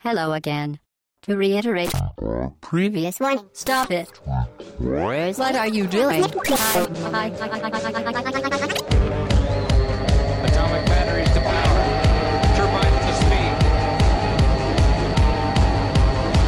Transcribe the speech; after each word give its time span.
Hello 0.00 0.32
again. 0.32 0.78
To 1.22 1.36
reiterate, 1.36 1.90
previous 2.60 3.18
one, 3.18 3.40
stop 3.52 3.90
it. 3.90 4.08
What 4.78 5.56
are 5.56 5.66
you 5.66 5.88
doing? 5.88 6.22
Atomic 6.24 6.46
batteries 10.86 11.28
to 11.34 11.40
power. 11.40 11.82
Turbines 12.54 13.06
to 13.06 13.12
speed. 13.18 13.52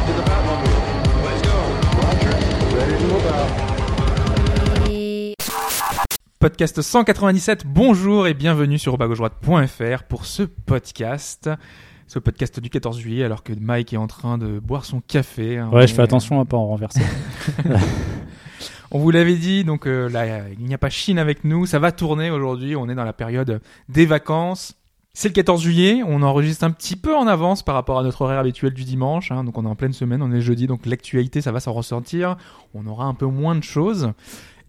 To 0.07 0.13
the 0.15 0.23
Batmobile. 0.23 0.79
Let's 1.25 1.41
go. 1.41 1.57
Podcast 6.39 6.81
197, 6.81 7.63
bonjour 7.67 8.27
et 8.27 8.33
bienvenue 8.33 8.79
sur 8.79 8.97
bas-gauche-droite.fr 8.97 10.03
pour 10.03 10.25
ce 10.25 10.43
podcast. 10.43 11.49
Ce 12.13 12.19
podcast 12.19 12.59
du 12.59 12.69
14 12.69 12.99
juillet 12.99 13.23
alors 13.23 13.41
que 13.41 13.53
Mike 13.57 13.93
est 13.93 13.97
en 13.97 14.05
train 14.07 14.37
de 14.37 14.59
boire 14.59 14.83
son 14.83 14.99
café. 14.99 15.59
hein. 15.59 15.69
Ouais, 15.71 15.87
je 15.87 15.93
On- 15.93 15.95
fais 15.95 16.01
attention 16.01 16.41
à 16.41 16.43
pas 16.45 16.57
en 16.57 16.67
renverser. 16.67 16.99
On 18.91 18.99
vous 18.99 19.11
l'avait 19.11 19.37
dit, 19.37 19.63
donc 19.63 19.87
euh, 19.87 20.09
là, 20.09 20.49
il 20.59 20.65
n'y 20.65 20.73
a 20.73 20.77
pas 20.77 20.89
Chine 20.89 21.17
avec 21.17 21.45
nous, 21.45 21.65
ça 21.65 21.79
va 21.79 21.93
tourner 21.93 22.29
aujourd'hui, 22.29 22.75
on 22.75 22.89
est 22.89 22.95
dans 22.95 23.05
la 23.05 23.13
période 23.13 23.61
des 23.87 24.05
vacances. 24.05 24.73
C'est 25.13 25.29
le 25.29 25.33
14 25.33 25.61
juillet, 25.61 26.01
on 26.05 26.21
enregistre 26.21 26.65
un 26.65 26.71
petit 26.71 26.97
peu 26.97 27.15
en 27.15 27.27
avance 27.27 27.63
par 27.63 27.75
rapport 27.75 27.97
à 27.97 28.03
notre 28.03 28.23
horaire 28.23 28.39
habituel 28.39 28.73
du 28.73 28.83
dimanche, 28.83 29.31
hein, 29.31 29.45
donc 29.45 29.57
on 29.57 29.63
est 29.63 29.69
en 29.69 29.75
pleine 29.75 29.93
semaine, 29.93 30.21
on 30.21 30.33
est 30.33 30.41
jeudi, 30.41 30.67
donc 30.67 30.85
l'actualité 30.85 31.39
ça 31.39 31.53
va 31.53 31.61
s'en 31.61 31.71
ressentir, 31.71 32.35
on 32.73 32.85
aura 32.87 33.05
un 33.05 33.13
peu 33.13 33.25
moins 33.25 33.55
de 33.55 33.63
choses. 33.63 34.11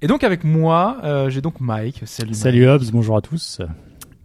Et 0.01 0.07
donc 0.07 0.23
avec 0.23 0.45
moi, 0.45 0.99
euh, 1.03 1.29
j'ai 1.29 1.41
donc 1.41 1.59
Mike, 1.59 2.03
salut 2.05 2.31
Mike. 2.31 2.41
Salut 2.41 2.69
Hobbs, 2.69 2.93
bonjour 2.93 3.17
à 3.17 3.21
tous. 3.21 3.61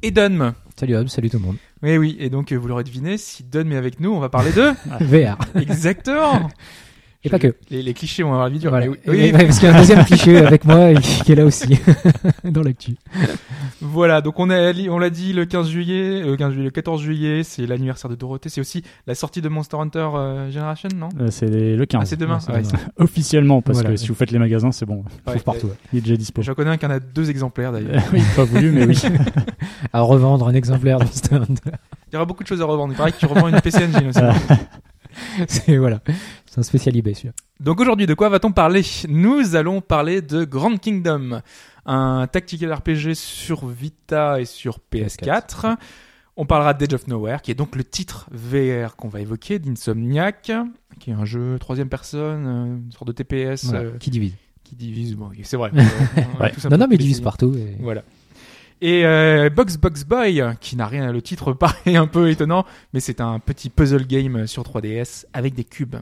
Et 0.04 0.12
Dunm. 0.12 0.54
Salut 0.76 0.96
Hobbs, 0.96 1.08
salut 1.08 1.32
tout 1.32 1.40
le 1.40 1.44
monde. 1.46 1.58
Oui, 1.84 1.98
oui, 1.98 2.18
et 2.20 2.30
donc 2.30 2.52
euh, 2.52 2.56
vous 2.56 2.68
l'aurez 2.68 2.84
deviné, 2.84 3.18
si 3.18 3.44
Dunm 3.44 3.72
est 3.72 3.78
avec 3.78 4.00
nous, 4.00 4.12
on 4.12 4.20
va 4.20 4.30
parler 4.30 4.52
de... 4.52 4.72
VR. 5.02 5.38
Exactement 5.56 6.50
Et 7.24 7.30
pas 7.30 7.40
que. 7.40 7.56
les, 7.70 7.82
les 7.84 7.94
clichés 7.94 8.24
vont 8.24 8.30
avoir 8.30 8.46
la 8.48 8.54
vie 8.54 8.60
dure. 8.60 8.70
Voilà. 8.70 8.88
mais 8.88 8.98
oui, 9.08 9.32
parce 9.32 9.60
qu'il 9.60 9.68
y 9.68 9.72
a 9.72 9.76
un 9.76 9.80
deuxième 9.80 10.06
cliché 10.06 10.38
avec 10.46 10.64
moi 10.66 10.92
et 10.92 10.96
qui 10.96 11.32
est 11.32 11.36
là 11.36 11.46
aussi, 11.46 11.78
dans 12.44 12.62
l'actu. 12.62 12.96
Voilà, 13.82 14.22
donc 14.22 14.40
on 14.40 14.50
a 14.50 14.72
on 14.90 15.00
l'a 15.00 15.10
dit 15.10 15.34
le 15.34 15.46
15 15.46 15.68
juillet, 15.70 16.22
euh, 16.24 16.36
15 16.38 16.52
juillet, 16.54 16.66
le 16.66 16.72
14 16.72 17.02
juillet, 17.02 17.44
c'est 17.44 17.66
l'anniversaire 17.66 18.10
de 18.10 18.16
Dorothée, 18.16 18.50
c'est 18.50 18.62
aussi 18.62 18.84
la 19.08 19.16
sortie 19.16 19.42
de 19.42 19.50
Monster 19.50 19.78
Hunter 19.78 20.08
euh, 20.16 20.52
Generation, 20.52 20.90
non? 20.96 21.10
Euh, 21.20 21.28
c'est 21.32 21.48
le 21.50 21.86
15. 21.86 22.02
Ah, 22.02 22.06
c'est 22.06 22.16
demain. 22.18 22.40
Ouais, 22.50 22.62
demain. 22.62 22.80
Officiellement, 22.98 23.62
parce 23.62 23.80
Voilà. 23.80 23.92
que 23.92 23.98
si 23.98 24.08
vous 24.08 24.16
faites 24.16 24.32
les 24.32 24.40
magasins, 24.40 24.72
c'est 24.72 24.86
bon. 24.86 25.04
Il 25.08 25.30
Ouais, 25.30 25.34
trouve 25.40 25.44
partout. 25.44 25.70
Il 25.92 26.00
est 26.00 26.02
déjà 26.02 26.16
dispo. 26.16 26.42
J'en 26.44 26.54
connais 26.54 26.70
un 26.70 26.78
qui 26.78 26.86
en 26.86 26.92
a 26.92 27.00
deux 27.00 27.30
exemplaires 27.30 27.72
d'ailleurs. 27.72 28.04
Oui, 28.14 28.22
pas 28.36 28.44
voulu, 28.46 28.72
mais 28.72 28.86
oui. 28.86 28.98
À 29.92 30.02
revendre 30.02 30.48
un 30.48 30.54
exemplaire 30.54 31.00
de 31.00 31.06
Monster 31.06 31.36
Hunter. 31.36 31.72
Il 32.10 32.14
y 32.14 32.16
aura 32.16 32.26
beaucoup 32.26 32.44
de 32.44 32.48
choses 32.48 32.62
à 32.62 32.66
revendre. 32.66 32.94
Il 32.94 32.98
paraît 32.98 33.12
que 33.12 33.18
tu 33.18 33.26
revends 33.26 33.48
une 33.48 33.60
PC 33.60 33.80
Engine 33.86 34.10
aussi. 34.10 34.20
C'est, 35.48 35.78
voilà. 35.78 36.00
C'est 36.58 36.62
un 36.62 36.64
spécial 36.64 36.98
eBay, 36.98 37.14
celui-là. 37.14 37.34
Donc 37.60 37.80
aujourd'hui, 37.80 38.08
de 38.08 38.16
quoi 38.16 38.30
va-t-on 38.30 38.52
parler? 38.52 38.82
Nous 39.08 39.56
allons 39.56 39.80
parler 39.80 40.24
de 40.24 40.44
Grand 40.44 40.76
Kingdom, 40.78 41.42
un 41.86 42.26
tactical 42.26 42.74
RPG 42.74 43.14
sur 43.14 43.68
Vita 43.68 44.42
et 44.42 44.46
sur 44.46 44.80
PS4. 44.92 45.76
On 46.36 46.48
parlera 46.48 46.74
d'Edge 46.74 46.96
of 46.96 47.06
Nowhere, 47.08 47.44
qui 47.44 47.52
est 47.52 47.56
donc 47.56 47.76
le 47.76 47.84
titre 47.84 48.28
VR 48.32 48.96
qu'on 48.96 49.08
va 49.08 49.22
évoquer, 49.22 49.60
d'Insomniac, 49.60 50.52
qui 51.00 51.12
est 51.12 51.14
un 51.14 51.26
jeu 51.26 51.58
troisième 51.60 51.90
personne, 51.90 52.48
euh, 52.48 52.66
une 52.78 52.92
sorte 52.92 53.08
de 53.08 53.12
TPS 53.12 53.66
Voilà. 53.66 53.80
euh, 53.82 53.98
Qui 54.00 54.10
divise. 54.10 54.34
qui 54.64 54.76
divise. 54.76 55.14
Bon, 55.16 55.30
c'est 55.44 55.58
vrai. 55.58 55.70
Ouais. 56.40 56.52
Non, 56.72 56.78
non, 56.80 56.88
mais 56.90 56.96
il 56.96 57.00
divise 57.00 57.22
partout. 57.22 57.54
et- 57.56 57.76
Voilà. 57.80 58.02
Et 58.82 59.06
euh, 59.06 59.50
Box 59.52 59.78
Box 59.78 60.06
Boy, 60.06 60.44
qui 60.60 60.76
n'a 60.76 60.88
rien, 60.88 61.12
le 61.12 61.22
titre 61.22 61.54
paraît 61.60 61.96
un 61.96 62.08
peu 62.08 62.32
étonnant, 62.32 62.66
mais 62.94 63.00
c'est 63.00 63.22
un 63.22 63.38
petit 63.38 63.70
puzzle 63.70 64.08
game 64.08 64.48
sur 64.48 64.64
3DS 64.64 65.26
avec 65.34 65.54
des 65.54 65.64
cubes, 65.64 65.98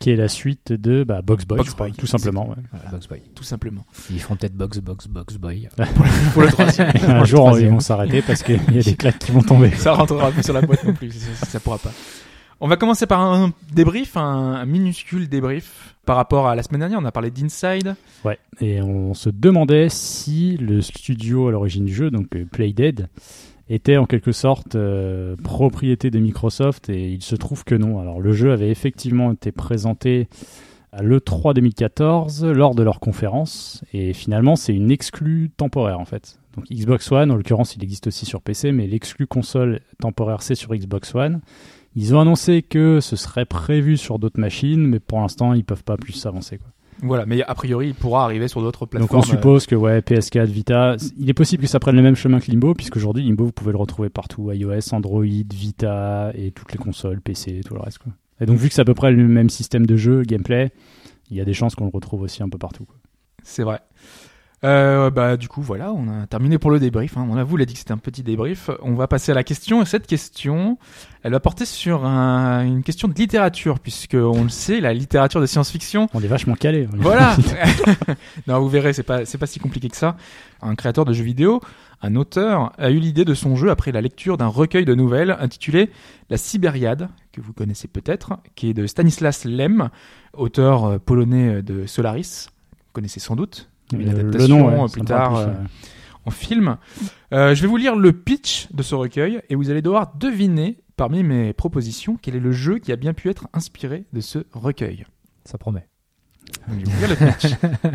Qui 0.00 0.10
est 0.10 0.16
la 0.16 0.28
suite 0.28 0.72
de 0.72 1.04
bah, 1.04 1.20
Box 1.22 1.44
Boy, 1.44 1.58
Box 1.58 1.68
je 1.70 1.74
crois, 1.74 1.86
Boy. 1.88 1.96
tout 1.96 2.06
simplement. 2.06 2.48
ouais. 2.48 2.56
Voilà, 2.72 2.90
Box 2.90 3.06
Boy. 3.06 3.20
tout 3.34 3.44
simplement. 3.44 3.84
Ils 4.10 4.18
font 4.20 4.34
peut-être 4.34 4.54
Box, 4.56 4.78
Box, 4.78 5.06
Box 5.08 5.36
Boy. 5.36 5.68
Pour 6.34 6.42
le 6.42 6.48
troisième. 6.48 6.88
un 7.06 7.24
jour, 7.24 7.40
ils 7.40 7.46
troisième. 7.48 7.70
vont 7.74 7.80
s'arrêter 7.80 8.22
parce 8.22 8.42
qu'il 8.42 8.58
y 8.74 8.78
a 8.78 8.82
des 8.82 8.96
claques 8.96 9.18
qui 9.18 9.30
vont 9.30 9.42
tomber. 9.42 9.70
ça 9.72 9.92
rentrera 9.92 10.30
plus 10.32 10.42
sur 10.42 10.54
la 10.54 10.62
boîte 10.62 10.82
non 10.84 10.94
plus, 10.94 11.12
ça, 11.12 11.44
ça 11.46 11.60
pourra 11.60 11.78
pas. 11.78 11.92
On 12.62 12.68
va 12.68 12.76
commencer 12.76 13.06
par 13.06 13.20
un 13.20 13.52
débrief, 13.74 14.16
un, 14.16 14.22
un 14.54 14.66
minuscule 14.66 15.28
débrief 15.28 15.94
par 16.06 16.16
rapport 16.16 16.48
à 16.48 16.54
la 16.54 16.62
semaine 16.62 16.80
dernière. 16.80 16.98
On 17.00 17.04
a 17.04 17.12
parlé 17.12 17.30
d'Inside. 17.30 17.94
Ouais, 18.24 18.38
et 18.60 18.82
on 18.82 19.12
se 19.14 19.28
demandait 19.30 19.88
si 19.90 20.56
le 20.58 20.80
studio 20.82 21.48
à 21.48 21.52
l'origine 21.52 21.84
du 21.86 21.94
jeu, 21.94 22.10
donc 22.10 22.34
euh, 22.36 22.44
Playdead, 22.50 23.08
était 23.70 23.96
en 23.96 24.04
quelque 24.04 24.32
sorte 24.32 24.74
euh, 24.74 25.36
propriété 25.36 26.10
de 26.10 26.18
Microsoft 26.18 26.90
et 26.90 27.10
il 27.10 27.22
se 27.22 27.36
trouve 27.36 27.64
que 27.64 27.76
non. 27.76 28.00
Alors 28.00 28.20
le 28.20 28.32
jeu 28.32 28.52
avait 28.52 28.68
effectivement 28.68 29.32
été 29.32 29.52
présenté 29.52 30.28
à 30.92 31.02
l'E3 31.02 31.54
2014 31.54 32.44
lors 32.46 32.74
de 32.74 32.82
leur 32.82 32.98
conférence 32.98 33.84
et 33.92 34.12
finalement 34.12 34.56
c'est 34.56 34.74
une 34.74 34.90
exclue 34.90 35.50
temporaire 35.56 36.00
en 36.00 36.04
fait. 36.04 36.40
Donc 36.56 36.66
Xbox 36.68 37.12
One, 37.12 37.30
en 37.30 37.36
l'occurrence 37.36 37.76
il 37.76 37.84
existe 37.84 38.08
aussi 38.08 38.26
sur 38.26 38.42
PC, 38.42 38.72
mais 38.72 38.88
l'exclus 38.88 39.28
console 39.28 39.80
temporaire 40.00 40.42
c'est 40.42 40.56
sur 40.56 40.74
Xbox 40.74 41.14
One. 41.14 41.40
Ils 41.94 42.14
ont 42.14 42.20
annoncé 42.20 42.62
que 42.62 42.98
ce 43.00 43.14
serait 43.14 43.46
prévu 43.46 43.96
sur 43.96 44.18
d'autres 44.18 44.40
machines, 44.40 44.84
mais 44.84 44.98
pour 44.98 45.20
l'instant 45.20 45.54
ils 45.54 45.64
peuvent 45.64 45.84
pas 45.84 45.96
plus 45.96 46.12
s'avancer. 46.12 46.58
quoi. 46.58 46.68
Voilà, 47.02 47.26
mais 47.26 47.42
a 47.42 47.54
priori, 47.54 47.88
il 47.88 47.94
pourra 47.94 48.24
arriver 48.24 48.48
sur 48.48 48.60
d'autres 48.60 48.80
Donc 48.80 48.90
plateformes. 48.90 49.20
on 49.20 49.22
suppose 49.22 49.66
que 49.66 49.74
ouais, 49.74 50.00
PS4, 50.00 50.44
Vita, 50.46 50.96
il 51.18 51.28
est 51.30 51.34
possible 51.34 51.62
que 51.62 51.68
ça 51.68 51.80
prenne 51.80 51.96
le 51.96 52.02
même 52.02 52.14
chemin 52.16 52.40
que 52.40 52.50
Limbo, 52.50 52.74
puisqu'aujourd'hui 52.74 53.22
Limbo 53.24 53.44
vous 53.46 53.52
pouvez 53.52 53.72
le 53.72 53.78
retrouver 53.78 54.10
partout, 54.10 54.50
iOS, 54.52 54.92
Android, 54.94 55.24
Vita 55.24 56.32
et 56.34 56.50
toutes 56.52 56.72
les 56.72 56.78
consoles, 56.78 57.20
PC, 57.20 57.60
tout 57.64 57.74
le 57.74 57.80
reste. 57.80 57.98
Quoi. 57.98 58.12
Et 58.40 58.46
donc 58.46 58.58
vu 58.58 58.68
que 58.68 58.74
c'est 58.74 58.82
à 58.82 58.84
peu 58.84 58.94
près 58.94 59.12
le 59.12 59.26
même 59.28 59.50
système 59.50 59.86
de 59.86 59.96
jeu, 59.96 60.22
gameplay, 60.22 60.70
il 61.30 61.36
y 61.36 61.40
a 61.40 61.44
des 61.44 61.54
chances 61.54 61.74
qu'on 61.74 61.84
le 61.84 61.90
retrouve 61.92 62.22
aussi 62.22 62.42
un 62.42 62.48
peu 62.48 62.58
partout. 62.58 62.86
C'est 63.42 63.62
vrai. 63.62 63.80
Euh, 64.62 65.08
bah 65.10 65.38
du 65.38 65.48
coup 65.48 65.62
voilà, 65.62 65.90
on 65.90 66.06
a 66.08 66.26
terminé 66.26 66.58
pour 66.58 66.70
le 66.70 66.78
débrief. 66.78 67.16
Hein. 67.16 67.26
On 67.30 67.36
a 67.38 67.44
vous 67.44 67.56
l'a 67.56 67.64
dit 67.64 67.72
que 67.72 67.78
c'était 67.78 67.92
un 67.92 67.98
petit 67.98 68.22
débrief. 68.22 68.68
On 68.82 68.92
va 68.94 69.08
passer 69.08 69.32
à 69.32 69.34
la 69.34 69.42
question. 69.42 69.80
Et 69.80 69.86
cette 69.86 70.06
question, 70.06 70.76
elle 71.22 71.32
va 71.32 71.40
porter 71.40 71.64
sur 71.64 72.04
un- 72.04 72.62
une 72.66 72.82
question 72.82 73.08
de 73.08 73.14
littérature, 73.14 73.78
puisque 73.80 74.14
on 74.20 74.42
le 74.42 74.50
sait, 74.50 74.80
la 74.80 74.92
littérature 74.92 75.40
de 75.40 75.46
science-fiction. 75.46 76.08
On 76.12 76.20
est 76.20 76.26
vachement 76.26 76.56
calé. 76.56 76.86
Voilà. 76.92 77.36
non, 78.46 78.60
vous 78.60 78.68
verrez, 78.68 78.92
c'est 78.92 79.02
pas 79.02 79.24
c'est 79.24 79.38
pas 79.38 79.46
si 79.46 79.60
compliqué 79.60 79.88
que 79.88 79.96
ça. 79.96 80.16
Un 80.60 80.74
créateur 80.74 81.06
de 81.06 81.14
jeux 81.14 81.24
vidéo, 81.24 81.62
un 82.02 82.14
auteur, 82.16 82.72
a 82.76 82.90
eu 82.90 82.98
l'idée 82.98 83.24
de 83.24 83.32
son 83.32 83.56
jeu 83.56 83.70
après 83.70 83.92
la 83.92 84.02
lecture 84.02 84.36
d'un 84.36 84.46
recueil 84.48 84.84
de 84.84 84.94
nouvelles 84.94 85.34
intitulé 85.40 85.90
La 86.28 86.36
Sibériade, 86.36 87.08
que 87.32 87.40
vous 87.40 87.54
connaissez 87.54 87.88
peut-être, 87.88 88.34
qui 88.56 88.68
est 88.68 88.74
de 88.74 88.86
Stanislas 88.86 89.46
Lem, 89.46 89.88
auteur 90.34 90.84
euh, 90.84 90.98
polonais 90.98 91.62
de 91.62 91.86
Solaris. 91.86 92.48
Vous 92.72 92.92
connaissez 92.92 93.20
sans 93.20 93.36
doute. 93.36 93.69
Une 93.92 94.08
Euh, 94.08 94.10
adaptation, 94.12 94.56
le 94.56 94.62
nom, 94.62 94.68
ouais, 94.78 94.84
euh, 94.84 94.88
plus 94.88 95.02
tard, 95.02 95.32
plus, 95.34 95.50
euh, 95.50 95.64
en 96.26 96.30
film. 96.30 96.76
Euh, 97.32 97.54
je 97.54 97.62
vais 97.62 97.68
vous 97.68 97.76
lire 97.76 97.96
le 97.96 98.12
pitch 98.12 98.68
de 98.72 98.82
ce 98.82 98.94
recueil 98.94 99.40
et 99.48 99.54
vous 99.54 99.70
allez 99.70 99.82
devoir 99.82 100.14
deviner 100.16 100.78
parmi 100.96 101.22
mes 101.22 101.52
propositions 101.52 102.18
quel 102.20 102.36
est 102.36 102.40
le 102.40 102.52
jeu 102.52 102.78
qui 102.78 102.92
a 102.92 102.96
bien 102.96 103.14
pu 103.14 103.28
être 103.30 103.48
inspiré 103.52 104.04
de 104.12 104.20
ce 104.20 104.40
recueil. 104.52 105.06
Ça 105.44 105.58
promet. 105.58 105.86
Donc, 106.68 106.80
je 106.80 106.84
vais 106.84 106.92
vous 106.92 107.06
lire 107.06 107.08
le 107.08 107.26
pitch. 107.32 107.46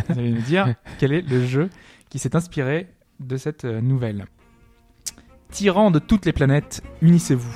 vous 0.09 0.19
allez 0.19 0.31
me 0.31 0.41
dire 0.41 0.75
quel 0.97 1.13
est 1.13 1.21
le 1.21 1.45
jeu 1.45 1.69
qui 2.09 2.19
s'est 2.19 2.35
inspiré 2.35 2.87
de 3.19 3.37
cette 3.37 3.63
nouvelle. 3.65 4.25
Tyran 5.51 5.91
de 5.91 5.99
toutes 5.99 6.25
les 6.25 6.33
planètes, 6.33 6.81
unissez-vous. 7.01 7.55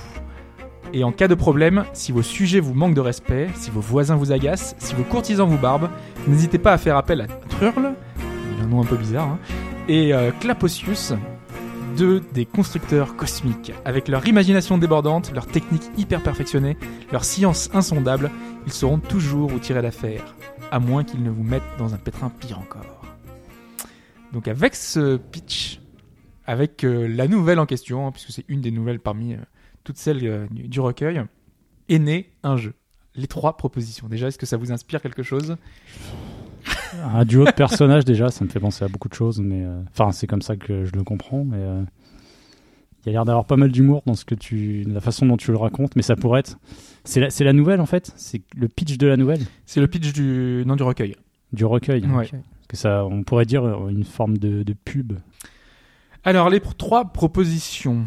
Et 0.93 1.03
en 1.03 1.11
cas 1.11 1.27
de 1.27 1.35
problème, 1.35 1.85
si 1.93 2.11
vos 2.11 2.21
sujets 2.23 2.59
vous 2.59 2.73
manquent 2.73 2.95
de 2.95 3.01
respect, 3.01 3.47
si 3.55 3.69
vos 3.71 3.81
voisins 3.81 4.15
vous 4.15 4.31
agacent, 4.31 4.75
si 4.79 4.95
vos 4.95 5.03
courtisans 5.03 5.47
vous 5.47 5.57
barbent, 5.57 5.89
n'hésitez 6.27 6.57
pas 6.57 6.73
à 6.73 6.77
faire 6.77 6.95
appel 6.97 7.21
à 7.21 7.27
Trurl, 7.27 7.75
il 7.81 7.85
a 7.85 7.93
un 8.61 8.67
nom 8.67 8.81
un 8.81 8.85
peu 8.85 8.97
bizarre, 8.97 9.27
hein, 9.27 9.39
et 9.87 10.13
euh, 10.13 10.31
deux 11.97 12.21
des 12.33 12.45
constructeurs 12.45 13.15
cosmiques. 13.15 13.73
Avec 13.85 14.07
leur 14.07 14.27
imagination 14.27 14.77
débordante, 14.77 15.31
leur 15.33 15.47
technique 15.47 15.83
hyper 15.97 16.21
perfectionnée, 16.21 16.77
leur 17.11 17.25
science 17.25 17.69
insondable, 17.73 18.31
ils 18.65 18.71
sauront 18.71 18.99
toujours 18.99 19.53
où 19.53 19.59
tirer 19.59 19.81
l'affaire, 19.81 20.35
à 20.71 20.79
moins 20.79 21.03
qu'ils 21.03 21.23
ne 21.23 21.29
vous 21.29 21.43
mettent 21.43 21.63
dans 21.77 21.93
un 21.93 21.97
pétrin 21.97 22.29
pire 22.29 22.59
encore. 22.59 23.01
Donc 24.31 24.47
avec 24.47 24.75
ce 24.75 25.17
pitch, 25.17 25.81
avec 26.45 26.83
euh, 26.83 27.07
la 27.07 27.27
nouvelle 27.27 27.59
en 27.59 27.65
question, 27.65 28.07
hein, 28.07 28.11
puisque 28.11 28.31
c'est 28.31 28.45
une 28.47 28.61
des 28.61 28.71
nouvelles 28.71 28.99
parmi 28.99 29.33
euh, 29.33 29.37
toutes 29.83 29.97
celles 29.97 30.25
euh, 30.25 30.47
du 30.51 30.79
recueil, 30.79 31.21
est 31.89 31.99
né 31.99 32.31
un 32.43 32.57
jeu. 32.57 32.73
Les 33.15 33.27
trois 33.27 33.57
propositions. 33.57 34.07
Déjà, 34.07 34.27
est-ce 34.27 34.37
que 34.37 34.45
ça 34.45 34.57
vous 34.57 34.71
inspire 34.71 35.01
quelque 35.01 35.23
chose? 35.23 35.57
Un 37.13 37.25
duo 37.25 37.45
de 37.45 37.51
personnages 37.51 38.05
déjà, 38.05 38.29
ça 38.29 38.43
me 38.45 38.49
fait 38.49 38.59
penser 38.59 38.83
à 38.85 38.87
beaucoup 38.87 39.09
de 39.09 39.13
choses, 39.13 39.39
mais 39.39 39.63
euh, 39.63 39.81
enfin 39.91 40.11
c'est 40.11 40.27
comme 40.27 40.41
ça 40.41 40.55
que 40.57 40.85
je 40.85 40.91
le 40.93 41.03
comprends. 41.03 41.43
Mais 41.43 41.57
euh, 41.57 41.83
il 43.03 43.07
y 43.07 43.09
a 43.09 43.11
l'air 43.13 43.25
d'avoir 43.25 43.45
pas 43.45 43.55
mal 43.57 43.71
d'humour 43.71 44.01
dans 44.05 44.15
ce 44.15 44.25
que 44.25 44.35
tu, 44.35 44.83
la 44.87 44.99
façon 44.99 45.25
dont 45.25 45.37
tu 45.37 45.51
le 45.51 45.57
racontes, 45.57 45.95
mais 45.95 46.01
ça 46.01 46.15
pourrait 46.15 46.41
être. 46.41 46.57
C'est 47.03 47.19
la, 47.21 47.29
c'est 47.29 47.43
la 47.43 47.53
nouvelle 47.53 47.79
en 47.81 47.85
fait, 47.85 48.11
c'est 48.17 48.41
le 48.55 48.67
pitch 48.67 48.97
de 48.97 49.07
la 49.07 49.17
nouvelle, 49.17 49.41
C'est 49.65 49.79
le 49.79 49.87
pitch 49.87 50.11
du 50.13 50.63
nom 50.65 50.75
du 50.75 50.83
recueil. 50.83 51.15
du 51.53 51.65
recueil. 51.65 52.05
Ouais. 52.07 52.29
Que 52.67 52.77
ça, 52.77 53.05
on 53.05 53.23
pourrait 53.23 53.45
dire 53.45 53.63
euh, 53.63 53.87
une 53.89 54.03
forme 54.03 54.37
de, 54.37 54.63
de 54.63 54.73
pub. 54.73 55.13
Alors, 56.23 56.49
les 56.49 56.59
pr- 56.59 56.75
trois 56.77 57.05
propositions. 57.05 58.05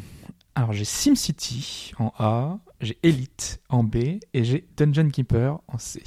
Alors 0.55 0.73
j'ai 0.75 0.85
SimCity 0.85 1.93
en 1.99 2.13
A, 2.19 2.59
j'ai 2.83 2.99
Elite 3.03 3.63
en 3.71 3.83
B 3.85 3.97
et 4.35 4.45
j'ai 4.45 4.67
Dungeon 4.77 5.09
Keeper 5.09 5.59
en 5.67 5.79
C. 5.79 6.03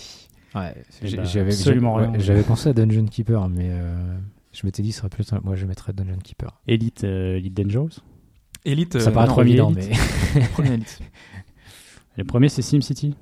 Ouais, 0.56 0.74
Eh 1.04 1.12
ben, 1.16 1.26
j'avais 1.26 1.52
rien. 1.54 1.94
ouais, 2.12 2.20
j'avais 2.20 2.44
pensé 2.44 2.70
à 2.70 2.74
Dungeon 2.74 3.06
Keeper, 3.06 3.50
mais 3.50 3.68
euh, 3.72 4.18
je 4.54 4.66
m'étais 4.66 4.82
dit, 4.82 4.92
ce 4.94 5.00
serait 5.00 5.10
plus. 5.10 5.30
Moi, 5.44 5.56
je 5.56 5.66
mettrais 5.66 5.92
Dungeon 5.94 6.18
Keeper. 6.24 6.50
Elite, 6.68 7.04
euh, 7.04 7.36
Elite 7.38 7.54
Dangerous. 7.56 7.90
Elite, 8.64 9.00
Ça 9.00 9.10
euh, 9.10 9.12
paraît 9.12 9.26
non, 9.28 9.32
trop 9.34 9.42
premier 9.42 9.52
évident, 9.52 9.72
Elite. 9.76 9.92
mais 10.36 10.48
premier 10.54 10.72
Elite. 10.74 11.00
Le 12.18 12.24
premier, 12.24 12.50
c'est 12.50 12.62
SimCity. 12.62 13.16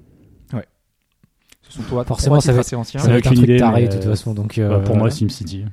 Ce 1.70 1.82
sont 1.82 1.84
toi, 1.90 2.04
Forcément, 2.06 2.40
ça 2.40 2.52
va- 2.54 2.60
assez 2.60 2.76
anciens. 2.76 3.00
ça 3.00 3.08
va 3.10 3.18
être 3.18 3.26
un 3.26 3.32
truc 3.32 3.46
idée, 3.46 3.58
taré 3.58 3.88
de 3.88 3.94
toute 3.94 4.06
euh, 4.06 4.10
façon. 4.12 4.34
Donc, 4.36 4.56
Ouais, 4.58 4.64
euh, 4.64 4.80
pour 4.82 4.96
moi, 4.96 5.10
SimCity. 5.10 5.66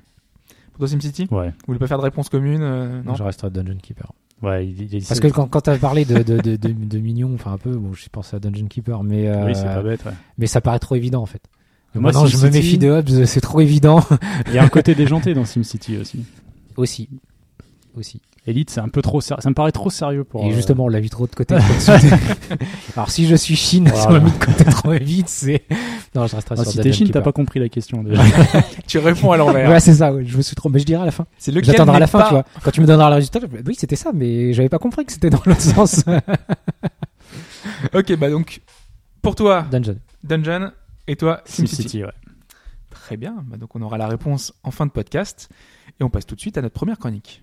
Pour 0.73 0.79
toi 0.79 0.89
SimCity? 0.89 1.27
Ouais. 1.31 1.49
Vous 1.51 1.55
voulez 1.67 1.79
pas 1.79 1.89
faire 1.89 1.99
de 1.99 2.05
réponse 2.05 2.29
commune 2.31 2.63
euh, 2.63 3.03
Non? 3.03 3.15
Je 3.17 3.23
resterai 3.23 3.51
Dungeon 3.51 3.77
Keeper. 3.83 4.11
Ouais, 4.43 4.67
il, 4.67 4.93
il- 4.95 5.05
Parce 5.07 5.21
que 5.21 5.29
quand, 5.29 5.47
quand 5.49 5.61
tu 5.61 5.71
as 5.71 5.77
parlé 5.79 6.05
de, 6.05 6.23
de, 6.23 6.39
de, 6.41 6.57
de, 6.57 6.69
de 6.73 6.99
mignon, 6.99 7.31
enfin 7.35 7.53
un 7.53 7.59
peu, 7.59 7.73
bon, 7.77 7.93
j'ai 7.93 8.09
pensé 8.11 8.37
à 8.37 8.39
Dungeon 8.39 8.67
Keeper, 8.69 9.03
mais, 9.03 9.29
euh, 9.29 9.45
Oui, 9.47 9.53
pas 9.53 9.83
bête. 9.83 10.05
ouais. 10.07 10.13
mais 10.39 10.47
ça 10.47 10.61
paraît 10.61 10.79
trop 10.79 10.95
évident 10.97 11.21
en 11.23 11.27
fait. 11.27 11.43
Moi, 11.95 12.13
Maintenant, 12.13 12.27
je 12.27 12.37
me 12.39 12.51
méfie 12.51 12.79
de 12.79 12.89
Hobbs, 12.89 13.25
c'est 13.27 13.41
trop 13.41 13.61
évident. 13.61 14.01
Il 14.47 14.55
y 14.55 14.59
a 14.59 14.63
un 14.63 14.69
côté 14.69 14.95
déjanté 14.95 15.35
dans 15.35 15.45
SimCity 15.45 15.97
aussi. 15.99 16.25
aussi. 16.77 17.09
Aussi. 17.97 18.23
Elite, 18.47 18.71
c'est 18.71 18.81
un 18.81 18.89
peu 18.89 19.03
trop 19.03 19.21
sérieux. 19.21 19.43
Ça 19.43 19.51
me 19.51 19.55
paraît 19.55 19.71
trop 19.73 19.91
sérieux 19.91 20.25
pour. 20.25 20.45
Et 20.45 20.51
euh, 20.51 20.55
justement, 20.55 20.85
on 20.85 20.89
l'a 20.89 21.01
vu 21.01 21.11
trop 21.11 21.27
de 21.27 21.35
côté. 21.35 21.55
Alors, 22.97 23.11
si 23.11 23.27
je 23.27 23.35
suis 23.35 23.55
Chine, 23.55 23.87
si 23.89 23.93
on 23.93 24.03
Voilà. 24.05 24.19
l'a 24.19 24.25
mis 24.25 24.31
de 24.33 24.45
côté 24.45 24.65
trop 24.65 24.93
vite, 24.93 25.29
c'est. 25.29 25.65
Non, 26.15 26.27
je 26.27 26.37
resterai 26.37 26.57
ah, 26.59 26.63
sur 26.63 26.73
si 26.73 26.77
Dungeon 26.79 26.83
t'es 26.91 26.93
Chine, 26.97 27.11
t'as 27.11 27.21
pas 27.21 27.33
compris 27.33 27.61
la 27.61 27.69
question 27.69 28.03
déjà. 28.05 28.23
Tu 28.87 28.99
réponds 28.99 29.33
à 29.33 29.37
l'envers. 29.37 29.69
Ouais, 29.71 29.79
c'est 29.81 29.95
ça, 29.95 30.13
ouais, 30.13 30.25
je 30.25 30.37
me 30.37 30.43
suis 30.43 30.57
trop. 30.57 30.69
Mais 30.71 30.79
je 30.79 30.85
dirai 30.87 31.03
à 31.03 31.05
la 31.07 31.11
fin. 31.11 31.27
C'est 31.39 31.53
lequel 31.53 31.73
J'attendrai 31.73 31.97
à 31.97 32.01
la 32.01 32.07
fin, 32.07 32.21
pas- 32.21 32.27
tu 32.29 32.35
vois. 32.35 32.45
Quand 32.65 32.71
tu 32.71 32.81
me 32.81 32.87
donneras 32.87 33.11
le 33.11 33.17
résultat, 33.17 33.41
je 33.41 33.47
oui, 33.67 33.75
c'était 33.79 33.97
ça, 33.97 34.11
mais 34.15 34.53
j'avais 34.55 34.69
pas 34.71 34.79
compris 34.79 35.05
que 35.05 35.13
c'était 35.13 35.31
dans 35.31 35.43
l'autre 35.45 35.61
sens. 35.61 36.05
Ok, 37.95 38.17
bah 38.17 38.31
donc, 38.31 38.61
pour 39.23 39.35
toi, 39.35 39.65
Dungeon. 39.71 39.97
Dungeon, 40.25 40.71
et 41.07 41.17
toi, 41.17 41.43
SimCity. 41.45 41.77
SimCity, 41.83 42.05
ouais. 42.05 42.11
Très 42.91 43.17
bien, 43.17 43.37
bah 43.47 43.57
donc 43.57 43.75
on 43.77 43.83
aura 43.83 43.99
la 43.99 44.09
réponse 44.09 44.53
en 44.65 44.71
fin 44.71 44.87
de 44.87 44.91
podcast. 44.91 45.49
Et 46.01 46.05
on 46.05 46.11
passe 46.11 46.27
tout 46.27 46.35
de 46.35 46.41
suite 46.41 46.59
à 46.59 46.63
notre 46.63 46.75
première 46.75 46.99
chronique. 46.99 47.43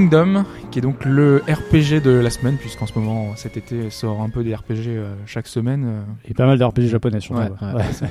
Kingdom, 0.00 0.44
qui 0.70 0.78
est 0.78 0.82
donc 0.82 1.06
le 1.06 1.42
RPG 1.48 2.02
de 2.02 2.10
la 2.10 2.28
semaine, 2.28 2.56
puisqu'en 2.58 2.86
ce 2.86 2.92
moment, 2.98 3.34
cet 3.36 3.56
été, 3.56 3.88
sort 3.88 4.20
un 4.20 4.28
peu 4.28 4.44
des 4.44 4.54
RPG 4.54 4.88
euh, 4.88 5.14
chaque 5.24 5.46
semaine. 5.46 5.84
euh. 5.86 6.02
Et 6.28 6.34
pas 6.34 6.44
mal 6.44 6.58
de 6.58 6.64
RPG 6.64 6.82
japonais 6.88 7.20
surtout. 7.20 7.40
Ouais, 7.40 7.48
ouais. 7.48 7.72
ouais. 7.76 7.82
Ouais. 8.02 8.08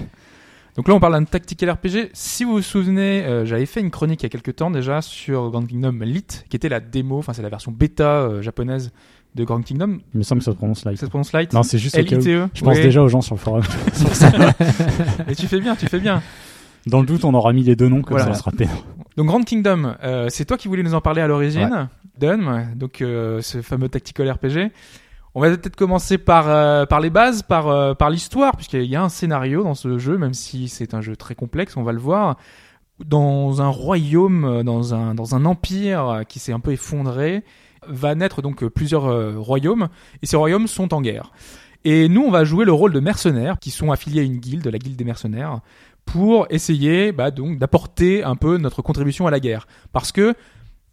Donc 0.75 0.87
là, 0.87 0.95
on 0.95 0.99
parle 0.99 1.13
d'un 1.13 1.23
tactical 1.25 1.69
RPG. 1.69 2.09
Si 2.13 2.43
vous 2.43 2.53
vous 2.53 2.61
souvenez, 2.63 3.23
euh, 3.23 3.45
j'avais 3.45 3.67
fait 3.67 3.81
une 3.81 3.91
chronique 3.91 4.23
il 4.23 4.25
y 4.25 4.25
a 4.25 4.29
quelques 4.29 4.55
temps 4.55 4.71
déjà 4.71 5.01
sur 5.03 5.51
Grand 5.51 5.63
Kingdom 5.63 5.99
Lite, 6.01 6.45
qui 6.49 6.55
était 6.55 6.69
la 6.69 6.79
démo, 6.79 7.19
enfin 7.19 7.33
c'est 7.33 7.43
la 7.43 7.49
version 7.49 7.71
bêta 7.71 8.03
euh, 8.23 8.41
japonaise 8.41 8.91
de 9.35 9.43
Grand 9.43 9.61
Kingdom. 9.61 9.99
Il 10.15 10.17
me 10.17 10.23
semble 10.23 10.39
que 10.39 10.45
ça 10.45 10.51
se 10.53 10.57
prononce 10.57 10.85
light. 10.85 10.97
Ça 10.97 11.05
se 11.05 11.11
prononce 11.11 11.33
Lite 11.33 11.53
Non, 11.53 11.61
c'est 11.61 11.77
juste 11.77 11.95
au 11.97 12.03
cas 12.03 12.15
où. 12.15 12.19
L-I-T-E. 12.19 12.47
Je 12.53 12.63
pense 12.63 12.77
Oui. 12.77 12.81
déjà 12.83 13.03
aux 13.03 13.07
gens 13.09 13.21
sur 13.21 13.35
le 13.35 13.39
forum. 13.39 13.61
Et 15.29 15.35
tu 15.35 15.45
fais 15.47 15.59
bien, 15.61 15.75
tu 15.75 15.85
fais 15.85 15.99
bien. 15.99 16.21
Dans 16.87 16.99
le 17.01 17.05
doute, 17.05 17.23
on 17.25 17.33
aura 17.35 17.53
mis 17.53 17.63
les 17.63 17.75
deux 17.75 17.89
noms 17.89 18.01
comme 18.01 18.17
Voilà. 18.17 18.25
ça, 18.25 18.31
on 18.31 18.41
sera 18.41 18.51
peinard. 18.51 18.75
Donc 19.17 19.27
Grand 19.27 19.43
Kingdom, 19.43 19.95
euh, 20.03 20.27
c'est 20.29 20.45
toi 20.45 20.57
qui 20.57 20.67
voulais 20.67 20.83
nous 20.83 20.93
en 20.93 21.01
parler 21.01 21.21
à 21.21 21.27
l'origine, 21.27 21.89
Dun, 22.17 22.67
donc 22.75 23.01
euh, 23.01 23.41
ce 23.41 23.61
fameux 23.61 23.89
tactical 23.89 24.29
RPG. 24.29 24.71
On 25.37 25.41
va 25.41 25.49
peut-être 25.49 25.75
commencer 25.75 26.17
par 26.17 26.47
euh, 26.47 26.85
par 26.85 27.01
les 27.01 27.09
bases, 27.09 27.43
par 27.43 27.67
euh, 27.67 27.93
par 27.93 28.09
l'histoire, 28.09 28.55
puisqu'il 28.55 28.85
y 28.85 28.95
a 28.95 29.03
un 29.03 29.09
scénario 29.09 29.63
dans 29.63 29.75
ce 29.75 29.97
jeu, 29.97 30.17
même 30.17 30.33
si 30.33 30.69
c'est 30.69 30.93
un 30.93 31.01
jeu 31.01 31.17
très 31.17 31.35
complexe, 31.35 31.75
on 31.75 31.83
va 31.83 31.91
le 31.91 31.99
voir. 31.99 32.37
Dans 33.03 33.61
un 33.61 33.67
royaume, 33.67 34.45
euh, 34.45 34.63
dans 34.63 34.93
un 34.93 35.13
dans 35.13 35.35
un 35.35 35.43
empire 35.43 36.07
euh, 36.07 36.23
qui 36.23 36.39
s'est 36.39 36.53
un 36.53 36.61
peu 36.61 36.71
effondré, 36.71 37.43
va 37.85 38.15
naître 38.15 38.41
donc 38.41 38.65
plusieurs 38.69 39.35
royaumes, 39.37 39.89
et 40.23 40.25
ces 40.25 40.37
royaumes 40.37 40.67
sont 40.67 40.93
en 40.93 41.01
guerre. 41.01 41.33
Et 41.83 42.07
nous, 42.09 42.23
on 42.23 42.31
va 42.31 42.45
jouer 42.45 42.65
le 42.65 42.71
rôle 42.71 42.93
de 42.93 42.99
mercenaires 42.99 43.59
qui 43.59 43.69
sont 43.69 43.91
affiliés 43.91 44.21
à 44.21 44.23
une 44.23 44.37
guilde, 44.37 44.65
la 44.65 44.79
guilde 44.79 44.95
des 44.95 45.03
mercenaires, 45.03 45.59
pour 46.05 46.47
essayer 46.49 47.11
bah, 47.11 47.31
donc 47.31 47.57
d'apporter 47.57 48.23
un 48.23 48.35
peu 48.35 48.57
notre 48.57 48.81
contribution 48.81 49.27
à 49.27 49.31
la 49.31 49.39
guerre. 49.39 49.67
Parce 49.91 50.11
que 50.11 50.33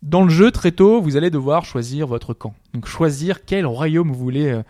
dans 0.03 0.23
le 0.25 0.31
jeu, 0.31 0.51
très 0.51 0.73
tôt, 0.73 1.01
vous 1.01 1.17
allez 1.17 1.31
devoir 1.31 1.65
choisir 1.65 2.07
votre 2.07 2.35
camp. 2.35 2.55
Donc 2.75 2.87
choisir 2.87 3.45
quel 3.45 3.67
royaume 3.67 4.09
vous 4.11 4.19
voulez 4.19 4.51
euh, 4.51 4.63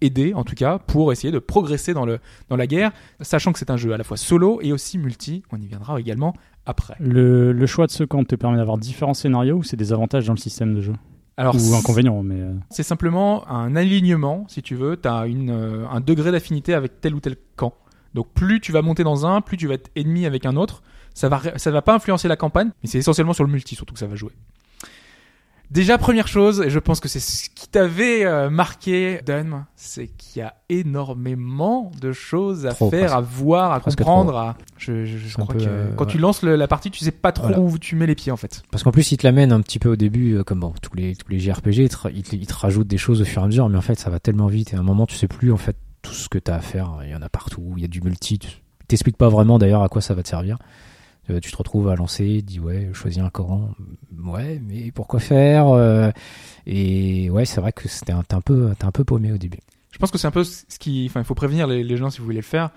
aider, 0.00 0.34
en 0.34 0.42
tout 0.42 0.56
cas, 0.56 0.78
pour 0.78 1.12
essayer 1.12 1.32
de 1.32 1.38
progresser 1.38 1.94
dans, 1.94 2.04
le, 2.04 2.18
dans 2.48 2.56
la 2.56 2.66
guerre, 2.66 2.90
sachant 3.20 3.52
que 3.52 3.58
c'est 3.60 3.70
un 3.70 3.76
jeu 3.76 3.92
à 3.92 3.96
la 3.96 4.02
fois 4.04 4.16
solo 4.16 4.58
et 4.62 4.72
aussi 4.72 4.98
multi. 4.98 5.42
On 5.52 5.60
y 5.60 5.66
viendra 5.68 6.00
également 6.00 6.34
après. 6.64 6.96
Le, 6.98 7.52
le 7.52 7.66
choix 7.66 7.86
de 7.86 7.92
ce 7.92 8.02
camp 8.02 8.24
te 8.24 8.34
permet 8.34 8.56
d'avoir 8.56 8.78
différents 8.78 9.14
scénarios 9.14 9.56
ou 9.58 9.62
c'est 9.62 9.76
des 9.76 9.92
avantages 9.92 10.26
dans 10.26 10.32
le 10.32 10.38
système 10.38 10.74
de 10.74 10.80
jeu? 10.80 10.94
Alors, 11.36 11.54
Ou 11.54 11.58
c'est- 11.58 11.76
inconvénients, 11.76 12.22
mais. 12.22 12.40
euh, 12.40 12.54
c'est 12.70 12.82
simplement 12.82 13.46
un 13.48 13.76
alignement, 13.76 14.46
si 14.48 14.62
tu 14.62 14.74
veux. 14.74 14.96
Tu 15.00 15.06
as 15.06 15.26
une, 15.26 15.50
euh, 15.50 15.86
un 15.88 16.00
degré 16.00 16.32
d'affinité 16.32 16.72
avec 16.74 17.00
tel 17.00 17.14
ou 17.14 17.20
tel 17.20 17.36
camp. 17.56 17.74
Donc 18.14 18.28
plus 18.34 18.60
tu 18.60 18.72
vas 18.72 18.82
monter 18.82 19.04
dans 19.04 19.26
un, 19.26 19.40
plus 19.40 19.56
tu 19.56 19.66
vas 19.66 19.74
être 19.74 19.90
ennemi 19.96 20.26
avec 20.26 20.46
un 20.46 20.56
autre. 20.56 20.82
Ça 21.14 21.28
va, 21.28 21.40
ça 21.56 21.70
va 21.70 21.82
pas 21.82 21.94
influencer 21.94 22.28
la 22.28 22.36
campagne, 22.36 22.70
mais 22.82 22.88
c'est 22.88 22.98
essentiellement 22.98 23.32
sur 23.32 23.44
le 23.44 23.50
multi 23.50 23.74
surtout 23.74 23.94
que 23.94 24.00
ça 24.00 24.06
va 24.06 24.16
jouer. 24.16 24.32
Déjà, 25.68 25.98
première 25.98 26.28
chose, 26.28 26.60
et 26.64 26.70
je 26.70 26.78
pense 26.78 27.00
que 27.00 27.08
c'est 27.08 27.18
ce 27.18 27.50
qui 27.50 27.66
t'avait 27.66 28.24
euh, 28.24 28.50
marqué, 28.50 29.20
Dun, 29.26 29.66
c'est 29.74 30.06
qu'il 30.06 30.38
y 30.40 30.42
a 30.44 30.54
énormément 30.68 31.90
de 32.00 32.12
choses 32.12 32.66
à 32.66 32.70
Trop, 32.70 32.88
faire, 32.88 33.00
presque. 33.10 33.14
à 33.16 33.20
voir, 33.20 33.72
à 33.72 33.80
Presque 33.80 33.98
comprendre. 33.98 34.36
À... 34.36 34.56
Je, 34.78 35.04
je, 35.06 35.32
crois 35.36 35.52
que 35.56 35.58
euh, 35.66 35.90
quand 35.96 36.04
ouais. 36.04 36.10
tu 36.12 36.18
lances 36.18 36.42
le- 36.42 36.54
la 36.54 36.68
partie, 36.68 36.92
tu 36.92 37.00
sais 37.04 37.10
pas 37.10 37.32
trop 37.32 37.48
Voilà. 37.48 37.60
où 37.60 37.78
tu 37.78 37.96
mets 37.96 38.06
les 38.06 38.14
pieds 38.14 38.30
en 38.30 38.36
fait. 38.36 38.62
Parce 38.70 38.84
qu'en 38.84 38.92
plus, 38.92 39.10
il 39.10 39.16
te 39.16 39.26
l'amène 39.26 39.50
un 39.50 39.60
petit 39.60 39.80
peu 39.80 39.88
au 39.88 39.96
début, 39.96 40.34
euh, 40.36 40.44
comme 40.44 40.60
bon, 40.60 40.72
tous 40.80 40.94
les, 40.94 41.16
tous 41.16 41.32
les 41.32 41.40
JRPG, 41.40 41.78
il 41.78 41.88
te, 41.88 41.96
ra- 41.96 42.10
il, 42.12 42.22
te, 42.22 42.36
il 42.36 42.46
te 42.46 42.54
rajoute 42.54 42.86
des 42.86 42.98
choses 42.98 43.20
au 43.20 43.24
fur 43.24 43.42
et 43.42 43.44
à 43.44 43.48
mesure, 43.48 43.68
mais 43.68 43.76
en 43.76 43.82
fait, 43.82 43.98
ça 43.98 44.08
va 44.08 44.20
tellement 44.20 44.46
vite, 44.46 44.72
et 44.72 44.76
à 44.76 44.78
un 44.78 44.84
moment, 44.84 45.04
tu 45.06 45.16
sais 45.16 45.26
plus, 45.28 45.50
en 45.52 45.56
fait, 45.56 45.76
tout 46.06 46.14
ce 46.14 46.28
que 46.28 46.38
tu 46.38 46.50
as 46.50 46.54
à 46.54 46.60
faire. 46.60 46.98
Il 47.04 47.10
y 47.10 47.14
en 47.14 47.22
a 47.22 47.28
partout, 47.28 47.74
il 47.76 47.82
y 47.82 47.84
a 47.84 47.88
du 47.88 48.00
multi. 48.00 48.38
Tu 48.38 48.48
t'expliques 48.88 49.16
pas 49.16 49.28
vraiment 49.28 49.58
d'ailleurs 49.58 49.82
à 49.82 49.88
quoi 49.88 50.00
ça 50.00 50.14
va 50.14 50.22
te 50.22 50.28
servir. 50.28 50.58
Euh, 51.28 51.40
tu 51.40 51.50
te 51.50 51.56
retrouves 51.56 51.88
à 51.88 51.96
lancer, 51.96 52.40
dis 52.42 52.60
ouais, 52.60 52.90
choisis 52.92 53.20
un 53.20 53.30
Coran. 53.30 53.70
Ouais, 54.24 54.60
mais 54.64 54.92
pourquoi 54.92 55.18
faire 55.18 55.68
Euh, 55.68 56.10
Et 56.66 57.30
ouais, 57.30 57.44
c'est 57.44 57.60
vrai 57.60 57.72
que 57.72 57.88
c'était 57.88 58.12
un, 58.12 58.22
un 58.30 58.40
peu, 58.40 58.72
un 58.80 58.90
peu 58.92 59.04
paumé 59.04 59.32
au 59.32 59.38
début. 59.38 59.58
Je 59.90 59.98
pense 59.98 60.10
que 60.10 60.18
c'est 60.18 60.26
un 60.28 60.32
peu 60.32 60.44
ce 60.44 60.64
qui, 60.78 61.06
enfin, 61.08 61.20
il 61.20 61.26
faut 61.26 61.34
prévenir 61.34 61.66
les, 61.66 61.96
gens 61.96 62.10
si 62.10 62.18
vous 62.18 62.24
voulez 62.24 62.36
le 62.36 62.42
faire. 62.42 62.70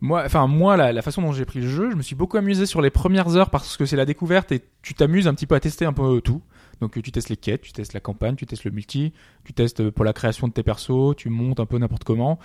Moi, 0.00 0.22
enfin, 0.24 0.46
moi, 0.46 0.76
la 0.76 1.02
façon 1.02 1.22
dont 1.22 1.32
j'ai 1.32 1.44
pris 1.44 1.60
le 1.60 1.68
jeu, 1.68 1.90
je 1.90 1.96
me 1.96 2.02
suis 2.02 2.16
beaucoup 2.16 2.36
amusé 2.36 2.66
sur 2.66 2.82
les 2.82 2.90
premières 2.90 3.36
heures 3.36 3.50
parce 3.50 3.76
que 3.76 3.86
c'est 3.86 3.96
la 3.96 4.04
découverte 4.04 4.52
et 4.52 4.62
tu 4.82 4.94
t'amuses 4.94 5.28
un 5.28 5.34
petit 5.34 5.46
peu 5.46 5.54
à 5.54 5.60
tester 5.60 5.84
un 5.84 5.92
peu 5.92 6.20
tout. 6.20 6.42
Donc, 6.80 7.00
tu 7.02 7.12
testes 7.12 7.28
les 7.28 7.36
quêtes, 7.36 7.62
tu 7.62 7.72
testes 7.72 7.92
la 7.92 8.00
campagne, 8.00 8.36
tu 8.36 8.46
testes 8.46 8.64
le 8.64 8.70
multi, 8.70 9.12
tu 9.44 9.52
testes 9.52 9.90
pour 9.90 10.04
la 10.04 10.12
création 10.12 10.48
de 10.48 10.52
tes 10.52 10.62
persos, 10.62 11.16
tu 11.16 11.30
montes 11.30 11.60
un 11.60 11.66
peu 11.66 11.78
n'importe 11.78 12.04
comment. 12.04 12.38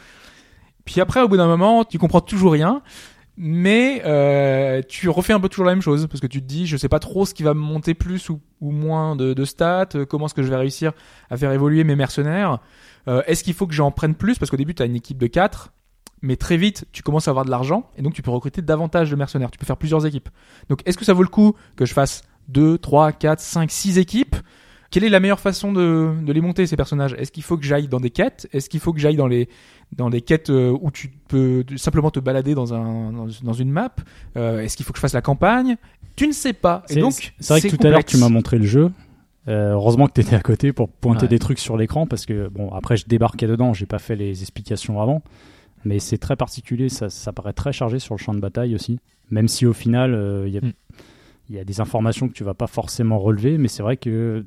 Puis 0.85 1.01
après, 1.01 1.21
au 1.21 1.27
bout 1.27 1.37
d'un 1.37 1.47
moment, 1.47 1.83
tu 1.85 1.97
comprends 1.99 2.21
toujours 2.21 2.53
rien, 2.53 2.81
mais 3.37 4.01
euh, 4.05 4.81
tu 4.87 5.09
refais 5.09 5.33
un 5.33 5.39
peu 5.39 5.49
toujours 5.49 5.65
la 5.65 5.73
même 5.73 5.81
chose 5.81 6.07
parce 6.07 6.19
que 6.19 6.27
tu 6.27 6.41
te 6.41 6.47
dis, 6.47 6.67
je 6.67 6.77
sais 6.77 6.89
pas 6.89 6.99
trop 6.99 7.25
ce 7.25 7.33
qui 7.33 7.43
va 7.43 7.53
me 7.53 7.59
monter 7.59 7.93
plus 7.93 8.29
ou, 8.29 8.39
moins 8.61 9.15
de, 9.15 9.45
stats, 9.45 9.89
euh, 9.95 10.05
comment 10.05 10.25
est-ce 10.25 10.33
que 10.33 10.43
je 10.43 10.49
vais 10.49 10.55
réussir 10.55 10.91
à 11.29 11.37
faire 11.37 11.51
évoluer 11.51 11.83
mes 11.83 11.95
mercenaires. 11.95 12.59
Euh, 13.07 13.23
Est-ce 13.25 13.43
qu'il 13.43 13.53
faut 13.53 13.67
que 13.67 13.73
j'en 13.73 13.91
prenne 13.91 14.15
plus? 14.15 14.37
Parce 14.37 14.51
qu'au 14.51 14.57
début, 14.57 14.75
tu 14.75 14.83
as 14.83 14.85
une 14.85 14.95
équipe 14.95 15.17
de 15.17 15.27
4, 15.27 15.73
mais 16.21 16.35
très 16.35 16.57
vite, 16.57 16.85
tu 16.91 17.01
commences 17.01 17.27
à 17.27 17.31
avoir 17.31 17.45
de 17.45 17.51
l'argent, 17.51 17.89
et 17.97 18.01
donc 18.01 18.13
tu 18.13 18.21
peux 18.21 18.29
recruter 18.29 18.61
davantage 18.61 19.09
de 19.09 19.15
mercenaires. 19.15 19.49
Tu 19.49 19.57
peux 19.57 19.65
faire 19.65 19.77
plusieurs 19.77 20.05
équipes. 20.05 20.29
Donc, 20.69 20.81
est-ce 20.85 20.97
que 20.97 21.05
ça 21.05 21.13
vaut 21.13 21.23
le 21.23 21.29
coup 21.29 21.55
que 21.75 21.85
je 21.85 21.93
fasse 21.93 22.21
2, 22.49 22.77
3, 22.77 23.11
4, 23.11 23.39
5, 23.39 23.71
6 23.71 23.97
équipes 23.97 24.35
Quelle 24.89 25.03
est 25.03 25.09
la 25.09 25.19
meilleure 25.19 25.39
façon 25.39 25.71
de, 25.71 26.11
de 26.21 26.33
les 26.33 26.41
monter, 26.41 26.67
ces 26.67 26.75
personnages? 26.75 27.13
Est-ce 27.17 27.31
qu'il 27.31 27.43
faut 27.43 27.57
que 27.57 27.63
j'aille 27.63 27.87
dans 27.87 27.99
des 27.99 28.09
quêtes? 28.09 28.47
Est-ce 28.51 28.69
qu'il 28.69 28.79
faut 28.79 28.91
que 28.93 28.99
j'aille 28.99 29.15
dans 29.15 29.27
les 29.27 29.47
dans 29.97 30.09
des 30.09 30.21
quêtes 30.21 30.49
euh, 30.49 30.75
où 30.81 30.89
tu 30.91 31.09
peux 31.27 31.65
simplement 31.75 32.11
te 32.11 32.19
balader 32.21 32.53
dans 32.55 32.73
un 32.73 33.11
dans, 33.11 33.27
dans 33.43 33.53
une 33.53 33.71
map? 33.71 33.93
Euh, 34.37 34.59
Est-ce 34.61 34.75
qu'il 34.77 34.85
faut 34.85 34.93
que 34.93 34.97
je 34.97 35.01
fasse 35.01 35.13
la 35.13 35.21
campagne? 35.21 35.77
Tu 36.15 36.27
ne 36.27 36.33
sais 36.33 36.53
pas. 36.53 36.83
Et 36.89 36.95
donc, 36.99 37.33
c'est 37.39 37.53
vrai 37.53 37.61
que 37.61 37.75
tout 37.75 37.87
à 37.87 37.89
l'heure, 37.89 38.03
tu 38.05 38.17
m'as 38.17 38.29
montré 38.29 38.57
le 38.57 38.65
jeu. 38.65 38.91
Euh, 39.47 39.71
heureusement 39.71 40.07
que 40.07 40.13
tu 40.13 40.21
étais 40.21 40.35
à 40.35 40.41
côté 40.41 40.71
pour 40.71 40.87
pointer 40.89 41.23
Ouais. 41.23 41.27
des 41.29 41.39
trucs 41.39 41.57
sur 41.59 41.75
l'écran 41.77 42.05
parce 42.05 42.25
que, 42.27 42.47
bon, 42.49 42.69
après, 42.73 42.95
je 42.97 43.05
débarquais 43.07 43.47
dedans, 43.47 43.73
j'ai 43.73 43.85
pas 43.87 43.97
fait 43.97 44.15
les 44.15 44.41
explications 44.41 45.01
avant. 45.01 45.23
Mais 45.83 45.97
c'est 45.99 46.19
très 46.19 46.35
particulier, 46.35 46.89
ça, 46.89 47.09
ça 47.09 47.33
paraît 47.33 47.53
très 47.53 47.73
chargé 47.73 47.97
sur 47.97 48.13
le 48.13 48.19
champ 48.19 48.35
de 48.35 48.39
bataille 48.39 48.75
aussi. 48.75 48.99
Même 49.31 49.47
si 49.47 49.65
au 49.65 49.73
final, 49.73 50.13
euh, 50.13 50.47
il 50.47 50.53
y 50.53 50.57
a- 50.57 50.61
Mm. 50.61 50.73
Il 51.51 51.57
y 51.57 51.59
a 51.59 51.65
des 51.65 51.81
informations 51.81 52.29
que 52.29 52.33
tu 52.33 52.45
vas 52.45 52.53
pas 52.53 52.67
forcément 52.67 53.19
relever, 53.19 53.57
mais 53.57 53.67
c'est 53.67 53.83
vrai 53.83 53.97
que 53.97 54.45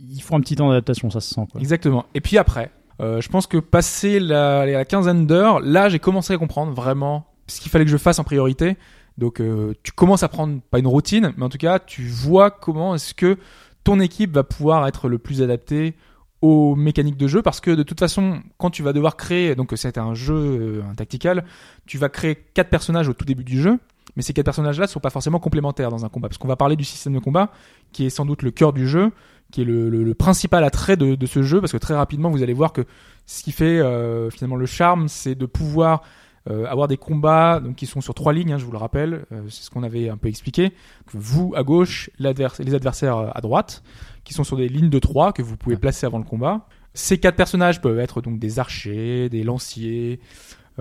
il 0.00 0.20
faut 0.20 0.34
un 0.34 0.40
petit 0.40 0.56
temps 0.56 0.68
d'adaptation, 0.68 1.08
ça 1.10 1.20
se 1.20 1.32
sent. 1.32 1.46
Exactement. 1.60 2.06
Et 2.14 2.20
puis 2.20 2.38
après, 2.38 2.72
euh, 3.00 3.20
je 3.20 3.28
pense 3.28 3.46
que 3.46 3.58
passé 3.58 4.18
la, 4.18 4.66
la 4.66 4.84
quinzaine 4.84 5.26
d'heures, 5.26 5.60
là, 5.60 5.88
j'ai 5.88 6.00
commencé 6.00 6.32
à 6.32 6.38
comprendre 6.38 6.72
vraiment 6.72 7.26
ce 7.46 7.60
qu'il 7.60 7.70
fallait 7.70 7.84
que 7.84 7.90
je 7.90 7.96
fasse 7.96 8.18
en 8.18 8.24
priorité. 8.24 8.76
Donc, 9.16 9.40
euh, 9.40 9.74
tu 9.82 9.92
commences 9.92 10.22
à 10.22 10.28
prendre 10.28 10.60
pas 10.70 10.80
une 10.80 10.86
routine, 10.86 11.32
mais 11.36 11.44
en 11.44 11.48
tout 11.48 11.58
cas, 11.58 11.78
tu 11.78 12.06
vois 12.08 12.50
comment 12.50 12.94
est-ce 12.96 13.14
que 13.14 13.36
ton 13.84 14.00
équipe 14.00 14.32
va 14.32 14.42
pouvoir 14.42 14.88
être 14.88 15.08
le 15.08 15.18
plus 15.18 15.42
adaptée 15.42 15.94
aux 16.40 16.74
mécaniques 16.74 17.18
de 17.18 17.28
jeu 17.28 17.42
parce 17.42 17.60
que 17.60 17.70
de 17.70 17.82
toute 17.82 18.00
façon 18.00 18.40
quand 18.56 18.70
tu 18.70 18.82
vas 18.82 18.94
devoir 18.94 19.16
créer 19.16 19.54
donc 19.54 19.72
c'est 19.76 19.98
un 19.98 20.14
jeu 20.14 20.34
euh, 20.34 20.82
un 20.90 20.94
tactical 20.94 21.44
tu 21.84 21.98
vas 21.98 22.08
créer 22.08 22.34
quatre 22.34 22.70
personnages 22.70 23.10
au 23.10 23.12
tout 23.12 23.26
début 23.26 23.44
du 23.44 23.60
jeu 23.60 23.78
mais 24.16 24.22
ces 24.22 24.32
quatre 24.32 24.44
personnages 24.46 24.78
là 24.80 24.86
sont 24.86 25.00
pas 25.00 25.10
forcément 25.10 25.38
complémentaires 25.38 25.90
dans 25.90 26.04
un 26.04 26.08
combat 26.08 26.28
parce 26.28 26.38
qu'on 26.38 26.48
va 26.48 26.56
parler 26.56 26.76
du 26.76 26.84
système 26.84 27.12
de 27.14 27.18
combat 27.18 27.50
qui 27.92 28.06
est 28.06 28.10
sans 28.10 28.24
doute 28.26 28.42
le 28.42 28.50
cœur 28.50 28.72
du 28.72 28.88
jeu 28.88 29.12
qui 29.52 29.62
est 29.62 29.64
le, 29.64 29.88
le- 29.90 30.04
le 30.04 30.14
principal 30.14 30.62
attrait 30.64 30.96
de, 30.96 31.14
de 31.14 31.26
ce 31.26 31.42
jeu 31.42 31.60
parce 31.60 31.72
que 31.72 31.76
très 31.78 31.94
rapidement 31.94 32.30
vous 32.30 32.42
allez 32.42 32.54
voir 32.54 32.72
que 32.72 32.82
ce 33.26 33.42
qui 33.42 33.52
fait 33.52 33.78
euh, 33.80 34.30
finalement 34.30 34.56
le 34.56 34.66
charme 34.66 35.08
c'est 35.08 35.34
de 35.34 35.46
pouvoir 35.46 36.02
euh, 36.48 36.64
avoir 36.66 36.88
des 36.88 36.96
combats 36.96 37.60
donc 37.60 37.76
qui 37.76 37.84
sont 37.86 38.00
sur 38.00 38.14
trois 38.14 38.32
lignes 38.32 38.52
hein, 38.54 38.58
je 38.58 38.64
vous 38.64 38.72
le 38.72 38.78
rappelle 38.78 39.26
euh, 39.30 39.42
c'est 39.50 39.62
ce 39.64 39.70
qu'on 39.70 39.82
avait 39.82 40.08
un 40.08 40.16
peu 40.16 40.28
expliqué. 40.28 40.72
Vous 41.12 41.52
à 41.54 41.62
gauche 41.62 42.08
les 42.18 42.74
adversaires 42.74 43.16
euh, 43.18 43.28
à 43.34 43.40
droite 43.42 43.82
qui 44.24 44.32
sont 44.32 44.42
sur 44.44 44.56
des 44.56 44.68
lignes 44.68 44.88
de 44.88 44.98
trois 44.98 45.32
que 45.34 45.42
vous 45.42 45.56
pouvez 45.58 45.76
placer 45.76 46.06
avant 46.06 46.16
le 46.18 46.24
combat. 46.24 46.66
Ces 46.94 47.18
quatre 47.18 47.36
personnages 47.36 47.80
peuvent 47.82 47.98
être 48.00 48.22
donc 48.22 48.38
des 48.38 48.58
archers 48.58 49.28
des 49.28 49.42
lanciers 49.42 50.18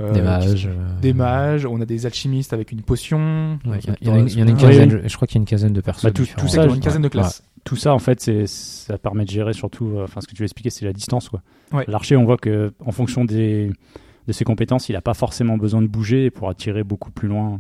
Des 0.08 0.20
qui- 0.20 0.22
mages. 0.22 0.66
euh, 0.68 1.00
des 1.02 1.14
mages 1.14 1.66
on 1.66 1.80
a 1.82 1.86
des 1.86 2.06
alchimistes 2.06 2.54
avec 2.54 2.72
une 2.72 2.82
potion 2.82 3.60
Ouais, 3.66 3.80
Il 4.02 4.08
y, 4.08 4.12
en 4.12 4.16
a- 4.16 4.20
une 4.20 4.56
quinzaine, 4.58 4.90
je- 5.04 5.08
je 5.08 5.16
crois 5.16 5.28
qu'il 5.28 5.36
y 5.36 5.40
a 5.40 5.42
une 5.42 5.46
quinzaine 5.48 5.74
de 5.74 5.82
personnes. 5.82 6.12
Bah, 6.12 6.14
tout- 6.14 6.48
ça, 6.48 6.66
une 6.66 6.80
quinzaine 6.80 7.02
de 7.02 7.08
classes 7.10 7.44
Tout 7.66 7.76
ça, 7.76 7.94
en 7.94 8.00
fait, 8.00 8.22
c'est 8.22 8.48
ça 8.48 8.98
permet 8.98 9.26
de 9.26 9.30
gérer 9.30 9.54
surtout. 9.54 9.90
euh, 9.98 10.04
Enfin, 10.06 10.22
ce 10.22 10.28
que 10.28 10.32
tu 10.32 10.38
veux 10.38 10.46
expliquer, 10.46 10.70
c'est 10.70 10.86
la 10.86 10.94
distance. 10.94 11.28
Quoi. 11.30 11.42
Ouais. 11.74 11.84
L'archer, 11.88 12.16
on 12.16 12.24
voit 12.24 12.38
que 12.38 12.74
en 12.86 12.92
fonction 12.92 13.26
des 13.26 13.72
de 14.28 14.32
ses 14.32 14.46
compétences, 14.46 14.88
il 14.90 14.94
n'a 14.94 15.02
pas 15.02 15.14
forcément 15.14 15.58
besoin 15.58 15.82
de 15.82 15.88
bouger 15.88 16.26
et 16.26 16.30
pourra 16.32 16.54
tirer 16.54 16.84
beaucoup 16.84 17.12
plus 17.12 17.28
loin 17.28 17.60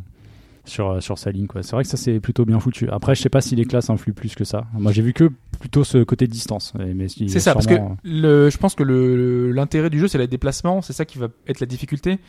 sur, 0.69 0.89
euh, 0.91 0.99
sur 1.01 1.17
sa 1.17 1.31
ligne. 1.31 1.47
quoi. 1.47 1.61
C'est 1.63 1.71
vrai 1.73 1.83
que 1.83 1.89
ça, 1.89 1.97
c'est 1.97 2.19
plutôt 2.19 2.45
bien 2.45 2.59
foutu. 2.59 2.87
Après, 2.89 3.15
je 3.15 3.21
sais 3.21 3.29
pas 3.29 3.41
si 3.41 3.55
les 3.55 3.65
classes 3.65 3.89
influent 3.89 4.13
plus 4.13 4.35
que 4.35 4.43
ça. 4.45 4.67
Moi, 4.73 4.91
j'ai 4.93 5.01
vu 5.01 5.11
que 5.13 5.29
plutôt 5.59 5.83
ce 5.83 6.03
côté 6.03 6.27
de 6.27 6.31
distance. 6.31 6.73
Mais 6.77 7.07
C'est 7.09 7.39
ça, 7.39 7.53
parce 7.53 7.65
que 7.67 7.73
sûrement, 7.75 7.97
le, 8.03 8.49
je 8.49 8.57
pense 8.57 8.75
que 8.75 8.83
le- 8.83 9.51
l'intérêt 9.51 9.89
du 9.89 9.99
jeu, 9.99 10.07
c'est 10.07 10.17
les 10.17 10.27
déplacements, 10.27 10.81
c'est 10.81 10.93
ça 10.93 11.03
qui 11.05 11.17
va 11.17 11.27
être 11.47 11.59
la 11.59 11.65
difficulté. 11.67 12.19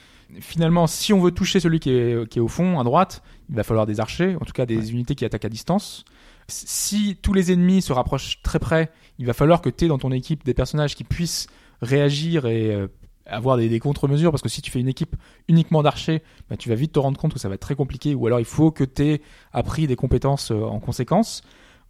Finalement, 0.40 0.87
si 0.87 1.12
on 1.12 1.20
veut 1.20 1.30
toucher 1.32 1.61
celui 1.61 1.78
qui 1.80 1.90
est, 1.90 2.28
qui 2.28 2.38
est 2.38 2.42
au 2.42 2.49
fond, 2.49 2.80
à 2.80 2.85
droite, 2.85 3.23
il 3.49 3.54
va 3.56 3.62
falloir 3.62 3.87
des 3.87 4.00
archers, 4.00 4.37
en 4.40 4.44
tout 4.44 4.52
cas 4.52 4.66
des 4.66 4.92
unités 4.92 5.14
qui 5.14 5.25
attaquent 5.25 5.44
à 5.44 5.49
distance. 5.49 6.04
Si 6.49 7.16
tous 7.23 7.32
les 7.32 7.52
ennemis 7.52 7.82
se 7.82 7.92
rapprochent 7.92 8.40
très 8.42 8.59
près, 8.59 8.90
il 9.18 9.26
va 9.26 9.32
falloir 9.32 9.61
que 9.61 9.70
tu 9.70 9.85
aies 9.85 9.88
dans 9.88 9.99
ton 9.99 10.11
équipe 10.12 10.44
des 10.44 10.54
personnages 10.54 10.94
qui 10.97 11.04
puissent 11.04 11.47
réagir 11.82 12.47
et 12.47 12.75
euh, 12.75 12.88
avoir 13.30 13.56
des, 13.56 13.68
des 13.68 13.78
contre-mesures, 13.80 14.30
parce 14.30 14.42
que 14.42 14.49
si 14.49 14.60
tu 14.62 14.70
fais 14.70 14.80
une 14.80 14.88
équipe 14.88 15.16
uniquement 15.49 15.82
d'archers, 15.82 16.22
bah, 16.49 16.56
tu 16.56 16.68
vas 16.68 16.75
vite 16.75 16.92
te 16.92 16.99
rendre 16.99 17.18
compte 17.18 17.32
que 17.32 17.38
ça 17.38 17.49
va 17.49 17.54
être 17.54 17.60
très 17.60 17.75
compliqué, 17.75 18.14
ou 18.14 18.26
alors 18.26 18.38
il 18.40 18.44
faut 18.46 18.70
que 18.70 18.84
tu 18.84 19.02
aies 19.04 19.22
appris 19.52 19.87
des 19.87 19.96
compétences 19.96 20.50
euh, 20.50 20.62
en 20.62 20.80
conséquence. 20.80 21.42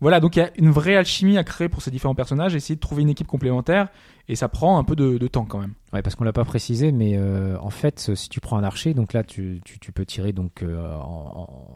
Voilà, 0.03 0.19
donc 0.19 0.35
il 0.37 0.39
y 0.39 0.43
a 0.43 0.51
une 0.57 0.71
vraie 0.71 0.97
alchimie 0.97 1.37
à 1.37 1.45
créer 1.45 1.69
pour 1.69 1.83
ces 1.83 1.91
différents 1.91 2.15
personnages, 2.15 2.55
essayer 2.55 2.75
de 2.75 2.81
trouver 2.81 3.03
une 3.03 3.11
équipe 3.11 3.27
complémentaire, 3.27 3.89
et 4.29 4.35
ça 4.35 4.49
prend 4.49 4.79
un 4.79 4.85
peu 4.85 4.97
de, 4.97 5.19
de 5.19 5.27
temps 5.29 5.45
quand 5.45 5.59
même. 5.59 5.75
Ouais, 5.93 6.01
parce 6.01 6.15
qu'on 6.17 6.25
l'a 6.25 6.33
pas 6.33 6.45
précisé, 6.47 6.91
mais 6.91 7.19
euh, 7.19 7.59
en 7.61 7.69
fait, 7.69 8.13
si 8.15 8.31
tu 8.31 8.41
prends 8.41 8.57
un 8.57 8.65
archer, 8.65 8.95
donc 8.95 9.13
là, 9.13 9.25
tu, 9.25 9.61
tu, 9.63 9.79
tu 9.79 9.93
peux 9.93 10.07
tirer 10.07 10.33
donc 10.33 10.63
euh, 10.63 10.91
en, 10.95 11.03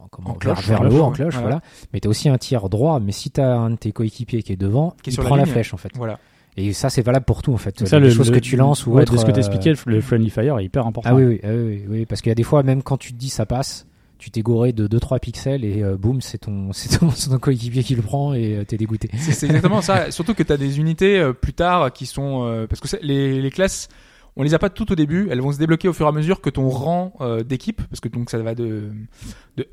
en, 0.01 0.07
comment, 0.09 0.29
En 0.29 0.33
vers- 0.33 0.39
cloche, 0.39 0.67
vers, 0.67 0.83
le 0.83 0.91
haut, 0.91 1.01
en 1.03 1.11
cloche, 1.11 1.33
Voilà. 1.35 1.47
voilà. 1.47 1.61
Mais 1.93 1.99
tu 1.99 2.07
as 2.07 2.09
aussi 2.09 2.27
un 2.27 2.39
tir 2.39 2.67
droit, 2.67 2.99
mais 2.99 3.11
si 3.11 3.29
tu 3.29 3.41
as 3.41 3.57
un 3.59 3.69
de 3.69 3.75
tes 3.75 3.91
coéquipiers 3.91 4.41
qui 4.41 4.53
est 4.53 4.57
devant, 4.57 4.95
Qui 5.03 5.11
il 5.11 5.13
sur 5.13 5.21
la 5.21 5.27
prend 5.29 5.35
la, 5.35 5.43
ligne. 5.43 5.51
flèche 5.53 5.75
en 5.75 5.77
fait. 5.77 5.91
Voilà. 5.95 6.17
Et 6.57 6.71
ça, 6.73 6.89
c'est 6.89 7.01
valable 7.01 7.25
pour 7.25 7.41
tout 7.41 7.53
en 7.53 7.57
fait. 7.57 7.85
Ça, 7.85 7.99
les 7.99 8.07
le, 8.07 8.13
choses 8.13 8.29
le- 8.31 8.35
que 8.35 8.39
tu 8.41 8.55
lances 8.55 8.85
ou 8.87 8.91
ouais, 8.93 9.01
autre, 9.01 9.13
de 9.13 9.17
ce 9.17 9.25
que 9.25 9.31
euh, 9.31 9.33
t'expliquais, 9.33 9.73
le, 9.85 9.93
le 9.95 10.01
friendly 10.01 10.29
fire 10.29 10.57
est 10.59 10.65
hyper 10.65 10.87
important. 10.87 11.09
Ah 11.11 11.15
oui, 11.15 11.23
oui, 11.25 11.39
ah 11.43 11.47
oui, 11.51 11.57
oui, 11.63 11.83
oui, 11.89 12.05
parce 12.05 12.21
qu'il 12.21 12.29
y 12.29 12.31
a 12.31 12.35
des 12.35 12.43
fois, 12.43 12.63
même 12.63 12.81
quand 12.81 12.97
tu 12.97 13.11
te 13.11 13.17
dis 13.17 13.29
ça 13.29 13.45
passe, 13.45 13.85
tu 14.17 14.31
t'es 14.31 14.41
goré 14.41 14.71
de 14.71 14.87
2-3 14.87 15.19
pixels 15.19 15.65
et 15.65 15.83
euh, 15.83 15.97
boum, 15.97 16.21
c'est 16.21 16.37
ton, 16.37 16.69
c'est 16.71 16.97
ton, 16.99 17.09
c'est 17.11 17.29
ton 17.29 17.39
coéquipier 17.39 17.83
qui 17.83 17.95
le 17.95 18.01
prend 18.01 18.33
et 18.33 18.55
euh, 18.55 18.63
t'es 18.63 18.77
dégoûté. 18.77 19.09
C'est 19.17 19.45
exactement 19.47 19.81
ça. 19.81 20.11
Surtout 20.11 20.33
que 20.33 20.43
tu 20.43 20.53
as 20.53 20.57
des 20.57 20.79
unités 20.79 21.19
euh, 21.19 21.33
plus 21.33 21.53
tard 21.53 21.91
qui 21.91 22.05
sont... 22.05 22.45
euh, 22.45 22.67
parce 22.67 22.79
que 22.79 22.87
c'est- 22.87 23.03
les, 23.03 23.41
les 23.41 23.51
classes, 23.51 23.89
on 24.37 24.43
les 24.43 24.53
a 24.53 24.59
pas 24.59 24.69
toutes 24.69 24.91
au 24.91 24.95
début, 24.95 25.27
elles 25.31 25.41
vont 25.41 25.51
se 25.51 25.57
débloquer 25.57 25.87
au 25.87 25.93
fur 25.93 26.05
et 26.05 26.09
à 26.09 26.11
mesure 26.11 26.41
que 26.41 26.49
ton 26.49 26.69
rang 26.69 27.13
euh, 27.21 27.43
d'équipe, 27.43 27.81
parce 27.89 27.99
que 27.99 28.09
donc 28.09 28.29
ça 28.29 28.37
va 28.39 28.55
de, 28.55 28.91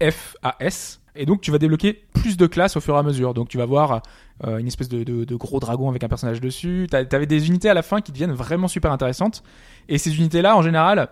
F 0.00 0.36
à 0.42 0.56
S. 0.60 1.00
Et 1.14 1.26
donc 1.26 1.40
tu 1.40 1.50
vas 1.50 1.58
débloquer 1.58 1.92
plus 2.14 2.36
de 2.36 2.46
classes 2.46 2.76
au 2.76 2.80
fur 2.80 2.94
et 2.94 2.98
à 2.98 3.02
mesure. 3.02 3.34
Donc 3.34 3.48
tu 3.48 3.58
vas 3.58 3.66
voir 3.66 4.02
euh, 4.44 4.58
une 4.58 4.66
espèce 4.66 4.88
de, 4.88 5.34
gros 5.34 5.60
dragon 5.60 5.88
avec 5.88 6.02
un 6.04 6.08
personnage 6.08 6.40
dessus. 6.40 6.86
T'avais 6.90 7.26
des 7.26 7.48
unités 7.48 7.68
à 7.68 7.74
la 7.74 7.82
fin 7.82 8.00
qui 8.00 8.12
deviennent 8.12 8.32
vraiment 8.32 8.68
super 8.68 8.92
intéressantes. 8.92 9.42
Et 9.88 9.98
ces 9.98 10.16
unités-là, 10.16 10.56
en 10.56 10.62
général, 10.62 11.08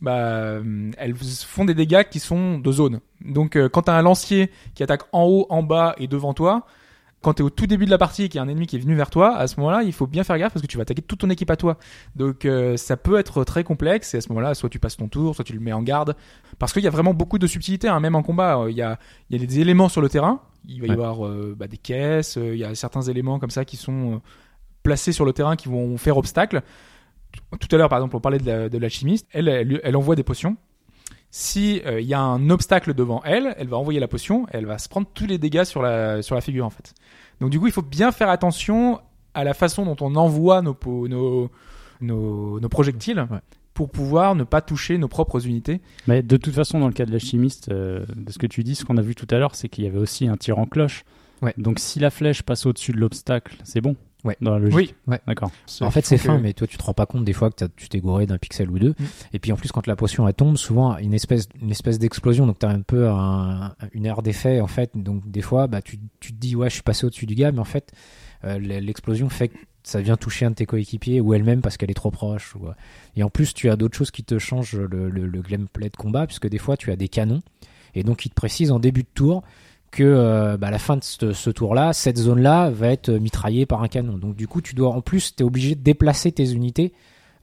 bah, 0.00 0.60
elles 0.96 1.14
font 1.16 1.64
des 1.64 1.74
dégâts 1.74 2.04
qui 2.04 2.20
sont 2.20 2.58
de 2.58 2.72
zone. 2.72 3.00
Donc 3.24 3.56
euh, 3.56 3.68
quand 3.68 3.82
t'as 3.82 3.98
un 3.98 4.02
lancier 4.02 4.50
qui 4.74 4.82
attaque 4.82 5.02
en 5.12 5.24
haut, 5.24 5.46
en 5.50 5.62
bas 5.62 5.94
et 5.98 6.06
devant 6.06 6.32
toi, 6.32 6.66
quand 7.24 7.34
t'es 7.34 7.42
au 7.42 7.50
tout 7.50 7.66
début 7.66 7.86
de 7.86 7.90
la 7.90 7.98
partie 7.98 8.22
et 8.24 8.28
qu'il 8.28 8.38
y 8.38 8.40
a 8.40 8.42
un 8.44 8.48
ennemi 8.48 8.66
qui 8.68 8.76
est 8.76 8.78
venu 8.78 8.94
vers 8.94 9.10
toi, 9.10 9.34
à 9.36 9.46
ce 9.48 9.58
moment-là, 9.58 9.82
il 9.82 9.92
faut 9.92 10.06
bien 10.06 10.22
faire 10.22 10.38
gaffe 10.38 10.52
parce 10.52 10.62
que 10.62 10.66
tu 10.70 10.76
vas 10.76 10.82
attaquer 10.82 11.02
toute 11.02 11.18
ton 11.20 11.30
équipe 11.30 11.50
à 11.50 11.56
toi. 11.56 11.78
Donc 12.14 12.44
euh, 12.44 12.76
ça 12.76 12.96
peut 12.96 13.18
être 13.18 13.42
très 13.44 13.64
complexe 13.64 14.14
et 14.14 14.18
à 14.18 14.20
ce 14.20 14.28
moment-là, 14.28 14.54
soit 14.54 14.68
tu 14.68 14.78
passes 14.78 14.96
ton 14.96 15.08
tour, 15.08 15.34
soit 15.34 15.44
tu 15.44 15.52
le 15.54 15.60
mets 15.60 15.72
en 15.72 15.82
garde. 15.82 16.14
Parce 16.58 16.72
qu'il 16.72 16.84
y 16.84 16.86
a 16.86 16.90
vraiment 16.90 17.14
beaucoup 17.14 17.38
de 17.38 17.46
subtilités, 17.46 17.88
hein, 17.88 17.98
même 17.98 18.14
en 18.14 18.22
combat. 18.22 18.58
Euh, 18.58 18.70
Il 18.70 18.76
y, 18.76 18.82
a, 18.82 18.98
il 19.30 19.40
y 19.40 19.42
a 19.42 19.46
des 19.46 19.58
éléments 19.60 19.88
sur 19.88 20.00
le 20.00 20.08
terrain. 20.08 20.40
Il 20.68 20.80
va 20.80 20.86
y 20.86 20.90
Ouais. 20.90 20.94
avoir 20.94 21.26
euh, 21.26 21.54
bah, 21.58 21.66
des 21.66 21.76
caisses, 21.78 22.36
il 22.40 22.56
y 22.56 22.64
a 22.64 22.74
certains 22.74 23.02
éléments 23.02 23.38
comme 23.38 23.50
ça 23.50 23.64
qui 23.64 23.76
sont 23.76 24.20
placés 24.82 25.12
sur 25.12 25.24
le 25.24 25.32
terrain 25.32 25.56
qui 25.56 25.68
vont 25.68 25.96
faire 25.98 26.16
obstacle. 26.18 26.62
Tout 27.58 27.68
à 27.72 27.76
l'heure, 27.78 27.88
par 27.88 27.98
exemple, 27.98 28.14
on 28.16 28.20
parlait 28.20 28.38
de 28.38 28.46
la- 28.46 28.68
l'alchimiste. 28.68 29.26
elle, 29.32 29.48
elle, 29.48 29.80
elle 29.82 29.96
envoie 29.96 30.14
des 30.14 30.22
potions. 30.22 30.56
Si 31.36 31.82
euh, 31.84 32.00
il 32.00 32.06
y 32.06 32.14
a 32.14 32.20
un 32.20 32.48
obstacle 32.48 32.94
devant 32.94 33.20
elle, 33.24 33.56
elle 33.58 33.66
va 33.66 33.76
envoyer 33.76 33.98
la 33.98 34.06
potion, 34.06 34.46
et 34.46 34.50
elle 34.58 34.66
va 34.66 34.78
se 34.78 34.88
prendre 34.88 35.08
tous 35.14 35.26
les 35.26 35.36
dégâts 35.36 35.64
sur 35.64 35.82
la 35.82 36.22
sur 36.22 36.36
la 36.36 36.40
figure 36.40 36.64
en 36.64 36.70
fait. 36.70 36.94
Donc 37.40 37.50
du 37.50 37.58
coup, 37.58 37.66
il 37.66 37.72
faut 37.72 37.82
bien 37.82 38.12
faire 38.12 38.28
attention 38.30 39.00
à 39.34 39.42
la 39.42 39.52
façon 39.52 39.84
dont 39.84 39.96
on 40.00 40.14
envoie 40.14 40.62
nos 40.62 40.76
nos 41.08 41.50
nos, 42.00 42.60
nos 42.60 42.68
projectiles 42.68 43.26
Ouais. 43.28 43.40
pour 43.72 43.90
pouvoir 43.90 44.36
ne 44.36 44.44
pas 44.44 44.60
toucher 44.60 44.96
nos 44.96 45.08
propres 45.08 45.44
unités. 45.44 45.80
Mais 46.06 46.22
de 46.22 46.36
toute 46.36 46.54
façon, 46.54 46.78
dans 46.78 46.86
le 46.86 46.92
cas 46.92 47.04
de 47.04 47.10
l'alchimiste, 47.10 47.68
euh, 47.72 48.06
de 48.14 48.30
ce 48.30 48.38
que 48.38 48.46
tu 48.46 48.62
dis, 48.62 48.76
ce 48.76 48.84
qu'on 48.84 48.96
a 48.96 49.02
vu 49.02 49.16
tout 49.16 49.26
à 49.30 49.38
l'heure, 49.38 49.56
c'est 49.56 49.68
qu'il 49.68 49.82
y 49.82 49.88
avait 49.88 49.98
aussi 49.98 50.28
un 50.28 50.36
tir 50.36 50.60
en 50.60 50.66
cloche. 50.66 51.04
Ouais. 51.42 51.52
Donc 51.58 51.80
si 51.80 51.98
la 51.98 52.10
flèche 52.10 52.42
passe 52.42 52.64
au-dessus 52.64 52.92
de 52.92 52.98
l'obstacle, 52.98 53.56
c'est 53.64 53.80
bon. 53.80 53.96
Ouais. 54.24 54.36
Dans 54.40 54.52
la 54.52 54.58
logique. 54.58 54.94
Oui. 55.06 55.16
D'accord. 55.26 55.50
En 55.82 55.90
fait, 55.90 56.04
c'est 56.06 56.16
fin, 56.18 56.38
mais 56.38 56.54
toi, 56.54 56.66
tu 56.66 56.78
te 56.78 56.82
rends 56.82 56.94
pas 56.94 57.04
compte 57.06 57.24
des 57.24 57.34
fois 57.34 57.50
que 57.50 57.64
tu 57.76 57.88
t'es 57.90 58.00
goré 58.00 58.26
d'un 58.26 58.38
pixel 58.38 58.70
ou 58.70 58.78
deux. 58.78 58.94
Mm. 58.98 59.04
Et 59.34 59.38
puis, 59.38 59.52
en 59.52 59.56
plus, 59.56 59.70
quand 59.70 59.86
la 59.86 59.96
potion 59.96 60.26
elle 60.26 60.34
tombe, 60.34 60.56
souvent, 60.56 60.96
une 60.96 61.12
espèce, 61.12 61.48
une 61.60 61.70
espèce 61.70 61.98
d'explosion. 61.98 62.46
Donc, 62.46 62.58
t'as 62.58 62.70
un 62.70 62.80
peu 62.80 63.08
un- 63.08 63.74
une 63.92 64.06
aire 64.06 64.22
d'effet, 64.22 64.60
en 64.60 64.66
fait. 64.66 64.92
Donc, 64.94 65.30
des 65.30 65.42
fois, 65.42 65.66
bah, 65.66 65.82
tu, 65.82 65.98
tu 66.20 66.32
te 66.32 66.38
dis, 66.38 66.56
ouais, 66.56 66.70
je 66.70 66.74
suis 66.74 66.82
passé 66.82 67.04
au-dessus 67.06 67.26
du 67.26 67.34
gars, 67.34 67.52
mais 67.52 67.58
en 67.58 67.64
fait, 67.64 67.92
euh, 68.44 68.58
l'explosion 68.58 69.28
fait 69.28 69.48
que 69.48 69.58
ça 69.82 70.00
vient 70.00 70.16
toucher 70.16 70.46
un 70.46 70.50
de 70.50 70.54
tes 70.54 70.64
coéquipiers 70.66 71.20
ou 71.20 71.34
elle-même 71.34 71.60
parce 71.60 71.76
qu'elle 71.76 71.90
est 71.90 71.94
trop 71.94 72.10
proche. 72.10 72.54
Ou... 72.56 72.68
Et 73.16 73.22
en 73.22 73.28
plus, 73.28 73.52
tu 73.52 73.68
as 73.68 73.76
d'autres 73.76 73.96
choses 73.98 74.10
qui 74.10 74.24
te 74.24 74.38
changent 74.38 74.76
le, 74.76 75.10
le, 75.10 75.26
le 75.26 75.42
gameplay 75.42 75.90
de 75.90 75.96
combat, 75.96 76.26
puisque 76.26 76.48
des 76.48 76.56
fois, 76.58 76.78
tu 76.78 76.90
as 76.90 76.96
des 76.96 77.08
canons. 77.08 77.42
Et 77.94 78.02
donc, 78.02 78.24
ils 78.24 78.30
te 78.30 78.34
précisent 78.34 78.72
en 78.72 78.78
début 78.80 79.02
de 79.02 79.08
tour 79.14 79.42
que 79.94 80.02
euh, 80.04 80.56
bah, 80.56 80.66
à 80.66 80.70
la 80.70 80.78
fin 80.78 80.96
de 80.96 81.04
ce, 81.04 81.32
ce 81.32 81.50
tour-là, 81.50 81.92
cette 81.92 82.18
zone-là 82.18 82.70
va 82.70 82.88
être 82.88 83.10
mitraillée 83.10 83.64
par 83.66 83.82
un 83.82 83.88
canon. 83.88 84.18
Donc 84.18 84.36
du 84.36 84.46
coup, 84.48 84.60
tu 84.60 84.74
dois 84.74 84.90
en 84.90 85.00
plus, 85.00 85.34
tu 85.34 85.42
es 85.42 85.46
obligé 85.46 85.74
de 85.74 85.80
déplacer 85.80 86.32
tes 86.32 86.52
unités 86.52 86.92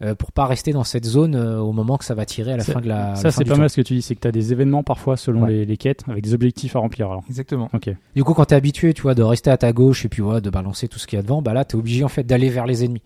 euh, 0.03 0.15
pour 0.15 0.31
pas 0.31 0.45
rester 0.47 0.73
dans 0.73 0.83
cette 0.83 1.05
zone 1.05 1.35
euh, 1.35 1.59
au 1.59 1.71
moment 1.73 1.97
que 1.97 2.05
ça 2.05 2.15
va 2.15 2.25
tirer 2.25 2.53
à 2.53 2.57
la 2.57 2.63
fin 2.63 2.81
de 2.81 2.87
la. 2.87 3.15
Ça, 3.15 3.31
c'est 3.31 3.43
pas 3.45 3.51
tour. 3.51 3.59
mal 3.59 3.69
ce 3.69 3.75
que 3.77 3.81
tu 3.81 3.93
dis, 3.95 4.01
c'est 4.01 4.15
que 4.15 4.19
tu 4.21 4.27
as 4.27 4.31
des 4.31 4.51
événements 4.51 4.83
parfois 4.83 5.15
selon 5.17 5.43
Ouais. 5.43 5.51
les, 5.51 5.65
les 5.65 5.77
quêtes 5.77 6.03
avec 6.07 6.23
des 6.23 6.33
objectifs 6.33 6.75
à 6.75 6.79
remplir. 6.79 7.07
Alors. 7.09 7.23
Exactement. 7.29 7.69
Ok. 7.73 7.89
Du 8.15 8.23
coup, 8.23 8.33
quand 8.33 8.45
t'es 8.45 8.55
habitué, 8.55 8.93
tu 8.93 9.03
vois, 9.03 9.13
de 9.15 9.23
rester 9.23 9.49
à 9.51 9.57
ta 9.57 9.71
gauche 9.73 10.03
et 10.05 10.09
puis 10.09 10.21
ouais, 10.21 10.41
de 10.41 10.49
balancer 10.49 10.87
tout 10.87 10.99
ce 10.99 11.07
qu'il 11.07 11.17
y 11.17 11.19
a 11.19 11.23
devant, 11.23 11.41
bah 11.41 11.53
là, 11.53 11.65
t'es 11.65 11.75
obligé 11.75 12.03
en 12.03 12.09
fait 12.09 12.23
d'aller 12.23 12.49
vers 12.49 12.65
les 12.65 12.83
ennemis. 12.83 13.03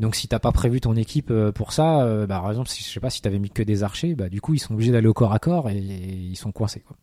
Donc 0.00 0.14
si 0.14 0.28
t'as 0.28 0.38
pas 0.38 0.50
prévu 0.50 0.80
ton 0.80 0.96
équipe 0.96 1.30
euh, 1.30 1.52
pour 1.52 1.72
ça, 1.74 2.00
euh, 2.04 2.26
bah 2.26 2.40
par 2.40 2.48
exemple, 2.50 2.70
si 2.70 2.82
je 2.82 2.88
sais 2.88 3.00
pas 3.00 3.10
si 3.10 3.20
t'avais 3.20 3.38
mis 3.38 3.50
que 3.50 3.62
des 3.62 3.82
archers, 3.82 4.14
bah 4.14 4.30
du 4.30 4.40
coup 4.40 4.54
ils 4.54 4.58
sont 4.58 4.72
obligés 4.72 4.92
d'aller 4.92 5.08
au 5.08 5.12
corps 5.12 5.34
à 5.34 5.38
corps 5.38 5.68
et, 5.68 5.76
et 5.76 6.14
ils 6.30 6.36
sont 6.36 6.52
coincés 6.52 6.80
quoi. 6.80 6.96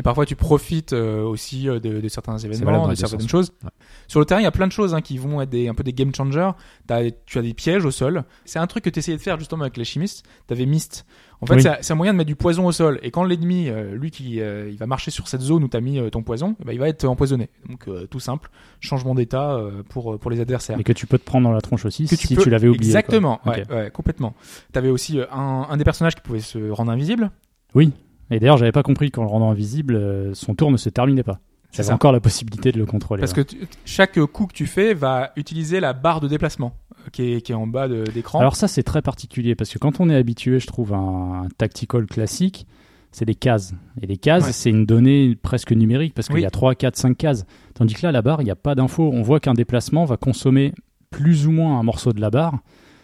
Et 0.00 0.02
parfois, 0.02 0.26
tu 0.26 0.34
profites 0.34 0.92
euh, 0.92 1.22
aussi 1.22 1.68
euh, 1.68 1.78
de, 1.78 2.00
de 2.00 2.08
certains 2.08 2.36
événements, 2.38 2.88
de 2.88 2.94
certaines 2.94 3.20
sens. 3.20 3.30
choses. 3.30 3.52
Ouais. 3.62 3.70
Sur 4.08 4.18
le 4.18 4.26
terrain, 4.26 4.40
il 4.40 4.44
y 4.44 4.46
a 4.46 4.50
plein 4.50 4.66
de 4.66 4.72
choses 4.72 4.94
hein, 4.94 5.00
qui 5.00 5.18
vont 5.18 5.40
être 5.40 5.50
des, 5.50 5.68
un 5.68 5.74
peu 5.74 5.82
des 5.84 5.92
game 5.92 6.12
changers. 6.14 6.50
T'as- 6.86 7.10
tu 7.26 7.38
as 7.38 7.42
des 7.42 7.54
pièges 7.54 7.84
au 7.84 7.90
sol. 7.90 8.24
C'est 8.44 8.58
un 8.58 8.66
truc 8.66 8.82
que 8.84 8.90
tu 8.90 8.98
essayais 8.98 9.16
de 9.16 9.22
faire 9.22 9.38
justement 9.38 9.62
avec 9.62 9.76
les 9.76 9.84
chimistes. 9.84 10.24
Tu 10.48 10.54
avais 10.54 10.66
Mist. 10.66 11.04
En 11.42 11.46
fait, 11.46 11.54
Oui. 11.54 11.62
c'est 11.80 11.92
un 11.92 11.96
moyen 11.96 12.12
de 12.12 12.18
mettre 12.18 12.26
du 12.28 12.36
poison 12.36 12.66
au 12.66 12.72
sol. 12.72 12.98
Et 13.02 13.10
quand 13.10 13.24
l'ennemi, 13.24 13.68
euh, 13.68 13.94
lui, 13.94 14.10
qui 14.10 14.40
euh, 14.42 14.68
il 14.70 14.76
va 14.76 14.86
marcher 14.86 15.10
sur 15.10 15.26
cette 15.28 15.40
zone 15.40 15.64
où 15.64 15.68
tu 15.68 15.76
as 15.76 15.80
mis 15.80 15.98
euh, 15.98 16.10
ton 16.10 16.22
poison, 16.22 16.54
eh 16.60 16.64
ben, 16.64 16.72
il 16.72 16.78
va 16.78 16.88
être 16.88 17.04
empoisonné. 17.06 17.48
Donc, 17.68 17.88
euh, 17.88 18.06
tout 18.06 18.20
simple, 18.20 18.50
changement 18.80 19.14
d'état 19.14 19.52
euh, 19.54 19.82
pour, 19.88 20.18
pour 20.18 20.30
les 20.30 20.40
adversaires. 20.40 20.76
Mais 20.76 20.84
que 20.84 20.92
tu 20.92 21.06
peux 21.06 21.18
te 21.18 21.24
prendre 21.24 21.44
dans 21.48 21.52
la 21.54 21.60
tronche 21.62 21.84
aussi 21.86 22.06
Que 22.06 22.16
si 22.16 22.34
peux- 22.34 22.42
tu 22.42 22.50
l'avais 22.50 22.68
oublié. 22.68 22.84
Exactement, 22.90 23.40
ouais, 23.46 23.64
ouais, 23.70 23.90
complètement. 23.90 24.34
T'avais 24.72 24.90
aussi 24.90 25.18
euh, 25.18 25.24
un, 25.32 25.66
un 25.70 25.76
des 25.78 25.84
personnages 25.84 26.14
qui 26.14 26.20
pouvait 26.22 26.40
se 26.40 26.70
rendre 26.70 26.90
invisible. 26.92 27.30
Oui. 27.74 27.92
Et 28.30 28.38
d'ailleurs, 28.38 28.56
j'avais 28.58 28.72
pas 28.72 28.82
compris 28.82 29.10
qu'en 29.10 29.22
le 29.22 29.28
rendant 29.28 29.50
invisible, 29.50 29.94
euh, 29.96 30.34
son 30.34 30.54
tour 30.54 30.70
ne 30.70 30.76
se 30.76 30.88
terminait 30.88 31.22
pas. 31.22 31.40
C'est 31.72 31.92
encore 31.92 32.10
la 32.12 32.18
possibilité 32.20 32.72
de 32.72 32.78
le 32.78 32.86
contrôler. 32.86 33.20
Parce 33.20 33.32
ouais. 33.32 33.44
que 33.44 33.50
tu- 33.50 33.58
chaque 33.84 34.18
coup 34.26 34.46
que 34.46 34.52
tu 34.52 34.66
fais 34.66 34.92
va 34.92 35.30
utiliser 35.36 35.78
la 35.78 35.92
barre 35.92 36.20
de 36.20 36.26
déplacement 36.26 36.72
euh, 36.92 37.10
qui 37.12 37.34
est, 37.34 37.40
qui 37.42 37.52
est 37.52 37.54
en 37.54 37.68
bas 37.68 37.86
de- 37.86 38.02
d'écran. 38.12 38.40
Alors 38.40 38.56
ça, 38.56 38.66
c'est 38.66 38.82
très 38.82 39.02
particulier 39.02 39.54
parce 39.54 39.70
que 39.70 39.78
quand 39.78 40.00
on 40.00 40.10
est 40.10 40.16
habitué, 40.16 40.58
je 40.58 40.66
trouve, 40.66 40.92
à 40.92 40.96
un, 40.96 41.44
un 41.44 41.48
tactical 41.58 42.06
classique, 42.06 42.66
c'est 43.12 43.24
des 43.24 43.36
cases. 43.36 43.72
Et 44.02 44.06
les 44.06 44.16
cases, 44.16 44.46
Ouais. 44.46 44.52
c'est 44.52 44.70
une 44.70 44.84
donnée 44.84 45.36
presque 45.40 45.70
numérique 45.72 46.12
parce 46.14 46.26
qu'il 46.26 46.36
Oui. 46.36 46.42
y 46.42 46.46
a 46.46 46.50
3, 46.50 46.74
4, 46.74 46.96
5 46.96 47.16
cases. 47.16 47.44
Tandis 47.74 47.94
que 47.94 48.04
là, 48.04 48.10
la 48.10 48.22
barre, 48.22 48.42
il 48.42 48.46
n'y 48.46 48.50
a 48.50 48.56
pas 48.56 48.74
d'infos. 48.74 49.08
On 49.12 49.22
voit 49.22 49.38
qu'un 49.38 49.54
déplacement 49.54 50.04
va 50.04 50.16
consommer 50.16 50.72
plus 51.10 51.46
ou 51.46 51.52
moins 51.52 51.78
un 51.78 51.82
morceau 51.84 52.12
de 52.12 52.20
la 52.20 52.30
barre. 52.30 52.58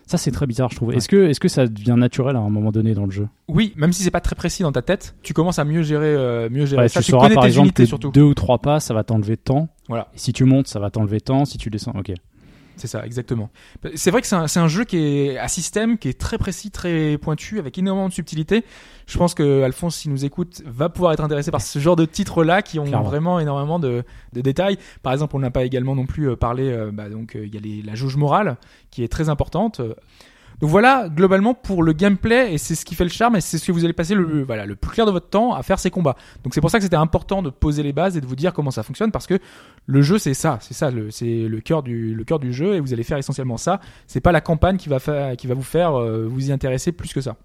Ça, 0.06 0.18
c'est 0.18 0.30
très 0.30 0.46
bizarre, 0.46 0.70
je 0.70 0.76
trouve. 0.76 0.88
Ouais. 0.90 0.96
Est-ce 0.96 1.08
que, 1.08 1.28
est-ce 1.28 1.40
que 1.40 1.48
ça 1.48 1.66
devient 1.66 1.96
naturel 1.98 2.36
à 2.36 2.38
un 2.38 2.48
moment 2.48 2.70
donné 2.70 2.94
dans 2.94 3.06
le 3.06 3.10
jeu? 3.10 3.26
Oui, 3.48 3.72
même 3.76 3.92
si 3.92 4.04
c'est 4.04 4.12
pas 4.12 4.20
très 4.20 4.36
précis 4.36 4.62
dans 4.62 4.70
ta 4.70 4.80
tête, 4.82 5.16
tu 5.22 5.34
commences 5.34 5.58
à 5.58 5.64
mieux 5.64 5.82
gérer, 5.82 6.06
euh, 6.06 6.48
mieux 6.48 6.64
gérer 6.64 6.82
Ouais, 6.82 6.88
ça. 6.88 7.00
Tu 7.00 7.06
Tu, 7.06 7.10
sauras 7.10 7.25
connais 7.25 7.34
par 7.34 7.42
tes 7.44 7.48
exemple 7.48 7.66
unités 7.66 7.86
surtout. 7.86 8.12
deux 8.12 8.22
ou 8.22 8.32
trois 8.34 8.58
pas, 8.58 8.78
ça 8.78 8.94
va 8.94 9.02
t'enlever 9.02 9.36
temps. 9.36 9.68
Voilà. 9.88 10.08
Et 10.14 10.18
si 10.18 10.32
tu 10.32 10.44
montes, 10.44 10.68
ça 10.68 10.78
va 10.78 10.90
t'enlever 10.90 11.20
temps. 11.20 11.44
Si 11.44 11.58
tu 11.58 11.70
descends, 11.70 11.92
ok. 11.98 12.12
C'est 12.76 12.87
ça, 12.87 13.04
exactement. 13.06 13.50
C'est 13.95 14.11
vrai 14.11 14.21
que 14.21 14.26
c'est 14.26 14.37
un, 14.37 14.45
un 14.62 14.68
jeu 14.68 14.85
qui 14.85 14.99
est 14.99 15.38
à 15.38 15.49
système, 15.49 15.97
qui 15.99 16.09
est 16.09 16.18
très 16.18 16.37
précis, 16.38 16.71
très 16.71 17.16
pointu, 17.18 17.59
avec 17.59 17.78
énormément 17.78 18.09
de 18.09 18.12
subtilité. 18.12 18.64
Je 19.06 19.16
pense 19.18 19.35
que 19.35 19.62
Alphonse, 19.62 19.97
s'il 19.97 20.11
nous 20.11 20.25
écoute, 20.25 20.62
va 20.66 20.88
pouvoir 20.88 21.12
être 21.12 21.23
intéressé 21.25 21.50
par 21.50 21.61
ce 21.62 21.78
genre 21.78 21.97
de 21.97 22.04
titres-là 22.04 22.61
qui 22.62 22.78
ont 22.78 22.85
Clairement. 22.85 23.09
vraiment 23.09 23.40
énormément 23.40 23.78
de, 23.78 24.04
de 24.33 24.40
détails. 24.40 24.76
Par 25.02 25.12
exemple, 25.12 25.37
on 25.37 25.38
n'a 25.38 25.50
pas 25.50 25.64
également 25.64 25.95
non 25.95 26.06
plus 26.06 26.28
euh, 26.30 26.37
parlé, 26.37 26.71
euh, 26.71 26.90
bah, 26.92 27.09
donc 27.09 27.35
euh, 27.37 27.47
il 27.47 27.54
y 27.54 27.56
a 27.56 27.61
les- 27.61 27.83
la 27.83 27.95
jauge 27.95 28.16
morale 28.16 28.56
qui 28.90 29.02
est 29.02 29.09
très 29.09 29.28
importante. 29.28 29.80
Donc 30.60 30.70
voilà, 30.70 31.10
globalement 31.10 31.52
pour 31.52 31.82
le 31.82 31.92
gameplay, 31.92 32.54
et 32.54 32.58
c'est 32.58 32.75
ce 32.75 32.86
qui 32.86 32.94
fait 32.94 33.04
le 33.04 33.10
charme, 33.10 33.36
et 33.36 33.42
c'est 33.42 33.58
ce 33.58 33.66
que 33.66 33.72
vous 33.72 33.84
allez 33.84 33.92
passer 33.92 34.14
le, 34.14 34.42
voilà, 34.42 34.64
le 34.64 34.75
plus 34.75 34.90
clair 34.90 35.04
de 35.04 35.10
votre 35.10 35.28
temps 35.28 35.52
à 35.52 35.62
faire 35.62 35.78
ces 35.78 35.90
combats. 35.90 36.16
Donc 36.44 36.54
c'est 36.54 36.62
pour 36.62 36.70
ça 36.70 36.78
que 36.78 36.84
c'était 36.84 36.96
important 36.96 37.42
de 37.42 37.50
poser 37.50 37.82
les 37.82 37.92
bases 37.92 38.16
et 38.16 38.22
de 38.22 38.26
vous 38.26 38.36
dire 38.36 38.54
comment 38.54 38.70
ça 38.70 38.82
fonctionne, 38.82 39.10
parce 39.10 39.26
que 39.26 39.38
le 39.84 40.00
jeu 40.00 40.18
c'est 40.18 40.32
ça, 40.32 40.58
c'est 40.62 40.72
ça, 40.72 40.90
c'est 41.10 41.46
le 41.46 41.60
cœur 41.60 41.82
du, 41.82 42.14
le 42.14 42.25
cœur 42.25 42.38
du 42.38 42.54
jeu, 42.54 42.75
et 42.75 42.80
vous 42.80 42.94
allez 42.94 43.02
faire 43.02 43.18
essentiellement 43.18 43.58
ça. 43.58 43.80
C'est 44.06 44.22
pas 44.22 44.32
la 44.32 44.40
campagne 44.40 44.78
qui 44.78 44.88
va 44.88 44.98
faire, 44.98 45.36
qui 45.36 45.46
va 45.46 45.52
vous 45.52 45.62
faire 45.62 46.00
euh, 46.00 46.26
vous 46.26 46.48
y 46.48 46.52
intéresser 46.52 46.90
plus 46.90 47.12
que 47.12 47.20
ça. 47.20 47.36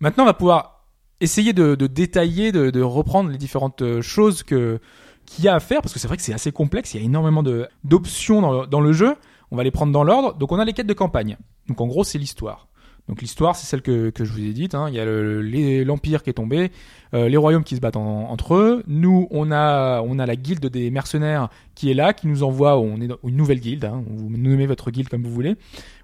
Maintenant, 0.00 0.24
on 0.24 0.26
va 0.26 0.34
pouvoir 0.34 0.84
essayer 1.20 1.54
de, 1.54 1.74
de 1.74 1.86
détailler, 1.86 2.52
de, 2.52 2.68
de 2.68 2.82
reprendre 2.82 3.30
les 3.30 3.38
différentes 3.38 3.80
euh, 3.80 4.02
choses 4.02 4.42
que 4.42 4.78
qu'il 5.24 5.44
y 5.44 5.48
a 5.48 5.54
à 5.54 5.60
faire, 5.60 5.80
parce 5.80 5.94
que 5.94 5.98
c'est 5.98 6.08
vrai 6.08 6.16
que 6.18 6.22
c'est 6.22 6.34
assez 6.34 6.52
complexe, 6.52 6.92
il 6.92 7.00
y 7.00 7.02
a 7.02 7.04
énormément 7.06 7.42
de 7.42 7.66
d'options 7.82 8.42
dans 8.42 8.66
dans 8.66 8.80
le 8.80 8.92
jeu. 8.92 9.14
On 9.50 9.56
va 9.56 9.64
les 9.64 9.70
prendre 9.70 9.92
dans 9.92 10.04
l'ordre. 10.04 10.34
Donc 10.34 10.52
on 10.52 10.58
a 10.58 10.64
les 10.64 10.72
quêtes 10.72 10.86
de 10.86 10.94
campagne. 10.94 11.36
Donc 11.68 11.80
en 11.80 11.86
gros, 11.86 12.04
c'est 12.04 12.18
l'histoire. 12.18 12.68
Donc 13.08 13.22
l'histoire, 13.22 13.56
c'est 13.56 13.64
celle 13.66 13.80
que, 13.80 14.10
que 14.10 14.24
je 14.26 14.32
vous 14.32 14.40
ai 14.40 14.52
dite. 14.52 14.74
hein. 14.74 14.86
Il 14.90 14.94
y 14.94 15.00
a 15.00 15.04
le- 15.06 15.82
l'empire 15.82 16.22
qui 16.22 16.28
est 16.28 16.34
tombé, 16.34 16.70
euh, 17.14 17.30
les 17.30 17.38
royaumes 17.38 17.64
qui 17.64 17.74
se 17.74 17.80
battent 17.80 17.96
en- 17.96 18.30
entre 18.30 18.54
eux. 18.54 18.82
Nous, 18.86 19.26
on 19.30 19.50
a 19.50 20.02
on 20.02 20.18
a 20.18 20.26
la 20.26 20.36
guilde 20.36 20.66
des 20.66 20.90
mercenaires 20.90 21.48
qui 21.74 21.90
est 21.90 21.94
là, 21.94 22.12
qui 22.12 22.26
nous 22.26 22.42
envoie. 22.42 22.78
On 22.78 23.00
est 23.00 23.06
dans 23.06 23.16
une 23.24 23.36
nouvelle 23.36 23.60
guilde. 23.60 23.86
hein. 23.86 24.02
Vous 24.06 24.28
nommez 24.36 24.66
votre 24.66 24.90
guilde 24.90 25.08
comme 25.08 25.22
vous 25.22 25.32
voulez. 25.32 25.56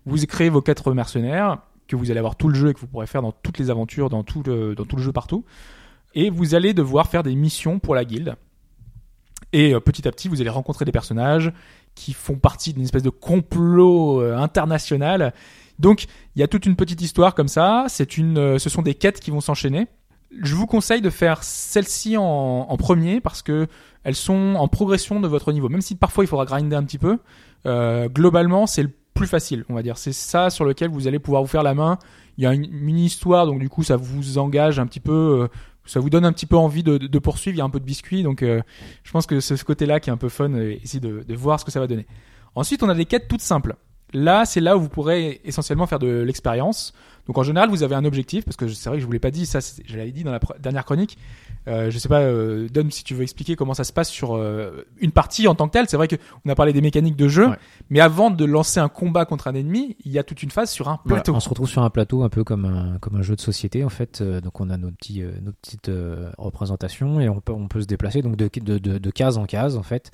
Vous 0.06 0.16
créez 0.26 0.48
vos 0.48 0.62
quatre 0.62 0.92
mercenaires 0.94 1.58
que 1.88 1.96
vous 1.96 2.10
allez 2.10 2.18
avoir 2.18 2.36
tout 2.36 2.48
le 2.48 2.54
jeu 2.54 2.70
et 2.70 2.74
que 2.74 2.80
vous 2.80 2.86
pourrez 2.86 3.06
faire 3.06 3.20
dans 3.20 3.32
toutes 3.32 3.58
les 3.58 3.68
aventures, 3.68 4.08
dans 4.08 4.22
tout 4.22 4.42
le 4.42 4.74
dans 4.74 4.86
tout 4.86 4.96
le 4.96 5.02
jeu 5.02 5.12
partout. 5.12 5.44
Et 6.14 6.30
vous 6.30 6.54
allez 6.54 6.72
devoir 6.72 7.08
faire 7.08 7.22
des 7.22 7.34
missions 7.34 7.78
pour 7.80 7.94
la 7.94 8.06
guilde. 8.06 8.36
Et 9.52 9.74
euh, 9.74 9.80
petit 9.80 10.08
à 10.08 10.10
petit, 10.10 10.28
vous 10.28 10.40
allez 10.40 10.48
rencontrer 10.50 10.84
des 10.86 10.92
personnages 10.92 11.52
qui 11.94 12.12
font 12.12 12.36
partie 12.36 12.72
d'une 12.72 12.84
espèce 12.84 13.02
de 13.02 13.10
complot 13.10 14.20
euh, 14.20 14.36
international. 14.36 15.32
Donc, 15.78 16.06
il 16.36 16.40
y 16.40 16.42
a 16.42 16.48
toute 16.48 16.66
une 16.66 16.76
petite 16.76 17.00
histoire 17.00 17.34
comme 17.34 17.48
ça. 17.48 17.86
C'est 17.88 18.16
une, 18.16 18.38
euh, 18.38 18.58
ce 18.58 18.70
sont 18.70 18.82
des 18.82 18.94
quêtes 18.94 19.20
qui 19.20 19.30
vont 19.30 19.40
s'enchaîner. 19.40 19.86
Je 20.42 20.54
vous 20.54 20.66
conseille 20.66 21.00
de 21.00 21.10
faire 21.10 21.42
celle-ci 21.42 22.16
en, 22.16 22.22
en 22.22 22.76
premier 22.76 23.20
parce 23.20 23.42
que 23.42 23.68
elles 24.04 24.14
sont 24.14 24.54
en 24.56 24.68
progression 24.68 25.20
de 25.20 25.28
votre 25.28 25.52
niveau. 25.52 25.68
Même 25.68 25.80
si 25.80 25.94
parfois 25.94 26.24
il 26.24 26.26
faudra 26.26 26.44
grinder 26.44 26.76
un 26.76 26.84
petit 26.84 26.98
peu, 26.98 27.18
euh, 27.66 28.08
globalement 28.08 28.66
c'est 28.66 28.82
le 28.82 28.90
plus 29.14 29.26
facile, 29.26 29.64
on 29.68 29.74
va 29.74 29.82
dire. 29.82 29.96
C'est 29.96 30.12
ça 30.12 30.50
sur 30.50 30.64
lequel 30.64 30.90
vous 30.90 31.08
allez 31.08 31.18
pouvoir 31.18 31.42
vous 31.42 31.48
faire 31.48 31.62
la 31.62 31.74
main. 31.74 31.98
Il 32.36 32.44
y 32.44 32.46
a 32.46 32.52
une 32.52 32.68
mini 32.70 33.06
histoire, 33.06 33.46
donc 33.46 33.60
du 33.60 33.68
coup 33.68 33.82
ça 33.82 33.96
vous 33.96 34.38
engage 34.38 34.78
un 34.78 34.86
petit 34.86 35.00
peu, 35.00 35.12
euh, 35.42 35.48
ça 35.86 36.00
vous 36.00 36.10
donne 36.10 36.24
un 36.24 36.32
petit 36.32 36.46
peu 36.46 36.56
envie 36.56 36.82
de, 36.82 36.98
de- 36.98 37.18
poursuivre. 37.18 37.54
Il 37.56 37.58
y 37.58 37.62
a 37.62 37.64
un 37.64 37.70
peu 37.70 37.80
de 37.80 37.84
biscuit, 37.84 38.22
donc 38.22 38.42
euh, 38.42 38.62
je 39.02 39.10
pense 39.12 39.26
que 39.26 39.40
c'est 39.40 39.56
ce 39.56 39.64
côté-là 39.64 40.00
qui 40.00 40.10
est 40.10 40.12
un 40.12 40.16
peu 40.16 40.28
fun, 40.28 40.52
euh, 40.52 40.76
essayer 40.82 41.00
de, 41.00 41.24
de 41.26 41.34
voir 41.34 41.60
ce 41.60 41.64
que 41.64 41.70
ça 41.70 41.80
va 41.80 41.86
donner. 41.86 42.06
Ensuite, 42.54 42.82
on 42.82 42.88
a 42.88 42.94
des 42.94 43.04
quêtes 43.04 43.28
toutes 43.28 43.40
simples. 43.40 43.74
Là, 44.12 44.44
c'est 44.44 44.60
là 44.60 44.76
où 44.76 44.80
vous 44.80 44.88
pourrez 44.88 45.40
essentiellement 45.44 45.86
faire 45.86 45.98
de 45.98 46.22
l'expérience. 46.22 46.94
Donc 47.26 47.36
en 47.38 47.42
général, 47.42 47.68
vous 47.68 47.82
avez 47.82 47.96
un 47.96 48.04
objectif, 48.04 48.44
parce 48.44 48.56
que 48.56 48.68
c'est 48.68 48.88
vrai 48.88 48.98
que 48.98 49.00
je 49.00 49.06
vous 49.06 49.12
l'ai 49.12 49.18
pas 49.18 49.30
dit, 49.32 49.44
ça 49.46 49.58
je 49.84 49.96
l'avais 49.96 50.12
dit 50.12 50.22
dans 50.24 50.30
la 50.32 50.40
dernière 50.60 50.84
chronique. 50.84 51.18
Euh, 51.66 51.90
je 51.90 51.98
sais 51.98 52.08
pas, 52.10 52.20
euh, 52.20 52.68
Dom, 52.68 52.90
si 52.90 53.04
tu 53.04 53.14
veux 53.14 53.22
expliquer 53.22 53.56
comment 53.56 53.72
ça 53.74 53.84
se 53.84 53.92
passe 53.92 54.10
sur 54.10 54.36
euh, 54.36 54.84
une 54.98 55.12
partie 55.12 55.48
en 55.48 55.54
tant 55.54 55.66
que 55.66 55.72
telle. 55.72 55.88
C'est 55.88 55.96
vrai 55.96 56.08
que 56.08 56.16
on 56.44 56.50
a 56.50 56.54
parlé 56.54 56.72
des 56.74 56.82
mécaniques 56.82 57.16
de 57.16 57.26
jeu, 57.28 57.48
Ouais. 57.48 57.56
mais 57.90 58.00
avant 58.00 58.30
de 58.30 58.44
lancer 58.44 58.80
un 58.80 58.88
combat 58.90 59.24
contre 59.24 59.48
un 59.48 59.54
ennemi, 59.54 59.96
il 60.04 60.12
y 60.12 60.18
a 60.18 60.22
toute 60.24 60.42
une 60.42 60.50
phase 60.50 60.70
sur 60.70 60.88
un 60.88 61.00
Voilà, 61.04 61.22
plateau. 61.22 61.34
on 61.36 61.40
se 61.40 61.48
retrouve 61.48 61.68
sur 61.68 61.82
un 61.82 61.90
plateau 61.90 62.22
un 62.22 62.28
peu 62.28 62.44
comme 62.44 62.66
un, 62.66 62.98
comme 62.98 63.16
un 63.16 63.22
jeu 63.22 63.34
de 63.34 63.40
société 63.40 63.82
en 63.82 63.88
fait. 63.88 64.20
Euh, 64.20 64.40
donc 64.42 64.60
on 64.60 64.68
a 64.68 64.76
nos, 64.76 64.90
petits, 64.90 65.22
euh, 65.22 65.30
nos 65.42 65.52
petites 65.52 65.88
euh, 65.88 66.30
représentations 66.36 67.20
et 67.20 67.28
on 67.30 67.40
peut, 67.40 67.52
on 67.52 67.66
peut 67.68 67.80
se 67.80 67.86
déplacer 67.86 68.20
donc 68.22 68.36
de, 68.36 68.50
de, 68.60 68.78
de, 68.78 68.98
de 68.98 69.10
case 69.10 69.38
en 69.38 69.46
case 69.46 69.76
en 69.76 69.82
fait. 69.82 70.10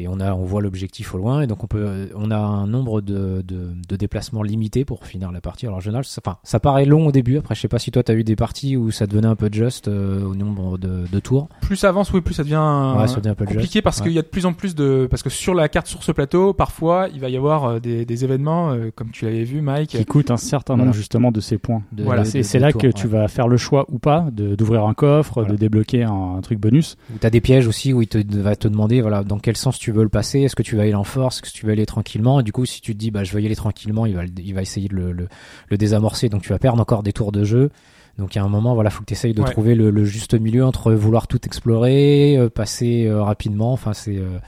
Et 0.00 0.06
on, 0.08 0.20
a, 0.20 0.32
on 0.32 0.44
voit 0.44 0.62
l'objectif 0.62 1.12
au 1.14 1.18
loin 1.18 1.40
et 1.42 1.46
donc 1.48 1.64
on, 1.64 1.66
peut, 1.66 2.08
on 2.14 2.30
a 2.30 2.36
un 2.38 2.66
nombre 2.68 3.00
de, 3.00 3.42
de, 3.46 3.70
de 3.88 3.96
déplacements 3.96 4.42
limité 4.44 4.84
pour 4.84 5.04
finir 5.06 5.32
la 5.32 5.40
partie. 5.40 5.66
Alors 5.66 5.78
en 5.78 5.80
général, 5.80 6.04
ça, 6.04 6.20
enfin, 6.24 6.38
ça 6.44 6.60
paraît 6.60 6.84
long 6.84 7.06
au 7.08 7.12
début. 7.12 7.36
Après, 7.38 7.54
je 7.56 7.60
sais 7.60 7.68
pas 7.68 7.80
si 7.80 7.90
toi 7.90 8.02
tu 8.04 8.12
as 8.12 8.14
eu 8.14 8.22
des 8.22 8.36
parties 8.36 8.76
où 8.76 8.90
ça 8.92 9.06
devenait 9.08 9.26
un 9.26 9.34
peu 9.34 9.48
juste 9.52 9.88
euh, 9.88 10.22
au 10.24 10.34
nombre 10.36 10.78
de, 10.78 11.04
de 11.10 11.18
tours. 11.20 11.48
Plus 11.62 11.76
ça 11.76 11.88
avance, 11.88 12.12
oui, 12.12 12.20
plus 12.20 12.34
ça 12.34 12.44
devient 12.44 12.94
Ouais, 12.98 13.08
ça 13.08 13.16
devient 13.16 13.30
un 13.30 13.34
peu 13.34 13.44
compliqué 13.44 13.82
parce 13.82 13.98
Ouais. 13.98 14.04
qu'il 14.04 14.12
y 14.12 14.18
a 14.18 14.22
de 14.22 14.28
plus 14.28 14.46
en 14.46 14.52
plus 14.52 14.74
de 14.76 15.08
parce 15.10 15.22
que 15.24 15.30
sur 15.30 15.52
la 15.54 15.68
carte 15.68 15.88
sur 15.88 16.04
ce 16.04 16.12
plateau, 16.12 16.52
parfois 16.52 17.08
il 17.12 17.20
va 17.20 17.28
y 17.28 17.36
avoir 17.36 17.64
euh, 17.64 17.78
des, 17.80 18.04
des 18.04 18.24
événements 18.24 18.70
euh, 18.70 18.90
comme 18.94 19.10
tu 19.10 19.24
l'avais 19.24 19.42
vu, 19.44 19.60
Mike. 19.60 19.90
Qui 19.90 20.04
coûte 20.04 20.30
un 20.30 20.36
certain 20.36 20.74
nombre 20.74 20.84
Voilà. 20.90 20.96
justement 20.96 21.32
de 21.32 21.40
ces 21.40 21.58
points. 21.58 21.82
De- 21.92 22.04
Voilà, 22.04 22.24
C'est 22.24 22.58
là 22.60 22.70
tours, 22.70 22.80
que 22.82 22.86
ouais. 22.88 22.92
tu 22.92 23.08
vas 23.08 23.26
faire 23.28 23.48
le 23.48 23.56
choix 23.56 23.84
ou 23.90 23.98
pas 23.98 24.28
de- 24.32 24.54
d'ouvrir 24.54 24.84
un 24.86 24.94
coffre, 24.94 25.34
Voilà. 25.40 25.50
de 25.50 25.56
débloquer 25.56 26.04
un, 26.04 26.36
un 26.36 26.40
truc 26.40 26.60
bonus. 26.60 26.96
Ou 27.12 27.18
t'as 27.18 27.30
des 27.30 27.40
pièges 27.40 27.66
aussi 27.66 27.92
où 27.92 28.02
il 28.02 28.06
te, 28.08 28.18
va 28.38 28.54
te 28.54 28.68
demander 28.68 29.00
voilà 29.00 29.24
dans 29.24 29.38
quel 29.38 29.56
sens 29.56 29.78
tu 29.78 29.87
veux 29.92 30.02
le 30.02 30.08
passer. 30.08 30.40
Est-ce 30.40 30.56
que 30.56 30.62
tu 30.62 30.76
vas 30.76 30.82
y 30.84 30.88
aller 30.88 30.94
en 30.94 31.04
force, 31.04 31.36
est-ce 31.42 31.52
que 31.52 31.56
tu 31.56 31.64
vas 31.66 31.72
y 31.72 31.74
aller 31.74 31.86
tranquillement. 31.86 32.40
Et 32.40 32.42
du 32.42 32.52
coup, 32.52 32.66
si 32.66 32.80
tu 32.80 32.94
te 32.94 32.98
dis 32.98 33.10
bah 33.10 33.24
je 33.24 33.34
vais 33.34 33.42
y 33.42 33.46
aller 33.46 33.56
tranquillement, 33.56 34.06
il 34.06 34.14
va 34.14 34.22
il 34.24 34.54
va 34.54 34.62
essayer 34.62 34.88
de 34.88 34.94
le, 34.94 35.12
le, 35.12 35.28
le 35.68 35.76
désamorcer. 35.78 36.28
Donc 36.28 36.42
tu 36.42 36.50
vas 36.50 36.58
perdre 36.58 36.80
encore 36.80 37.02
des 37.02 37.12
tours 37.12 37.32
de 37.32 37.44
jeu. 37.44 37.70
Donc 38.18 38.34
il 38.34 38.38
y 38.38 38.40
a 38.40 38.44
un 38.44 38.48
moment 38.48 38.74
voilà, 38.74 38.90
faut 38.90 39.00
que 39.00 39.06
tu 39.06 39.12
essayes 39.14 39.32
de 39.34 39.42
Ouais. 39.42 39.50
trouver 39.52 39.74
le, 39.76 39.90
le 39.90 40.04
juste 40.04 40.34
milieu 40.34 40.64
entre 40.64 40.92
vouloir 40.92 41.28
tout 41.28 41.44
explorer, 41.46 42.36
euh, 42.36 42.48
passer 42.50 43.06
euh, 43.06 43.22
rapidement. 43.22 43.72
Enfin 43.72 43.92
c'est 43.92 44.16
euh, 44.16 44.38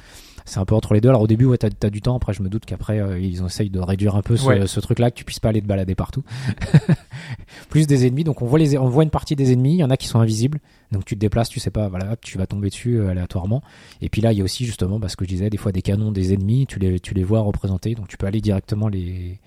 c'est 0.50 0.58
un 0.58 0.64
peu 0.64 0.74
entre 0.74 0.94
les 0.94 1.00
deux. 1.00 1.08
Alors 1.08 1.22
au 1.22 1.26
début, 1.28 1.44
ouais, 1.44 1.56
t'as 1.58 1.68
as 1.82 1.90
du 1.90 2.02
temps. 2.02 2.16
Après, 2.16 2.32
je 2.32 2.42
me 2.42 2.48
doute 2.48 2.64
qu'après, 2.66 2.98
euh, 2.98 3.18
ils 3.20 3.44
essayent 3.44 3.70
de 3.70 3.78
réduire 3.78 4.16
un 4.16 4.22
peu 4.22 4.36
ce, 4.36 4.46
Ouais. 4.46 4.66
ce 4.66 4.80
truc-là, 4.80 5.10
que 5.12 5.16
tu 5.16 5.24
puisses 5.24 5.38
pas 5.38 5.50
aller 5.50 5.62
te 5.62 5.66
balader 5.66 5.94
partout. 5.94 6.24
Plus 7.68 7.86
des 7.86 8.06
ennemis. 8.06 8.24
Donc 8.24 8.42
on 8.42 8.46
voit 8.46 8.58
les, 8.58 8.76
on 8.76 8.88
voit 8.88 9.04
une 9.04 9.10
partie 9.10 9.36
des 9.36 9.52
ennemis. 9.52 9.74
Il 9.74 9.78
y 9.78 9.84
en 9.84 9.90
a 9.90 9.96
qui 9.96 10.08
sont 10.08 10.18
invisibles. 10.18 10.58
Donc 10.92 11.04
tu 11.04 11.14
te 11.14 11.20
déplaces, 11.20 11.48
tu 11.48 11.60
sais 11.60 11.70
pas, 11.70 11.88
voilà, 11.88 12.16
tu 12.20 12.36
vas 12.36 12.46
tomber 12.46 12.68
dessus 12.68 12.96
euh, 12.98 13.10
aléatoirement. 13.10 13.62
Et 14.02 14.08
puis 14.08 14.20
là, 14.22 14.32
il 14.32 14.38
y 14.38 14.40
a 14.40 14.44
aussi 14.44 14.64
justement, 14.66 14.98
parce 14.98 15.14
que 15.14 15.24
je 15.24 15.30
disais, 15.30 15.50
des 15.50 15.56
fois 15.56 15.70
des 15.72 15.82
canons 15.82 16.10
des 16.10 16.32
ennemis, 16.34 16.66
tu 16.66 16.78
les, 16.80 16.98
tu 16.98 17.14
les 17.14 17.22
vois 17.24 17.40
représentés. 17.40 17.94
Donc 17.94 18.08
tu 18.08 18.16
peux 18.16 18.26
aller 18.26 18.40
directement 18.40 18.88
les 18.88 19.38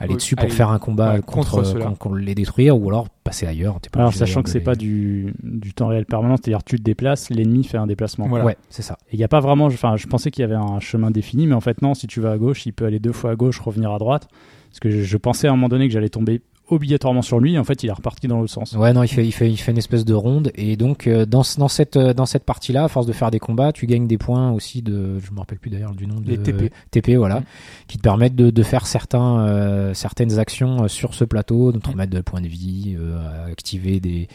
aller 0.00 0.14
dessus 0.14 0.34
pour 0.34 0.44
aller- 0.46 0.52
faire 0.52 0.70
un 0.70 0.78
combat 0.78 1.14
ouais, 1.14 1.20
contre, 1.20 1.62
contre 1.62 1.98
contre, 1.98 2.16
les 2.16 2.34
détruire 2.34 2.76
ou 2.80 2.88
alors 2.88 3.08
passer 3.22 3.46
ailleurs. 3.46 3.78
Pas 3.92 4.00
Alors 4.00 4.12
sachant 4.14 4.42
que 4.42 4.48
c'est 4.50 4.58
les- 4.58 4.64
pas 4.64 4.74
du, 4.74 5.34
du 5.42 5.72
temps 5.74 5.86
réel 5.88 6.06
permanent, 6.06 6.36
c'est-à-dire 6.36 6.64
tu 6.64 6.76
te 6.76 6.82
déplaces, 6.82 7.30
l'ennemi 7.30 7.62
fait 7.64 7.76
un 7.78 7.86
déplacement. 7.86 8.26
Voilà. 8.26 8.44
Ouais, 8.44 8.56
c'est 8.70 8.82
ça. 8.82 8.98
Et 9.10 9.14
il 9.14 9.18
n'y 9.18 9.24
a 9.24 9.28
pas 9.28 9.40
vraiment, 9.40 9.66
enfin, 9.66 9.96
je 9.96 10.06
pensais 10.06 10.30
qu'il 10.30 10.42
y 10.42 10.44
avait 10.44 10.54
un 10.56 10.80
chemin 10.80 11.10
défini, 11.10 11.46
mais 11.46 11.54
en 11.54 11.60
fait 11.60 11.82
non. 11.82 11.94
Si 11.94 12.06
tu 12.06 12.20
vas 12.20 12.32
à 12.32 12.38
gauche, 12.38 12.66
il 12.66 12.72
peut 12.72 12.86
aller 12.86 12.98
deux 12.98 13.12
fois 13.12 13.30
à 13.30 13.36
gauche, 13.36 13.60
revenir 13.60 13.92
à 13.92 13.98
droite. 13.98 14.28
Parce 14.70 14.80
que 14.80 14.90
je, 14.90 15.02
je 15.02 15.16
pensais 15.16 15.46
à 15.48 15.50
un 15.50 15.54
moment 15.54 15.68
donné 15.68 15.86
que 15.88 15.92
j'allais 15.94 16.08
tomber 16.08 16.40
obligatoirement 16.70 17.22
sur 17.22 17.40
lui. 17.40 17.58
En 17.58 17.64
fait, 17.64 17.82
il 17.82 17.88
est 17.88 17.92
reparti 17.92 18.26
dans 18.28 18.38
l'autre 18.40 18.52
sens. 18.52 18.72
Ouais, 18.72 18.92
non, 18.92 19.02
il 19.02 19.08
fait, 19.08 19.24
il 19.26 19.32
fait, 19.32 19.50
il 19.50 19.56
fait 19.56 19.72
une 19.72 19.78
espèce 19.78 20.04
de 20.04 20.14
ronde 20.14 20.50
et 20.54 20.76
donc 20.76 21.06
euh, 21.06 21.26
dans, 21.26 21.42
ce- 21.42 21.58
dans 21.58 21.68
cette, 21.68 21.96
euh, 21.96 22.12
dans 22.14 22.26
cette 22.26 22.44
partie-là, 22.44 22.84
à 22.84 22.88
force 22.88 23.06
de 23.06 23.12
faire 23.12 23.30
des 23.30 23.38
combats, 23.38 23.72
tu 23.72 23.86
gagnes 23.86 24.06
des 24.06 24.18
points 24.18 24.50
aussi 24.52 24.82
de, 24.82 25.18
je 25.18 25.30
me 25.32 25.38
rappelle 25.38 25.58
plus 25.58 25.70
d'ailleurs 25.70 25.94
du 25.94 26.06
nom 26.06 26.20
de 26.20 26.28
Les 26.28 26.38
TP. 26.38 26.72
TP, 26.90 27.16
voilà, 27.16 27.40
Mm. 27.40 27.44
qui 27.88 27.96
te 27.98 28.02
permettent 28.02 28.36
de, 28.36 28.50
de 28.50 28.62
faire 28.62 28.86
certains, 28.86 29.40
euh, 29.46 29.94
certaines 29.94 30.38
actions 30.38 30.84
euh, 30.84 30.88
sur 30.88 31.14
ce 31.14 31.24
plateau, 31.24 31.72
donc 31.72 31.82
te 31.82 31.88
Mm. 31.88 31.92
remettre 31.92 32.12
de 32.12 32.20
points 32.20 32.40
de 32.40 32.48
vie, 32.48 32.96
euh, 32.98 33.46
activer 33.50 34.00
des, 34.00 34.28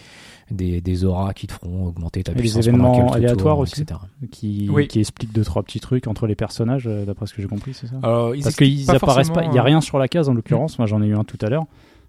des, 0.51 0.79
des 0.81 1.03
auras 1.05 1.33
qui 1.33 1.47
te 1.47 1.53
feront 1.53 1.87
augmenter 1.87 2.21
ta 2.23 2.31
Et 2.31 2.35
les 2.35 2.41
puissance 2.41 2.67
événements 2.67 2.91
pendant 2.91 3.05
quelques 3.11 3.15
aléatoires 3.15 3.57
aussi. 3.59 3.81
etc. 3.81 3.99
Qui, 4.31 4.67
Oui. 4.71 4.87
qui 4.87 4.99
explique 4.99 5.33
deux 5.33 5.43
trois 5.43 5.63
petits 5.63 5.79
trucs 5.79 6.07
entre 6.07 6.27
les 6.27 6.35
personnages, 6.35 6.85
d'après 6.85 7.25
ce 7.25 7.33
que 7.33 7.41
j'ai 7.41 7.47
compris, 7.47 7.73
c'est 7.73 7.87
ça? 7.87 7.95
Alors, 8.03 8.35
ils 8.35 8.39
Parce 8.43 8.49
expliquent 8.53 8.77
qu'ils 8.85 8.91
apparaissent 8.95 9.29
pas. 9.31 9.43
Il 9.43 9.53
y 9.53 9.57
a 9.57 9.61
euh, 9.61 9.65
rien 9.65 9.81
sur 9.81 9.97
la 9.97 10.07
case 10.07 10.29
en 10.29 10.33
l'occurrence. 10.33 10.77
Moi, 10.77 10.85
j'en 10.87 11.01
ai 11.01 11.07
eu 11.07 11.15
un 11.15 11.23
tout 11.23 11.37
à 11.41 11.49
l'heure. 11.49 11.65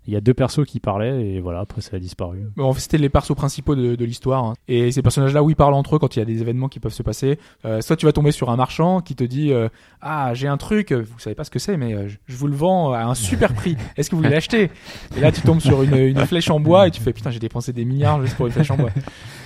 Il 0.07 0.15
y 0.15 0.17
a 0.17 0.21
deux 0.21 0.35
persos 0.35 0.65
qui 0.67 0.79
parlaient 0.81 1.27
et 1.27 1.41
voilà. 1.41 1.61
Après, 1.61 1.81
ça 1.81 1.97
a 1.97 1.99
disparu. 1.99 2.39
Bon, 2.57 2.65
en 2.65 2.73
fait, 2.73 2.81
c'était 2.81 2.99
les 2.99 3.09
persos 3.09 3.35
principaux 3.35 3.75
de, 3.75 3.95
de 3.97 4.05
l'histoire. 4.05 4.45
hein. 4.45 4.55
Et 4.69 4.93
ces 4.93 5.03
personnages-là, 5.03 5.43
oui, 5.43 5.55
parlent 5.55 5.75
entre 5.75 5.97
eux 5.97 5.99
quand 5.99 6.15
il 6.17 6.19
y 6.21 6.23
a 6.23 6.25
des 6.25 6.41
événements 6.43 6.69
qui 6.69 6.79
peuvent 6.81 6.93
se 6.93 7.03
passer. 7.03 7.39
Euh, 7.65 7.81
soit 7.81 7.97
tu 7.97 8.07
vas 8.07 8.13
tomber 8.13 8.31
sur 8.33 8.51
un 8.51 8.57
marchand 8.57 9.01
qui 9.01 9.15
te 9.15 9.25
dit 9.25 9.53
euh, 9.53 9.69
Ah, 10.01 10.33
j'ai 10.35 10.47
un 10.49 10.57
truc, 10.57 10.93
vous 10.93 11.19
savez 11.19 11.35
pas 11.35 11.45
ce 11.45 11.51
que 11.51 11.59
c'est, 11.59 11.77
mais 11.77 11.95
euh, 11.95 12.09
je, 12.09 12.17
je 12.27 12.37
vous 12.37 12.47
le 12.47 12.55
vends 12.55 12.93
à 12.93 13.03
un 13.05 13.15
super 13.15 13.53
prix. 13.55 13.77
Est-ce 13.97 14.11
que 14.11 14.15
vous 14.17 14.23
voulez 14.23 14.35
l'acheter 14.35 14.71
Et 15.17 15.21
là, 15.21 15.33
tu 15.33 15.41
tombes 15.41 15.61
sur 15.61 15.83
une, 15.83 15.97
une 15.97 16.25
flèche 16.27 16.51
en 16.51 16.61
bois 16.61 16.87
et 16.87 16.91
tu 16.91 17.01
fais 17.01 17.13
Putain, 17.13 17.31
j'ai 17.31 17.39
dépensé 17.41 17.73
des 17.73 17.85
milliards 17.85 18.23
juste 18.23 18.37
pour 18.37 18.47
une 18.47 18.53
flèche 18.53 18.71
en 18.71 18.77
bois. 18.77 18.91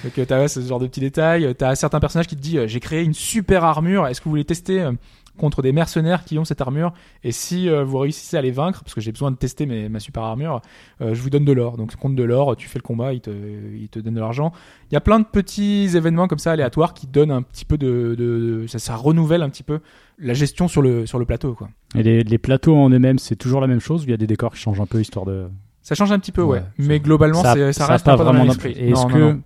Donc, 0.04 0.18
euh, 0.18 0.24
t'as 0.26 0.48
ce 0.48 0.60
genre 0.60 0.78
de 0.80 0.86
petits 0.86 1.00
détails. 1.00 1.54
T'as 1.56 1.74
certains 1.74 2.00
personnages 2.00 2.26
qui 2.26 2.36
te 2.36 2.40
disent 2.42 2.66
J'ai 2.66 2.80
créé 2.80 3.02
une 3.02 3.14
super 3.14 3.64
armure, 3.64 4.06
est-ce 4.08 4.20
que 4.20 4.24
vous 4.24 4.30
voulez 4.30 4.44
tester 4.44 4.80
euh, 4.82 4.92
contre 5.40 5.62
des 5.62 5.72
mercenaires 5.72 6.24
qui 6.24 6.38
ont 6.38 6.44
cette 6.44 6.60
armure 6.60 6.92
et 7.24 7.32
si 7.32 7.68
euh, 7.68 7.82
vous 7.82 7.98
réussissez 7.98 8.36
à 8.36 8.42
les 8.42 8.52
vaincre 8.52 8.84
parce 8.84 8.94
que 8.94 9.00
j'ai 9.00 9.10
besoin 9.10 9.30
de 9.32 9.36
tester 9.36 9.66
mes, 9.66 9.88
ma 9.88 9.98
super 9.98 10.22
armure 10.22 10.60
euh, 11.00 11.14
je 11.14 11.20
vous 11.22 11.30
donne 11.30 11.44
de 11.44 11.52
l'or. 11.52 11.76
Donc 11.76 11.96
contre 11.96 12.14
de 12.14 12.22
l'or, 12.22 12.54
tu 12.56 12.68
fais 12.68 12.78
le 12.78 12.82
combat, 12.82 13.12
il 13.12 13.20
te, 13.20 13.30
il 13.30 13.88
te 13.88 13.98
donne 13.98 14.14
de 14.14 14.20
l'argent. 14.20 14.52
Il 14.90 14.94
y 14.94 14.96
a 14.96 15.00
plein 15.00 15.18
de 15.18 15.24
petits 15.24 15.88
événements 15.96 16.28
comme 16.28 16.38
ça 16.38 16.52
aléatoires 16.52 16.94
qui 16.94 17.06
donnent 17.06 17.30
un 17.32 17.42
petit 17.42 17.64
peu 17.64 17.76
de, 17.78 18.14
de, 18.16 18.60
de- 18.62 18.66
ça, 18.68 18.78
ça 18.78 18.94
renouvelle 18.96 19.42
un 19.42 19.48
petit 19.48 19.62
peu 19.64 19.80
la 20.18 20.34
gestion 20.34 20.68
sur 20.68 20.82
le 20.82 21.06
sur 21.06 21.18
le 21.18 21.24
plateau 21.24 21.54
quoi. 21.54 21.68
Et 21.96 22.02
les, 22.02 22.22
les 22.22 22.38
plateaux 22.38 22.76
en 22.76 22.90
eux-mêmes, 22.90 23.18
c'est 23.18 23.36
toujours 23.36 23.60
la 23.60 23.66
même 23.66 23.80
chose. 23.80 24.02
ou 24.02 24.04
Il 24.04 24.10
y 24.10 24.14
a 24.14 24.18
des 24.18 24.26
décors 24.26 24.52
qui 24.52 24.60
changent 24.60 24.80
un 24.80 24.86
peu 24.86 25.00
histoire 25.00 25.24
de. 25.26 25.48
Ça 25.82 25.94
change 25.94 26.12
un 26.12 26.18
petit 26.18 26.30
peu 26.30 26.42
ouais, 26.42 26.58
Ouais, 26.58 26.64
mais 26.78 27.00
globalement 27.00 27.42
ça, 27.42 27.54
reste 27.54 28.04
pas 28.04 28.16
dans 28.16 28.32
le 28.32 28.38
vraiment. 28.38 28.52
Et 28.66 28.90
Est-ce 28.90 29.06
que, 29.06 29.18
non, 29.18 29.32
non. 29.32 29.42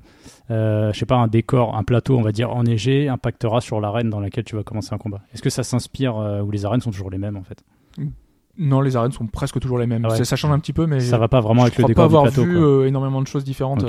Euh, 0.51 0.93
je 0.93 0.99
sais 0.99 1.07
pas, 1.07 1.17
un 1.17 1.27
décor, 1.29 1.77
un 1.77 1.83
plateau, 1.85 2.17
on 2.19 2.23
va 2.23 2.33
dire 2.33 2.51
enneigé, 2.55 3.09
impactera 3.09 3.61
sur 3.61 3.81
l'arène 3.81 4.11
dans 4.11 4.21
laquelle 4.21 4.45
tu 4.45 4.57
vas 4.57 4.63
commencer 4.63 4.93
un 4.93 4.99
combat 4.99 5.21
Est-ce 5.33 5.43
que 5.43 5.51
ça 5.51 5.63
s'inspire 5.63 6.17
euh, 6.19 6.43
ou 6.43 6.51
les 6.51 6.65
arènes 6.67 6.81
sont 6.81 6.91
toujours 6.91 7.11
les 7.11 7.19
mêmes 7.19 7.37
en 7.37 7.43
fait? 7.43 7.63
Non, 8.57 8.81
les 8.81 8.95
arènes 8.97 9.11
sont 9.13 9.27
presque 9.27 9.59
toujours 9.59 9.79
les 9.79 9.87
mêmes. 9.87 10.05
Ah 10.05 10.11
ouais. 10.11 10.17
Ça, 10.19 10.25
ça 10.25 10.37
change 10.37 10.53
un 10.53 10.59
petit 10.61 10.73
peu 10.73 10.87
mais 10.87 11.01
Ça 11.01 11.19
va 11.19 11.27
pas 11.29 11.41
vraiment 11.41 11.63
je 11.63 11.67
avec 11.69 11.79
le 11.79 11.83
crois 11.85 11.89
décor 11.89 12.03
pas 12.03 12.05
avoir 12.07 12.23
du 12.25 12.31
plateau. 12.31 12.45
vu 12.49 12.57
euh, 12.57 12.87
énormément 12.87 13.21
de 13.21 13.27
choses 13.27 13.43
différentes. 13.45 13.85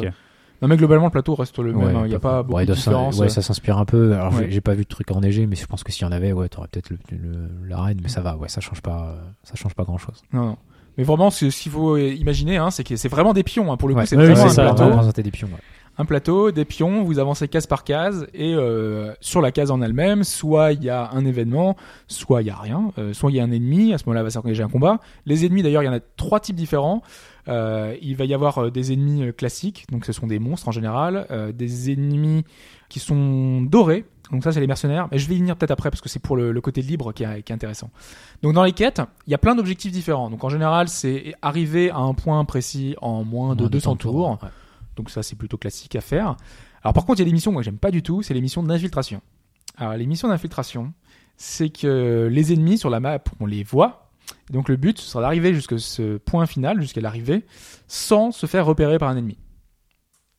Non 0.62 0.70
mais 0.70 0.78
globalement 0.78 1.06
le 1.06 1.12
plateau 1.12 1.36
reste 1.36 1.60
le 1.60 1.74
même, 1.74 1.84
Ouais, 1.84 1.94
hein. 1.94 2.02
il 2.06 2.10
n'y 2.10 2.16
a 2.16 2.20
pas 2.20 2.42
beaucoup 2.42 2.56
ouais, 2.58 2.66
de 2.66 2.74
différence. 2.74 3.20
ouais, 3.20 3.28
ça 3.28 3.42
s'inspire 3.42 3.78
un 3.78 3.84
peu. 3.86 4.14
Alors, 4.14 4.34
Ouais. 4.34 4.48
j'ai- 4.50 4.62
pas 4.62 4.74
vu 4.74 4.84
de 4.84 4.88
truc 4.88 5.12
enneigé, 5.12 5.46
mais 5.48 5.58
je 5.58 5.66
pense 5.66 5.84
que 5.84 5.92
s'il 5.92 6.04
y 6.04 6.06
en 6.08 6.14
avait, 6.14 6.32
ouais, 6.32 6.48
t'aurais 6.48 6.70
peut-être 6.70 6.92
l'arène, 7.68 8.00
mais 8.02 8.08
ça 8.08 8.22
va, 8.22 8.38
ouais, 8.38 8.48
ça 8.48 8.62
change 8.62 8.82
pas, 8.82 9.10
euh, 9.10 9.22
ça 9.44 9.56
change 9.56 9.74
pas 9.76 9.84
grand 9.84 9.98
chose. 9.98 10.22
Non, 10.32 10.46
non. 10.46 10.58
Mais 10.98 11.04
vraiment, 11.04 11.30
ce 11.30 11.50
ce 11.50 11.62
qu'il 11.62 11.74
faut 11.74 11.98
imaginer, 11.98 12.56
hein, 12.56 12.72
c'est 12.72 12.86
que 12.86 12.96
c'est 12.96 13.10
vraiment 13.10 13.34
des 13.34 13.44
pions. 13.44 13.70
hein. 13.72 13.76
Pour 13.78 13.90
le 13.90 13.96
coup, 13.96 14.02
c'est 14.06 14.16
Ouais, 14.16 14.26
vraiment 14.28 14.46
un 14.46 14.48
c'est 14.50 14.56
ça, 14.56 14.62
plateau. 14.64 14.84
ouais. 14.86 14.92
représenter 14.92 15.24
des 15.24 15.32
pions, 15.32 15.50
ouais. 15.50 15.60
Un 15.98 16.06
plateau, 16.06 16.52
des 16.52 16.66
pions, 16.66 17.04
vous 17.04 17.20
avancez 17.20 17.48
case 17.48 17.68
par 17.68 17.84
case 17.84 18.28
et 18.34 18.54
euh, 18.54 19.14
sur 19.22 19.42
la 19.42 19.52
case 19.52 19.72
en 19.72 19.82
elle-même, 19.82 20.24
soit 20.24 20.74
il 20.74 20.84
y 20.84 20.90
a 20.90 21.10
un 21.12 21.26
événement, 21.26 21.76
soit 22.08 22.42
il 22.42 22.48
y 22.48 22.50
a 22.50 22.58
rien, 22.58 22.92
euh, 22.98 23.14
soit 23.14 23.32
il 23.32 23.38
y 23.38 23.40
a 23.40 23.44
un 23.44 23.52
ennemi, 23.52 23.94
à 23.94 23.98
ce 23.98 24.04
moment-là 24.06 24.24
va 24.24 24.30
s'engager 24.30 24.64
un 24.64 24.70
combat. 24.70 25.00
Les 25.26 25.46
ennemis 25.46 25.64
d'ailleurs, 25.64 25.84
il 25.84 25.86
y 25.86 25.90
en 25.90 25.94
a 25.94 26.00
trois 26.18 26.40
types 26.40 26.56
différents. 26.56 27.02
Euh, 27.48 27.96
il 28.02 28.16
va 28.16 28.26
y 28.26 28.34
avoir 28.34 28.58
euh, 28.58 28.72
des 28.72 28.92
ennemis 28.92 29.24
euh, 29.28 29.32
classiques, 29.32 29.86
donc 29.92 30.06
ce 30.06 30.12
sont 30.14 30.26
des 30.28 30.40
monstres 30.40 30.68
en 30.68 30.72
général, 30.72 31.28
euh, 31.30 31.52
des 31.52 31.92
ennemis 31.92 32.44
qui 32.90 33.00
sont 33.00 33.62
dorés. 33.62 34.04
Donc 34.32 34.44
ça 34.44 34.52
c'est 34.52 34.60
les 34.60 34.66
mercenaires, 34.66 35.08
mais 35.12 35.20
je 35.20 35.30
vais 35.30 35.36
y 35.36 35.38
venir 35.38 35.56
peut-être 35.56 35.70
après 35.70 35.92
parce 35.92 36.02
que 36.02 36.10
c'est 36.10 36.18
pour 36.20 36.36
le, 36.36 36.52
le 36.52 36.62
côté 36.62 36.82
libre 36.82 37.14
qui 37.14 37.24
est, 37.24 37.44
qui 37.44 37.52
est 37.52 37.56
intéressant. 37.56 37.92
Donc 38.42 38.54
dans 38.54 38.64
les 38.64 38.72
quêtes, 38.72 39.00
il 39.28 39.32
y 39.32 39.36
a 39.36 39.38
plein 39.38 39.54
d'objectifs 39.54 39.92
différents. 39.92 40.32
Donc 40.32 40.44
en 40.44 40.50
général 40.50 40.88
c'est 40.88 41.36
arriver 41.44 41.92
à 41.92 42.00
un 42.00 42.16
point 42.16 42.44
précis 42.46 42.96
en 43.02 43.24
moins 43.24 43.56
de 43.56 43.62
Moins 43.62 43.70
200 43.70 43.96
tours. 43.98 44.30
ouais. 44.42 44.50
Donc 44.96 45.10
ça, 45.10 45.24
c'est 45.24 45.36
plutôt 45.36 45.58
classique 45.58 45.96
à 45.96 46.02
faire. 46.02 46.36
Alors 46.84 46.94
par 46.94 47.06
contre, 47.06 47.20
il 47.20 47.24
y 47.24 47.26
a 47.26 47.30
des 47.30 47.34
missions 47.34 47.52
que 47.52 47.56
moi 47.56 47.64
j'aime 47.64 47.78
pas 47.78 47.92
du 47.92 48.04
tout, 48.04 48.22
c'est 48.22 48.34
les 48.34 48.42
missions 48.42 48.64
d'infiltration. 48.64 49.22
Alors 49.78 49.94
les 49.96 50.06
missions 50.06 50.28
d'infiltration, 50.30 50.94
c'est 51.38 51.70
que 51.70 52.30
les 52.32 52.54
ennemis 52.54 52.78
sur 52.78 52.90
la 52.90 53.00
map, 53.00 53.20
on 53.40 53.46
les 53.46 53.64
voit. 53.64 54.10
Donc 54.50 54.70
le 54.70 54.76
but 54.76 55.00
ce 55.00 55.06
sera 55.10 55.22
d'arriver 55.22 55.54
jusqu'à 55.54 55.78
ce 55.78 56.18
point 56.18 56.46
final, 56.46 56.80
jusqu'à 56.82 57.02
l'arrivée, 57.02 57.44
sans 57.88 58.32
se 58.32 58.46
faire 58.46 58.66
repérer 58.66 58.98
par 58.98 59.10
un 59.10 59.18
ennemi. 59.18 59.38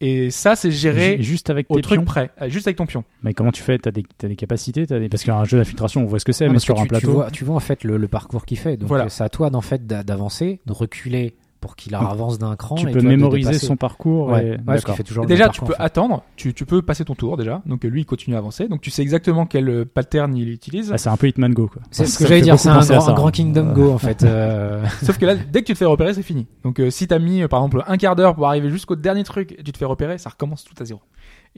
Et 0.01 0.31
ça, 0.31 0.57
c'est 0.57 0.71
géré 0.71 1.17
Ju- 1.17 1.23
Juste 1.23 1.49
avec 1.49 1.67
au 1.71 1.77
tes 1.77 1.81
truc 1.83 1.97
pions. 2.01 2.05
près, 2.05 2.31
euh, 2.43 2.51
juste 2.51 2.67
avec 2.67 2.77
ton 2.77 2.85
pion. 2.85 3.03
Mais 3.23 3.33
comment 3.33 3.51
tu 3.51 3.63
fais? 3.63 3.79
T'as 3.79 3.91
des, 3.91 4.03
t'as 4.19 4.29
des 4.29 4.37
capacités 4.37 4.87
t'as 4.87 4.99
des... 4.99 5.09
Parce 5.09 5.25
qu'un 5.25 5.43
jeu 5.45 5.57
d'infiltration, 5.57 6.03
on 6.03 6.05
voit 6.05 6.19
ce 6.19 6.27
que 6.27 6.33
c'est, 6.33 6.45
Ah, 6.45 6.49
mais 6.51 6.57
que 6.57 6.63
sur 6.63 6.75
un 6.79 6.83
tu, 6.83 6.83
tu 6.83 6.89
plateau. 6.89 7.13
vois, 7.13 7.31
tu 7.31 7.45
vois 7.45 7.57
en 7.57 7.61
fait 7.61 7.83
le, 7.83 7.97
le 7.97 8.07
parcours 8.09 8.45
qu'il 8.45 8.59
fait. 8.59 8.77
Donc 8.77 8.89
Voilà. 8.89 9.05
euh, 9.05 9.09
c'est 9.09 9.25
à 9.25 9.31
toi 9.31 9.49
d'en 9.49 9.63
fait 9.63 9.87
d'a- 9.87 10.03
d'avancer, 10.03 10.61
de 10.67 10.73
reculer 10.75 11.35
pour 11.67 11.75
qu'il 11.75 11.95
avance 11.97 12.39
d'un 12.39 12.55
cran. 12.55 12.77
tu 12.77 12.89
et 12.89 12.93
peux 12.93 13.01
mémoriser 13.01 13.51
dépasser. 13.51 13.67
son 13.67 13.77
parcours. 13.77 14.29
Ouais, 14.29 14.57
et- 14.65 14.79
fait 14.95 15.03
toujours 15.03 15.27
Déjà, 15.27 15.49
tu 15.49 15.61
peux 15.61 15.73
en 15.73 15.77
fait. 15.77 15.83
attendre, 15.83 16.23
tu, 16.37 16.55
tu 16.55 16.65
peux 16.65 16.81
passer 16.81 17.05
ton 17.05 17.15
tour 17.17 17.37
déjà. 17.37 17.61
Donc 17.67 17.83
lui, 17.83 18.03
il 18.03 18.05
continue 18.05 18.37
à 18.37 18.39
avancer. 18.39 18.69
Donc 18.69 18.81
tu 18.81 18.91
sais 18.91 19.03
exactement 19.03 19.47
quel 19.47 19.69
euh, 19.69 19.85
pattern 19.85 20.37
il 20.37 20.49
utilise. 20.49 20.91
Ah, 20.93 20.99
c'est 20.99 21.09
un 21.09 21.17
peu 21.17 21.27
Hitman 21.27 21.53
Go 21.53 21.67
quoi. 21.67 21.83
C'est 21.91 22.07
ce 22.07 22.19
que 22.19 22.27
j'allais 22.27 22.41
dire, 22.43 22.59
c'est 22.59 22.69
un, 22.69 22.75
grand- 22.75 22.83
ça, 22.83 22.99
un 23.11 23.15
grand 23.15 23.27
hein. 23.27 23.31
Kingdom 23.33 23.73
Go 23.73 23.91
en 23.93 23.99
fait. 23.99 24.23
euh, 24.23 24.85
Sauf 25.03 25.19
que 25.19 25.27
là, 25.27 25.35
dès 25.35 25.63
que 25.63 25.67
tu 25.67 25.73
te 25.73 25.79
fais 25.79 25.85
repérer, 25.85 26.15
c'est 26.15 26.23
fini. 26.23 26.47
Donc 26.63 26.79
euh, 26.81 26.91
si 26.91 27.09
t'as 27.09 27.19
mis, 27.19 27.43
euh, 27.43 27.49
par 27.49 27.61
exemple, 27.61 27.83
un 27.87 27.97
quart 27.97 28.15
d'heure 28.15 28.35
pour 28.37 28.47
arriver 28.47 28.71
jusqu'au 28.71 28.95
dernier 28.97 29.25
truc 29.25 29.53
et 29.59 29.63
tu 29.63 29.73
te 29.73 29.79
fais 29.79 29.85
repérer, 29.85 30.19
ça 30.19 30.31
recommence 30.31 30.65
tout 30.65 30.75
à 30.81 30.85
zéro. 30.85 31.01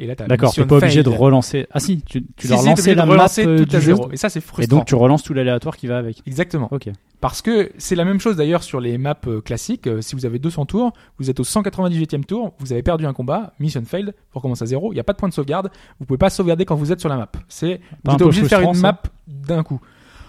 Et 0.01 0.07
là, 0.07 0.15
D'accord, 0.15 0.51
mission 0.51 0.63
t'es 0.63 0.69
pas 0.69 0.77
obligé 0.77 1.03
de 1.03 1.09
relancer. 1.09 1.67
Ah 1.73 1.81
si, 1.81 2.01
tu, 2.03 2.23
tu 2.37 2.47
Si, 2.47 2.49
dois 2.49 2.59
relancer 2.59 2.95
la 2.95 3.05
map 3.05 3.13
relancer 3.15 3.45
euh, 3.45 3.59
tout 3.59 3.65
du 3.65 3.77
à 3.77 3.81
jeu. 3.81 3.95
zéro. 3.97 4.13
Et 4.13 4.17
ça, 4.17 4.29
c'est 4.29 4.39
Et 4.39 4.43
frustrant. 4.43 4.77
donc 4.77 4.87
tu 4.87 4.95
relances 4.95 5.25
tout 5.25 5.35
l'aléatoire 5.35 5.77
qui 5.77 5.89
va 5.89 5.99
avec. 5.99 6.23
Exactement. 6.27 6.69
Ok. 6.71 6.89
Parce 7.21 7.43
que 7.43 7.73
c'est 7.79 7.97
la 7.97 8.05
même 8.05 8.21
chose 8.21 8.37
d'ailleurs 8.37 8.63
sur 8.63 8.81
les 8.81 8.97
maps 8.97 9.17
euh, 9.27 9.41
classiques. 9.41 9.89
Euh, 9.89 10.01
si 10.01 10.15
vous 10.15 10.25
avez 10.25 10.39
200 10.39 10.67
tours, 10.67 10.93
vous 11.19 11.31
êtes 11.31 11.41
au 11.41 11.43
198e 11.43 12.23
tour, 12.25 12.55
vous 12.61 12.73
avez 12.73 12.85
perdu 12.85 13.07
un 13.07 13.13
combat, 13.13 13.55
mission 13.59 13.83
failed, 13.85 14.15
vous 14.33 14.39
recommencez 14.39 14.63
à 14.63 14.67
zéro, 14.67 14.93
il 14.93 14.95
n'y 14.95 15.01
a 15.01 15.05
pas 15.05 15.15
de 15.15 15.19
point 15.19 15.29
de 15.29 15.35
sauvegarde, 15.35 15.69
vous 15.99 16.07
pouvez 16.07 16.19
pas 16.19 16.31
sauvegarder 16.31 16.65
quand 16.65 16.77
vous 16.77 16.93
êtes 16.93 17.01
sur 17.01 17.09
la 17.09 17.17
map. 17.17 17.29
C'est, 17.49 17.81
vous 18.05 18.15
êtes 18.15 18.23
obligé 18.23 18.43
de 18.43 18.47
faire 18.49 18.61
une 18.61 18.79
map 18.79 19.03
d'un 19.27 19.65
coup. 19.65 19.81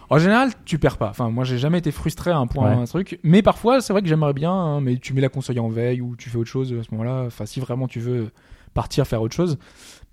En 0.10 0.17
général, 0.17 0.49
tu 0.65 0.79
perds 0.79 0.97
pas. 0.97 1.10
Enfin, 1.12 1.29
moi, 1.29 1.43
j'ai 1.43 1.60
jamais 1.60 1.77
été 1.77 1.91
frustré 1.91 2.32
à 2.32 2.38
un 2.38 2.47
point, 2.47 2.71
Ouais. 2.75 2.82
un 2.82 2.86
truc. 2.86 3.19
Mais 3.21 3.43
parfois, 3.43 3.79
c'est 3.82 3.93
vrai 3.93 4.01
que 4.01 4.08
j'aimerais 4.08 4.34
bien, 4.34 4.51
hein, 4.51 4.82
mais 4.82 4.97
tu 4.97 5.13
mets 5.13 5.21
la 5.21 5.29
console 5.29 5.60
en 5.60 5.69
veille 5.69 6.01
ou 6.01 6.15
tu 6.15 6.32
fais 6.32 6.38
autre 6.38 6.49
chose 6.49 6.73
à 6.73 6.82
ce 6.82 6.88
moment-là. 6.95 7.25
Enfin, 7.27 7.45
si 7.45 7.60
vraiment 7.60 7.88
tu 7.88 7.99
veux 7.99 8.32
partir 8.79 9.05
faire 9.05 9.21
autre 9.21 9.35
chose. 9.35 9.57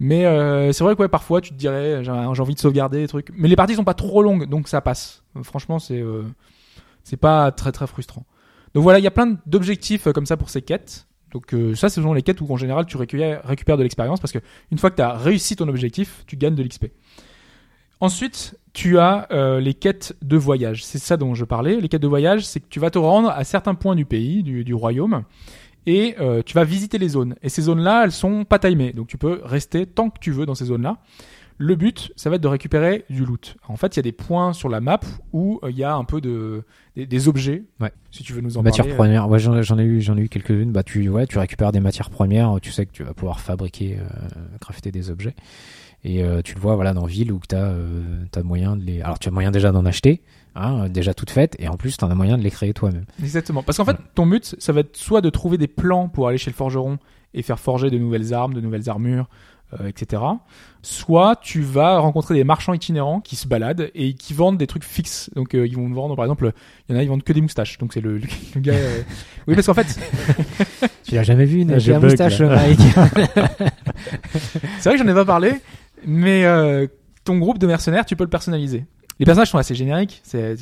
Mais 0.01 0.27
euh, 0.27 0.73
c'est 0.73 0.83
vrai 0.83 0.97
que 0.97 1.05
parfois, 1.05 1.41
tu 1.41 1.51
te 1.51 1.55
dirais, 1.55 2.03
j'ai 2.03 2.11
envie 2.11 2.55
de 2.55 2.59
sauvegarder 2.59 2.99
des 2.99 3.07
trucs. 3.07 3.31
Mais 3.37 3.47
les 3.47 3.55
parties 3.55 3.77
sont 3.77 3.85
pas 3.85 3.95
trop 3.95 4.23
longues, 4.23 4.49
donc 4.49 4.67
ça 4.67 4.81
passe. 4.81 5.23
Franchement, 5.45 5.79
c'est 5.79 6.01
euh, 6.01 6.23
c'est 7.05 7.17
pas 7.17 7.53
très 7.53 7.71
très 7.71 7.87
frustrant. 7.87 8.27
Donc 8.75 8.83
voilà, 8.83 8.99
il 8.99 9.05
y 9.05 9.07
a 9.07 9.13
plein 9.13 9.37
d'objectifs 9.47 10.09
euh, 10.09 10.13
comme 10.13 10.27
ça 10.27 10.37
pour 10.37 10.51
ces 10.51 10.63
quêtes. 10.63 11.07
Donc 11.33 11.55
ça, 11.75 11.89
ce 11.91 12.01
sont 12.01 12.15
les 12.15 12.23
quêtes 12.23 12.41
où 12.41 12.47
en 12.51 12.57
général 12.57 12.87
tu 12.87 12.97
récupères, 12.97 13.77
de 13.77 13.83
l'expérience 13.83 14.21
parce 14.21 14.33
que 14.33 14.39
une 14.71 14.79
fois 14.79 14.91
que 14.91 14.97
tu 14.97 15.03
as 15.03 15.13
réussi 15.13 15.55
ton 15.55 15.69
objectif, 15.69 16.25
tu 16.27 16.37
gagnes 16.37 16.55
de 16.55 16.63
l'XP. 16.63 16.87
Ensuite, 18.01 18.59
tu 18.73 18.99
as 18.99 19.29
les 19.61 19.75
quêtes 19.75 20.17
de 20.23 20.37
voyage. 20.39 20.83
C'est 20.83 21.01
ça 21.01 21.19
dont 21.19 21.35
je 21.35 21.45
parlais. 21.45 21.79
Les 21.79 21.89
quêtes 21.89 22.01
de 22.01 22.07
voyage, 22.07 22.47
c'est 22.47 22.61
que 22.61 22.69
tu 22.71 22.81
vas 22.81 22.91
te 22.91 22.99
rendre 22.99 23.29
à 23.29 23.45
certains 23.45 23.75
points 23.75 23.97
du 23.97 24.07
pays, 24.07 24.43
du 24.45 24.73
royaume, 24.73 25.25
et 25.87 26.17
euh, 26.21 26.43
tu 26.45 26.55
vas 26.55 26.65
visiter 26.65 26.99
les 26.99 27.09
zones. 27.09 27.35
Et 27.43 27.49
ces 27.49 27.63
zones-là, 27.63 28.05
elles 28.05 28.13
sont 28.13 28.45
pas 28.45 28.59
timées, 28.59 28.93
donc 28.93 29.07
tu 29.07 29.19
peux 29.19 29.41
rester 29.45 29.87
tant 29.87 30.11
que 30.11 30.19
tu 30.21 30.31
veux 30.33 30.47
dans 30.47 30.55
ces 30.55 30.67
zones-là. 30.67 30.99
Le 31.59 31.75
but, 31.75 32.13
ça 32.17 32.29
va 32.29 32.37
être 32.37 32.43
de 32.43 32.49
récupérer 32.49 33.07
du 33.09 33.25
loot. 33.25 33.57
En 33.67 33.77
fait, 33.77 33.97
il 33.97 33.99
y 33.99 34.01
a 34.01 34.03
des 34.03 34.13
points 34.13 34.53
sur 34.53 34.69
la 34.69 34.83
map 34.83 35.01
où 35.33 35.59
euh, 35.63 35.71
il 35.71 35.79
y 35.79 35.85
a 35.85 35.95
un 35.95 36.05
peu 36.05 36.21
de 36.21 36.65
des, 36.97 37.07
des 37.07 37.29
objets. 37.29 37.65
Ouais. 37.81 37.91
Si 38.11 38.23
tu 38.23 38.35
veux 38.35 38.43
nous 38.43 38.59
en 38.59 38.63
matières 38.63 38.85
parler. 38.85 38.93
euh. 38.93 38.97
premières. 38.97 39.29
Ouais, 39.31 39.39
j'en 39.39 39.63
j'en 39.63 39.79
ai 39.79 39.83
eu, 39.85 40.03
j'en 40.03 40.19
ai 40.19 40.21
eu 40.21 40.29
quelques-unes. 40.29 40.71
Bah, 40.71 40.83
tu, 40.83 41.09
ouais, 41.09 41.27
tu 41.27 41.39
récupères 41.39 41.73
des 41.73 41.81
matières 41.81 42.11
premières. 42.11 42.59
Tu 42.61 42.73
sais 42.73 42.85
que 42.85 42.93
tu 42.93 43.05
vas 43.05 43.15
pouvoir 43.15 43.41
fabriquer, 43.41 43.97
euh, 43.99 44.29
crafter 44.61 44.93
des 44.93 45.09
objets. 45.11 45.35
Et 46.05 46.23
euh, 46.23 46.43
tu 46.43 46.55
le 46.55 46.61
vois, 46.61 46.75
voilà, 46.75 46.93
dans 46.93 47.07
ville 47.07 47.33
où 47.33 47.41
tu 47.49 47.55
as, 47.57 47.75
as 48.35 48.43
moyen 48.43 48.77
de 48.77 48.85
les. 48.85 49.01
Alors, 49.01 49.19
tu 49.19 49.29
as 49.29 49.33
moyen 49.33 49.51
déjà 49.51 49.73
d'en 49.73 49.87
acheter, 49.87 50.21
hein, 50.57 50.89
déjà 50.89 51.15
toutes 51.15 51.31
faites, 51.31 51.55
et 51.59 51.69
en 51.69 51.77
plus, 51.77 51.97
tu 51.97 52.05
as 52.05 52.09
moyen 52.09 52.37
de 52.39 52.43
les 52.43 52.51
créer 52.51 52.73
toi-même. 52.75 53.05
Exactement. 53.23 53.63
Parce 53.63 53.79
qu'en 53.79 53.85
fait, 53.85 53.97
ton 54.15 54.27
but, 54.27 54.57
ça 54.59 54.73
va 54.73 54.81
être 54.81 54.97
soit 54.97 55.21
de 55.21 55.31
trouver 55.31 55.59
des 55.59 55.69
plans 55.69 56.09
pour 56.09 56.29
aller 56.29 56.39
chez 56.39 56.51
le 56.51 56.57
forgeron 56.57 56.99
et 57.35 57.43
faire 57.43 57.59
forger 57.61 57.91
de 57.91 57.99
nouvelles 57.99 58.33
armes, 58.35 58.55
de 58.55 58.61
nouvelles 58.61 58.89
armures, 58.89 59.29
euh, 59.81 59.89
etc. 59.89 60.23
Soit 60.83 61.37
tu 61.43 61.61
vas 61.61 61.99
rencontrer 61.99 62.35
des 62.35 62.45
marchands 62.45 62.73
itinérants 62.73 63.21
qui 63.21 63.35
se 63.35 63.49
baladent 63.49 63.91
et 63.97 64.15
qui 64.15 64.33
vendent 64.33 64.57
des 64.59 64.69
trucs 64.69 64.85
fixes. 64.85 65.29
Donc 65.35 65.55
euh, 65.55 65.67
ils 65.67 65.75
vont 65.77 65.89
vendre, 65.93 66.15
par 66.15 66.25
exemple, 66.25 66.53
il 66.89 66.93
y 66.95 66.97
en 66.97 67.01
a, 67.01 67.03
ils 67.03 67.09
vendent 67.09 67.25
que 67.25 67.33
des 67.33 67.41
moustaches. 67.41 67.77
Donc 67.79 67.93
c'est 67.93 68.01
le, 68.01 68.19
le, 68.19 68.27
le 68.55 68.61
gars. 68.61 68.75
euh, 68.75 69.03
Oui, 69.49 69.55
parce 69.57 69.67
qu'en 69.67 69.75
fait, 69.75 69.99
Tu 71.03 71.15
l'as 71.17 71.25
jamais 71.25 71.45
vu, 71.45 71.61
une 71.63 71.73
Ah, 71.73 71.79
bug, 71.79 72.03
moustache, 72.05 72.39
là. 72.41 72.55
Mike 72.57 72.81
c'est 74.79 74.89
vrai 74.89 74.99
que 74.99 75.05
j'en 75.05 75.09
ai 75.11 75.15
pas 75.15 75.25
parlé, 75.25 75.53
mais 76.07 76.45
euh, 76.45 76.87
ton 77.25 77.39
groupe 77.39 77.59
de 77.59 77.67
mercenaires, 77.67 78.07
tu 78.07 78.17
peux 78.17 78.25
le 78.25 78.31
personnaliser. 78.31 78.85
Les 79.19 79.25
personnages 79.25 79.51
sont 79.51 79.57
assez 79.59 79.75
génériques, 79.75 80.21
c'est- 80.25 80.57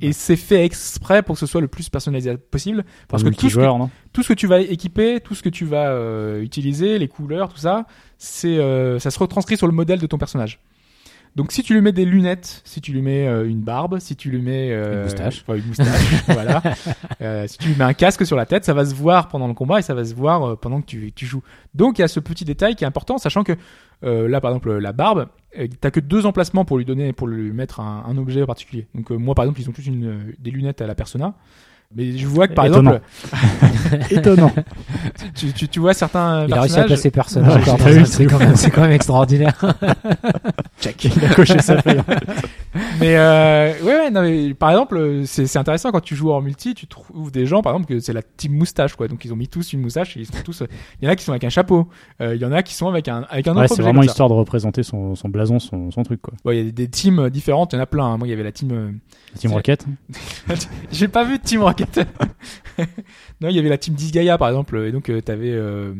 et 0.00 0.12
c'est 0.12 0.36
fait 0.36 0.64
exprès 0.64 1.22
pour 1.22 1.36
que 1.36 1.40
ce 1.40 1.46
soit 1.46 1.60
le 1.62 1.68
plus 1.68 1.88
personnalisé 1.88 2.36
possible, 2.36 2.84
parce 3.08 3.22
que 3.22 3.28
tout 3.30 3.48
ce 3.50 3.54
que, 3.56 3.78
non 3.78 3.90
tout 4.12 4.22
ce 4.22 4.28
que 4.28 4.34
tu 4.34 4.46
vas 4.46 4.60
équiper, 4.60 5.20
tout 5.20 5.34
ce 5.34 5.42
que 5.42 5.48
tu 5.48 5.64
vas 5.64 5.88
euh, 5.88 6.42
utiliser, 6.42 6.98
les 6.98 7.08
couleurs, 7.08 7.48
tout 7.48 7.56
ça, 7.58 7.86
c'est 8.18 8.58
euh, 8.58 8.98
ça 8.98 9.10
se 9.10 9.18
retranscrit 9.18 9.56
sur 9.56 9.66
le 9.66 9.72
modèle 9.72 9.98
de 10.00 10.06
ton 10.06 10.18
personnage. 10.18 10.60
Donc 11.36 11.50
si 11.50 11.64
tu 11.64 11.74
lui 11.74 11.80
mets 11.80 11.92
des 11.92 12.04
lunettes, 12.04 12.62
si 12.64 12.80
tu 12.80 12.92
lui 12.92 13.02
mets 13.02 13.26
euh, 13.26 13.48
une 13.48 13.60
barbe, 13.60 13.98
si 13.98 14.14
tu 14.14 14.30
lui 14.30 14.40
mets 14.40 14.70
euh, 14.70 14.98
Une 14.98 15.02
moustache. 15.02 15.44
enfin, 15.46 15.58
une 15.58 15.66
moustache, 15.66 16.24
voilà. 16.28 16.62
Euh, 17.20 17.46
si 17.48 17.58
tu 17.58 17.68
lui 17.68 17.76
mets 17.76 17.84
un 17.84 17.92
casque 17.92 18.24
sur 18.24 18.36
la 18.36 18.46
tête, 18.46 18.64
ça 18.64 18.72
va 18.72 18.84
se 18.84 18.94
voir 18.94 19.26
pendant 19.28 19.48
le 19.48 19.54
combat 19.54 19.80
et 19.80 19.82
ça 19.82 19.94
va 19.94 20.04
se 20.04 20.14
voir 20.14 20.56
pendant 20.58 20.80
que 20.80 20.86
tu, 20.86 21.12
tu 21.12 21.26
joues. 21.26 21.42
Donc 21.74 21.98
il 21.98 22.02
y 22.02 22.04
a 22.04 22.08
ce 22.08 22.20
petit 22.20 22.44
détail 22.44 22.76
qui 22.76 22.84
est 22.84 22.86
important, 22.86 23.18
sachant 23.18 23.42
que 23.42 23.56
là 24.02 24.40
par 24.40 24.50
exemple 24.50 24.76
la 24.76 24.92
barbe, 24.92 25.28
t'as 25.80 25.90
que 25.90 26.00
deux 26.00 26.26
emplacements 26.26 26.64
pour 26.64 26.78
lui 26.78 26.84
donner, 26.84 27.12
pour 27.12 27.26
lui 27.26 27.52
mettre 27.52 27.80
un, 27.80 28.04
un 28.06 28.16
objet 28.18 28.44
particulier. 28.46 28.86
Donc 28.94 29.10
moi 29.10 29.34
par 29.34 29.44
exemple 29.44 29.60
ils 29.60 29.68
ont 29.68 29.72
tous 29.72 29.86
une, 29.86 30.34
des 30.38 30.50
lunettes 30.50 30.82
à 30.82 30.86
la 30.86 30.94
persona. 30.94 31.34
Mais 31.96 32.16
je 32.18 32.26
vois 32.26 32.48
que 32.48 32.54
par 32.54 32.66
Étonnant. 32.66 32.98
exemple, 33.92 34.04
Étonnant. 34.10 34.52
tu, 35.36 35.52
tu, 35.52 35.68
tu 35.68 35.78
vois 35.80 35.94
certains 35.94 36.46
Il 36.46 36.52
a 36.54 36.60
réussi 36.62 36.78
à 36.78 36.84
personnages. 36.84 36.86
placer 36.86 37.10
personne. 37.10 37.44
Un- 37.44 38.04
c'est 38.04 38.26
quand, 38.26 38.38
quand 38.74 38.80
même 38.82 38.92
extraordinaire. 38.92 39.54
Il 41.04 41.24
a 41.24 41.34
coché 41.34 41.60
sa 41.60 41.80
feuille. 41.80 42.00
Mais 43.00 43.16
euh, 43.16 43.72
ouais, 43.82 43.94
ouais, 43.98 44.10
non, 44.10 44.22
mais 44.22 44.52
par 44.54 44.70
exemple, 44.70 45.22
c'est 45.26 45.46
c'est 45.46 45.58
intéressant 45.58 45.92
quand 45.92 46.00
tu 46.00 46.16
joues 46.16 46.32
en 46.32 46.40
multi, 46.40 46.74
tu 46.74 46.86
trouves 46.88 47.30
des 47.30 47.46
gens, 47.46 47.62
par 47.62 47.72
exemple, 47.74 47.88
que 47.88 48.00
c'est 48.00 48.12
la 48.12 48.22
team 48.22 48.52
moustache, 48.54 48.96
quoi. 48.96 49.06
Donc 49.06 49.24
ils 49.24 49.32
ont 49.32 49.36
mis 49.36 49.46
tous 49.48 49.72
une 49.72 49.80
moustache, 49.80 50.16
et 50.16 50.20
ils 50.20 50.26
sont 50.26 50.42
tous. 50.44 50.62
Il 51.00 51.04
y 51.04 51.08
en 51.08 51.10
a 51.12 51.16
qui 51.16 51.22
sont 51.24 51.30
avec 51.32 51.44
un 51.44 51.50
chapeau, 51.50 51.88
euh, 52.20 52.34
il 52.34 52.40
y 52.40 52.44
en 52.44 52.50
a 52.52 52.62
qui 52.64 52.74
sont 52.74 52.88
avec 52.88 53.06
un 53.08 53.24
avec 53.30 53.46
un 53.46 53.56
Ouais, 53.56 53.68
c'est 53.68 53.80
vraiment 53.82 54.02
histoire 54.02 54.28
de 54.28 54.34
représenter 54.34 54.82
son, 54.82 55.14
son 55.14 55.28
blason, 55.28 55.58
son, 55.60 55.90
son 55.92 56.02
truc, 56.02 56.20
quoi. 56.20 56.34
Ouais, 56.44 56.58
il 56.58 56.66
y 56.66 56.68
a 56.68 56.72
des 56.72 56.88
teams 56.88 57.30
différentes, 57.30 57.72
il 57.72 57.76
y 57.76 57.78
en 57.78 57.82
a 57.82 57.86
plein. 57.86 58.06
hein. 58.06 58.18
Moi, 58.18 58.26
il 58.26 58.30
y 58.30 58.34
avait 58.34 58.42
la 58.42 58.52
team. 58.52 58.70
euh, 58.72 58.90
Team 59.38 59.50
C'est- 59.50 59.54
Rocket. 59.56 59.86
J'ai 60.92 61.08
pas 61.08 61.24
vu 61.24 61.38
de 61.38 61.42
Team 61.42 61.62
Rocket. 61.62 62.00
non, 63.40 63.48
il 63.48 63.56
y 63.56 63.58
avait 63.58 63.68
la 63.68 63.78
team 63.78 63.94
Disgaea, 63.94 64.38
par 64.38 64.48
exemple, 64.48 64.76
et 64.78 64.92
donc 64.92 65.08
euh, 65.08 65.20
t'avais 65.20 65.50
euh, 65.50 65.94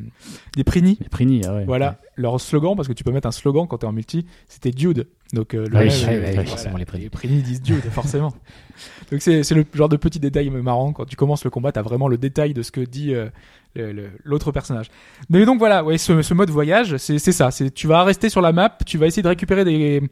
des 0.57 0.65
Prini. 0.65 0.99
Et 1.05 1.09
Prini, 1.09 1.43
ah 1.47 1.55
ouais. 1.55 1.65
Voilà, 1.65 1.99
leur 2.17 2.41
slogan, 2.41 2.77
parce 2.77 2.89
que 2.89 2.93
tu 2.93 3.05
peux 3.05 3.13
mettre 3.13 3.29
un 3.29 3.33
slogan 3.33 3.67
quand 3.69 3.79
t'es 3.79 3.87
en 3.87 3.93
multi, 3.93 4.27
c'était 4.49 4.71
Dude. 4.71 5.09
Donc, 5.33 5.55
euh, 5.55 5.67
le 5.69 5.77
Ah 5.77 5.81
oui, 5.83 5.89
rêve, 5.89 6.07
oui, 6.07 6.15
euh, 6.15 6.19
oui, 6.19 6.35
voilà, 6.35 6.45
forcément, 6.49 6.77
les 6.77 6.85
Prini. 6.85 7.05
Les 7.05 7.11
Prini 7.11 7.43
disent 7.43 7.63
Dude, 7.63 7.83
forcément. 7.91 8.33
Donc, 9.11 9.21
c'est 9.21 9.51
le 9.51 9.65
genre 9.75 9.89
de 9.89 9.97
petit 9.97 10.21
détail 10.21 10.51
marrant. 10.51 10.93
Quand 10.93 11.05
tu 11.05 11.17
commences 11.17 11.45
le 11.45 11.51
combat, 11.51 11.73
t'as 11.73 11.83
vraiment 11.83 12.09
le 12.09 12.19
détail 12.19 12.55
de 12.55 12.63
ce 12.63 12.71
que 12.71 12.81
dit 12.81 13.15
euh, 13.15 14.09
l'autre 14.23 14.53
personnage. 14.53 14.91
Mais 15.29 15.45
donc, 15.45 15.59
voilà, 15.59 15.83
ouais, 15.85 15.99
ce, 15.99 16.23
ce 16.23 16.35
mode 16.35 16.51
voyage, 16.51 16.97
c'est 16.99 17.19
ça. 17.19 17.51
C'est 17.51 17.73
Tu 17.73 17.87
vas 17.87 18.05
rester 18.05 18.29
sur 18.29 18.41
la 18.41 18.53
map, 18.53 18.77
tu 18.87 18.99
vas 18.99 19.07
essayer 19.07 19.23
de 19.23 19.29
récupérer 19.29 19.65
des, 19.65 20.03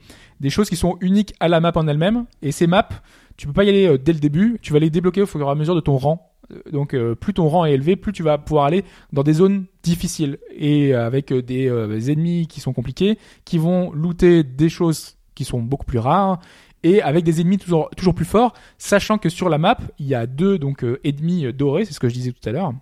des 0.40 0.51
choses 0.51 0.68
qui 0.68 0.77
sont 0.77 0.96
uniques 1.01 1.35
à 1.38 1.48
la 1.48 1.61
map 1.61 1.72
en 1.77 1.87
elle-même. 1.87 2.25
Et 2.42 2.51
ces 2.51 2.66
maps, 2.66 2.88
tu 3.37 3.46
peux 3.46 3.53
pas 3.53 3.64
y 3.64 3.68
aller 3.68 3.98
dès 3.98 4.12
le 4.12 4.20
début, 4.20 4.59
tu 4.61 4.72
vas 4.72 4.81
les 4.81 4.90
débloquer 4.90 5.22
au 5.22 5.27
fur 5.27 5.40
et 5.40 5.48
à 5.48 5.55
mesure 5.55 5.75
de 5.75 5.81
ton 5.81 5.96
rang. 5.96 6.32
Donc 6.71 6.95
euh, 6.95 7.15
plus 7.15 7.35
ton 7.35 7.49
rang 7.49 7.65
est 7.65 7.73
élevé, 7.73 7.97
plus 7.97 8.12
tu 8.12 8.23
vas 8.23 8.38
pouvoir 8.38 8.67
aller 8.67 8.85
dans 9.12 9.23
des 9.23 9.35
zones 9.35 9.67
difficiles 9.83 10.38
et 10.55 10.95
avec 10.95 11.33
euh, 11.33 11.43
des, 11.43 11.69
euh, 11.69 11.87
des 11.88 12.11
ennemis 12.11 12.47
qui 12.47 12.61
sont 12.61 12.73
compliqués, 12.73 13.19
qui 13.45 13.59
vont 13.59 13.93
looter 13.93 14.45
des 14.45 14.69
choses 14.69 15.17
qui 15.35 15.45
sont 15.45 15.61
beaucoup 15.61 15.87
plus 15.87 15.99
rares 15.99 16.41
et 16.83 17.01
avec 17.01 17.25
des 17.25 17.41
ennemis 17.41 17.59
toujours 17.59 18.15
plus 18.15 18.25
forts, 18.25 18.55
sachant 18.77 19.19
que 19.19 19.29
sur 19.29 19.49
la 19.49 19.59
map 19.59 19.79
il 19.99 20.07
y 20.07 20.15
a 20.15 20.27
deux 20.27 20.59
donc 20.59 20.85
ennemis 21.05 21.53
dorés, 21.53 21.85
c'est 21.85 21.93
ce 21.93 22.01
que 22.01 22.09
je 22.09 22.15
disais 22.15 22.33
tout 22.33 22.49
à 22.49 22.53
l'heure. 22.53 22.73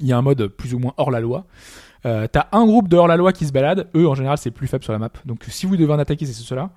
Il 0.00 0.06
y 0.06 0.12
a 0.12 0.18
un 0.18 0.22
mode 0.22 0.46
plus 0.46 0.74
ou 0.74 0.78
moins 0.78 0.94
hors 0.96 1.10
la 1.10 1.20
loi. 1.20 1.46
T'as 2.04 2.46
un 2.52 2.64
groupe 2.64 2.88
de 2.88 2.96
hors 2.96 3.08
la 3.08 3.16
loi 3.16 3.32
qui 3.32 3.44
se 3.44 3.52
balade. 3.52 3.88
Eux 3.96 4.06
en 4.06 4.14
général 4.14 4.38
c'est 4.38 4.52
plus 4.52 4.68
faible 4.68 4.84
sur 4.84 4.92
la 4.92 5.00
map. 5.00 5.10
Donc 5.24 5.44
si 5.48 5.66
vous 5.66 5.76
devez 5.76 5.92
en 5.92 5.98
attaquer 5.98 6.26
c'est 6.26 6.32
ceux-là. 6.32 6.70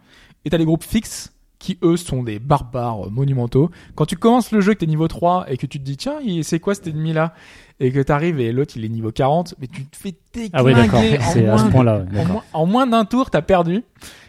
Et 0.43 0.49
t'as 0.49 0.57
les 0.57 0.65
groupes 0.65 0.83
fixes 0.83 1.31
qui 1.61 1.77
eux 1.83 1.95
sont 1.95 2.23
des 2.23 2.39
barbares 2.39 3.09
monumentaux. 3.11 3.69
Quand 3.95 4.05
tu 4.05 4.17
commences 4.17 4.51
le 4.51 4.59
jeu 4.61 4.73
que 4.73 4.79
t'es 4.79 4.87
niveau 4.87 5.07
3 5.07 5.45
et 5.49 5.57
que 5.57 5.65
tu 5.67 5.79
te 5.79 5.83
dis 5.85 5.95
tiens 5.95 6.15
c'est 6.41 6.59
quoi 6.59 6.73
cet 6.75 6.87
ennemi 6.87 7.13
là 7.13 7.33
et 7.79 7.91
que 7.91 7.99
t'arrives 8.01 8.39
et 8.39 8.51
l'autre 8.51 8.73
il 8.75 8.83
est 8.85 8.89
niveau 8.89 9.11
40 9.11 9.55
mais 9.59 9.67
tu 9.67 9.85
te 9.85 9.95
fais 9.95 10.13
déglinguer 10.33 10.51
Ah 10.53 10.63
d'accord. 10.63 10.99
en 10.99 11.31
C'est 11.31 11.47
à 11.47 11.57
ce 11.57 11.61
moins, 11.63 11.71
point-là. 11.71 11.97
ouais, 12.11 12.21
en, 12.53 12.65
moins, 12.65 12.65
moins 12.65 12.87
d'un 12.87 13.05
tour 13.05 13.29
t'as 13.29 13.41
perdu. 13.43 13.83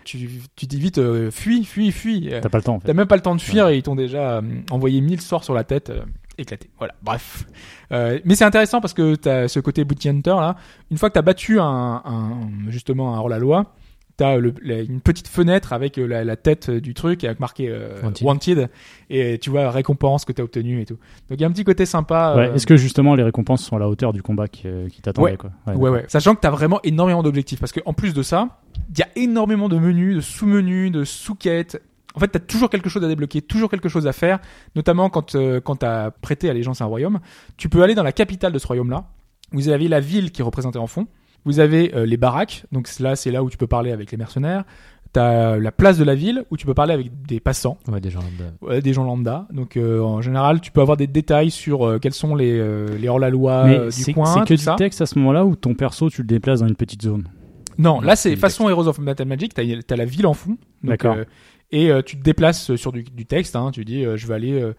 Tu 0.05 0.29
tu 0.57 0.67
dis 0.67 0.79
vite 0.79 0.99
euh, 0.99 1.31
fuis 1.31 1.65
fuis 1.65 1.91
fuis. 1.93 2.29
T'as 2.43 2.49
pas 2.49 2.59
le 2.59 2.65
temps, 2.65 2.75
en 2.75 2.81
fait. 2.81 2.89
T'as 2.89 2.93
même 2.95 3.07
pas 3.07 3.17
le 3.17 3.23
temps 3.23 3.35
de 3.37 3.41
fuir 3.41 3.69
et 3.69 3.77
ils 3.79 3.83
t'ont 3.83 3.95
déjà 3.95 4.39
euh, 4.39 4.43
envoyé 4.71 5.01
1000 5.01 5.21
sorts 5.21 5.45
sur 5.45 5.55
la 5.55 5.65
tête. 5.65 5.91
euh, 5.91 6.03
éclaté. 6.39 6.71
Voilà, 6.79 6.95
bref. 7.03 7.45
Euh, 7.93 8.19
mais 8.25 8.35
c'est 8.35 8.45
intéressant 8.45 8.81
parce 8.81 8.95
que 8.95 9.15
t'as 9.15 9.49
ce 9.49 9.61
côté 9.61 9.85
bounty 9.85 10.09
hunter 10.09 10.35
là. 10.41 10.57
Une 10.91 10.99
fois 10.99 11.09
que 11.09 11.15
t'as 11.15 11.23
battu 11.23 11.61
un, 11.61 12.03
un 12.05 12.31
justement 12.69 13.15
un 13.15 13.19
hors 13.21 13.29
la 13.29 13.39
loi, 13.39 13.75
t'as 14.17 14.39
une 14.39 15.01
petite 15.01 15.27
fenêtre 15.29 15.73
avec 15.73 15.99
euh, 15.99 16.07
la, 16.07 16.25
la 16.25 16.37
tête 16.37 16.71
du 16.71 16.95
truc 16.95 17.25
avec 17.25 17.41
marqué 17.41 17.69
euh, 17.69 18.01
Wanted. 18.03 18.23
wanted. 18.27 18.69
et 19.11 19.39
tu 19.39 19.51
vois 19.51 19.71
récompense 19.71 20.25
que 20.25 20.33
t'as 20.33 20.43
obtenu 20.43 20.81
et 20.81 20.85
tout. 20.87 20.99
Donc 21.29 21.39
il 21.39 21.41
y 21.41 21.45
a 21.45 21.47
un 21.47 21.51
petit 21.53 21.65
côté 21.65 21.87
sympa. 21.87 22.35
Ouais, 22.37 22.49
euh, 22.49 22.55
Est-ce 22.55 22.67
que 22.67 22.77
justement 22.77 23.15
les 23.15 23.23
récompenses 23.23 23.65
sont 23.65 23.77
à 23.77 23.79
la 23.79 23.89
hauteur 23.89 24.13
du 24.13 24.23
combat 24.23 24.49
qui, 24.49 24.69
euh, 24.69 24.89
qui 24.89 25.01
t'attendait 25.03 25.33
Ouais. 25.33 25.37
quoi? 25.37 25.51
Ouais. 25.91 26.05
Sachant 26.09 26.35
que 26.35 26.41
t'as 26.41 26.51
vraiment 26.51 26.81
énormément 26.83 27.23
d'objectifs. 27.23 27.59
Parce 27.61 27.73
qu'en 27.73 27.93
plus 27.95 28.13
de 28.15 28.23
ça, 28.23 28.61
il 28.91 28.99
y 28.99 29.03
a 29.03 29.09
énormément 29.17 29.69
de 29.69 29.79
menus, 29.79 30.17
de 30.17 30.21
sous-menus, 30.21 30.93
de 30.93 31.05
sous-quêtes. 31.05 31.83
En 32.15 32.21
fait, 32.21 32.29
t'as 32.29 32.39
toujours 32.41 32.69
quelque 32.69 32.91
chose 32.91 33.03
à 33.05 33.09
débloquer, 33.09 33.41
toujours 33.41 33.71
quelque 33.71 33.89
chose 33.89 34.07
à 34.07 34.13
faire. 34.13 34.39
Notamment 34.77 35.09
quand, 35.09 35.35
euh, 35.35 35.61
quand 35.61 35.77
t'as 35.77 36.11
prêté 36.11 36.51
allégeance 36.51 36.81
à 36.83 36.85
un 36.85 36.89
royaume. 36.89 37.21
Tu 37.57 37.69
peux 37.71 37.83
aller 37.83 37.95
dans 37.95 38.03
la 38.03 38.13
capitale 38.13 38.53
de 38.53 38.59
ce 38.59 38.67
royaume-là. 38.67 39.05
Vous 39.53 39.69
avez 39.71 39.89
la 39.89 40.01
ville 40.01 40.31
qui 40.31 40.43
est 40.43 40.45
représentée 40.45 40.79
en 40.79 40.87
fond. 40.87 41.07
Vous 41.45 41.61
avez 41.61 41.95
euh, 41.95 42.07
les 42.07 42.17
baraques. 42.17 42.65
Donc 42.73 42.89
là, 43.01 43.17
c'est 43.17 43.31
là 43.31 43.43
où 43.43 43.51
tu 43.51 43.57
peux 43.57 43.67
parler 43.67 43.93
avec 43.93 44.11
les 44.11 44.17
mercenaires. 44.17 44.65
T'as 45.13 45.59
la 45.59 45.73
place 45.73 45.99
de 45.99 46.05
la 46.05 46.15
ville 46.15 46.45
où 46.51 46.57
tu 46.57 46.65
peux 46.65 46.73
parler 46.73 46.95
avec 46.95 47.11
des 47.27 47.39
passants. 47.39 47.77
Ouais, 47.87 48.01
des 48.01 48.09
gens 48.09 48.21
lambda. 48.21 48.53
Ouais, 48.63 48.81
des 48.81 48.95
gens 48.95 49.05
lambda. 49.05 49.47
Donc 49.53 49.77
euh, 49.77 50.01
en 50.01 50.23
général, 50.23 50.63
tu 50.63 50.71
peux 50.71 50.81
avoir 50.81 50.97
des 50.97 51.07
détails 51.07 51.51
sur 51.51 51.87
euh, 51.87 51.99
quels 51.99 52.15
sont 52.15 52.35
les, 52.35 52.59
euh, 52.59 52.97
les 52.97 53.09
hors-la-loi 53.09 53.65
Mais 53.67 53.77
euh, 53.79 53.85
du 53.87 53.93
c'est 53.93 54.15
coin. 54.15 54.25
c'est 54.25 54.41
que 54.41 54.45
tout 54.47 54.55
du 54.55 54.63
ça. 54.63 54.75
texte 54.77 55.03
à 55.03 55.07
ce 55.07 55.19
moment-là 55.19 55.45
où 55.45 55.55
ton 55.55 55.75
perso 55.75 56.09
tu 56.09 56.23
le 56.23 56.27
déplaces 56.29 56.61
dans 56.61 56.67
une 56.69 56.77
petite 56.77 57.03
zone? 57.03 57.25
Non, 57.77 58.01
là 58.01 58.17
c'est 58.17 58.37
façon 58.37 58.71
Heroes 58.71 58.87
of 58.89 58.99
Metal 59.01 59.27
Magic, 59.29 59.53
t'as 59.53 59.63
as 59.63 59.97
la 59.97 60.05
ville 60.07 60.27
en 60.27 60.33
fond. 60.35 60.57
D'accord. 60.83 61.17
euh, 61.17 61.25
et 61.73 61.91
euh, 61.91 62.01
tu 62.03 62.17
te 62.19 62.23
déplaces 62.23 62.75
sur 62.77 62.93
du, 62.93 63.03
du 63.03 63.27
texte, 63.27 63.55
hein, 63.57 63.71
tu 63.71 63.85
dis 63.85 64.05
euh, 64.07 64.17
je 64.17 64.27
vais 64.27 64.35
aller 64.35 64.73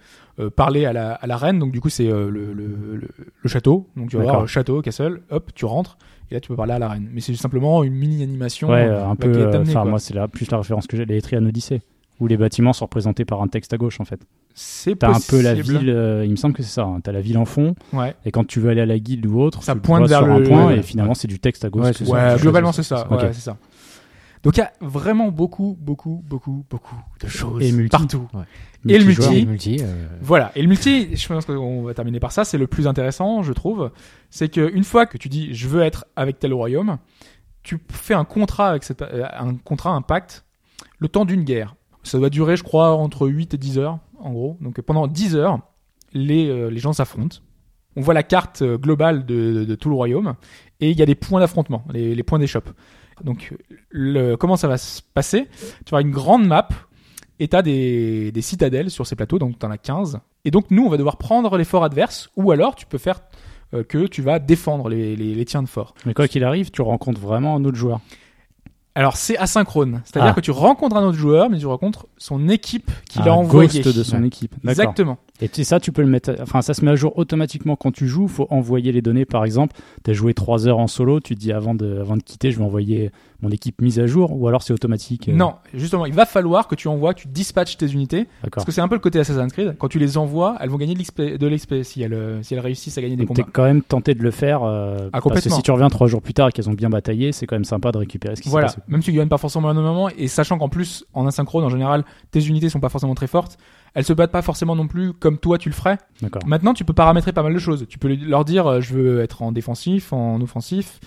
parler 0.55 0.85
à 0.85 0.93
la, 0.93 1.13
à 1.13 1.27
la 1.27 1.37
reine, 1.37 1.59
donc 1.59 1.71
du 1.71 1.79
coup 1.79 1.89
c'est 1.89 2.07
euh, 2.07 2.29
le, 2.31 2.53
le, 2.53 2.65
le, 2.95 3.07
le 3.41 3.49
château, 3.49 3.87
donc 3.95 4.09
tu 4.09 4.17
vas 4.17 4.23
voir 4.23 4.47
château, 4.47 4.81
castle, 4.81 5.21
hop, 5.29 5.51
tu 5.53 5.65
rentres, 5.65 5.97
et 6.33 6.37
là 6.37 6.39
tu 6.41 6.47
peux 6.49 6.55
parler 6.55 6.73
à 6.73 6.79
la 6.79 6.89
reine. 6.89 7.07
Mais 7.13 7.21
c'est 7.21 7.35
simplement 7.35 7.83
une 7.83 7.93
mini 7.93 8.23
animation. 8.23 8.69
ouais, 8.69 8.85
euh, 8.87 9.05
un 9.05 9.09
bah, 9.09 9.15
peu. 9.21 9.31
qui 9.31 9.39
est 9.39 9.43
euh, 9.43 9.51
amenée, 9.53 9.69
Enfin, 9.69 9.85
moi 9.85 9.99
c'est 9.99 10.13
la, 10.13 10.27
plus 10.27 10.49
la 10.51 10.57
référence 10.57 10.87
que 10.87 10.97
j'ai, 10.97 11.05
les 11.05 11.17
Etrian 11.17 11.45
Odyssey, 11.45 11.81
où 12.19 12.27
les 12.27 12.37
bâtiments 12.37 12.73
sont 12.73 12.85
représentés 12.85 13.25
par 13.25 13.41
un 13.41 13.47
texte 13.47 13.73
à 13.73 13.77
gauche 13.77 13.99
en 14.01 14.05
fait. 14.05 14.19
C'est 14.55 14.97
T'as 14.99 15.09
un 15.09 15.19
peu 15.29 15.41
la 15.41 15.53
ville, 15.55 15.89
euh, 15.89 16.25
il 16.25 16.31
me 16.31 16.35
semble 16.35 16.53
que 16.53 16.61
c'est 16.63 16.69
ça. 16.69 16.83
hein. 16.83 16.99
T'as 17.03 17.11
la 17.11 17.21
ville 17.21 17.37
en 17.39 17.45
fond, 17.45 17.75
Ouais, 17.91 18.13
et 18.25 18.31
quand 18.31 18.45
tu 18.45 18.59
veux 18.59 18.69
aller 18.69 18.81
à 18.81 18.85
la 18.85 18.99
guilde 18.99 19.25
ou 19.25 19.39
autre, 19.39 19.63
Ça 19.63 19.73
tu 19.73 19.79
pointe 19.81 20.07
vers 20.07 20.19
sur 20.19 20.31
un 20.31 20.39
le- 20.39 20.43
point, 20.47 20.67
ouais, 20.67 20.73
et 20.73 20.77
ouais. 20.77 20.83
finalement 20.83 21.13
c'est 21.15 21.27
du 21.27 21.39
texte 21.39 21.65
à 21.65 21.69
gauche. 21.69 21.85
Ouais, 22.01 22.29
ça. 22.29 22.37
globalement 22.37 22.71
c'est 22.71 22.83
ça. 22.83 23.07
Ok. 23.11 23.21
Ouais, 23.21 23.33
c'est 23.33 23.41
ça. 23.41 23.57
Donc 24.43 24.57
il 24.57 24.59
y 24.59 24.63
a 24.63 24.71
vraiment 24.81 25.29
beaucoup, 25.31 25.77
beaucoup, 25.79 26.21
beaucoup, 26.27 26.65
beaucoup 26.69 26.95
de 27.21 27.27
choses 27.27 27.63
Et 27.63 27.87
partout. 27.87 28.27
Ouais. 28.33 28.43
Et 28.87 28.97
le 28.99 29.05
multi. 29.05 29.45
multi. 29.45 29.77
euh, 29.81 30.07
Voilà. 30.21 30.51
Et 30.55 30.61
le 30.61 30.67
multi, 30.67 31.15
je 31.15 31.27
pense 31.27 31.45
qu'on 31.45 31.83
va 31.83 31.93
terminer 31.93 32.19
par 32.19 32.31
ça. 32.31 32.43
C'est 32.45 32.57
le 32.57 32.67
plus 32.67 32.87
intéressant, 32.87 33.41
je 33.43 33.53
trouve. 33.53 33.91
C'est 34.29 34.49
que 34.49 34.71
une 34.73 34.83
fois 34.83 35.05
que 35.05 35.17
tu 35.17 35.29
dis 35.29 35.53
je 35.53 35.67
veux 35.67 35.81
être 35.81 36.05
avec 36.15 36.39
tel 36.39 36.53
royaume, 36.53 36.97
tu 37.63 37.77
fais 37.91 38.13
un 38.13 38.25
contrat 38.25 38.69
avec 38.69 38.83
cette, 38.83 39.01
euh, 39.01 39.25
un 39.33 39.55
contrat, 39.55 39.91
un 39.91 40.01
pacte, 40.01 40.45
le 40.99 41.07
temps 41.07 41.25
d'une 41.25 41.43
guerre. 41.43 41.75
Ça 42.03 42.17
doit 42.17 42.29
durer, 42.29 42.57
je 42.57 42.63
crois, 42.63 42.91
entre 42.93 43.27
8 43.27 43.53
et 43.53 43.57
10 43.57 43.77
heures, 43.79 43.99
en 44.19 44.31
gros. 44.33 44.57
Donc 44.59 44.81
pendant 44.81 45.07
10 45.07 45.35
heures, 45.37 45.59
les, 46.13 46.49
euh, 46.49 46.69
les 46.69 46.79
gens 46.79 46.91
s'affrontent. 46.93 47.37
On 47.95 48.01
voit 48.01 48.13
la 48.13 48.23
carte 48.23 48.63
euh, 48.63 48.77
globale 48.77 49.25
de, 49.25 49.53
de- 49.53 49.63
de 49.65 49.75
tout 49.75 49.87
le 49.89 49.95
royaume 49.95 50.33
et 50.81 50.89
il 50.91 50.97
y 50.97 51.01
a 51.01 51.05
des 51.05 51.15
points 51.15 51.39
d'affrontement, 51.39 51.85
les, 51.93 52.15
les 52.15 52.23
points 52.23 52.39
d'échoppe. 52.39 52.69
Donc 53.23 53.53
le, 53.89 54.35
comment 54.35 54.57
ça 54.57 54.67
va 54.67 54.77
se 54.77 55.01
passer? 55.13 55.47
Tu 55.85 55.91
vas 55.91 56.01
une 56.01 56.09
grande 56.11 56.45
map 56.47 56.67
et 57.39 57.47
t'as 57.47 57.61
des, 57.61 58.31
des 58.31 58.41
citadelles 58.41 58.89
sur 58.91 59.05
ces 59.07 59.15
plateaux, 59.15 59.39
donc 59.39 59.57
t'en 59.59 59.71
as 59.71 59.77
15. 59.77 60.19
Et 60.45 60.51
donc 60.51 60.65
nous, 60.71 60.85
on 60.85 60.89
va 60.89 60.97
devoir 60.97 61.17
prendre 61.17 61.57
les 61.57 61.63
forts 61.63 61.83
adverses, 61.83 62.29
ou 62.35 62.51
alors 62.51 62.75
tu 62.75 62.85
peux 62.85 62.97
faire 62.97 63.21
euh, 63.73 63.83
que 63.83 64.05
tu 64.07 64.21
vas 64.21 64.39
défendre 64.39 64.89
les, 64.89 65.15
les, 65.15 65.33
les 65.35 65.45
tiens 65.45 65.63
de 65.63 65.67
fort. 65.69 65.93
Mais 66.05 66.13
quoi 66.13 66.27
qu'il 66.27 66.43
arrive, 66.43 66.69
tu 66.71 66.81
rencontres 66.81 67.19
vraiment 67.19 67.55
un 67.55 67.63
autre 67.65 67.77
joueur. 67.77 67.99
Alors 68.95 69.17
c'est 69.17 69.35
asynchrone, 69.37 70.01
c'est-à-dire 70.05 70.29
Ah. 70.31 70.35
que 70.35 70.41
tu 70.41 70.51
rencontres 70.51 70.95
un 70.95 71.03
autre 71.03 71.17
joueur, 71.17 71.49
mais 71.49 71.57
tu 71.57 71.65
rencontres 71.65 72.05
son 72.19 72.47
équipe 72.47 72.91
qu'il 73.09 73.23
un 73.23 73.25
a 73.25 73.31
envoyé. 73.31 73.81
ghost 73.81 73.97
de 73.97 74.03
son 74.03 74.23
équipe. 74.23 74.51
D'accord. 74.63 74.69
Exactement. 74.69 75.17
Et 75.43 75.49
tu 75.49 75.63
ça, 75.63 75.79
tu 75.79 75.91
peux 75.91 76.01
le 76.01 76.07
mettre. 76.07 76.33
Enfin, 76.41 76.61
ça 76.61 76.73
se 76.73 76.83
met 76.85 76.91
à 76.91 76.95
jour 76.95 77.17
automatiquement 77.17 77.75
quand 77.75 77.91
tu 77.91 78.07
joues. 78.07 78.27
faut 78.27 78.47
envoyer 78.49 78.91
les 78.91 79.01
données. 79.01 79.25
Par 79.25 79.43
exemple, 79.45 79.75
tu 80.03 80.11
as 80.11 80.13
joué 80.13 80.33
3 80.33 80.67
heures 80.67 80.79
en 80.79 80.87
solo. 80.87 81.19
Tu 81.19 81.35
te 81.35 81.39
dis 81.39 81.51
avant 81.51 81.75
de, 81.75 81.99
avant 81.99 82.15
de 82.17 82.23
quitter, 82.23 82.51
je 82.51 82.57
vais 82.59 82.63
envoyer 82.63 83.11
mon 83.41 83.49
équipe 83.49 83.81
mise 83.81 83.99
à 83.99 84.07
jour. 84.07 84.31
Ou 84.39 84.47
alors 84.47 84.63
c'est 84.63 84.73
automatique. 84.73 85.27
euh, 85.29 85.33
Non, 85.33 85.55
justement, 85.73 86.05
il 86.05 86.13
va 86.13 86.25
falloir 86.25 86.67
que 86.67 86.75
tu 86.75 86.87
envoies, 86.87 87.13
que 87.13 87.21
tu 87.21 87.27
dispatches 87.27 87.75
tes 87.77 87.91
unités. 87.91 88.27
Parce 88.51 88.65
que 88.65 88.71
c'est 88.71 88.81
un 88.81 88.87
peu 88.87 88.95
le 88.95 89.01
côté 89.01 89.19
Assassin's 89.19 89.51
Creed. 89.51 89.75
Quand 89.77 89.89
tu 89.89 89.99
les 89.99 90.17
envoies, 90.17 90.55
elles 90.61 90.69
vont 90.69 90.77
gagner 90.77 90.93
de 90.95 91.47
l'XP, 91.47 91.83
si 91.83 92.01
elles, 92.01 92.13
euh, 92.13 92.41
si 92.41 92.53
elles 92.53 92.59
réussissent 92.61 92.97
à 92.97 93.01
gagner 93.01 93.17
des 93.17 93.25
Donc 93.25 93.35
combats. 93.35 93.49
quand 93.51 93.63
même 93.63 93.81
tenté 93.81 94.13
de 94.15 94.23
le 94.23 94.31
faire. 94.31 94.63
euh, 94.63 95.09
parce 95.11 95.41
que 95.43 95.49
si 95.49 95.61
tu 95.61 95.71
reviens 95.71 95.89
3 95.89 96.07
jours 96.07 96.21
plus 96.21 96.33
tard 96.33 96.47
et 96.47 96.51
qu'elles 96.53 96.69
ont 96.69 96.73
bien 96.73 96.89
bataillé, 96.89 97.31
c'est 97.33 97.45
quand 97.45 97.55
même 97.55 97.65
sympa 97.65 97.91
de 97.91 97.97
récupérer 97.97 98.35
ce 98.37 98.41
qui 98.41 98.49
Voilà, 98.49 98.69
s'est 98.69 98.75
passé. 98.77 98.85
même 98.87 99.01
si 99.01 99.11
tu 99.11 99.17
gagnes 99.17 99.27
pas 99.27 99.37
forcément 99.37 99.73
même 99.73 99.83
moment, 99.83 100.07
et 100.09 100.27
sachant 100.29 100.57
qu'en 100.57 100.69
plus, 100.69 101.05
en 101.13 101.27
asynchrone, 101.27 101.65
en 101.65 101.69
général, 101.69 102.05
tes 102.31 102.45
unités 102.47 102.69
sont 102.69 102.79
pas 102.79 102.89
forcément 102.89 103.15
très 103.15 103.27
fortes, 103.27 103.57
elles 103.93 104.05
se 104.05 104.13
battent 104.13 104.31
pas 104.31 104.41
forcément 104.41 104.75
non 104.75 104.87
plus 104.87 105.13
comme 105.13 105.37
toi 105.37 105.57
tu 105.57 105.69
le 105.69 105.75
ferais. 105.75 105.97
D'accord. 106.21 106.41
Maintenant, 106.45 106.73
tu 106.73 106.85
peux 106.85 106.93
paramétrer 106.93 107.31
pas 107.31 107.43
mal 107.43 107.53
de 107.53 107.59
choses. 107.59 107.85
Tu 107.87 107.99
peux 107.99 108.15
leur 108.15 108.45
dire, 108.45 108.67
euh, 108.67 108.81
je 108.81 108.93
veux 108.93 109.21
être 109.21 109.41
en 109.41 109.51
défensif, 109.51 110.13
en 110.13 110.41
offensif. 110.41 110.99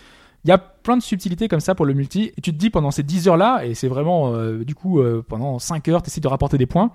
Il 0.46 0.48
y 0.48 0.52
a 0.52 0.58
plein 0.58 0.96
de 0.96 1.02
subtilités 1.02 1.48
comme 1.48 1.58
ça 1.58 1.74
pour 1.74 1.86
le 1.86 1.92
multi, 1.92 2.30
et 2.36 2.40
tu 2.40 2.52
te 2.52 2.56
dis 2.56 2.70
pendant 2.70 2.92
ces 2.92 3.02
10 3.02 3.26
heures-là, 3.26 3.66
et 3.66 3.74
c'est 3.74 3.88
vraiment, 3.88 4.32
euh, 4.32 4.64
du 4.64 4.76
coup, 4.76 5.00
euh, 5.00 5.20
pendant 5.28 5.58
5 5.58 5.88
heures, 5.88 6.02
tu 6.02 6.08
essaies 6.08 6.20
de 6.20 6.28
rapporter 6.28 6.56
des 6.56 6.66
points, 6.66 6.92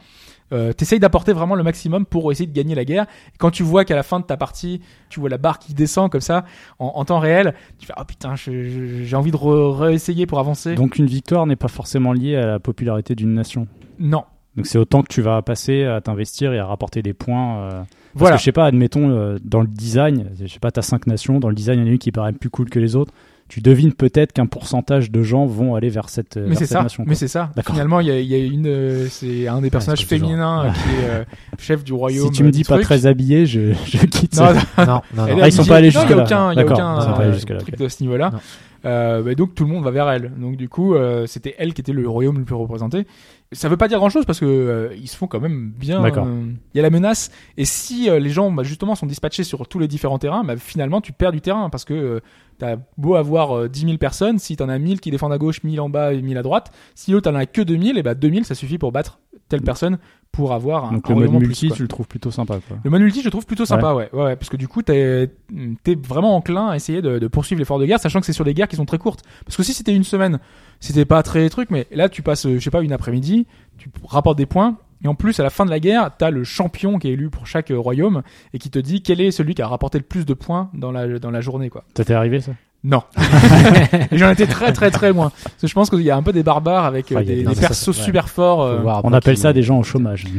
euh, 0.54 0.72
tu 0.72 1.00
d'apporter 1.00 1.34
vraiment 1.34 1.56
le 1.56 1.64
maximum 1.64 2.06
pour 2.06 2.32
essayer 2.32 2.48
de 2.48 2.54
gagner 2.54 2.76
la 2.76 2.86
guerre. 2.86 3.08
Et 3.34 3.38
quand 3.38 3.52
tu 3.52 3.64
vois 3.64 3.84
qu'à 3.84 3.96
la 3.98 4.04
fin 4.04 4.22
de 4.22 4.26
ta 4.26 4.38
partie, 4.38 4.80
tu 5.10 5.20
vois 5.20 5.28
la 5.28 5.38
barre 5.38 5.60
qui 5.60 5.74
descend 5.74 6.10
comme 6.10 6.22
ça, 6.22 6.46
en, 6.80 6.94
en 6.96 7.04
temps 7.04 7.20
réel, 7.20 7.54
tu 7.78 7.88
fais, 7.88 7.94
oh 8.00 8.06
putain, 8.06 8.36
j'ai 8.36 9.16
envie 9.18 9.32
de 9.32 9.38
réessayer 9.38 10.26
pour 10.26 10.40
avancer. 10.40 10.76
Donc 10.76 10.98
une 10.98 11.08
victoire 11.08 11.46
n'est 11.46 11.58
pas 11.58 11.68
forcément 11.68 12.14
liée 12.14 12.38
à 12.38 12.46
la 12.46 12.60
popularité 12.60 13.16
d'une 13.16 13.34
nation. 13.34 13.68
non. 14.00 14.24
Donc 14.58 14.66
c'est 14.66 14.78
autant 14.78 15.02
que 15.02 15.08
tu 15.08 15.22
vas 15.22 15.42
passer 15.42 15.86
à 15.86 16.02
t'investir 16.02 16.52
et 16.54 16.60
à 16.60 16.66
rapporter 16.66 17.02
des 17.02 17.14
points. 17.14 17.58
euh, 17.60 17.70
Parce 17.70 17.88
Voilà. 18.16 18.36
que 18.36 18.40
je 18.42 18.46
sais 18.46 18.52
pas, 18.52 18.66
admettons, 18.66 19.10
euh, 19.10 19.38
dans 19.44 19.62
le 19.62 19.68
design, 19.68 20.26
je 20.42 20.48
sais 20.48 20.60
pas, 20.60 20.72
t'as 20.72 20.82
cinq 20.82 21.08
nations, 21.08 21.40
dans 21.40 21.48
le 21.50 21.56
design, 21.56 21.80
il 21.80 21.84
y 21.84 21.86
en 21.86 21.88
a 21.90 21.92
une 21.94 21.98
qui 22.00 22.12
paraît 22.12 22.34
plus 22.34 22.50
cool 22.50 22.70
que 22.70 22.80
les 22.80 22.96
autres. 22.98 23.14
Tu 23.48 23.60
devines 23.60 23.92
peut-être 23.94 24.32
qu'un 24.32 24.46
pourcentage 24.46 25.12
de 25.12 25.24
gens 25.24 25.46
vont 25.46 25.76
aller 25.76 25.90
vers 25.90 26.08
cette, 26.08 26.38
euh, 26.38 26.44
Mais 26.44 26.50
vers 26.50 26.58
c'est 26.60 26.66
cette 26.68 26.78
ça, 26.78 26.84
nation. 26.84 27.04
mais 27.06 27.16
c'est 27.16 27.28
ça. 27.28 27.52
D'accord. 27.56 27.76
Finalement, 27.76 28.00
il 28.00 28.08
y 28.08 28.12
a, 28.12 28.20
il 28.20 28.26
y 28.28 28.36
a 28.36 28.38
une, 28.38 28.66
euh, 28.68 29.08
c'est 29.10 29.48
un 29.50 29.62
des 29.62 29.70
personnages 29.70 30.02
toujours- 30.08 30.20
féminins 30.30 30.72
qui 30.74 30.90
est 31.06 31.10
euh, 31.10 31.24
chef 31.60 31.84
du 31.84 31.92
royaume. 31.92 32.28
Si 32.28 32.32
tu 32.32 32.44
me 32.46 32.52
dis 32.52 32.64
pas 32.64 32.76
truc. 32.76 32.86
très 32.86 33.06
habillé, 33.08 33.46
je, 33.46 33.74
je 33.86 34.06
quitte. 34.06 34.38
Non, 34.38 34.54
ça. 34.54 34.86
non, 34.86 35.02
Non, 35.16 35.28
non, 35.36 35.40
Ah, 35.42 35.48
ils 35.48 35.52
sont 35.54 35.66
pas 35.66 35.78
allés 35.78 35.92
jusque-là. 35.92 36.24
aucun, 36.24 36.54
il 36.54 36.60
y 36.60 36.62
a 36.62 36.66
aucun 36.66 37.00
euh, 37.22 37.58
truc 37.60 37.78
de 37.78 37.88
ce 37.90 38.04
niveau-là. 38.04 38.32
Euh, 38.86 39.22
bah, 39.22 39.36
donc 39.36 39.54
tout 39.54 39.64
le 39.66 39.70
monde 39.70 39.84
va 39.84 39.92
vers 39.92 40.10
elle. 40.10 40.32
Donc 40.38 40.56
du 40.56 40.68
coup, 40.70 40.96
euh, 40.96 41.26
c'était 41.28 41.54
elle 41.60 41.74
qui 41.74 41.82
était 41.82 41.94
le 41.94 42.08
royaume 42.08 42.40
le 42.40 42.46
plus 42.46 42.56
représenté. 42.56 43.06
Ça 43.54 43.68
veut 43.68 43.76
pas 43.78 43.90
dire 43.90 44.00
grand-chose 44.00 44.26
parce 44.26 44.40
que 44.40 44.46
euh, 44.46 44.96
ils 44.96 45.10
se 45.10 45.18
font 45.18 45.28
quand 45.28 45.42
même 45.42 45.72
bien. 45.76 46.04
Euh, 46.04 46.52
Il 46.74 46.78
y 46.78 46.80
a 46.80 46.84
la 46.84 46.90
menace. 46.90 47.32
Et 47.58 47.66
si 47.66 48.10
euh, 48.10 48.18
les 48.18 48.30
gens, 48.30 48.50
bah, 48.50 48.64
justement, 48.64 48.96
sont 48.96 49.06
dispatchés 49.06 49.44
sur 49.44 49.68
tous 49.68 49.78
les 49.78 49.90
différents 49.90 50.20
terrains, 50.20 50.46
bah, 50.46 50.56
finalement, 50.56 51.02
tu 51.02 51.12
perds 51.12 51.34
du 51.34 51.42
terrain 51.42 51.70
parce 51.70 51.84
que 51.84 52.22
t'as 52.62 52.78
beau 52.98 53.16
avoir 53.16 53.58
euh, 53.58 53.68
10 53.68 53.82
000 53.82 53.98
personnes, 53.98 54.38
si 54.38 54.56
t'en 54.56 54.70
as 54.70 54.78
1000 54.78 55.02
qui 55.02 55.10
défendent 55.10 55.34
à 55.34 55.38
gauche, 55.40 55.64
1000 55.64 55.82
en 55.82 55.90
bas 55.90 56.14
et 56.14 56.22
1000 56.22 56.38
à 56.38 56.44
droite, 56.44 56.72
si 56.94 57.12
l'autre 57.12 57.30
t'en 57.30 57.36
as 57.36 57.48
que 57.48 57.62
2000, 57.62 57.98
et 57.98 58.04
bah 58.04 58.14
2000 58.14 58.46
ça 58.46 58.54
suffit 58.54 58.78
pour 58.78 58.92
battre 58.92 59.20
telle 59.50 59.64
personne 59.64 59.98
pour 60.32 60.54
avoir 60.54 60.86
un, 60.86 60.94
Donc 60.94 61.10
un 61.10 61.16
le 61.16 61.28
mode 61.28 61.40
plus, 61.40 61.48
multi, 61.48 61.68
quoi. 61.68 61.76
tu 61.76 61.82
le 61.82 61.88
trouves 61.88 62.08
plutôt 62.08 62.32
sympa. 62.32 62.60
Quoi. 62.66 62.78
Le 62.84 62.90
mode 62.90 63.02
multi, 63.02 63.22
je 63.22 63.30
trouve 63.30 63.46
plutôt 63.46 63.66
sympa, 63.66 63.94
ouais. 63.94 64.10
ouais, 64.14 64.24
ouais, 64.24 64.36
parce 64.36 64.50
que 64.50 64.56
du 64.58 64.68
coup, 64.68 64.82
t'es 64.82 65.30
es 65.86 65.96
vraiment 66.08 66.36
enclin 66.36 66.70
à 66.70 66.76
essayer 66.76 67.02
de, 67.02 67.20
de 67.20 67.28
poursuivre 67.28 67.60
l'effort 67.60 67.80
de 67.80 67.86
guerre, 67.86 68.00
sachant 68.00 68.20
que 68.20 68.26
c'est 68.28 68.32
sur 68.32 68.46
des 68.46 68.54
guerres 68.54 68.70
qui 68.70 68.78
sont 68.78 68.86
très 68.86 69.00
courtes. 69.00 69.24
Parce 69.44 69.58
que 69.58 69.64
si 69.64 69.74
c'était 69.74 69.94
une 69.94 70.06
semaine, 70.06 70.40
c'était 70.82 71.06
pas 71.06 71.24
très 71.24 71.48
truc, 71.50 71.70
mais 71.72 71.88
là, 71.92 72.10
tu 72.10 72.22
passes, 72.22 72.46
euh, 72.46 72.56
je 72.56 72.60
sais 72.64 72.70
pas, 72.72 72.82
une 72.82 72.92
après-midi, 72.92 73.48
tu 73.78 73.90
rapportes 74.06 74.38
des 74.38 74.46
points, 74.46 74.76
et 75.04 75.08
en 75.08 75.16
plus, 75.16 75.40
à 75.40 75.44
la 75.44 75.50
fin 75.50 75.66
de 75.66 75.70
la 75.72 75.80
guerre, 75.80 76.12
t'as 76.18 76.30
le 76.30 76.44
champion 76.44 77.00
qui 77.00 77.08
est 77.08 77.14
élu 77.14 77.30
pour 77.30 77.48
chaque 77.48 77.72
euh, 77.72 77.80
royaume, 77.80 78.22
et 78.54 78.60
qui 78.60 78.70
te 78.70 78.78
dit 78.80 79.02
quel 79.02 79.22
est 79.22 79.32
celui 79.32 79.56
qui 79.56 79.62
a 79.62 79.68
rapporté 79.68 79.98
le 79.98 80.04
plus 80.04 80.26
de 80.26 80.34
points 80.34 80.70
dans 80.74 80.92
la, 80.92 81.18
dans 81.20 81.32
la 81.32 81.40
journée, 81.42 81.70
quoi. 81.70 81.84
Ça 81.96 82.04
t'est 82.04 82.14
arrivé 82.14 82.42
ça? 82.42 82.52
Non. 82.84 83.04
j'en 84.12 84.32
étais 84.32 84.48
très, 84.48 84.74
très, 84.74 84.90
très 84.90 85.12
loin. 85.12 85.32
Parce 85.44 85.56
que 85.62 85.68
je 85.68 85.74
pense 85.76 85.92
qu'il 85.92 86.02
y 86.02 86.10
a 86.10 86.18
un 86.18 86.24
peu 86.24 86.34
des 86.34 86.42
barbares 86.42 86.86
avec 86.86 87.12
euh, 87.12 87.18
Ah, 87.20 87.24
des, 87.24 87.28
des- 87.28 87.36
des 87.38 87.44
non, 87.44 87.54
ça, 87.54 87.62
persos 87.68 87.88
ouais. 87.90 87.94
super 87.94 88.28
forts. 88.28 88.64
euh, 88.64 88.82
On 89.04 89.14
appelle 89.14 89.38
ça 89.38 89.54
des 89.54 89.62
gens 89.62 89.78
au 89.78 89.84
chômage. 89.84 90.26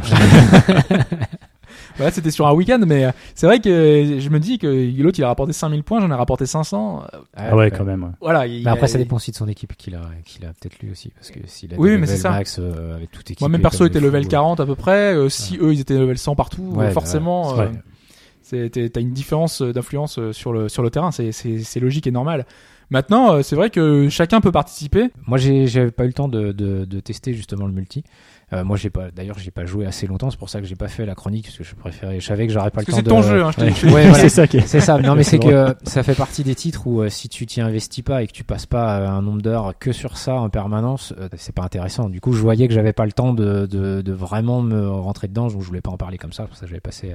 Voilà, 1.96 2.10
c'était 2.12 2.30
sur 2.30 2.46
un 2.46 2.52
week-end, 2.52 2.80
mais 2.86 3.04
euh, 3.06 3.10
c'est 3.34 3.46
vrai 3.46 3.60
que 3.60 4.18
je 4.18 4.28
me 4.30 4.38
dis 4.40 4.58
que 4.58 4.66
l'autre 5.02 5.18
il 5.18 5.24
a 5.24 5.28
rapporté 5.28 5.52
5000 5.52 5.82
points, 5.82 6.00
j'en 6.00 6.10
ai 6.10 6.14
rapporté 6.14 6.46
500. 6.46 7.04
euh, 7.14 7.18
Ah 7.36 7.56
ouais, 7.56 7.70
quand 7.70 7.84
même. 7.84 8.02
ouais. 8.04 8.10
Voilà. 8.20 8.46
il- 8.46 8.64
Mais 8.64 8.70
après, 8.70 8.88
ça 8.88 8.98
dépend 8.98 9.16
aussi 9.16 9.30
de 9.30 9.36
son 9.36 9.48
équipe 9.48 9.76
qu'il 9.76 9.94
a, 9.94 10.02
qu'il 10.24 10.44
a 10.44 10.48
peut-être 10.48 10.78
lui 10.80 10.90
aussi. 10.90 11.10
Parce 11.10 11.30
que 11.30 11.40
s'il 11.46 11.72
a 11.74 11.76
Oui, 11.78 11.96
mais 11.98 12.06
c'est 12.06 12.28
max 12.28 12.58
euh, 12.58 12.96
avec 12.96 13.10
tout 13.10 13.20
équipé. 13.22 13.36
Moi, 13.40 13.48
même 13.48 13.62
perso 13.62 13.84
était 13.86 14.00
level 14.00 14.24
fous, 14.24 14.30
40 14.30 14.60
à 14.60 14.66
peu 14.66 14.74
près. 14.74 15.14
euh, 15.14 15.28
si 15.28 15.58
eux 15.60 15.72
ils 15.72 15.80
étaient 15.80 15.98
level 15.98 16.18
100 16.18 16.34
partout, 16.34 16.62
Ouais, 16.62 16.84
euh, 16.84 16.86
bah, 16.86 16.90
forcément, 16.92 17.58
euh, 17.58 18.68
t'as 18.68 19.00
une 19.00 19.12
différence 19.12 19.62
d'influence 19.62 20.18
sur 20.32 20.52
le 20.52 20.68
sur 20.68 20.82
le 20.82 20.90
terrain. 20.90 21.10
C'est 21.12 21.80
logique 21.80 22.06
et 22.06 22.10
normal. 22.10 22.46
Maintenant, 22.90 23.42
c'est 23.42 23.56
vrai 23.56 23.70
que 23.70 24.08
chacun 24.10 24.42
peut 24.42 24.52
participer. 24.52 25.10
Moi, 25.26 25.38
j'ai, 25.38 25.66
j'avais 25.66 25.90
pas 25.90 26.04
eu 26.04 26.08
le 26.08 26.12
temps 26.12 26.28
de, 26.28 26.52
de, 26.52 26.84
de 26.84 27.00
tester 27.00 27.32
justement 27.32 27.66
le 27.66 27.72
multi. 27.72 28.04
Euh, 28.52 28.64
moi, 28.64 28.76
j'ai 28.76 28.90
pas, 28.90 29.10
d'ailleurs, 29.10 29.38
j'ai 29.38 29.50
pas 29.50 29.64
joué 29.64 29.86
assez 29.86 30.06
longtemps. 30.06 30.30
C'est 30.30 30.38
pour 30.38 30.48
ça 30.50 30.60
que 30.60 30.66
j'ai 30.66 30.76
pas 30.76 30.88
fait 30.88 31.06
la 31.06 31.14
chronique 31.14 31.46
parce 31.46 31.56
que 31.58 31.64
je 31.64 31.74
préférais, 31.74 32.20
je 32.20 32.26
savais 32.26 32.46
que 32.46 32.52
j'aurais 32.52 32.70
pas 32.70 32.82
Parce 32.84 32.88
le 32.98 33.02
que 33.02 33.08
temps 33.08 33.22
c'est 33.22 33.26
de. 33.26 33.30
ton 33.30 33.36
jeu. 33.36 33.42
Hein, 33.44 33.50
je 33.52 33.56
te 33.80 33.86
Ouais. 33.86 33.92
Ouais, 33.92 34.02
voilà. 34.08 34.14
c'est 34.14 34.28
ça 34.28 34.46
qui 34.46 34.58
est. 34.58 34.66
C'est 34.66 34.80
ça, 34.80 34.98
non 34.98 35.14
mais 35.16 35.22
C'est 35.22 35.38
que 35.38 35.74
ça 35.84 36.02
fait 36.02 36.14
partie 36.14 36.44
des 36.44 36.54
titres 36.54 36.86
où 36.86 37.00
euh, 37.02 37.08
si 37.08 37.28
tu 37.28 37.46
t'y 37.46 37.60
investis 37.60 38.04
pas 38.04 38.22
et 38.22 38.26
que 38.26 38.32
tu 38.32 38.44
passes 38.44 38.66
pas 38.66 38.98
euh, 38.98 39.08
un 39.08 39.22
nombre 39.22 39.42
d'heures 39.42 39.72
que 39.78 39.92
sur 39.92 40.16
ça 40.18 40.34
en 40.34 40.50
permanence, 40.50 41.14
euh, 41.18 41.28
c'est 41.36 41.54
pas 41.54 41.62
intéressant. 41.62 42.08
Du 42.08 42.20
coup, 42.20 42.32
je 42.32 42.40
voyais 42.42 42.68
que 42.68 42.74
j'avais 42.74 42.92
pas 42.92 43.06
le 43.06 43.12
temps 43.12 43.32
de, 43.32 43.66
de, 43.66 44.02
de 44.02 44.12
vraiment 44.12 44.60
me 44.62 44.88
rentrer 44.88 45.28
dedans, 45.28 45.48
donc 45.48 45.62
je 45.62 45.66
voulais 45.66 45.80
pas 45.80 45.90
en 45.90 45.96
parler 45.96 46.18
comme 46.18 46.32
ça, 46.32 46.44
c'est 46.44 46.48
pour 46.48 46.56
ça 46.56 46.64
que 46.66 46.70
j'avais 46.70 46.80
passé 46.80 47.12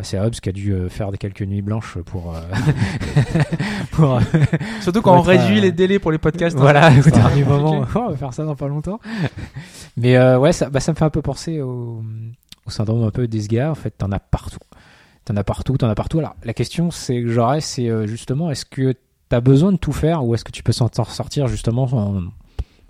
passé 0.00 0.16
à 0.16 0.24
Hobbs 0.24 0.40
qui 0.40 0.48
a 0.48 0.52
dû 0.52 0.72
euh, 0.72 0.88
faire 0.88 1.12
des 1.12 1.18
quelques 1.18 1.42
nuits 1.42 1.60
blanches 1.60 1.98
pour 2.06 2.34
euh, 2.34 2.40
pour 3.92 4.14
euh, 4.14 4.20
Surtout 4.80 5.02
quand 5.02 5.12
on 5.12 5.16
Pour 5.16 5.26
réduit 5.26 5.60
les 5.60 5.72
délais 5.72 5.98
pour 5.98 6.10
les 6.10 6.16
podcasts. 6.16 6.56
hein. 6.56 6.60
voilà 6.60 6.90
au 6.90 7.10
dernier 7.10 7.44
moment. 7.44 7.84
Oh, 7.94 7.98
on 8.06 8.10
va 8.10 8.16
faire 8.16 8.32
ça 8.32 8.46
dans 8.46 8.56
pas 8.56 8.66
longtemps. 8.68 8.98
Mais 9.98 10.18
ouais, 10.36 10.52
ça, 10.52 10.70
bah, 10.70 10.80
ça 10.80 10.92
me 10.92 10.96
fait 10.96 11.04
un 11.04 11.10
peu 11.10 11.20
penser 11.20 11.60
au, 11.60 12.02
au 12.66 12.70
syndrome 12.70 13.04
un 13.04 13.10
peu 13.10 13.28
des 13.28 13.46
gars. 13.46 13.70
En 13.70 13.74
fait, 13.74 13.90
t'en 13.90 14.10
as 14.10 14.20
partout. 14.20 14.58
T'en 15.26 15.36
as 15.36 15.44
partout, 15.44 15.76
t'en 15.76 15.90
as 15.90 15.94
partout. 15.94 16.18
Alors, 16.18 16.34
la 16.44 16.54
question, 16.54 16.90
c'est 16.90 17.20
que 17.20 17.28
j'aurais, 17.28 17.60
c'est 17.60 18.06
justement, 18.06 18.50
est-ce 18.50 18.64
que 18.64 18.94
t'as 19.28 19.40
besoin 19.40 19.70
de 19.70 19.76
tout 19.76 19.92
faire 19.92 20.24
ou 20.24 20.34
est-ce 20.34 20.44
que 20.44 20.50
tu 20.52 20.62
peux 20.62 20.72
s'en 20.72 20.88
sortir 20.90 21.46
justement 21.46 21.84
en, 21.84 22.22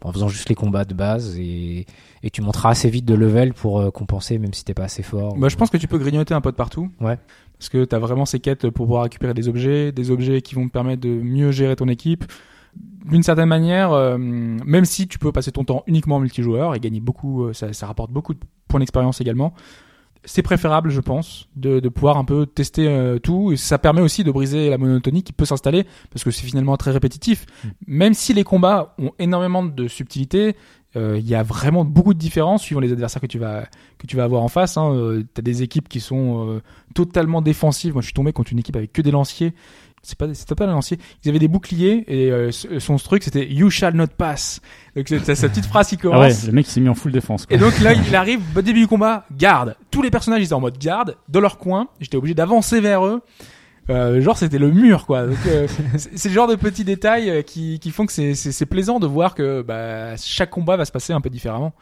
en 0.02 0.12
faisant 0.12 0.28
juste 0.28 0.48
les 0.48 0.54
combats 0.54 0.84
de 0.84 0.94
base 0.94 1.36
et, 1.38 1.86
et 2.22 2.30
tu 2.30 2.40
monteras 2.42 2.70
assez 2.70 2.88
vite 2.90 3.04
de 3.04 3.14
level 3.14 3.52
pour 3.54 3.80
euh, 3.80 3.90
compenser 3.90 4.38
même 4.38 4.54
si 4.54 4.64
t'es 4.64 4.74
pas 4.74 4.84
assez 4.84 5.02
fort. 5.02 5.34
Bah, 5.36 5.46
ou- 5.46 5.50
je 5.50 5.56
pense 5.56 5.70
que 5.70 5.76
tu 5.76 5.88
peux 5.88 5.98
grignoter 5.98 6.34
un 6.34 6.40
peu 6.40 6.50
de 6.50 6.56
partout. 6.56 6.90
Ouais. 7.00 7.18
Parce 7.58 7.68
que 7.68 7.84
tu 7.84 7.94
as 7.94 7.98
vraiment 7.98 8.24
ces 8.24 8.40
quêtes 8.40 8.70
pour 8.70 8.86
pouvoir 8.86 9.02
récupérer 9.02 9.34
des 9.34 9.48
objets, 9.48 9.92
des 9.92 10.10
objets 10.10 10.40
qui 10.40 10.54
vont 10.54 10.66
te 10.66 10.72
permettre 10.72 11.02
de 11.02 11.10
mieux 11.10 11.50
gérer 11.50 11.76
ton 11.76 11.88
équipe. 11.88 12.24
D'une 13.04 13.22
certaine 13.22 13.48
manière, 13.48 13.92
euh, 13.92 14.16
même 14.18 14.84
si 14.84 15.08
tu 15.08 15.18
peux 15.18 15.32
passer 15.32 15.50
ton 15.52 15.64
temps 15.64 15.82
uniquement 15.86 16.16
en 16.16 16.20
multijoueur 16.20 16.74
et 16.74 16.80
gagner 16.80 17.00
beaucoup, 17.00 17.44
euh, 17.44 17.52
ça, 17.52 17.72
ça 17.72 17.86
rapporte 17.86 18.12
beaucoup 18.12 18.32
de 18.32 18.38
points 18.68 18.80
d'expérience 18.80 19.20
également. 19.20 19.52
C'est 20.24 20.42
préférable, 20.42 20.90
je 20.90 21.00
pense, 21.00 21.48
de, 21.56 21.80
de 21.80 21.88
pouvoir 21.88 22.18
un 22.18 22.24
peu 22.24 22.46
tester 22.46 22.88
euh, 22.88 23.18
tout. 23.18 23.52
Et 23.52 23.56
ça 23.56 23.78
permet 23.78 24.02
aussi 24.02 24.22
de 24.22 24.30
briser 24.30 24.68
la 24.68 24.78
monotonie 24.78 25.22
qui 25.22 25.32
peut 25.32 25.44
s'installer 25.44 25.86
parce 26.10 26.24
que 26.24 26.30
c'est 26.30 26.44
finalement 26.44 26.76
très 26.76 26.90
répétitif. 26.90 27.46
Mm. 27.64 27.68
Même 27.86 28.14
si 28.14 28.34
les 28.34 28.44
combats 28.44 28.94
ont 28.98 29.12
énormément 29.18 29.62
de 29.64 29.88
subtilité, 29.88 30.56
euh, 30.96 31.18
il 31.18 31.28
y 31.28 31.36
a 31.36 31.44
vraiment 31.44 31.84
beaucoup 31.84 32.14
de 32.14 32.18
différences 32.18 32.62
suivant 32.62 32.80
les 32.80 32.90
adversaires 32.90 33.22
que 33.22 33.28
tu 33.28 33.38
vas 33.38 33.66
que 33.98 34.06
tu 34.06 34.16
vas 34.16 34.24
avoir 34.24 34.42
en 34.42 34.48
face. 34.48 34.76
Hein. 34.76 34.92
Euh, 34.92 35.22
T'as 35.34 35.42
des 35.42 35.62
équipes 35.62 35.88
qui 35.88 36.00
sont 36.00 36.48
euh, 36.48 36.62
totalement 36.94 37.42
défensives. 37.42 37.92
Moi, 37.92 38.02
je 38.02 38.06
suis 38.06 38.14
tombé 38.14 38.32
contre 38.32 38.52
une 38.52 38.58
équipe 38.58 38.76
avec 38.76 38.92
que 38.92 39.02
des 39.02 39.12
lanciers. 39.12 39.54
C'est 40.02 40.16
pas, 40.16 40.32
c'était 40.32 40.54
pas 40.54 40.66
des 40.66 40.72
lanciers. 40.72 40.98
Ils 41.22 41.28
avaient 41.28 41.38
des 41.38 41.48
boucliers 41.48 42.04
et 42.08 42.30
euh, 42.32 42.50
son 42.50 42.96
truc 42.96 43.22
c'était 43.22 43.46
You 43.46 43.68
shall 43.68 43.94
not 43.94 44.06
pass. 44.16 44.60
Donc 44.96 45.08
c'est 45.08 45.34
sa 45.34 45.48
petite 45.48 45.66
phrase 45.66 45.88
qui 45.88 45.96
Ah 46.02 46.06
ouais, 46.06 46.12
commence. 46.12 46.46
le 46.46 46.52
mec 46.52 46.66
il 46.66 46.70
s'est 46.70 46.80
mis 46.80 46.88
en 46.88 46.94
full 46.94 47.12
défense. 47.12 47.44
Quoi. 47.44 47.56
Et 47.56 47.60
donc 47.60 47.78
là, 47.80 47.92
il 47.92 48.14
arrive 48.16 48.40
au 48.56 48.62
début 48.62 48.80
du 48.80 48.86
combat, 48.86 49.26
garde. 49.36 49.76
Tous 49.90 50.00
les 50.00 50.10
personnages 50.10 50.40
ils 50.40 50.44
étaient 50.46 50.54
en 50.54 50.60
mode 50.60 50.78
garde, 50.78 51.16
dans 51.28 51.40
leur 51.40 51.58
coin. 51.58 51.88
J'étais 52.00 52.16
obligé 52.16 52.34
d'avancer 52.34 52.80
vers 52.80 53.04
eux. 53.04 53.20
Euh, 53.90 54.20
genre 54.20 54.36
c'était 54.38 54.58
le 54.58 54.70
mur 54.70 55.04
quoi. 55.04 55.26
Donc 55.26 55.38
euh, 55.46 55.66
c'est 55.96 56.28
le 56.28 56.34
genre 56.34 56.46
de 56.48 56.54
petits 56.54 56.84
détails 56.84 57.28
euh, 57.28 57.42
qui, 57.42 57.78
qui 57.80 57.90
font 57.90 58.06
que 58.06 58.12
c'est 58.12 58.34
c'est 58.34 58.52
c'est 58.52 58.66
plaisant 58.66 59.00
de 59.00 59.06
voir 59.06 59.34
que 59.34 59.62
bah, 59.62 60.16
chaque 60.16 60.50
combat 60.50 60.76
va 60.76 60.84
se 60.84 60.92
passer 60.92 61.12
un 61.12 61.20
peu 61.20 61.28
différemment. 61.28 61.74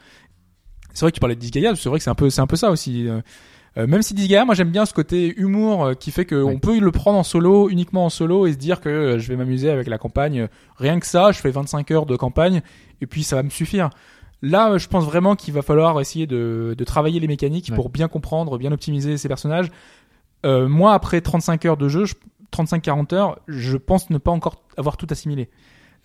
C'est 0.93 1.01
vrai 1.01 1.11
que 1.11 1.15
tu 1.15 1.19
parlais 1.19 1.35
de 1.35 1.39
Disgaea, 1.39 1.75
c'est 1.75 1.87
vrai 1.87 1.99
que 1.99 2.03
c'est 2.03 2.09
un 2.09 2.15
peu 2.15 2.29
c'est 2.29 2.41
un 2.41 2.47
peu 2.47 2.55
ça 2.55 2.71
aussi. 2.71 3.07
Euh, 3.77 3.85
même 3.87 4.01
si 4.01 4.13
Disgaea, 4.13 4.45
moi 4.45 4.55
j'aime 4.55 4.71
bien 4.71 4.85
ce 4.85 4.93
côté 4.93 5.33
humour 5.39 5.85
euh, 5.85 5.93
qui 5.93 6.11
fait 6.11 6.25
qu'on 6.25 6.43
Ouais. 6.43 6.57
peut 6.57 6.79
le 6.79 6.91
prendre 6.91 7.17
en 7.19 7.23
solo, 7.23 7.69
uniquement 7.69 8.05
en 8.05 8.09
solo 8.09 8.47
et 8.47 8.53
se 8.53 8.57
dire 8.57 8.81
que 8.81 8.89
euh, 8.89 9.19
je 9.19 9.27
vais 9.27 9.35
m'amuser 9.35 9.69
avec 9.69 9.87
la 9.87 9.97
campagne. 9.97 10.47
Rien 10.77 10.99
que 10.99 11.05
ça, 11.05 11.31
je 11.31 11.39
fais 11.39 11.51
25 11.51 11.91
heures 11.91 12.05
de 12.07 12.15
campagne 12.15 12.61
et 13.01 13.05
puis 13.05 13.23
ça 13.23 13.35
va 13.35 13.43
me 13.43 13.49
suffire. 13.49 13.89
Là, 14.41 14.77
je 14.77 14.87
pense 14.87 15.05
vraiment 15.05 15.35
qu'il 15.35 15.53
va 15.53 15.61
falloir 15.61 15.99
essayer 16.01 16.25
de, 16.25 16.73
de 16.77 16.83
travailler 16.83 17.19
les 17.19 17.27
mécaniques 17.27 17.67
Ouais. 17.69 17.75
pour 17.75 17.89
bien 17.89 18.07
comprendre, 18.07 18.57
bien 18.57 18.71
optimiser 18.71 19.17
ces 19.17 19.27
personnages. 19.27 19.69
Euh, 20.45 20.67
moi, 20.67 20.93
après 20.93 21.21
35 21.21 21.65
heures 21.65 21.77
de 21.77 21.89
jeu, 21.89 22.05
je- 22.05 22.15
35-40 22.51 23.13
heures, 23.13 23.39
je 23.47 23.77
pense 23.77 24.09
ne 24.09 24.17
pas 24.17 24.31
encore 24.31 24.63
avoir 24.77 24.97
tout 24.97 25.07
assimilé. 25.11 25.49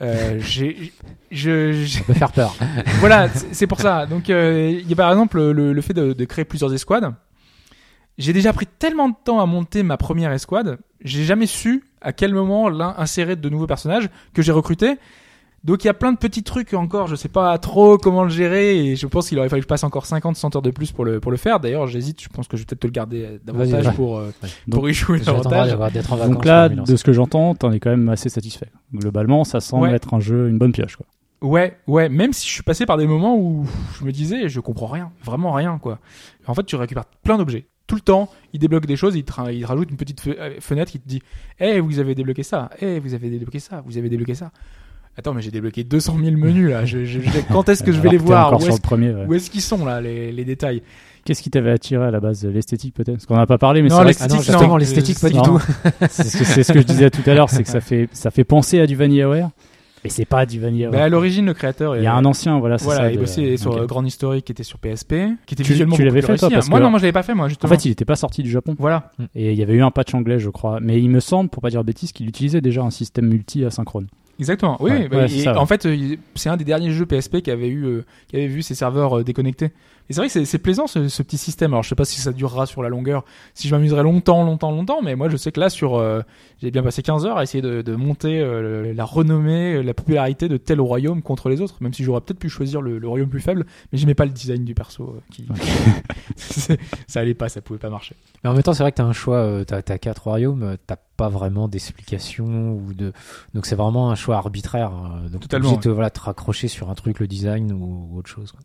Euh, 0.02 0.36
j'ai, 0.40 0.92
je, 1.30 1.72
je- 1.72 1.98
Ça 1.98 2.04
peut 2.04 2.12
faire 2.14 2.32
peur. 2.32 2.54
voilà, 3.00 3.28
c'est 3.30 3.54
c'est 3.54 3.66
pour 3.68 3.80
ça. 3.80 4.04
Donc, 4.06 4.28
euh, 4.28 4.78
il 4.82 4.88
y 4.88 4.92
a 4.92 4.96
par 4.96 5.10
exemple 5.10 5.38
le, 5.40 5.72
le 5.72 5.80
fait 5.80 5.94
de, 5.94 6.12
de 6.12 6.24
créer 6.24 6.44
plusieurs 6.44 6.74
escouades. 6.74 7.14
J'ai 8.18 8.32
déjà 8.32 8.52
pris 8.52 8.66
tellement 8.66 9.08
de 9.08 9.14
temps 9.24 9.40
à 9.40 9.46
monter 9.46 9.82
ma 9.82 9.96
première 9.96 10.32
escouade, 10.32 10.78
j'ai 11.02 11.24
jamais 11.24 11.46
su 11.46 11.84
à 12.00 12.12
quel 12.12 12.32
moment 12.34 12.68
l'un 12.68 12.94
insérer 12.98 13.36
de 13.36 13.48
nouveaux 13.48 13.66
personnages 13.66 14.08
que 14.34 14.42
j'ai 14.42 14.52
recrutés. 14.52 14.96
Donc 15.64 15.82
il 15.82 15.86
y 15.86 15.90
a 15.90 15.94
plein 15.94 16.12
de 16.12 16.18
petits 16.18 16.42
trucs 16.42 16.74
encore, 16.74 17.06
je 17.06 17.16
sais 17.16 17.30
pas 17.30 17.56
trop 17.56 17.96
comment 17.96 18.22
le 18.22 18.28
gérer 18.28 18.76
et 18.86 18.96
je 18.96 19.06
pense 19.06 19.30
qu'il 19.30 19.38
aurait 19.38 19.48
fallu 19.48 19.60
que 19.60 19.64
je 19.64 19.68
passe 19.68 19.82
encore 19.82 20.04
50 20.04 20.36
100 20.36 20.56
heures 20.56 20.60
de 20.62 20.70
plus 20.70 20.92
pour 20.92 21.06
le 21.06 21.20
pour 21.20 21.30
le 21.30 21.38
faire. 21.38 21.58
D'ailleurs, 21.58 21.86
j'hésite, 21.86 22.22
je 22.22 22.28
pense 22.28 22.48
que 22.48 22.58
je 22.58 22.62
vais 22.62 22.66
peut-être 22.66 22.80
te 22.80 22.86
le 22.86 22.92
garder 22.92 23.24
euh, 23.24 23.38
davantage 23.42 23.90
pour 23.94 24.18
euh, 24.18 24.30
Ouais. 24.42 24.48
pour 24.70 24.90
y 24.90 24.92
jouer 24.92 25.20
davantage. 25.20 25.72
en 25.72 25.78
vacances. 25.78 26.28
Donc 26.28 26.44
là, 26.44 26.68
de 26.68 26.96
ce 26.96 27.02
que 27.02 27.14
j'entends, 27.14 27.54
t'en 27.54 27.72
es 27.72 27.80
quand 27.80 27.88
même 27.88 28.10
assez 28.10 28.28
satisfait. 28.28 28.68
Globalement, 28.94 29.44
ça 29.44 29.60
semble 29.60 29.84
Ouais. 29.88 29.94
être 29.94 30.12
un 30.12 30.20
jeu, 30.20 30.50
une 30.50 30.58
bonne 30.58 30.72
pioche. 30.72 30.96
Quoi. 30.96 31.06
Ouais, 31.40 31.78
ouais, 31.86 32.10
même 32.10 32.34
si 32.34 32.46
je 32.46 32.52
suis 32.52 32.62
passé 32.62 32.84
par 32.84 32.98
des 32.98 33.06
moments 33.06 33.36
où 33.38 33.66
je 33.98 34.04
me 34.04 34.12
disais, 34.12 34.50
je 34.50 34.60
comprends 34.60 34.86
rien, 34.86 35.12
vraiment 35.24 35.52
rien, 35.52 35.78
quoi. 35.78 35.98
En 36.46 36.52
fait, 36.54 36.64
tu 36.64 36.76
récupères 36.76 37.04
plein 37.22 37.38
d'objets. 37.38 37.66
Tout 37.86 37.96
le 37.96 38.00
temps, 38.00 38.30
il 38.54 38.60
débloque 38.60 38.86
des 38.86 38.96
choses, 38.96 39.14
il 39.14 39.24
te, 39.24 39.32
ra- 39.32 39.52
il 39.52 39.60
te 39.62 39.66
rajoute 39.66 39.90
une 39.90 39.96
petite 39.98 40.26
euh, 40.26 40.54
fenêtre 40.60 40.90
qui 40.90 40.98
te 41.00 41.06
dit 41.08 41.20
Eh, 41.60 41.80
vous 41.80 41.98
avez 41.98 42.14
débloqué 42.14 42.42
ça, 42.42 42.70
eh, 42.80 42.98
vous 42.98 43.12
avez 43.14 43.28
débloqué 43.28 43.58
ça, 43.58 43.82
vous 43.86 43.98
avez 43.98 44.08
débloqué 44.08 44.34
ça. 44.34 44.50
Attends, 45.16 45.32
mais 45.34 45.42
j'ai 45.42 45.50
débloqué 45.52 45.84
200 45.84 46.16
000 46.24 46.36
menus 46.36 46.70
là, 46.70 46.84
je, 46.86 47.04
je- 47.04 47.20
je- 47.20 47.28
quand 47.52 47.68
est-ce 47.68 47.82
que 47.84 47.92
je 47.92 48.00
vais 48.00 48.08
Alors 48.08 48.12
les 48.12 48.18
voir 48.18 48.52
Où 48.54 48.64
est-ce 49.34 49.44
ouais. 49.46 49.50
qu'ils 49.50 49.60
sont 49.60 49.84
là, 49.84 50.00
les, 50.00 50.32
les 50.32 50.44
détails? 50.44 50.82
Qu'est-ce 51.24 51.40
qui 51.42 51.50
t'avait 51.50 51.70
attiré 51.70 52.04
à 52.04 52.10
la 52.10 52.20
base? 52.20 52.44
L'esthétique 52.44 52.94
peut-être? 52.94 53.12
Parce 53.16 53.26
qu'on 53.26 53.36
n'a 53.36 53.46
pas 53.46 53.56
parlé, 53.58 53.80
mais 53.82 53.88
Non, 53.90 53.98
c'est 53.98 54.02
vrai 54.02 54.14
Ah 54.20 54.66
non, 54.66 54.76
l'esthétique, 54.76 55.16
l'esthétique, 55.16 55.20
pas 55.20 55.28
du 55.30 55.36
Non. 55.36 55.42
tout. 55.58 55.58
que 55.58 56.06
c'est 56.08 56.24
ce 56.24 56.36
que, 56.38 56.44
c'est 56.44 56.62
ce 56.64 56.72
que 56.72 56.80
je 56.80 56.84
disais 56.86 57.10
tout 57.10 57.22
à 57.30 57.34
l'heure, 57.34 57.48
c'est 57.48 57.62
que 57.62 57.68
ça 57.68 57.80
fait, 57.82 58.08
ça 58.12 58.30
fait 58.30 58.44
penser 58.44 58.80
à 58.80 58.86
du 58.86 58.96
VanillaWare, 58.96 59.50
mais 60.04 60.10
c'est 60.10 60.24
pas 60.26 60.46
du 60.46 60.58
bah, 60.58 60.66
VanillaWare. 60.66 61.02
À 61.02 61.08
l'origine, 61.08 61.46
le 61.46 61.54
créateur. 61.54 61.96
Il 61.96 62.02
y 62.02 62.06
a 62.06 62.14
un 62.14 62.24
ancien, 62.24 62.58
voilà, 62.60 62.78
c'est 62.78 62.84
Voilà, 62.84 63.00
ça. 63.02 63.10
il 63.10 63.16
de- 63.16 63.20
bossait 63.20 63.56
sur 63.56 63.72
ok. 63.72 63.78
euh, 63.78 63.86
Grand 63.86 64.04
Historic 64.04 64.44
qui 64.44 64.52
était 64.52 64.62
sur 64.62 64.78
PSP, 64.78 65.14
qui 65.46 65.54
était 65.54 65.62
Tu- 65.64 65.72
visuellement 65.72 65.96
tu 65.96 66.04
l'avais 66.04 66.20
fait, 66.22 66.36
toi, 66.36 66.50
parce 66.50 66.68
Moi, 66.68 66.78
que- 66.78 66.84
non, 66.84 66.90
moi 66.90 66.98
je 66.98 67.04
l'avais 67.04 67.12
pas 67.12 67.22
fait, 67.22 67.34
moi 67.34 67.46
En 67.46 67.48
justement. 67.48 67.70
fait, 67.72 67.84
il 67.84 67.88
n'était 67.88 68.04
pas 68.04 68.16
sorti 68.16 68.42
du 68.42 68.50
Japon. 68.50 68.76
Voilà. 68.78 69.10
Et 69.34 69.52
il 69.52 69.58
y 69.58 69.62
avait 69.62 69.74
eu 69.74 69.82
un 69.82 69.90
patch 69.90 70.14
anglais, 70.14 70.38
je 70.38 70.50
crois. 70.50 70.78
Mais 70.80 71.00
il 71.00 71.08
me 71.10 71.20
semble, 71.20 71.48
pour 71.50 71.62
pas 71.62 71.70
dire 71.70 71.80
de 71.80 71.86
bêtises, 71.86 72.12
qu'il 72.12 72.28
utilisait 72.28 72.60
déjà 72.60 72.82
un 72.82 72.90
système 72.90 73.26
multi-asynchrone. 73.26 74.06
Exactement. 74.40 74.76
Oui, 74.80 74.90
Ouais, 74.90 74.98
oui, 75.02 75.08
bah, 75.08 75.16
ouais, 75.18 75.24
et 75.26 75.28
c'est 75.28 75.40
ça, 75.44 75.52
ouais. 75.52 75.58
en 75.58 75.66
fait, 75.66 75.86
c'est 76.34 76.48
un 76.48 76.56
des 76.56 76.64
derniers 76.64 76.90
jeux 76.90 77.06
PSP 77.06 77.40
qui 77.40 77.52
avait 77.52 77.68
eu, 77.68 77.84
euh, 77.84 78.04
qui 78.28 78.36
avait 78.36 78.48
vu 78.48 78.62
ses 78.62 78.74
serveurs 78.74 79.18
euh, 79.20 79.22
déconnectés. 79.24 79.70
Et 80.10 80.12
c'est 80.12 80.20
vrai 80.20 80.28
que 80.28 80.44
c'est- 80.44 80.58
plaisant 80.58 80.86
ce, 80.86 81.08
ce 81.08 81.22
petit 81.22 81.38
système. 81.38 81.72
Alors, 81.72 81.82
je 81.82 81.88
sais 81.88 81.94
pas 81.94 82.04
si 82.04 82.20
ça 82.20 82.32
durera 82.32 82.66
sur 82.66 82.82
la 82.82 82.88
longueur, 82.90 83.24
si 83.54 83.68
je 83.68 83.74
m'amuserai 83.74 84.02
longtemps, 84.02 84.44
longtemps, 84.44 84.70
longtemps, 84.70 85.00
mais 85.02 85.16
moi, 85.16 85.28
je 85.30 85.36
sais 85.38 85.50
que 85.50 85.60
là, 85.60 85.70
sur, 85.70 85.96
euh, 85.96 86.20
j'ai 86.62 86.70
bien 86.70 86.82
passé 86.82 87.02
15 87.02 87.24
heures 87.26 87.38
à 87.38 87.42
essayer 87.42 87.62
de, 87.62 87.80
de 87.82 87.94
monter 87.96 88.38
euh, 88.40 88.92
la 88.94 89.04
renommée, 89.04 89.82
la 89.82 89.94
popularité 89.94 90.48
de 90.48 90.56
tel 90.58 90.80
royaume 90.80 91.22
contre 91.22 91.48
les 91.48 91.60
autres. 91.62 91.76
Même 91.80 91.94
si 91.94 92.04
j'aurais 92.04 92.20
peut-être 92.20 92.38
pu 92.38 92.48
choisir 92.50 92.82
le, 92.82 92.98
le 92.98 93.08
royaume 93.08 93.28
plus 93.30 93.40
faible, 93.40 93.64
mais 93.92 93.98
j'aimais 93.98 94.14
pas 94.14 94.26
le 94.26 94.32
design 94.32 94.64
du 94.64 94.74
perso. 94.74 95.16
euh, 95.16 95.20
qui, 95.32 95.46
ça 96.36 97.20
allait 97.20 97.34
pas, 97.34 97.48
ça 97.48 97.60
pouvait 97.60 97.78
pas 97.78 97.90
marcher. 97.90 98.14
Mais 98.42 98.50
en 98.50 98.54
même 98.54 98.62
temps, 98.62 98.72
c'est 98.74 98.82
vrai 98.82 98.92
que 98.92 98.96
t'as 98.96 99.04
un 99.04 99.12
choix, 99.12 99.36
euh, 99.38 99.64
t'as 99.64 99.82
t'as 99.82 99.98
quatre 99.98 100.24
royaumes, 100.24 100.62
euh, 100.62 100.76
t'as 100.86 100.96
pas 101.16 101.28
vraiment 101.28 101.68
d'explication 101.68 102.72
ou 102.72 102.92
de, 102.92 103.12
donc 103.54 103.66
c'est 103.66 103.76
vraiment 103.76 104.10
un 104.10 104.14
choix 104.16 104.36
arbitraire. 104.36 104.92
euh, 105.24 105.28
Donc 105.28 105.42
Totalement, 105.42 105.68
obligé 105.68 105.76
de 105.78 105.82
te, 105.84 105.88
voilà, 105.88 106.10
te 106.10 106.20
raccrocher 106.20 106.68
sur 106.68 106.90
un 106.90 106.94
truc, 106.94 107.20
le 107.20 107.26
design 107.26 107.72
ou, 107.72 108.08
ou 108.12 108.18
autre 108.18 108.28
chose. 108.28 108.52
quoi. 108.52 108.60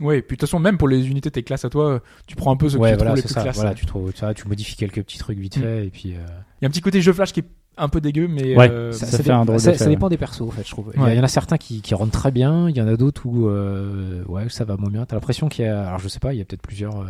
Ouais, 0.00 0.18
et 0.18 0.22
puis 0.22 0.36
de 0.36 0.40
toute 0.40 0.48
façon, 0.48 0.58
même 0.58 0.76
pour 0.76 0.88
les 0.88 1.06
unités 1.08 1.28
de 1.28 1.34
tes 1.34 1.42
classes 1.44 1.64
à 1.64 1.70
toi, 1.70 2.00
tu 2.26 2.34
prends 2.36 2.50
un 2.52 2.56
peu 2.56 2.68
ce 2.68 2.76
que 2.76 2.82
ouais, 2.82 2.90
tu 2.92 2.96
voilà, 2.96 3.10
trouves 3.12 3.16
les 3.16 3.22
c'est 3.22 3.28
plus 3.28 3.34
ça. 3.34 3.42
classes. 3.42 3.56
Voilà, 3.56 3.74
tu 3.74 3.86
trouves 3.86 4.12
ça, 4.14 4.34
tu 4.34 4.48
modifies 4.48 4.76
quelques 4.76 5.02
petits 5.02 5.18
trucs 5.18 5.38
vite 5.38 5.56
Mm. 5.58 5.60
fait 5.62 5.86
et 5.86 5.90
puis. 5.90 6.14
euh, 6.14 6.18
Il 6.60 6.64
y 6.64 6.66
a 6.66 6.68
un 6.68 6.70
petit 6.70 6.80
côté 6.80 7.00
jeu 7.00 7.12
flash 7.12 7.32
qui 7.32 7.40
est 7.40 7.46
un 7.76 7.88
peu 7.88 8.00
dégueu, 8.00 8.26
mais 8.28 8.56
Ouais, 8.56 8.70
euh, 8.70 8.92
ça- 8.92 9.06
ça, 9.06 9.16
fait 9.18 9.24
dé- 9.24 9.30
un 9.30 9.44
drôle 9.44 9.58
ça- 9.60 9.72
dépend 9.88 10.08
des 10.08 10.16
persos, 10.16 10.42
en 10.42 10.50
fait, 10.50 10.64
je 10.64 10.70
trouve. 10.70 10.92
Il 10.94 11.00
y 11.00 11.04
Ouais. 11.04 11.18
en 11.18 11.22
a 11.24 11.28
certains 11.28 11.56
qui, 11.58 11.80
qui 11.82 11.94
rentrent 11.94 12.12
très 12.12 12.30
bien, 12.30 12.68
il 12.68 12.76
y 12.76 12.80
en 12.80 12.86
a 12.88 12.96
d'autres 12.96 13.26
où, 13.26 13.48
euh, 13.48 14.24
ouais, 14.26 14.48
ça 14.48 14.64
va 14.64 14.76
moins 14.76 14.90
bien. 14.90 15.04
T'as 15.06 15.16
l'impression 15.16 15.48
qu'il 15.48 15.64
y 15.64 15.68
a, 15.68 15.86
alors 15.88 15.98
je 15.98 16.08
sais 16.08 16.20
pas, 16.20 16.32
il 16.34 16.38
y 16.38 16.40
a 16.40 16.44
peut-être 16.44 16.62
plusieurs, 16.62 17.00
euh, 17.00 17.06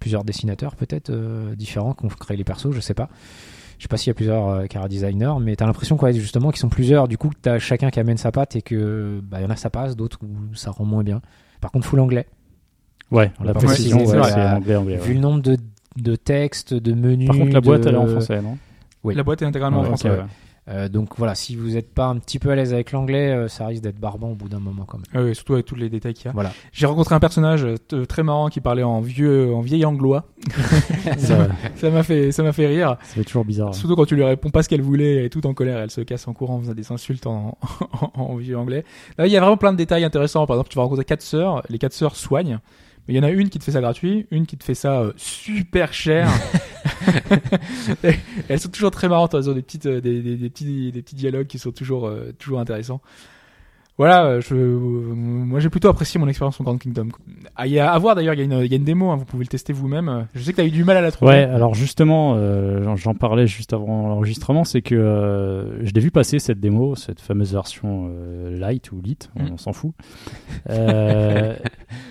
plusieurs 0.00 0.24
dessinateurs 0.24 0.76
peut-être 0.76 1.08
euh, 1.10 1.54
différents 1.54 1.94
qui 1.94 2.04
ont 2.04 2.08
créé 2.08 2.36
les 2.36 2.44
persos, 2.44 2.72
je 2.72 2.80
sais 2.80 2.92
pas. 2.94 3.08
Je 3.78 3.82
sais 3.84 3.88
pas 3.88 3.96
s'il 3.98 4.08
y 4.08 4.12
a 4.12 4.14
plusieurs 4.14 4.48
euh, 4.48 4.66
cara 4.66 4.88
designers, 4.88 5.34
mais 5.40 5.54
t'as 5.56 5.66
l'impression 5.66 5.96
quoi, 5.98 6.10
justement 6.12 6.50
qu'ils 6.50 6.60
sont 6.60 6.68
plusieurs. 6.70 7.08
Du 7.08 7.18
coup, 7.18 7.30
t'as 7.40 7.58
chacun 7.58 7.90
qui 7.90 8.00
amène 8.00 8.16
sa 8.18 8.32
patte 8.32 8.56
et 8.56 8.62
que, 8.62 9.20
bah, 9.22 9.38
il 9.40 9.44
y 9.44 9.46
en 9.46 9.50
a 9.50 9.56
ça 9.56 9.68
passe, 9.70 9.96
d'autres 9.96 10.18
où 10.22 10.54
ça 10.54 10.70
rend 10.70 10.84
moins 10.86 11.02
bien. 11.04 11.20
Par 11.60 11.70
contre, 11.70 11.86
full 11.86 12.00
anglais. 12.00 12.26
Ouais, 13.10 13.30
On 13.40 13.44
la 13.44 13.54
précision, 13.54 13.98
précisé, 13.98 14.16
ouais, 14.18 14.24
c'est 14.24 14.30
c'est 14.32 14.40
vrai. 14.40 14.50
anglais, 14.52 14.76
anglais. 14.76 14.96
Vu 14.96 15.14
le 15.14 15.20
nombre 15.20 15.40
de, 15.42 15.56
de 15.96 16.16
textes, 16.16 16.74
de 16.74 16.92
menus. 16.92 17.28
Par 17.28 17.36
contre, 17.36 17.52
la 17.52 17.60
boîte, 17.60 17.82
de- 17.82 17.88
elle 17.88 17.94
est 17.94 17.98
en 17.98 18.06
français, 18.08 18.42
non? 18.42 18.58
Oui. 19.04 19.14
la 19.14 19.22
boîte 19.22 19.42
est 19.42 19.44
intégralement 19.46 19.80
en 19.80 19.84
français. 19.84 20.10
ouais. 20.10 20.16
ouais. 20.16 20.24
Euh, 20.68 20.88
donc 20.88 21.10
voilà, 21.16 21.36
si 21.36 21.54
vous 21.54 21.70
n'êtes 21.70 21.94
pas 21.94 22.06
un 22.06 22.18
petit 22.18 22.40
peu 22.40 22.50
à 22.50 22.56
l'aise 22.56 22.72
avec 22.72 22.90
l'anglais, 22.90 23.30
euh, 23.30 23.46
ça 23.46 23.66
risque 23.68 23.82
d'être 23.84 24.00
barbant 24.00 24.30
au 24.30 24.34
bout 24.34 24.48
d'un 24.48 24.58
moment 24.58 24.84
quand 24.84 24.98
même. 24.98 25.06
Ah 25.14 25.22
oui, 25.22 25.32
surtout 25.34 25.54
avec 25.54 25.64
tous 25.66 25.76
les 25.76 25.88
détails 25.88 26.14
qu'il 26.14 26.26
y 26.26 26.28
a. 26.28 26.32
Voilà. 26.32 26.52
J'ai 26.72 26.86
rencontré 26.86 27.14
un 27.14 27.20
personnage 27.20 27.64
euh, 27.64 27.76
t- 27.76 28.04
très 28.06 28.24
marrant 28.24 28.48
qui 28.48 28.60
parlait 28.60 28.82
en 28.82 29.00
vieux, 29.00 29.54
en 29.54 29.60
vieil 29.60 29.84
anglois. 29.84 30.24
Ça, 31.76 31.90
m'a 31.90 32.02
fait, 32.02 32.32
ça 32.32 32.42
m'a 32.42 32.52
fait 32.52 32.66
rire. 32.66 32.96
ça 33.02 33.14
fait 33.14 33.24
toujours 33.24 33.44
bizarre. 33.44 33.74
Surtout 33.74 33.94
quand 33.96 34.06
tu 34.06 34.16
lui 34.16 34.24
réponds 34.24 34.50
pas 34.50 34.62
ce 34.62 34.68
qu'elle 34.68 34.82
voulait, 34.82 35.16
elle 35.16 35.24
est 35.26 35.30
toute 35.30 35.46
en 35.46 35.54
colère, 35.54 35.78
elle 35.78 35.90
se 35.90 36.00
casse 36.00 36.26
en 36.26 36.32
courant 36.32 36.56
en 36.56 36.60
faisant 36.60 36.74
des 36.74 36.90
insultes 36.90 37.26
en, 37.26 37.56
en, 37.92 38.20
en 38.20 38.36
vieux 38.36 38.58
anglais. 38.58 38.84
Là, 39.18 39.26
il 39.26 39.32
y 39.32 39.36
a 39.36 39.40
vraiment 39.40 39.56
plein 39.56 39.72
de 39.72 39.78
détails 39.78 40.04
intéressants. 40.04 40.46
Par 40.46 40.56
exemple, 40.56 40.70
tu 40.70 40.76
vas 40.76 40.82
rencontrer 40.82 41.04
quatre 41.04 41.22
sœurs, 41.22 41.62
les 41.68 41.78
quatre 41.78 41.92
sœurs 41.92 42.16
soignent. 42.16 42.58
Mais 43.06 43.14
il 43.14 43.16
y 43.18 43.20
en 43.20 43.22
a 43.22 43.30
une 43.30 43.50
qui 43.50 43.60
te 43.60 43.64
fait 43.64 43.70
ça 43.70 43.80
gratuit, 43.80 44.26
une 44.32 44.46
qui 44.46 44.56
te 44.56 44.64
fait 44.64 44.74
ça 44.74 45.00
euh, 45.00 45.12
super 45.16 45.92
cher. 45.92 46.28
Elles 48.48 48.60
sont 48.60 48.68
toujours 48.68 48.90
très 48.90 49.08
marrantes, 49.08 49.34
elles 49.34 49.50
ont 49.50 49.54
des 49.54 49.62
petites, 49.62 49.86
euh, 49.86 50.00
des 50.00 50.48
petits 50.50 51.14
dialogues 51.14 51.46
qui 51.46 51.58
sont 51.58 51.72
toujours, 51.72 52.06
euh, 52.06 52.32
toujours 52.38 52.60
intéressants. 52.60 53.00
Voilà, 53.98 54.24
euh, 54.26 54.40
je, 54.42 54.54
euh, 54.54 54.68
moi 55.14 55.58
j'ai 55.58 55.70
plutôt 55.70 55.88
apprécié 55.88 56.20
mon 56.20 56.28
expérience 56.28 56.60
en 56.60 56.64
Grand 56.64 56.76
Kingdom. 56.76 57.08
Ah, 57.56 57.66
il 57.66 57.72
y 57.72 57.78
a 57.78 57.90
à 57.90 57.98
voir 57.98 58.14
d'ailleurs, 58.14 58.34
il 58.34 58.38
y, 58.38 58.40
a 58.42 58.44
une- 58.44 58.62
il 58.64 58.70
y 58.70 58.74
a 58.74 58.76
une 58.76 58.84
démo, 58.84 59.10
hein, 59.10 59.16
vous 59.16 59.24
pouvez 59.24 59.44
le 59.44 59.48
tester 59.48 59.72
vous-même. 59.72 60.26
Je 60.34 60.42
sais 60.42 60.50
que 60.52 60.56
tu 60.56 60.62
as 60.62 60.66
eu 60.66 60.70
du 60.70 60.84
mal 60.84 60.98
à 60.98 61.00
la 61.00 61.10
trouver. 61.10 61.30
Ouais, 61.32 61.42
alors 61.44 61.74
justement, 61.74 62.34
euh, 62.36 62.94
j'en- 62.96 63.14
parlais 63.14 63.46
juste 63.46 63.72
avant 63.72 64.06
l'enregistrement, 64.08 64.64
c'est 64.64 64.82
que 64.82 64.94
euh, 64.94 65.82
je 65.82 65.92
l'ai 65.94 66.00
vu 66.02 66.10
passer 66.10 66.38
cette 66.38 66.60
démo, 66.60 66.94
cette 66.94 67.20
fameuse 67.20 67.54
version 67.54 68.10
euh, 68.10 68.58
light 68.58 68.92
ou 68.92 69.00
lit, 69.02 69.16
on, 69.34 69.44
Mm. 69.44 69.50
on 69.54 69.56
s'en 69.56 69.72
fout. 69.72 69.92
Euh, 70.68 71.54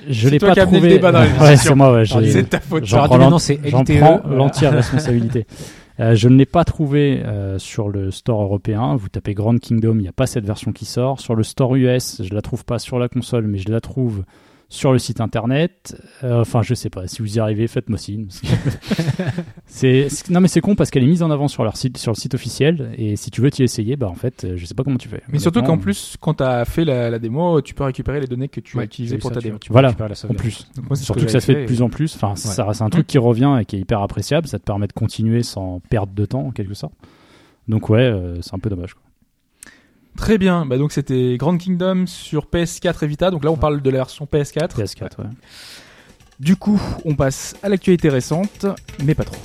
je 0.09 0.29
l'ai 0.29 0.39
pas 0.39 0.55
trouvé. 0.55 0.99
c'est 1.57 1.75
moi, 1.75 1.93
ouais, 1.93 2.05
j'ai- 2.05 2.31
C'est 2.31 2.49
ta 2.49 2.59
faute. 2.59 2.85
j'en 2.85 3.05
prends 3.05 3.17
l'entière 4.27 4.71
responsabilité. 4.73 5.45
Euh, 5.99 6.15
je 6.15 6.27
ne 6.27 6.35
l'ai 6.35 6.45
pas 6.45 6.65
trouvé 6.65 7.23
euh, 7.23 7.57
sur 7.57 7.89
le 7.89 8.11
store 8.11 8.41
européen. 8.41 8.95
Vous 8.95 9.07
tapez 9.07 9.33
Grand 9.33 9.57
Kingdom, 9.57 9.95
il 9.95 10.01
n'y 10.01 10.07
a 10.07 10.13
pas 10.13 10.27
cette 10.27 10.45
version 10.45 10.73
qui 10.73 10.85
sort. 10.85 11.19
Sur 11.19 11.35
le 11.35 11.43
store 11.43 11.75
US, 11.75 12.21
je 12.21 12.33
la 12.33 12.41
trouve 12.41 12.65
pas 12.65 12.79
sur 12.79 12.99
la 12.99 13.07
console, 13.07 13.47
mais 13.47 13.57
je 13.57 13.69
la 13.69 13.79
trouve 13.79 14.25
sur 14.69 14.91
le 14.91 14.99
site 14.99 15.21
internet. 15.21 15.95
Euh, 16.23 16.41
enfin, 16.41 16.61
je 16.61 16.73
sais 16.73 16.89
pas. 16.89 17.07
Si 17.07 17.21
vous 17.21 17.37
y 17.37 17.39
arrivez, 17.39 17.67
faites-moi 17.67 17.97
signe. 17.97 18.27
c'est 19.65 20.09
c'est- 20.09 20.29
non 20.29 20.41
mais 20.41 20.47
c'est 20.47 20.61
con 20.61 20.75
parce 20.75 20.89
qu'elle 20.89 21.03
est 21.03 21.07
mise 21.07 21.23
en 21.23 21.31
avant 21.31 21.47
sur 21.47 21.63
leur 21.63 21.77
site, 21.77 21.97
sur 21.97 22.11
le 22.11 22.17
site 22.17 22.33
officiel. 22.33 22.91
Et 22.97 23.15
si 23.15 23.31
tu 23.31 23.41
veux 23.41 23.51
t'y 23.51 23.63
essayer, 23.63 23.95
bah 23.95 24.07
en 24.07 24.15
fait, 24.15 24.43
euh, 24.43 24.53
je 24.57 24.65
sais 24.65 24.73
pas 24.73 24.83
comment 24.83 24.97
tu 24.97 25.07
fais. 25.07 25.21
Mais 25.29 25.39
surtout 25.39 25.61
qu'en 25.61 25.77
plus, 25.77 26.15
quand 26.19 26.35
tu 26.35 26.43
as 26.43 26.65
fait 26.65 26.85
la, 26.85 27.09
la 27.09 27.19
démo, 27.19 27.61
tu 27.61 27.73
peux 27.73 27.83
récupérer 27.83 28.19
les 28.19 28.27
données 28.27 28.47
que 28.47 28.59
tu 28.59 28.79
as 28.79 28.83
utilisées 28.83 29.17
pour 29.17 29.29
ça, 29.29 29.35
ta 29.35 29.41
démo. 29.41 29.57
tu 29.59 29.71
Voilà, 29.71 29.89
en 29.89 30.33
plus. 30.33 30.67
Donc 30.75 30.89
moi, 30.89 30.95
c'est 30.95 31.01
ce 31.01 31.05
Surtout 31.05 31.25
que, 31.25 31.31
ça 31.31 31.39
se 31.39 31.45
fait 31.45 31.61
de 31.61 31.65
plus 31.65 31.81
en 31.81 31.89
plus. 31.89 32.15
Enfin, 32.15 32.35
ça 32.35 32.73
c'est 32.73 32.83
un 32.83 32.89
truc 32.89 33.07
qui 33.07 33.17
revient 33.17 33.57
et 33.61 33.65
qui 33.65 33.75
est 33.75 33.79
hyper 33.79 34.01
appréciable. 34.01 34.47
Ça 34.47 34.59
te 34.59 34.63
permet 34.63 34.87
de 34.87 34.93
continuer 34.93 35.43
sans 35.43 35.79
perdre 35.89 36.13
de 36.13 36.25
temps 36.25 36.47
en 36.47 36.51
quelque 36.51 36.73
sorte. 36.73 36.93
Donc 37.67 37.89
ouais, 37.89 38.01
euh, 38.01 38.41
c'est 38.41 38.53
un 38.53 38.59
peu 38.59 38.69
dommage. 38.69 38.93
Quoi. 38.93 39.01
Très 40.17 40.37
bien. 40.37 40.65
Bah 40.65 40.77
donc 40.77 40.91
c'était 40.91 41.35
Grand 41.37 41.57
Kingdom 41.57 42.05
sur 42.07 42.45
PS4 42.45 43.03
et 43.03 43.07
Vita. 43.07 43.31
Donc 43.31 43.43
là, 43.43 43.51
on 43.51 43.57
parle 43.57 43.81
de 43.81 43.89
la 43.89 43.97
version 43.97 44.27
PS4. 44.31 44.75
PS4, 44.77 45.01
ouais. 45.19 45.29
Du 46.39 46.55
coup, 46.55 46.81
on 47.05 47.15
passe 47.15 47.55
à 47.63 47.69
l'actualité 47.69 48.09
récente, 48.09 48.65
mais 49.03 49.15
pas 49.15 49.23
trop. 49.23 49.37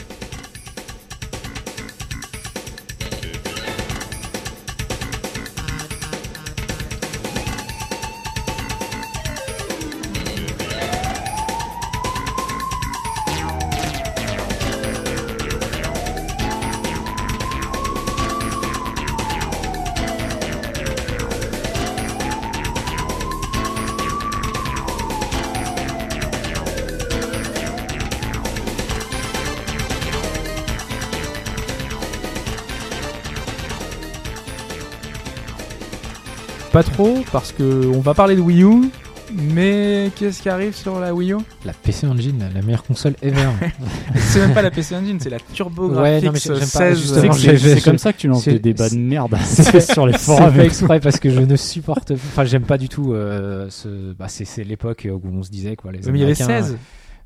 Pas 36.81 36.91
trop, 36.91 37.18
parce 37.31 37.53
que 37.53 37.87
on 37.95 38.01
va 38.01 38.14
parler 38.14 38.37
de 38.37 38.41
Wii 38.41 38.62
U. 38.62 38.91
Mais 39.35 40.11
qu'est-ce 40.16 40.41
qui 40.43 40.49
arrive 40.49 40.74
sur 40.74 40.99
la 40.99 41.14
Wii 41.14 41.35
U? 41.35 41.37
La 41.66 41.72
PC 41.74 42.07
Engine, 42.07 42.43
la- 42.55 42.62
meilleure 42.62 42.83
console 42.83 43.14
ever. 43.22 43.49
C'est 44.16 44.41
même 44.41 44.55
pas 44.55 44.62
la 44.62 44.70
PC 44.70 44.97
Engine, 44.97 45.20
c'est 45.20 45.28
la 45.31 45.39
TurboGrafx 45.39 46.01
Ouais, 46.03 46.20
non, 46.22 46.33
mais 46.33 46.39
j'aime 46.41 46.55
pas, 46.59 46.64
16. 46.64 46.99
C'est 47.14 47.33
c'est- 47.33 47.59
c'est 47.59 47.81
comme 47.83 47.99
ça 47.99 48.12
que 48.14 48.18
tu 48.18 48.26
lances 48.28 48.43
c'est- 48.45 48.53
des 48.55 48.59
débats 48.59 48.89
de 48.89 48.95
c'est- 48.95 48.99
merde 48.99 49.37
c'est- 49.45 49.93
sur 49.93 50.07
les 50.07 50.14
C'est 50.14 50.18
forums. 50.20 50.53
fait 50.55 50.64
exprès 50.66 50.99
parce 51.01 51.20
que 51.20 51.28
je 51.31 51.41
ne 51.41 51.55
supporte 51.55 52.11
enfin 52.12 52.45
j'aime 52.45 52.62
pas 52.64 52.78
du 52.78 52.89
tout 52.89 53.12
euh, 53.12 53.66
ce 53.70 54.12
bah 54.14 54.26
c'est 54.28 54.45
c'est 54.47 54.64
l'époque 54.64 55.07
où 55.09 55.20
on 55.33 55.43
se 55.45 55.51
disait 55.51 55.76
quoi 55.76 55.93
les 55.93 55.99
mais 55.99 56.05
il 56.07 56.20
y 56.20 56.24
avait 56.24 56.43
Américains, 56.43 56.62
16. 56.64 56.78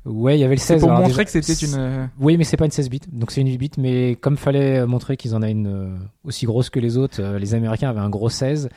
Ouais, 0.05 0.37
il 0.37 0.41
y 0.41 0.43
avait 0.43 0.53
le 0.55 0.59
C'est 0.59 0.73
16. 0.73 0.81
pour 0.81 0.89
alors 0.91 1.01
montrer 1.01 1.23
déjà- 1.23 1.39
que 1.39 1.43
c'était 1.43 1.65
une. 1.65 1.73
euh, 1.79 2.05
Oui, 2.19 2.37
mais 2.37 2.43
c'est 2.43 2.57
pas 2.57 2.65
une 2.65 2.71
16 2.71 2.89
bits, 2.91 2.99
donc 3.11 3.31
c'est 3.31 3.41
une 3.41 3.47
8 3.47 3.57
bits. 3.57 3.71
Mais 3.79 4.15
comme 4.21 4.37
fallait 4.37 4.77
euh, 4.81 4.85
montrer 4.85 5.17
qu'ils 5.17 5.33
en 5.33 5.41
a 5.41 5.49
une 5.49 5.65
euh, 5.65 5.87
aussi 6.23 6.45
grosse 6.45 6.69
que 6.69 6.79
les 6.79 6.97
autres, 6.97 7.17
euh, 7.19 7.39
les 7.39 7.55
Américains 7.55 7.89
avaient 7.89 7.99
un 8.01 8.09
gros 8.11 8.29
16. 8.29 8.69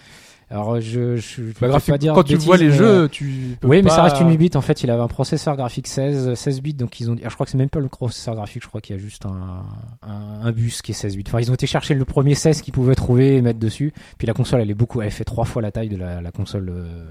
Alors 0.51 0.81
je, 0.81 1.17
je, 1.17 1.21
je 1.21 1.43
bah, 1.61 1.69
graphique- 1.69 1.93
pas 1.93 1.99
dire 1.99 2.15
quand 2.15 2.23
tu 2.23 2.37
vois 2.37 2.57
les 2.57 2.69
mais, 2.69 2.73
jeux, 2.73 2.87
euh, 3.05 3.09
tu. 3.09 3.57
peux 3.61 3.67
Oui, 3.67 3.83
mais 3.83 3.91
ça 3.91 4.03
reste 4.03 4.21
une 4.21 4.31
8 4.31 4.37
bits. 4.39 4.51
En 4.55 4.61
fait, 4.63 4.83
il 4.83 4.91
avait 4.91 5.03
un 5.03 5.09
processeur 5.09 5.57
graphique 5.57 5.87
16, 5.87 6.35
16 6.35 6.63
bits, 6.63 6.73
donc 6.75 6.99
ils 7.01 7.11
ont. 7.11 7.15
dit- 7.15 7.23
Je 7.23 7.29
crois 7.35 7.45
que 7.45 7.53
c'est 7.53 7.59
même 7.59 7.69
pas 7.69 7.81
le 7.81 7.89
processeur 7.89 8.35
graphique. 8.35 8.63
Je 8.63 8.69
crois 8.69 8.81
qu'il 8.81 8.97
y 8.97 8.99
a 8.99 9.03
juste 9.03 9.27
un, 9.27 9.65
un, 10.03 10.41
un 10.47 10.53
bus 10.53 10.81
qui 10.81 10.93
est 10.93 10.95
16 10.95 11.17
bits. 11.17 11.25
Enfin, 11.27 11.41
ils 11.41 11.51
ont 11.51 11.55
été 11.55 11.67
chercher 11.67 11.95
le 11.95 12.05
premier 12.07 12.35
16 12.35 12.63
qu'ils 12.63 12.73
pouvaient 12.73 12.95
trouver 12.95 13.37
et 13.37 13.43
mettre 13.43 13.59
dessus. 13.59 13.93
Puis 14.17 14.27
la 14.27 14.33
console, 14.33 14.63
elle 14.63 14.71
est 14.71 14.75
beaucoup. 14.75 15.03
Elle 15.03 15.11
fait 15.11 15.25
trois 15.25 15.45
fois 15.45 15.61
la 15.61 15.71
taille 15.71 15.91
de 15.91 15.97
la, 15.97 16.21
la 16.23 16.31
console. 16.33 16.71
euh, 16.71 17.05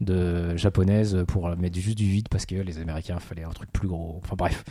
de 0.00 0.56
japonaise 0.56 1.24
pour 1.26 1.48
mettre 1.56 1.76
juste 1.76 1.98
du 1.98 2.04
vide 2.06 2.28
parce 2.30 2.46
que 2.46 2.54
les 2.54 2.78
Américains 2.78 3.18
fallait 3.18 3.42
un 3.42 3.50
truc 3.50 3.68
plus 3.72 3.88
gros. 3.88 4.20
Enfin 4.24 4.36
bref, 4.38 4.62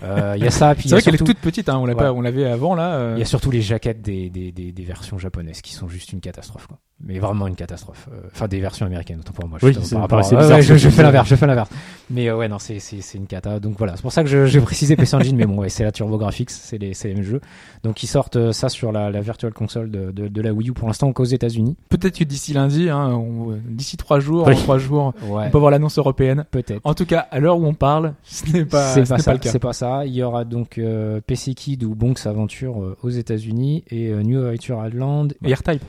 Euh, 0.00 0.34
il 0.36 0.44
y 0.44 0.46
a 0.46 0.52
ça. 0.52 0.74
C'est 0.78 0.88
vrai 0.90 1.02
qu'elle 1.02 1.16
est 1.16 1.18
toute 1.26 1.38
petite, 1.40 1.68
hein, 1.68 1.78
on 1.78 1.86
l'a 1.86 1.94
Ouais. 1.94 1.98
pas, 2.04 2.12
on 2.12 2.20
l'avait 2.20 2.44
avant 2.44 2.76
là. 2.76 2.94
euh, 2.94 3.14
il 3.16 3.18
y 3.18 3.22
a 3.22 3.24
surtout 3.24 3.50
les 3.50 3.62
jaquettes 3.62 4.00
des, 4.00 4.30
des, 4.30 4.52
des, 4.52 4.70
des 4.70 4.84
versions 4.84 5.18
japonaises 5.18 5.60
qui 5.60 5.72
sont 5.74 5.88
juste 5.88 6.12
une 6.12 6.20
catastrophe. 6.20 6.68
Quoi. 6.68 6.78
Mais 7.04 7.18
vraiment 7.18 7.46
une 7.46 7.56
catastrophe. 7.56 8.08
Euh, 8.10 8.22
Enfin, 8.32 8.48
des 8.48 8.58
versions 8.58 8.86
américaines, 8.86 9.20
autant 9.20 9.32
pour 9.34 9.46
moi. 9.46 9.58
Oui, 9.62 9.76
c'est- 9.82 9.94
par 10.08 10.18
bizarre 10.18 10.48
ouais, 10.50 10.62
je, 10.62 10.76
je 10.76 10.88
fais 10.88 11.02
l'inverse, 11.02 11.28
je 11.28 11.34
fais 11.36 11.46
l'inverse. 11.46 11.68
Mais 12.08 12.28
euh, 12.28 12.36
ouais, 12.38 12.48
non, 12.48 12.58
c'est, 12.58 12.78
c'est, 12.78 13.02
c'est 13.02 13.18
une 13.18 13.26
cata. 13.26 13.60
Donc 13.60 13.76
voilà, 13.76 13.96
c'est 13.96 14.02
pour 14.02 14.12
ça 14.12 14.22
que 14.22 14.30
je, 14.30 14.46
j'ai 14.46 14.60
précisé 14.62 14.96
PC 14.96 15.14
Engine, 15.14 15.36
mais 15.36 15.44
bon, 15.44 15.58
ouais, 15.58 15.68
c'est 15.68 15.84
la 15.84 15.92
TurboGrafx, 15.92 16.46
c'est 16.48 16.78
les, 16.78 16.94
c'est 16.94 17.08
les 17.08 17.14
mêmes 17.14 17.22
jeux. 17.22 17.42
Donc 17.84 18.02
ils 18.02 18.06
sortent 18.06 18.36
euh, 18.36 18.52
ça 18.52 18.70
sur 18.70 18.92
la, 18.92 19.10
la 19.10 19.20
Virtual 19.20 19.52
Console 19.52 19.90
de, 19.90 20.10
de, 20.10 20.28
de 20.28 20.40
la 20.40 20.54
Wii 20.54 20.70
U 20.70 20.72
pour 20.72 20.88
l'instant 20.88 21.12
qu'aux 21.12 21.24
États-Unis. 21.24 21.76
Peut-être 21.90 22.18
que 22.18 22.24
d'ici 22.24 22.54
lundi, 22.54 22.88
hein, 22.88 23.10
on- 23.10 23.58
d'ici 23.68 23.98
trois 23.98 24.18
jours, 24.18 24.46
Oui. 24.46 24.54
en 24.54 24.56
trois 24.56 24.78
jours, 24.78 25.12
Ouais, 25.28 25.44
on 25.48 25.50
peut 25.50 25.58
voir 25.58 25.70
l'annonce 25.72 25.98
européenne. 25.98 26.46
peut-être. 26.50 26.80
En 26.84 26.94
tout 26.94 27.04
cas, 27.06 27.26
à 27.30 27.40
l'heure 27.40 27.58
où 27.58 27.66
on 27.66 27.74
parle, 27.74 28.14
ce 28.24 28.50
n'est 28.50 28.64
pas, 28.64 28.94
c'est 28.94 29.04
ce 29.04 29.10
pas 29.10 29.16
n'est 29.16 29.22
ça. 29.22 29.30
pas 29.30 29.34
le 29.34 29.38
cas. 29.40 29.50
C'est 29.50 29.58
pas 29.58 29.72
ça. 29.74 30.06
Il 30.06 30.14
y 30.14 30.22
aura 30.22 30.44
donc 30.46 30.78
euh, 30.78 31.20
PC 31.26 31.52
Kid 31.52 31.84
ou 31.84 31.94
Bonks 31.94 32.24
Aventure 32.26 32.82
euh, 32.82 32.96
aux 33.02 33.10
États-Unis 33.10 33.84
et 33.90 34.12
New 34.14 34.38
Adventure 34.40 34.82
Island. 34.86 35.34
Et 35.44 35.52
R-Type, 35.52 35.82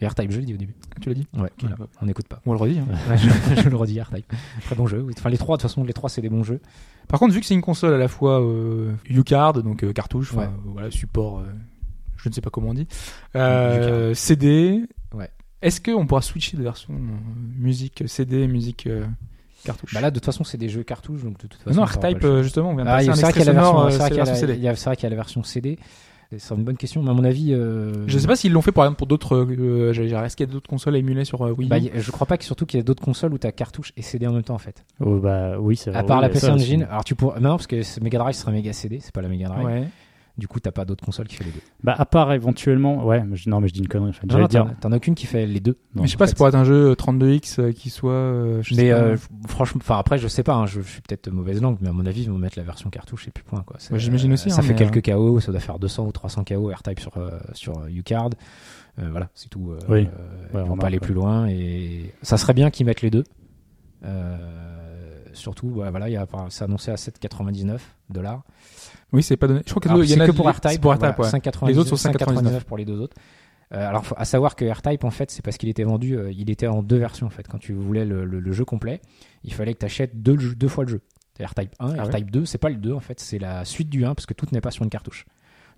Et 0.00 0.06
R-Type, 0.06 0.30
je 0.30 0.38
l'ai 0.40 0.44
dit 0.46 0.54
au 0.54 0.58
début. 0.58 0.74
tu 1.00 1.08
l'as 1.08 1.14
dit 1.14 1.26
Ouais, 1.34 1.50
voilà. 1.62 1.76
on 2.02 2.06
n'écoute 2.06 2.28
pas. 2.28 2.40
On 2.44 2.52
le 2.52 2.58
redit. 2.58 2.78
hein. 2.78 2.86
Ouais, 3.10 3.16
je, 3.16 3.62
je 3.62 3.68
le 3.68 3.76
redis, 3.76 3.98
R-Type. 4.00 4.30
Très 4.62 4.74
bon 4.74 4.86
jeu. 4.86 5.06
Enfin, 5.16 5.30
les 5.30 5.38
trois, 5.38 5.56
de 5.56 5.62
toute 5.62 5.70
façon, 5.70 5.84
les 5.84 5.94
trois, 5.94 6.10
c'est 6.10 6.20
des 6.20 6.28
bons 6.28 6.42
jeux. 6.44 6.60
Par 7.08 7.18
contre, 7.18 7.32
vu 7.32 7.40
que 7.40 7.46
c'est 7.46 7.54
une 7.54 7.62
console 7.62 7.94
à 7.94 7.98
la 7.98 8.08
fois 8.08 8.42
euh, 8.42 8.92
U-Card, 9.08 9.54
donc 9.62 9.84
euh, 9.84 9.92
cartouche, 9.94 10.32
enfin, 10.32 10.42
Ouais. 10.42 10.46
euh, 10.48 10.70
voilà, 10.72 10.90
support, 10.90 11.38
euh, 11.38 11.44
je 12.16 12.28
ne 12.28 12.34
sais 12.34 12.40
pas 12.42 12.50
comment 12.50 12.68
on 12.70 12.74
dit, 12.74 12.86
CD. 14.14 14.82
Ouais. 15.14 15.30
Est-ce 15.62 15.80
qu'on 15.80 16.06
pourra 16.06 16.22
switcher 16.22 16.56
de 16.56 16.62
version 16.62 16.92
musique 17.58 18.04
CD, 18.06 18.46
musique 18.46 18.88
cartouche? 19.64 19.94
Bah 19.94 20.00
là, 20.00 20.10
de 20.10 20.16
toute 20.16 20.26
façon, 20.26 20.44
c'est 20.44 20.58
des 20.58 20.68
jeux 20.68 20.82
cartouches, 20.82 21.22
donc 21.22 21.38
de 21.38 21.46
toute 21.46 21.60
façon. 21.62 21.80
Non, 21.80 21.86
justement, 22.42 22.70
on 22.70 22.74
vient 22.76 22.84
de 22.84 22.90
Ah, 22.90 22.96
passer 22.96 23.06
il- 23.06 23.10
un 23.10 23.14
extrait 23.28 23.44
sonore, 23.44 23.90
c'est 23.90 23.98
vrai 23.98 24.08
qu'il 24.10 24.16
y 24.18 24.20
a 24.20 25.08
la- 25.08 25.16
version 25.16 25.42
CD. 25.42 25.78
C'est 26.36 26.54
une 26.54 26.64
bonne 26.64 26.76
question, 26.76 27.02
mais 27.02 27.10
à 27.10 27.12
mon 27.14 27.24
avis. 27.24 27.52
euh, 27.52 28.04
Je 28.06 28.14
ne 28.14 28.18
sais 28.20 28.26
pas 28.26 28.36
s'ils 28.36 28.52
l'ont 28.52 28.62
fait 28.62 28.72
par 28.72 28.84
exemple 28.84 28.98
pour 28.98 29.06
d'autres. 29.06 29.36
euh, 29.36 29.92
j'allais 29.92 30.08
dire, 30.08 30.22
Est-ce 30.24 30.36
qu'il 30.36 30.46
y 30.46 30.50
a 30.50 30.52
d'autres 30.52 30.68
consoles 30.68 30.96
émulées 30.96 31.24
sur 31.24 31.42
euh, 31.42 31.52
Wii 31.52 31.66
U 31.66 31.70
Bah, 31.70 31.76
je 31.94 32.10
crois 32.10 32.26
pas 32.26 32.36
que 32.38 32.44
surtout 32.44 32.66
qu'il 32.66 32.78
y 32.78 32.80
a 32.80 32.84
d'autres 32.84 33.02
consoles 33.04 33.32
où 33.32 33.38
t'as 33.38 33.52
cartouche 33.52 33.92
et 33.96 34.02
CD 34.02 34.26
en 34.26 34.32
même 34.32 34.42
temps 34.42 34.54
en 34.54 34.58
fait. 34.58 34.84
Oh, 35.00 35.18
bah 35.18 35.58
oui, 35.58 35.76
c'est 35.76 35.90
vrai. 35.90 36.00
À 36.00 36.02
part 36.02 36.18
oui, 36.18 36.22
la 36.22 36.28
PC 36.28 36.48
Engine. 36.50 36.86
Alors 36.90 37.04
tu 37.04 37.14
pourrais. 37.14 37.40
Non, 37.40 37.50
parce 37.50 37.66
que 37.66 37.82
ce 37.82 38.00
Mega 38.00 38.18
Drive 38.18 38.34
serait 38.34 38.52
Mega 38.52 38.72
CD, 38.72 38.98
c'est 39.00 39.12
pas 39.14 39.22
la 39.22 39.28
Mega 39.28 39.48
Drive. 39.48 39.64
Ouais. 39.66 39.84
Du 40.38 40.48
coup, 40.48 40.60
t'as 40.60 40.70
pas 40.70 40.84
d'autres 40.84 41.02
consoles 41.02 41.28
qui 41.28 41.36
fait 41.36 41.44
les 41.44 41.50
deux. 41.50 41.60
Bah 41.82 41.94
à 41.96 42.04
part 42.04 42.30
éventuellement, 42.34 43.04
ouais, 43.06 43.24
mais 43.24 43.36
je- 43.36 43.48
non 43.48 43.60
mais 43.60 43.68
je 43.68 43.72
dis 43.72 43.80
une 43.80 43.88
connerie. 43.88 44.10
Enfin, 44.10 44.20
Non, 44.26 44.32
j'allais 44.32 44.42
non, 44.42 44.48
dire. 44.48 44.76
t'en 44.80 44.92
as 44.92 44.96
aucune 44.96 45.14
qui 45.14 45.24
fait 45.24 45.46
les 45.46 45.60
deux. 45.60 45.78
non, 45.94 46.02
Mais 46.02 46.06
je 46.08 46.10
sais 46.12 46.16
en 46.16 46.18
pas, 46.18 46.26
fait. 46.26 46.30
c'est 46.32 46.36
pour 46.36 46.46
être 46.46 46.54
un 46.56 46.64
jeu 46.64 46.92
32X 46.94 47.58
euh, 47.58 47.72
qui 47.72 47.88
soit. 47.88 48.10
euh, 48.12 48.62
je 48.62 48.74
sais 48.74 48.82
Mais 48.84 48.90
pas. 48.90 48.96
euh, 48.98 49.16
franchement, 49.48 49.80
enfin 49.82 49.98
après, 49.98 50.18
je 50.18 50.28
sais 50.28 50.42
pas. 50.42 50.54
hein, 50.54 50.66
je, 50.66 50.82
je 50.82 50.86
suis 50.88 51.00
peut-être 51.00 51.30
mauvaise 51.30 51.62
langue, 51.62 51.78
mais 51.80 51.88
à 51.88 51.92
mon 51.92 52.04
avis, 52.04 52.24
ils 52.24 52.30
vont 52.30 52.36
mettre 52.36 52.58
la 52.58 52.64
version 52.64 52.90
cartouche 52.90 53.26
et 53.28 53.30
puis 53.30 53.44
point 53.44 53.62
quoi. 53.62 53.76
C'est- 53.78 53.94
Ouais, 53.94 53.98
j'imagine 53.98 54.30
aussi, 54.34 54.50
Ça 54.50 54.58
hein, 54.58 54.62
fait 54.62 54.74
mais, 54.74 54.90
quelques 54.90 55.06
KO, 55.10 55.40
ça 55.40 55.52
doit 55.52 55.60
faire 55.60 55.78
200 55.78 56.06
ou 56.06 56.12
300 56.12 56.44
KO 56.44 56.68
R-Type 56.70 57.00
sur 57.00 57.16
euh, 57.16 57.30
sur 57.54 57.78
euh, 57.78 57.88
U-Card. 57.88 58.28
Euh, 58.98 59.08
voilà, 59.10 59.30
c'est 59.34 59.48
tout. 59.48 59.70
euh, 59.72 59.78
Oui. 59.88 60.00
euh, 60.00 60.02
Ouais, 60.02 60.06
ils 60.52 60.52
vont 60.58 60.62
remarque, 60.64 60.80
pas 60.82 60.86
aller 60.88 60.96
ouais. 60.96 61.00
plus 61.00 61.14
loin 61.14 61.46
et 61.48 62.12
ça 62.20 62.36
serait 62.36 62.52
bien 62.54 62.70
qu'ils 62.70 62.84
mettent 62.84 63.00
les 63.02 63.10
deux. 63.10 63.24
Euh, 64.04 64.36
surtout, 65.32 65.68
ouais, 65.68 65.90
voilà, 65.90 66.08
il 66.08 66.12
y 66.12 66.16
a, 66.16 66.22
enfin, 66.22 66.46
c'est 66.50 66.64
annoncé 66.64 66.90
à 66.90 66.96
7,99 66.96 67.80
dollars. 68.10 68.42
Oui, 69.16 69.22
c'est 69.22 69.36
pas 69.36 69.48
donné. 69.48 69.62
Je 69.66 69.70
crois 69.70 69.80
qu'il 69.80 69.90
y 69.90 70.14
en 70.16 70.20
a 70.20 70.26
que 70.26 70.32
pour 70.32 70.44
c'est 70.46 70.68
R-Type. 70.68 70.80
pour 70.80 70.92
R-Type, 70.92 71.00
voilà, 71.00 71.20
ouais. 71.20 71.28
5,99, 71.28 71.68
Les 71.68 71.78
autres 71.78 71.88
sont 71.96 71.96
5,99 71.96 72.64
pour 72.64 72.76
les 72.76 72.84
deux 72.84 73.00
autres. 73.00 73.16
Euh, 73.74 73.88
alors, 73.88 74.06
faut- 74.06 74.14
à 74.16 74.24
savoir 74.24 74.54
que 74.54 74.64
R-Type, 74.70 75.02
en 75.04 75.10
fait, 75.10 75.30
c'est 75.30 75.42
parce 75.42 75.56
qu'il 75.56 75.68
était 75.68 75.82
vendu, 75.82 76.16
euh, 76.16 76.30
il 76.30 76.50
était 76.50 76.68
en 76.68 76.82
deux 76.82 76.98
versions, 76.98 77.26
en 77.26 77.30
fait. 77.30 77.48
Quand 77.48 77.58
tu 77.58 77.72
voulais 77.72 78.04
le, 78.04 78.24
le- 78.24 78.38
le 78.38 78.52
jeu 78.52 78.64
complet, 78.64 79.00
il 79.42 79.52
fallait 79.52 79.74
que 79.74 79.80
tu 79.80 79.86
achètes 79.86 80.22
deux, 80.22 80.36
fois 80.68 80.84
le 80.84 80.90
jeu. 80.90 81.00
R-Type 81.40 81.70
1 81.80 81.88
et 81.88 81.98
Ah 81.98 82.02
ouais 82.04 82.08
R-Type 82.10 82.30
2, 82.30 82.44
c'est 82.44 82.58
pas 82.58 82.68
le 82.70 82.76
2, 82.76 82.92
en 82.92 83.00
fait, 83.00 83.18
c'est 83.20 83.38
la 83.38 83.64
suite 83.64 83.88
du 83.90 84.04
1, 84.04 84.14
parce 84.14 84.26
que 84.26 84.34
tout 84.34 84.46
n'est 84.52 84.60
pas 84.60 84.70
sur 84.70 84.84
une 84.84 84.90
cartouche. 84.90 85.24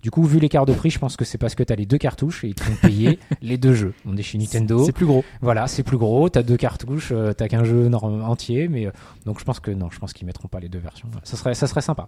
Du 0.01 0.11
coup, 0.11 0.23
vu 0.23 0.39
l'écart 0.39 0.65
de 0.65 0.71
prix, 0.73 0.89
je 0.91 0.99
pense 0.99 1.17
que 1.17 1.25
c'est 1.25 1.37
parce 1.37 1.55
que 1.55 1.63
tu 1.63 1.73
as 1.73 1.75
les 1.75 1.85
deux 1.85 1.97
cartouches 1.97 2.45
et 2.45 2.47
ils 2.47 2.55
te 2.55 2.63
font 2.63 2.75
payer 2.81 3.19
les 3.41 3.57
deux 3.57 3.73
jeux. 3.73 3.93
On 4.05 4.15
est 4.15 4.21
chez 4.21 4.37
Nintendo. 4.37 4.85
C'est 4.85 4.93
plus 4.93 5.05
gros. 5.05 5.25
Voilà, 5.41 5.67
c'est 5.67 5.83
plus 5.83 5.97
gros, 5.97 6.29
t'as 6.29 6.41
deux 6.43 6.55
cartouches, 6.55 7.09
euh, 7.11 7.33
t'as 7.33 7.49
qu'un 7.49 7.65
jeu 7.65 7.91
entier, 7.93 8.69
mais 8.69 8.85
euh, 8.85 8.91
donc 9.25 9.39
je 9.41 9.43
pense 9.43 9.59
que 9.59 9.71
non, 9.71 9.89
je 9.91 9.99
pense 9.99 10.13
qu'ils 10.13 10.25
mettront 10.25 10.47
pas 10.47 10.61
les 10.61 10.69
deux 10.69 10.79
versions. 10.79 11.09
Ça 11.23 11.35
serait, 11.35 11.53
ça 11.53 11.67
serait 11.67 11.81
sympa. 11.81 12.07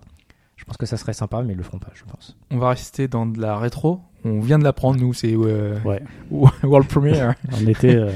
Je 0.62 0.66
pense 0.66 0.78
que 0.78 0.86
ça 0.86 0.96
serait 0.96 1.14
sympa, 1.14 1.42
mais 1.42 1.54
ils 1.54 1.58
le 1.58 1.64
feront 1.64 1.80
pas, 1.80 1.90
je 1.96 2.04
pense. 2.04 2.38
On 2.52 2.58
va 2.60 2.70
rester 2.70 3.08
dans 3.08 3.26
de 3.26 3.42
la 3.42 3.58
rétro. 3.58 4.00
On 4.24 4.40
vient 4.42 4.60
de 4.60 4.64
l'apprendre, 4.64 5.00
nous, 5.00 5.12
c'est 5.12 5.34
euh, 5.36 5.80
Ouais. 5.84 6.02
World 6.64 6.88
Premiere. 6.88 7.34
On 7.60 7.66
était, 7.68 7.96
euh, 7.96 8.12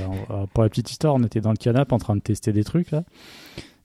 pour 0.53 0.61
la 0.61 0.69
petite 0.69 0.91
histoire, 0.91 1.15
on 1.15 1.23
était 1.23 1.41
dans 1.41 1.49
le 1.49 1.57
canapé 1.57 1.93
en 1.93 1.97
train 1.97 2.15
de 2.15 2.21
tester 2.21 2.53
des 2.53 2.63
trucs 2.63 2.91
là. 2.91 3.03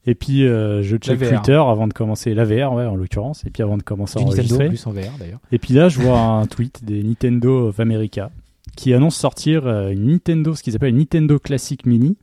Et 0.06 0.14
puis 0.14 0.46
euh, 0.46 0.82
je 0.82 0.96
check. 0.98 1.18
Twitter 1.18 1.54
avant 1.54 1.88
de 1.88 1.94
commencer 1.94 2.34
la 2.34 2.44
VR, 2.44 2.72
ouais, 2.74 2.84
en 2.84 2.96
l'occurrence. 2.96 3.44
Et 3.46 3.50
puis 3.50 3.62
avant 3.62 3.78
de 3.78 3.82
commencer 3.82 4.18
à 4.20 4.24
Nintendo 4.24 4.58
plus 4.68 4.86
en 4.86 4.92
VR 4.92 5.16
d'ailleurs. 5.18 5.40
Et 5.52 5.58
puis 5.58 5.72
là, 5.74 5.88
je 5.88 5.98
vois 6.00 6.18
un 6.20 6.46
tweet 6.46 6.84
des 6.84 7.02
Nintendo 7.02 7.68
of 7.68 7.80
America 7.80 8.30
qui 8.76 8.92
annonce 8.94 9.16
sortir 9.16 9.66
une 9.88 10.06
Nintendo, 10.06 10.54
ce 10.54 10.62
qu'ils 10.62 10.76
appellent 10.76 10.90
une 10.90 10.98
Nintendo 10.98 11.38
Classic 11.38 11.84
Mini. 11.86 12.16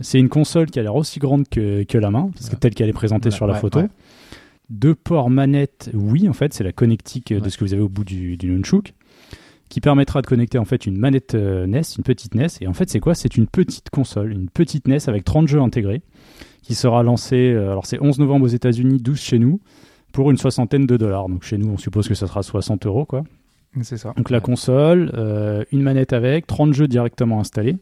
C'est 0.00 0.18
une 0.18 0.28
console 0.28 0.66
qui 0.66 0.80
a 0.80 0.82
l'air 0.82 0.96
aussi 0.96 1.20
grande 1.20 1.48
que, 1.48 1.84
que 1.84 1.98
la 1.98 2.10
main, 2.10 2.30
parce 2.34 2.48
que 2.48 2.54
Ouais. 2.54 2.58
telle 2.60 2.74
qu'elle 2.74 2.88
est 2.88 2.92
présentée 2.92 3.28
Voilà, 3.30 3.36
sur 3.36 3.46
la 3.46 3.52
ouais, 3.54 3.60
photo. 3.60 3.78
ouais. 3.80 3.88
Deux 4.70 4.94
ports 4.94 5.30
manettes, 5.30 5.90
oui, 5.92 6.28
en 6.28 6.32
fait, 6.32 6.54
c'est 6.54 6.64
la 6.64 6.72
connectique 6.72 7.32
euh, 7.32 7.40
de 7.40 7.48
ce 7.48 7.58
que 7.58 7.64
vous 7.64 7.74
avez 7.74 7.82
au 7.82 7.88
bout 7.88 8.04
du, 8.04 8.36
du 8.36 8.50
Nunchuk, 8.50 8.94
qui 9.68 9.80
permettra 9.80 10.22
de 10.22 10.26
connecter 10.26 10.58
en 10.58 10.64
fait 10.64 10.86
une 10.86 10.96
manette 10.96 11.34
euh, 11.34 11.66
NES, 11.66 11.82
une 11.98 12.04
petite 12.04 12.34
NES. 12.34 12.46
Et 12.60 12.66
en 12.66 12.72
fait, 12.72 12.88
c'est 12.88 13.00
quoi? 13.00 13.14
C'est 13.14 13.36
une 13.36 13.46
petite 13.46 13.90
console, 13.90 14.32
une 14.32 14.48
petite 14.48 14.88
NES 14.88 15.08
avec 15.08 15.24
30 15.24 15.48
jeux 15.48 15.60
intégrés, 15.60 16.02
qui 16.62 16.74
sera 16.74 17.02
lancée, 17.02 17.52
euh, 17.52 17.72
alors 17.72 17.86
c'est 17.86 18.00
11 18.00 18.18
novembre 18.18 18.46
aux 18.46 18.48
États-Unis, 18.48 18.98
12 18.98 19.20
chez 19.20 19.38
nous, 19.38 19.60
pour 20.12 20.30
une 20.30 20.38
soixantaine 20.38 20.86
de 20.86 20.96
dollars. 20.96 21.28
Donc 21.28 21.42
chez 21.42 21.58
nous, 21.58 21.68
on 21.68 21.76
suppose 21.76 22.08
que 22.08 22.14
ça 22.14 22.26
sera 22.26 22.42
60 22.42 22.86
euros, 22.86 23.04
quoi. 23.04 23.24
c'est 23.82 23.96
ça. 23.96 24.14
Donc 24.16 24.30
la 24.30 24.40
console, 24.40 25.10
euh, 25.14 25.64
une 25.72 25.82
manette 25.82 26.12
avec, 26.12 26.46
30 26.46 26.72
jeux 26.72 26.88
directement 26.88 27.40
installés. 27.40 27.76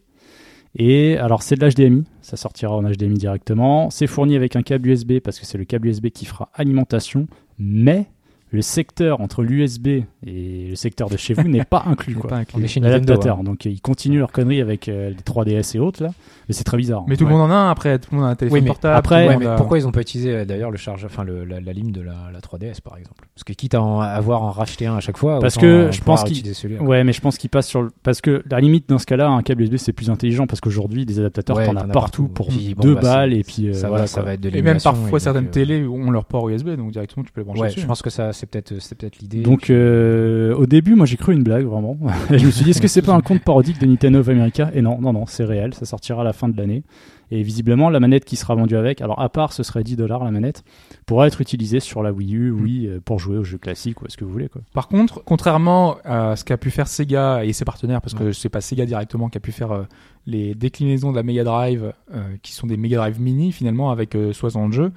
Et 0.77 1.18
alors 1.18 1.43
c'est 1.43 1.57
de 1.57 1.66
l'HDMI, 1.66 2.05
ça 2.23 2.37
sortira 2.37 2.75
en 2.75 2.83
HDMI 2.83 3.18
directement. 3.18 3.91
C'est 3.91 4.07
fourni 4.07 4.37
avec 4.37 4.57
un 4.57 4.62
câble 4.62 4.89
USB 4.89 5.18
parce 5.20 5.39
que 5.39 5.47
c'est 5.47 5.59
le 5.59 5.64
câble 5.64 5.89
USB 5.89 6.09
qui 6.09 6.25
fera 6.25 6.51
alimentation. 6.55 7.27
Mais 7.59 8.07
le 8.53 8.63
secteur 8.63 9.21
entre 9.21 9.43
l'USB 9.43 9.87
et 10.27 10.67
le 10.71 10.77
secteur 10.77 11.09
de 11.09 11.17
chez 11.17 11.35
vous 11.35 11.49
n'est 11.49 11.65
pas 11.65 11.83
inclus. 11.87 12.15
Quoi. 12.15 12.31
pas 12.31 12.37
inclus. 12.37 12.61
On 12.61 12.63
est 12.63 12.69
chez 12.69 12.81
Nintendo. 12.81 13.01
L'adaptateur. 13.13 13.39
hein. 13.41 13.45
Donc 13.45 13.65
ils 13.65 13.81
continuent 13.81 14.19
leur 14.19 14.31
connerie 14.31 14.61
avec 14.61 14.89
euh, 14.89 15.09
les 15.11 15.17
3DS 15.17 15.77
et 15.77 15.81
autres 15.81 16.03
là. 16.03 16.11
Mais 16.49 16.55
c'est 16.55 16.65
très 16.65 16.77
bizarre. 16.77 17.05
Mais 17.09 17.17
tout 17.17 17.25
le 17.25 17.31
Ouais. 17.33 17.39
monde 17.39 17.51
en 17.51 17.55
a 17.55 17.57
un 17.57 17.71
après, 17.71 17.99
tout 17.99 18.11
le 18.13 18.19
monde 18.19 18.27
a 18.27 18.31
un 18.31 18.35
téléphone 18.35 18.59
Oui, 18.59 18.63
mais 18.63 18.69
portable. 18.69 18.97
après- 18.97 19.27
Ouais, 19.29 19.37
mais 19.39 19.47
a- 19.47 19.57
pourquoi 19.57 19.79
ils 19.79 19.87
ont 19.87 19.93
pas 19.93 20.01
utilisé 20.03 20.31
euh, 20.35 20.45
d'ailleurs 20.45 20.71
le 20.71 20.77
charge, 20.77 21.05
enfin 21.05 21.25
le, 21.25 21.45
la, 21.45 21.61
la 21.61 21.73
lime 21.73 21.93
de 21.93 22.01
la, 22.03 22.15
la 22.33 22.41
3DS 22.41 22.81
par 22.83 22.99
exemple? 22.99 23.27
Parce 23.35 23.45
que 23.45 23.53
quitte 23.55 23.75
à 23.75 23.83
en 23.83 24.01
avoir 24.01 24.43
en 24.43 24.51
racheter 24.51 24.87
un 24.87 24.97
à 24.97 25.01
chaque 25.01 25.17
fois, 25.17 25.39
Parce 25.41 25.57
que 25.57 25.91
je 25.91 26.01
pense 26.03 26.23
qu'ils-. 26.25 26.43
Ouais, 26.81 27.05
mais 27.05 27.13
je 27.13 27.21
pense 27.21 27.39
qu'il 27.39 27.49
passe 27.51 27.67
sur 27.69 27.83
le. 27.83 27.91
Parce 28.03 28.21
que, 28.21 28.43
à 28.51 28.57
la 28.57 28.61
limite, 28.61 28.89
dans 28.89 28.99
ce 28.99 29.07
cas-là, 29.07 29.29
un 29.31 29.43
câble 29.43 29.63
USB 29.63 29.77
c'est 29.77 29.93
plus 29.93 30.11
intelligent 30.11 30.47
parce 30.47 30.61
qu'aujourd'hui, 30.61 31.07
des 31.07 31.19
adaptateurs, 31.21 31.57
Ouais, 31.57 31.67
t'en 31.67 31.77
as 31.77 31.85
partout, 31.85 32.29
pour 32.29 32.49
deux 32.51 32.95
bah, 32.97 33.01
balles 33.01 33.33
et 33.33 33.45
puis 33.45 33.69
euh, 33.69 33.73
ça, 33.73 33.89
voilà. 33.89 34.03
va, 34.03 34.07
ça 34.09 34.21
quoi. 34.21 34.25
va 34.27 34.35
être 34.35 34.41
de 34.41 34.51
Et 34.55 34.61
même 34.63 34.81
parfois 34.81 35.21
certaines 35.21 35.49
télés 35.49 35.87
ont 35.87 36.11
leur 36.11 36.25
port 36.27 36.49
USB, 36.51 36.71
donc 36.77 36.91
directement 36.93 37.25
tu 37.25 37.33
peux 37.33 37.41
les 37.41 37.45
brancher 37.45 37.81
je 37.81 37.87
pense 37.87 38.03
que 38.03 38.11
ça 38.11 38.33
c'est 38.43 38.51
peut-être 38.51 38.80
c'est 38.80 38.99
peut-être 38.99 39.20
l'idée. 39.20 39.43
Donc, 39.43 39.70
euh, 39.70 40.53
au 40.57 40.66
début, 40.66 40.97
moi 40.97 41.07
j'ai 41.07 41.16
cru 41.16 41.32
une 41.32 41.45
blague, 41.45 41.64
vraiment. 41.64 41.97
je 42.30 42.45
me 42.45 42.51
suis 42.51 42.64
dit, 42.64 42.70
est-ce 42.70 42.80
que 42.80 42.88
c'est 42.88 43.03
pas 43.03 43.14
un 43.14 43.20
compte 43.20 43.40
parodique 43.43 43.80
de 43.80 43.86
Nintendo 43.86 44.18
of 44.18 44.28
America? 44.28 44.68
Et 44.74 44.82
non, 44.82 45.01
non, 45.01 45.12
non, 45.12 45.26
c'est 45.26 45.45
réel, 45.45 45.74
ça 45.74 45.84
sortira 45.84 46.22
à 46.22 46.24
la 46.24 46.32
fin 46.32 46.49
de 46.49 46.57
l'année. 46.57 46.82
Et 47.30 47.43
visiblement, 47.43 47.88
la 47.88 48.01
manette 48.01 48.24
qui 48.24 48.34
sera 48.34 48.57
vendue 48.57 48.76
avec, 48.76 49.01
alors 49.01 49.20
à 49.20 49.28
part 49.28 49.53
ce 49.53 49.62
serait 49.62 49.84
10 49.84 49.97
dollars 49.97 50.24
la 50.24 50.32
manette, 50.32 50.64
pourra 51.07 51.28
être 51.28 51.40
utilisée 51.40 51.78
sur 51.78 52.03
la 52.03 52.12
Wii 52.12 52.34
U, 52.34 52.51
oui, 52.51 52.86
euh, 52.88 53.01
pour 53.03 53.20
jouer 53.20 53.38
aux 53.38 53.45
jeux 53.45 53.59
classiques 53.59 54.03
ou 54.03 54.07
à 54.07 54.09
ce 54.09 54.16
que 54.16 54.24
vous 54.24 54.32
voulez. 54.32 54.49
Quoi. 54.49 54.61
Par 54.74 54.88
contre, 54.88 55.22
contrairement 55.24 55.99
à 56.05 56.34
ce 56.34 56.45
qu'a 56.45 56.59
pu 56.59 56.70
faire 56.70 56.88
Sega 56.88 57.45
et 57.45 57.53
ses 57.53 57.64
partenaires, 57.64 58.03
parce 58.03 58.14
que 58.14 58.32
c'est 58.32 58.49
pas 58.49 58.61
Sega 58.61 58.84
directement 58.86 59.28
qui 59.28 59.38
a 59.38 59.40
pu 59.40 59.53
faire 59.53 59.70
euh, 59.70 59.84
les 60.26 60.55
déclinaisons 60.55 61.11
de 61.11 61.16
la 61.16 61.22
Mega 61.22 61.45
Drive, 61.45 61.93
euh, 62.12 62.36
qui 62.43 62.53
sont 62.53 62.66
des 62.66 62.76
Mega 62.76 62.97
Drive 62.99 63.20
mini 63.20 63.53
finalement 63.53 63.90
avec 63.90 64.14
euh, 64.14 64.32
60 64.32 64.72
jeux, 64.72 64.93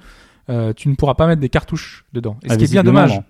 euh, 0.48 0.72
tu 0.74 0.88
ne 0.88 0.94
pourras 0.94 1.14
pas 1.14 1.26
mettre 1.26 1.40
des 1.40 1.48
cartouches 1.48 2.04
dedans. 2.12 2.36
Et 2.44 2.48
ce 2.48 2.54
Ah, 2.54 2.56
qui 2.56 2.64
est 2.64 2.70
bien 2.70 2.84
dommage. 2.84 3.20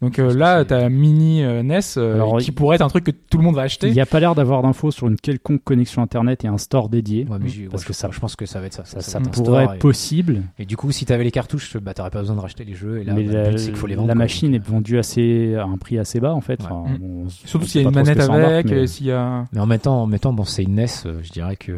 Donc 0.00 0.18
euh, 0.18 0.34
là, 0.34 0.60
c'est- 0.60 0.66
t'as 0.66 0.88
mini 0.88 1.42
euh, 1.42 1.62
NES 1.62 1.80
euh, 1.96 2.14
Alors, 2.14 2.38
qui 2.38 2.48
il- 2.50 2.52
pourrait 2.54 2.76
être 2.76 2.82
un 2.82 2.88
truc 2.88 3.04
que 3.04 3.10
tout 3.10 3.38
le 3.38 3.44
monde 3.44 3.54
va 3.56 3.62
acheter. 3.62 3.88
Il 3.88 3.92
n'y 3.94 4.00
a 4.00 4.06
pas 4.06 4.20
l'air 4.20 4.34
d'avoir 4.34 4.62
d'infos 4.62 4.90
sur 4.90 5.06
une 5.08 5.16
quelconque 5.16 5.62
connexion 5.64 6.02
internet 6.02 6.44
et 6.44 6.48
un 6.48 6.58
store 6.58 6.88
dédié. 6.88 7.26
Ouais, 7.28 7.36
mais 7.40 7.48
j'y- 7.48 7.64
parce 7.64 7.82
ouais, 7.82 7.88
que 7.88 7.92
je, 7.92 7.98
ça- 7.98 8.08
je 8.10 8.18
pense 8.20 8.36
que 8.36 8.46
ça 8.46 8.60
va 8.60 8.66
être 8.66 8.74
ça. 8.86 9.00
Ça, 9.00 9.20
pourrait 9.20 9.64
être 9.64 9.74
et- 9.74 9.78
possible, 9.78 10.42
Et, 10.58 10.64
du 10.64 10.76
coup, 10.76 10.90
si 10.92 11.04
t'avais 11.04 11.24
les 11.24 11.30
cartouches, 11.30 11.76
bah 11.76 11.94
t'aurais 11.94 12.10
pas 12.10 12.20
besoin 12.20 12.36
de 12.36 12.40
racheter 12.40 12.64
les 12.64 12.74
jeux. 12.74 13.00
Et 13.00 13.04
là, 13.04 13.12
mais 13.14 13.24
bah, 13.24 13.32
la, 13.32 13.44
le 13.44 13.50
but, 13.50 13.58
c'est 13.58 13.66
qu'il 13.66 13.76
faut 13.76 13.86
les 13.86 13.94
vendre. 13.94 14.08
la 14.08 14.14
quoi. 14.14 14.18
machine 14.24 14.54
est 14.54 14.64
vendue 14.66 14.98
assez, 14.98 15.54
à 15.56 15.64
un 15.64 15.76
prix 15.76 15.98
assez 15.98 16.20
bas 16.20 16.32
en 16.34 16.40
fait. 16.40 16.60
Ouais. 16.60 16.66
Enfin, 16.70 16.90
Mm. 16.90 17.02
on- 17.04 17.28
Surtout 17.28 17.66
s'il 17.66 17.82
y 17.82 17.84
a 17.84 17.88
une 17.88 17.94
manette 17.94 18.18
avec, 18.20 18.66
mais- 18.70 18.86
s'il 18.86 19.06
y 19.06 19.12
a. 19.12 19.44
Mais 19.52 19.60
en 19.60 19.66
même 19.66 19.78
temps, 19.78 20.02
en 20.02 20.06
même 20.06 20.18
temps, 20.20 20.32
bon, 20.32 20.44
c'est 20.44 20.62
une 20.62 20.74
NES. 20.74 20.86
je 21.22 21.30
dirais 21.30 21.56
que 21.56 21.72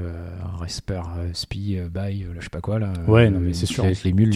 Resper 0.61 1.01
Spi 1.32 1.76
euh, 1.78 1.88
Buy, 1.88 2.24
je 2.36 2.42
sais 2.42 2.51
pas 2.51 2.61
quoi 2.61 2.78
là. 2.78 2.92
Ouais, 3.07 3.30
non, 3.30 3.40
mais 3.40 3.53
c'est 3.53 3.66
sûr. 3.66 3.84
Les, 3.84 3.95
les 4.05 4.12
mules, 4.12 4.30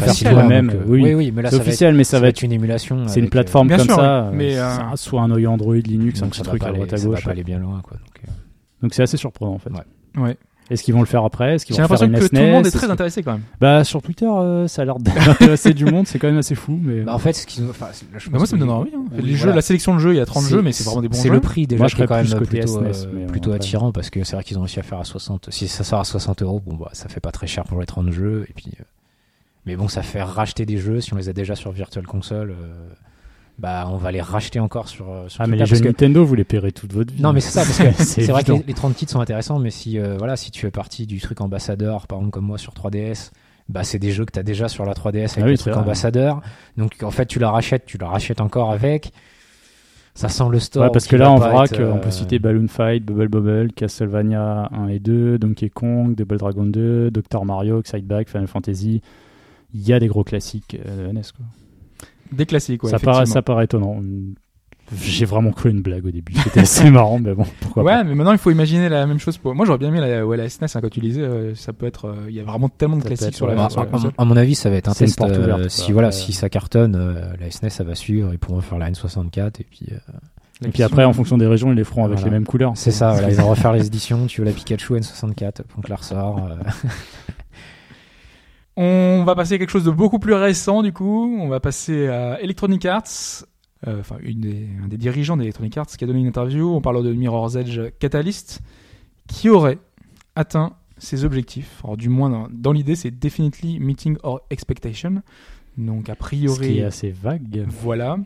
C'est 0.00 0.10
officiel, 0.10 0.34
donc, 0.34 0.74
euh, 0.74 0.82
oui, 0.86 1.02
oui, 1.02 1.14
oui, 1.14 1.32
mais 1.34 1.42
là, 1.42 1.50
c'est 1.50 1.56
ça 1.56 1.58
va 1.58 1.62
être- 1.64 1.68
officiel, 1.68 1.94
mais 1.94 2.04
ça 2.04 2.20
va 2.20 2.28
être 2.28 2.42
une 2.42 2.52
émulation. 2.52 3.06
C'est 3.08 3.16
une 3.20 3.24
avec, 3.24 3.32
plateforme 3.32 3.68
comme 3.68 3.80
sûr, 3.80 3.94
ça, 3.96 4.30
mais, 4.32 4.56
euh, 4.58 4.62
euh, 4.64 4.76
ça- 4.76 4.90
soit 4.96 5.22
un 5.22 5.28
noyau 5.28 5.50
Android, 5.50 5.74
Linux, 5.74 6.20
euh, 6.22 6.26
un 6.26 6.28
petit 6.28 6.42
truc 6.42 6.62
à 6.64 6.72
droite 6.72 6.92
à 6.92 6.96
ça 6.96 7.04
va 7.08 7.14
gauche. 7.14 7.24
pas 7.24 7.30
aller 7.32 7.44
bien 7.44 7.58
loin, 7.58 7.80
quoi. 7.82 7.96
Donc, 7.96 8.28
euh, 8.28 8.88
c'est 8.92 9.02
assez 9.02 9.16
surprenant 9.16 9.52
en 9.54 9.58
fait. 9.58 9.70
Ouais. 10.18 10.36
Est-ce 10.70 10.84
qu'ils 10.84 10.94
vont 10.94 11.00
le 11.00 11.06
faire 11.06 11.24
après? 11.24 11.56
Est-ce 11.56 11.66
qu'ils 11.66 11.74
J'ai 11.74 11.82
vont 11.82 11.88
faire 11.88 11.94
l'impression 12.06 12.06
une 12.22 12.28
que 12.30 12.36
tout 12.36 12.42
le 12.46 12.52
monde 12.52 12.64
est 12.64 12.70
SNES? 12.70 12.78
très 12.78 12.90
intéressé 12.92 13.22
quand 13.24 13.32
même. 13.32 13.40
Bah 13.60 13.82
sur 13.82 14.00
Twitter, 14.02 14.24
euh, 14.28 14.68
ça 14.68 14.82
a 14.82 14.84
l'air 14.84 14.98
d'intéresser 15.00 15.74
du 15.74 15.84
monde, 15.84 16.06
c'est 16.06 16.20
quand 16.20 16.28
même 16.28 16.38
assez 16.38 16.54
fou. 16.54 16.78
Mais 16.80 17.00
Bah, 17.00 17.12
en 17.12 17.18
fait, 17.18 17.32
ce 17.32 17.44
qu'ils 17.44 17.64
ont- 17.64 17.70
enfin, 17.70 17.86
là, 17.86 17.92
je 17.92 18.26
Bah, 18.26 18.30
pense 18.30 18.38
moi, 18.38 18.46
ça 18.46 18.54
me 18.54 18.60
donne 18.60 18.70
envie. 18.70 18.92
hein. 18.94 19.02
les 19.20 19.34
jeux, 19.34 19.52
la 19.52 19.62
sélection 19.62 19.94
de 19.94 19.98
jeux, 19.98 20.12
il 20.14 20.18
y 20.18 20.20
a 20.20 20.26
30 20.26 20.44
jeux, 20.44 20.62
mais 20.62 20.70
c'est 20.70 20.84
vraiment 20.84 21.02
des 21.02 21.08
bons 21.08 21.16
C'est 21.16 21.26
jeux. 21.26 21.34
le 21.34 21.40
prix 21.40 21.66
déjà 21.66 21.80
Moi, 21.80 21.88
je 21.88 21.96
qui 21.96 22.02
est 22.02 22.06
quand 22.06 22.14
même 22.14 22.24
plutôt, 22.46 22.66
SNES, 22.68 22.84
euh, 23.04 23.10
mais 23.12 23.26
plutôt 23.26 23.50
attirant 23.50 23.90
parce 23.90 24.10
que 24.10 24.22
c'est 24.22 24.36
vrai 24.36 24.44
qu'ils 24.44 24.58
ont 24.58 24.62
réussi 24.62 24.78
à 24.78 24.84
faire 24.84 25.00
à 25.00 25.04
60. 25.04 25.48
Si 25.50 25.66
ça 25.66 25.82
sort 25.82 25.98
à 25.98 26.04
60 26.04 26.40
euros, 26.42 26.62
bon 26.64 26.76
bah 26.76 26.90
ça 26.92 27.08
fait 27.08 27.18
pas 27.20 27.32
très 27.32 27.48
cher 27.48 27.64
pour 27.64 27.80
les 27.80 27.86
30 27.86 28.12
jeux 28.12 28.46
et 28.48 28.52
puis. 28.52 28.70
euh, 28.78 28.84
Mais 29.66 29.76
bon, 29.76 29.88
ça 29.88 30.02
fait 30.02 30.22
racheter 30.22 30.64
des 30.66 30.78
jeux 30.78 31.00
si 31.00 31.12
on 31.12 31.16
les 31.16 31.28
a 31.28 31.32
déjà 31.32 31.54
sur 31.54 31.70
Virtual 31.72 32.06
Console. 32.06 32.50
euh, 32.50 32.88
Bah, 33.58 33.86
on 33.90 33.96
va 33.98 34.10
les 34.10 34.22
racheter 34.22 34.58
encore 34.58 34.88
sur. 34.88 35.10
euh, 35.10 35.28
sur 35.28 35.42
ah 35.42 35.46
mais 35.46 35.56
les 35.58 35.66
jeux 35.66 35.78
que- 35.78 35.84
Nintendo, 35.84 36.24
vous 36.24 36.34
les 36.34 36.44
paierez 36.44 36.72
toute 36.72 36.92
votre 36.94 37.12
vie. 37.12 37.20
Non, 37.22 37.32
mais 37.34 37.40
c'est 37.40 37.50
ça, 37.50 37.60
parce 37.64 37.78
que 37.96 38.02
C'est 38.04 38.30
vrai 38.32 38.42
que 38.42 38.52
les, 38.52 38.64
les 38.66 38.74
30 38.74 38.94
titres 38.94 39.12
sont 39.12 39.20
intéressants, 39.20 39.58
mais 39.58 39.70
si, 39.70 39.98
euh, 39.98 40.16
voilà, 40.16 40.36
si 40.36 40.50
tu 40.50 40.60
fais 40.62 40.70
partie 40.70 41.06
du 41.06 41.20
truc 41.20 41.40
ambassadeur, 41.42 42.06
par 42.06 42.18
exemple 42.18 42.32
comme 42.32 42.46
moi 42.46 42.56
sur 42.56 42.72
3DS, 42.72 43.32
bah, 43.68 43.84
c'est 43.84 43.98
des 43.98 44.12
jeux 44.12 44.24
que 44.24 44.32
tu 44.32 44.38
as 44.38 44.42
déjà 44.42 44.66
sur 44.68 44.86
la 44.86 44.94
3DS 44.94 45.32
avec 45.32 45.38
Ah 45.42 45.44
oui, 45.44 45.50
le 45.52 45.58
truc 45.58 45.74
vrai. 45.74 45.82
ambassadeur. 45.82 46.40
Donc 46.78 47.02
en 47.02 47.10
fait, 47.10 47.26
tu 47.26 47.38
la 47.38 47.50
rachètes, 47.50 47.84
tu 47.84 47.98
la 47.98 48.08
rachètes 48.08 48.40
encore 48.40 48.72
avec. 48.72 49.12
Ça 50.14 50.28
sent 50.28 50.44
le 50.50 50.58
store. 50.58 50.84
Ouais, 50.86 50.90
parce 50.92 51.06
que 51.06 51.16
là, 51.16 51.30
en 51.30 51.36
vrac, 51.36 51.70
on 51.78 51.82
euh, 51.82 51.94
peut 51.98 52.10
citer 52.10 52.38
Balloon 52.40 52.66
Fight, 52.66 53.04
Bubble 53.04 53.28
Bobble, 53.28 53.72
Castlevania 53.72 54.68
1 54.72 54.88
et 54.88 54.98
2, 54.98 55.38
Donkey 55.38 55.68
Kong, 55.70 56.14
Double 56.16 56.38
Dragon 56.38 56.64
2, 56.66 57.10
Dr 57.10 57.44
Mario, 57.44 57.78
Exciteback, 57.80 58.28
Final 58.28 58.48
Fantasy. 58.48 59.02
Il 59.74 59.86
y 59.86 59.92
a 59.92 59.98
des 60.00 60.08
gros 60.08 60.24
classiques 60.24 60.76
euh, 60.86 61.08
de 61.08 61.12
NES. 61.12 61.22
Quoi. 61.36 61.46
Des 62.32 62.46
classiques, 62.46 62.82
ouais. 62.84 62.90
ça, 62.90 62.98
paraît, 62.98 63.26
ça 63.26 63.42
paraît 63.42 63.64
étonnant. 63.64 64.00
J'ai 65.00 65.24
vraiment 65.24 65.52
cru 65.52 65.70
une 65.70 65.82
blague 65.82 66.04
au 66.06 66.10
début. 66.10 66.34
C'était 66.34 66.60
assez 66.60 66.90
marrant, 66.90 67.20
mais 67.20 67.32
bon, 67.32 67.44
pourquoi 67.60 67.84
Ouais, 67.84 67.92
pas. 67.92 68.02
mais 68.02 68.14
maintenant 68.16 68.32
il 68.32 68.38
faut 68.38 68.50
imaginer 68.50 68.88
la 68.88 69.06
même 69.06 69.20
chose 69.20 69.38
pour. 69.38 69.54
Moi 69.54 69.64
j'aurais 69.64 69.78
bien 69.78 69.88
aimé 69.88 70.00
la, 70.00 70.26
ouais, 70.26 70.36
la 70.36 70.48
SNES 70.48 70.66
hein, 70.74 70.80
quand 70.80 70.88
tu 70.90 71.00
lisais, 71.00 71.22
euh, 71.22 71.54
ça 71.54 71.72
peut 71.72 71.86
être. 71.86 72.06
euh, 72.06 72.26
Il 72.28 72.34
y 72.34 72.40
a 72.40 72.42
vraiment 72.42 72.68
tellement 72.68 72.96
de 72.96 73.02
Ça 73.02 73.08
classiques 73.08 73.36
sur 73.36 73.46
la, 73.46 73.54
ouais, 73.54 73.70
sur 73.70 73.80
la 73.82 73.86
à- 73.86 73.90
console. 73.90 74.10
à, 74.18 74.24
mon 74.24 74.36
avis, 74.36 74.56
ça 74.56 74.68
va 74.68 74.74
être 74.76 74.88
un 74.88 74.92
test. 74.94 75.16
porte 75.16 75.30
euh, 75.30 75.42
ouverte, 75.44 75.68
si 75.68 75.92
voilà, 75.92 76.10
si 76.10 76.32
ça 76.32 76.48
cartonne, 76.48 76.96
euh, 76.96 77.32
la 77.38 77.48
SNES 77.52 77.70
ça 77.70 77.84
va 77.84 77.94
suivre. 77.94 78.30
Ils 78.32 78.38
pourront 78.40 78.60
faire 78.60 78.78
la 78.78 78.90
N64 78.90 79.60
et 79.60 79.64
puis. 79.70 79.86
euh, 79.92 80.66
Et 80.66 80.70
puis 80.70 80.82
après, 80.82 81.04
en 81.04 81.12
fonction 81.12 81.38
des 81.38 81.46
régions, 81.46 81.70
ils 81.72 81.76
les 81.76 81.84
feront 81.84 82.04
avec 82.04 82.16
Voilà. 82.18 82.32
les 82.32 82.38
mêmes 82.38 82.46
couleurs. 82.46 82.72
c'est 82.74 82.90
ça. 82.90 83.12
Voilà, 83.12 83.30
ils 83.30 83.36
vont 83.36 83.48
refaire 83.50 83.72
les 83.72 83.86
éditions. 83.86 84.26
Tu 84.26 84.40
veux 84.40 84.44
la 84.46 84.52
Pikachu 84.52 84.94
N64, 84.94 85.58
donc 85.76 85.88
la 85.88 85.94
ressort. 85.96 86.48
euh, 86.50 86.56
On 88.82 89.24
va 89.24 89.34
passer 89.34 89.54
à 89.54 89.58
quelque 89.58 89.68
chose 89.70 89.84
de 89.84 89.90
beaucoup 89.90 90.18
plus 90.18 90.32
récent 90.32 90.80
du 90.82 90.90
coup. 90.92 91.36
On 91.38 91.48
va 91.48 91.60
passer 91.60 92.08
à 92.08 92.40
Electronic 92.40 92.86
Arts. 92.86 93.44
Euh, 93.86 94.00
Enfin, 94.00 94.16
une 94.22 94.40
des, 94.40 94.68
un 94.82 94.88
des 94.88 94.96
dirigeants 94.96 95.36
d'Electronic 95.36 95.76
Arts 95.76 95.86
qui 95.86 96.02
a 96.04 96.06
donné 96.06 96.20
une 96.20 96.26
interview 96.26 96.74
en 96.74 96.80
parlant 96.80 97.02
de 97.02 97.12
Mirror's 97.12 97.56
Edge 97.56 97.78
Catalyst, 97.98 98.60
qui 99.26 99.50
aurait 99.50 99.78
atteint 100.34 100.72
ses 100.96 101.24
objectifs. 101.26 101.80
Alors, 101.84 101.96
du 101.98 102.08
moins, 102.08 102.30
dans, 102.30 102.48
dans 102.50 102.72
l'idée, 102.72 102.94
c'est 102.96 103.10
definitely 103.10 103.80
meeting 103.80 104.16
our 104.22 104.40
expectation. 104.50 105.22
Donc, 105.76 106.08
a 106.08 106.12
Ce 106.12 106.16
qui 106.16 106.18
priori, 106.18 106.78
est 106.78 106.84
assez 106.84 107.10
vague. 107.10 107.66
voilà. 107.68 108.16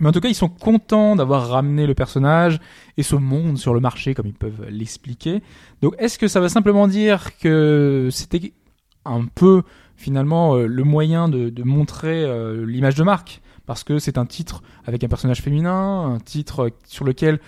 Mais 0.00 0.08
en 0.08 0.12
tout 0.12 0.20
cas, 0.20 0.28
ils 0.28 0.34
sont 0.34 0.48
contents 0.50 1.16
d'avoir 1.16 1.48
ramené 1.48 1.86
le 1.86 1.94
personnage 1.94 2.58
et 2.98 3.02
ce 3.02 3.16
monde 3.16 3.56
sur 3.58 3.72
le 3.72 3.80
marché, 3.80 4.12
comme 4.14 4.26
ils 4.26 4.34
peuvent 4.34 4.66
l'expliquer. 4.70 5.42
Donc, 5.80 5.94
est-ce 5.98 6.18
que 6.18 6.28
ça 6.28 6.40
veut 6.40 6.50
simplement 6.50 6.86
dire 6.88 7.36
que 7.38 8.08
c'était 8.10 8.52
un 9.06 9.26
peu, 9.34 9.62
finalement, 9.96 10.56
euh, 10.56 10.66
le 10.66 10.84
moyen 10.84 11.28
de, 11.28 11.62
montrer 11.62 12.24
euh, 12.24 12.64
l'image 12.66 12.94
de 12.94 13.02
marque 13.02 13.40
Parce 13.66 13.84
que 13.84 13.98
c'est 13.98 14.18
un 14.18 14.26
titre 14.26 14.62
avec 14.84 15.04
un 15.04 15.08
personnage 15.08 15.42
féminin, 15.42 16.14
un 16.14 16.18
titre 16.18 16.70
sur 16.84 17.04
lequel 17.04 17.40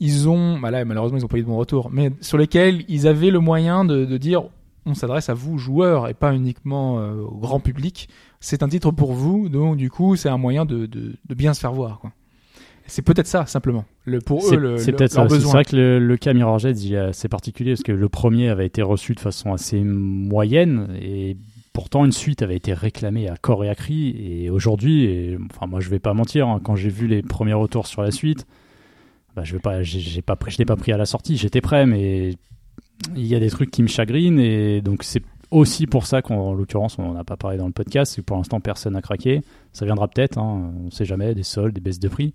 ils 0.00 0.28
ont, 0.28 0.58
bah 0.58 0.70
malheureusement, 0.84 1.18
ils 1.18 1.24
ont 1.24 1.28
pas 1.28 1.38
eu 1.38 1.42
de 1.42 1.46
bon 1.46 1.56
retour, 1.56 1.90
mais 1.92 2.10
sur 2.20 2.36
lequel 2.36 2.84
ils 2.88 3.06
avaient 3.06 3.30
le 3.30 3.38
moyen 3.38 3.84
de, 3.84 4.16
dire 4.16 4.42
on 4.84 4.94
s'adresse 4.94 5.28
à 5.28 5.34
vous, 5.34 5.58
joueurs, 5.58 6.08
et 6.08 6.14
pas 6.14 6.34
uniquement 6.34 6.98
euh, 6.98 7.20
au 7.20 7.38
grand 7.38 7.60
public 7.60 8.08
c'est 8.42 8.62
un 8.64 8.68
titre 8.68 8.90
pour 8.90 9.12
vous, 9.12 9.48
donc 9.48 9.76
du 9.76 9.88
coup, 9.88 10.16
c'est 10.16 10.28
un 10.28 10.36
moyen 10.36 10.66
de, 10.66 10.88
bien 11.30 11.54
se 11.54 11.60
faire 11.60 11.72
voir. 11.72 12.02
C'est 12.86 13.02
peut-être 13.02 13.26
ça, 13.26 13.46
simplement. 13.46 13.84
Le, 14.04 14.20
pour 14.20 14.42
C'est 14.42 14.56
eux, 14.56 14.58
le, 14.58 14.78
c'est 14.78 14.92
peut-être 14.92 15.12
ça. 15.12 15.26
C'est 15.28 15.38
vrai 15.38 15.64
que 15.64 15.76
le, 15.76 15.98
le 15.98 16.16
cas 16.16 16.32
Mirror's 16.32 16.64
Edge, 16.64 16.82
il 16.82 16.94
est 16.94 16.98
assez 16.98 17.28
particulier 17.28 17.72
parce 17.72 17.82
que 17.82 17.92
le 17.92 18.08
premier 18.08 18.48
avait 18.48 18.66
été 18.66 18.82
reçu 18.82 19.14
de 19.14 19.20
façon 19.20 19.52
assez 19.52 19.80
moyenne 19.82 20.88
et 21.00 21.36
pourtant 21.72 22.04
une 22.04 22.12
suite 22.12 22.42
avait 22.42 22.56
été 22.56 22.74
réclamée 22.74 23.28
à 23.28 23.36
corps 23.36 23.64
et 23.64 23.68
à 23.68 23.74
cri. 23.74 24.14
Et 24.18 24.50
aujourd'hui, 24.50 25.36
enfin 25.50 25.66
moi 25.66 25.80
je 25.80 25.88
vais 25.88 25.98
pas 25.98 26.14
mentir, 26.14 26.48
hein, 26.48 26.60
quand 26.62 26.76
j'ai 26.76 26.90
vu 26.90 27.06
les 27.06 27.22
premiers 27.22 27.54
retours 27.54 27.86
sur 27.86 28.02
la 28.02 28.10
suite, 28.10 28.46
bah, 29.34 29.44
je 29.44 29.54
vais 29.54 29.60
pas, 29.60 29.82
j'ai 29.82 30.22
pas 30.22 30.36
pris, 30.36 30.50
je 30.50 30.58
l'ai 30.58 30.64
pas 30.64 30.76
pris 30.76 30.92
à 30.92 30.96
la 30.96 31.06
sortie. 31.06 31.36
J'étais 31.36 31.60
prêt, 31.60 31.86
mais 31.86 32.34
il 33.16 33.26
y 33.26 33.34
a 33.34 33.40
des 33.40 33.50
trucs 33.50 33.70
qui 33.70 33.82
me 33.82 33.88
chagrinent 33.88 34.38
et 34.38 34.80
donc 34.80 35.02
c'est 35.02 35.22
aussi 35.50 35.86
pour 35.86 36.06
ça 36.06 36.22
qu'en 36.22 36.54
l'occurrence 36.54 36.98
on 36.98 37.02
n'en 37.02 37.16
a 37.16 37.24
pas 37.24 37.36
parlé 37.36 37.58
dans 37.58 37.66
le 37.66 37.72
podcast. 37.72 38.12
c'est 38.14 38.22
que 38.22 38.26
Pour 38.26 38.36
l'instant, 38.36 38.60
personne 38.60 38.94
n'a 38.94 39.02
craqué. 39.02 39.42
Ça 39.72 39.84
viendra 39.84 40.08
peut-être, 40.08 40.38
hein, 40.38 40.72
on 40.86 40.90
sait 40.90 41.04
jamais, 41.04 41.34
des 41.34 41.42
soldes, 41.42 41.74
des 41.74 41.80
baisses 41.80 42.00
de 42.00 42.08
prix. 42.08 42.34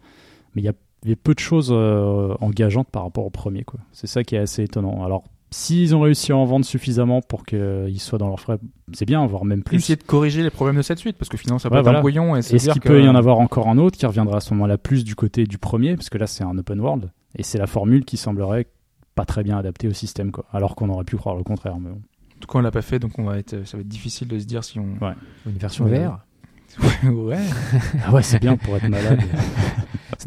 Mais 0.57 0.63
il 0.63 0.65
y 0.65 0.69
a 0.69 0.73
il 1.03 1.11
y 1.11 1.13
a 1.13 1.15
peu 1.15 1.35
de 1.35 1.39
choses 1.39 1.69
euh, 1.71 2.33
engageantes 2.41 2.87
par 2.89 3.03
rapport 3.03 3.23
au 3.23 3.29
premier. 3.29 3.63
quoi. 3.63 3.79
C'est 3.91 4.07
ça 4.07 4.23
qui 4.23 4.33
est 4.35 4.39
assez 4.39 4.63
étonnant. 4.63 5.05
Alors, 5.05 5.23
s'ils 5.51 5.95
ont 5.95 6.01
réussi 6.01 6.31
à 6.31 6.35
en 6.37 6.43
vendre 6.45 6.65
suffisamment 6.65 7.21
pour 7.21 7.45
qu'ils 7.45 7.99
soient 8.01 8.17
dans 8.17 8.27
leurs 8.27 8.39
frais, 8.39 8.57
c'est 8.93 9.05
bien, 9.05 9.23
voire 9.27 9.45
même 9.45 9.61
plus. 9.61 9.77
Essayer 9.77 9.95
de 9.95 10.01
corriger 10.03 10.41
les 10.41 10.49
problèmes 10.49 10.75
de 10.77 10.81
cette 10.81 10.97
suite, 10.97 11.15
parce 11.15 11.29
que 11.29 11.37
finalement, 11.37 11.59
ça 11.59 11.69
peut 11.69 11.75
Ouais, 11.75 11.81
être 11.81 11.85
voilà. 11.85 11.99
un. 12.33 12.35
Et 12.37 12.41
se 12.41 12.55
Est-ce 12.55 12.71
qu'il 12.71 12.81
que- 12.81 12.87
peut 12.87 13.03
y 13.03 13.07
en 13.07 13.13
avoir 13.15 13.37
encore 13.39 13.67
un 13.69 13.77
autre 13.77 13.95
qui 13.95 14.07
reviendra 14.07 14.37
à 14.37 14.39
ce 14.39 14.55
moment-là 14.55 14.79
plus 14.79 15.03
du 15.05 15.13
côté 15.15 15.45
du 15.45 15.59
premier? 15.59 15.95
Parce 15.95 16.09
que 16.09 16.17
là, 16.17 16.25
c'est 16.25 16.43
un 16.43 16.57
open 16.57 16.79
world. 16.79 17.11
Et 17.35 17.43
c'est 17.43 17.59
la 17.59 17.67
formule 17.67 18.03
qui 18.03 18.17
semblerait 18.17 18.65
pas 19.13 19.25
très 19.25 19.43
bien 19.43 19.55
adaptée 19.59 19.87
au 19.87 19.93
système. 19.93 20.31
Quoi. 20.31 20.45
Alors 20.51 20.75
qu'on 20.75 20.89
aurait 20.89 21.05
pu 21.05 21.15
croire 21.15 21.35
le 21.35 21.43
contraire. 21.43 21.77
Mais 21.79 21.91
bon. 21.91 21.97
En 21.97 22.39
tout 22.39 22.47
cas, 22.51 22.57
on 22.57 22.61
l'a 22.63 22.71
pas 22.71 22.81
fait, 22.81 22.97
donc 22.97 23.17
on 23.19 23.23
va 23.23 23.37
être, 23.37 23.65
ça 23.67 23.77
va 23.77 23.81
être 23.81 23.87
difficile 23.87 24.27
de 24.27 24.39
se 24.39 24.45
dire 24.45 24.63
si 24.63 24.79
on. 24.79 24.97
Ouais. 25.05 25.13
Une 25.45 25.57
version 25.59 25.85
Ouais. 25.85 25.99
VR. 26.05 26.19
ouais. 27.13 27.37
Ah 28.03 28.13
ouais, 28.13 28.23
c'est 28.23 28.39
bien 28.39 28.57
pour 28.57 28.75
être 28.75 28.89
malade. 28.89 29.21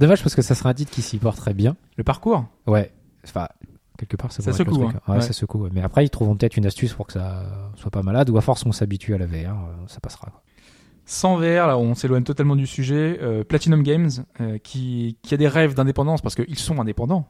C'est 0.01 0.07
dommage 0.07 0.22
parce 0.22 0.34
que 0.34 0.40
ça 0.40 0.55
serait 0.55 0.70
un 0.70 0.74
titre 0.74 0.90
qui 0.90 1.03
s'y 1.03 1.18
porterait 1.18 1.53
bien. 1.53 1.76
Le 1.98 2.05
parcours? 2.05 2.46
Ouais. 2.66 2.90
Enfin, 3.22 3.48
quelque 3.98 4.16
part, 4.16 4.32
ça, 4.32 4.42
Ça 4.42 4.55
secoue, 4.55 4.70
le 4.78 4.84
truc. 4.86 4.96
hein. 4.96 5.01
Ouais, 5.12 5.16
Ouais. 5.16 5.20
ça 5.20 5.34
secoue. 5.34 5.68
Mais 5.72 5.82
après, 5.82 6.07
ils 6.07 6.09
trouveront 6.09 6.34
peut-être 6.36 6.57
une 6.57 6.64
astuce 6.64 6.94
pour 6.94 7.07
que 7.07 7.12
ça 7.12 7.42
soit 7.76 7.90
pas 7.90 8.03
malade 8.03 8.30
ou 8.30 8.38
à 8.38 8.40
force 8.40 8.64
on 8.64 8.72
s'habitue 8.72 9.12
à 9.12 9.18
la 9.18 9.26
VR, 9.26 9.32
euh, 9.51 9.74
ça 9.88 10.01
passera. 10.01 10.28
quoi. 10.30 10.40
Sans 11.05 11.36
VR, 11.36 11.66
là, 11.66 11.76
on 11.76 11.94
s'éloigne 11.94 12.22
totalement 12.22 12.57
du 12.57 12.66
sujet. 12.66 13.18
euh, 13.20 13.44
Platinum 13.44 13.82
Games, 13.82 14.09
euh, 14.40 14.57
qui, 14.57 15.18
qui 15.20 15.34
a 15.34 15.36
des 15.36 15.48
rêves 15.48 15.74
d'indépendance, 15.74 16.22
parce 16.22 16.34
qu'ils 16.34 16.59
sont 16.59 16.80
indépendants. 16.80 17.28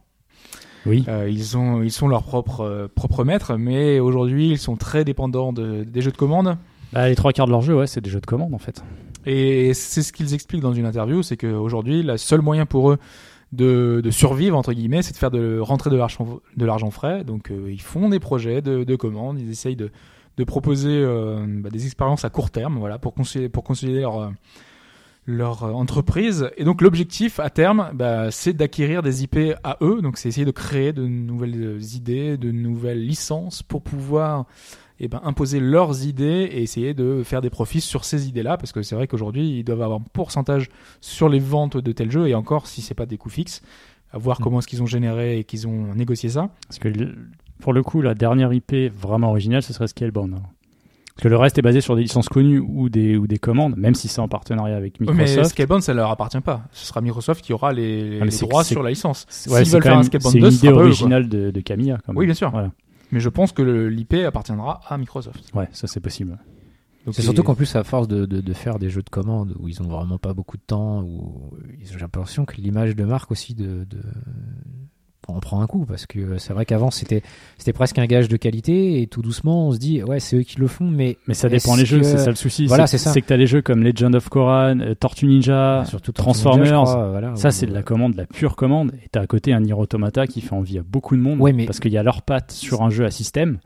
oui. 0.87 1.05
Euh, 1.09 1.29
ils, 1.29 1.57
ont, 1.59 1.83
ils 1.83 1.91
sont 1.91 2.07
leurs 2.07 2.23
propres, 2.23 2.61
euh, 2.61 2.87
propres 2.87 3.25
maîtres, 3.25 3.57
mais 3.57 3.99
aujourd'hui, 3.99 4.51
ils 4.51 4.59
sont 4.59 4.77
très 4.77 5.05
dépendants 5.05 5.53
de, 5.53 5.83
des 5.83 6.03
jeux 6.03 6.13
de 6.13 6.17
commande. 6.17 6.57
Bah, 6.93 7.09
les 7.09 7.17
trois 7.17 7.33
quarts 7.33 7.47
de 7.47 7.51
leur 7.51 7.63
jeu, 7.63 7.77
ouais, 7.77 7.89
c'est 7.89 8.01
des 8.01 8.11
jeux 8.11 8.21
de 8.21 8.27
commande 8.27 8.55
en 8.55 8.59
fait. 8.59 8.85
Et 9.27 9.75
c'est 9.75 10.03
ce 10.03 10.13
qu'ils 10.13 10.35
expliquent 10.35 10.63
dans 10.63 10.73
une 10.73 10.87
interview, 10.87 11.23
c'est 11.23 11.37
qu'aujourd'hui, 11.37 12.03
le 12.03 12.17
seul 12.17 12.41
moyen 12.41 12.67
pour 12.67 12.91
eux 12.91 12.99
de, 13.53 14.03
survivre, 14.11 14.57
entre 14.57 14.73
guillemets, 14.73 15.03
c'est 15.03 15.13
de 15.13 15.19
faire 15.19 15.31
de 15.31 15.59
rentrer 15.59 15.91
de 15.91 15.97
l'argent, 15.97 16.91
frais. 16.91 17.25
Donc, 17.25 17.51
euh, 17.51 17.71
ils 17.71 17.83
font 17.83 18.09
des 18.09 18.21
projets 18.21 18.63
de, 18.63 18.85
de 18.85 18.97
commandes, 18.97 19.41
ils 19.41 19.51
essayent 19.51 19.77
de, 19.77 19.91
proposer 20.47 20.89
euh, 20.89 21.45
bah, 21.47 21.69
des 21.69 21.85
expériences 21.85 22.25
à 22.25 22.31
court 22.31 22.51
terme, 22.51 22.79
voilà, 22.79 22.99
pour 22.99 23.13
consolider, 23.13 23.51
pour 23.51 23.63
consolider 23.63 24.07
leur, 25.27 25.65
euh, 25.65 25.73
entreprise. 25.73 26.51
Et 26.57 26.65
donc, 26.65 26.81
l'objectif 26.81 27.41
à 27.41 27.51
terme, 27.51 27.91
bah, 27.93 28.31
c'est 28.31 28.55
d'acquérir 28.55 29.03
des 29.03 29.23
IP 29.23 29.39
à 29.65 29.77
eux. 29.83 30.01
Donc, 30.01 30.17
c'est 30.17 30.31
essayer 30.31 30.47
de 30.47 30.51
créer 30.51 30.95
de 30.95 31.07
nouvelles 31.07 31.83
idées, 31.95 32.39
de 32.39 32.51
nouvelles 32.51 33.05
licences 33.07 33.63
pour 33.63 33.83
pouvoir 33.83 34.47
eh 35.03 35.09
ben, 35.09 35.21
imposer 35.25 35.61
leurs 35.61 36.05
idées 36.07 36.49
et 36.53 36.63
essayer 36.63 36.93
de 36.95 37.23
faire 37.25 37.41
des 37.41 37.51
profits 37.51 37.81
sur 37.81 38.05
ces 38.05 38.29
idées-là, 38.29 38.57
parce 38.59 38.73
que 38.73 38.83
c'est 38.83 38.95
vrai 38.95 39.07
qu'aujourd'hui, 39.07 39.59
ils 39.59 39.65
doivent 39.65 39.83
avoir 39.83 39.99
un 40.01 40.05
pourcentage 40.13 40.69
sur 41.01 41.29
les 41.29 41.39
ventes 41.39 41.77
de 41.77 41.93
tels 41.93 42.11
jeux, 42.11 42.29
et 42.29 42.35
encore, 42.35 42.67
si 42.67 42.83
c'est 42.83 42.95
pas 42.95 43.07
des 43.07 43.17
coûts 43.17 43.31
fixes, 43.31 43.63
à 44.13 44.19
voir 44.19 44.41
Mm. 44.41 44.45
comment 44.45 44.59
est-ce 44.59 44.67
qu'ils 44.69 44.83
ont 44.83 44.87
généré 44.87 45.39
et 45.39 45.45
qu'ils 45.45 45.67
ont 45.67 45.95
négocié 45.95 46.29
ça. 46.29 46.51
Parce 46.69 46.79
que 46.79 46.89
pour 47.61 47.73
le 47.73 47.83
coup, 47.83 48.03
la 48.03 48.15
dernière 48.15 48.53
IP 48.53 48.75
vraiment 48.95 49.31
originale, 49.31 49.63
ce 49.63 49.73
serait 49.73 49.87
Scalebound. 49.89 50.33
Parce 51.15 51.25
que 51.25 51.29
le 51.29 51.37
reste 51.37 51.59
est 51.59 51.63
basé 51.63 51.81
sur 51.83 51.97
des 51.97 52.03
licences 52.03 52.29
connues 52.31 52.59
ou 52.61 52.89
des, 52.89 53.17
ou 53.17 53.27
des 53.27 53.37
commandes, 53.39 53.77
même 53.77 53.95
si 53.95 54.09
c'est 54.09 54.21
en 54.21 54.29
partenariat 54.29 54.77
avec 54.77 54.95
Ouais, 55.01 55.07
mais 55.09 55.25
Microsoft. 55.25 55.51
Scalebound, 55.51 55.83
ça 55.83 55.93
leur 55.93 56.11
appartient 56.11 56.41
pas. 56.41 56.63
Ce 56.73 56.87
sera 56.87 57.01
Microsoft 57.03 57.45
qui 57.45 57.53
aura 57.53 57.73
les, 57.75 58.19
Ah, 58.21 58.25
les 58.25 58.31
c'est- 58.31 58.47
droits 58.47 58.65
c'est- 58.65 58.73
sur 58.75 58.83
la 58.83 58.89
licence. 58.91 59.27
Ouais, 59.29 59.35
S'ils 59.35 59.67
c'est 59.67 59.73
veulent 59.73 59.83
faire 59.83 59.99
un 59.99 60.03
Scalebound 60.03 60.33
c'est 60.33 60.41
2, 60.41 60.47
une 60.47 60.51
ce 60.53 60.59
idée 60.59 60.69
eux, 60.69 60.77
originale 60.79 61.29
de, 61.29 61.51
de 61.51 61.61
Camilla. 61.61 61.99
quand 62.07 62.13
même. 62.13 62.19
Oui, 62.19 62.25
bien 62.25 62.35
sûr. 62.35 62.51
Voilà. 62.51 62.71
Mais 63.13 63.21
je 63.21 63.29
pense 63.29 63.53
que 63.53 63.63
le- 63.63 63.89
l'IP 63.89 64.15
appartiendra 64.27 64.81
à 64.87 64.97
Microsoft. 64.99 65.51
Ouais, 65.55 65.69
ça 65.73 65.87
c'est 65.87 66.01
possible. 66.01 66.39
C'est 67.13 67.23
surtout 67.23 67.43
qu'en 67.43 67.55
plus, 67.55 67.75
à 67.77 67.83
force 67.83 68.09
de, 68.09 68.27
de, 68.27 68.41
de 68.43 68.53
faire 68.53 68.79
des 68.79 68.91
jeux 68.91 69.03
de 69.03 69.09
commandes 69.09 69.57
où 69.59 69.69
ils 69.69 69.81
ont 69.83 69.89
vraiment 69.89 70.19
pas 70.19 70.35
beaucoup 70.35 70.59
de 70.59 70.63
temps, 70.63 71.03
où 71.03 71.51
j'ai 71.83 71.99
l'impression 71.99 72.45
que 72.45 72.57
l'image 72.61 72.95
de 72.95 73.05
marque 73.05 73.31
aussi 73.31 73.55
de, 73.55 73.85
de 73.85 74.03
on 75.37 75.41
prend 75.41 75.61
un 75.63 75.67
coup 75.67 75.85
parce 75.87 76.07
que 76.07 76.39
c'est 76.39 76.53
vrai 76.53 76.65
qu'avant 76.67 76.91
c'était 76.91 77.23
c'était 77.59 77.73
presque 77.73 77.99
un 77.99 78.07
gage 78.07 78.29
de 78.29 78.37
qualité 78.37 79.01
et 79.03 79.07
tout 79.07 79.23
doucement 79.23 79.69
on 79.69 79.73
se 79.73 79.79
dit 79.79 80.03
ouais 80.03 80.21
c'est 80.21 80.37
eux 80.37 80.43
qui 80.43 80.59
le 80.59 80.67
font 80.67 80.87
mais 80.91 81.17
Mais 81.29 81.35
ça 81.35 81.49
dépend 81.49 81.77
des 81.77 81.85
jeux, 81.85 81.99
que- 81.99 82.05
c'est 82.05 82.19
ça 82.19 82.31
le 82.31 82.37
souci. 82.37 82.67
Voilà, 82.67 82.87
c'est 82.87 82.99
ça. 82.99 83.11
C'est 83.13 83.21
que 83.23 83.27
t'as 83.27 83.37
les 83.37 83.47
jeux 83.47 83.63
comme 83.63 83.83
Legend 83.83 84.15
of 84.15 84.29
Korra, 84.29 84.69
euh, 84.69 84.95
Tortue 84.95 85.27
Ninja, 85.27 85.85
surtout 85.87 86.13
Transformers, 86.13 86.65
Tortue 86.71 86.79
Ninja, 86.79 86.91
je 86.91 86.97
crois, 86.97 87.11
voilà, 87.11 87.37
ça 87.37 87.51
c'est 87.51 87.67
de 87.67 87.73
la 87.75 87.83
commande, 87.83 88.13
de 88.13 88.19
la 88.19 88.27
pure 88.27 88.57
commande. 88.57 88.93
Et 89.05 89.09
t'as 89.11 89.21
à 89.21 89.27
côté 89.27 89.53
un 89.53 89.61
Nier 89.61 89.73
Automata 89.75 90.27
qui 90.27 90.41
fait 90.41 90.55
envie 90.55 90.79
à 90.79 90.83
beaucoup 90.83 91.17
de 91.17 91.21
monde 91.21 91.41
Ouais, 91.41 91.53
mais- 91.53 91.67
parce 91.67 91.81
qu'il 91.81 91.93
y 91.93 91.99
a 91.99 92.03
leurs 92.03 92.23
pattes 92.23 92.53
sur 92.53 92.83
un 92.83 92.91
jeu 92.91 93.05
à 93.05 93.11
système. 93.11 93.59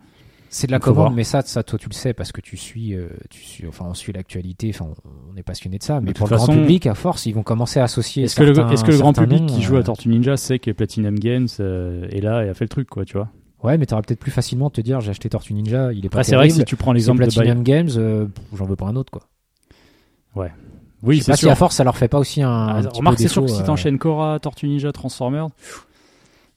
C'est 0.54 0.68
de 0.68 0.72
la 0.72 0.78
commande, 0.78 0.96
voir. 0.96 1.10
mais 1.10 1.24
ça, 1.24 1.42
ça, 1.42 1.64
toi, 1.64 1.78
tu 1.78 1.88
le 1.88 1.94
sais 1.94 2.14
parce 2.14 2.30
que 2.30 2.40
tu 2.40 2.56
suis, 2.56 2.94
euh, 2.94 3.08
tu 3.28 3.42
suis, 3.42 3.66
enfin, 3.66 3.86
on 3.88 3.94
suit 3.94 4.12
l'actualité, 4.12 4.70
enfin, 4.72 4.86
on, 5.32 5.36
est 5.36 5.42
passionné 5.42 5.78
de 5.78 5.82
ça. 5.82 6.00
Mais 6.00 6.12
De 6.12 6.16
pour 6.16 6.28
le 6.28 6.36
grand 6.36 6.46
public, 6.46 6.86
à 6.86 6.94
force, 6.94 7.26
ils 7.26 7.34
vont 7.34 7.42
commencer 7.42 7.80
à 7.80 7.84
associer. 7.84 8.22
Est-ce 8.22 8.36
que, 8.36 8.44
le, 8.44 8.52
que 8.52 8.96
grand 8.96 9.12
public 9.12 9.40
noms, 9.40 9.46
qui 9.46 9.62
joue 9.62 9.74
euh, 9.74 9.80
à 9.80 9.82
Tortue 9.82 10.08
Ninja 10.08 10.36
sait 10.36 10.60
que 10.60 10.70
Platinum 10.70 11.18
Games 11.18 11.48
euh, 11.58 12.06
est 12.10 12.20
là 12.20 12.44
et 12.44 12.48
a 12.48 12.54
fait 12.54 12.64
le 12.64 12.68
truc, 12.68 12.88
quoi, 12.88 13.04
tu 13.04 13.16
vois 13.16 13.30
Ouais, 13.64 13.78
mais 13.78 13.86
t'auras 13.86 14.02
peut-être 14.02 14.20
plus 14.20 14.30
facilement 14.30 14.68
de 14.68 14.74
te 14.74 14.80
dire, 14.80 15.00
j'ai 15.00 15.10
acheté 15.10 15.28
Tortue 15.28 15.54
Ninja, 15.54 15.92
il 15.92 16.06
est 16.06 16.08
pas 16.08 16.18
Après, 16.18 16.24
c'est 16.24 16.36
vrai 16.36 16.48
que 16.48 16.54
si 16.54 16.64
tu 16.64 16.76
prends 16.76 16.92
l'exemple 16.92 17.24
de 17.24 17.32
Platinum. 17.32 17.64
Games, 17.64 17.90
euh, 17.96 18.26
j'en 18.54 18.66
veux 18.66 18.76
pas 18.76 18.86
un 18.86 18.94
autre, 18.94 19.10
quoi. 19.10 19.22
Oui, 21.04 21.16
je 21.16 21.20
sais 21.20 21.24
c'est 21.24 21.32
pas 21.32 21.36
si 21.36 21.40
sûr. 21.40 21.50
à 21.50 21.54
force, 21.54 21.76
ça 21.76 21.84
leur 21.84 21.96
fait 21.96 22.08
pas 22.08 22.18
aussi 22.18 22.42
un. 22.42 22.50
Ah, 22.50 22.78
un 22.78 22.88
remarque, 22.88 23.18
c'est 23.18 23.28
sûr 23.28 23.42
que 23.42 23.50
si 23.50 23.60
euh, 23.60 23.64
t'enchaînes 23.64 23.98
Korra, 23.98 24.38
Tortue 24.38 24.68
Ninja, 24.68 24.90
Transformers, 24.92 25.48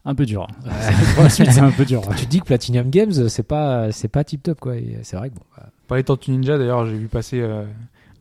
un 0.07 0.15
peu 0.15 0.25
dur. 0.25 0.47
Pour 1.15 1.23
la 1.23 1.29
suite, 1.29 1.51
c'est 1.51 1.59
un 1.59 1.69
peu 1.71 1.85
dur. 1.85 2.01
Tu 2.17 2.25
te 2.25 2.29
dis 2.31 2.39
que 2.39 2.45
Platinum 2.45 2.89
Games, 2.89 3.11
c'est 3.29 3.43
pas, 3.43 3.91
c'est 3.91 4.07
pas 4.07 4.23
tip 4.23 4.41
top, 4.41 4.59
quoi. 4.59 4.75
Et 4.77 4.97
c'est 5.03 5.17
vrai 5.17 5.29
que 5.29 5.35
bon. 5.35 5.41
bah, 5.55 5.69
Parler 5.87 6.03
de 6.03 6.07
Tortue 6.07 6.31
Ninja, 6.31 6.57
d'ailleurs, 6.57 6.85
j'ai 6.85 6.97
vu 6.97 7.07
passer 7.07 7.39
euh, 7.41 7.65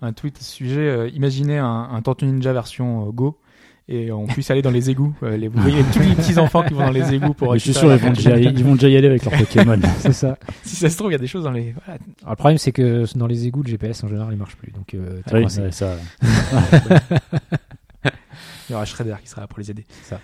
un 0.02 0.12
tweet 0.12 0.36
à 0.36 0.40
ce 0.40 0.52
sujet. 0.52 0.80
euh, 0.80 1.08
imaginez 1.14 1.58
un, 1.58 1.88
un 1.92 2.02
Tortue 2.02 2.26
Ninja 2.26 2.52
version 2.52 3.06
euh, 3.08 3.12
Go 3.12 3.38
et 3.88 4.10
on 4.10 4.26
puisse 4.26 4.50
aller 4.50 4.62
dans 4.62 4.72
les 4.72 4.90
égouts. 4.90 5.14
Euh, 5.22 5.36
les, 5.36 5.46
vous 5.46 5.60
voyez 5.62 5.80
tous 5.92 6.00
les 6.00 6.14
petits 6.16 6.38
enfants 6.40 6.64
qui 6.64 6.74
vont 6.74 6.84
dans 6.86 6.90
les 6.90 7.14
égouts 7.14 7.34
pour 7.34 7.52
Mais 7.52 7.58
je 7.60 7.64
suis 7.64 7.72
sûr, 7.74 7.92
ils 7.92 7.98
vont, 8.00 8.10
déjà, 8.10 8.30
Tortue 8.30 8.44
Ninja. 8.46 8.58
ils 8.58 8.64
vont 8.64 8.74
déjà 8.74 8.88
y 8.88 8.96
aller 8.96 9.06
avec 9.06 9.24
leur 9.24 9.38
Pokémon. 9.38 9.78
c'est 10.00 10.12
ça. 10.12 10.36
Si 10.64 10.74
ça 10.74 10.90
se 10.90 10.96
trouve, 10.96 11.10
il 11.10 11.12
y 11.12 11.16
a 11.16 11.18
des 11.18 11.28
choses 11.28 11.44
dans 11.44 11.52
les. 11.52 11.72
Voilà. 11.72 12.00
Alors, 12.22 12.30
le 12.32 12.36
problème, 12.36 12.58
c'est 12.58 12.72
que 12.72 13.04
dans 13.16 13.28
les 13.28 13.46
égouts, 13.46 13.62
le 13.62 13.68
GPS 13.70 14.02
en 14.02 14.08
général, 14.08 14.28
il 14.32 14.38
marche 14.38 14.56
plus. 14.56 14.72
Donc, 14.72 14.92
euh, 14.94 15.20
Oui, 15.32 15.44
ouais, 15.44 15.70
ça. 15.70 15.94
Il 18.68 18.72
y 18.72 18.74
aura 18.74 18.84
Shredder 18.84 19.14
qui 19.22 19.28
sera 19.28 19.42
là 19.42 19.46
pour 19.46 19.60
les 19.60 19.70
aider. 19.70 19.84
Ça. 20.02 20.20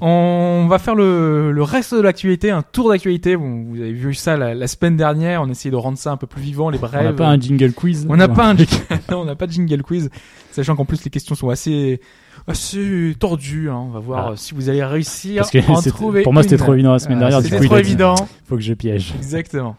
On 0.00 0.66
va 0.68 0.78
faire 0.80 0.96
le, 0.96 1.52
le 1.52 1.62
reste 1.62 1.94
de 1.94 2.00
l'actualité, 2.00 2.50
un 2.50 2.62
tour 2.62 2.88
d'actualité. 2.90 3.36
Bon, 3.36 3.64
vous 3.68 3.76
avez 3.80 3.92
vu 3.92 4.12
ça 4.14 4.36
la, 4.36 4.52
la 4.54 4.66
semaine 4.66 4.96
dernière. 4.96 5.42
On 5.42 5.48
essayait 5.48 5.70
de 5.70 5.76
rendre 5.76 5.96
ça 5.98 6.10
un 6.10 6.16
peu 6.16 6.26
plus 6.26 6.42
vivant, 6.42 6.68
les 6.68 6.78
On 6.78 6.80
brèves. 6.82 7.04
n'a 7.04 7.12
pas 7.12 7.28
un 7.28 7.38
jingle 7.38 7.72
quiz. 7.72 8.04
On 8.10 8.16
n'a 8.16 8.26
pas 8.28 8.48
un 8.48 8.56
jingle, 8.56 8.72
non, 9.10 9.20
on 9.20 9.24
n'a 9.24 9.36
pas 9.36 9.46
de 9.46 9.52
jingle 9.52 9.82
quiz, 9.82 10.10
sachant 10.50 10.74
qu'en 10.74 10.84
plus 10.84 11.04
les 11.04 11.10
questions 11.10 11.36
sont 11.36 11.48
assez 11.48 12.00
assez 12.48 13.14
tordues. 13.20 13.70
hein. 13.70 13.76
On 13.86 13.90
va 13.90 14.00
voir 14.00 14.30
Ah. 14.32 14.36
si 14.36 14.52
vous 14.54 14.68
allez 14.68 14.82
réussir 14.84 15.42
Parce 15.42 15.50
que 15.52 15.58
à 15.58 15.70
en 15.70 15.80
trouver. 15.80 16.22
pour 16.22 16.32
moi, 16.32 16.42
c'était 16.42 16.56
trop 16.56 16.74
évident 16.74 16.92
la 16.92 16.98
semaine 16.98 17.18
Ah, 17.18 17.28
dernière. 17.30 17.42
C'était 17.42 17.64
trop 17.64 17.76
évident. 17.76 18.14
Faut 18.48 18.56
que 18.56 18.62
je 18.62 18.74
piège. 18.74 19.14
Exactement. 19.16 19.76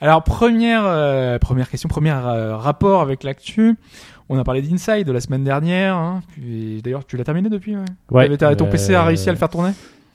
Alors 0.00 0.22
première 0.22 0.82
euh, 0.86 1.38
première 1.38 1.68
question, 1.68 1.88
premier 1.88 2.10
euh, 2.10 2.56
rapport 2.56 3.00
avec 3.02 3.22
l'actu. 3.22 3.76
On 4.28 4.38
a 4.38 4.44
parlé 4.44 4.62
d'Inside 4.62 5.06
de 5.06 5.12
la 5.12 5.20
semaine 5.20 5.42
dernière. 5.44 5.96
hein. 5.96 6.22
Puis 6.32 6.80
d'ailleurs, 6.82 7.04
tu 7.04 7.16
l'as 7.16 7.24
terminé 7.24 7.48
depuis. 7.48 7.76
Ouais. 7.76 7.82
Ouais. 8.28 8.36
T'avais- 8.36 8.56
ton 8.56 8.66
PC 8.66 8.94
a 8.94 9.02
Euh, 9.02 9.06
réussi 9.06 9.28
à 9.28 9.32
le 9.32 9.38
faire 9.38 9.48
tourner. 9.48 9.72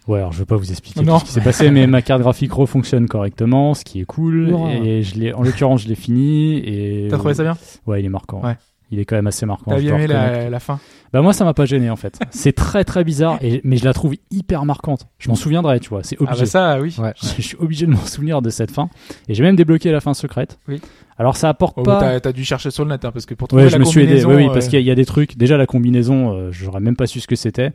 Ouais, 0.07 0.19
alors 0.19 0.31
je 0.31 0.39
vais 0.39 0.45
pas 0.45 0.55
vous 0.55 0.71
expliquer 0.71 1.01
Non. 1.01 1.13
tout 1.15 1.21
ce 1.21 1.25
qui 1.25 1.31
s'est 1.31 1.41
passé, 1.41 1.69
mais 1.71 1.85
ma 1.87 2.01
carte 2.03 2.21
graphique 2.21 2.53
refonctionne 2.53 3.07
correctement, 3.07 3.73
ce 3.73 3.83
qui 3.83 3.99
est 4.01 4.05
cool. 4.05 4.55
Et 4.83 5.01
je 5.03 5.15
l'ai, 5.15 5.33
en 5.33 5.41
l'occurrence, 5.41 5.81
je 5.83 5.87
l'ai 5.87 5.95
fini. 5.95 6.57
Et 6.59 7.07
T'as 7.09 7.17
trouvé 7.17 7.33
ça 7.33 7.43
bien? 7.43 7.57
Ouais, 7.87 8.01
il 8.01 8.05
est 8.05 8.09
marquant. 8.09 8.41
Ouais. 8.43 8.55
Il 8.91 8.99
est 8.99 9.05
quand 9.05 9.15
même 9.15 9.27
assez 9.27 9.45
marquant. 9.45 9.71
T'as 9.71 9.79
bien 9.79 9.95
aimé 9.95 10.07
la, 10.07 10.49
la 10.49 10.59
fin 10.59 10.79
Bah 11.11 11.21
moi, 11.21 11.33
ça 11.33 11.43
m'a 11.43 11.53
pas 11.55 11.65
gêné 11.65 11.89
en 11.89 11.95
fait. 11.95 12.19
C'est 12.29 12.53
très 12.53 12.83
très 12.83 13.03
bizarre, 13.03 13.37
et, 13.41 13.61
mais 13.63 13.77
je 13.77 13.85
la 13.85 13.93
trouve 13.93 14.13
hyper 14.31 14.63
marquante. 14.65 15.07
Je 15.17 15.27
m'en 15.29 15.35
souviendrai, 15.35 15.79
tu 15.79 15.89
vois. 15.89 16.03
C'est 16.03 16.17
Ah 16.19 16.23
obligé. 16.23 16.41
bah 16.41 16.45
ça, 16.45 16.79
oui. 16.79 16.95
Ouais. 16.99 17.13
Je 17.37 17.41
suis 17.41 17.57
obligé 17.57 17.85
de 17.87 17.91
m'en 17.91 18.05
souvenir 18.05 18.41
de 18.43 18.49
cette 18.51 18.69
fin. 18.71 18.89
Et 19.27 19.33
j'ai 19.33 19.41
même 19.43 19.55
débloqué 19.55 19.91
la 19.91 20.01
fin 20.01 20.13
secrète. 20.13 20.59
Oui. 20.67 20.79
Alors 21.17 21.37
ça 21.37 21.47
apporte 21.49 21.75
Oh, 21.77 21.83
pas. 21.83 21.99
t'as, 21.99 22.19
t'as 22.19 22.31
dû 22.33 22.43
chercher 22.43 22.69
sur 22.71 22.83
le 22.83 22.89
net 22.91 23.05
hein, 23.05 23.11
parce 23.11 23.25
que 23.25 23.33
pour 23.33 23.47
trouver 23.47 23.63
Ouais, 23.63 23.69
la 23.69 23.75
je 23.75 23.79
me 23.79 23.85
suis 23.85 24.01
aidé. 24.01 24.21
combinaison, 24.21 24.29
Oui, 24.29 24.35
oui, 24.35 24.49
parce 24.53 24.65
euh, 24.65 24.69
qu'il 24.69 24.73
y, 24.73 24.77
a- 24.77 24.81
il 24.81 24.87
y 24.87 24.91
a 24.91 24.95
des 24.95 25.05
trucs. 25.05 25.37
Déjà, 25.37 25.55
la 25.57 25.65
combinaison, 25.65 26.33
euh, 26.35 26.51
j'aurais 26.51 26.81
même 26.81 26.97
pas 26.97 27.07
su 27.07 27.21
ce 27.21 27.27
que 27.27 27.37
c'était. 27.37 27.67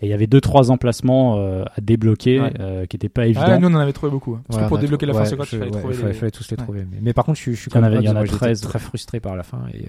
Et 0.00 0.06
il 0.06 0.08
y 0.08 0.12
avait 0.12 0.26
deux, 0.26 0.40
trois 0.40 0.70
emplacements 0.72 1.36
euh, 1.38 1.62
à 1.76 1.80
débloquer 1.80 2.40
Ouais. 2.40 2.52
euh, 2.58 2.86
qui 2.86 2.96
étaient 2.96 3.08
pas 3.08 3.26
évidents. 3.26 3.42
Ah, 3.46 3.58
nous 3.58 3.68
on 3.68 3.74
en 3.74 3.78
avait 3.78 3.92
trouvé 3.92 4.10
beaucoup. 4.10 4.34
hein. 4.34 4.42
Parce 4.48 4.60
que 4.62 4.68
pour 4.68 4.78
débloquer 4.78 5.06
la 5.06 5.14
fin 5.14 5.24
secrète, 5.24 5.48
il 5.52 5.58
fallait 5.60 5.70
trouver. 5.70 5.94
il 6.24 6.30
tous 6.32 6.50
les 6.50 6.56
trouver. 6.56 6.86
Mais, 7.00 7.12
par 7.12 7.24
contre, 7.24 7.38
je, 7.38 7.42
suis- 7.42 7.54
j'étais 7.54 8.26
13. 8.26 8.60
très 8.60 8.78
frustré 8.80 9.20
par 9.20 9.36
la 9.36 9.44
fin 9.44 9.60
et 9.72 9.86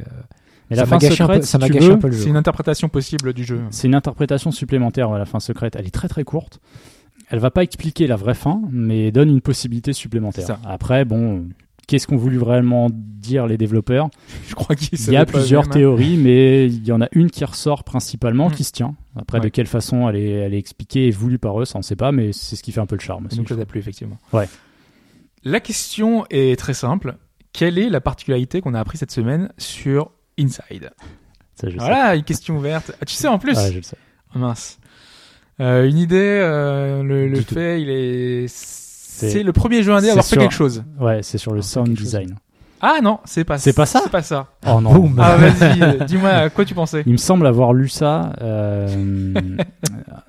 Mais 0.70 0.76
ça 0.76 0.84
la 0.84 0.86
fin 0.88 0.98
gâché 0.98 1.24
un 1.24 1.28
peu, 1.28 1.34
secrète, 1.42 1.44
ça 1.46 1.60
si 1.60 1.90
un 1.92 1.98
peu 1.98 2.08
le 2.08 2.14
jeu. 2.14 2.22
C'est 2.24 2.30
une 2.30 2.38
interprétation 2.38 2.90
possible 2.90 3.34
du 3.34 3.44
jeu. 3.44 3.62
C'est 3.72 3.88
une 3.88 3.96
interprétation 3.96 4.52
supplémentaire 4.52 5.12
à 5.12 5.18
la 5.18 5.26
fin 5.26 5.40
secrète. 5.40 5.76
Elle 5.78 5.88
est 5.88 5.92
très 5.92 6.08
très 6.08 6.24
courte. 6.24 6.60
Elle 7.30 7.40
va 7.40 7.52
pas 7.52 7.64
expliquer 7.64 8.08
la 8.08 8.16
vraie 8.16 8.34
fin, 8.34 8.62
mais 8.72 9.12
donne 9.12 9.30
une 9.30 9.42
possibilité 9.42 9.94
supplémentaire. 9.94 10.58
Après, 10.66 11.06
bon, 11.06 11.48
qu'est-ce 11.88 12.08
qu'ont 12.08 12.18
voulu 12.18 12.38
vraiment 12.38 12.90
dire 12.92 13.46
les 13.46 13.58
développeurs? 13.58 14.10
Je 14.48 14.56
crois 14.56 14.76
qu'il 14.76 15.00
Il 15.00 15.14
y 15.14 15.18
a 15.18 15.26
plusieurs 15.26 15.66
hein. 15.66 15.72
théories, 15.72 16.18
mais 16.18 16.66
il 16.66 16.88
y 16.88 16.92
en 16.92 17.02
a 17.02 17.08
une 17.12 17.30
qui 17.30 17.46
ressort 17.46 17.84
principalement, 17.84 18.50
Mm. 18.50 18.54
qui 18.54 18.64
se 18.64 18.72
tient. 18.72 18.96
Après, 19.16 19.40
de 19.40 19.48
quelle 19.50 19.68
façon 19.68 20.10
elle 20.10 20.16
est, 20.16 20.30
elle 20.32 20.54
est 20.56 20.58
expliquée 20.60 21.08
et 21.08 21.12
voulue 21.12 21.38
par 21.40 21.60
eux, 21.62 21.66
ça 21.66 21.78
on 21.78 21.82
sait 21.84 21.96
pas, 21.96 22.12
mais 22.12 22.32
c'est 22.34 22.56
ce 22.56 22.64
qui 22.64 22.72
fait 22.72 22.82
un 22.82 22.86
peu 22.88 22.96
le 22.96 23.02
charme. 23.02 23.26
aussi. 23.28 23.38
Donc 23.38 23.50
ça 23.50 23.56
t'a 23.56 23.66
plu 23.66 23.80
effectivement. 23.80 24.18
Ouais. 24.34 24.48
La 25.44 25.60
question 25.60 26.26
est 26.30 26.58
très 26.60 26.74
simple. 26.74 27.16
Quelle 27.54 27.78
est 27.78 27.90
la 27.90 28.02
particularité 28.02 28.62
qu'on 28.62 28.74
a 28.74 28.80
appris 28.80 28.98
cette 28.98 29.12
semaine 29.12 29.52
sur 29.58 30.12
Inside 30.40 30.92
Ça, 31.56 31.68
je 31.68 31.72
sais. 31.72 31.78
Voilà, 31.78 32.16
une 32.16 32.24
question 32.24 32.58
ouverte. 32.58 32.92
Ah, 33.02 33.06
tu 33.06 33.14
sais 33.16 33.28
en 33.28 33.38
plus 33.40 33.56
Ouais, 33.58 33.72
je 33.72 33.78
le 33.78 33.84
sais. 33.84 33.98
Ah, 34.34 34.40
Mince. 34.40 34.78
Euh, 35.62 35.88
une 35.90 35.98
idée, 35.98 36.16
euh, 36.42 37.04
le, 37.04 37.28
le 37.28 37.40
Du 37.40 37.46
tout. 37.46 37.56
fait, 37.56 37.82
il 37.82 37.90
est... 37.90 38.46
C'est 38.48 39.44
le 39.44 39.52
premier 39.52 39.84
jeu 39.84 39.94
indé 39.94 40.08
à 40.08 40.12
avoir 40.12 40.26
fait 40.26 40.38
quelque 40.38 40.54
chose. 40.54 40.84
Ouais, 41.00 41.20
c'est 41.24 41.38
sur 41.38 41.52
le 41.54 41.62
sound 41.62 41.90
design. 41.94 42.36
Ah 42.82 43.00
non, 43.04 43.20
c'est 43.26 43.44
pas 43.44 43.58
C'est 43.58 43.74
pas 43.74 43.86
ça 43.86 44.00
C'est 44.06 44.10
pas 44.10 44.22
ça. 44.22 44.48
Oh 44.66 44.80
non. 44.80 45.12
Ah 45.18 45.36
vas-y, 45.38 46.06
dis-moi 46.06 46.30
à 46.30 46.50
quoi 46.50 46.64
tu 46.64 46.74
pensais 46.74 47.04
Il 47.06 47.12
me 47.12 47.18
semble 47.18 47.46
avoir 47.46 47.74
lu 47.74 47.90
ça, 47.90 48.32
euh, 48.42 48.88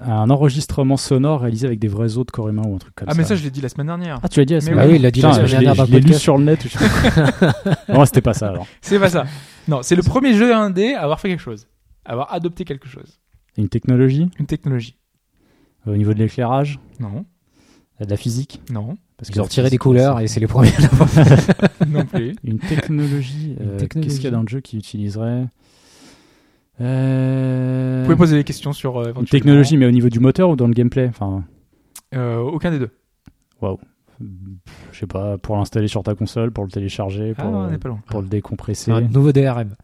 un 0.01 0.31
enregistrement 0.31 0.97
sonore 0.97 1.43
réalisé 1.43 1.69
avec 1.69 1.79
des 1.79 1.87
vrais 1.87 2.17
os 2.19 2.27
de 2.27 2.31
corps 2.33 2.49
humain 2.49 2.63
ou 2.67 2.75
un 2.75 2.79
truc 2.79 2.93
comme 2.97 3.07
Ah 3.09 3.13
ça. 3.13 3.19
mais 3.19 3.23
ça 3.25 3.37
je 3.37 3.45
l'ai 3.45 3.51
dit 3.51 3.61
la 3.61 3.69
semaine 3.69 3.87
dernière. 3.87 4.19
Ah, 4.25 4.29
tu 4.29 4.41
l'as 4.41 4.47
dit 4.47 4.55
la 4.55 4.61
semaine 4.61 4.79
oui. 4.79 4.83
Ah 4.85 4.89
oui, 4.89 4.97
il 4.97 5.03
l'a 5.03 5.11
dit 5.13 5.21
la 5.21 5.29
Putain, 5.29 5.47
semaine 5.47 5.47
je 5.49 5.57
l'ai- 5.59 5.65
dernière 5.67 5.87
Je 5.87 5.93
l'ai 5.93 6.01
lu 6.01 6.15
sur 6.15 6.39
le 6.39 6.45
net. 6.45 6.65
ou 6.65 6.69
je 6.69 6.77
sais 6.79 7.31
pas. 7.39 7.53
non, 7.95 8.05
c'était 8.05 8.21
pas 8.21 8.35
ça 8.35 8.49
alors. 8.49 8.67
C'est 8.81 8.99
pas 8.99 9.11
ça. 9.11 9.25
Non, 9.69 9.83
c'est 9.83 9.95
le 9.97 10.03
premier 10.03 10.35
jeu 10.35 10.55
indé 10.55 10.95
à 10.95 11.03
avoir 11.03 11.21
fait 11.21 11.29
quelque 11.29 11.43
chose. 11.43 11.67
À 12.05 12.13
avoir 12.13 12.33
adopté 12.33 12.65
quelque 12.65 12.89
chose. 12.89 13.21
Une 13.57 13.69
technologie 13.69 14.29
Une 14.39 14.47
technologie. 14.47 14.97
au 15.87 15.97
niveau 15.97 16.15
de 16.15 16.19
l'éclairage, 16.19 16.79
Non, 16.99 17.25
de 18.01 18.09
la 18.11 18.17
physique. 18.17 18.63
non, 18.73 18.97
Parce 19.19 19.29
que 19.31 19.35
Ils 19.37 19.41
ont 19.41 19.45
retiré 19.45 19.69
des 19.71 19.79
couleurs 19.79 20.19
et 20.21 20.27
c'est 20.29 20.41
les 20.41 20.47
premiers 20.47 20.75
à 20.77 20.81
l'avoir 20.81 21.09
fait. 21.09 21.87
non 21.89 22.05
plus. 22.07 22.35
Une 22.45 22.59
technologie. 22.59 23.57
Une 23.61 23.71
euh, 23.71 23.77
technologie. 23.77 24.09
Qu'est-ce 24.09 24.21
qu'il 24.21 24.25
y 24.25 24.29
a 24.29 24.37
dans 24.37 24.43
le 24.43 24.49
jeu 24.49 24.61
qui 24.61 24.77
utiliserait 24.79 25.47
Euh, 26.81 27.99
Vous 28.01 28.07
pouvez 28.07 28.17
poser 28.17 28.37
des 28.37 28.45
questions 28.45 28.73
sur 28.73 28.99
euh, 28.99 29.13
Une 29.19 29.27
technologie, 29.27 29.77
mais 29.77 29.87
au 29.87 29.91
niveau 29.91 30.09
du 30.09 30.21
moteur 30.21 30.49
ou 30.51 30.57
dans 30.57 30.67
le 30.67 30.73
gameplay 30.75 31.07
Enfin, 31.09 31.45
Euh, 32.15 32.39
aucun 32.39 32.71
des 32.71 32.79
deux. 32.79 32.91
Je 34.93 34.99
sais 34.99 35.07
pas, 35.07 35.39
pour 35.39 35.57
l'installer 35.57 35.89
sur 35.89 36.03
ta 36.03 36.15
console, 36.15 36.51
pour 36.51 36.65
le 36.65 36.71
télécharger, 36.71 37.35
Ah, 37.39 37.43
pour, 37.43 37.67
n'est 37.67 37.79
le 38.23 38.29
décompresser. 38.29 38.91
un 38.91 39.01
nouveau 39.03 39.33
DRM. 39.33 39.75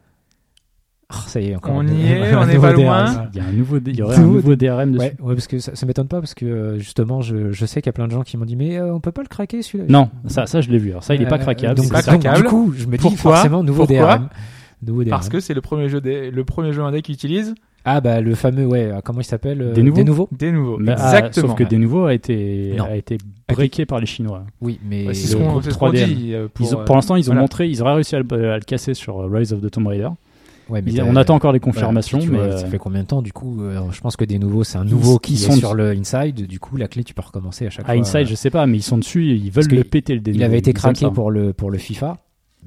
Ah, 1.09 1.23
ça 1.29 1.41
y 1.41 1.51
est, 1.51 1.55
encore. 1.57 1.73
On 1.77 1.81
un- 1.81 1.87
y 1.87 2.05
est, 2.05 2.21
un 2.33 2.41
on 2.41 2.49
est 2.49 2.55
nouveau 2.55 2.67
pas 2.67 2.73
DRM. 2.73 2.83
loin. 2.85 3.29
Il 3.33 3.37
y 3.39 3.41
a 3.41 3.45
un 3.47 3.53
nouveau, 3.53 3.79
il 3.87 3.97
y 3.97 4.03
aurait 4.03 4.17
un 4.17 4.23
Nouveau 4.23 4.57
DRM 4.57 4.91
dessus. 4.93 5.05
Ouais, 5.05 5.17
ouais, 5.21 5.35
parce 5.35 5.47
que 5.47 5.61
ça, 5.61 5.77
ça 5.77 5.87
m'étonne 5.87 6.09
pas 6.09 6.19
parce 6.21 6.35
que 6.35 6.45
euh, 6.45 6.79
justement, 6.79 7.21
je, 7.23 7.53
je 7.53 7.65
sais 7.67 7.81
qu'il 7.81 7.87
y 7.89 7.91
a 7.91 7.93
plein 7.93 8.09
de 8.09 8.13
gens 8.13 8.23
qui 8.23 8.37
m'ont 8.37 8.45
dit 8.45 8.57
mais 8.57 8.77
euh, 8.77 8.93
on 8.93 8.99
peut 8.99 9.13
pas 9.13 9.23
le 9.23 9.29
craquer 9.29 9.63
celui-là? 9.63 9.85
Non, 9.89 10.11
ça, 10.27 10.47
ça 10.47 10.61
je 10.61 10.69
l'ai 10.69 10.79
vu. 10.79 10.91
Alors 10.91 11.05
ça, 11.05 11.15
il 11.15 11.23
est 11.23 11.27
pas 11.27 11.37
Euh, 11.37 11.39
craquable. 11.39 11.77
Donc, 11.77 11.91
pas 11.93 12.03
ça. 12.03 12.11
donc, 12.13 12.23
craquable. 12.23 12.45
du 12.45 12.51
coup, 12.51 12.73
je 12.77 12.87
me 12.87 12.97
dis 12.97 13.03
Pourquoi 13.03 13.35
forcément 13.37 13.63
nouveau 13.63 13.87
Pourquoi 13.87 14.19
DRM. 14.19 14.29
Nouveau 14.85 15.05
DRM. 15.05 15.11
Parce 15.11 15.29
que 15.29 15.39
c'est 15.39 15.55
le 15.55 15.61
premier 15.61 15.89
jeu 15.89 16.01
des- 16.01 16.33
le 16.33 16.45
premier 16.45 16.73
jeu 16.73 16.83
indé 16.83 17.03
qui 17.03 17.13
utilise 17.13 17.55
ah 17.87 18.01
bah 18.01 18.21
le 18.21 18.35
fameux 18.35 18.67
ouais, 18.67 18.85
euh, 18.91 19.01
comment 19.03 19.21
il 19.21 19.25
s'appelle 19.25 19.63
euh, 19.63 19.73
Des 19.73 19.83
nouveaux 19.83 20.29
des 20.37 20.51
nouveaux. 20.53 20.77
Mais, 20.79 20.93
ah, 20.99 21.19
Exactement. 21.19 21.49
sauf 21.49 21.57
que 21.57 21.65
des 21.65 21.79
nouveaux 21.79 22.05
a 22.05 22.13
été, 22.15 22.75
Non. 22.77 22.85
a 22.85 22.97
été 22.97 23.17
breaké 23.49 23.87
par 23.87 24.01
les 24.01 24.07
Chinois. 24.07 24.43
Oui, 24.61 24.79
mais 24.85 25.07
Ouais, 25.07 25.15
c'est 25.15 25.29
ce 25.29 25.37
qu'on 25.37 25.47
groupe 25.49 25.63
c'est 25.63 25.71
ce 25.71 25.79
qu'on 25.79 25.87
3DM. 25.93 26.05
dit. 26.15 26.35
euh, 26.35 26.49
pour, 26.53 26.67
Ils 26.67 26.75
ont- 26.77 26.85
pour 26.85 26.97
l'instant, 26.97 27.17
ils 27.17 27.23
ont 27.23 27.27
voilà. 27.27 27.41
montré, 27.43 27.69
ils 27.69 27.81
auraient 27.83 27.95
réussi 27.95 28.17
à 28.17 28.21
le, 28.21 28.51
à 28.53 28.57
le 28.59 28.65
casser 28.65 28.93
sur 28.95 29.19
Rise 29.33 29.53
of 29.53 29.61
the 29.63 29.71
Tomb 29.71 29.87
Raider. 29.87 30.09
ouais, 30.69 30.83
mais 30.83 31.01
on 31.03 31.15
attend 31.15 31.37
encore 31.37 31.53
les 31.53 31.61
confirmations, 31.61 32.19
mais 32.19 32.27
vois, 32.27 32.41
euh, 32.41 32.57
ça 32.57 32.67
fait 32.67 32.79
combien 32.79 33.03
de 33.03 33.07
temps 33.07 33.23
du 33.23 33.33
coup 33.33 33.63
euh, 33.63 33.81
Je 33.93 34.01
pense 34.01 34.17
que 34.17 34.25
des 34.25 34.39
nouveaux, 34.41 34.65
c'est 34.65 34.79
un 34.79 34.85
nouveau 34.85 35.19
qui 35.21 35.35
est 35.35 35.37
sont- 35.37 35.53
sur 35.53 35.75
le 35.75 35.91
inside. 35.93 36.47
Du 36.47 36.59
coup, 36.59 36.77
la 36.77 36.89
clé, 36.89 37.05
tu 37.05 37.15
peux 37.15 37.23
recommencer 37.23 37.67
à 37.67 37.71
chaque 37.71 37.89
à 37.89 37.93
fois. 37.93 38.01
Inside, 38.01 38.27
je 38.27 38.35
sais 38.35 38.51
pas, 38.51 38.67
mais 38.67 38.79
ils 38.79 38.83
sont 38.83 38.99
dessus, 38.99 39.27
ils 39.29 39.53
Parce 39.53 39.69
veulent 39.69 39.79
le 39.79 39.85
péter 39.85 40.15
le 40.15 40.19
Il 40.19 40.23
dénouement. 40.25 40.45
avait 40.45 40.59
été 40.59 40.73
craqué 40.73 41.07
pour 41.09 41.31
le 41.31 41.53
pour 41.53 41.71
le 41.71 41.79
FIFA, 41.79 42.17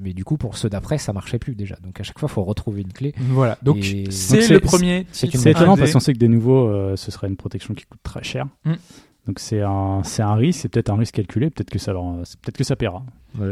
Mais 0.00 0.12
du 0.12 0.24
coup, 0.24 0.36
pour 0.36 0.56
ceux 0.56 0.68
d'après, 0.70 0.98
ça 0.98 1.12
marchait 1.12 1.38
plus 1.38 1.54
déjà. 1.54 1.76
Donc 1.84 2.00
à 2.00 2.02
chaque 2.02 2.18
fois, 2.18 2.28
faut 2.28 2.42
retrouver 2.42 2.80
une 2.82 2.92
clé. 2.92 3.14
Voilà, 3.18 3.58
donc 3.62 3.76
Et- 3.78 4.10
c'est 4.10 4.48
le 4.48 4.60
premier. 4.60 5.06
c'est 5.12 5.34
étonnant 5.46 5.76
parce 5.76 5.92
qu'on 5.92 6.00
sait 6.00 6.12
que 6.14 6.18
des 6.18 6.28
nouveaux, 6.28 6.68
euh, 6.68 6.96
ce 6.96 7.10
serait 7.10 7.28
une 7.28 7.36
protection 7.36 7.74
qui 7.74 7.84
coûte 7.84 8.00
très 8.02 8.22
cher. 8.22 8.46
Mm. 8.64 8.72
Donc 9.26 9.38
c'est 9.38 9.60
un, 9.60 10.00
c'est 10.02 10.22
un 10.22 10.34
risque, 10.34 10.60
c'est 10.62 10.68
peut-être 10.70 10.88
un 10.90 10.96
risque 10.96 11.14
calculé, 11.14 11.50
peut-être 11.50 11.68
que 11.70 11.78
ça, 11.78 11.92
leur, 11.92 12.04
peut-être 12.42 12.56
que 12.56 12.64
ça 12.64 12.74
paiera. 12.74 13.02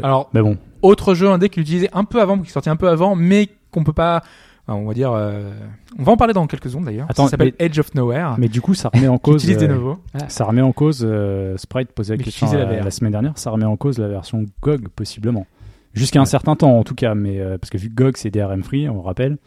Alors, 0.03 0.29
Mais 0.33 0.41
bon, 0.41 0.57
autre 0.81 1.13
jeu 1.13 1.29
indé 1.29 1.47
qui 1.49 1.59
l'utilisait 1.59 1.89
un 1.93 2.03
peu 2.03 2.21
avant, 2.21 2.39
qui 2.39 2.49
sorti 2.49 2.69
un 2.69 2.75
peu 2.75 2.89
avant, 2.89 3.15
mais 3.15 3.47
qu'on 3.71 3.83
peut 3.83 3.93
pas. 3.93 4.21
on 4.67 4.85
va 4.85 4.93
dire. 4.95 5.11
euh, 5.13 5.51
On 5.99 6.03
va 6.03 6.11
en 6.11 6.17
parler 6.17 6.33
dans 6.33 6.45
quelques 6.47 6.69
secondes 6.69 6.85
d'ailleurs. 6.85 7.05
Attends, 7.09 7.25
ça 7.25 7.31
s'appelle 7.31 7.53
mais- 7.59 7.65
Edge 7.67 7.79
of 7.79 7.93
Nowhere. 7.93 8.35
mais 8.39 8.47
du 8.49 8.61
coup, 8.61 8.73
ça 8.73 8.89
remet 8.93 9.07
en 9.07 9.17
cause. 9.19 9.43
utilise 9.43 9.57
des 9.59 9.65
euh, 9.69 9.75
nouveaux. 9.75 9.99
Ça 10.27 10.43
remet 10.45 10.61
en 10.61 10.71
cause, 10.71 11.05
euh, 11.07 11.55
Sprite 11.57 11.91
posait 11.91 12.13
la 12.13 12.17
Mais 12.17 12.23
question 12.23 12.51
la 12.51 12.91
semaine 12.91 13.11
dernière, 13.11 13.37
ça 13.37 13.51
remet 13.51 13.65
en 13.65 13.77
cause 13.77 13.99
la 13.99 14.07
version 14.07 14.43
GOG 14.61 14.87
possiblement. 14.89 15.45
Jusqu'à 15.93 16.21
un 16.21 16.25
certain 16.25 16.55
temps 16.55 16.77
en 16.77 16.83
tout 16.83 16.95
cas, 16.95 17.15
mais 17.15 17.39
euh, 17.39 17.57
parce 17.57 17.69
que 17.69 17.77
vu 17.77 17.89
que 17.89 17.95
GOG 17.95 18.17
c'est 18.17 18.29
DRM 18.31 18.63
free, 18.63 18.87
on 18.89 18.93
le 18.95 18.99
rappelle, 19.01 19.37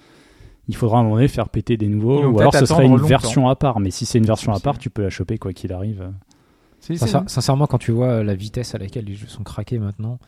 il 0.69 0.77
faudra 0.77 0.99
à 0.99 1.01
un 1.01 1.05
moment 1.05 1.17
donné 1.17 1.29
faire 1.29 1.49
péter 1.49 1.77
des 1.77 1.89
nouveaux, 1.89 2.25
ou 2.27 2.39
alors 2.41 2.55
ce 2.55 2.67
serait 2.67 2.85
une 2.87 2.93
longtemps. 2.93 3.07
version 3.07 3.49
à 3.49 3.57
part. 3.57 3.81
Mais 3.81 3.91
si 3.91 4.07
c'est 4.07 4.19
une 4.19 4.27
version 4.27 4.53
à 4.53 4.61
part, 4.61 4.79
tu 4.79 4.91
peux 4.91 5.03
la 5.03 5.11
choper 5.11 5.39
quoi 5.39 5.53
qu'il 5.53 5.73
arrive. 5.73 6.11
Si, 6.81 6.99
c'est- 6.99 7.07
Sincère- 7.07 7.23
sincèrement, 7.31 7.67
quand 7.67 7.79
tu 7.79 7.93
vois 7.93 8.09
euh, 8.09 8.25
la 8.25 8.35
vitesse 8.35 8.75
à 8.75 8.79
laquelle 8.79 9.05
les 9.05 9.15
jeux 9.15 9.29
sont 9.29 9.45
craqués 9.45 9.79
maintenant, 9.79 10.19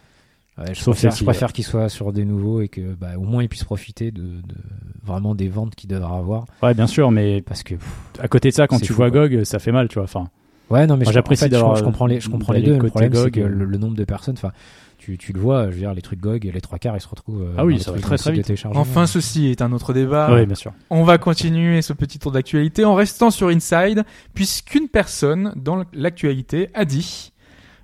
ouais, 0.58 0.66
je 0.68 0.74
Sauf 0.80 0.94
préfère, 0.94 1.10
celle-ci, 1.12 1.18
je 1.20 1.24
préfère 1.24 1.52
qu'ils 1.52 1.64
soient 1.64 1.88
sur 1.88 2.12
des 2.12 2.24
nouveaux 2.24 2.60
et 2.60 2.68
que 2.68 2.94
bah, 2.94 3.18
au 3.18 3.22
moins 3.24 3.42
ils 3.42 3.48
puissent 3.48 3.64
profiter 3.64 4.12
de, 4.12 4.22
de 4.22 4.54
vraiment 5.04 5.34
des 5.34 5.48
ventes 5.48 5.74
qu'ils 5.74 5.90
devraient 5.90 6.16
avoir. 6.16 6.44
Ouais, 6.62 6.74
bien 6.74 6.86
sûr, 6.86 7.10
mais 7.10 7.42
Parce 7.42 7.64
que 7.64 7.74
pff, 7.74 8.00
à 8.20 8.28
côté 8.28 8.50
de 8.50 8.54
ça, 8.54 8.68
quand 8.68 8.78
tu 8.78 8.86
fou, 8.92 8.94
vois 8.94 9.10
quoi. 9.10 9.28
GOG, 9.28 9.42
ça 9.42 9.58
fait 9.58 9.72
mal, 9.72 9.88
tu 9.88 9.94
vois. 9.94 10.04
Enfin, 10.04 10.28
Ouais, 10.70 10.86
non, 10.86 10.96
mais 10.96 11.04
j'apprécie 11.04 11.44
en 11.44 11.46
fait, 11.46 11.54
je- 11.54 11.60
d'avoir, 11.60 11.76
je, 11.76 11.84
comprends 11.84 12.06
les, 12.06 12.20
je 12.20 12.30
comprends 12.30 12.52
les 12.54 12.62
deux. 12.62 12.72
Le 12.74 12.78
côté 12.78 12.90
problème, 12.90 13.12
c'est 13.14 13.20
GOG, 13.24 13.32
que 13.32 13.40
le, 13.40 13.64
le 13.66 13.78
nombre 13.78 13.96
de 13.96 14.04
personnes, 14.04 14.34
enfin, 14.38 14.50
tu, 15.05 15.18
tu 15.18 15.32
le 15.34 15.40
vois, 15.40 15.66
je 15.66 15.70
veux 15.74 15.78
dire, 15.80 15.92
les 15.94 16.00
trucs 16.02 16.20
GOG, 16.20 16.44
les 16.55 16.61
trois 16.61 16.78
quarts, 16.78 16.96
ils 16.96 17.00
se 17.00 17.09
retrouvent. 17.09 17.42
euh, 17.42 17.55
Ah 17.59 17.64
oui, 17.66 17.78
ça 17.78 17.92
va 17.92 17.98
très, 17.98 18.16
très 18.16 18.32
vite. 18.32 18.50
Enfin, 18.74 19.07
ceci 19.07 19.48
est 19.48 19.61
un 19.61 19.72
autre 19.72 19.92
débat. 19.92 20.30
oui, 20.34 20.46
bien 20.46 20.55
sûr. 20.55 20.72
On 20.88 21.05
va 21.05 21.18
continuer 21.18 21.82
ce 21.82 21.92
petit 21.92 22.18
tour 22.18 22.32
d'actualité 22.32 22.84
en 22.84 22.94
restant 22.94 23.30
sur 23.30 23.48
Inside, 23.48 24.05
puisqu'une 24.34 24.88
personne 24.88 25.52
dans 25.57 25.84
l'actualité 25.92 26.68
a 26.74 26.84
dit 26.84 27.32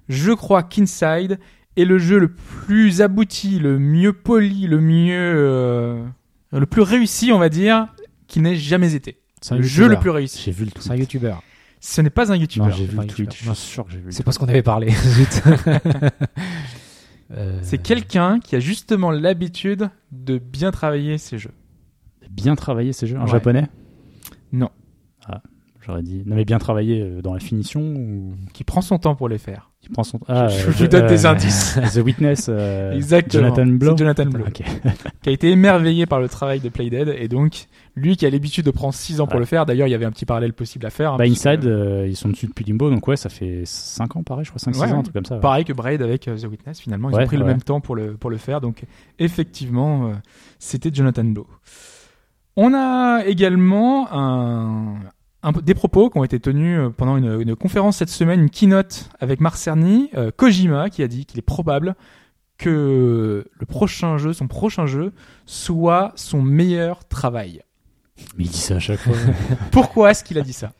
Je 0.08 0.32
crois 0.32 0.62
qu'Inside 0.62 1.38
est 1.76 1.84
le 1.84 1.98
jeu 1.98 2.18
le 2.18 2.28
plus 2.32 3.02
abouti, 3.02 3.58
le 3.58 3.78
mieux 3.78 4.12
poli, 4.12 4.66
le 4.66 4.80
mieux. 4.80 5.14
euh, 5.36 6.02
le 6.52 6.66
plus 6.66 6.82
réussi, 6.82 7.30
on 7.32 7.38
va 7.38 7.48
dire, 7.48 7.86
qui 8.26 8.40
n'ait 8.40 8.56
jamais 8.56 8.94
été. 8.94 9.18
Le 9.50 9.62
jeu 9.62 9.88
le 9.88 9.96
plus 9.98 10.10
réussi. 10.10 10.42
J'ai 10.44 10.52
vu 10.52 10.64
le 10.64 10.70
C'est 10.78 10.90
un 10.90 10.96
youtubeur. 10.96 11.42
Ce 11.82 12.00
n'est 12.02 12.10
pas 12.10 12.30
un 12.30 12.36
youtubeur. 12.36 12.70
j'ai 12.72 12.84
vu 12.86 12.98
le 12.98 13.06
tweet. 13.06 13.32
Je 13.34 13.44
suis 13.52 13.54
sûr 13.54 13.84
que 13.86 13.92
j'ai 13.92 13.98
vu. 13.98 14.06
le 14.06 14.10
C'est 14.10 14.16
tweet. 14.18 14.26
pas 14.26 14.32
ce 14.32 14.38
qu'on 14.38 14.48
avait 14.48 14.62
parlé. 14.62 14.88
Euh, 17.32 17.58
C'est 17.62 17.78
quelqu'un 17.78 18.40
qui 18.40 18.56
a 18.56 18.60
justement 18.60 19.10
l'habitude 19.10 19.88
de 20.12 20.38
bien 20.38 20.70
travailler 20.70 21.16
ses 21.18 21.38
jeux. 21.38 21.52
bien 22.30 22.54
travaillé 22.56 22.92
ces 22.92 23.06
jeux. 23.06 23.18
En 23.18 23.22
Ouais. 23.24 23.30
japonais? 23.30 23.68
Non. 24.52 24.70
J'aurais 25.82 26.02
dit. 26.02 26.22
Non, 26.26 26.36
mais 26.36 26.44
bien 26.44 26.58
travaillé 26.58 27.00
euh, 27.00 27.22
dans 27.22 27.32
la 27.32 27.40
finition 27.40 27.80
ou 27.80 28.34
Qui 28.52 28.64
prend 28.64 28.82
son 28.82 28.98
temps 28.98 29.14
pour 29.14 29.28
les 29.30 29.38
faire. 29.38 29.70
qui 29.80 29.88
prend 29.88 30.02
son. 30.02 30.20
Ah, 30.28 30.48
je 30.48 30.66
euh, 30.66 30.70
vous 30.72 30.86
donne 30.88 31.06
des 31.06 31.24
euh, 31.24 31.30
indices. 31.30 31.78
The 31.94 31.98
Witness. 32.04 32.50
Exactement. 32.92 33.44
Jonathan 33.54 33.66
Blow. 33.66 33.96
Jonathan 33.96 34.26
Blow. 34.26 34.44
Ok. 34.46 34.62
qui 35.22 35.28
a 35.28 35.32
été 35.32 35.50
émerveillé 35.50 36.04
par 36.06 36.20
le 36.20 36.28
travail 36.28 36.60
de 36.60 36.68
Playdead 36.68 37.08
et 37.18 37.28
donc 37.28 37.66
lui 37.96 38.16
qui 38.16 38.24
a 38.26 38.30
l'habitude 38.30 38.64
de 38.66 38.70
prendre 38.70 38.92
6 38.94 39.20
ans 39.20 39.26
pour 39.26 39.34
Ouais. 39.34 39.40
le 39.40 39.46
faire 39.46 39.66
d'ailleurs 39.66 39.86
il 39.88 39.90
y 39.90 39.94
avait 39.94 40.04
un 40.04 40.10
petit 40.12 40.24
parallèle 40.26 40.52
possible 40.52 40.86
à 40.86 40.90
faire 40.90 41.14
hein, 41.14 41.16
Bah, 41.18 41.24
Inside, 41.24 41.64
euh, 41.66 42.06
ils 42.08 42.16
sont 42.16 42.28
dessus 42.28 42.46
depuis 42.46 42.64
Limbo, 42.64 42.88
donc 42.90 43.06
ouais, 43.08 43.16
ça 43.16 43.28
fait 43.28 43.62
5 43.64 44.16
ans 44.16 44.22
pareil, 44.22 44.44
je 44.44 44.50
crois, 44.50 44.60
5-6 44.72 44.78
Ouais, 44.80 44.92
ans, 44.92 44.98
un 44.98 45.02
truc 45.02 45.14
comme 45.14 45.24
ça. 45.24 45.34
ouais. 45.36 45.40
pareil 45.40 45.64
que 45.64 45.72
Braid 45.72 46.00
avec 46.02 46.28
euh, 46.28 46.36
The 46.36 46.44
Witness 46.44 46.80
finalement 46.80 47.10
ils 47.10 47.16
ont 47.16 47.26
pris 47.26 47.36
le 47.36 47.44
même 47.44 47.62
temps 47.62 47.80
pour 47.80 47.96
le, 47.96 48.16
pour 48.16 48.30
le 48.30 48.36
faire 48.36 48.60
donc 48.60 48.84
effectivement 49.18 50.06
euh, 50.08 50.12
c'était 50.58 50.90
Jonathan 50.92 51.24
Blow 51.24 51.46
on 52.56 52.74
a 52.74 53.24
également 53.26 54.08
un, 54.12 54.94
un 55.42 55.52
des 55.52 55.74
propos 55.74 56.10
qui 56.10 56.18
ont 56.18 56.24
été 56.24 56.38
tenus 56.40 56.78
euh, 56.78 56.90
pendant 56.90 57.16
une, 57.16 57.40
une 57.40 57.56
conférence 57.56 57.96
cette 57.98 58.10
semaine 58.10 58.40
une 58.40 58.50
keynote 58.50 59.08
avec 59.20 59.40
Marc 59.40 59.56
Cerny 59.56 60.10
euh, 60.16 60.30
Kojima 60.36 60.90
qui 60.90 61.02
a 61.02 61.08
dit 61.08 61.24
qu'il 61.24 61.38
est 61.38 61.42
probable 61.42 61.94
que 62.58 63.46
le 63.58 63.66
prochain 63.66 64.18
jeu 64.18 64.32
son 64.34 64.48
prochain 64.48 64.86
jeu 64.86 65.12
soit 65.46 66.12
son 66.16 66.42
meilleur 66.42 67.04
travail 67.08 67.62
Mais 68.36 68.44
il 68.44 68.50
dit 68.50 68.58
ça 68.58 68.76
à 68.76 68.78
chaque 68.80 69.00
fois. 69.00 69.14
pourquoi 69.70 70.10
est-ce 70.10 70.22
qu'il 70.24 70.38
a 70.38 70.42
dit 70.42 70.52
ça 70.52 70.72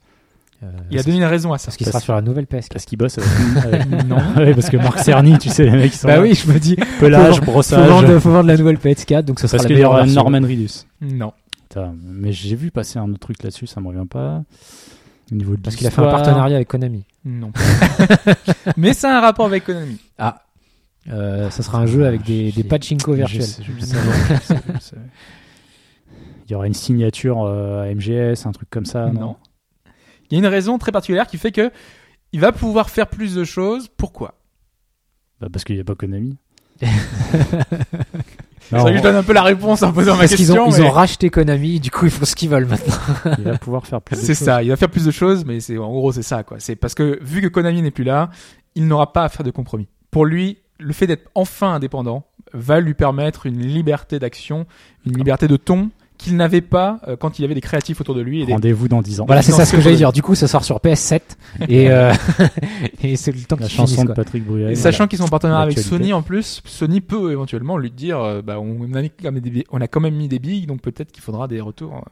euh, 0.62 0.70
Il 0.90 0.98
a 0.98 1.02
donné 1.02 1.16
une 1.16 1.24
raison 1.24 1.54
à 1.54 1.58
ça. 1.58 1.66
Parce 1.66 1.78
qu'il 1.78 1.86
sera 1.86 2.00
sur 2.00 2.14
la 2.14 2.20
nouvelle 2.20 2.44
PS4. 2.44 2.68
Parce 2.70 2.84
qu'il 2.84 2.98
bosse 2.98 3.16
avec. 3.16 3.86
Non. 4.06 4.18
Ouais, 4.36 4.52
parce 4.52 4.68
que 4.68 4.76
Marc 4.76 4.98
Cerny, 4.98 5.38
tu 5.38 5.48
sais, 5.48 5.64
les 5.64 5.70
mecs, 5.70 5.94
ils 5.94 5.96
sont 5.96 6.06
Bah 6.06 6.16
là. 6.16 6.20
oui, 6.22 6.34
je 6.34 6.52
me 6.52 6.58
dis. 6.58 6.76
pelage, 7.00 7.36
faut, 7.36 7.44
faut, 7.46 7.50
brossage. 7.52 7.88
vendre, 7.88 8.18
faut 8.18 8.30
vendre 8.30 8.46
la 8.48 8.58
nouvelle 8.58 8.76
PS4, 8.76 9.22
donc 9.22 9.40
ça 9.40 9.48
sera 9.48 9.56
Parce 9.56 9.62
la 9.64 9.68
qu'il 9.68 9.70
y 9.70 9.74
meilleure 9.76 9.92
aura 9.92 10.02
version. 10.02 10.20
Norman 10.22 10.46
Reedus. 10.46 10.84
Non. 11.00 11.32
Putain, 11.70 11.94
mais 12.02 12.32
j'ai 12.32 12.56
vu 12.56 12.72
passer 12.72 12.98
un 12.98 13.08
autre 13.10 13.20
truc 13.20 13.42
là-dessus, 13.44 13.68
ça 13.68 13.80
me 13.80 13.86
revient 13.86 14.06
pas. 14.08 14.42
Au 15.30 15.34
niveau 15.36 15.54
de 15.56 15.60
Parce 15.60 15.76
qu'il 15.76 15.86
a 15.86 15.90
fait 15.90 16.00
un 16.00 16.10
partenariat 16.10 16.56
avec 16.56 16.66
Konami. 16.66 17.04
Non. 17.24 17.52
Mais 18.76 18.92
ça 18.92 19.14
a 19.14 19.18
un 19.18 19.20
rapport 19.20 19.46
avec 19.46 19.64
Konami. 19.64 19.98
Ah. 20.18 20.42
Euh, 21.08 21.48
ça 21.50 21.62
sera 21.62 21.78
un 21.78 21.86
jeu 21.86 22.06
avec 22.06 22.24
des, 22.24 22.50
des 22.50 22.64
pachinko 22.64 23.12
virtuels. 23.12 23.46
Il 26.48 26.52
y 26.52 26.54
aura 26.56 26.66
une 26.66 26.74
signature 26.74 27.44
euh, 27.44 27.88
à 27.88 27.94
MGS, 27.94 28.46
un 28.46 28.52
truc 28.52 28.68
comme 28.68 28.86
ça. 28.86 29.06
Non? 29.06 29.20
non. 29.20 29.36
Il 30.28 30.34
y 30.34 30.36
a 30.36 30.38
une 30.40 30.50
raison 30.50 30.76
très 30.76 30.90
particulière 30.90 31.28
qui 31.28 31.38
fait 31.38 31.52
que 31.52 31.70
il 32.32 32.40
va 32.40 32.50
pouvoir 32.50 32.90
faire 32.90 33.06
plus 33.06 33.36
de 33.36 33.44
choses. 33.44 33.86
Pourquoi? 33.96 34.34
Bah, 35.40 35.46
parce 35.52 35.62
qu'il 35.64 35.76
n'y 35.76 35.80
a 35.80 35.84
pas 35.84 35.94
Konami. 35.94 36.36
C'est 38.70 38.76
vrai 38.78 38.92
que 38.92 38.98
je 38.98 39.02
donne 39.02 39.16
un 39.16 39.22
peu 39.22 39.32
la 39.32 39.42
réponse 39.42 39.82
en 39.82 39.92
posant 39.92 40.12
ma 40.12 40.20
Parce 40.20 40.36
question. 40.36 40.66
ont, 40.66 40.70
ils 40.70 40.80
mais 40.80 40.88
ont 40.88 40.90
racheté 40.90 41.28
Konami, 41.28 41.80
du 41.80 41.90
coup 41.90 42.06
ils 42.06 42.10
font 42.10 42.24
ce 42.24 42.36
qu'ils 42.36 42.48
veulent 42.48 42.66
maintenant. 42.66 42.94
il 43.38 43.44
va 43.44 43.58
pouvoir 43.58 43.86
faire 43.86 44.00
plus 44.00 44.16
de 44.16 44.20
C'est 44.20 44.34
ça. 44.34 44.62
Il 44.62 44.68
va 44.70 44.76
faire 44.76 44.90
plus 44.90 45.04
de 45.04 45.10
choses, 45.10 45.44
mais 45.44 45.60
c'est 45.60 45.76
en 45.76 45.90
gros 45.90 46.12
c'est 46.12 46.22
ça 46.22 46.44
quoi. 46.44 46.58
C'est 46.60 46.76
parce 46.76 46.94
que 46.94 47.18
vu 47.22 47.40
que 47.42 47.48
Konami 47.48 47.82
n'est 47.82 47.90
plus 47.90 48.04
là, 48.04 48.30
il 48.76 48.86
n'aura 48.86 49.12
pas 49.12 49.24
à 49.24 49.28
faire 49.28 49.44
de 49.44 49.50
compromis. 49.50 49.88
Pour 50.10 50.24
lui, 50.24 50.58
le 50.78 50.92
fait 50.92 51.06
d'être 51.06 51.28
enfin 51.34 51.74
indépendant 51.74 52.24
va 52.52 52.80
lui 52.80 52.94
permettre 52.94 53.46
une 53.46 53.60
liberté 53.60 54.18
d'action, 54.18 54.66
une 55.04 55.16
liberté 55.16 55.48
de 55.48 55.56
ton 55.56 55.90
qu'il 56.20 56.36
n'avait 56.36 56.60
pas 56.60 57.00
euh, 57.08 57.16
quand 57.16 57.38
il 57.38 57.42
y 57.42 57.44
avait 57.44 57.54
des 57.54 57.60
créatifs 57.60 58.00
autour 58.00 58.14
de 58.14 58.20
lui 58.20 58.44
des 58.44 58.52
Rendez-vous 58.52 58.88
dans 58.88 59.02
10 59.02 59.20
ans. 59.20 59.24
Voilà, 59.26 59.42
c'est 59.42 59.52
ça 59.52 59.64
ce 59.64 59.74
que 59.74 59.80
j'allais 59.80 59.96
dire. 59.96 60.12
Du 60.12 60.22
coup, 60.22 60.34
ça 60.34 60.46
sort 60.46 60.64
sur 60.64 60.78
PS7 60.78 61.20
et, 61.68 61.90
euh, 61.90 62.12
et 63.02 63.16
c'est 63.16 63.32
le 63.32 63.40
temps 63.40 63.56
La 63.58 63.66
qu'ils 63.66 63.76
chanson 63.76 64.04
de. 64.04 64.12
Patrick 64.12 64.44
Bruel. 64.44 64.70
Et 64.72 64.74
sachant 64.74 65.06
qu'ils 65.06 65.18
sont 65.18 65.28
partenaires 65.28 65.58
avec. 65.58 65.78
Sony 65.78 66.12
en 66.12 66.22
plus, 66.22 66.62
Sony 66.64 67.00
peut 67.00 67.32
éventuellement 67.32 67.78
lui 67.78 67.90
dire 67.90 68.20
euh, 68.20 68.42
bah, 68.42 68.60
on, 68.60 68.92
a 68.94 69.02
quand 69.02 69.32
même 69.32 69.40
des- 69.40 69.64
on 69.70 69.80
a 69.80 69.88
quand 69.88 70.00
même 70.00 70.14
mis 70.14 70.28
des 70.28 70.38
billes, 70.38 70.66
donc 70.66 70.82
peut-être 70.82 71.10
qu'il 71.10 71.22
faudra 71.22 71.48
des 71.48 71.60
retours. 71.60 72.04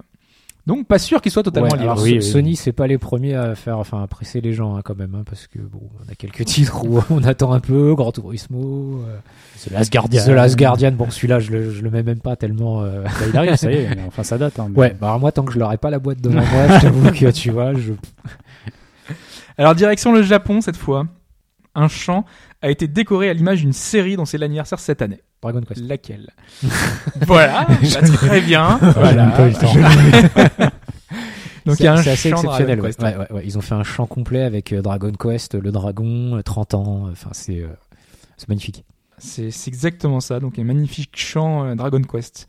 Donc 0.69 0.87
pas 0.87 0.99
sûr 0.99 1.21
qu'il 1.23 1.33
soit 1.33 1.43
totalement 1.43 1.71
Ouais, 1.71 1.79
libre. 1.79 1.93
alors, 1.93 2.03
Oui, 2.05 2.11
So- 2.11 2.17
oui. 2.17 2.23
Sony, 2.23 2.55
c'est 2.57 2.73
pas 2.73 2.87
les 2.87 2.99
premiers 2.99 3.35
à 3.35 3.55
faire, 3.57 3.79
enfin, 3.79 4.03
à 4.03 4.07
presser 4.07 4.41
les 4.41 4.53
gens 4.53 4.77
hein, 4.77 4.83
quand 4.85 4.95
même, 4.97 5.15
hein, 5.17 5.23
parce 5.27 5.47
que 5.47 5.59
bon, 5.59 5.81
on 6.07 6.13
a 6.13 6.15
quelques 6.15 6.45
titres 6.45 6.85
où 6.85 7.01
on 7.11 7.25
attend 7.25 7.53
un 7.53 7.61
peu, 7.61 7.95
Grand 7.95 8.13
Turismo, 8.13 9.03
euh, 9.09 9.17
C'est 9.57 9.73
Last 9.73 9.91
Guardian. 9.93 10.23
The 10.25 10.29
Last 10.29 10.57
Guardian. 10.59 10.93
Bon, 10.93 11.09
celui-là, 11.11 11.41
je 11.41 11.51
le, 11.53 11.71
je 11.73 11.83
le 11.83 11.91
mets 11.91 12.03
même 12.03 12.21
pas 12.21 12.37
tellement. 12.37 12.83
euh, 12.83 13.03
Bah, 13.03 13.11
il 13.29 13.37
arrive, 13.37 13.57
ça 13.57 13.73
y 13.73 13.77
est. 13.77 13.95
mais 13.97 14.03
Enfin, 14.07 14.23
ça 14.23 14.37
date. 14.39 14.61
Hein, 14.61 14.69
mais- 14.71 14.79
Ouais, 14.79 14.97
bah 15.01 15.07
alors 15.09 15.21
moi, 15.21 15.33
tant 15.33 15.43
que 15.45 15.53
je 15.53 15.59
l'aurai 15.59 15.79
pas 15.79 15.89
la 15.91 15.99
boîte 15.99 16.21
devant 16.21 16.35
moi, 16.37 16.69
je 16.77 16.81
t'avoue 16.83 17.11
que 17.13 17.31
tu 17.31 17.51
vois, 17.51 17.73
je. 17.75 17.95
Alors 19.57 19.75
direction 19.75 20.13
le 20.13 20.23
Japon 20.23 20.61
cette 20.61 20.77
fois, 20.77 21.07
un 21.75 21.89
champ 21.89 22.25
a 22.63 22.71
été 22.71 22.89
décoré 22.89 23.29
à 23.31 23.35
l'image 23.35 23.61
d'une 23.61 23.73
série 23.73 24.17
dont 24.17 24.25
c'est 24.25 24.39
l'anniversaire 24.39 24.79
cette 24.81 25.03
année. 25.03 25.21
Dragon 25.43 25.61
Quest. 25.61 25.81
Laquelle 25.83 26.31
Voilà, 27.27 27.65
bah, 27.69 28.03
très 28.03 28.41
bien. 28.41 28.79
Voilà. 28.95 29.27
Donc 31.67 31.81
il 31.81 31.85
y 31.85 31.87
a 31.87 31.93
un 31.95 32.03
c'est 32.03 32.11
assez 32.11 32.31
exceptionnel. 32.31 32.81
Ouais. 32.81 32.91
Ouais, 33.03 33.17
ouais. 33.31 33.43
Ils 33.45 33.59
ont 33.59 33.61
fait 33.61 33.75
un 33.75 33.83
champ 33.85 34.07
complet 34.07 34.43
avec 34.43 34.73
euh, 34.73 34.81
Dragon 34.81 35.13
Quest, 35.13 35.55
le 35.55 35.71
dragon, 35.71 36.37
euh, 36.39 36.43
30 36.43 36.75
ans. 36.75 37.07
euh, 37.07 37.13
Enfin, 37.13 37.31
c'est 37.33 37.61
euh, 37.61 37.69
c'est 38.39 38.49
magnifique. 38.49 38.85
C'est 39.19 39.51
c'est 39.51 39.69
exactement 39.69 40.21
ça, 40.21 40.41
donc 40.41 40.59
un 40.59 40.65
magnifique 40.65 41.11
euh, 41.37 41.75
Dragon 41.75 42.01
Quest. 42.03 42.49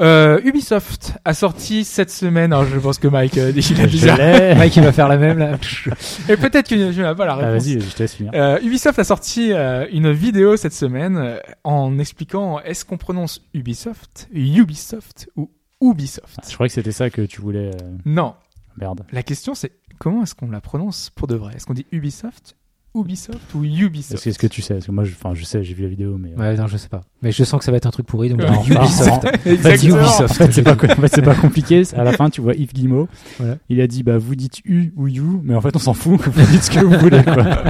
Euh, 0.00 0.40
Ubisoft 0.44 1.14
a 1.24 1.34
sorti 1.34 1.84
cette 1.84 2.10
semaine, 2.10 2.52
alors 2.52 2.64
je 2.66 2.78
pense 2.78 2.98
que 2.98 3.08
Mike 3.08 3.36
euh, 3.38 3.52
il 3.54 3.80
a 3.80 3.86
déjà... 3.86 4.54
Mike, 4.54 4.76
il 4.76 4.82
va 4.84 4.92
faire 4.92 5.08
la 5.08 5.16
même 5.16 5.38
là. 5.38 5.58
Et 6.28 6.36
peut-être 6.36 6.68
que 6.68 6.92
je 6.92 7.02
n'ai 7.02 7.14
pas 7.16 7.26
la 7.26 7.32
Ah, 7.32 7.36
réponse. 7.50 7.64
vas-y, 7.64 7.80
je 7.80 7.94
te 7.94 8.02
laisse 8.02 8.14
finir. 8.14 8.30
Euh, 8.34 8.60
Ubisoft 8.62 8.98
a 8.98 9.04
sorti 9.04 9.52
euh, 9.52 9.86
une 9.92 10.12
vidéo 10.12 10.56
cette 10.56 10.72
semaine 10.74 11.16
euh, 11.16 11.38
en 11.64 11.98
expliquant 11.98 12.60
est-ce 12.60 12.84
qu'on 12.84 12.96
prononce 12.96 13.40
Ubisoft, 13.54 14.28
Ubisoft 14.32 15.28
ou 15.36 15.50
Ubisoft? 15.80 16.38
Je 16.48 16.54
croyais 16.54 16.68
que 16.68 16.74
c'était 16.74 16.92
ça 16.92 17.10
que 17.10 17.22
tu 17.22 17.40
voulais. 17.40 17.70
euh, 17.74 17.96
Non, 18.04 18.34
Merde. 18.76 19.04
la 19.12 19.22
question 19.22 19.54
c'est 19.54 19.72
comment 19.98 20.22
est-ce 20.22 20.34
qu'on 20.36 20.50
la 20.50 20.60
prononce 20.60 21.10
pour 21.10 21.26
de 21.26 21.34
vrai? 21.34 21.54
Est-ce 21.56 21.66
qu'on 21.66 21.74
dit 21.74 21.86
Ubisoft, 21.90 22.54
Ubisoft 23.00 23.54
ou 23.54 23.64
Ubisoft 23.64 24.26
Est-ce 24.26 24.38
que, 24.38 24.46
tu 24.46 24.62
sais? 24.62 24.74
Parce 24.74 24.86
que 24.86 24.92
moi, 24.92 25.04
je, 25.04 25.12
enfin, 25.12 25.34
je 25.34 25.44
sais, 25.44 25.62
j'ai 25.62 25.74
vu 25.74 25.82
la 25.82 25.88
vidéo, 25.88 26.16
mais. 26.18 26.32
euh, 26.36 26.40
Ouais, 26.40 26.56
non, 26.56 26.66
je 26.66 26.76
sais 26.76 26.88
pas. 26.88 27.02
Mais 27.22 27.32
je 27.32 27.44
sens 27.44 27.58
que 27.58 27.64
ça 27.64 27.70
va 27.70 27.76
être 27.76 27.86
un 27.86 27.90
truc 27.90 28.06
pourri, 28.06 28.28
donc 28.30 28.40
Ubisoft. 28.66 29.26
Exactement. 29.46 29.96
Ubisoft. 29.98 30.22
En 30.30 30.34
fait, 30.34 30.52
c'est 30.52 30.62
pas, 30.62 30.74
en 30.74 30.76
fait, 31.00 31.08
c'est 31.14 31.22
pas 31.22 31.34
compliqué. 31.40 31.82
À 31.96 32.04
la 32.04 32.12
fin, 32.12 32.30
tu 32.30 32.40
vois 32.40 32.54
Yves 32.54 32.72
Guillemot. 32.72 33.08
Voilà. 33.38 33.56
Il 33.68 33.80
a 33.80 33.86
dit, 33.86 34.02
bah, 34.02 34.18
vous 34.18 34.34
dites 34.34 34.60
U 34.64 34.92
ou 34.96 35.08
You, 35.08 35.40
mais 35.44 35.54
en 35.54 35.60
fait, 35.60 35.74
on 35.76 35.80
s'en 35.80 35.94
fout. 35.94 36.20
Vous 36.20 36.46
dites 36.52 36.62
ce 36.64 36.70
que 36.70 36.80
vous 36.80 36.98
voulez, 36.98 37.22
quoi. 37.22 37.64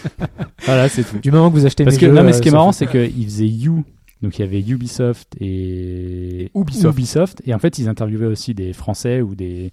voilà, 0.64 0.88
c'est 0.88 1.04
tout. 1.04 1.18
Du 1.18 1.30
moment 1.30 1.50
que 1.50 1.56
vous 1.56 1.66
achetez 1.66 1.84
Parce 1.84 1.96
mes 1.96 2.00
que, 2.00 2.06
jeux, 2.06 2.12
non, 2.12 2.22
mais 2.22 2.30
euh, 2.30 2.32
ce 2.32 2.42
qui 2.42 2.48
est 2.48 2.52
marrant, 2.52 2.72
c'est 2.72 2.86
qu'il 2.86 3.24
faisait 3.24 3.46
You 3.48 3.84
Donc 4.22 4.38
il 4.38 4.42
y 4.42 4.44
avait 4.44 4.60
Ubisoft 4.60 5.36
et 5.40 6.50
Ubisoft. 6.54 7.42
Et 7.46 7.54
en 7.54 7.58
fait, 7.58 7.78
ils 7.78 7.88
interviewaient 7.88 8.26
aussi 8.26 8.54
des 8.54 8.72
Français 8.72 9.20
ou 9.20 9.34
des 9.34 9.70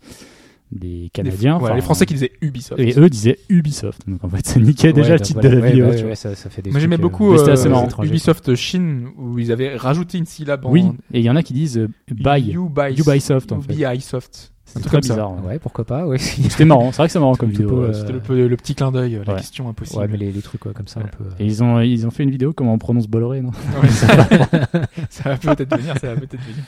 des 0.72 1.10
Canadiens. 1.14 1.60
Les 1.76 1.82
Français 1.82 2.06
qui 2.06 2.14
disaient 2.14 2.32
Ubisoft. 2.42 2.80
Et 2.82 2.94
eux 2.98 3.10
disaient 3.10 3.38
Ubisoft. 3.50 4.02
Donc 4.08 4.24
en 4.24 4.30
fait, 4.30 4.46
ça 4.46 4.60
niquait 4.60 4.94
déjà 4.94 5.10
Ouais, 5.10 5.14
le 5.14 5.18
donc 5.20 5.26
titre 5.28 5.40
voilà, 5.42 5.56
de 5.58 5.62
la 5.62 5.70
vidéo. 5.70 5.86
ouais, 5.88 5.96
tu 5.96 6.02
vois. 6.02 6.10
ouais, 6.12 6.16
ça, 6.16 6.36
ça 6.36 6.50
fait 6.50 6.62
des 6.62 6.72
Moi 6.72 6.80
j'aimais 6.80 6.96
euh, 6.96 6.98
beaucoup 7.00 7.34
euh, 7.34 7.52
assez 7.52 7.70
marrant. 7.70 7.86
étrangers, 7.86 8.10
Ubisoft 8.10 8.56
Chine 8.56 9.08
où 9.18 9.38
ils 9.40 9.52
avaient 9.52 9.76
rajouté 9.76 10.18
une 10.18 10.26
syllabe 10.26 10.66
en 10.66 10.72
Oui, 10.72 10.86
et 11.14 11.20
il 11.20 11.26
y 11.26 11.30
en 11.30 11.36
a 11.36 11.44
qui 11.44 11.54
disent 11.54 11.78
euh, 11.78 11.88
buy. 12.10 12.52
Ubisoft, 12.52 13.08
Ubisoft, 13.08 13.52
en 13.52 13.62
fait. 13.62 13.74
Ubisoft. 13.74 14.54
C'est 14.64 14.78
un 14.78 14.82
truc 14.84 14.92
très 14.92 14.98
comme 15.02 15.04
ça. 15.04 15.14
bizarre. 15.16 15.36
quoi. 15.42 15.50
ouais. 15.52 15.60
Pourquoi 15.60 15.84
pas, 15.84 16.08
ouais. 16.08 16.18
C'était 16.18 16.64
marrant, 16.64 16.92
c'est 16.94 16.98
vrai 17.00 17.08
que 17.08 17.12
c'est 17.12 17.20
marrant 17.20 17.36
comme 17.36 17.50
vidéo. 17.50 17.78
euh, 17.82 17.92
C'était 17.94 18.14
le, 18.14 18.56
petit 18.56 18.74
clin 18.74 18.90
d'œil, 18.94 19.20
la 19.26 19.34
Ouais. 19.34 19.40
question 19.40 19.68
impossible. 19.68 20.00
Ouais, 20.00 20.08
mais 20.08 20.16
les, 20.18 20.32
les 20.32 20.42
trucs 20.42 20.64
ouais, 20.66 20.72
comme 20.74 20.88
ça, 20.88 21.02
un 21.02 21.04
peu. 21.04 21.26
Et 21.40 21.46
ils 21.46 21.62
ont, 21.62 21.82
ils 21.82 22.08
ont 22.08 22.12
fait 22.12 22.24
une 22.24 22.32
vidéo 22.32 22.54
comment 22.54 22.74
on 22.74 22.78
prononce 22.78 23.08
Bolloré, 23.08 23.42
non 23.42 23.52
Ouais, 23.84 23.90
ça, 23.90 24.08
va, 24.16 24.28
ça 25.10 25.30
va 25.36 25.56
peut-être 25.56 25.76
venir, 25.78 25.94
ça 26.00 26.08
va 26.14 26.16
peut-être 26.16 26.40
venir. 26.42 26.64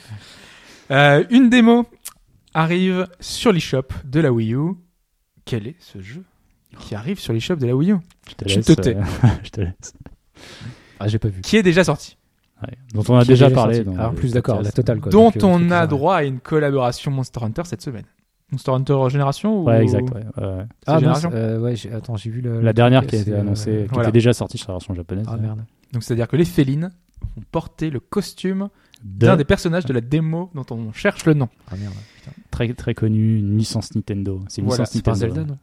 Euh, 0.90 1.24
une 1.30 1.48
démo 1.48 1.86
arrive 2.54 3.06
sur 3.20 3.52
l'eShop 3.52 3.88
de 4.04 4.20
la 4.20 4.32
Wii 4.32 4.54
U. 4.54 4.74
Quel 5.44 5.66
est 5.66 5.76
ce 5.80 6.00
jeu 6.00 6.22
qui 6.78 6.94
arrive 6.94 7.18
sur 7.20 7.32
l'eShop 7.32 7.56
de 7.56 7.66
la 7.66 7.76
Wii 7.76 7.92
U 7.92 7.96
Je 8.28 8.34
te 8.34 8.44
Tu 8.44 8.56
laisse, 8.56 8.66
te 8.66 8.72
tais. 8.72 8.96
euh, 8.96 9.02
je 9.44 9.50
te 9.50 9.60
laisse. 9.60 9.92
Ah, 10.98 11.08
j'ai 11.08 11.18
pas 11.18 11.28
vu. 11.28 11.40
Qui 11.42 11.56
est 11.56 11.62
déjà 11.62 11.84
sorti 11.84 12.16
Ouais. 12.62 12.74
Dont 12.94 13.02
on 13.08 13.16
a 13.18 13.24
déjà 13.24 13.50
parlé. 13.50 13.84
dans 13.84 13.94
Ah, 13.98 14.08
en 14.10 14.14
plus, 14.14 14.32
d'accord, 14.32 14.62
la 14.62 14.72
totale, 14.72 15.00
quoi. 15.00 15.10
Dont 15.12 15.24
Donc, 15.24 15.36
euh, 15.36 15.40
on 15.44 15.70
a 15.70 15.86
droit 15.86 16.16
à 16.16 16.24
une 16.24 16.38
collaboration 16.40 17.10
Monster 17.10 17.40
Hunter 17.42 17.62
cette 17.64 17.82
semaine. 17.82 18.04
Monster 18.52 18.70
Hunter 18.70 18.96
Génération 19.10 19.60
ou... 19.60 19.64
Ouais, 19.64 19.82
exact. 19.82 20.08
ouais. 20.14 20.22
Ah, 20.36 20.92
mince, 20.94 21.00
Génération 21.00 21.30
euh, 21.34 21.58
ouais, 21.58 21.74
attends, 21.92 22.16
j'ai 22.16 22.30
vu 22.30 22.40
le. 22.40 22.60
La 22.60 22.68
le 22.68 22.72
dernière 22.72 23.06
qui 23.06 23.16
a 23.16 23.20
été 23.20 23.32
euh, 23.32 23.40
annoncée, 23.40 23.82
qui 23.88 23.88
voilà. 23.94 24.08
était 24.08 24.12
déjà 24.12 24.32
sortie 24.32 24.56
sur 24.56 24.68
la 24.70 24.74
version 24.76 24.94
japonaise. 24.94 25.26
Ah 25.28 25.36
merde. 25.36 25.64
Donc 25.92 26.04
c'est-à-dire 26.04 26.28
que 26.28 26.36
les 26.36 26.44
félines 26.44 26.90
vont 27.36 27.42
porter 27.50 27.90
le 27.90 28.00
costume 28.00 28.68
d'un 29.04 29.26
D'un 29.28 29.36
des 29.36 29.44
personnages 29.44 29.84
de 29.84 29.92
la 29.92 30.00
démo 30.00 30.50
dont 30.54 30.64
on 30.70 30.92
cherche 30.92 31.24
le 31.26 31.34
nom. 31.34 31.48
Ah 31.70 31.76
merde. 31.76 31.92
putain. 32.16 32.32
très 32.50 32.72
très 32.74 32.94
connu, 32.94 33.38
une 33.38 33.56
licence 33.58 33.94
Nintendo. 33.94 34.40
C'est 34.48 34.62
une 34.62 34.66
Voilà, 34.68 34.84
licence 34.84 34.94
C'est 34.94 35.04
pas 35.04 35.10
un 35.10 35.14
Nintendo. 35.14 35.34
Zelda, 35.34 35.50
non 35.52 35.58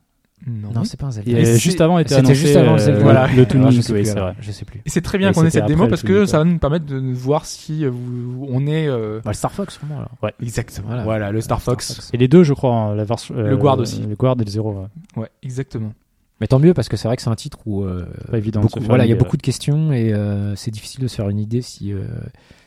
Non. 0.70 0.74
Non, 0.76 0.84
c'est 0.84 1.00
pas 1.00 1.08
un 1.08 1.12
Zelda. 1.12 1.32
Et 1.32 1.46
euh, 1.46 1.56
juste 1.58 1.82
avant 1.82 1.98
était 2.00 2.10
C'était 2.10 2.20
annoncé 2.20 2.36
juste 2.36 2.56
avant 2.56 2.76
le 2.76 2.82
euh, 2.82 2.86
Zelda. 2.86 3.00
Voilà. 3.02 3.28
le 3.28 3.34
je 3.34 3.82
sais 3.82 3.94
oui, 3.94 4.00
plus, 4.02 4.06
c'est 4.12 4.20
vrai. 4.20 4.36
Je 4.40 4.52
sais 4.52 4.66
plus. 4.66 4.82
Et 4.86 4.90
c'est 4.90 5.02
très 5.02 5.18
bien 5.18 5.34
qu'on 5.34 5.44
ait 5.46 5.50
cette 5.50 5.66
démo 5.66 5.88
parce 5.88 6.04
que 6.04 6.26
ça 6.26 6.38
va 6.38 6.44
nous 6.44 6.60
permettre 6.60 6.86
de 6.86 6.98
voir 7.14 7.46
si 7.46 7.84
euh, 7.86 7.90
vous- 7.92 8.48
on 8.50 8.68
est... 8.68 8.88
euh, 8.88 9.22
Bah, 9.26 9.32
le 9.32 9.36
Star 9.36 9.52
Fox, 9.52 9.78
sûrement, 9.78 9.98
alors. 9.98 10.34
Exactement. 10.42 10.88
Voilà. 10.88 11.04
Voilà, 11.04 11.32
le 11.32 11.42
Star 11.42 11.62
Fox. 11.62 12.10
Et 12.14 12.18
les 12.18 12.28
deux, 12.28 12.44
je 12.44 12.54
crois, 12.54 12.74
hein, 12.76 12.96
la 12.96 13.04
version. 13.06 13.34
Le 13.36 13.58
Guard 13.58 13.80
aussi. 13.80 14.02
Le 14.08 14.16
Guard 14.16 14.36
et 14.40 14.44
le 14.44 14.50
Zero. 14.52 14.72
ouais. 15.16 15.22
Ouais, 15.24 15.30
exactement. 15.44 15.94
Mais 16.40 16.48
tant 16.48 16.58
mieux 16.60 16.74
parce 16.74 16.90
que 16.90 16.98
c'est 16.98 17.08
vrai 17.08 17.16
que 17.18 17.22
c'est 17.22 17.30
un 17.30 17.36
titre 17.36 17.60
où 17.68 17.84
euh, 17.84 18.08
Pas 18.32 18.40
évident 18.40 18.62
de 18.62 18.66
beaucoup- 18.66 18.80
voilà, 18.82 19.06
il 19.06 19.10
y 19.10 19.14
a 19.14 19.16
beaucoup 19.16 19.38
de 19.38 19.44
questions 19.44 19.94
et 19.94 20.12
euh, 20.12 20.56
c'est 20.56 20.72
difficile 20.72 21.02
de 21.02 21.08
se 21.08 21.16
faire 21.16 21.30
une 21.30 21.38
idée 21.38 21.62
si 21.62 21.94
euh, 21.94 22.04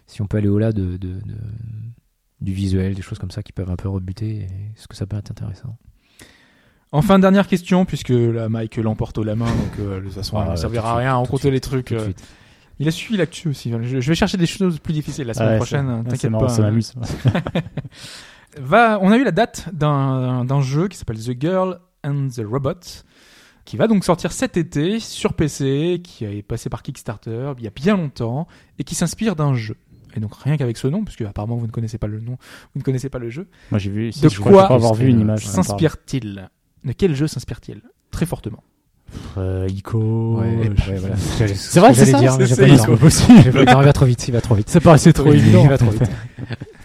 si 0.07 0.23
on 0.23 0.27
peut 0.27 0.37
aller 0.39 0.49
au-delà 0.49 0.73
de, 0.73 0.97
de- 0.97 1.21
de- 1.21 1.21
du 2.41 2.53
visuel, 2.53 2.95
des 2.95 3.03
choses 3.03 3.19
comme 3.19 3.31
ça 3.31 3.43
qui 3.43 3.53
peuvent 3.53 3.71
un 3.71 3.77
peu 3.77 3.89
rebuter. 3.89 4.37
et 4.37 4.43
Est-ce 4.77 4.87
que 4.89 4.97
ça 4.97 5.07
peut 5.07 5.17
être 5.17 5.31
intéressant? 5.31 5.77
Enfin, 6.93 7.19
dernière 7.19 7.49
question, 7.49 7.85
puisque 7.85 8.11
la 8.11 8.49
Mike 8.49 8.77
l'emporte 8.77 9.19
au 9.19 9.25
la 9.25 9.35
main, 9.35 9.47
donc 9.47 9.79
euh, 9.81 9.99
de 10.01 10.05
toute 10.05 10.15
façon, 10.15 10.37
Ah, 10.39 10.45
elle 10.47 10.53
ne 10.53 10.57
servira 10.57 10.93
à 10.93 10.97
rien 10.97 11.11
de 11.13 11.17
rencontrer 11.17 11.51
les 11.51 11.61
trucs. 11.61 11.93
Euh. 11.93 12.13
Il 12.79 12.87
a 12.89 12.91
suivi 12.91 13.17
l'actu 13.17 13.49
aussi. 13.49 13.71
Je, 13.83 14.01
je 14.01 14.09
vais 14.09 14.15
chercher 14.15 14.37
des 14.37 14.47
choses 14.47 14.79
plus 14.79 14.93
difficiles 14.93 15.27
la 15.27 15.35
semaine 15.35 15.51
Ouais, 15.51 15.57
prochaine. 15.57 15.89
hein, 15.89 16.05
T'inquiète 16.09 16.33
pas. 16.33 16.49
ça 16.49 16.63
m'amuse. 16.63 16.93
Va, 18.61 18.99
on 19.03 19.11
a 19.11 19.17
eu 19.17 19.25
la 19.25 19.33
date 19.33 19.69
d'un 19.73 20.45
d'un 20.45 20.61
jeu 20.61 20.87
qui 20.89 20.97
s'appelle 20.97 21.19
The 21.19 21.41
Girl 21.41 21.81
and 22.05 22.29
the 22.29 22.43
Robot, 22.49 22.79
qui 23.65 23.77
va 23.77 23.89
donc 23.89 24.05
sortir 24.05 24.31
cet 24.31 24.57
été 24.57 25.01
sur 25.01 25.33
PC, 25.35 26.01
qui 26.05 26.25
est 26.25 26.43
passé 26.43 26.69
par 26.71 26.83
Kickstarter 26.83 27.53
il 27.59 27.65
y 27.65 27.67
a 27.67 27.71
bien 27.71 27.97
longtemps, 27.97 28.47
et 28.79 28.85
qui 28.85 28.95
s'inspire 28.95 29.35
d'un 29.35 29.55
jeu. 29.55 29.77
Et 30.17 30.21
donc 30.21 30.35
rien 30.37 30.57
qu'avec 30.57 30.77
ce 30.77 30.87
nom, 30.89 31.05
puisque 31.05 31.23
apparemment 31.23 31.57
vous 31.57 31.67
ne 31.67 31.73
connaissez 31.73 31.99
pas 31.99 32.07
le 32.07 32.21
nom, 32.21 32.37
vous 32.75 32.79
ne 32.79 32.83
connaissez 32.83 33.09
pas 33.09 33.19
le 33.19 33.31
jeu, 33.31 33.49
Moi, 33.71 33.79
j'ai 33.79 33.91
vu. 33.91 34.13
si, 34.13 34.21
De 34.21 34.29
je 34.29 34.39
crois- 34.41 34.67
quoi 34.67 34.77
avoir 34.77 34.95
vu 34.95 35.09
une 35.09 35.19
euh, 35.19 35.23
image. 35.23 35.47
s'inspire-t-il 35.47 36.49
De 36.85 36.93
quel 36.93 37.15
jeu 37.17 37.27
s'inspire-t-il 37.27 37.81
Très 38.11 38.27
fortement. 38.27 38.63
Euh, 39.37 39.67
Ico. 39.69 40.39
Ouais, 40.41 40.71
je- 40.77 40.91
ouais, 40.93 40.99
voilà. 40.99 41.17
C'est 41.17 41.81
vrai, 41.81 41.95
c'est 41.95 42.07
ça. 42.07 42.19
c'est 42.47 42.69
Ico. 42.71 42.93
il 42.95 43.65
va 43.65 43.93
trop 43.93 44.07
vite, 44.07 44.27
il 44.29 44.33
va 44.33 44.41
trop 44.41 44.55
vite. 44.55 44.71
Ça 44.71 44.81
paraissait 44.81 45.13
trop 45.13 45.33
évident. 45.33 45.63
il 45.65 45.69
va 45.69 45.79
trop 45.79 45.91
vite. 45.91 46.03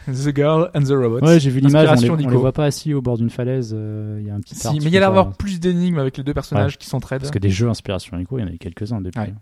The 0.07 0.35
Girl 0.35 0.71
and 0.73 0.81
the 0.81 0.89
Robot. 0.89 1.19
Ouais, 1.19 1.39
j'ai 1.39 1.51
vu 1.51 1.59
l'image. 1.59 1.87
On, 1.87 2.15
les- 2.15 2.25
on 2.25 2.29
les 2.29 2.35
voit 2.35 2.51
pas 2.51 2.65
assis 2.65 2.93
au 2.95 3.01
bord 3.01 3.17
d'une 3.17 3.29
falaise. 3.29 3.73
euh, 3.77 4.17
Il 4.21 4.27
y 4.27 4.31
a 4.31 4.35
un 4.35 4.39
petit. 4.39 4.55
Si, 4.55 4.67
mais 4.79 4.85
il 4.85 4.89
y 4.89 4.97
a 4.97 4.99
l'air 5.01 5.09
d'avoir 5.09 5.33
plus 5.37 5.59
d'énigmes 5.59 5.99
avec 5.99 6.17
les 6.17 6.23
deux 6.23 6.33
personnages 6.33 6.77
qui 6.79 6.87
s'entraident. 6.87 7.21
Parce 7.21 7.31
que 7.31 7.37
des 7.39 7.51
jeux 7.51 7.69
inspiration 7.69 8.17
Ico, 8.17 8.37
il 8.39 8.41
y 8.41 8.43
en 8.43 8.47
a 8.47 8.51
eu 8.51 8.57
quelques-uns 8.57 9.01
depuis. 9.01 9.19
Ouais. 9.19 9.33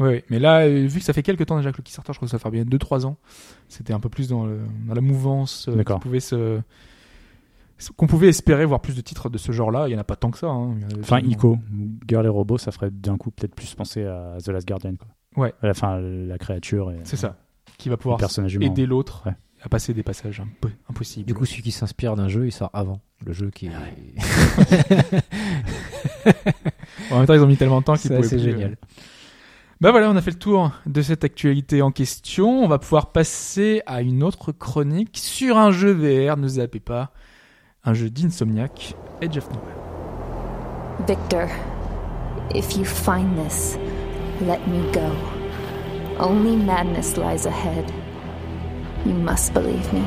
Oui, 0.00 0.22
mais 0.30 0.38
là, 0.38 0.60
euh, 0.60 0.86
vu 0.86 0.98
que 1.00 1.04
ça 1.04 1.12
fait 1.12 1.22
quelques 1.22 1.46
temps 1.46 1.56
déjà 1.56 1.72
que 1.72 1.78
le 1.78 1.82
Kickstarter, 1.82 2.12
je 2.12 2.18
crois 2.18 2.26
que 2.26 2.30
ça 2.30 2.38
fait 2.38 2.50
bien 2.50 2.64
2-3 2.64 3.04
ans, 3.06 3.16
c'était 3.68 3.92
un 3.92 4.00
peu 4.00 4.08
plus 4.08 4.28
dans, 4.28 4.44
le- 4.46 4.60
dans 4.86 4.94
la 4.94 5.00
mouvance 5.00 5.68
euh, 5.68 5.82
pouvait 6.00 6.20
se- 6.20 6.60
qu'on 7.96 8.06
pouvait 8.06 8.28
espérer 8.28 8.64
voir 8.64 8.80
plus 8.80 8.94
de 8.96 9.00
titres 9.00 9.28
de 9.28 9.38
ce 9.38 9.50
genre-là. 9.52 9.88
Il 9.88 9.92
y 9.92 9.96
en 9.96 10.00
a 10.00 10.04
pas 10.04 10.16
tant 10.16 10.30
que 10.30 10.38
ça. 10.38 10.48
hein. 10.48 10.74
Enfin. 11.00 11.20
Ico, 11.20 11.58
Girl 12.08 12.24
et 12.26 12.28
Robot, 12.28 12.58
ça 12.58 12.70
ferait 12.72 12.90
d'un 12.90 13.16
coup 13.16 13.30
peut-être 13.30 13.54
plus 13.54 13.74
penser 13.74 14.04
à 14.04 14.36
The 14.44 14.48
Last 14.48 14.66
Guardian. 14.68 14.94
Quoi. 14.96 15.08
Ouais. 15.44 15.54
À 15.62 15.66
la 15.68 15.74
fin, 15.74 15.98
la 16.00 16.38
créature 16.38 16.92
C'est 17.04 17.16
ça. 17.16 17.36
Qui 17.76 17.88
va 17.88 17.96
pouvoir 17.96 18.18
aider 18.60 18.86
l'autre 18.86 19.22
Ouais. 19.26 19.34
à 19.62 19.68
passer 19.68 19.94
des 19.94 20.02
passages 20.02 20.40
un 20.40 20.48
peu 20.60 20.70
impossibles. 20.90 21.26
Du 21.26 21.34
coup, 21.34 21.44
celui 21.44 21.62
qui 21.62 21.70
s'inspire 21.70 22.16
d'un 22.16 22.26
jeu, 22.28 22.46
il 22.46 22.52
sort 22.52 22.70
avant 22.72 23.00
le 23.24 23.32
jeu 23.32 23.50
qui 23.50 23.66
est. 23.66 23.70
en 27.10 27.18
même 27.18 27.26
temps, 27.26 27.34
ils 27.34 27.40
ont 27.42 27.46
mis 27.46 27.56
tellement 27.56 27.80
de 27.80 27.84
temps 27.84 27.94
qu'ils 27.94 28.10
C'est 28.10 28.16
pouvaient 28.16 28.28
plus, 28.28 28.62
euh, 28.64 28.74
Bah 29.80 29.92
voilà, 29.92 30.10
on 30.10 30.16
a 30.16 30.20
fait 30.20 30.32
le 30.32 30.38
tour 30.38 30.72
de 30.86 31.02
cette 31.02 31.22
actualité 31.22 31.82
en 31.82 31.92
question. 31.92 32.64
On 32.64 32.66
va 32.66 32.80
pouvoir 32.80 33.12
passer 33.12 33.80
à 33.86 34.02
une 34.02 34.24
autre 34.24 34.50
chronique 34.50 35.16
sur 35.16 35.56
un 35.56 35.70
jeu 35.70 35.92
VR. 35.92 36.36
Ne 36.36 36.48
zappez 36.48 36.80
pas. 36.80 37.12
Un 37.84 37.94
jeu 37.94 38.10
d'Insomniac, 38.10 38.96
Edge 39.20 39.36
of 39.36 39.48
Nowhere. 39.50 39.76
Victor, 41.06 41.48
if 42.56 42.76
you 42.76 42.84
find 42.84 43.36
this, 43.38 43.78
let 44.40 44.58
me 44.66 44.82
go. 44.92 45.14
Only 46.18 46.56
madness 46.56 47.16
lies 47.16 47.46
ahead. 47.46 47.88
You 49.06 49.14
must 49.14 49.54
believe 49.54 49.92
me. 49.92 50.02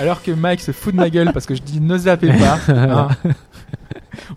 Alors 0.00 0.22
que 0.22 0.30
Mike 0.30 0.60
se 0.60 0.72
fout 0.72 0.94
de 0.94 0.98
ma 1.00 1.10
gueule 1.10 1.32
parce 1.32 1.46
que 1.46 1.54
je 1.54 1.62
dis 1.62 1.80
ne 1.80 1.96
zappez 1.98 2.28
pas. 2.32 2.58
hein. 2.68 3.08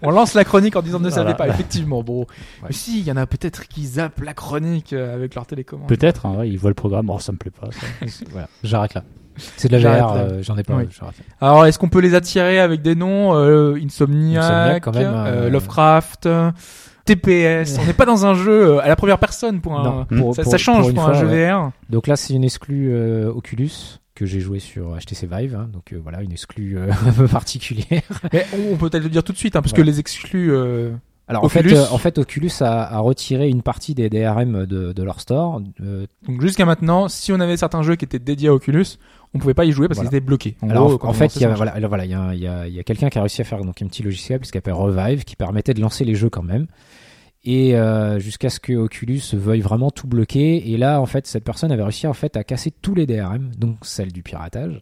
On 0.02 0.12
lance 0.12 0.34
la 0.34 0.44
chronique 0.44 0.76
en 0.76 0.82
disant 0.82 1.00
ne 1.00 1.10
zappez 1.10 1.22
Voilà. 1.22 1.36
pas. 1.36 1.48
Effectivement, 1.48 2.04
bon. 2.04 2.26
Mais 2.64 2.74
si, 2.74 3.00
il 3.00 3.06
y 3.06 3.12
en 3.12 3.18
a 3.18 3.26
peut-être 3.26 3.68
qui 3.68 3.86
zappent 3.86 4.22
la 4.22 4.34
chronique 4.34 4.94
euh, 4.94 5.16
avec 5.16 5.36
leur 5.36 5.46
télécommande. 5.46 5.88
Peut-être, 5.88 6.26
hein, 6.26 6.36
ouais, 6.40 6.50
ils 6.50 6.58
voient 6.58 6.70
le 6.70 6.76
programme. 6.76 7.10
Oh, 7.10 7.20
ça 7.20 7.32
me 7.32 7.38
plaît 7.38 7.52
pas. 7.52 7.70
Ça. 7.72 8.26
Voilà, 8.32 8.48
j'arrête 8.64 8.94
là. 8.94 9.04
C'est 9.58 9.68
de 9.68 9.78
la 9.78 9.98
VR, 10.00 10.14
euh, 10.14 10.40
j'en 10.44 10.56
ai 10.58 10.64
pas. 10.64 10.76
Oui. 10.76 10.86
Alors, 11.42 11.66
est-ce 11.66 11.80
qu'on 11.80 11.90
peut 11.90 12.02
les 12.02 12.14
attirer 12.14 12.60
avec 12.60 12.82
des 12.84 12.94
noms 12.94 13.34
euh, 13.36 13.80
Insomniac, 13.84 14.44
Insomniac, 14.44 14.84
quand 14.84 14.94
même, 14.94 15.12
euh, 15.12 15.50
Lovecraft, 15.50 16.30
TPS. 17.06 17.78
On 17.82 17.86
n'est 17.86 17.94
pas 17.94 18.06
dans 18.06 18.26
un 18.28 18.34
jeu 18.36 18.80
à 18.80 18.88
la 18.88 18.96
première 18.96 19.18
personne 19.18 19.60
pour 19.60 19.80
un. 19.80 19.84
Non, 19.84 20.06
pour- 20.06 20.36
ça, 20.36 20.44
pour- 20.44 20.52
ça 20.52 20.58
change 20.58 20.94
pour 20.94 21.04
fois, 21.04 21.16
un 21.16 21.20
jeu 21.20 21.28
ouais. 21.28 21.52
VR. 21.52 21.72
Donc 21.90 22.06
là, 22.08 22.16
c'est 22.16 22.34
une 22.34 22.44
exclue 22.44 22.90
euh, 22.94 23.32
Oculus 23.34 23.72
que 24.16 24.26
j'ai 24.26 24.40
joué 24.40 24.60
sur 24.60 24.96
HTC 24.98 25.28
Vive. 25.28 25.56
hein. 25.56 25.70
donc 25.74 25.92
euh, 25.94 26.00
voilà, 26.02 26.22
une 26.22 26.32
exclue 26.32 26.78
euh, 26.78 26.92
un 27.08 27.12
peu 27.12 27.28
particulière. 27.28 28.02
Mais 28.32 28.46
on, 28.72 28.76
peut 28.78 28.90
peut-être 28.90 29.04
le 29.04 29.10
dire 29.10 29.24
tout 29.24 29.34
de 29.34 29.38
suite, 29.38 29.56
hein, 29.56 29.62
parce 29.62 29.74
que 29.74 29.82
les 29.82 30.00
exclus. 30.00 30.52
euh, 30.54 30.92
Alors 31.28 31.44
Oculus. 31.46 31.72
en 31.72 31.76
fait, 31.76 31.78
euh, 31.80 31.86
en 31.94 31.98
fait, 31.98 32.18
Oculus 32.20 32.52
a, 32.62 32.84
a 32.96 33.00
retiré 33.00 33.50
une 33.50 33.62
partie 33.64 33.96
des 33.96 34.10
DRM 34.10 34.66
de, 34.66 34.94
de 34.94 35.04
leur 35.04 35.20
store. 35.20 35.62
euh, 35.82 36.06
Donc 36.28 36.42
jusqu'à 36.42 36.66
maintenant, 36.66 37.08
si 37.08 37.32
on 37.34 37.40
avait 37.40 37.58
certains 37.58 37.82
jeux 37.82 37.96
qui 37.96 38.06
étaient 38.06 38.20
dédiés 38.20 38.50
à 38.50 38.54
Oculus, 38.54 38.86
on 39.34 39.40
pouvait 39.40 39.56
pas 39.56 39.66
y 39.66 39.72
jouer 39.72 39.88
parce 39.88 39.98
Voilà. 39.98 40.10
qu'ils 40.12 40.18
étaient 40.18 40.26
bloqués. 40.26 40.56
En 40.62 40.70
alors 40.70 40.98
gros, 40.98 41.08
en- 41.10 41.14
fait, 41.14 41.36
il 41.36 41.42
y 41.42 41.46
a 41.46 41.50
voilà, 41.56 41.72
alors, 41.72 41.90
voilà, 41.90 42.06
il 42.06 42.12
y 42.12 42.14
a, 42.14 42.36
y 42.36 42.48
a, 42.48 42.68
y 42.68 42.80
a 42.80 42.84
quelqu'un 42.84 43.10
qui 43.10 43.18
a 43.18 43.22
réussi 43.22 43.42
à 43.42 43.46
faire 43.46 43.64
donc 43.64 43.82
un 43.82 43.88
petit 43.88 44.04
logiciel 44.04 44.40
qui 44.42 44.50
s'appelle 44.50 44.74
Revive, 44.74 45.24
qui 45.24 45.36
permettait 45.36 45.74
de 45.74 45.82
lancer 45.82 46.06
les 46.06 46.14
jeux 46.14 46.30
quand 46.30 46.44
même. 46.44 46.68
Et 47.46 47.76
euh, 47.76 48.20
jusqu'à 48.20 48.50
ce 48.50 48.60
que 48.60 48.72
Oculus 48.74 49.22
veuille 49.34 49.60
vraiment 49.62 49.92
tout 49.92 50.08
bloquer. 50.08 50.72
Et 50.72 50.78
là, 50.78 51.02
en 51.02 51.06
fait, 51.06 51.28
cette 51.28 51.44
personne 51.44 51.72
avait 51.72 51.84
réussi 51.84 52.08
en 52.08 52.14
fait 52.14 52.38
à 52.38 52.44
casser 52.46 52.72
tous 52.82 52.96
les 52.96 53.06
DRM, 53.06 53.52
donc 53.58 53.78
celle 53.82 54.12
du 54.14 54.24
piratage. 54.24 54.82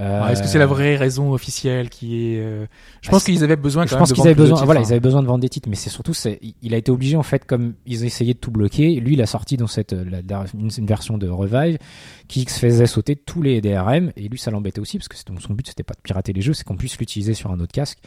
Euh, 0.00 0.26
Est-ce 0.26 0.42
que 0.42 0.48
c'est 0.48 0.58
la 0.58 0.66
vraie 0.66 0.96
raison 0.96 1.30
officielle 1.32 1.88
qui 1.88 2.16
est 2.34 2.40
euh, 2.40 2.66
Je 3.00 3.06
Bah, 3.08 3.12
pense 3.12 3.22
qu'ils 3.22 3.44
avaient 3.44 3.54
besoin. 3.54 3.84
Quand 3.84 3.90
je 3.90 3.94
même 3.94 3.98
pense 4.00 4.12
qu'ils 4.12 4.22
avaient 4.22 4.34
besoin, 4.34 4.56
titres, 4.56 4.64
voilà, 4.64 4.80
hein. 4.80 4.84
ils 4.88 4.90
avaient 4.90 4.98
besoin 4.98 5.22
de 5.22 5.28
vendre 5.28 5.38
des 5.42 5.48
titres, 5.48 5.68
mais 5.68 5.76
c'est 5.76 5.88
surtout, 5.88 6.14
c'est, 6.14 6.40
il 6.62 6.74
a 6.74 6.78
été 6.78 6.90
obligé 6.90 7.16
en 7.16 7.22
fait, 7.22 7.44
comme 7.44 7.74
ils 7.86 8.04
essayaient 8.04 8.34
de 8.34 8.38
tout 8.40 8.50
bloquer, 8.50 8.96
lui, 8.98 9.12
il 9.14 9.22
a 9.22 9.26
sorti 9.26 9.56
dans 9.56 9.68
cette 9.68 9.92
la- 9.92 10.20
la- 10.28 10.46
une, 10.58 10.68
une 10.76 10.86
version 10.86 11.16
de 11.16 11.28
Revive 11.28 11.78
qui 12.26 12.44
faisait 12.44 12.86
sauter 12.86 13.14
tous 13.14 13.40
les 13.40 13.60
DRM, 13.60 14.10
et 14.16 14.26
lui, 14.28 14.36
ça 14.36 14.50
l'embêtait 14.50 14.80
aussi 14.80 14.98
parce 14.98 15.06
que 15.06 15.14
son 15.16 15.54
but 15.54 15.68
c'était 15.68 15.84
pas 15.84 15.94
de 15.94 16.00
pirater 16.02 16.32
les 16.32 16.40
jeux, 16.40 16.54
c'est 16.54 16.64
qu'on 16.64 16.76
puisse 16.76 16.98
l'utiliser 16.98 17.34
sur 17.34 17.52
un 17.52 17.60
autre 17.60 17.72
casque. 17.72 17.98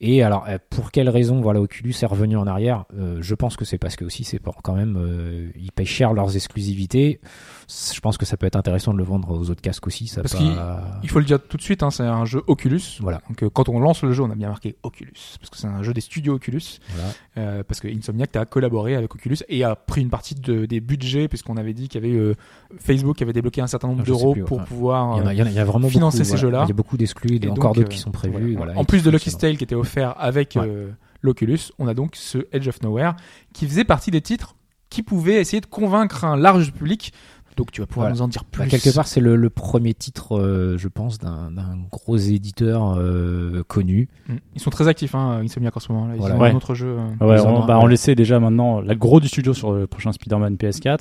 Et 0.00 0.22
alors, 0.22 0.44
euh, 0.48 0.58
pour 0.68 0.90
quelle 0.90 1.08
raison, 1.08 1.40
voilà, 1.40 1.60
Oculus 1.60 1.94
est 2.02 2.06
revenu 2.06 2.36
en 2.36 2.46
arrière 2.46 2.84
Euh, 2.98 3.18
Je 3.22 3.34
pense 3.34 3.56
que 3.56 3.64
c'est 3.64 3.78
parce 3.78 3.96
que 3.96 4.04
aussi, 4.04 4.24
c'est 4.24 4.40
quand 4.62 4.74
même, 4.74 4.96
euh, 4.98 5.50
ils 5.56 5.72
payent 5.72 5.86
cher 5.86 6.12
leurs 6.12 6.36
exclusivités. 6.36 7.20
Je 7.68 7.98
pense 7.98 8.16
que 8.16 8.24
ça 8.24 8.36
peut 8.36 8.46
être 8.46 8.54
intéressant 8.54 8.92
de 8.92 8.98
le 8.98 9.02
vendre 9.04 9.30
aux 9.36 9.50
autres 9.50 9.60
casques 9.60 9.86
aussi. 9.88 10.06
Ça 10.06 10.22
Parce 10.22 10.34
pas- 10.34 11.00
Il 11.02 11.08
faut 11.10 11.18
le 11.18 11.24
dire 11.24 11.40
tout 11.42 11.56
de 11.56 11.62
suite, 11.62 11.82
hein, 11.82 11.90
c'est 11.90 12.04
un 12.04 12.24
jeu 12.24 12.40
Oculus. 12.46 12.80
Voilà. 13.00 13.20
Donc 13.28 13.42
euh, 13.42 13.50
quand 13.50 13.68
on 13.68 13.80
lance 13.80 14.02
le 14.02 14.12
jeu, 14.12 14.22
on 14.22 14.30
a 14.30 14.36
bien 14.36 14.48
marqué 14.48 14.76
Oculus, 14.84 15.12
parce 15.40 15.50
que 15.50 15.56
c'est 15.56 15.66
un 15.66 15.82
jeu 15.82 15.92
des 15.92 16.00
studios 16.00 16.34
Oculus. 16.34 16.62
Voilà. 16.94 17.10
Euh, 17.38 17.62
parce 17.64 17.80
que 17.80 17.88
Insomniac 17.88 18.36
a 18.36 18.44
collaboré 18.44 18.94
avec 18.94 19.12
Oculus 19.14 19.38
et 19.48 19.64
a 19.64 19.74
pris 19.74 20.00
une 20.02 20.10
partie 20.10 20.36
de, 20.36 20.64
des 20.66 20.78
budgets, 20.80 21.26
puisqu'on 21.26 21.56
avait 21.56 21.72
dit 21.74 21.88
qu'il 21.88 22.04
y 22.04 22.06
avait 22.08 22.16
euh, 22.16 22.34
Facebook 22.78 23.16
qui 23.16 23.24
avait 23.24 23.32
débloqué 23.32 23.60
un 23.60 23.66
certain 23.66 23.88
nombre 23.88 24.02
Ah, 24.02 24.06
d'euros 24.06 24.36
pour 24.46 24.58
ouais. 24.58 24.64
pouvoir 24.64 25.16
Il 25.16 25.20
y, 25.20 25.22
en 25.22 25.26
a, 25.26 25.34
il 25.34 25.38
y 25.38 25.42
en 25.42 25.46
a- 25.46 25.50
il 25.50 25.54
y 25.54 25.58
a 25.58 25.64
vraiment 25.64 25.88
financer 25.88 26.18
beaucoup, 26.18 26.24
ces 26.24 26.30
voilà. 26.36 26.40
jeux-là. 26.42 26.64
Il 26.66 26.68
y 26.68 26.72
a 26.72 26.74
beaucoup 26.74 26.96
d'exclus, 26.96 27.40
Et 27.42 27.48
encore 27.48 27.72
d'autres 27.74 27.88
euh, 27.88 27.90
qui 27.90 27.98
sont 27.98 28.12
prévus. 28.12 28.54
voilà. 28.56 28.78
en 28.78 28.84
plus 28.84 29.02
de 29.02 29.10
Lucky 29.10 29.30
fonctionnent. 29.30 29.50
Tale 29.52 29.58
qui 29.58 29.64
était 29.64 29.74
offert 29.74 30.14
avec 30.18 30.54
Ouais. 30.56 30.66
euh, 30.68 30.90
l'Oculus, 31.22 31.58
on 31.80 31.88
a 31.88 31.94
donc 31.94 32.14
ce 32.14 32.38
Edge 32.52 32.68
of 32.68 32.80
Nowhere 32.82 33.14
qui 33.52 33.66
faisait 33.66 33.84
partie 33.84 34.12
des 34.12 34.20
titres 34.20 34.54
qui 34.88 35.02
pouvaient 35.02 35.40
essayer 35.40 35.60
de 35.60 35.66
convaincre 35.66 36.24
un 36.24 36.36
large 36.36 36.72
public. 36.72 37.12
Donc 37.56 37.72
tu 37.72 37.80
vas 37.80 37.86
pouvoir 37.86 38.06
Voilà. 38.08 38.14
nous 38.16 38.22
en 38.22 38.28
dire 38.28 38.44
plus. 38.44 38.60
Bah, 38.62 38.68
quelque 38.68 38.94
part, 38.94 39.06
c'est 39.06 39.20
le, 39.20 39.34
le 39.34 39.48
premier 39.50 39.94
titre, 39.94 40.36
euh, 40.36 40.76
je 40.76 40.88
pense, 40.88 41.18
d'un 41.18 41.50
d'un 41.50 41.76
gros 41.90 42.16
éditeur 42.18 42.96
euh, 42.98 43.62
connu. 43.66 44.08
Mm. 44.28 44.34
Ils 44.54 44.60
sont 44.60 44.70
très 44.70 44.88
actifs, 44.88 45.14
hein, 45.14 45.40
Insomniac 45.42 45.74
en 45.76 45.80
ce 45.80 45.90
moment. 45.90 46.06
Là. 46.06 46.14
Ils 46.16 46.20
Voilà. 46.20 46.36
ont 46.36 46.40
Ouais. 46.40 46.50
un 46.50 46.54
autre 46.54 46.74
jeu. 46.74 46.96
euh, 46.98 47.26
Ouais, 47.26 47.40
on, 47.40 47.64
bah, 47.66 47.78
ouais. 47.78 47.84
on 47.84 47.86
le 47.86 47.96
sait 47.96 48.14
déjà 48.14 48.38
maintenant, 48.40 48.80
la 48.80 48.94
gros 48.94 49.20
du 49.20 49.28
studio 49.28 49.54
sur 49.54 49.72
le 49.72 49.86
prochain 49.86 50.12
Spider-Man 50.12 50.56
PS4. 50.56 51.00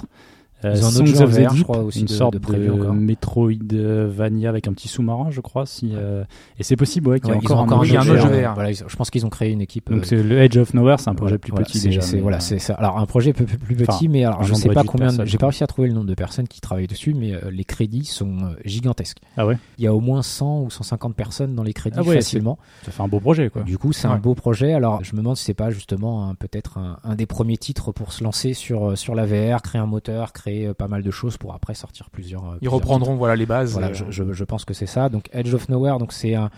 Euh, 0.64 0.74
Songs 0.76 1.22
of 1.22 1.32
the 1.36 1.40
VR, 1.42 1.50
je 1.50 1.56
Deep, 1.56 1.64
crois, 1.64 1.80
aussi 1.80 2.00
une 2.00 2.06
de- 2.06 2.12
sorte 2.12 2.34
de 2.34 2.40
prévu 2.40 2.72
encore. 2.72 2.94
Metroidvania 2.94 4.50
avec 4.50 4.68
un 4.68 4.74
petit 4.74 4.88
sous-marin, 4.88 5.30
je 5.30 5.42
crois. 5.42 5.66
Si, 5.66 5.92
euh, 5.94 6.24
Et 6.60 6.64
c'est 6.64 6.76
possible, 6.76 7.10
ouais, 7.10 7.20
qu'il 7.20 7.30
y 7.30 7.32
ait 7.34 7.36
Ouais, 7.38 7.44
encore 7.46 7.60
encore 7.60 7.80
un 7.80 7.82
un, 7.82 7.84
jeu 7.86 7.98
VR. 8.16 8.28
jeu. 8.28 8.42
VR. 8.42 8.54
Voilà, 8.54 8.72
je 8.72 8.96
pense 8.96 9.10
qu'ils 9.10 9.26
ont 9.26 9.30
créé 9.30 9.52
une 9.52 9.62
équipe. 9.62 9.90
Donc 9.92 10.02
euh, 10.02 10.06
c'est 10.06 10.24
le 10.24 10.40
Edge 10.40 10.58
of 10.58 10.74
Nowhere, 10.74 11.00
c'est 11.00 11.10
un 11.10 11.16
projet 11.16 11.38
plus 11.38 11.52
voilà, 11.52 11.66
petit 11.66 11.80
déjà. 11.82 12.02
mais, 12.14 12.20
voilà, 12.22 12.38
euh, 12.38 12.42
c'est 12.42 12.60
ça. 12.60 12.74
Alors 12.76 12.98
un 12.98 13.06
projet 13.06 13.34
peu, 13.34 13.46
peu 13.46 13.58
plus 13.58 13.76
petit, 13.76 13.86
Enfin, 13.90 14.06
mais 14.10 14.24
alors 14.26 14.44
je 14.44 14.54
sais 14.54 14.68
nombre 14.68 14.74
pas 14.76 14.84
de 14.84 14.88
combien. 14.88 15.26
J'ai 15.26 15.38
pas 15.38 15.48
réussi 15.48 15.64
à 15.64 15.68
trouver 15.68 15.88
le 15.90 15.94
nombre 15.94 16.08
de 16.08 16.16
personnes 16.16 16.48
qui 16.48 16.62
travaillent 16.62 16.88
dessus, 16.88 17.14
mais 17.14 17.34
euh, 17.34 17.52
les 17.52 17.66
crédits 17.66 18.06
sont 18.06 18.38
euh, 18.46 18.56
gigantesques. 18.66 19.18
Ah 19.38 19.46
ouais? 19.46 19.58
Il 19.78 19.84
y 19.84 19.88
a 19.88 19.94
au 19.94 20.00
moins 20.00 20.22
100 20.24 20.62
ou 20.62 20.70
150 20.70 21.16
personnes 21.16 21.54
dans 21.54 21.64
les 21.64 21.74
crédits 21.74 21.98
Ah 22.00 22.04
ouais, 22.04 22.16
facilement. 22.16 22.58
Ça 22.84 22.92
fait 22.92 23.04
un 23.04 23.08
beau 23.08 23.20
projet, 23.20 23.50
quoi. 23.50 23.64
Du 23.64 23.78
coup, 23.78 23.94
c'est 23.94 24.08
un 24.08 24.18
beau 24.18 24.36
projet. 24.36 24.74
Alors, 24.74 25.04
je 25.04 25.14
me 25.14 25.18
demande 25.20 25.38
si 25.38 25.44
c'est 25.44 25.54
pas 25.54 25.70
justement 25.70 26.34
peut-être 26.36 26.78
un, 27.04 27.16
des 27.16 27.26
premiers 27.26 27.58
titres 27.58 27.92
pour 27.92 28.14
se 28.14 28.24
lancer 28.24 28.54
sur 28.54 28.98
sur 28.98 29.16
la 29.16 29.26
VR, 29.26 29.62
créer 29.62 29.82
un 29.82 29.86
moteur, 29.86 30.32
créer 30.34 30.45
euh, 30.48 30.74
pas 30.74 30.88
mal 30.88 31.04
de 31.04 31.12
choses 31.12 31.38
pour 31.38 31.54
après 31.54 31.74
sortir 31.74 32.10
plusieurs. 32.10 32.44
euh, 32.44 32.54
Ils 32.56 32.58
plusieurs 32.60 32.74
reprendront 32.74 33.16
voilà 33.16 33.36
les 33.36 33.46
bases. 33.46 33.72
voilà, 33.74 33.88
euh, 33.88 33.94
je, 33.94 34.06
je, 34.10 34.34
je 34.34 34.44
pense 34.44 34.66
que 34.66 34.74
c'est 34.74 34.86
ça. 34.86 35.10
Donc 35.10 35.30
Edge 35.34 35.54
of 35.54 35.70
Nowhere, 35.70 35.98
donc 35.98 36.14
c'est 36.14 36.36
un 36.36 36.50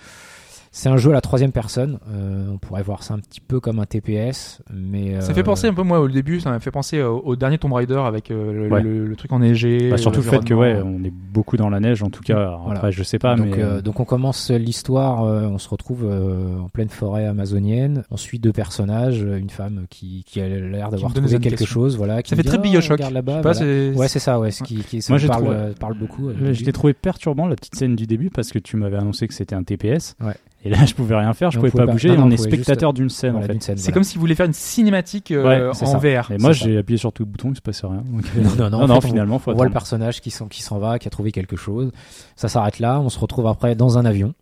c'est 0.72 0.90
un 0.90 0.98
jeu 0.98 1.12
à 1.12 1.14
la 1.14 1.22
troisième 1.22 1.52
personne. 1.52 2.00
Euh, 2.12 2.48
on 2.54 2.58
pourrait 2.58 2.84
voir 2.84 3.04
ça 3.04 3.14
un 3.14 3.20
petit 3.20 3.42
peu 3.42 3.60
comme 3.60 3.80
un 3.80 3.86
TPS, 3.86 4.62
mais 4.74 5.20
Ça 5.22 5.32
euh, 5.32 5.34
fait 5.34 5.44
penser 5.44 5.68
un 5.68 5.74
peu 5.74 5.84
moi 5.84 6.00
au 6.00 6.08
début, 6.08 6.40
ça 6.40 6.50
m'a 6.52 6.60
fait 6.60 6.72
penser 6.72 7.02
au, 7.02 7.20
au 7.20 7.36
dernier 7.36 7.58
Tomb 7.58 7.74
Raider 7.74 8.02
avec 8.06 8.32
euh, 8.32 8.54
le, 8.54 8.68
Ouais. 8.72 8.82
le- 8.82 9.06
le 9.08 9.16
truc 9.16 9.32
enneigé. 9.32 9.90
Bah, 9.90 9.98
surtout 9.98 10.22
le 10.22 10.26
fait 10.26 10.44
que 10.44 10.54
ouais, 10.54 10.80
on 10.84 11.04
est 11.04 11.12
beaucoup 11.14 11.58
dans 11.58 11.70
la 11.70 11.80
neige 11.80 12.04
en 12.04 12.10
tout 12.10 12.22
cas. 12.22 12.38
Alors, 12.38 12.62
Voilà. 12.66 12.80
Après, 12.80 12.92
je 12.92 13.04
sais 13.04 13.20
pas, 13.20 13.36
donc, 13.36 13.56
mais 13.56 13.64
euh, 13.64 13.82
donc 13.82 14.00
on 14.00 14.06
commence 14.06 14.52
l'histoire, 14.52 15.24
euh, 15.24 15.48
on 15.48 15.58
se 15.58 15.70
retrouve 15.70 16.06
euh, 16.06 16.60
en 16.60 16.70
pleine 16.70 16.90
forêt 16.90 17.26
amazonienne. 17.26 18.04
On 18.12 18.18
suit 18.18 18.40
deux 18.40 18.52
personnages, 18.54 19.24
euh, 19.24 19.38
une 19.38 19.50
femme 19.50 19.86
qui, 19.90 20.24
qui 20.28 20.42
a 20.42 20.48
l'air 20.48 20.90
d'avoir 20.90 21.14
trouvé 21.14 21.40
quelque 21.40 21.66
chose, 21.66 21.98
voilà. 21.98 22.22
Qui 22.22 22.30
Ça 22.32 22.36
fait 22.36 22.42
dit, 22.44 22.48
très 22.50 22.58
Ah, 22.58 22.62
Bioshock. 22.62 23.00
voilà. 23.00 23.94
Ouais, 23.96 24.08
c'est 24.08 24.20
ça, 24.20 24.40
ouais, 24.40 24.52
ce 24.52 24.64
qui, 24.64 24.78
qui 24.84 25.02
ça 25.02 25.14
Moi, 25.14 25.22
parle, 25.28 25.44
trouvé- 25.44 25.56
euh, 25.58 25.74
parle 25.80 25.98
beaucoup. 25.98 26.30
euh, 26.30 26.34
Euh, 26.42 26.54
je 26.54 26.64
l'ai 26.64 26.72
trouvé 26.72 26.94
perturbant 26.94 27.48
la 27.48 27.56
petite 27.56 27.76
scène 27.76 27.96
du 27.96 28.06
début 28.08 28.30
parce 28.30 28.52
que 28.52 28.60
tu 28.60 28.78
m'avais 28.78 28.98
annoncé 28.98 29.28
que 29.28 29.34
c'était 29.34 29.56
un 29.56 29.64
TPS. 29.64 30.16
Ouais. 30.24 30.34
Et 30.68 30.70
là, 30.70 30.86
je 30.86 30.94
pouvais 30.94 31.16
rien 31.16 31.34
faire, 31.34 31.50
je 31.50 31.58
pouvais 31.60 31.72
pas 31.72 31.86
pas- 31.86 31.92
bouger. 31.94 32.10
non, 32.10 32.14
et 32.14 32.18
non, 32.18 32.24
on 32.24 32.28
on 32.28 32.30
est 32.30 32.38
juste- 32.38 32.44
spectateur 32.50 32.92
d'une 32.94 33.10
scène 33.10 33.32
voilà, 33.32 33.46
en 33.46 33.48
fait. 33.48 33.62
C'est 33.62 33.76
voilà. 33.78 33.94
comme 33.94 34.04
s'ils 34.04 34.20
voulaient 34.20 34.36
faire 34.36 34.46
une 34.46 34.54
cinématique 34.54 35.32
euh, 35.32 35.48
Ouais, 35.48 35.70
en 35.70 35.74
ça. 35.74 35.98
VR. 35.98 36.32
Et 36.32 36.38
moi, 36.38 36.52
j'ai 36.52 36.78
appuyé 36.78 36.98
sur 36.98 37.14
tout 37.14 37.24
le 37.24 37.30
bouton, 37.30 37.50
il 37.52 37.56
se 37.56 37.62
passait 37.62 37.88
rien. 37.88 38.04
Donc, 38.12 38.26
euh, 38.38 38.42
Non, 38.70 38.70
non, 38.70 38.88
non, 38.88 38.98
on- 38.98 39.02
finalement, 39.02 39.40
faut 39.40 39.52
On 39.52 39.56
voit 39.56 39.66
le 39.66 39.72
personnage 39.72 40.20
qui 40.22 40.30
s'en 40.32 40.48
qui 40.48 40.62
s'en 40.62 40.78
va, 40.80 41.00
qui 41.00 41.08
a 41.08 41.12
trouvé 41.12 41.32
quelque 41.32 41.56
chose. 41.56 41.92
Ça 42.36 42.48
s'arrête 42.50 42.80
là. 42.80 43.00
On 43.00 43.10
se 43.10 43.20
retrouve 43.20 43.48
après 43.48 43.76
dans 43.76 43.98
un 43.98 44.06
avion. 44.06 44.34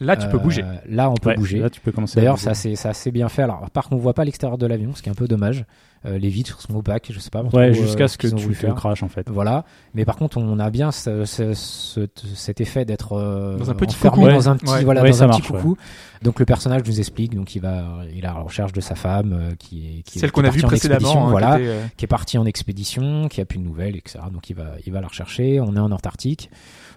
Là, 0.00 0.16
tu 0.16 0.28
peux 0.28 0.36
Euh, 0.36 0.40
bouger. 0.40 0.64
Là, 0.88 1.10
on 1.10 1.14
peut 1.14 1.30
Ouais, 1.30 1.34
bouger. 1.36 1.58
Là, 1.58 1.70
tu 1.70 1.80
peux 1.80 1.90
commencer. 1.90 2.16
D'ailleurs, 2.16 2.38
ça 2.38 2.54
c'est 2.54 2.76
ça 2.76 2.92
c'est 2.94 3.10
bien 3.10 3.28
fait. 3.28 3.42
Alors, 3.42 3.68
par 3.70 3.84
contre, 3.84 3.96
on 3.96 3.98
voit 3.98 4.14
pas 4.14 4.24
l'extérieur 4.24 4.56
de 4.56 4.64
l'avion, 4.66 4.94
ce 4.94 5.02
qui 5.02 5.08
est 5.08 5.12
un 5.12 5.16
peu 5.16 5.26
dommage. 5.26 5.64
Euh, 6.08 6.18
les 6.18 6.28
vitres 6.28 6.60
sont 6.60 6.74
opaques, 6.74 7.10
je 7.12 7.18
sais 7.20 7.30
pas. 7.30 7.42
Ouais, 7.42 7.68
euh, 7.70 7.72
jusqu'à 7.74 8.08
ce 8.08 8.16
que 8.18 8.26
tu 8.28 8.54
faire. 8.54 8.74
craches 8.74 9.02
en 9.02 9.08
fait. 9.08 9.28
Voilà. 9.30 9.64
Mais 9.94 10.04
par 10.04 10.16
contre, 10.16 10.38
on 10.38 10.58
a 10.58 10.70
bien 10.70 10.90
ce- 10.90 11.24
ce- 11.24 11.54
ce- 11.54 12.06
cet 12.34 12.60
effet 12.60 12.84
d'être 12.84 13.12
euh, 13.12 13.56
Dans 13.58 13.70
un 13.70 13.74
petit 13.74 13.96
coucou. 13.96 14.26
dans 14.28 14.48
un 14.48 14.56
petit 14.56 14.72
Ouais. 14.72 14.84
voilà 14.84 15.02
Ouais, 15.02 15.10
dans 15.10 15.22
un 15.22 15.26
marche, 15.28 15.42
petit 15.42 15.52
coucou. 15.52 15.76
Donc 16.22 16.40
le 16.40 16.46
personnage 16.46 16.82
nous 16.86 16.98
explique. 16.98 17.34
Donc 17.34 17.54
il 17.54 17.60
va 17.62 17.84
il 18.12 18.24
est 18.24 18.26
à 18.26 18.34
la 18.34 18.40
recherche 18.40 18.72
de 18.72 18.80
sa 18.80 18.94
femme 18.94 19.32
euh, 19.32 19.54
qui 19.58 19.98
est 19.98 20.02
qui 20.02 20.18
Celle 20.18 20.32
qu'on 20.32 20.42
a 20.44 20.50
vue 20.50 20.60
partie 20.62 20.76
précédemment. 20.78 21.26
hein, 21.26 21.30
Voilà 21.30 21.56
qui 21.56 21.62
était, 21.62 21.70
euh, 21.70 21.84
qui 21.96 22.04
est 22.04 22.08
parti 22.08 22.38
en 22.38 22.46
expédition, 22.46 23.28
qui 23.28 23.40
a 23.40 23.44
plus 23.44 23.58
de 23.58 23.64
nouvelles, 23.64 23.96
etc. 23.96 24.18
Donc 24.32 24.50
il 24.50 24.54
va, 24.56 24.64
il 24.86 24.92
va 24.92 25.00
la 25.00 25.08
rechercher. 25.08 25.60
On 25.60 25.76
est 25.76 25.80
en 25.80 25.92
Antarctique, 25.92 26.50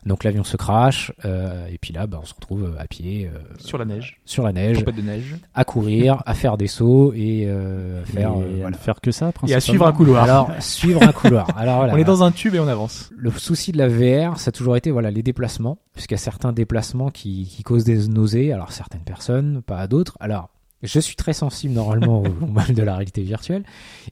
donc 0.06 0.24
l'avion 0.24 0.44
se 0.44 0.58
crache, 0.58 1.12
euh, 1.26 1.68
et 1.68 1.78
puis 1.78 1.94
là, 1.94 2.08
bah, 2.08 2.20
on 2.22 2.26
se 2.26 2.34
retrouve 2.34 2.76
à 2.80 2.88
pied 2.88 3.30
euh, 3.32 3.38
sur 3.60 3.78
la 3.78 3.86
neige. 3.86 4.20
sur 4.26 4.44
la 4.44 4.52
neige, 4.54 4.84
de 4.84 5.02
neige. 5.02 5.36
à 5.54 5.64
courir, 5.66 6.24
à 6.26 6.34
faire 6.34 6.58
des 6.58 6.68
sauts 6.68 7.14
et 7.14 7.46
euh, 7.48 8.02
à 8.02 8.06
faire. 8.06 8.32
Et 8.32 8.64
euh, 8.64 8.68
à 8.68 8.72
faire 8.74 9.01
que 9.02 9.12
ça, 9.12 9.26
Et 9.26 9.30
à 9.30 9.32
principalement. 9.32 9.62
suivre 9.62 9.88
un 9.88 9.92
couloir. 9.92 10.24
Alors 10.24 10.52
suivre 10.60 11.04
un 11.04 11.12
couloir. 11.12 11.48
Alors 11.58 11.78
voilà. 11.78 11.94
On 11.94 11.98
est 11.98 12.04
dans 12.04 12.24
un 12.24 12.32
tube 12.32 12.56
et 12.56 12.60
on 12.60 12.68
avance. 12.68 13.10
Le 13.16 13.32
souci 13.32 13.72
de 13.72 13.78
la 13.78 13.88
VR, 13.88 14.38
ça 14.40 14.50
a 14.50 14.52
toujours 14.52 14.78
été 14.78 14.92
voilà 14.92 15.12
les 15.12 15.24
déplacements, 15.24 15.78
puisqu'il 15.94 16.14
y 16.14 16.16
a 16.16 16.20
certains 16.20 16.54
déplacements 16.54 17.10
qui, 17.10 17.46
qui 17.48 17.64
causent 17.64 17.84
des 17.84 18.08
nausées. 18.08 18.54
Alors 18.54 18.72
certaines 18.72 19.02
personnes, 19.04 19.62
pas 19.66 19.78
à 19.80 19.88
d'autres. 19.88 20.18
Alors 20.20 20.50
je 20.84 21.00
suis 21.00 21.16
très 21.16 21.34
sensible 21.34 21.74
normalement 21.74 22.22
au, 22.24 22.26
au 22.44 22.48
mal 22.48 22.74
de 22.74 22.82
la 22.84 22.94
réalité 22.96 23.22
virtuelle, 23.22 23.64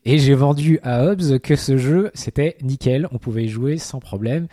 et 0.06 0.18
j'ai 0.20 0.36
vendu 0.36 0.80
à 0.84 1.04
Hobbs 1.06 1.40
que 1.40 1.56
ce 1.56 1.78
jeu 1.78 2.12
c'était 2.14 2.58
nickel, 2.62 3.08
on 3.12 3.18
pouvait 3.18 3.46
y 3.46 3.50
jouer 3.50 3.78
sans 3.78 4.00
problème. 4.00 4.48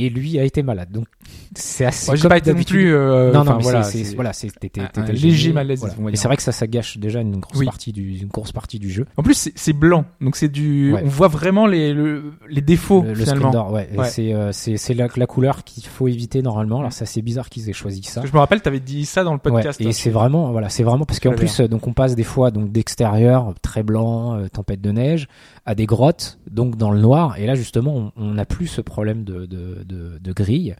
Et 0.00 0.10
lui 0.10 0.38
a 0.38 0.44
été 0.44 0.62
malade, 0.62 0.90
donc 0.92 1.06
c'est 1.54 1.84
assez. 1.84 2.06
Moi, 2.10 2.16
j'ai 2.16 2.28
pas 2.28 2.38
été 2.38 2.52
non 2.54 2.62
plus. 2.62 2.94
euh, 2.94 3.32
non, 3.32 3.44
non, 3.44 3.56
mais 3.56 3.62
voilà, 3.62 3.82
c'est, 3.82 3.98
c'est- 3.98 4.04
c'est- 4.04 4.14
voilà, 4.14 4.32
c'est, 4.32 4.48
t'étais- 4.58 4.80
un- 4.80 5.04
léger 5.06 5.52
malaise, 5.52 5.80
voilà. 5.80 6.12
Et 6.12 6.16
c'est 6.16 6.28
vrai 6.28 6.36
que 6.36 6.42
ça, 6.42 6.52
ça 6.52 6.66
gâche 6.66 6.98
déjà 6.98 7.20
une 7.20 7.38
grosse 7.40 7.58
Oui. 7.58 7.66
partie 7.66 7.92
du, 7.92 8.18
une 8.18 8.28
grosse 8.28 8.52
partie 8.52 8.78
du 8.78 8.90
jeu. 8.90 9.06
En 9.16 9.22
plus, 9.22 9.34
c'est- 9.34 9.52
c'est 9.56 9.72
blanc, 9.72 10.04
donc 10.20 10.36
c'est 10.36 10.48
du. 10.48 10.92
Ouais. 10.92 11.02
On 11.04 11.08
voit 11.08 11.28
vraiment 11.28 11.66
les 11.66 11.92
le- 11.92 12.32
les 12.48 12.60
défauts 12.60 13.02
le, 13.02 13.08
le 13.08 13.14
finalement. 13.16 13.50
Splendor, 13.50 13.72
ouais. 13.72 13.88
Ouais. 13.96 14.08
C'est, 14.08 14.32
euh, 14.34 14.52
c'est, 14.52 14.76
c'est 14.76 14.94
la, 14.94 15.08
la 15.16 15.26
couleur 15.26 15.64
qu'il 15.64 15.84
faut 15.86 16.06
éviter 16.08 16.42
normalement. 16.42 16.78
Alors 16.80 16.92
c'est 16.92 17.02
assez 17.04 17.22
bizarre 17.22 17.48
qu'ils 17.48 17.68
aient 17.68 17.72
choisi 17.72 18.02
ça. 18.02 18.22
Je 18.24 18.32
me 18.32 18.38
rappelle, 18.38 18.60
t'avais 18.62 18.80
dit 18.80 19.04
ça 19.04 19.24
dans 19.24 19.32
le 19.32 19.38
podcast. 19.40 19.80
Ouais, 19.80 19.86
et 19.86 19.92
c'est 19.92 20.10
vraiment, 20.10 20.52
voilà, 20.52 20.68
c'est 20.68 20.84
vraiment 20.84 21.04
parce 21.04 21.18
qu'en 21.20 21.32
plus, 21.32 21.60
euh, 21.60 21.68
donc 21.68 21.86
on 21.86 21.92
passe 21.92 22.14
des 22.14 22.22
fois 22.24 22.50
donc 22.50 22.70
d'extérieur 22.70 23.54
très 23.62 23.82
blanc, 23.82 24.36
euh, 24.36 24.48
tempête 24.48 24.80
de 24.80 24.90
neige, 24.92 25.26
à 25.68 25.74
des 25.74 25.84
grottes, 25.86 26.38
donc 26.50 26.76
dans 26.76 26.90
le 26.90 26.98
noir. 27.00 27.38
Et 27.38 27.44
là 27.46 27.54
justement, 27.54 28.10
on- 28.16 28.32
n'a 28.32 28.44
plus 28.46 28.66
ce 28.68 28.80
problème 28.80 29.22
de 29.24 29.44
de, 29.46 29.84
de, 29.84 30.18
de 30.18 30.32
grille. 30.32 30.74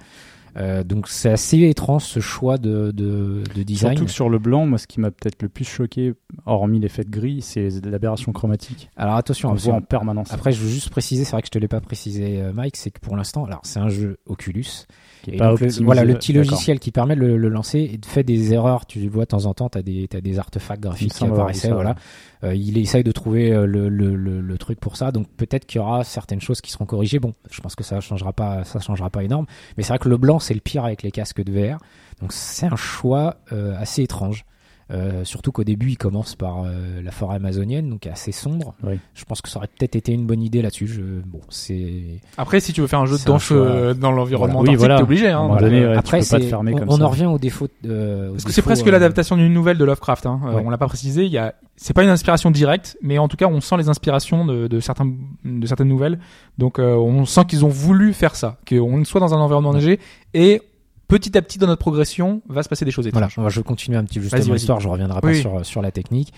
Euh, 0.56 0.82
donc 0.82 1.08
c'est 1.08 1.30
assez 1.30 1.58
étrange 1.68 2.04
ce 2.04 2.20
choix 2.20 2.56
de 2.56 2.90
de, 2.90 3.42
de 3.54 3.62
design. 3.62 3.92
Surtout 3.92 4.06
que 4.06 4.10
sur 4.10 4.28
le 4.30 4.38
blanc, 4.38 4.66
moi, 4.66 4.78
ce 4.78 4.86
qui 4.86 4.98
m'a 4.98 5.10
peut-être 5.10 5.42
le 5.42 5.48
plus 5.50 5.66
choqué, 5.66 6.14
hormis 6.46 6.80
l'effet 6.80 7.04
de 7.04 7.10
gris, 7.10 7.42
c'est 7.42 7.68
l'aberration 7.84 8.32
chromatique. 8.32 8.88
Alors 8.96 9.16
attention, 9.16 9.50
On 9.50 9.54
voit 9.54 9.74
en 9.74 9.82
permanence. 9.82 10.32
Après, 10.32 10.50
je 10.52 10.60
veux 10.62 10.70
juste 10.70 10.88
préciser, 10.90 11.24
c'est 11.24 11.32
vrai 11.32 11.42
que 11.42 11.48
je 11.48 11.52
te 11.52 11.58
l'ai 11.58 11.68
pas 11.68 11.82
précisé, 11.82 12.40
euh, 12.40 12.52
Mike, 12.54 12.76
c'est 12.78 12.90
que 12.90 12.98
pour 13.00 13.14
l'instant, 13.14 13.44
alors 13.44 13.60
c'est 13.64 13.78
un 13.78 13.90
jeu 13.90 14.16
Oculus. 14.26 14.86
Qui 15.22 15.30
est 15.30 15.34
Et 15.34 15.36
pas 15.36 15.50
donc, 15.50 15.60
le, 15.60 15.84
voilà, 15.84 16.04
le 16.04 16.14
petit 16.14 16.32
logiciel 16.32 16.78
qui 16.78 16.90
permet 16.90 17.14
de 17.14 17.20
le, 17.20 17.36
le 17.36 17.48
lancer 17.48 17.78
et 17.78 18.00
fait 18.06 18.22
des 18.22 18.52
erreurs. 18.52 18.86
Tu 18.86 19.08
vois 19.08 19.24
de 19.24 19.28
temps 19.28 19.46
en 19.46 19.54
temps, 19.54 19.68
t'as 19.68 19.82
des, 19.82 20.08
t'as 20.08 20.20
des 20.20 20.38
artefacts 20.38 20.82
graphiques 20.82 21.12
qui 21.12 21.24
apparaissaient. 21.24 21.68
ça, 21.68 21.74
Voilà. 21.74 21.96
Euh, 22.44 22.54
il 22.54 22.78
essaye 22.78 23.02
de 23.02 23.10
trouver 23.10 23.52
euh, 23.52 23.66
le, 23.66 23.88
le 23.88 24.58
truc 24.58 24.78
pour 24.80 24.96
ça. 24.96 25.10
Donc 25.12 25.28
peut-être 25.36 25.66
qu'il 25.66 25.80
y 25.80 25.82
aura 25.82 26.04
certaines 26.04 26.40
choses 26.40 26.60
qui 26.60 26.70
seront 26.70 26.86
corrigées. 26.86 27.18
Bon, 27.18 27.32
je 27.50 27.60
pense 27.60 27.74
que 27.74 27.84
ça 27.84 28.00
changera 28.00 28.32
pas, 28.32 28.64
ça 28.64 28.80
changera 28.80 29.10
pas 29.10 29.24
énorme. 29.24 29.46
Mais 29.76 29.82
c'est 29.82 29.88
vrai 29.88 29.98
que 29.98 30.08
le 30.08 30.16
blanc 30.16 30.38
c'est 30.38 30.54
le 30.54 30.60
pire 30.60 30.84
avec 30.84 31.02
les 31.02 31.10
casques 31.10 31.42
de 31.42 31.52
VR. 31.52 31.78
Donc 32.20 32.32
c'est 32.32 32.66
un 32.66 32.76
choix 32.76 33.36
euh, 33.52 33.74
assez 33.78 34.02
étrange. 34.02 34.44
Euh, 34.90 35.22
surtout 35.24 35.52
qu'au 35.52 35.64
début, 35.64 35.90
il 35.90 35.98
commence 35.98 36.34
par 36.34 36.62
euh, 36.64 37.02
la 37.02 37.10
forêt 37.10 37.36
amazonienne, 37.36 37.90
donc 37.90 38.06
assez 38.06 38.32
sombre. 38.32 38.74
Oui. 38.82 38.98
Je 39.14 39.24
pense 39.26 39.42
que 39.42 39.48
ça 39.50 39.58
aurait 39.58 39.68
peut-être 39.68 39.96
été 39.96 40.12
une 40.12 40.24
bonne 40.26 40.42
idée 40.42 40.62
là-dessus. 40.62 40.86
Je... 40.86 41.02
Bon, 41.26 41.40
c'est 41.50 42.20
Après, 42.38 42.60
si 42.60 42.72
tu 42.72 42.80
veux 42.80 42.86
faire 42.86 43.00
un 43.00 43.04
jeu 43.06 43.18
C'est 43.18 43.28
un 43.28 43.32
dans, 43.32 43.38
choix. 43.38 43.56
ce- 43.66 43.92
dans 43.92 44.12
l'environnement 44.12 44.60
Voilà. 44.60 44.70
Oui, 44.72 44.76
voilà. 44.78 44.96
t'es 44.96 45.02
obligé. 45.02 45.28
Hein, 45.28 45.56
donné, 45.60 45.80
euh, 45.82 45.90
ouais, 45.90 45.96
Après, 45.98 46.20
tu 46.20 46.24
peux 46.24 46.30
pas 46.30 46.38
te 46.38 46.42
c'est- 46.44 46.48
fermer 46.48 46.72
on, 46.74 46.78
comme 46.78 46.88
on 46.88 46.96
ça. 46.96 47.04
en 47.04 47.08
revient 47.10 47.26
au 47.26 47.38
défaut. 47.38 47.68
de- 47.82 48.28
au 48.28 48.32
Parce 48.32 48.44
que 48.44 48.52
c'est 48.52 48.62
presque 48.62 48.86
euh, 48.86 48.90
l'adaptation 48.90 49.36
d'une 49.36 49.52
nouvelle 49.52 49.76
de 49.76 49.84
Lovecraft. 49.84 50.24
Hein. 50.24 50.40
Euh, 50.46 50.54
Ouais. 50.54 50.62
On 50.64 50.70
l'a 50.70 50.78
pas 50.78 50.86
précisé. 50.88 51.26
Il 51.26 51.32
y 51.32 51.38
a, 51.38 51.54
c'est 51.76 51.92
pas 51.92 52.02
une 52.02 52.08
inspiration 52.08 52.50
directe, 52.50 52.96
mais 53.02 53.18
en 53.18 53.28
tout 53.28 53.36
cas, 53.36 53.46
on 53.46 53.60
sent 53.60 53.76
les 53.76 53.90
inspirations 53.90 54.46
de, 54.46 54.68
de 54.68 54.80
certains, 54.80 55.12
de 55.44 55.66
certaines 55.66 55.88
nouvelles. 55.88 56.18
Donc, 56.56 56.78
euh, 56.78 56.94
on 56.94 57.26
sent 57.26 57.44
qu'ils 57.46 57.64
ont 57.66 57.68
voulu 57.68 58.14
faire 58.14 58.34
ça, 58.36 58.56
qu'on 58.66 59.04
soit 59.04 59.20
dans 59.20 59.34
un 59.34 59.38
environnement 59.38 59.74
neigé 59.74 60.00
et 60.32 60.62
petit 61.08 61.36
à 61.36 61.42
petit 61.42 61.58
dans 61.58 61.66
notre 61.66 61.80
progression 61.80 62.42
va 62.48 62.62
se 62.62 62.68
passer 62.68 62.84
des 62.84 62.90
choses 62.90 63.08
Voilà, 63.10 63.26
étranges. 63.28 63.52
je 63.52 63.60
vais 63.60 63.64
continuer 63.64 63.96
un 63.98 64.04
petit 64.04 64.18
Vas-y, 64.18 64.24
justement 64.24 64.42
vas-y. 64.44 64.52
l'histoire, 64.52 64.80
je 64.80 64.88
reviendrai 64.88 65.20
pas 65.20 65.28
Oui. 65.28 65.40
sur, 65.40 65.64
sur 65.66 65.82
la 65.82 65.90
technique. 65.90 66.32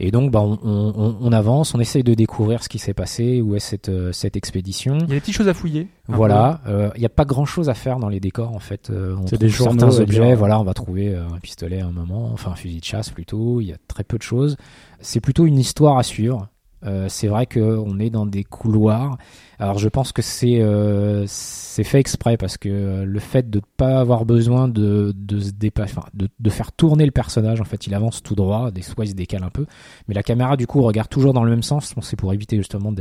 Et 0.00 0.10
donc, 0.10 0.30
bah, 0.30 0.40
on, 0.40 0.58
on- 0.62 1.16
on- 1.20 1.32
avance, 1.32 1.74
on 1.74 1.80
essaye 1.80 2.02
de 2.02 2.14
découvrir 2.14 2.62
ce 2.62 2.68
qui 2.68 2.78
s'est 2.78 2.94
passé, 2.94 3.40
où 3.40 3.54
est 3.54 3.60
cette, 3.60 3.88
euh, 3.88 4.12
cette 4.12 4.36
expédition. 4.36 4.94
Il 4.98 5.00
y 5.00 5.04
a 5.04 5.06
des 5.14 5.20
petites 5.20 5.34
choses 5.34 5.48
à 5.48 5.54
fouiller. 5.54 5.88
Voilà, 6.08 6.60
euh, 6.66 6.90
il 6.96 7.00
n'y 7.00 7.06
a 7.06 7.10
pas 7.10 7.24
grand 7.24 7.44
chose 7.44 7.68
à 7.68 7.74
faire 7.74 7.98
dans 7.98 8.08
les 8.08 8.20
décors 8.20 8.52
en 8.54 8.58
fait. 8.58 8.90
Euh, 8.90 9.14
on 9.18 9.24
trouve 9.24 9.38
des 9.38 9.48
journaux 9.48 9.78
certains 9.78 10.00
objets, 10.02 10.34
voilà, 10.34 10.58
on 10.60 10.64
va 10.64 10.74
trouver 10.74 11.14
euh, 11.14 11.24
un 11.34 11.38
pistolet 11.38 11.80
à 11.80 11.86
un 11.86 11.92
moment, 11.92 12.30
enfin 12.32 12.50
un 12.52 12.56
fusil 12.56 12.80
de 12.80 12.84
chasse 12.84 13.10
plutôt. 13.10 13.60
Il 13.60 13.68
y 13.68 13.72
a 13.72 13.76
très 13.88 14.04
peu 14.04 14.18
de 14.18 14.22
choses. 14.22 14.56
C'est 15.00 15.20
plutôt 15.20 15.46
une 15.46 15.58
histoire 15.58 15.98
à 15.98 16.02
suivre. 16.02 16.48
Euh, 16.84 17.06
c'est 17.08 17.28
vrai 17.28 17.46
qu'on 17.46 17.98
est 18.00 18.10
dans 18.10 18.26
des 18.26 18.44
couloirs. 18.44 19.16
Alors 19.58 19.78
je 19.78 19.88
pense 19.88 20.10
que 20.10 20.22
c'est 20.22 20.60
euh, 20.60 21.26
fait 21.28 22.00
exprès 22.00 22.36
parce 22.36 22.58
que 22.58 22.68
euh, 22.68 23.04
le 23.04 23.18
fait 23.20 23.48
de 23.48 23.58
ne 23.58 23.62
pas 23.76 24.00
avoir 24.00 24.24
besoin 24.24 24.66
de, 24.66 25.12
de 25.16 25.40
se 25.40 25.52
dépasser, 25.52 25.94
de, 26.14 26.28
de 26.38 26.50
faire 26.50 26.72
tourner 26.72 27.04
le 27.04 27.12
personnage, 27.12 27.60
en 27.60 27.64
fait, 27.64 27.86
il 27.86 27.94
avance 27.94 28.22
tout 28.22 28.34
droit, 28.34 28.72
des 28.72 28.82
fois 28.82 29.04
il 29.04 29.10
se 29.10 29.14
décale 29.14 29.44
un 29.44 29.50
peu, 29.50 29.66
mais 30.08 30.14
la 30.14 30.24
caméra 30.24 30.56
du 30.56 30.66
coup 30.66 30.82
regarde 30.82 31.08
toujours 31.08 31.32
dans 31.32 31.44
le 31.44 31.50
même 31.50 31.62
sens. 31.62 31.94
Bon, 31.94 32.02
c'est 32.02 32.16
pour 32.16 32.32
éviter 32.32 32.56
justement 32.56 32.92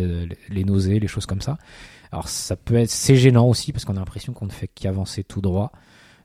les 0.49 0.63
nausées, 0.63 0.99
les 0.99 1.07
choses 1.07 1.25
comme 1.25 1.41
ça. 1.41 1.57
Alors 2.11 2.27
ça 2.27 2.55
peut 2.55 2.75
être 2.75 2.89
c'est 2.89 3.15
gênant 3.15 3.47
aussi 3.47 3.71
parce 3.71 3.85
qu'on 3.85 3.95
a 3.95 3.99
l'impression 3.99 4.33
qu'on 4.33 4.45
ne 4.45 4.51
fait 4.51 4.67
qu'avancer 4.67 5.23
tout 5.23 5.41
droit. 5.41 5.71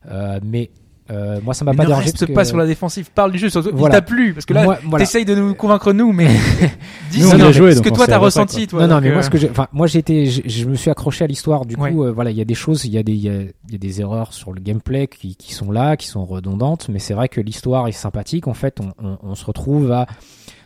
Euh, 0.08 0.40
mais 0.42 0.70
euh, 1.10 1.38
moi 1.44 1.54
ça 1.54 1.64
m'a 1.64 1.72
pas 1.74 1.84
ne 1.84 1.88
dérangé 1.88 2.06
reste 2.06 2.18
parce 2.18 2.28
que 2.28 2.34
pas 2.34 2.44
sur 2.44 2.56
la 2.56 2.66
défensive, 2.66 3.10
parle 3.14 3.30
du 3.32 3.38
jeu. 3.38 3.48
surtout, 3.48 3.70
Voilà. 3.72 3.96
Il 3.96 3.98
t'a 3.98 4.02
plu 4.02 4.34
parce 4.34 4.44
que 4.46 4.54
là, 4.54 4.64
moi, 4.64 4.78
voilà. 4.84 5.04
t'essayes 5.04 5.24
de 5.24 5.34
nous 5.34 5.54
convaincre 5.54 5.92
nous, 5.92 6.12
mais 6.12 6.26
dis 7.10 7.20
Nous, 7.20 7.30
ce 7.30 7.34
on 7.34 7.38
que- 7.38 7.42
a 7.44 7.52
joué, 7.52 7.74
ce 7.74 7.80
que 7.80 7.88
toi 7.90 8.06
t'as 8.06 8.18
ressenti. 8.18 8.66
Toi, 8.66 8.86
non, 8.86 8.96
non, 8.96 9.00
mais 9.00 9.10
moi, 9.10 9.18
euh, 9.18 9.22
ce 9.22 9.30
que 9.30 9.38
j'ai, 9.38 9.48
enfin, 9.50 9.68
moi, 9.72 9.86
j'ai 9.86 9.98
été, 10.00 10.26
je, 10.26 10.64
me 10.66 10.74
suis 10.74 10.90
accroché 10.90 11.24
à 11.24 11.26
l'histoire. 11.26 11.64
Du 11.66 11.76
Ouais. 11.76 11.92
coup, 11.92 12.04
euh, 12.04 12.12
voilà, 12.12 12.30
il 12.30 12.36
y 12.36 12.40
a 12.40 12.44
des 12.44 12.54
choses, 12.54 12.84
il 12.84 12.92
y 12.92 12.98
a 12.98 13.02
des, 13.02 13.12
il 13.12 13.20
y 13.20 13.28
a, 13.28 13.40
il 13.42 13.72
y 13.72 13.74
a 13.74 13.78
des 13.78 14.00
erreurs 14.00 14.32
sur 14.32 14.52
le 14.52 14.60
gameplay 14.60 15.06
qui, 15.06 15.36
qui 15.36 15.54
sont 15.54 15.70
là, 15.70 15.96
qui 15.96 16.06
sont 16.08 16.24
redondantes, 16.24 16.88
mais 16.88 16.98
c'est 16.98 17.14
vrai 17.14 17.28
que 17.28 17.40
l'histoire 17.40 17.86
est 17.88 17.92
sympathique. 17.92 18.48
En 18.48 18.54
fait, 18.54 18.78
on, 18.80 18.92
on, 19.04 19.18
on 19.22 19.34
se 19.34 19.44
retrouve 19.44 19.92
à, 19.92 20.06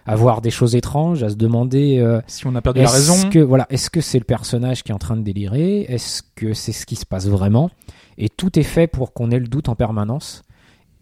à 0.06 0.16
voir 0.16 0.40
des 0.40 0.50
choses 0.50 0.74
étranges, 0.74 1.22
à 1.22 1.28
se 1.28 1.34
demander, 1.36 1.98
euh, 1.98 2.20
si 2.26 2.46
on 2.46 2.54
a 2.54 2.62
perdu 2.62 2.80
la 2.80 2.86
est-ce 2.86 2.94
raison, 2.94 3.28
que, 3.28 3.38
voilà, 3.38 3.66
est-ce 3.70 3.90
que 3.90 4.00
c'est 4.00 4.18
le 4.18 4.24
personnage 4.24 4.82
qui 4.82 4.90
est 4.92 4.94
en 4.94 4.98
train 4.98 5.16
de 5.16 5.22
délirer? 5.22 5.82
Est-ce 5.88 6.22
que 6.34 6.54
c'est 6.54 6.72
ce 6.72 6.86
qui 6.86 6.96
se 6.96 7.04
passe 7.06 7.26
vraiment? 7.28 7.70
Et 8.22 8.28
tout 8.28 8.58
est 8.58 8.62
fait 8.64 8.86
pour 8.86 9.12
qu'on 9.12 9.30
ait 9.30 9.38
le 9.40 9.48
doute 9.48 9.68
en 9.68 9.74
permanence. 9.74 10.42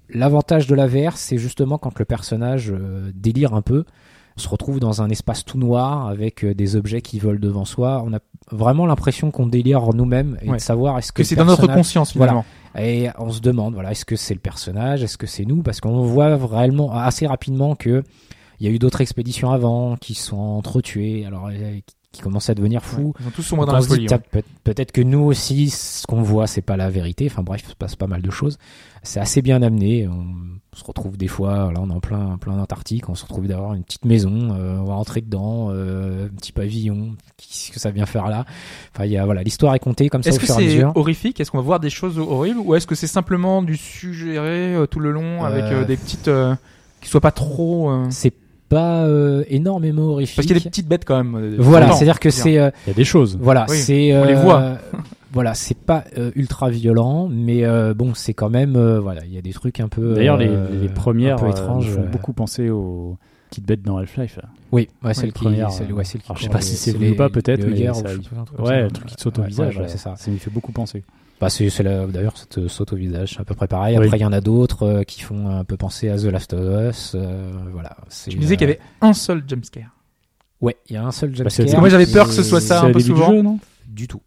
L'avantage 0.08 0.66
de 0.66 0.74
la 0.74 0.86
VR, 0.86 1.16
c'est 1.16 1.36
justement 1.36 1.76
quand 1.76 1.98
le 1.98 2.04
personnage 2.04 2.70
euh, 2.72 3.10
délire 3.14 3.52
un 3.54 3.60
peu, 3.60 3.84
on 4.36 4.40
se 4.40 4.48
retrouve 4.48 4.78
dans 4.80 5.02
un 5.02 5.10
espace 5.10 5.44
tout 5.44 5.58
noir 5.58 6.06
avec 6.06 6.44
euh, 6.44 6.54
des 6.54 6.76
objets 6.76 7.02
qui 7.02 7.18
volent 7.18 7.40
devant 7.40 7.64
soi. 7.64 8.02
On 8.06 8.14
a 8.14 8.20
vraiment 8.52 8.86
l'impression 8.86 9.30
qu'on 9.30 9.46
délire 9.46 9.92
nous-mêmes 9.92 10.38
et 10.40 10.48
Ouais. 10.48 10.56
de 10.56 10.62
savoir 10.62 10.96
est-ce 10.96 11.12
que, 11.12 11.22
que 11.22 11.28
c'est 11.28 11.34
dans 11.36 11.44
notre 11.44 11.66
conscience 11.66 12.12
finalement. 12.12 12.44
Et 12.78 13.08
on 13.18 13.30
se 13.30 13.40
demande, 13.40 13.74
voilà, 13.74 13.90
est-ce 13.90 14.04
que 14.04 14.16
c'est 14.16 14.34
le 14.34 14.40
personnage, 14.40 15.02
est-ce 15.02 15.18
que 15.18 15.26
c'est 15.26 15.44
nous? 15.44 15.62
Parce 15.62 15.80
qu'on 15.80 16.02
voit 16.02 16.36
réellement 16.36 16.92
assez 16.92 17.26
rapidement 17.26 17.74
que 17.74 18.02
il 18.60 18.66
y 18.66 18.70
a 18.70 18.72
eu 18.72 18.78
d'autres 18.78 19.00
expéditions 19.00 19.50
avant 19.50 19.96
qui 19.96 20.14
sont 20.14 20.36
entretuées, 20.36 21.26
alors 21.26 21.48
euh, 21.48 21.78
qui 22.12 22.22
commencent 22.22 22.48
à 22.48 22.54
devenir 22.54 22.82
fous. 22.82 23.12
Ils 23.20 23.24
sont 23.24 23.30
tous 23.30 23.50
Donc 23.54 23.66
dans 23.66 23.72
la 23.72 23.82
folie. 23.82 24.06
peut- 24.06 24.42
peut-être 24.64 24.92
que 24.92 25.02
nous 25.02 25.20
aussi, 25.20 25.68
ce 25.68 26.06
qu'on 26.06 26.22
voit, 26.22 26.46
c'est 26.46 26.62
pas 26.62 26.76
la 26.78 26.88
vérité. 26.88 27.26
Enfin 27.30 27.42
bref, 27.42 27.60
il 27.66 27.70
se 27.70 27.74
passe 27.76 27.96
pas 27.96 28.06
mal 28.06 28.22
de 28.22 28.30
choses. 28.30 28.56
C'est 29.02 29.20
assez 29.20 29.42
bien 29.42 29.60
amené. 29.62 30.08
On 30.08 30.76
se 30.76 30.84
retrouve 30.84 31.16
des 31.18 31.28
fois, 31.28 31.70
là 31.72 31.80
on 31.80 31.90
est 31.90 31.92
en 31.92 32.00
plein, 32.00 32.38
plein 32.38 32.58
Antarctique, 32.58 33.08
on 33.08 33.14
se 33.14 33.24
retrouve 33.24 33.46
d'avoir 33.46 33.74
une 33.74 33.82
petite 33.84 34.04
maison, 34.04 34.54
euh, 34.54 34.78
on 34.78 34.84
va 34.84 34.94
rentrer 34.94 35.20
dedans, 35.20 35.68
euh, 35.70 36.26
un 36.26 36.36
petit 36.36 36.52
pavillon, 36.52 37.16
qu'est-ce 37.36 37.72
que 37.72 37.80
ça 37.80 37.90
vient 37.90 38.06
faire 38.06 38.28
là 38.28 38.44
Enfin, 38.94 39.04
il 39.04 39.10
y 39.12 39.16
a, 39.18 39.24
voilà, 39.24 39.42
l'histoire 39.42 39.74
est 39.74 39.78
comptée 39.80 40.08
comme 40.08 40.22
ça 40.22 40.30
Est-ce 40.30 40.38
au 40.38 40.40
que 40.40 40.46
fur 40.46 40.60
et 40.60 40.66
à 40.84 40.92
c'est 40.92 40.98
horrifique? 40.98 41.40
Est-ce 41.40 41.50
qu'on 41.50 41.58
va 41.58 41.64
voir 41.64 41.80
des 41.80 41.90
choses 41.90 42.18
horribles? 42.18 42.60
Ou 42.60 42.74
est-ce 42.74 42.86
que 42.86 42.94
c'est 42.94 43.06
simplement 43.08 43.60
du 43.62 43.76
suggéré 43.76 44.74
euh, 44.74 44.86
tout 44.86 45.00
le 45.00 45.10
long 45.10 45.44
avec 45.44 45.64
Euh, 45.64 45.82
euh, 45.82 45.84
des 45.84 45.96
petites 45.96 46.28
euh, 46.28 46.54
qui 47.00 47.08
soient 47.08 47.20
pas 47.20 47.32
trop 47.32 47.90
euh, 47.90 48.06
C'est 48.10 48.32
pas 48.68 49.04
euh, 49.04 49.44
énormément 49.48 50.02
horrifique. 50.12 50.36
parce 50.36 50.46
qu'il 50.46 50.56
y 50.56 50.60
a 50.60 50.62
des 50.62 50.68
petites 50.70 50.88
bêtes 50.88 51.04
quand 51.04 51.16
même. 51.22 51.34
euh, 51.36 51.56
Voilà, 51.58 51.86
le 51.88 51.92
c'est-à-dire 51.92 52.20
que 52.20 52.30
c'est 52.30 52.58
euh, 52.58 52.70
Il 52.86 52.90
y 52.90 52.92
a 52.92 52.94
des 52.94 53.04
choses. 53.04 53.38
voilà, 53.40 53.66
Oui, 53.68 53.76
c'est 53.78 54.16
on 54.16 54.24
les 54.24 54.34
voit. 54.34 54.78
voilà, 55.32 55.54
c'est 55.54 55.76
pas 55.78 56.04
euh, 56.16 56.30
ultra 56.34 56.70
violent, 56.70 57.28
mais 57.30 57.64
euh, 57.64 57.94
bon, 57.94 58.12
c'est 58.14 58.34
quand 58.34 58.50
même 58.50 58.76
euh, 58.76 59.00
voilà, 59.00 59.24
il 59.24 59.32
y 59.34 59.38
a 59.38 59.42
des 59.42 59.52
trucs 59.52 59.80
un 59.80 59.88
peu 59.88 60.14
D'ailleurs, 60.14 60.36
les, 60.36 60.48
euh, 60.48 60.68
les 60.80 60.88
premières 60.88 61.36
un 61.36 61.38
peu 61.40 61.46
euh, 61.46 61.50
étranges. 61.50 61.86
me 61.88 61.94
font 61.94 62.02
euh, 62.02 62.06
beaucoup 62.06 62.32
penser 62.32 62.70
aux 62.70 63.16
petites 63.50 63.66
bêtes 63.66 63.82
dans 63.82 63.96
Half-Life. 63.96 64.38
Oui, 64.72 64.88
ouais, 65.02 65.14
qui, 65.14 65.30
premières, 65.32 65.70
celle, 65.70 65.90
euh, 65.90 65.94
ouais, 65.94 66.04
celle 66.04 66.20
qui 66.20 66.26
alors, 66.28 66.36
je 66.38 66.42
sais 66.44 66.48
pas 66.50 66.58
les- 66.58 66.64
si 66.64 66.76
c'est 66.76 66.90
c'est 66.90 66.96
voulu 66.98 67.10
ou 67.12 67.16
pas, 67.16 67.30
peut-être, 67.30 67.64
mais 67.66 67.86
ça- 67.94 68.02
Ouais, 68.62 68.82
le 68.82 68.90
truc 68.90 69.06
qui 69.06 69.16
te 69.16 69.20
saute 69.22 69.38
au 69.38 69.42
Ouais, 69.42 69.48
visage. 69.48 69.80
c'est 69.86 69.96
ça. 69.98 70.14
Ça 70.16 70.30
m'y 70.30 70.38
fait 70.38 70.50
beaucoup 70.50 70.72
penser. 70.72 71.02
Bah, 71.40 71.50
c'est, 71.50 71.70
c'est 71.70 71.82
la- 71.84 72.06
d'ailleurs, 72.06 72.36
ça 72.36 72.46
te 72.46 72.66
saute 72.68 72.92
au 72.92 72.96
visage, 72.96 73.34
c'est 73.34 73.40
à 73.40 73.44
peu 73.44 73.54
près 73.54 73.68
pareil. 73.68 73.96
Après, 73.96 74.18
il 74.18 74.20
y 74.20 74.24
en 74.24 74.32
a 74.32 74.40
d'autres 74.40 74.82
euh, 74.82 75.02
qui 75.04 75.20
font 75.22 75.48
un 75.48 75.64
peu 75.64 75.76
penser 75.76 76.08
à 76.08 76.16
The 76.18 76.24
Last 76.24 76.52
of 76.52 76.60
Us. 76.90 77.12
euh, 77.14 77.52
voilà. 77.72 77.96
C'est, 78.08 78.30
Tu 78.30 78.36
me 78.36 78.42
disais 78.42 78.56
qu'il 78.56 78.68
y 78.68 78.70
avait 78.72 78.80
un 79.00 79.12
seul 79.12 79.44
jumpscare. 79.46 79.90
Ouais, 80.60 80.76
il 80.88 80.94
y 80.94 80.96
a 80.96 81.04
un 81.04 81.12
seul 81.12 81.30
Bah, 81.30 81.36
jumpscare. 81.44 81.66
que 81.66 81.76
moi, 81.80 81.88
j'avais 81.88 82.06
peur 82.06 82.26
que 82.26 82.32
ce 82.32 82.42
soit 82.42 82.60
ça 82.60 82.80
C'est 82.80 82.86
un 82.86 82.92
peu 82.92 82.98
souvent. 83.00 83.30
jeu, 83.30 83.42
non? 83.42 83.58
Du 83.86 84.08
tout. 84.08 84.20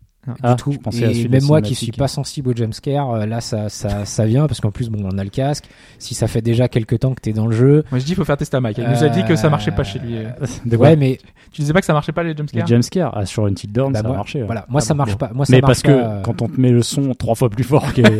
Ah, 0.43 0.53
du 0.53 0.61
tout. 0.61 0.71
je 0.71 0.77
pensais 0.77 1.05
à 1.05 1.11
Et 1.11 1.27
même 1.27 1.43
moi 1.45 1.61
qui 1.61 1.73
suis 1.73 1.91
pas 1.91 2.07
sensible 2.07 2.49
au 2.49 2.55
jumpscare, 2.55 3.09
euh, 3.11 3.25
là 3.25 3.41
ça, 3.41 3.69
ça, 3.69 4.05
ça 4.05 4.25
vient 4.25 4.45
parce 4.45 4.61
qu'en 4.61 4.69
plus 4.69 4.89
bon 4.89 4.99
on 5.11 5.17
a 5.17 5.23
le 5.23 5.31
casque. 5.31 5.65
Si 5.97 6.13
ça 6.13 6.27
fait 6.27 6.41
déjà 6.43 6.67
quelques 6.67 6.99
temps 6.99 7.13
que 7.13 7.21
t'es 7.21 7.33
dans 7.33 7.47
le 7.47 7.55
jeu, 7.55 7.83
Moi, 7.91 7.99
je 7.99 8.05
dis, 8.05 8.11
il 8.11 8.15
faut 8.15 8.23
faire 8.23 8.37
tester 8.37 8.55
à 8.57 8.61
Mike. 8.61 8.77
Il 8.77 8.87
nous 8.87 9.03
a 9.03 9.09
dit 9.09 9.23
que 9.25 9.35
ça 9.35 9.49
marchait 9.49 9.71
pas 9.71 9.83
chez 9.83 9.97
lui. 9.99 10.17
Euh, 10.17 10.29
De 10.65 10.77
quoi 10.77 10.89
ouais 10.89 10.95
mais 10.95 11.17
Tu 11.51 11.61
disais 11.61 11.73
pas 11.73 11.79
que 11.79 11.85
ça 11.87 11.93
marchait 11.93 12.11
pas 12.11 12.21
les 12.23 12.29
Les 12.33 12.37
jumpscares 12.37 12.67
jumpscares 12.67 13.11
ah, 13.15 13.25
sur 13.25 13.45
Until 13.45 13.71
Dawn, 13.71 13.93
Bah, 13.93 13.99
ça 14.01 14.07
moi- 14.07 14.13
a 14.13 14.17
marché. 14.17 14.39
ouais. 14.41 14.45
voilà, 14.45 14.65
moi 14.69 14.79
Ah 14.83 14.85
ça 14.85 14.93
bon, 14.93 14.97
marche 14.99 15.11
bon. 15.13 15.17
pas. 15.17 15.31
Moi 15.33 15.45
ça 15.45 15.53
Mais 15.55 15.61
marche 15.61 15.69
parce 15.69 15.81
que 15.81 15.87
pas, 16.01 16.07
euh, 16.17 16.21
quand 16.21 16.41
on 16.43 16.47
te 16.49 16.61
met 16.61 16.71
le 16.71 16.83
son 16.83 17.13
trois 17.15 17.33
fois 17.35 17.49
plus 17.49 17.63
fort. 17.63 17.91
Tu 17.93 18.01
vois. 18.03 18.11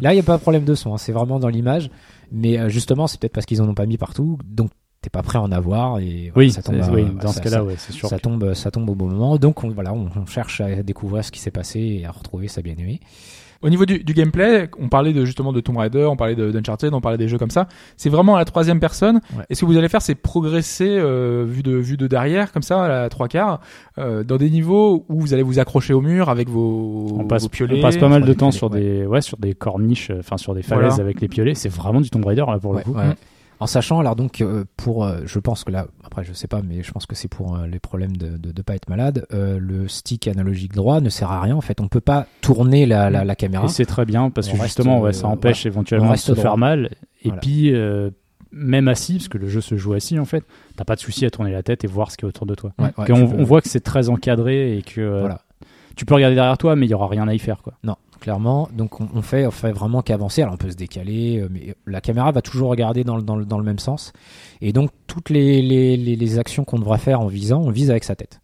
Là 0.00 0.12
il 0.12 0.16
y 0.16 0.20
a 0.20 0.22
pas 0.24 0.36
de 0.36 0.42
problème 0.42 0.64
de 0.64 0.74
son, 0.74 0.94
hein, 0.94 0.98
c'est 0.98 1.12
vraiment 1.12 1.38
dans 1.38 1.48
l'image. 1.48 1.90
Mais 2.32 2.58
euh, 2.58 2.68
justement 2.68 3.06
c'est 3.06 3.20
peut-être 3.20 3.32
parce 3.32 3.46
qu'ils 3.46 3.62
en 3.62 3.68
ont 3.68 3.74
pas 3.74 3.86
mis 3.86 3.96
partout, 3.96 4.38
donc 4.44 4.70
t'es 5.08 5.18
pas 5.18 5.22
prêt 5.22 5.38
à 5.38 5.42
en 5.42 5.50
avoir 5.52 5.98
et 6.00 6.30
voilà, 6.34 6.46
Oui, 6.46 6.52
ça 6.52 6.62
tombe. 6.62 6.76
à- 6.82 6.90
oui, 6.92 7.04
dans 7.20 7.28
ça- 7.28 7.38
ce 7.38 7.40
cas-là, 7.40 7.56
ça- 7.58 7.64
ouais, 7.64 7.74
c'est 7.78 7.92
sûr. 7.92 8.08
ça 8.08 8.18
tombe, 8.18 8.52
ça 8.54 8.70
tombe 8.70 8.88
au 8.90 8.94
bon 8.94 9.06
moment. 9.06 9.36
Donc 9.38 9.64
on, 9.64 9.70
voilà, 9.70 9.94
on, 9.94 10.08
on 10.14 10.26
cherche 10.26 10.60
à 10.60 10.82
découvrir 10.82 11.24
ce 11.24 11.30
qui 11.32 11.40
s'est 11.40 11.50
passé 11.50 11.80
et 11.80 12.06
à 12.06 12.10
retrouver 12.10 12.48
sa 12.48 12.60
bien-aimée. 12.62 13.00
Au 13.60 13.70
niveau 13.70 13.86
du, 13.86 14.04
du 14.04 14.14
gameplay, 14.14 14.70
on 14.78 14.88
parlait 14.88 15.12
de, 15.12 15.24
justement 15.24 15.52
de 15.52 15.58
Tomb 15.60 15.78
Raider, 15.78 16.04
on 16.04 16.14
parlait 16.14 16.36
de 16.36 16.52
d'Uncharted, 16.52 16.94
on 16.94 17.00
parlait 17.00 17.18
des 17.18 17.26
jeux 17.26 17.38
comme 17.38 17.50
ça. 17.50 17.66
C'est 17.96 18.08
vraiment 18.08 18.36
à 18.36 18.38
la 18.38 18.44
troisième 18.44 18.78
personne. 18.78 19.16
Ouais. 19.36 19.44
Et 19.50 19.56
ce 19.56 19.62
que 19.62 19.66
vous 19.66 19.76
allez 19.76 19.88
faire, 19.88 20.00
c'est 20.00 20.14
progresser 20.14 20.86
euh, 20.88 21.44
vu 21.48 21.64
de 21.64 21.72
vue 21.72 21.96
de 21.96 22.06
derrière, 22.06 22.52
comme 22.52 22.62
ça, 22.62 22.84
à 22.84 22.88
la 22.88 23.08
trois 23.08 23.26
quarts, 23.26 23.58
euh, 23.98 24.22
dans 24.22 24.36
des 24.36 24.48
niveaux 24.48 25.04
où 25.08 25.18
vous 25.20 25.34
allez 25.34 25.42
vous 25.42 25.58
accrocher 25.58 25.92
au 25.92 26.00
mur 26.00 26.28
avec 26.28 26.48
vos, 26.48 27.16
On 27.18 27.24
passe, 27.24 27.42
vos 27.42 27.48
piolets. 27.48 27.78
on 27.78 27.82
passe 27.82 27.96
pas 27.96 28.08
mal 28.08 28.22
de 28.24 28.32
temps 28.32 28.50
piolets, 28.50 28.56
sur 28.56 28.70
ouais. 28.70 28.80
des, 28.80 29.06
ouais, 29.06 29.20
sur 29.22 29.38
des 29.38 29.54
corniches, 29.54 30.10
euh, 30.10 30.20
enfin 30.20 30.36
sur 30.36 30.54
des 30.54 30.62
falaises 30.62 30.90
Voilà. 30.90 31.02
avec 31.02 31.20
les 31.20 31.26
piolets. 31.26 31.56
C'est 31.56 31.68
vraiment 31.68 32.00
du 32.00 32.10
Tomb 32.10 32.24
Raider 32.24 32.44
là 32.46 32.58
pour 32.60 32.70
Ouais, 32.72 32.82
le 32.86 32.92
coup. 32.92 32.96
En 33.60 33.66
sachant, 33.66 33.98
alors 33.98 34.14
donc, 34.14 34.40
euh, 34.40 34.64
pour, 34.76 35.04
euh, 35.04 35.20
je 35.24 35.38
pense 35.40 35.64
que 35.64 35.72
là, 35.72 35.86
après 36.04 36.22
je 36.22 36.32
sais 36.32 36.46
pas, 36.46 36.62
mais 36.62 36.82
je 36.84 36.92
pense 36.92 37.06
que 37.06 37.16
c'est 37.16 37.26
pour 37.28 37.56
euh, 37.56 37.66
les 37.66 37.80
problèmes 37.80 38.16
de, 38.16 38.36
de, 38.36 38.52
de 38.52 38.62
pas 38.62 38.74
être 38.76 38.88
malade, 38.88 39.26
le 39.30 39.88
stick 39.88 40.28
analogique 40.28 40.74
droit 40.74 41.00
ne 41.00 41.08
sert 41.08 41.30
à 41.32 41.40
rien. 41.40 41.56
En 41.56 41.60
fait, 41.60 41.80
on 41.80 41.88
peut 41.88 42.00
pas 42.00 42.26
tourner 42.40 42.86
la, 42.86 43.10
la, 43.10 43.24
la 43.24 43.34
caméra. 43.34 43.64
Et 43.64 43.68
c'est 43.68 43.84
très 43.86 44.04
bien 44.04 44.30
parce 44.30 44.48
On 44.48 44.52
que 44.52 44.56
reste, 44.58 44.66
justement, 44.76 45.00
ouais, 45.00 45.12
ça 45.12 45.26
empêche 45.26 45.66
éventuellement 45.66 46.12
de 46.12 46.16
se 46.16 46.32
droit. 46.32 46.42
faire 46.42 46.56
mal. 46.58 46.90
Et 47.22 47.28
Voilà. 47.28 47.40
puis, 47.40 47.72
même 48.52 48.88
assis, 48.88 49.14
parce 49.14 49.28
que 49.28 49.38
le 49.38 49.48
jeu 49.48 49.60
se 49.60 49.76
joue 49.76 49.92
assis 49.92 50.18
en 50.18 50.24
fait, 50.24 50.44
t'as 50.76 50.84
pas 50.84 50.94
de 50.94 51.00
souci 51.00 51.26
à 51.26 51.30
tourner 51.30 51.52
la 51.52 51.62
tête 51.62 51.84
et 51.84 51.86
voir 51.86 52.10
ce 52.10 52.16
qui 52.16 52.24
est 52.24 52.28
autour 52.28 52.46
de 52.46 52.54
toi. 52.54 52.72
Ouais, 52.78 52.86
ouais, 52.96 53.04
Et 53.08 53.12
on, 53.12 53.26
tu 53.28 53.34
peux- 53.34 53.40
on 53.40 53.44
voit 53.44 53.60
que 53.60 53.68
c'est 53.68 53.80
très 53.80 54.08
encadré 54.08 54.78
et 54.78 54.82
que 54.82 55.20
Voilà. 55.20 55.42
tu 55.96 56.06
peux 56.06 56.14
regarder 56.14 56.34
derrière 56.36 56.56
toi, 56.56 56.74
mais 56.74 56.86
il 56.86 56.90
y 56.90 56.94
aura 56.94 57.08
rien 57.08 57.28
à 57.28 57.34
y 57.34 57.38
faire 57.38 57.60
quoi. 57.62 57.74
Non, 57.84 57.96
clairement. 58.18 58.68
Donc 58.72 59.00
on, 59.00 59.08
on 59.14 59.22
fait, 59.22 59.46
on 59.46 59.50
fait 59.50 59.72
vraiment 59.72 60.02
qu'avancer. 60.02 60.42
Alors 60.42 60.54
on 60.54 60.58
peut 60.58 60.70
se 60.70 60.76
décaler, 60.76 61.38
euh, 61.40 61.48
mais 61.50 61.74
la 61.86 62.00
caméra 62.00 62.30
va 62.32 62.42
toujours 62.42 62.68
regarder 62.70 63.04
dans, 63.04 63.16
le- 63.16 63.22
dans, 63.22 63.36
le- 63.36 63.44
dans 63.44 63.58
le 63.58 63.64
même 63.64 63.78
sens. 63.78 64.12
Et 64.60 64.72
donc 64.72 64.90
toutes 65.06 65.30
les, 65.30 65.62
les, 65.62 65.96
les, 65.96 66.16
les 66.16 66.38
actions 66.38 66.64
qu'on 66.64 66.78
devra 66.78 66.98
faire 66.98 67.20
en 67.20 67.26
visant, 67.26 67.60
on 67.60 67.70
vise 67.70 67.90
avec 67.90 68.04
sa 68.04 68.14
tête. 68.16 68.40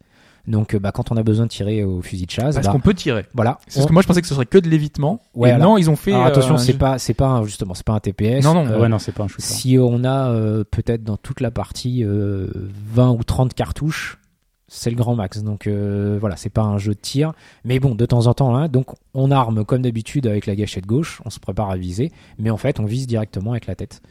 Donc 0.47 0.75
euh, 0.75 0.79
bah, 0.79 0.91
quand 0.91 1.11
on 1.11 1.17
a 1.17 1.23
besoin 1.23 1.45
de 1.45 1.49
tirer 1.49 1.83
au 1.83 2.03
fusil 2.03 2.27
de 2.27 2.31
chasse, 2.31 2.53
Parce 2.53 2.67
bah, 2.67 2.71
qu'on 2.73 2.79
peut 2.79 2.93
tirer. 2.93 3.25
voilà. 3.33 3.57
C'est 3.67 3.75
parce 3.79 3.87
que 3.87 3.93
moi, 3.93 4.03
je 4.03 4.07
pensais 4.07 4.21
que 4.21 4.27
ce 4.27 4.35
serait 4.35 4.45
que 4.45 4.59
de 4.59 4.69
l'évitement. 4.69 5.19
Ouais, 5.33 5.49
alors- 5.49 5.69
non, 5.71 5.77
ils 5.79 5.89
ont 5.89 5.95
fait. 5.95 6.13
Alors, 6.13 6.27
attention, 6.27 6.53
euh, 6.53 6.57
c'est 6.59 6.77
pas, 6.77 6.99
c'est 6.99 7.15
pas 7.15 7.25
un- 7.29 7.43
justement, 7.45 7.73
c'est 7.73 7.83
pas 7.85 7.93
un 7.93 7.99
TPS. 7.99 8.43
Non, 8.43 8.53
non, 8.53 8.67
Euh, 8.67 8.79
ouais, 8.79 8.87
non, 8.87 8.99
c'est 8.99 9.11
pas 9.11 9.23
un 9.23 9.27
shooter. 9.27 9.41
Si 9.43 9.77
on 9.79 10.03
a 10.03 10.29
euh, 10.29 10.63
peut-être 10.69 11.03
dans 11.03 11.17
toute 11.17 11.41
la 11.41 11.49
partie 11.49 12.03
euh, 12.03 12.47
20 12.93 13.09
ou 13.09 13.23
30 13.23 13.55
cartouches, 13.55 14.19
c'est 14.67 14.89
le 14.89 14.95
grand 14.95 15.15
max. 15.15 15.43
Donc 15.43 15.67
euh, 15.67 16.17
voilà, 16.19 16.35
c'est 16.35 16.49
pas 16.49 16.63
un 16.63 16.77
jeu 16.77 16.93
de 16.93 16.99
tir. 16.99 17.33
Mais 17.63 17.79
bon, 17.79 17.95
de 17.95 18.05
temps 18.05 18.27
en 18.27 18.33
temps, 18.33 18.55
hein, 18.55 18.67
donc 18.67 18.87
on 19.13 19.31
arme 19.31 19.65
comme 19.65 19.81
d'habitude 19.81 20.27
avec 20.27 20.45
la 20.45 20.55
gâchette 20.55 20.85
gauche, 20.85 21.21
on 21.25 21.29
se 21.29 21.39
prépare 21.39 21.69
à 21.69 21.77
viser, 21.77 22.11
mais 22.39 22.49
en 22.49 22.57
fait 22.57 22.79
on 22.79 22.85
vise 22.85 23.07
directement 23.07 23.51
avec 23.51 23.67
la 23.67 23.75
tête. 23.75 24.01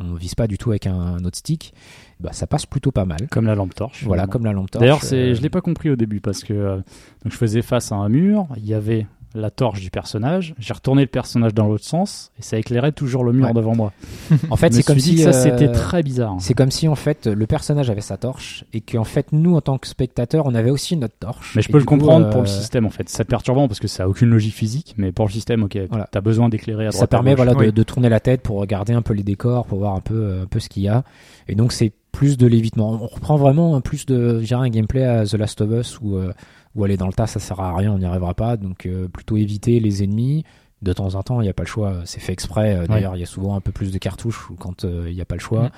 On 0.00 0.14
vise 0.14 0.34
pas 0.34 0.48
du 0.48 0.58
tout 0.58 0.70
avec 0.70 0.88
un, 0.88 0.98
un 0.98 1.24
autre 1.24 1.36
stick. 1.36 1.72
Bah, 2.18 2.32
ça 2.32 2.48
passe 2.48 2.66
plutôt 2.66 2.90
pas 2.90 3.04
mal. 3.04 3.28
Comme 3.30 3.46
la 3.46 3.54
lampe 3.54 3.74
torche. 3.74 4.02
Voilà, 4.04 4.26
comme 4.26 4.44
la 4.44 4.52
lampe 4.52 4.68
torche. 4.68 4.80
D'ailleurs, 4.80 5.02
c'est, 5.02 5.16
euh, 5.16 5.34
je 5.34 5.40
l'ai 5.40 5.50
pas 5.50 5.60
compris 5.60 5.88
au 5.88 5.94
début 5.94 6.20
parce 6.20 6.42
que 6.42 6.52
euh, 6.52 6.76
donc 6.76 7.32
je 7.32 7.36
faisais 7.36 7.62
face 7.62 7.92
à 7.92 7.96
un 7.96 8.08
mur, 8.08 8.48
il 8.56 8.66
y 8.66 8.74
avait 8.74 9.06
la 9.34 9.50
torche 9.50 9.80
du 9.80 9.90
personnage, 9.90 10.54
j'ai 10.58 10.72
retourné 10.72 11.02
le 11.02 11.08
personnage 11.08 11.54
dans 11.54 11.66
l'autre 11.66 11.84
sens 11.84 12.30
et 12.38 12.42
ça 12.42 12.56
éclairait 12.56 12.92
toujours 12.92 13.24
le 13.24 13.32
mur 13.32 13.46
Ouais. 13.46 13.52
devant 13.52 13.74
moi. 13.74 13.92
En 14.50 14.56
fait, 14.56 14.72
c'est 14.72 14.82
comme 14.84 14.98
si 15.00 15.18
ça 15.18 15.30
euh, 15.30 15.32
c'était 15.32 15.72
très 15.72 16.02
bizarre. 16.02 16.36
C'est 16.38 16.54
comme 16.54 16.70
si 16.70 16.86
en 16.88 16.94
fait 16.94 17.26
le 17.26 17.46
personnage 17.46 17.90
avait 17.90 18.00
sa 18.00 18.16
torche 18.16 18.64
et 18.72 18.80
qu'en 18.80 19.04
fait 19.04 19.32
nous 19.32 19.56
en 19.56 19.60
tant 19.60 19.76
que 19.78 19.86
spectateurs 19.88 20.46
on 20.46 20.54
avait 20.54 20.70
aussi 20.70 20.96
notre 20.96 21.16
torche. 21.18 21.54
Mais 21.56 21.62
je 21.62 21.68
peux 21.68 21.78
le 21.78 21.84
coup, 21.84 21.96
comprendre 21.96 22.26
euh, 22.26 22.30
pour 22.30 22.42
le 22.42 22.46
système 22.46 22.86
en 22.86 22.90
fait. 22.90 23.08
C'est 23.08 23.24
perturbant 23.24 23.66
parce 23.66 23.80
que 23.80 23.88
ça 23.88 24.04
a 24.04 24.08
aucune 24.08 24.28
logique 24.30 24.54
physique, 24.54 24.94
mais 24.98 25.10
pour 25.12 25.26
le 25.26 25.32
système, 25.32 25.64
ok, 25.64 25.78
Voilà. 25.90 26.08
t'as 26.10 26.20
besoin 26.20 26.48
d'éclairer 26.48 26.86
à 26.86 26.90
droite. 26.90 27.00
Ça 27.00 27.06
permet 27.06 27.34
voilà 27.34 27.54
de, 27.54 27.58
Oui. 27.58 27.72
de 27.72 27.82
tourner 27.82 28.08
la 28.08 28.20
tête 28.20 28.42
pour 28.42 28.58
regarder 28.60 28.92
un 28.92 29.02
peu 29.02 29.14
les 29.14 29.22
décors, 29.24 29.66
pour 29.66 29.78
voir 29.78 29.94
un 29.94 30.00
peu 30.00 30.14
euh, 30.14 30.42
un 30.44 30.46
peu 30.46 30.60
ce 30.60 30.68
qu'il 30.68 30.84
y 30.84 30.88
a. 30.88 31.02
Et 31.48 31.54
donc 31.56 31.72
c'est 31.72 31.92
plus 32.12 32.36
de 32.38 32.46
l'évitement. 32.46 32.92
On 33.02 33.06
reprend 33.08 33.36
vraiment 33.36 33.74
un 33.74 33.80
plus 33.80 34.06
de 34.06 34.38
je 34.40 34.46
dirais 34.46 34.64
un 34.66 34.70
gameplay 34.70 35.02
à 35.04 35.24
The 35.26 35.34
Last 35.34 35.60
of 35.60 35.70
Us 35.72 35.98
où 36.00 36.16
euh, 36.16 36.32
où 36.74 36.84
aller 36.84 36.96
dans 36.96 37.06
le 37.06 37.12
tas 37.12 37.26
ça 37.26 37.40
sert 37.40 37.60
à 37.60 37.74
rien, 37.76 37.92
on 37.92 37.98
n'y 37.98 38.04
arrivera 38.04 38.34
pas. 38.34 38.56
Donc 38.56 38.86
euh, 38.86 39.08
plutôt 39.08 39.36
éviter 39.36 39.80
les 39.80 40.02
ennemis. 40.02 40.44
De 40.82 40.92
temps 40.92 41.14
en 41.14 41.22
temps, 41.22 41.40
il 41.40 41.44
n'y 41.44 41.48
a 41.50 41.54
pas 41.54 41.62
le 41.62 41.68
choix. 41.68 42.02
C'est 42.04 42.20
fait 42.20 42.34
exprès. 42.34 42.74
Euh, 42.76 42.86
D'ailleurs, 42.86 43.16
il 43.16 43.20
y 43.20 43.22
a 43.22 43.26
souvent 43.26 43.54
un 43.56 43.60
peu 43.62 43.72
plus 43.72 43.90
de 43.90 43.96
cartouches 43.96 44.50
ou 44.50 44.54
quand 44.54 44.84
euh, 44.84 45.06
il 45.08 45.14
n'y 45.14 45.20
a 45.22 45.24
pas 45.24 45.36
le 45.36 45.40
choix. 45.40 45.70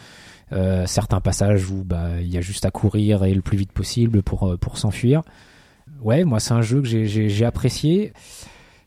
Euh, 0.53 0.85
certains 0.87 1.21
passages 1.21 1.71
où 1.71 1.85
bah 1.85 2.21
il 2.21 2.27
y 2.29 2.37
a 2.39 2.41
juste 2.41 2.65
à 2.65 2.71
courir 2.73 3.23
et 3.25 3.33
le 3.35 3.41
plus 3.43 3.57
vite 3.57 3.71
possible 3.73 4.23
pour 4.23 4.57
pour 4.59 4.79
s'enfuir. 4.79 5.23
Ouais, 6.03 6.25
moi 6.25 6.41
c'est 6.41 6.55
un 6.55 6.63
jeu 6.63 6.81
que 6.81 6.89
j'ai- 6.89 7.07
j'ai 7.07 7.29
j'ai 7.29 7.45
apprécié. 7.45 8.13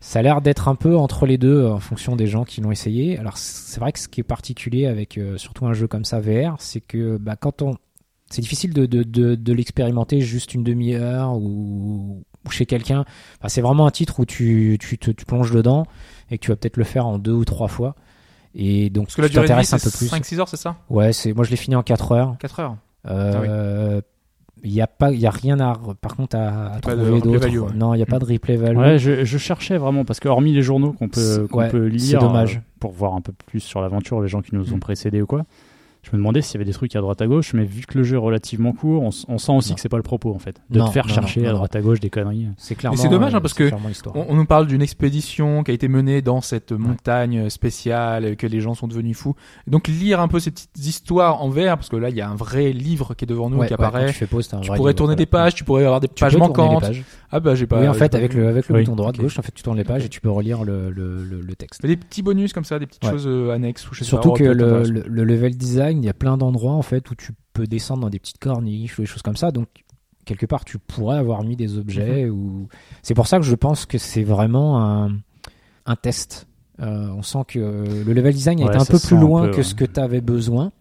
Ça 0.02 0.20
a 0.20 0.22
l'air 0.22 0.42
d'être 0.42 0.68
un 0.70 0.76
peu 0.76 0.98
entre 0.98 1.26
les 1.26 1.38
deux 1.38 1.66
en 1.68 1.80
fonction 1.80 2.16
des 2.16 2.28
gens 2.28 2.44
qui 2.46 2.60
l'ont 2.62 2.72
essayé. 2.72 3.18
Alors 3.18 3.38
c'est 3.38 3.80
vrai 3.80 3.92
que 3.94 4.00
ce 4.00 4.08
qui 4.08 4.20
est 4.22 4.24
particulier 4.24 4.88
avec 4.88 5.18
euh, 5.18 5.38
surtout 5.38 5.66
un 5.68 5.74
jeu 5.74 5.88
comme 5.88 6.06
ça 6.06 6.20
VR, 6.20 6.56
c'est 6.60 6.82
que 6.82 7.18
bah, 7.18 7.36
quand 7.38 7.62
on 7.62 7.76
c'est 8.30 8.42
difficile 8.42 8.74
de, 8.74 8.86
de, 8.86 9.04
de, 9.04 9.36
de 9.36 9.54
l'expérimenter 9.54 10.22
juste 10.22 10.54
une 10.54 10.64
demi-heure 10.64 11.36
ou, 11.38 12.24
ou 12.46 12.50
chez 12.52 12.66
quelqu'un. 12.66 13.06
Enfin, 13.40 13.50
c'est 13.50 13.62
vraiment 13.62 13.86
un 13.88 13.92
titre 13.92 14.20
où 14.20 14.26
tu, 14.26 14.78
tu 14.80 14.98
te 14.98 15.12
tu 15.12 15.26
plonges 15.26 15.52
dedans 15.52 15.86
et 16.32 16.38
que 16.38 16.44
tu 16.44 16.52
vas 16.52 16.56
peut-être 16.56 16.78
le 16.78 16.84
faire 16.84 17.06
en 17.08 17.18
deux 17.20 17.34
ou 17.34 17.46
trois 17.46 17.68
fois. 17.68 17.96
Et 18.56 18.90
donc 18.90 19.06
Parce 19.06 19.16
que 19.16 19.22
la 19.24 19.30
tu 19.30 19.36
t'intéresses 19.36 19.74
un 19.74 19.78
peu 19.80 19.90
plus. 19.92 20.08
5-6 20.12 20.40
heures, 20.40 20.48
c'est 20.50 20.58
ça? 20.58 20.76
Ouais, 20.90 21.14
c'est 21.14 21.34
moi 21.34 21.44
je 21.44 21.52
l'ai 21.52 21.58
fini 21.58 21.76
en 21.76 21.84
4 21.84 22.12
heures. 22.14 22.36
4 22.40 22.60
heures. 22.60 22.76
Euh, 23.08 24.02
Il 24.64 24.72
y 24.74 24.82
a 24.82 24.88
pas, 24.88 25.12
il 25.12 25.20
y 25.20 25.26
a 25.26 25.30
rien 25.32 25.58
à, 25.62 25.74
par 26.02 26.16
contre 26.18 26.36
à, 26.38 26.80
trouver 26.82 27.22
d'autre. 27.22 27.48
ouais. 27.48 27.74
Non, 27.76 27.94
il 27.94 27.98
n'y 27.98 28.04
a 28.04 28.06
pas 28.06 28.20
de 28.20 28.26
replay 28.26 28.58
value. 28.58 28.78
Ouais, 28.78 28.98
je, 29.00 29.24
je 29.24 29.38
cherchais 29.38 29.78
vraiment 29.78 30.04
parce 30.04 30.20
que 30.20 30.28
hormis 30.28 30.52
les 30.54 30.62
journaux 30.62 30.92
qu'on 30.92 31.08
peut, 31.08 31.22
C'est- 31.22 31.48
qu'on 31.48 31.60
ouais, 31.60 31.70
peut 31.70 31.90
c'est 31.92 31.96
lire 31.98 32.20
dommage. 32.20 32.58
euh, 32.58 32.60
pour 32.80 32.92
voir 32.92 33.14
un 33.16 33.22
peu 33.22 33.32
plus 33.46 33.62
sur 33.62 33.80
l'aventure, 33.82 34.20
les 34.22 34.28
gens 34.28 34.42
qui 34.42 34.54
nous 34.56 34.74
ont 34.74 34.78
Mm. 34.78 34.82
précédés 34.82 35.22
ou 35.22 35.28
quoi, 35.28 35.46
je 36.12 36.16
me 36.16 36.18
demandais 36.22 36.42
s'il 36.42 36.56
y 36.56 36.58
avait 36.58 36.66
des 36.66 36.74
trucs 36.74 36.96
à 36.96 37.02
droite 37.02 37.22
à 37.22 37.28
gauche, 37.28 37.54
mais 37.54 37.64
vu 37.66 37.84
que 37.86 37.98
le 37.98 38.04
jeu 38.04 38.16
est 38.16 38.20
relativement 38.20 38.74
court, 38.74 39.04
on, 39.04 39.12
sent 39.12 39.28
aussi 39.52 39.70
Non. 39.70 39.76
que 39.76 39.82
c'est 39.82 39.90
pas 39.90 39.98
le 39.98 40.04
propos 40.04 40.34
en 40.34 40.40
fait, 40.40 40.62
de 40.70 40.80
Non, 40.80 40.88
te 40.88 40.92
faire 40.92 41.08
non, 41.08 41.14
chercher 41.14 41.42
non, 41.42 41.48
à 41.48 41.50
non. 41.52 41.56
droite 41.58 41.76
à 41.76 41.82
gauche 41.82 42.00
des 42.00 42.10
conneries. 42.10 42.48
C'est 42.58 42.76
clairement. 42.76 42.98
c'est 42.98 43.10
dommage, 43.10 43.34
hein, 43.34 43.38
euh, 43.38 43.42
parce 43.42 43.54
c'est 43.54 43.70
que. 43.70 44.10
On, 44.16 44.26
on 44.30 44.36
nous 44.36 44.46
parle 44.46 44.68
d'une 44.68 44.82
expédition 44.82 45.64
qui 45.64 45.72
a 45.72 45.74
été 45.74 45.88
menée 45.88 46.22
dans 46.22 46.42
cette 46.42 46.72
montagne 46.72 47.50
spéciale, 47.50 48.26
euh, 48.26 48.36
que 48.36 48.48
les 48.48 48.60
gens 48.62 48.74
sont 48.74 48.88
devenus 48.88 49.18
fous. 49.18 49.36
Donc 49.68 49.88
lire 49.88 50.20
un 50.20 50.28
peu 50.28 50.40
ces 50.40 50.52
petites 50.52 50.78
histoires 50.78 51.42
en 51.42 51.50
VR, 51.50 51.76
parce 51.78 51.90
que 51.90 51.96
là 51.96 52.10
il 52.10 52.16
y 52.16 52.22
a 52.22 52.30
un 52.30 52.36
vrai 52.36 52.72
livre 52.72 53.14
qui 53.14 53.26
est 53.26 53.28
devant 53.28 53.50
nous 53.50 53.58
Ouais, 53.60 53.68
qui 53.68 53.74
ouais, 53.74 53.80
apparaît. 53.80 54.08
tu 54.08 54.14
fais 54.14 54.26
pause, 54.28 54.48
t'as 54.48 54.58
un 54.58 54.62
tu 54.62 54.68
vrai 54.70 54.78
pourrais 54.78 54.92
livre, 54.92 54.98
tourner 54.98 55.10
voilà. 55.14 55.18
des 55.18 55.26
pages, 55.26 55.56
tu 55.56 55.64
pourrais 55.64 55.84
avoir 55.86 56.00
des 56.00 56.08
Tu 56.08 56.22
pages 56.24 56.38
manquantes. 56.38 56.82
pages. 56.82 57.04
Ah 57.32 57.40
bah 57.40 57.54
j'ai 57.56 57.68
pas. 57.68 57.80
oui, 57.80 57.88
en 57.88 57.94
fait, 57.94 58.16
avec 58.16 58.34
le, 58.34 58.48
avec 58.48 58.68
le 58.70 58.76
Oui. 58.76 58.82
bouton 58.82 58.96
droit 58.96 59.10
Ok. 59.10 59.20
gauche, 59.20 59.38
en 59.38 59.44
fait, 59.44 59.52
tu 59.54 59.62
tournes 59.62 59.78
les 59.78 59.84
pages 59.84 60.04
et 60.06 60.10
tu 60.10 60.20
peux 60.22 60.32
relire 60.32 60.64
le, 60.64 60.90
le, 60.90 61.24
le, 61.24 61.42
le 61.42 61.56
texte. 61.56 61.82
Mais 61.84 61.90
des 61.90 61.98
petits 61.98 62.24
bonus 62.24 62.54
comme 62.54 62.64
ça, 62.66 62.80
des 62.80 62.88
petites 62.88 63.04
Ouais. 63.04 63.12
choses 63.12 63.28
euh, 63.28 63.52
annexes 63.52 63.88
ou 63.90 63.94
je 63.94 64.00
sais 64.00 64.06
Surtout 64.06 64.32
pas, 64.34 64.40
que 64.40 64.44
le 64.44 65.24
level 65.24 65.56
design, 65.56 65.99
il 66.04 66.06
y 66.06 66.10
a 66.10 66.14
plein 66.14 66.38
d'endroits 66.38 66.74
en 66.74 66.82
fait 66.82 67.10
où 67.12 67.16
tu 67.16 67.34
peux 67.54 67.68
descendre 67.68 68.02
dans 68.02 68.10
des 68.10 68.20
petites 68.20 68.40
corniches 68.40 68.98
ou 68.98 69.02
des 69.02 69.06
choses 69.08 69.22
comme 69.22 69.36
ça. 69.38 69.52
Donc 69.52 69.68
quelque 70.26 70.46
part, 70.46 70.66
tu 70.66 70.78
pourrais 70.80 71.18
avoir 71.18 71.44
mis 71.44 71.56
des 71.56 71.78
objets. 71.78 72.26
Mhm. 72.26 72.32
ou 72.32 72.68
C'est 73.02 73.14
pour 73.16 73.28
ça 73.28 73.38
que 73.40 73.46
je 73.46 73.56
pense 73.56 73.86
que 73.86 73.98
c'est 73.98 74.24
vraiment 74.24 74.82
un, 74.84 75.18
un 75.86 75.96
test. 75.96 76.48
Euh, 76.82 77.10
on 77.10 77.24
sent 77.24 77.40
que 77.50 77.60
le 77.60 78.14
level 78.14 78.34
design 78.34 78.62
a 78.62 78.66
Ouais, 78.66 78.70
été 78.70 78.82
un 78.82 78.86
peu 78.86 79.00
plus 79.00 79.18
loin 79.18 79.44
peu, 79.46 79.52
que 79.52 79.58
ouais. 79.58 79.64
ce 79.64 79.76
que 79.76 79.86
tu 79.86 80.00
avais 80.00 80.22
besoin. 80.22 80.72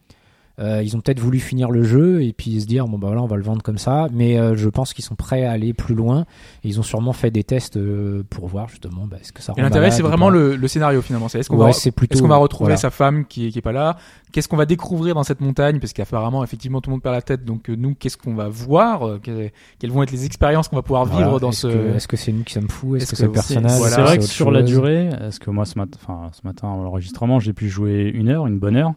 Euh, 0.61 0.83
ils 0.83 0.97
ont 0.97 1.01
peut-être 1.01 1.21
voulu 1.21 1.39
finir 1.39 1.71
le 1.71 1.85
jeu 1.85 2.21
et 2.23 2.33
puis 2.33 2.61
se 2.61 2.67
dire 2.67 2.87
bon 2.89 2.99
bah 2.99 3.07
voilà 3.07 3.23
on 3.23 3.27
va 3.29 3.37
le 3.37 3.45
vendre 3.45 3.63
comme 3.63 3.79
ça 3.79 4.09
mais 4.13 4.41
euh, 4.41 4.57
je 4.57 4.69
pense 4.69 4.93
qu'ils 4.93 5.05
sont 5.05 5.15
prêts 5.15 5.45
à 5.45 5.53
aller 5.53 5.73
plus 5.73 5.95
loin 5.95 6.23
et 6.65 6.69
ils 6.69 6.81
ont 6.81 6.83
sûrement 6.83 7.13
fait 7.13 7.31
des 7.31 7.45
tests 7.45 7.77
euh, 7.77 8.25
pour 8.29 8.49
voir 8.49 8.69
justement 8.69 9.07
bah, 9.07 9.19
est-ce 9.21 9.33
que 9.33 9.41
ça 9.41 9.53
Et 9.57 9.63
l'intérêt 9.63 9.93
c'est 9.93 10.03
vraiment 10.03 10.31
le, 10.31 10.57
le 10.57 10.69
scénario 10.69 11.01
finalement. 11.01 11.29
C'est 11.29 11.39
est-ce 11.39 11.49
qu'on 11.49 11.59
Ouais, 11.59 11.67
va 11.67 11.73
c'est 11.73 11.93
plutôt 11.93 12.15
Est-ce 12.15 12.23
qu'on 12.23 12.29
va 12.29 12.37
retrouver 12.39 12.71
voilà. 12.71 12.77
sa 12.77 12.91
femme 12.91 13.25
qui 13.25 13.47
est, 13.47 13.51
qui 13.51 13.59
est 13.59 13.63
pas 13.63 13.71
là? 13.73 13.97
Qu'est-ce 14.33 14.49
qu'on 14.49 14.57
va 14.57 14.67
découvrir 14.67 15.15
dans 15.15 15.23
cette 15.23 15.41
montagne? 15.41 15.79
Parce 15.81 15.93
qu'apparemment, 15.93 16.43
effectivement, 16.45 16.81
tout 16.81 16.91
le 16.91 16.95
monde 16.95 17.03
perd 17.03 17.15
la 17.15 17.23
tête. 17.23 17.45
Donc 17.45 17.71
euh, 17.71 17.77
nous, 17.77 17.95
qu'est-ce 17.95 18.17
qu'on 18.19 18.35
va 18.35 18.49
voir? 18.49 19.07
Euh, 19.07 19.19
que- 19.23 19.49
Quelles 19.79 19.91
vont 19.93 20.03
être 20.03 20.11
les 20.11 20.27
expériences 20.27 20.67
qu'on 20.69 20.77
va 20.77 20.83
pouvoir 20.83 21.07
Voilà. 21.07 21.27
vivre 21.27 21.41
dans 21.41 21.51
Est-ce 21.51 21.69
ce 21.69 21.73
que- 21.73 21.97
Est-ce 21.97 22.09
que 22.09 22.17
c'est 22.17 22.33
nous 22.33 22.43
qui 22.43 22.53
sommes 22.55 22.69
fous? 22.69 22.97
Est-ce 22.97 23.05
Est-ce 23.05 23.11
que 23.13 23.17
c'est 23.17 23.23
le 23.27 23.31
que 23.31 23.39
c'est- 23.41 23.55
personnage 23.55 23.79
voilà. 23.79 23.95
C'est 23.97 24.03
vrai 24.03 24.19
que 24.19 24.25
sur 24.25 24.51
la 24.51 24.63
durée, 24.63 25.09
parce 25.19 25.39
que 25.39 25.51
moi 25.51 25.65
ce 25.65 25.79
matin, 25.79 25.99
enfin 26.03 26.31
ce 26.33 26.41
matin 26.47 26.69
à 26.73 26.77
l'enregistrement, 26.77 27.39
j'ai 27.39 27.53
pu 27.53 27.69
jouer 27.69 28.11
une 28.13 28.29
heure, 28.29 28.47
une 28.47 28.59
bonne 28.59 28.77
heure. 28.77 28.93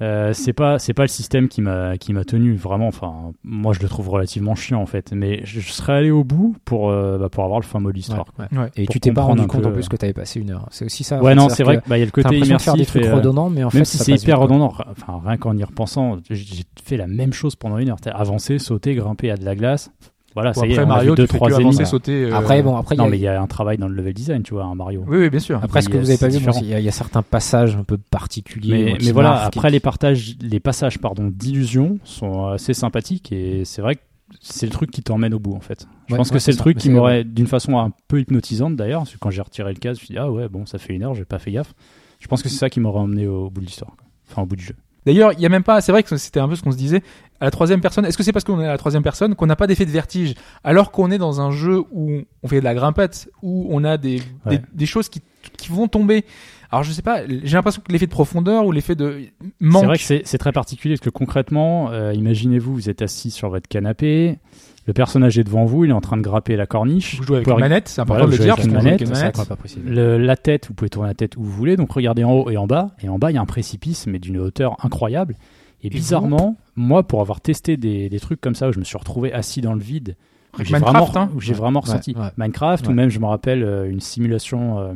Euh, 0.00 0.32
c'est 0.32 0.54
pas 0.54 0.78
c'est 0.78 0.94
pas 0.94 1.02
le 1.02 1.08
système 1.08 1.48
qui 1.48 1.60
m'a 1.60 1.96
qui 1.98 2.12
m'a 2.12 2.24
tenu 2.24 2.56
vraiment 2.56 2.88
enfin 2.88 3.32
moi 3.44 3.72
je 3.72 3.80
le 3.80 3.88
trouve 3.88 4.08
relativement 4.08 4.54
chiant 4.54 4.80
en 4.80 4.86
fait 4.86 5.12
mais 5.12 5.42
je, 5.44 5.60
je 5.60 5.70
serais 5.70 5.92
allé 5.92 6.10
au 6.10 6.24
bout 6.24 6.56
pour 6.64 6.90
euh, 6.90 7.18
bah, 7.18 7.28
pour 7.28 7.44
avoir 7.44 7.60
le 7.60 7.64
fin 7.66 7.78
mot 7.78 7.90
de 7.90 7.96
l'histoire 7.96 8.24
Ouais, 8.38 8.58
ouais. 8.58 8.70
Et 8.74 8.86
tu 8.86 8.98
t'es 8.98 9.12
pas 9.12 9.22
rendu 9.22 9.46
compte 9.46 9.62
peu, 9.62 9.68
en 9.68 9.72
plus 9.72 9.84
euh, 9.84 9.88
que 9.88 9.96
t'avais 9.96 10.14
passé 10.14 10.40
une 10.40 10.50
heure. 10.50 10.66
C'est 10.70 10.86
aussi 10.86 11.04
ça. 11.04 11.22
ouais 11.22 11.34
non 11.34 11.50
c'est 11.50 11.62
vrai 11.62 11.76
que 11.76 11.88
bah, 11.88 11.98
il 11.98 12.00
y 12.00 12.02
a 12.02 12.06
le 12.06 12.10
côté 12.10 12.30
l'impression 12.30 12.56
de 12.56 12.60
faire 12.62 12.74
des 12.74 12.78
immersif 12.80 13.00
trucs 13.00 13.04
et, 13.04 13.12
redondants, 13.12 13.50
mais 13.50 13.62
en 13.62 13.68
même 13.68 13.84
fait, 13.84 13.84
si 13.84 13.98
c'est 13.98 14.20
hyper 14.20 14.40
redondant 14.40 14.72
enfin 14.90 15.20
rien 15.24 15.36
qu'en 15.36 15.56
y 15.56 15.62
repensant 15.62 16.16
j'ai 16.30 16.64
fait 16.82 16.96
la 16.96 17.06
même 17.06 17.34
chose 17.34 17.54
pendant 17.54 17.78
une 17.78 17.90
heure 17.90 18.00
T'as 18.00 18.12
avancer 18.12 18.58
sauter 18.58 18.94
grimper 18.94 19.30
à 19.30 19.36
de 19.36 19.44
la 19.44 19.54
glace 19.54 19.92
voilà 20.34 20.52
Bon, 20.52 20.60
ça 20.62 20.66
y 20.66 20.70
est 20.70 20.72
après 20.74 20.82
a 20.84 20.86
Mario, 20.86 21.14
deux 21.14 21.26
tu 21.26 21.36
trois 21.36 21.52
avancer, 21.54 21.84
sauter. 21.84 22.24
euh, 22.24 22.34
Après, 22.34 22.62
bon, 22.62 22.76
après, 22.76 22.94
il 22.94 22.98
y 22.98 23.00
non 23.00 23.06
a- 23.06 23.10
mais 23.10 23.18
il 23.18 23.22
y 23.22 23.26
a 23.28 23.40
un 23.40 23.46
travail 23.46 23.76
dans 23.78 23.88
le 23.88 23.94
level 23.94 24.14
design 24.14 24.42
tu 24.42 24.54
vois 24.54 24.64
un 24.64 24.74
Mario 24.74 25.04
Oui, 25.06 25.18
oui, 25.18 25.30
bien 25.30 25.40
sûr. 25.40 25.60
Après, 25.62 25.82
ce 25.82 25.88
que 25.88 25.98
vous 25.98 26.08
avez 26.10 26.18
pas 26.18 26.28
vu, 26.28 26.38
il 26.62 26.68
y, 26.68 26.74
a- 26.74 26.78
il 26.80 26.84
y 26.84 26.88
a 26.88 26.92
certains 26.92 27.22
passages 27.22 27.76
un 27.76 27.84
peu 27.84 27.98
particuliers. 27.98 28.96
Mais, 29.04 29.12
voilà, 29.12 29.42
après 29.44 29.68
qui- 29.68 29.72
les 29.72 29.80
partages, 29.80 30.36
les 30.40 30.60
passages 30.60 30.98
pardon 30.98 31.30
d'illusion 31.32 31.98
sont 32.04 32.46
assez 32.46 32.74
sympathiques 32.74 33.32
et 33.32 33.64
c'est 33.64 33.82
vrai 33.82 33.96
que 33.96 34.00
c'est 34.40 34.64
le 34.66 34.72
truc 34.72 34.90
qui 34.90 35.02
t'emmène 35.02 35.34
au 35.34 35.38
bout 35.38 35.54
en 35.54 35.60
fait. 35.60 35.86
Je 36.06 36.14
Ouais, 36.14 36.18
pense 36.18 36.28
ouais, 36.30 36.34
que 36.34 36.38
c'est 36.38 36.52
le 36.52 36.56
truc 36.56 36.78
qui 36.78 36.88
m'aurait 36.88 37.24
d'une 37.24 37.46
façon 37.46 37.78
un 37.78 37.90
peu 38.08 38.18
hypnotisante 38.20 38.76
d'ailleurs, 38.76 39.00
parce 39.02 39.12
que 39.12 39.18
quand 39.18 39.30
j'ai 39.30 39.42
retiré 39.42 39.72
le 39.72 39.78
casque, 39.78 40.00
je 40.00 40.04
me 40.04 40.06
suis 40.06 40.14
dit 40.14 40.18
ah 40.18 40.30
ouais 40.30 40.48
bon 40.48 40.64
ça 40.64 40.78
fait 40.78 40.94
une 40.94 41.02
heure, 41.02 41.14
j'ai 41.14 41.24
pas 41.26 41.38
fait 41.38 41.52
gaffe. 41.52 41.74
Je 42.20 42.28
pense 42.28 42.42
que 42.42 42.48
c'est 42.48 42.56
ça 42.56 42.70
qui 42.70 42.80
m'aurait 42.80 43.00
emmené 43.00 43.26
au 43.26 43.50
bout 43.50 43.60
de 43.60 43.66
l'histoire, 43.66 43.94
enfin 44.30 44.42
au 44.42 44.46
bout 44.46 44.56
du 44.56 44.64
jeu. 44.64 44.74
D'ailleurs, 45.06 45.32
il 45.32 45.40
y 45.40 45.46
a 45.46 45.48
même 45.48 45.64
pas. 45.64 45.80
C'est 45.80 45.92
vrai 45.92 46.02
que 46.02 46.16
c'était 46.16 46.40
un 46.40 46.48
peu 46.48 46.54
ce 46.56 46.62
qu'on 46.62 46.72
se 46.72 46.76
disait. 46.76 47.02
À 47.40 47.44
la 47.46 47.50
troisième 47.50 47.80
personne, 47.80 48.04
est-ce 48.04 48.16
que 48.16 48.22
c'est 48.22 48.32
parce 48.32 48.44
qu'on 48.44 48.60
est 48.60 48.66
à 48.66 48.70
la 48.70 48.78
troisième 48.78 49.02
personne 49.02 49.34
qu'on 49.34 49.46
n'a 49.46 49.56
pas 49.56 49.66
d'effet 49.66 49.84
de 49.84 49.90
vertige, 49.90 50.34
alors 50.62 50.92
qu'on 50.92 51.10
est 51.10 51.18
dans 51.18 51.40
un 51.40 51.50
jeu 51.50 51.82
où 51.90 52.20
on 52.42 52.48
fait 52.48 52.60
de 52.60 52.64
la 52.64 52.74
grimpette, 52.74 53.28
où 53.42 53.66
on 53.70 53.82
a 53.82 53.96
des, 53.96 54.20
Ouais. 54.46 54.58
des, 54.58 54.60
des 54.72 54.86
choses 54.86 55.08
qui, 55.08 55.20
qui 55.58 55.70
vont 55.70 55.88
tomber? 55.88 56.24
Alors 56.70 56.84
je 56.84 56.92
sais 56.92 57.02
pas. 57.02 57.26
J'ai 57.26 57.56
l'impression 57.56 57.82
que 57.84 57.90
l'effet 57.92 58.06
de 58.06 58.12
profondeur 58.12 58.64
ou 58.64 58.70
l'effet 58.72 58.94
de 58.94 59.24
manque. 59.60 59.80
C'est 59.82 59.86
vrai 59.86 59.98
que 59.98 60.04
c'est 60.04 60.22
c'est 60.24 60.38
très 60.38 60.52
particulier 60.52 60.94
parce 60.94 61.04
que 61.04 61.10
concrètement, 61.10 61.90
euh, 61.90 62.14
imaginez-vous, 62.14 62.72
vous 62.74 62.88
êtes 62.88 63.02
assis 63.02 63.30
sur 63.32 63.50
votre 63.50 63.68
canapé, 63.68 64.38
le 64.86 64.92
personnage 64.92 65.38
est 65.38 65.44
devant 65.44 65.64
vous, 65.64 65.84
il 65.84 65.90
est 65.90 65.94
en 65.94 66.00
train 66.00 66.16
de 66.16 66.22
grapper 66.22 66.56
la 66.56 66.66
corniche. 66.66 67.16
vous 67.18 67.22
jouez 67.24 67.36
avec 67.36 67.46
Vous 67.48 67.54
une 67.54 67.60
manette, 67.60 67.88
c'est 67.88 68.00
important 68.00 68.24
Voilà, 68.24 68.32
de 68.32 68.38
le 68.38 68.44
dire 68.44 68.52
avec 68.54 68.64
une 68.64 68.70
joue 68.72 68.76
avec 68.88 69.00
une 69.00 69.10
manette. 69.10 69.34
encore 69.36 69.46
pas 69.46 69.56
possible. 69.56 69.88
Le- 69.90 70.18
la 70.18 70.36
tête, 70.36 70.66
vous 70.68 70.74
pouvez 70.74 70.88
tourner 70.90 71.08
la 71.08 71.14
tête 71.14 71.36
où 71.36 71.42
vous 71.42 71.52
voulez, 71.52 71.76
donc 71.76 71.92
regardez 71.92 72.24
en 72.24 72.32
haut 72.32 72.50
et 72.50 72.56
en 72.56 72.66
bas. 72.66 72.90
Et 73.02 73.08
en 73.08 73.18
bas, 73.18 73.30
il 73.30 73.34
y 73.34 73.38
a 73.38 73.40
un 73.40 73.46
précipice, 73.46 74.06
mais 74.06 74.18
d'une 74.18 74.38
hauteur 74.38 74.76
incroyable. 74.84 75.36
Et, 75.84 75.90
bizarrement, 75.90 76.56
moi, 76.76 77.02
pour 77.06 77.20
avoir 77.20 77.40
testé 77.40 77.76
des, 77.76 78.08
des 78.08 78.20
trucs 78.20 78.40
comme 78.40 78.54
ça, 78.54 78.68
où 78.68 78.72
je 78.72 78.78
me 78.78 78.84
suis 78.84 78.96
retrouvé 78.98 79.32
assis 79.32 79.60
dans 79.60 79.74
le 79.74 79.80
vide, 79.80 80.16
où 80.52 80.56
Avec 80.56 80.66
j'ai 80.68 80.74
Minecraft, 80.74 81.12
vraiment, 81.12 81.26
hein. 81.26 81.30
où 81.34 81.40
j'ai 81.40 81.52
Ouais. 81.52 81.58
vraiment 81.58 81.80
Ouais, 81.80 81.86
ressenti 81.86 82.14
ouais. 82.16 82.28
Minecraft, 82.36 82.86
ou 82.88 82.92
même, 82.92 83.08
je 83.08 83.18
me 83.18 83.26
rappelle, 83.26 83.62
euh, 83.64 83.90
une 83.90 84.00
simulation 84.00 84.78
euh, 84.78 84.94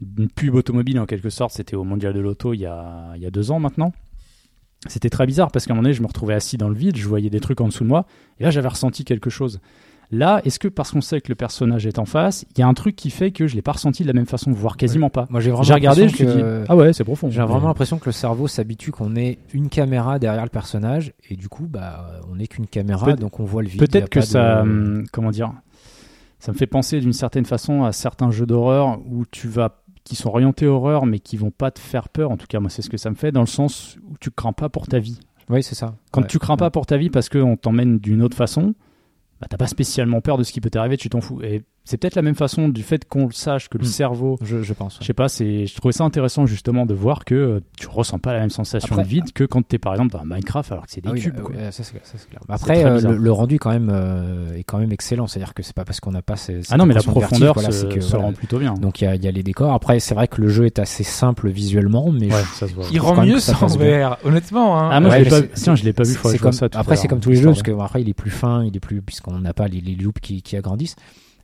d'une 0.00 0.28
pub 0.28 0.54
automobile 0.54 0.98
en 1.00 1.06
quelque 1.06 1.28
sorte. 1.30 1.52
C'était 1.52 1.76
au 1.76 1.84
Mondial 1.84 2.12
de 2.14 2.20
l'Auto 2.20 2.54
il 2.54 2.60
y 2.60 2.66
a 2.66 3.14
deux 3.32 3.50
ans 3.50 3.58
maintenant. 3.58 3.92
C'était 4.86 5.10
très 5.10 5.26
bizarre 5.26 5.50
parce 5.50 5.66
qu'à 5.66 5.72
un 5.72 5.74
moment 5.76 5.82
donné, 5.84 5.94
je 5.94 6.02
me 6.02 6.06
retrouvais 6.06 6.34
assis 6.34 6.56
dans 6.56 6.68
le 6.68 6.74
vide, 6.76 6.96
je 6.96 7.08
voyais 7.08 7.30
des 7.30 7.40
trucs 7.40 7.60
en 7.60 7.66
dessous 7.68 7.82
de 7.84 7.88
moi, 7.88 8.06
et 8.38 8.44
là, 8.44 8.50
j'avais 8.50 8.68
ressenti 8.68 9.04
quelque 9.04 9.28
chose. 9.30 9.60
Là, 10.10 10.40
est-ce 10.44 10.58
que 10.58 10.68
parce 10.68 10.92
qu'on 10.92 11.02
sait 11.02 11.20
que 11.20 11.28
le 11.28 11.34
personnage 11.34 11.84
est 11.86 11.98
en 11.98 12.06
face, 12.06 12.46
il 12.56 12.60
y 12.60 12.62
a 12.62 12.66
un 12.66 12.72
truc 12.72 12.96
qui 12.96 13.10
fait 13.10 13.30
que 13.30 13.46
je 13.46 13.54
l'ai 13.56 13.60
pas 13.60 13.72
ressenti 13.72 14.04
de 14.04 14.06
la 14.08 14.14
même 14.14 14.24
façon, 14.24 14.50
voire 14.52 14.78
quasiment 14.78 15.10
pas? 15.10 15.26
Moi, 15.28 15.40
j'ai 15.40 15.50
vraiment 15.50 15.64
J'ai 15.64 15.74
regardé, 15.74 16.08
je 16.08 16.12
me 16.12 16.16
suis 16.16 16.26
dit, 16.26 16.42
ah 16.68 16.76
ouais, 16.76 16.94
c'est 16.94 17.04
profond. 17.04 17.28
J'ai 17.28 17.42
vraiment 17.42 17.66
l'impression 17.66 17.98
que 17.98 18.06
le 18.06 18.12
cerveau 18.12 18.48
s'habitue 18.48 18.90
qu'on 18.90 19.16
ait 19.16 19.38
une 19.52 19.68
caméra 19.68 20.18
derrière 20.18 20.44
le 20.44 20.48
personnage 20.48 21.12
et 21.28 21.36
du 21.36 21.48
coup, 21.50 21.66
bah, 21.68 22.20
on 22.30 22.36
n'est 22.36 22.46
qu'une 22.46 22.66
caméra, 22.66 23.12
donc 23.16 23.38
on 23.40 23.44
voit 23.44 23.62
le 23.62 23.68
vide. 23.68 23.80
Peut-être 23.80 24.08
que 24.08 24.20
de- 24.20 24.24
ça, 24.24 24.62
hum, 24.62 25.04
comment 25.12 25.30
dire, 25.30 25.52
ça 26.38 26.52
me 26.52 26.56
fait 26.56 26.66
penser 26.68 27.00
d'une 27.00 27.12
certaine 27.12 27.44
façon 27.44 27.84
à 27.84 27.92
certains 27.92 28.30
jeux 28.30 28.46
d'horreur 28.46 28.98
où 29.10 29.24
tu 29.30 29.46
vas, 29.48 29.82
qui 30.08 30.16
sont 30.16 30.28
orientés 30.30 30.66
horreur, 30.66 31.06
mais 31.06 31.18
qui 31.18 31.36
vont 31.36 31.50
pas 31.50 31.70
te 31.70 31.78
faire 31.78 32.08
peur. 32.08 32.30
En 32.30 32.36
tout 32.36 32.46
cas, 32.48 32.60
moi, 32.60 32.70
c'est 32.70 32.82
ce 32.82 32.90
que 32.90 32.96
ça 32.96 33.10
me 33.10 33.14
fait, 33.14 33.30
dans 33.32 33.40
le 33.42 33.46
sens 33.46 33.96
où 34.10 34.16
tu 34.20 34.30
crains 34.30 34.52
pas 34.52 34.68
pour 34.68 34.86
ta 34.86 34.98
vie. 34.98 35.20
Oui, 35.50 35.62
c'est 35.62 35.74
ça. 35.74 35.94
Quand 36.10 36.22
Ouais. 36.22 36.26
tu 36.26 36.38
crains 36.38 36.56
pas 36.56 36.70
pour 36.70 36.86
ta 36.86 36.96
vie 36.96 37.10
parce 37.10 37.28
qu'on 37.28 37.56
t'emmène 37.56 37.98
d'une 37.98 38.22
autre 38.22 38.36
façon, 38.36 38.74
bah, 39.40 39.46
t'as 39.48 39.56
pas 39.56 39.66
spécialement 39.66 40.20
peur 40.20 40.36
de 40.38 40.42
ce 40.42 40.52
qui 40.52 40.60
peut 40.60 40.70
t'arriver, 40.70 40.96
tu 40.96 41.08
t'en 41.08 41.20
fous. 41.20 41.40
Et 41.42 41.62
c'est 41.88 41.96
peut-être 41.96 42.16
la 42.16 42.22
même 42.22 42.34
façon 42.34 42.68
du 42.68 42.82
fait 42.82 43.08
qu'on 43.08 43.24
le 43.26 43.32
sache 43.32 43.68
que 43.70 43.78
le 43.78 43.84
Mm. 43.84 43.88
cerveau. 43.88 44.38
Je, 44.42 44.62
je 44.62 44.72
pense. 44.74 44.98
Je 45.00 45.06
sais 45.06 45.14
pas, 45.14 45.28
c'est, 45.30 45.64
je 45.66 45.74
trouvais 45.74 45.92
ça 45.92 46.04
intéressant 46.04 46.44
justement 46.44 46.84
de 46.84 46.92
voir 46.92 47.24
que 47.24 47.34
euh, 47.34 47.60
tu 47.78 47.86
ressens 47.88 48.18
pas 48.18 48.34
la 48.34 48.40
même 48.40 48.50
sensation 48.50 48.92
Après- 48.92 49.04
de 49.04 49.08
vide 49.08 49.32
que 49.32 49.44
quand 49.44 49.66
t'es 49.66 49.78
par 49.78 49.94
exemple 49.94 50.12
dans 50.12 50.22
Minecraft 50.24 50.70
alors 50.72 50.84
que 50.86 50.92
c'est 50.92 51.00
des 51.00 51.08
Ah 51.08 51.12
oui, 51.12 51.20
cubes. 51.22 51.38
euh, 51.38 51.42
quoi. 51.42 51.54
ouais, 51.56 51.72
ça, 51.72 51.82
c'est 51.82 51.92
clair, 51.92 52.02
ça, 52.04 52.18
c'est 52.18 52.28
clair. 52.28 52.40
Après, 52.48 52.84
euh, 52.84 53.00
le, 53.00 53.16
le 53.16 53.32
rendu 53.32 53.58
quand 53.58 53.70
même 53.70 53.88
euh, 53.90 54.54
est 54.56 54.64
quand 54.64 54.78
même 54.78 54.92
excellent. 54.92 55.26
C'est-à-dire 55.26 55.54
que 55.54 55.62
c'est 55.62 55.74
pas 55.74 55.84
parce 55.86 56.00
qu'on 56.00 56.10
n'a 56.12 56.20
pas 56.20 56.36
ces, 56.36 56.60
ah 56.70 56.76
non, 56.76 56.84
mais 56.84 56.92
la 56.92 57.00
vertige, 57.00 57.12
profondeur 57.22 57.54
voilà, 57.54 57.70
se, 57.70 57.80
c'est 57.88 57.94
que, 57.94 58.00
se 58.02 58.10
voilà. 58.10 58.26
rend 58.26 58.32
plutôt 58.34 58.58
bien. 58.58 58.74
Donc 58.74 59.00
il 59.00 59.04
y 59.04 59.06
a, 59.06 59.14
y 59.16 59.26
a 59.26 59.30
les 59.30 59.42
décors. 59.42 59.72
Après, 59.72 59.98
c'est 59.98 60.14
vrai 60.14 60.28
que 60.28 60.40
le 60.42 60.48
jeu 60.48 60.66
est 60.66 60.78
assez 60.78 61.04
simple 61.04 61.48
visuellement, 61.48 62.10
mais 62.12 62.30
ouais, 62.30 62.42
je- 62.52 62.54
ça 62.58 62.68
se 62.68 62.74
voit. 62.74 62.84
Il 62.92 63.00
rend 63.00 63.24
mieux 63.24 63.40
sans. 63.40 63.66
VR, 63.78 64.18
honnêtement. 64.24 64.78
Hein. 64.78 64.90
Ah, 64.92 65.00
moi, 65.00 65.10
Ouais, 65.10 65.24
je 65.24 65.30
l'ai 65.30 65.42
pas, 65.42 65.46
tiens, 65.54 65.74
je 65.74 65.84
l'ai 65.84 65.92
pas 65.94 66.02
vu, 66.02 66.16
après, 66.74 66.96
c'est 66.96 67.08
comme 67.08 67.20
tous 67.20 67.30
les 67.30 67.36
jeux, 67.36 67.46
parce 67.46 67.62
que 67.62 67.70
après, 67.80 68.02
il 68.02 68.08
est 68.10 68.14
plus 68.14 68.30
fin, 68.30 68.62
il 68.64 68.76
est 68.76 68.80
plus, 68.80 69.00
puisqu'on 69.00 69.38
n'a 69.38 69.54
pas 69.54 69.68
les, 69.68 69.80
loops 69.80 70.20
qui, 70.20 70.42
qui 70.42 70.56
agrandissent. 70.56 70.96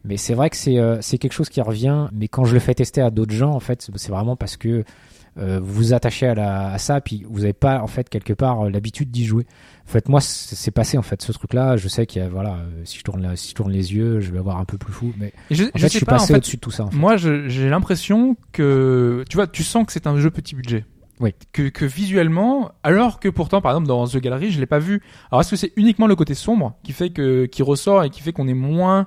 Mais 0.05 0.16
c'est 0.16 0.35
vrai 0.35 0.51
que 0.51 0.56
c'est 0.56 0.78
euh, 0.78 0.98
c'est 1.01 1.18
quelque 1.18 1.32
chose 1.32 1.48
qui 1.48 1.60
revient. 1.60 2.09
Mais 2.12 2.28
quand 2.28 2.44
je 2.44 2.55
le 2.55 2.60
fais 2.60 2.74
tester 2.74 3.01
à 3.01 3.10
d'autres 3.10 3.32
gens, 3.35 3.51
en 3.52 3.60
fait, 3.60 3.89
c'est 3.94 4.10
vraiment 4.12 4.36
parce 4.36 4.56
que 4.56 4.85
euh, 5.36 5.59
vous 5.60 5.72
vous 5.72 5.93
attachez 5.94 6.26
à, 6.28 6.35
la, 6.35 6.70
à 6.72 6.78
ça, 6.78 7.01
puis 7.01 7.24
vous 7.28 7.40
n'avez 7.40 7.52
pas, 7.55 7.81
en 7.81 7.89
fait, 7.89 8.09
quelque 8.09 8.32
part, 8.32 8.66
euh, 8.66 8.70
l'habitude 8.70 9.10
d'y 9.10 9.24
jouer. 9.24 9.47
En 9.89 9.90
fait, 9.90 10.09
moi, 10.09 10.20
c'est 10.20 10.70
passé, 10.70 10.97
en 10.97 11.02
fait, 11.02 11.22
ce 11.22 11.32
truc-là. 11.32 11.76
Je 11.76 11.89
sais 11.89 12.06
qu'il 12.06 12.22
y 12.22 12.24
a, 12.24 12.28
voilà, 12.28 12.55
euh, 12.55 12.82
si 12.85 12.98
je 12.98 13.02
tourne, 13.02 13.20
la- 13.22 13.35
si 13.35 13.51
je 13.51 13.55
tourne 13.55 13.72
les 13.72 13.93
yeux, 13.94 14.20
je 14.20 14.31
vais 14.31 14.39
avoir 14.39 14.59
un 14.59 14.64
peu 14.64 14.78
plus 14.78 14.93
fou. 14.93 15.12
Mais 15.18 15.32
Et 15.51 15.56
je, 15.56 15.64
en 15.64 15.66
fait, 15.72 15.78
je 15.81 15.89
suis 15.89 16.05
pas, 16.05 16.14
en 16.14 16.18
passé 16.18 16.28
fait, 16.28 16.36
au-dessus 16.36 16.56
de 16.56 16.60
tout 16.60 16.70
ça. 16.70 16.85
En 16.85 16.90
fait. 16.90 16.97
Moi, 16.97 17.16
j'ai 17.16 17.68
l'impression 17.68 18.36
que, 18.52 19.24
tu 19.28 19.36
vois, 19.36 19.47
tu 19.48 19.64
sens 19.64 19.85
que 19.86 19.93
c'est 19.93 20.06
un 20.06 20.16
jeu 20.20 20.31
petit 20.31 20.55
budget. 20.55 20.85
Oui. 21.20 21.32
Que, 21.52 21.68
que 21.68 21.85
visuellement, 21.85 22.70
alors 22.82 23.18
que 23.20 23.28
pourtant, 23.28 23.60
par 23.60 23.72
exemple, 23.72 23.86
dans 23.89 24.06
The 24.06 24.18
Gallery, 24.18 24.51
je 24.52 24.60
l'ai 24.60 24.66
pas 24.66 24.78
vu. 24.81 25.01
Alors, 25.31 25.40
est-ce 25.40 25.51
que 25.51 25.56
c'est 25.56 25.72
uniquement 25.76 26.06
le 26.06 26.16
côté 26.16 26.35
sombre 26.35 26.74
qui 26.85 26.93
fait 26.93 27.10
que, 27.10 27.47
qui 27.47 27.62
ressort 27.62 28.05
et 28.05 28.10
qui 28.10 28.20
fait 28.20 28.32
qu'on 28.32 28.47
est 28.48 28.55
moins 28.55 29.06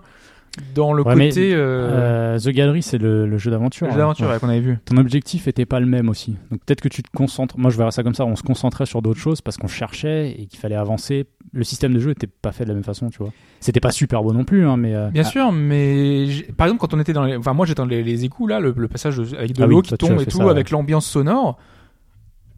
dans 0.75 0.93
le 0.93 1.03
Ouais, 1.03 1.13
côté, 1.29 1.53
euh, 1.53 2.35
Euh, 2.35 2.39
The 2.39 2.49
Gallery, 2.49 2.81
c'est 2.83 2.97
le, 2.97 3.25
le 3.27 3.37
jeu 3.37 3.49
d'aventure. 3.51 3.87
le 3.87 3.93
jeu 3.93 3.97
d'aventure 3.99 4.29
ouais, 4.29 4.39
qu'on 4.39 4.49
avait 4.49 4.59
vu. 4.59 4.77
Ton 4.85 4.97
objectif 4.97 5.47
était 5.47 5.65
pas 5.65 5.79
le 5.79 5.85
même 5.85 6.09
aussi. 6.09 6.35
Donc 6.51 6.61
peut-être 6.65 6.81
que 6.81 6.87
tu 6.89 7.01
te 7.03 7.09
concentres. 7.15 7.57
Moi, 7.57 7.71
je 7.71 7.77
verrais 7.77 7.91
ça 7.91 8.03
comme 8.03 8.13
ça. 8.15 8.25
On 8.25 8.35
se 8.35 8.43
concentrait 8.43 8.85
sur 8.85 9.01
d'autres 9.01 9.19
choses 9.19 9.41
parce 9.41 9.57
qu'on 9.57 9.67
cherchait 9.67 10.31
et 10.39 10.45
qu'il 10.47 10.59
fallait 10.59 10.75
avancer. 10.75 11.25
Le 11.53 11.63
système 11.63 11.93
de 11.93 11.99
jeu 11.99 12.11
était 12.11 12.27
pas 12.27 12.51
fait 12.51 12.63
de 12.65 12.69
la 12.69 12.75
même 12.75 12.83
façon, 12.83 13.09
tu 13.09 13.17
vois. 13.19 13.31
C'était 13.61 13.79
pas 13.79 13.91
super 13.91 14.21
beau 14.21 14.33
non 14.33 14.43
plus, 14.43 14.65
hein, 14.67 14.77
mais. 14.77 14.93
euh, 14.93 15.09
Bien 15.09 15.23
sûr, 15.23 15.51
mais 15.51 16.27
par 16.57 16.67
exemple, 16.67 16.81
quand 16.81 16.93
on 16.93 16.99
était 16.99 17.13
dans 17.13 17.23
les, 17.23 17.37
enfin, 17.37 17.53
moi, 17.53 17.65
j'étais 17.65 17.81
dans 17.81 17.85
les, 17.87 18.03
les 18.03 18.25
égouts, 18.25 18.47
là, 18.47 18.59
le, 18.59 18.73
le 18.75 18.87
passage 18.87 19.19
avec 19.37 19.53
de 19.53 19.63
Ah 19.63 19.65
l'eau 19.65 19.81
qui 19.81 19.95
tombe 19.97 20.19
et 20.21 20.25
tout, 20.25 20.37
ça, 20.37 20.45
ouais. 20.45 20.51
avec 20.51 20.69
l'ambiance 20.71 21.05
sonore. 21.05 21.57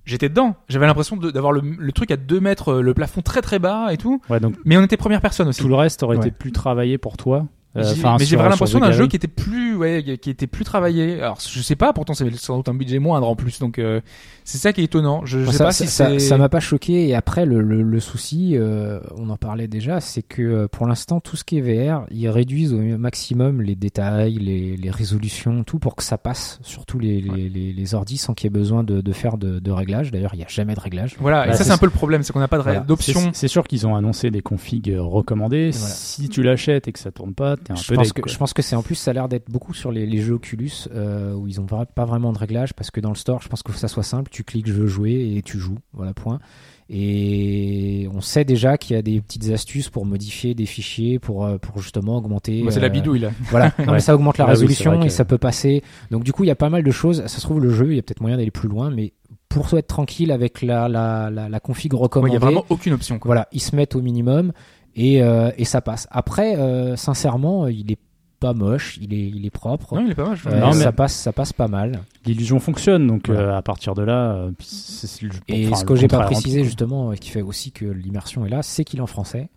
J'étais 0.05 0.27
dedans. 0.29 0.55
J'avais 0.69 0.87
l'impression 0.87 1.17
d'avoir 1.17 1.51
le, 1.51 1.61
le 1.77 1.91
truc 1.91 2.09
à 2.09 2.17
2 2.17 2.39
mètres, 2.39 2.73
le 2.81 2.93
plafond 2.95 3.21
très 3.21 3.41
très 3.41 3.59
bas 3.59 3.93
et 3.93 3.97
tout. 3.97 4.19
Ouais, 4.29 4.39
donc 4.39 4.55
Mais 4.65 4.75
on 4.75 4.81
était 4.81 4.97
première 4.97 5.21
personne 5.21 5.47
aussi. 5.47 5.61
tout 5.61 5.67
le 5.67 5.75
reste 5.75 6.01
aurait 6.01 6.17
Ouais. 6.17 6.27
été 6.27 6.31
plus 6.35 6.51
travaillé 6.51 6.97
pour 6.97 7.15
toi. 7.15 7.45
Euh, 7.75 7.93
mais 8.17 8.25
j'ai 8.25 8.35
vraiment 8.35 8.49
l'impression 8.49 8.79
d'un 8.79 8.91
jeu 8.91 9.07
qui 9.07 9.15
était 9.15 9.27
plus, 9.27 9.75
ouais, 9.75 10.17
qui 10.19 10.29
était 10.29 10.47
plus 10.47 10.65
travaillé. 10.65 11.21
Alors, 11.21 11.39
je 11.39 11.61
sais 11.61 11.75
pas, 11.75 11.93
pourtant, 11.93 12.13
c'est 12.15 12.33
sans 12.35 12.57
doute 12.57 12.69
un 12.69 12.73
budget 12.73 12.97
moindre 12.97 13.27
en 13.27 13.35
plus, 13.35 13.59
donc 13.59 13.77
euh, 13.77 14.01
c'est 14.49 14.57
ça 14.57 14.73
qui 14.73 14.81
est 14.81 14.85
étonnant. 14.85 15.25
Je, 15.25 15.39
je 15.45 15.51
sais 15.51 15.57
ça, 15.57 15.63
pas 15.65 15.71
ça- 15.71 15.85
si 15.85 15.91
ça- 15.91 16.09
c'est. 16.09 16.19
ça 16.19 16.37
m'a 16.37 16.49
pas 16.49 16.59
choqué. 16.59 17.07
Et 17.07 17.15
après, 17.15 17.45
le, 17.45 17.61
le, 17.61 17.81
le 17.83 17.99
souci, 17.99 18.55
euh, 18.57 18.99
on 19.17 19.29
en 19.29 19.37
parlait 19.37 19.67
déjà, 19.67 19.99
c'est 19.99 20.23
que 20.23 20.41
euh, 20.41 20.67
pour 20.67 20.87
l'instant, 20.87 21.19
tout 21.19 21.35
ce 21.35 21.43
qui 21.43 21.57
est 21.57 21.61
VR, 21.61 22.05
ils 22.11 22.27
réduisent 22.29 22.73
au 22.73 22.79
maximum 22.97 23.61
les 23.61 23.75
détails, 23.75 24.35
les, 24.39 24.75
les 24.77 24.89
résolutions, 24.91 25.63
tout 25.63 25.77
pour 25.79 25.95
que 25.95 26.03
ça 26.03 26.17
passe 26.17 26.59
sur 26.63 26.85
tous 26.85 26.99
les, 26.99 27.21
les, 27.21 27.49
les, 27.49 27.73
les 27.73 27.93
ordis 27.95 28.17
sans 28.17 28.33
qu'il 28.33 28.45
y 28.45 28.47
ait 28.47 28.49
besoin 28.57 28.83
de, 28.83 29.01
de 29.01 29.11
faire 29.11 29.37
de, 29.37 29.59
de 29.59 29.71
réglages. 29.71 30.11
D'ailleurs, 30.11 30.33
il 30.33 30.37
n'y 30.37 30.43
a 30.43 30.47
jamais 30.49 30.73
de 30.75 30.79
réglage. 30.79 31.15
Voilà, 31.19 31.45
et 31.45 31.49
Bah, 31.49 31.55
ça 31.55 31.63
c'est 31.63 31.71
un 31.71 31.77
peu 31.77 31.85
le 31.85 31.91
problème, 31.91 32.23
c'est 32.23 32.33
qu'on 32.33 32.39
n'a 32.39 32.47
pas 32.47 32.57
de 32.57 32.63
ré- 32.63 32.71
Voilà. 32.71 32.85
d'option. 32.85 33.29
C'est- 33.33 33.47
sûr 33.49 33.67
qu'ils 33.67 33.87
ont 33.87 33.95
annoncé 33.95 34.29
des 34.31 34.41
configs 34.41 34.91
euh, 34.91 35.01
recommandés. 35.01 35.71
Voilà. 35.71 35.93
Si 35.95 36.29
tu 36.29 36.43
l'achètes 36.43 36.87
et 36.87 36.91
que 36.91 36.99
ça 36.99 37.11
tourne 37.11 37.33
pas, 37.33 37.57
t'es 37.57 37.71
un 37.71 37.75
Je 37.75 37.87
peu 37.87 37.95
pense, 37.95 38.13
que, 38.13 38.21
je 38.29 38.37
pense 38.37 38.53
que 38.53 38.61
c'est 38.61 38.75
en 38.75 38.83
plus, 38.83 38.95
ça 38.95 39.11
a 39.11 39.13
l'air 39.15 39.27
d'être 39.27 39.49
beaucoup 39.49 39.73
sur 39.73 39.91
les, 39.91 40.05
les 40.05 40.21
jeux 40.21 40.33
Oculus 40.35 40.71
euh, 40.93 41.33
où 41.33 41.47
ils 41.47 41.59
ont 41.59 41.65
vra- 41.65 41.85
pas 41.87 42.05
vraiment 42.05 42.31
de 42.31 42.37
réglage 42.37 42.73
parce 42.73 42.91
que 42.91 42.99
dans 42.99 43.09
le 43.09 43.15
store, 43.15 43.41
je 43.41 43.49
pense 43.49 43.63
que 43.63 43.71
ça 43.73 43.87
soit 43.87 44.03
simple. 44.03 44.29
Tu 44.31 44.38
cliques, 44.43 44.67
je 44.67 44.73
veux 44.73 44.87
jouer 44.87 45.35
et 45.37 45.41
tu 45.41 45.57
joues. 45.59 45.77
Voilà, 45.93 46.13
point. 46.13 46.39
Et 46.91 48.07
on 48.13 48.19
sait 48.21 48.43
déjà 48.45 48.77
qu'il 48.77 48.95
y 48.95 48.99
a 48.99 49.01
des 49.03 49.21
petites 49.21 49.49
astuces 49.51 49.89
pour 49.89 50.05
modifier 50.05 50.55
des 50.55 50.65
fichiers, 50.65 51.19
pour, 51.19 51.45
euh, 51.45 51.57
pour 51.57 51.79
justement 51.81 52.17
augmenter. 52.17 52.63
Bah, 52.63 52.71
c'est 52.71 52.79
la 52.79 52.87
euh, 52.87 52.89
bidouille 52.89 53.19
là. 53.19 53.31
Voilà, 53.51 53.73
non, 53.85 53.93
mais 53.93 53.99
ça 53.99 54.15
augmente 54.15 54.37
la 54.39 54.45
Ah 54.45 54.47
oui, 54.47 54.51
résolution 54.53 55.01
et 55.01 55.05
que- 55.05 55.11
ça 55.11 55.23
peut 55.25 55.37
passer. 55.37 55.83
Donc 56.11 56.23
du 56.23 56.31
coup, 56.33 56.43
il 56.43 56.47
y 56.47 56.51
a 56.51 56.55
pas 56.55 56.69
mal 56.69 56.83
de 56.83 56.91
choses. 56.91 57.21
Ça 57.21 57.27
se 57.27 57.41
trouve, 57.41 57.61
le 57.61 57.69
jeu, 57.71 57.91
il 57.91 57.95
y 57.95 57.99
a 57.99 58.01
peut-être 58.01 58.21
moyen 58.21 58.37
d'aller 58.37 58.51
plus 58.51 58.67
loin, 58.69 58.89
mais 58.89 59.13
pour 59.49 59.71
être 59.77 59.87
tranquille 59.87 60.31
avec 60.31 60.61
la, 60.61 60.87
la, 60.89 61.29
la, 61.29 61.47
la 61.49 61.59
config 61.59 61.93
Ouais, 61.93 61.99
Il 61.99 62.03
recommandée, 62.03 62.33
y 62.33 62.35
a 62.37 62.39
vraiment 62.39 62.65
aucune 62.69 62.93
option. 62.93 63.19
Quoi. 63.19 63.29
voilà, 63.29 63.47
ils 63.51 63.61
se 63.61 63.75
mettent 63.75 63.95
au 63.95 64.01
minimum 64.01 64.51
et, 64.95 65.21
euh, 65.21 65.51
et 65.57 65.65
ça 65.65 65.81
passe. 65.81 66.07
Après, 66.11 66.55
euh, 66.57 66.95
sincèrement, 66.95 67.67
il 67.67 67.91
est 67.91 67.99
pas 68.39 68.53
moche, 68.53 68.97
il 69.01 69.13
est, 69.13 69.27
il 69.27 69.45
est 69.45 69.49
propre. 69.49 69.95
Non, 69.95 70.03
il 70.05 70.11
est 70.11 70.15
pas 70.15 70.33
je- 70.35 70.47
Euh, 70.49 70.59
Non, 70.59 70.67
mais- 70.69 70.83
ça 70.83 70.91
passe, 70.91 71.13
ça 71.13 71.31
passe 71.33 71.53
pas 71.53 71.67
mal. 71.67 71.99
L'illusion 72.25 72.59
fonctionne, 72.59 73.05
donc 73.07 73.29
euh, 73.29 73.55
à 73.55 73.61
partir 73.61 73.93
de 73.95 74.01
là, 74.03 74.47
c'est- 74.59 75.07
c'est 75.07 75.23
le- 75.25 75.31
Et 75.47 75.67
enfin, 75.67 75.75
ce 75.75 75.85
que 75.85 75.95
j'ai 75.95 76.07
pas 76.07 76.17
est 76.23 76.25
précisé 76.25 76.63
justement, 76.63 77.11
et 77.13 77.17
qui 77.17 77.29
fait 77.29 77.41
aussi 77.41 77.71
que 77.71 77.85
l'immersion 77.85 78.45
est 78.45 78.49
là, 78.49 78.61
c'est 78.63 78.83
qu'il 78.83 78.99
est 78.99 79.03
en 79.03 79.07
français. 79.07 79.49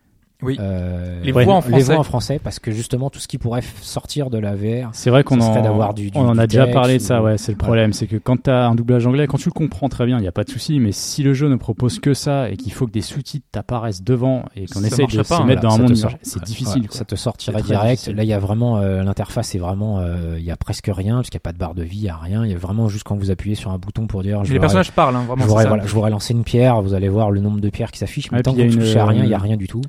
Oui. 0.43 0.57
Euh, 0.61 1.21
Les 1.23 1.33
Ouais. 1.33 1.45
voix 1.45 1.55
en 1.55 1.61
Les 1.61 1.63
français. 1.69 1.85
voix 1.85 1.99
en 1.99 2.03
français, 2.03 2.41
parce 2.43 2.59
que 2.59 2.71
justement, 2.73 3.11
tout 3.11 3.19
ce 3.21 3.29
qui 3.29 3.39
pourrait 3.39 3.63
sortir 3.81 4.29
de 4.29 4.39
la 4.39 4.55
VR, 4.55 4.91
C'est 4.93 5.11
vrai 5.11 5.23
qu'on 5.25 5.41
en, 5.41 5.63
d'avoir 5.63 5.95
du- 5.95 6.11
du- 6.11 6.19
on 6.19 6.29
en 6.29 6.37
a 6.39 6.47
déjà 6.47 6.67
parlé 6.67 6.99
de 6.99 7.03
ou- 7.03 7.07
ça, 7.07 7.23
ouais, 7.23 7.39
c'est 7.39 7.53
le 7.53 7.59
problème. 7.59 7.93
C'est 7.93 8.07
que 8.07 8.17
quand 8.17 8.43
tu 8.45 8.51
as 8.51 8.67
un 8.67 8.75
doublage 8.75 9.07
anglais, 9.07 9.27
quand 9.27 9.39
tu 9.39 9.49
le 9.49 9.53
comprends 9.53 9.89
très 9.89 10.05
bien, 10.07 10.19
il 10.19 10.23
n'y 10.23 10.29
a 10.29 10.33
pas 10.33 10.45
de 10.45 10.51
souci, 10.51 10.81
mais 10.81 10.91
si 10.93 11.23
le 11.23 11.33
jeu 11.35 11.49
ne 11.49 11.57
propose 11.57 11.99
que 12.01 12.13
ça 12.15 12.51
et 12.51 12.57
qu'il 12.57 12.73
faut 12.73 12.87
que 12.87 12.93
des 12.93 13.03
sous-titres 13.03 13.47
t'apparaissent 13.53 14.03
devant 14.03 14.45
et 14.57 14.67
qu'on 14.67 14.81
essaie 14.83 14.97
de 14.97 15.03
marcherait 15.03 15.25
se 15.25 15.29
pas, 15.29 15.37
hein. 15.39 15.45
mettre 15.45 15.61
Voilà, 15.63 15.77
dans 15.77 15.85
un 15.85 15.87
monde 15.89 15.97
sort- 15.97 16.11
c'est 16.23 16.41
ouais, 16.41 16.45
difficile. 16.45 16.87
ça 16.91 17.05
te 17.05 17.15
sortirait 17.15 17.63
direct. 17.63 17.91
difficile. 17.93 18.17
Là, 18.17 18.25
il 18.25 18.29
y 18.29 18.33
a 18.33 18.39
vraiment 18.39 18.79
euh, 18.79 19.03
l'interface 19.05 19.55
est 19.55 19.59
vraiment, 19.59 20.01
euh, 20.01 20.37
il 20.39 20.45
y 20.45 20.51
a 20.51 20.57
presque 20.57 20.91
rien 20.93 21.17
parce 21.17 21.31
qu'il 21.31 21.37
n'y 21.39 21.43
a 21.43 21.47
pas 21.49 21.53
de 21.53 21.59
barre 21.59 21.75
de 21.75 21.83
vie, 21.85 21.99
il 21.99 22.05
y 22.05 22.09
a 22.09 22.17
rien. 22.17 22.45
Il 22.45 22.51
y 22.51 22.55
a 22.55 22.59
vraiment 22.59 22.89
juste 22.89 23.05
quand 23.05 23.17
vous 23.17 23.31
appuyez 23.31 23.55
sur 23.55 23.71
un 23.71 23.79
bouton 23.79 24.07
pour 24.07 24.23
dire. 24.23 24.45
Je 24.45 24.53
les 24.53 24.59
personnages 24.61 24.91
parlent, 24.93 25.15
hein, 25.17 25.25
je 25.39 25.45
vraiment. 25.45 25.77
je 25.85 25.93
voudrais 25.95 26.11
lancer 26.11 26.35
une 26.35 26.43
pierre, 26.45 26.83
vous 26.83 26.95
allez 26.95 27.09
voir 27.09 27.31
le 27.31 27.41
nombre 27.41 27.61
de 27.61 27.71
pierres 27.71 27.93
qui 27.93 27.99
s'affichent, 27.99 28.31
mais 28.33 28.43
tant 28.43 28.55
que 28.55 28.61
y 28.61 28.69
vous 28.69 28.81
rien, 28.81 29.23
il 29.23 29.29
n'y 29.29 29.35
a 29.35 29.37
euh, 29.37 29.41
rien 29.41 29.57
du 29.57 29.67
tout. 29.69 29.83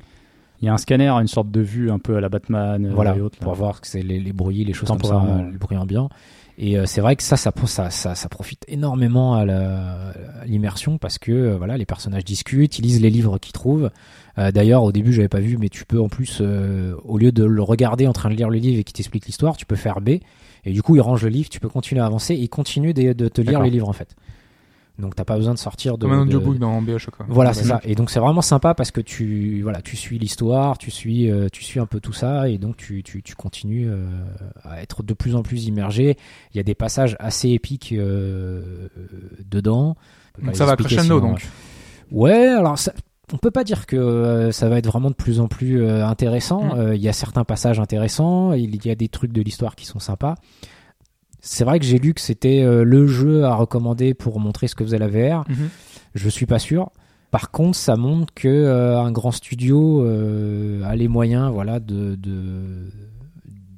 Il 0.64 0.68
y 0.68 0.70
a 0.70 0.72
un 0.72 0.78
scanner, 0.78 1.10
une 1.10 1.28
sorte 1.28 1.50
de 1.50 1.60
vue 1.60 1.90
un 1.90 1.98
peu 1.98 2.16
à 2.16 2.22
la 2.22 2.30
Batman 2.30 2.86
euh, 2.86 2.92
voilà, 2.94 3.14
et 3.14 3.20
autres. 3.20 3.38
pour 3.38 3.52
voir 3.52 3.82
que 3.82 3.86
c'est 3.86 4.00
les, 4.00 4.18
les 4.18 4.32
bruits, 4.32 4.64
les 4.64 4.72
choses 4.72 4.88
comme 4.88 5.02
ça, 5.02 5.22
euh, 5.22 5.50
les 5.50 5.58
bruits 5.58 5.76
ambiants. 5.76 6.08
Et 6.56 6.78
euh, 6.78 6.86
c'est 6.86 7.02
vrai 7.02 7.16
que 7.16 7.22
ça 7.22 7.36
ça, 7.36 7.52
ça, 7.66 7.90
ça, 7.90 8.14
ça 8.14 8.28
profite 8.30 8.64
énormément 8.66 9.34
à 9.34 9.44
l'immersion 10.46 10.96
parce 10.96 11.18
que 11.18 11.32
euh, 11.32 11.56
voilà, 11.58 11.76
les 11.76 11.84
personnages 11.84 12.24
discutent, 12.24 12.78
ils 12.78 12.82
lisent 12.82 13.02
les 13.02 13.10
livres 13.10 13.38
qu'ils 13.38 13.52
trouvent. 13.52 13.90
Euh, 14.38 14.52
D'ailleurs, 14.52 14.84
au 14.84 14.92
début, 14.92 15.12
j'avais 15.12 15.28
pas 15.28 15.40
vu, 15.40 15.58
mais 15.58 15.68
tu 15.68 15.84
peux 15.84 16.00
en 16.00 16.08
plus, 16.08 16.40
au 16.40 17.18
lieu 17.18 17.30
de 17.30 17.44
le 17.44 17.62
regarder 17.62 18.06
en 18.06 18.14
train 18.14 18.30
de 18.30 18.34
lire 18.34 18.48
le 18.48 18.58
livre 18.58 18.78
et 18.78 18.84
qui 18.84 18.94
t'explique 18.94 19.26
l'histoire, 19.26 19.58
tu 19.58 19.66
peux 19.66 19.76
faire 19.76 20.00
B. 20.00 20.20
Et 20.64 20.72
du 20.72 20.82
coup, 20.82 20.96
il 20.96 21.00
range 21.00 21.22
le 21.22 21.28
livre, 21.28 21.50
tu 21.50 21.60
peux 21.60 21.68
continuer 21.68 22.00
à 22.00 22.06
avancer 22.06 22.32
et 22.34 22.40
il 22.40 22.48
continue 22.48 22.94
de, 22.94 23.12
de 23.12 23.28
te 23.28 23.42
lire 23.42 23.60
les 23.60 23.68
livres 23.70 23.88
en 23.88 23.92
fait. 23.92 24.16
Donc 24.98 25.16
t'as 25.16 25.24
pas 25.24 25.36
besoin 25.36 25.54
de 25.54 25.58
sortir 25.58 25.98
de. 25.98 26.02
Comme 26.06 26.12
un 26.12 26.24
de- 26.24 26.36
audiobook 26.36 26.58
dans 26.58 26.80
BioShock. 26.80 27.16
quoi. 27.16 27.26
Voilà, 27.28 27.52
c'est 27.52 27.64
ça. 27.64 27.80
Et 27.82 27.96
donc 27.96 28.10
c'est 28.10 28.20
vraiment 28.20 28.42
sympa 28.42 28.74
parce 28.74 28.92
que 28.92 29.00
tu 29.00 29.60
voilà, 29.62 29.82
tu 29.82 29.96
suis 29.96 30.18
l'histoire, 30.18 30.78
tu 30.78 30.90
suis 30.92 31.30
euh, 31.30 31.48
tu 31.52 31.64
suis 31.64 31.80
un 31.80 31.86
peu 31.86 31.98
tout 31.98 32.12
ça 32.12 32.48
et 32.48 32.58
donc 32.58 32.76
tu 32.76 33.02
tu, 33.02 33.22
tu 33.22 33.34
continues 33.34 33.88
euh, 33.88 34.06
à 34.62 34.82
être 34.82 35.02
de 35.02 35.12
plus 35.12 35.34
en 35.34 35.42
plus 35.42 35.66
immergé. 35.66 36.16
Il 36.52 36.56
y 36.56 36.60
a 36.60 36.62
des 36.62 36.76
passages 36.76 37.16
assez 37.18 37.50
épiques 37.50 37.92
euh, 37.92 38.88
dedans. 39.50 39.96
Donc 40.42 40.54
ça 40.56 40.64
va 40.64 40.76
crescendo 40.76 41.18
sinon, 41.18 41.20
donc. 41.20 41.46
Ouais, 42.12 42.46
alors 42.46 42.78
ça, 42.78 42.92
on 43.32 43.38
peut 43.38 43.50
pas 43.50 43.64
dire 43.64 43.86
que 43.86 43.96
euh, 43.96 44.52
ça 44.52 44.68
va 44.68 44.78
être 44.78 44.86
vraiment 44.86 45.10
de 45.10 45.14
plus 45.14 45.40
en 45.40 45.48
plus 45.48 45.82
euh, 45.82 46.06
intéressant. 46.06 46.62
Mm. 46.62 46.78
Euh, 46.78 46.94
Il 46.94 47.02
y 47.02 47.08
a 47.08 47.12
certains 47.12 47.44
passages 47.44 47.80
intéressants, 47.80 48.52
il 48.52 48.84
y 48.84 48.90
a 48.90 48.94
des 48.94 49.08
trucs 49.08 49.32
de 49.32 49.42
l'histoire 49.42 49.74
qui 49.74 49.86
sont 49.86 49.98
sympas. 49.98 50.34
C'est 51.46 51.64
vrai 51.64 51.78
que 51.78 51.84
j'ai 51.84 51.98
lu 51.98 52.14
que 52.14 52.20
c'était 52.22 52.62
euh, 52.62 52.84
le 52.84 53.06
jeu 53.06 53.44
à 53.44 53.54
recommander 53.54 54.14
pour 54.14 54.40
montrer 54.40 54.66
ce 54.66 54.74
que 54.74 54.82
faisait 54.82 54.98
la 54.98 55.08
VR. 55.08 55.44
Mhm. 55.48 55.68
Je 56.14 56.28
suis 56.30 56.46
pas 56.46 56.58
sûr. 56.58 56.90
Par 57.30 57.50
contre, 57.50 57.76
ça 57.76 57.96
montre 57.96 58.32
que 58.34 58.48
euh, 58.48 58.98
un 58.98 59.10
grand 59.12 59.30
studio 59.32 60.02
euh, 60.04 60.82
a 60.84 60.96
les 60.96 61.08
moyens, 61.08 61.52
voilà, 61.52 61.80
de 61.80 62.14
de, 62.14 62.90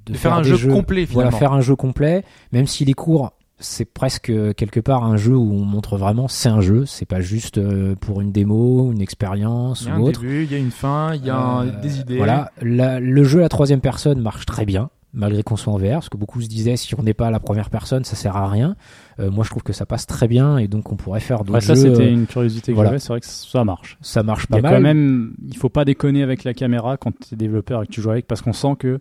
De 0.07 0.15
faire 0.15 0.35
un 0.35 0.43
jeu 0.45 0.55
jeux- 0.57 0.71
complet, 0.73 1.07
Voilà, 1.07 1.31
finalement. 1.31 1.39
faire 1.39 1.53
un 1.55 1.61
jeu 1.63 1.75
complet, 1.75 2.23
même 2.53 2.67
s'il 2.67 2.89
est 2.89 2.95
court. 2.95 3.33
C'est 3.59 3.87
presque 3.87 4.29
euh, 4.29 4.53
quelque 4.53 4.81
part 4.81 5.03
un 5.05 5.17
jeu 5.17 5.35
où 5.35 5.51
on 5.55 5.65
montre 5.65 5.97
vraiment 5.97 6.29
c'est 6.29 6.51
un 6.51 6.61
jeu, 6.61 6.85
c'est 6.85 7.07
pas 7.07 7.23
juste 7.23 7.57
euh, 7.57 7.95
pour 7.97 8.21
une 8.21 8.31
démo, 8.31 8.93
une 8.93 9.01
expérience 9.01 9.81
Il 9.81 9.89
y 9.89 9.91
a 9.91 9.95
ou 9.95 9.97
un 9.97 10.01
autre. 10.03 10.21
début, 10.21 10.45
il 10.45 10.53
y 10.53 10.55
a 10.55 10.59
une 10.59 10.71
fin, 10.71 11.15
il 11.15 11.25
y 11.25 11.31
a 11.31 11.61
Euh, 11.63 11.81
des 11.81 11.99
idées. 12.01 12.19
Voilà, 12.19 12.53
La- 12.61 13.01
le 13.01 13.25
jeu 13.25 13.39
à 13.39 13.43
la 13.43 13.49
troisième 13.49 13.81
personne 13.81 14.21
marche 14.21 14.45
très 14.45 14.67
bien, 14.67 14.91
malgré 15.17 15.43
qu'on 15.43 15.57
soit 15.57 15.73
en 15.73 15.79
VR, 15.79 15.93
parce 15.95 16.09
que 16.11 16.17
beaucoup 16.17 16.41
se 16.43 16.47
disaient 16.47 16.77
si 16.77 16.95
on 16.95 17.03
n'est 17.03 17.15
pas 17.15 17.31
la 17.33 17.41
première 17.41 17.71
personne, 17.71 18.05
ça 18.05 18.15
sert 18.15 18.37
à 18.37 18.49
rien. 18.49 18.77
Euh, 19.19 19.31
moi, 19.31 19.43
je 19.45 19.51
trouve 19.51 19.63
que 19.65 19.73
ça 19.73 19.87
passe 19.87 20.07
très 20.07 20.29
bien 20.29 20.59
et 20.59 20.69
donc 20.69 20.93
on 20.93 20.97
pourrait 20.97 21.21
faire 21.21 21.39
d'autres 21.39 21.55
Ouais, 21.55 21.61
ça, 21.61 21.75
jeux. 21.75 21.81
c'était 21.95 22.07
euh, 22.09 22.13
une 22.13 22.27
curiosité 22.27 22.71
que 22.73 22.75
voilà. 22.77 22.91
j'avais. 22.91 22.99
C'est 23.01 23.09
vrai 23.09 23.21
que 23.21 23.27
ça 23.27 23.65
marche. 23.65 23.97
Ça 24.03 24.23
marche 24.23 24.47
Il 24.51 24.57
y 24.57 24.61
pas 24.61 24.69
a 24.69 24.71
mal. 24.71 24.75
quand 24.75 24.81
même, 24.83 25.35
il 25.49 25.57
faut 25.57 25.69
pas 25.71 25.85
déconner 25.85 26.23
avec 26.23 26.45
la 26.45 26.55
caméra 26.55 26.97
quand 26.97 27.13
tu 27.19 27.35
es 27.35 27.37
développeur 27.37 27.83
et 27.83 27.87
que 27.87 27.93
tu 27.93 28.01
joues 28.03 28.11
avec, 28.11 28.27
parce 28.27 28.43
qu'on 28.43 28.53
sent 28.53 28.77
que 28.79 29.01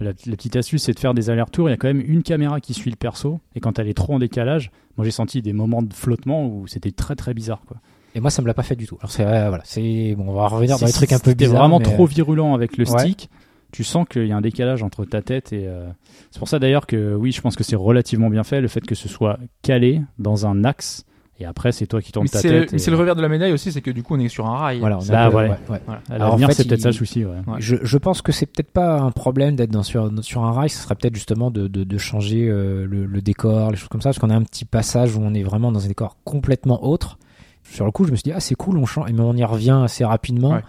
la, 0.00 0.10
la 0.26 0.36
petite 0.36 0.56
astuce, 0.56 0.82
c'est 0.82 0.94
de 0.94 0.98
faire 0.98 1.14
des 1.14 1.30
allers-retours. 1.30 1.68
Il 1.68 1.72
y 1.72 1.74
a 1.74 1.76
quand 1.76 1.86
même 1.88 2.02
une 2.04 2.24
caméra 2.24 2.60
qui 2.60 2.74
suit 2.74 2.90
le 2.90 2.96
perso, 2.96 3.38
et 3.54 3.60
quand 3.60 3.78
elle 3.78 3.86
est 3.88 3.94
trop 3.94 4.14
en 4.14 4.18
décalage, 4.18 4.72
moi 4.96 5.04
j'ai 5.04 5.12
senti 5.12 5.42
des 5.42 5.52
moments 5.52 5.82
de 5.82 5.94
flottement 5.94 6.44
où 6.46 6.66
c'était 6.66 6.90
très 6.90 7.14
très 7.14 7.34
bizarre. 7.34 7.62
Quoi. 7.68 7.76
Et 8.16 8.20
moi, 8.20 8.30
ça 8.30 8.42
me 8.42 8.48
l'a 8.48 8.54
pas 8.54 8.64
fait 8.64 8.74
du 8.76 8.86
tout. 8.88 8.98
Alors 9.00 9.12
c'est 9.12 9.24
euh, 9.24 9.48
voilà, 9.48 9.62
c'est 9.64 10.14
bon, 10.18 10.24
on 10.28 10.32
va 10.34 10.48
revenir 10.48 10.76
dans 10.78 10.86
les 10.86 10.92
trucs 10.92 11.12
un 11.12 11.18
peu 11.20 11.34
bizarres. 11.34 11.60
vraiment 11.60 11.78
mais- 11.78 11.84
trop 11.84 12.04
virulent 12.06 12.52
avec 12.54 12.76
le 12.78 12.90
Ouais. 12.90 12.98
stick. 12.98 13.30
Tu 13.72 13.82
sens 13.84 14.06
qu'il 14.08 14.26
y 14.26 14.32
a 14.32 14.36
un 14.36 14.40
décalage 14.40 14.82
entre 14.82 15.04
ta 15.04 15.20
tête 15.22 15.52
et. 15.52 15.66
euh, 15.66 15.88
C'est 16.30 16.38
pour 16.38 16.48
ça 16.48 16.58
d'ailleurs 16.58 16.86
que 16.86 17.14
oui, 17.14 17.32
je 17.32 17.40
pense 17.40 17.56
que 17.56 17.64
c'est 17.64 17.76
relativement 17.76 18.30
bien 18.30 18.44
fait 18.44 18.60
le 18.60 18.68
fait 18.68 18.82
que 18.82 18.94
ce 18.94 19.08
soit 19.08 19.38
calé 19.62 20.00
dans 20.18 20.46
un 20.46 20.62
axe 20.64 21.04
et 21.40 21.44
après 21.46 21.72
c'est 21.72 21.86
toi 21.86 22.00
qui 22.00 22.12
tournes 22.12 22.26
Mais 22.32 22.40
ta 22.40 22.48
tête. 22.48 22.72
et- 22.74 22.78
c'est 22.78 22.90
le 22.90 22.96
revers 22.96 23.16
de 23.16 23.22
la 23.22 23.28
médaille 23.28 23.52
aussi, 23.52 23.72
c'est 23.72 23.80
que 23.80 23.90
du 23.90 24.02
coup 24.02 24.14
on 24.14 24.20
est 24.20 24.28
sur 24.28 24.46
un 24.46 24.56
rail. 24.56 24.78
Voilà, 24.80 24.98
on 24.98 25.08
a 25.08 25.10
Bah, 25.10 25.30
que- 25.30 25.34
ouais. 25.36 25.48
ouais, 25.48 25.56
ouais. 25.70 25.78
Alors, 26.10 26.28
en 26.28 26.30
l'avenir, 26.32 26.48
fait, 26.48 26.54
c'est 26.54 26.64
peut-être 26.68 26.78
il- 26.80 26.82
ça 26.82 26.88
le 26.90 26.94
souci. 26.94 27.24
Je, 27.58 27.76
je 27.82 27.98
pense 27.98 28.22
que 28.22 28.30
c'est 28.30 28.46
peut-être 28.46 28.70
pas 28.70 29.00
un 29.00 29.10
problème 29.10 29.56
d'être 29.56 29.70
dans- 29.70 29.82
sur, 29.82 30.10
sur 30.22 30.44
un 30.44 30.52
rail, 30.52 30.68
ce 30.70 30.78
serait 30.82 30.94
peut-être 30.94 31.14
justement 31.16 31.50
de, 31.50 31.66
de, 31.66 31.82
de 31.84 31.98
changer 31.98 32.48
euh, 32.48 32.86
le, 32.86 33.06
le 33.06 33.20
décor, 33.22 33.70
les 33.70 33.76
choses 33.76 33.88
comme 33.88 34.02
ça, 34.02 34.10
parce 34.10 34.18
qu'on 34.18 34.30
a 34.30 34.36
un 34.36 34.42
petit 34.42 34.64
passage 34.66 35.16
où 35.16 35.20
on 35.22 35.34
est 35.34 35.42
vraiment 35.42 35.72
dans 35.72 35.84
un 35.84 35.88
décor 35.88 36.16
complètement 36.24 36.84
autre. 36.84 37.18
Sur 37.64 37.86
le 37.86 37.90
coup, 37.92 38.04
je 38.04 38.10
me 38.10 38.16
suis 38.16 38.24
dit, 38.24 38.32
ah, 38.32 38.40
c'est 38.40 38.54
cool, 38.54 38.76
on 38.76 38.86
change, 38.86 39.10
mais 39.12 39.20
on 39.20 39.34
y 39.34 39.44
revient 39.44 39.80
assez 39.84 40.04
rapidement. 40.04 40.60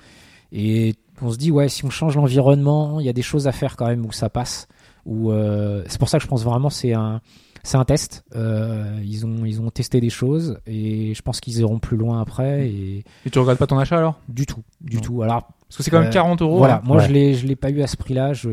Ouais. 0.54 0.60
Et 0.60 0.96
on 1.22 1.32
se 1.32 1.38
dit, 1.38 1.52
ouais, 1.52 1.70
si 1.70 1.86
on 1.86 1.90
change 1.90 2.16
l'environnement, 2.16 3.00
il 3.00 3.06
y 3.06 3.10
a 3.10 3.14
des 3.14 3.22
choses 3.22 3.48
à 3.48 3.52
faire 3.52 3.76
quand 3.76 3.88
même 3.88 4.06
où 4.06 4.12
ça 4.12 4.30
passe. 4.30 4.68
Où, 5.06 5.32
euh, 5.32 5.84
c'est 5.88 6.00
pour 6.00 6.08
ça 6.10 6.18
que 6.18 6.24
je 6.24 6.30
pense 6.30 6.44
vraiment 6.46 6.70
c'est 6.70 6.94
un, 6.94 7.20
c'est 7.64 7.76
un 7.78 7.84
test. 7.84 8.24
Euh, 8.36 9.00
ils, 9.04 9.26
ont, 9.26 9.44
ils 9.46 9.62
ont 9.62 9.70
testé 9.70 10.00
des 10.00 10.10
choses 10.10 10.58
et 10.66 11.14
je 11.14 11.22
pense 11.22 11.42
qu'ils 11.42 11.60
iront 11.60 11.80
plus 11.80 11.98
loin 11.98 12.22
après. 12.22 12.68
Et 12.70 13.04
Et 13.26 13.30
tu 13.30 13.38
regrettes 13.40 13.58
pas 13.60 13.68
ton 13.68 13.78
achat 13.78 13.98
alors? 13.98 14.20
Du 14.30 14.46
tout, 14.46 14.62
du 14.82 14.98
Non. 14.98 15.02
tout. 15.02 15.22
Alors, 15.24 15.42
Parce 15.68 15.78
que 15.78 15.84
c'est 15.84 15.92
quand 15.92 16.00
même 16.00 16.08
Euh, 16.10 16.14
40 16.14 16.42
euros. 16.42 16.58
voilà, 16.58 16.76
hein. 16.78 16.82
moi 16.86 16.98
Ouais. 16.98 17.08
je 17.08 17.12
l'ai 17.12 17.34
je 17.34 17.46
l'ai 17.48 17.56
pas 17.58 17.70
eu 17.70 17.82
à 17.82 17.88
ce 17.88 17.98
prix-là. 17.98 18.32
Je 18.32 18.50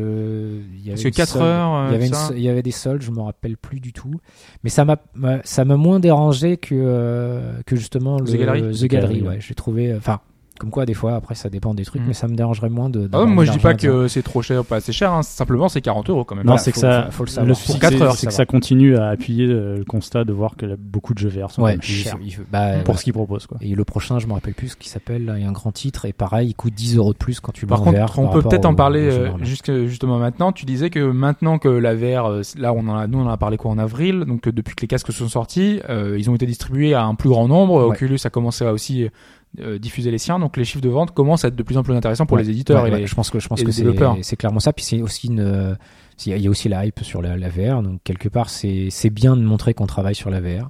il 0.75 0.79
y 0.85 0.91
avait 0.91 0.91
Parce 0.91 1.03
que 1.03 1.07
une 1.07 1.13
4 1.13 1.29
solde. 1.29 1.45
heures, 1.45 1.73
euh, 1.75 1.87
il 1.87 1.91
y 1.93 1.95
avait 1.95 2.07
une 2.07 2.37
il 2.37 2.43
y 2.43 2.49
avait 2.49 2.63
des 2.63 2.71
soldes, 2.71 3.01
je 3.01 3.11
me 3.11 3.21
rappelle 3.21 3.55
plus 3.57 3.79
du 3.79 3.93
tout. 3.93 4.19
Mais 4.65 4.69
ça 4.69 4.83
m'a 4.85 4.97
ça 5.45 5.63
m'a 5.63 5.77
moins 5.77 5.99
dérangé 6.01 6.57
que 6.57 6.75
euh, 6.75 7.61
que 7.65 7.75
justement 7.77 8.17
le 8.19 8.25
The 8.25 8.35
Gallery 8.35 8.61
The 8.61 8.85
Gallery, 8.85 8.87
Gallery, 8.87 9.21
ouais. 9.21 9.37
J'ai 9.39 9.55
trouvé 9.55 9.93
enfin 9.95 10.19
comme 10.61 10.69
quoi 10.69 10.85
des 10.85 10.93
fois 10.93 11.15
après 11.15 11.33
ça 11.33 11.49
dépend 11.49 11.73
des 11.73 11.83
trucs 11.85 12.01
Mhm. 12.03 12.07
mais 12.09 12.13
ça 12.13 12.27
me 12.27 12.35
dérangerait 12.35 12.69
moins 12.69 12.89
de 12.89 13.09
Ah 13.11 13.25
moi 13.25 13.45
je 13.45 13.51
dis 13.51 13.57
pas 13.57 13.73
que 13.73 14.07
c'est 14.07 14.21
trop 14.21 14.43
cher 14.43 14.61
ou 14.61 14.63
pas 14.63 14.75
assez 14.75 14.93
cher, 14.93 15.11
hein. 15.11 15.23
simplement 15.23 15.67
c'est 15.69 15.81
40 15.81 16.09
euros 16.11 16.23
quand 16.23 16.35
même. 16.35 16.45
Non, 16.45 16.51
Voilà, 16.51 16.63
c'est 16.63 16.71
que 16.71 16.77
ça. 16.77 17.07
faut- 17.09 17.11
faut 17.11 17.23
le 17.23 17.47
le 17.47 17.53
savoir. 17.55 17.55
souci, 17.57 17.79
c'est- 18.19 18.27
que 18.27 18.33
ça 18.33 18.45
continue 18.45 18.95
à 18.95 19.07
appuyer 19.09 19.47
euh, 19.47 19.77
le 19.79 19.83
constat 19.85 20.23
de 20.23 20.31
voir 20.33 20.55
que 20.55 20.75
beaucoup 20.75 21.15
de 21.15 21.19
jeux 21.19 21.29
VR 21.29 21.49
sont 21.49 21.63
ouais 21.63 21.77
chers 21.81 22.17
bah, 22.51 22.79
pour 22.85 22.99
ce 22.99 23.03
qu'ils 23.05 23.13
proposent. 23.13 23.47
Quoi. 23.47 23.57
et 23.61 23.73
le 23.73 23.83
prochain, 23.85 24.19
je 24.19 24.27
me 24.27 24.33
rappelle 24.33 24.53
plus 24.53 24.69
ce 24.69 24.75
qu'il 24.75 24.89
s'appelle. 24.91 25.25
là, 25.25 25.37
Il 25.37 25.43
y 25.43 25.45
a 25.45 25.49
un 25.49 25.51
grand 25.51 25.71
titre 25.71 26.05
et 26.05 26.13
pareil, 26.13 26.49
il 26.49 26.53
coûte 26.53 26.73
10 26.75 26.95
euros 26.97 27.13
de 27.13 27.17
plus 27.17 27.39
quand 27.39 27.51
tu 27.51 27.65
le 27.65 27.73
en 27.73 27.77
contre, 27.77 27.97
VR 27.97 28.19
on 28.19 28.23
par 28.25 28.33
peut 28.33 28.41
peut-être 28.43 28.65
en 28.65 28.75
parler 28.75 29.09
euh, 29.11 29.29
justement 29.87 30.19
maintenant. 30.19 30.51
Tu 30.51 30.65
disais 30.65 30.89
que 30.91 30.99
maintenant 31.11 31.57
que 31.57 31.69
la 31.69 31.95
VR, 31.95 32.25
euh, 32.27 32.41
là 32.57 32.71
on 32.73 32.87
en 32.87 32.95
a, 32.97 33.07
nous 33.07 33.17
on 33.19 33.25
en 33.25 33.29
a 33.29 33.37
parlé 33.37 33.57
quoi 33.57 33.71
en 33.71 33.77
avril, 33.79 34.25
donc 34.27 34.47
depuis 34.47 34.75
que 34.75 34.81
les 34.81 34.87
casques 34.87 35.11
sont 35.11 35.27
sortis, 35.27 35.79
euh, 35.89 36.15
ils 36.19 36.29
ont 36.29 36.35
été 36.35 36.45
distribués 36.45 36.93
à 36.93 37.03
un 37.03 37.15
plus 37.15 37.29
grand 37.29 37.47
nombre. 37.47 37.75
Oculus 37.87 38.19
a 38.25 38.29
commencé 38.29 38.63
à 38.65 38.73
aussi 38.73 39.07
euh, 39.59 39.77
diffuser 39.79 40.11
les 40.11 40.17
siens, 40.17 40.39
donc 40.39 40.55
les 40.57 40.63
chiffres 40.63 40.81
de 40.81 40.89
vente 40.89 41.11
commencent 41.11 41.43
à 41.43 41.49
être 41.49 41.55
de 41.55 41.63
plus 41.63 41.77
en 41.77 41.83
plus 41.83 41.93
intéressants 41.93 42.25
pour 42.25 42.37
Ouais, 42.37 42.43
les 42.43 42.49
éditeurs 42.49 42.83
ouais, 42.83 42.89
et 42.89 42.93
ouais, 42.93 43.07
je 43.07 43.15
pense 43.15 43.29
que 43.29 43.39
je 43.39 43.47
pense 43.49 43.61
que 43.63 43.71
c'est 43.71 44.35
clairement 44.37 44.59
ça. 44.61 44.71
Puis 44.73 44.85
c'est 44.85 45.01
aussi 45.01 45.27
une 45.27 45.39
euh, 45.41 45.75
il 46.25 46.37
y 46.41 46.47
a- 46.47 46.49
aussi 46.49 46.69
la 46.69 46.85
hype 46.85 46.99
sur 47.03 47.21
la, 47.21 47.35
la 47.35 47.49
VR 47.49 47.81
donc 47.81 47.99
quelque 48.03 48.29
part 48.29 48.49
c'est 48.49 48.87
c'est 48.91 49.09
bien 49.09 49.35
de 49.35 49.41
montrer 49.41 49.73
qu'on 49.73 49.87
travaille 49.87 50.15
sur 50.15 50.29
la 50.29 50.39
VR 50.39 50.69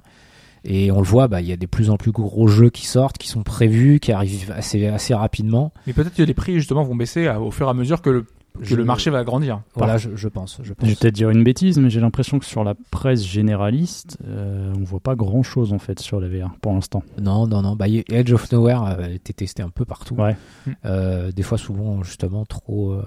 et 0.64 0.90
on 0.90 0.98
le 0.98 1.06
voit 1.06 1.28
bah 1.28 1.40
il 1.40 1.46
y 1.46 1.52
a 1.52 1.56
des 1.56 1.66
plus 1.66 1.90
en 1.90 1.96
plus 1.96 2.10
gros 2.12 2.46
jeux 2.46 2.70
qui 2.70 2.86
sortent 2.86 3.18
qui 3.18 3.28
sont 3.28 3.42
prévus 3.42 4.00
qui 4.00 4.12
arrivent 4.12 4.52
assez 4.56 4.86
assez 4.86 5.12
rapidement. 5.14 5.72
Mais 5.86 5.92
peut-être 5.92 6.14
que 6.14 6.22
les 6.22 6.34
prix 6.34 6.54
justement 6.54 6.82
vont 6.84 6.96
baisser 6.96 7.28
au 7.28 7.50
fur 7.50 7.66
et 7.66 7.70
à 7.70 7.74
mesure 7.74 8.00
que 8.02 8.10
le 8.10 8.26
que 8.58 8.64
Je- 8.66 8.76
le 8.76 8.84
marché 8.84 9.10
va 9.10 9.24
grandir. 9.24 9.62
voilà 9.74 9.96
je, 9.96 10.10
je 10.14 10.28
pense 10.28 10.58
je 10.62 10.68
vais 10.70 10.74
peut-être 10.74 11.14
dire 11.14 11.30
une 11.30 11.42
bêtise, 11.44 11.78
mais 11.78 11.88
j'ai 11.90 12.00
l'impression 12.00 12.38
que 12.38 12.44
sur 12.44 12.64
la 12.64 12.74
presse 12.90 13.24
généraliste, 13.24 14.18
euh, 14.26 14.72
on 14.78 14.84
voit 14.84 15.00
pas 15.00 15.14
grand 15.14 15.42
chose 15.42 15.72
en 15.72 15.78
fait 15.78 15.98
sur 16.00 16.20
la 16.20 16.28
VR 16.28 16.54
pour 16.60 16.72
l'instant. 16.72 17.02
non 17.20 17.46
non 17.46 17.62
non 17.62 17.76
bah 17.76 17.86
Edge 17.88 18.32
of 18.32 18.50
Nowhere 18.52 18.82
a 18.82 19.08
été 19.10 19.32
testé 19.32 19.62
un 19.62 19.70
peu 19.70 19.84
partout 19.84 20.14
Ouais. 20.16 20.36
Euh, 20.84 21.32
des 21.32 21.42
fois 21.42 21.58
souvent 21.58 22.02
justement 22.02 22.44
trop 22.44 22.92
euh, 22.92 23.02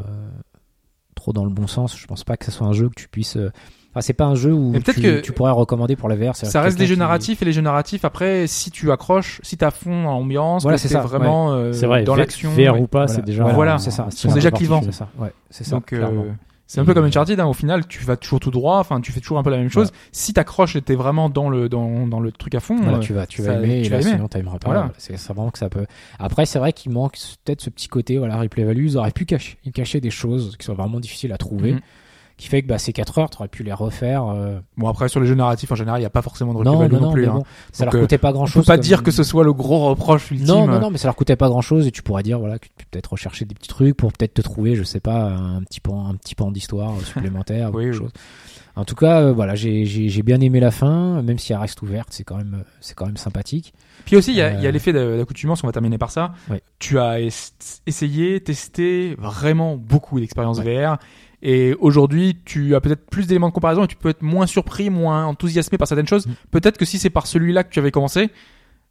trop 1.15 1.31
dans 1.33 1.45
le 1.45 1.51
bon 1.51 1.67
sens 1.67 1.97
je 1.97 2.05
pense 2.07 2.23
pas 2.23 2.37
que 2.37 2.45
ce 2.45 2.51
soit 2.51 2.67
un 2.67 2.73
jeu 2.73 2.89
que 2.89 2.95
tu 2.95 3.07
puisses 3.07 3.37
euh, 3.37 3.51
enfin 3.95 4.01
c'est 4.01 4.13
pas 4.13 4.25
un 4.25 4.35
jeu 4.35 4.51
où 4.51 4.73
tu, 4.77 5.01
que- 5.01 5.21
tu 5.21 5.31
pourrais 5.31 5.51
recommander 5.51 5.95
pour 5.95 6.09
la 6.09 6.15
VR 6.17 6.35
c'est 6.35 6.45
Ça 6.47 6.61
reste 6.61 6.77
des 6.77 6.85
jeux 6.85 6.95
qui- 6.95 6.99
narratifs 6.99 7.41
et 7.41 7.45
les 7.45 7.53
jeux 7.53 7.61
narratifs 7.61 8.03
après 8.03 8.45
si 8.47 8.69
tu 8.71 8.91
accroches, 8.91 9.39
si 9.41 9.55
t'as 9.55 9.71
fond 9.71 10.03
dans 10.03 10.11
l'ambiance, 10.11 10.63
Voilà, 10.63 10.77
c'est 10.77 10.93
vraiment 10.93 11.53
euh, 11.53 11.71
C'est 11.71 11.87
vrai, 11.87 12.03
dans 12.03 12.15
l'action. 12.15 12.51
VR 12.51 12.57
ouais. 12.57 12.81
ou 12.81 12.87
pas, 12.87 13.05
Voilà. 13.05 13.07
c'est 13.07 13.23
déjà. 13.25 13.43
Voilà. 13.45 13.77
c'est 13.77 13.91
ça 13.91 14.07
C'est 14.11 14.33
déjà 14.33 14.51
clivants. 14.51 14.81
c'est 14.83 14.91
ça 14.91 15.07
ouais 15.17 15.31
c'est 15.49 15.63
ça 15.63 15.77
Donc, 15.77 15.93
euh, 15.93 16.05
c'est 16.67 16.81
un 16.81 16.85
peu 16.85 16.95
comme 16.95 17.05
Uncharted, 17.05 17.39
hein, 17.39 17.45
au 17.45 17.53
final, 17.53 17.85
tu 17.87 18.03
vas 18.03 18.17
toujours 18.17 18.39
tout 18.39 18.49
droit, 18.49 18.79
enfin, 18.79 18.99
tu 18.99 19.11
fais 19.11 19.19
toujours 19.19 19.37
un 19.37 19.43
peu 19.43 19.51
la 19.51 19.57
même 19.57 19.69
chose. 19.69 19.91
Si 20.11 20.33
t'accroches 20.33 20.75
et 20.75 20.81
t'es 20.81 20.95
vraiment 20.95 21.29
dans 21.29 21.47
le, 21.47 21.69
dans, 21.69 22.07
dans 22.07 22.19
le 22.19 22.31
truc 22.31 22.55
à 22.55 22.59
fond, 22.59 22.75
Voilà, 22.81 22.97
euh, 22.97 23.01
tu 23.01 23.13
vas, 23.13 23.27
tu 23.27 23.43
ça- 23.43 23.49
vas 23.53 23.59
aimer, 23.63 23.81
tu 23.81 23.85
et 23.85 23.89
vas 23.89 23.97
là, 23.97 24.01
aimer. 24.01 24.11
sinon 24.13 24.27
t'aimeras 24.27 24.57
pas. 24.57 24.69
Voilà. 24.71 24.91
C'est 24.97 25.15
vraiment 25.27 25.51
que 25.51 25.59
ça 25.59 25.69
peut. 25.69 25.85
Après, 26.17 26.47
c'est 26.47 26.57
vrai 26.57 26.73
qu'il 26.73 26.91
manque 26.91 27.17
peut-être 27.45 27.61
ce 27.61 27.69
petit 27.69 27.87
côté, 27.87 28.17
voilà, 28.17 28.35
replay 28.37 28.63
value. 28.63 28.85
Ils 28.85 28.97
auraient 28.97 29.11
pu 29.11 29.25
cacher, 29.25 29.57
cacher 29.75 30.01
des 30.01 30.09
choses 30.09 30.55
qui 30.57 30.65
sont 30.65 30.73
vraiment 30.73 30.99
difficiles 30.99 31.31
à 31.33 31.37
trouver, 31.37 31.73
Mhm. 31.73 31.79
Qui 32.37 32.47
fait 32.49 32.61
que 32.61 32.67
bah, 32.67 32.77
ces 32.77 32.91
4 32.91 33.17
heures, 33.19 33.29
t'aurais 33.29 33.47
pu 33.47 33.63
les 33.63 33.71
refaire. 33.71 34.25
euh, 34.27 34.59
bon, 34.77 34.87
après, 34.89 35.07
sur 35.07 35.19
les 35.21 35.25
jeux 35.27 35.35
narratifs, 35.35 35.71
en 35.71 35.75
général, 35.75 35.99
il 35.99 36.03
n'y 36.03 36.05
a 36.07 36.09
pas 36.09 36.21
forcément 36.21 36.53
de 36.53 36.63
Non, 36.63 36.73
non, 36.83 36.89
non, 36.89 36.99
non, 36.99 37.11
plus. 37.13 37.21
mais 37.23 37.27
hein. 37.29 37.41
ça 37.71 37.85
Donc, 37.85 37.93
leur 37.93 38.01
euh, 38.01 38.03
coûtait 38.05 38.17
pas 38.17 38.33
grand 38.33 38.43
On 38.43 38.45
chose. 38.45 38.65
peut 38.65 38.73
pas 38.73 38.77
dire 38.77 39.03
que 39.03 39.11
ce 39.11 39.23
soit 39.23 39.43
le 39.45 39.53
gros 39.53 39.85
reproche 39.89 40.31
ultime. 40.31 40.47
Non, 40.47 40.67
non, 40.67 40.79
non, 40.79 40.89
mais 40.91 40.97
ça 40.97 41.07
leur 41.07 41.15
coûtait 41.15 41.37
pas 41.37 41.47
grand 41.47 41.61
chose 41.61 41.87
et 41.87 41.91
tu 41.91 42.01
pourrais 42.03 42.23
dire, 42.23 42.37
voilà, 42.39 42.59
que 42.59 42.65
tu 42.65 42.71
peux 42.77 42.83
peut-être 42.91 43.13
rechercher 43.13 43.45
des 43.45 43.55
petits 43.55 43.69
trucs 43.69 43.95
pour 43.95 44.11
peut-être 44.11 44.33
te 44.33 44.41
trouver, 44.41 44.75
je 44.75 44.83
sais 44.83 44.99
pas, 44.99 45.29
un 45.29 45.61
petit 45.63 45.79
pan, 45.79 46.07
un 46.09 46.15
petit 46.15 46.35
pan 46.35 46.51
d'histoire 46.51 46.91
euh, 46.95 47.01
supplémentaire 47.05 47.69
ou 47.73 47.77
Oui, 47.77 47.83
quelque 47.85 47.95
oui. 47.95 48.01
chose. 48.03 48.11
En 48.77 48.83
tout 48.83 48.95
cas, 48.95 49.21
euh, 49.21 49.31
voilà, 49.31 49.55
j'ai, 49.55 49.85
j'ai 49.85 50.21
bien 50.21 50.41
aimé 50.41 50.59
la 50.59 50.69
fin, 50.71 51.21
même 51.21 51.37
si 51.39 51.53
elle 51.53 51.59
reste 51.59 51.81
ouverte, 51.81 52.09
c'est 52.11 52.25
quand 52.25 52.35
même, 52.35 52.65
c'est 52.81 52.93
quand 52.93 53.05
même 53.05 53.15
sympathique. 53.15 53.73
Puis 54.03 54.17
aussi, 54.17 54.31
il 54.31 54.35
y 54.37 54.41
a, 54.41 54.69
l'effet 54.69 54.91
d'a- 54.91 55.15
d'accoutumance, 55.15 55.63
on 55.63 55.67
va 55.67 55.71
terminer 55.71 55.97
par 55.97 56.11
ça. 56.11 56.33
Tu 56.77 56.99
as 56.99 57.21
es- 57.21 57.29
essayé, 57.87 58.41
testé 58.41 59.15
vraiment 59.17 59.77
beaucoup 59.77 60.19
d'expériences 60.19 60.59
Ouais. 60.59 60.83
VR. 60.85 60.97
Et 61.47 61.75
aujourd'hui, 61.79 62.39
tu 62.43 62.73
as 62.73 62.81
peut-être 62.81 63.05
plus 63.07 63.27
d'éléments 63.27 63.49
de 63.49 63.53
comparaison 63.53 63.83
et 63.83 63.87
tu 63.87 63.95
peux 63.95 64.09
être 64.09 64.23
moins 64.23 64.47
surpris, 64.47 64.89
moins 64.89 65.25
enthousiasmé 65.27 65.77
par 65.77 65.87
certaines 65.87 66.07
choses. 66.07 66.25
Mm. 66.25 66.31
Peut-être 66.49 66.77
que 66.79 66.85
si 66.85 66.97
c'est 66.97 67.11
par 67.11 67.27
celui-là 67.27 67.63
que 67.63 67.69
tu 67.69 67.77
avais 67.77 67.91
commencé, 67.91 68.31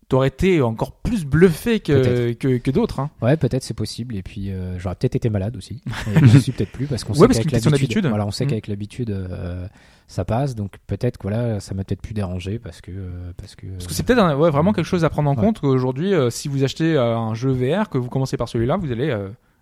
t'aurais 0.09 0.29
été 0.29 0.63
encore 0.63 0.93
plus 0.93 1.25
bluffé 1.25 1.81
que, 1.81 2.33
que, 2.35 2.59
que 2.59 2.71
d'autres. 2.71 3.01
Hein. 3.01 3.11
Ouais, 3.23 3.37
peut-être 3.37 3.65
c'est 3.65 3.75
possible. 3.75 4.15
Et 4.15 4.23
puis 4.23 4.53
euh, 4.53 4.79
j'aurais 4.79 4.95
peut-être 4.95 5.17
été 5.17 5.31
malade 5.31 5.57
aussi. 5.57 5.83
Et 6.23 6.29
je 6.29 6.39
suis 6.39 6.53
peut-être 6.53 6.71
plus 6.71 6.87
parce 6.87 7.03
qu'on 7.03 7.15
Ouais, 7.15 7.33
sait 7.33 7.43
qu'avec 7.43 7.65
l'habitude, 7.65 8.07
voilà, 8.07 8.25
on 8.25 8.31
sait 8.31 8.45
Mm. 8.45 8.49
qu'avec 8.49 8.69
l'habitude 8.69 9.11
euh, 9.11 9.67
ça 10.07 10.25
passe. 10.25 10.55
Donc 10.55 10.77
peut-être 10.87 11.19
que 11.19 11.23
voilà, 11.27 11.59
ça 11.59 11.75
m'a 11.75 11.83
peut-être 11.83 12.03
plus 12.03 12.15
dérangé 12.15 12.61
parce 12.61 12.81
que 12.81 12.93
euh, 12.93 13.33
parce 13.37 13.57
que. 13.57 13.67
Parce 13.67 13.89
que 13.89 13.95
c'est 13.95 14.05
peut-être 14.05 14.37
ouais, 14.39 14.51
vraiment 14.51 14.73
quelque 14.73 14.87
chose 14.87 15.05
à 15.05 15.11
prendre 15.11 15.29
en 15.29 15.35
Ouais. 15.35 15.41
compte 15.41 15.59
qu'aujourd'hui, 15.59 16.13
si 16.31 16.47
vous 16.47 16.63
achetez 16.63 16.97
un 16.97 17.35
jeu 17.35 17.51
VR, 17.51 17.89
que 17.89 17.99
vous 17.99 18.11
commencez 18.11 18.37
par 18.37 18.49
celui-là, 18.49 18.77
vous 18.77 18.93
allez 18.93 19.13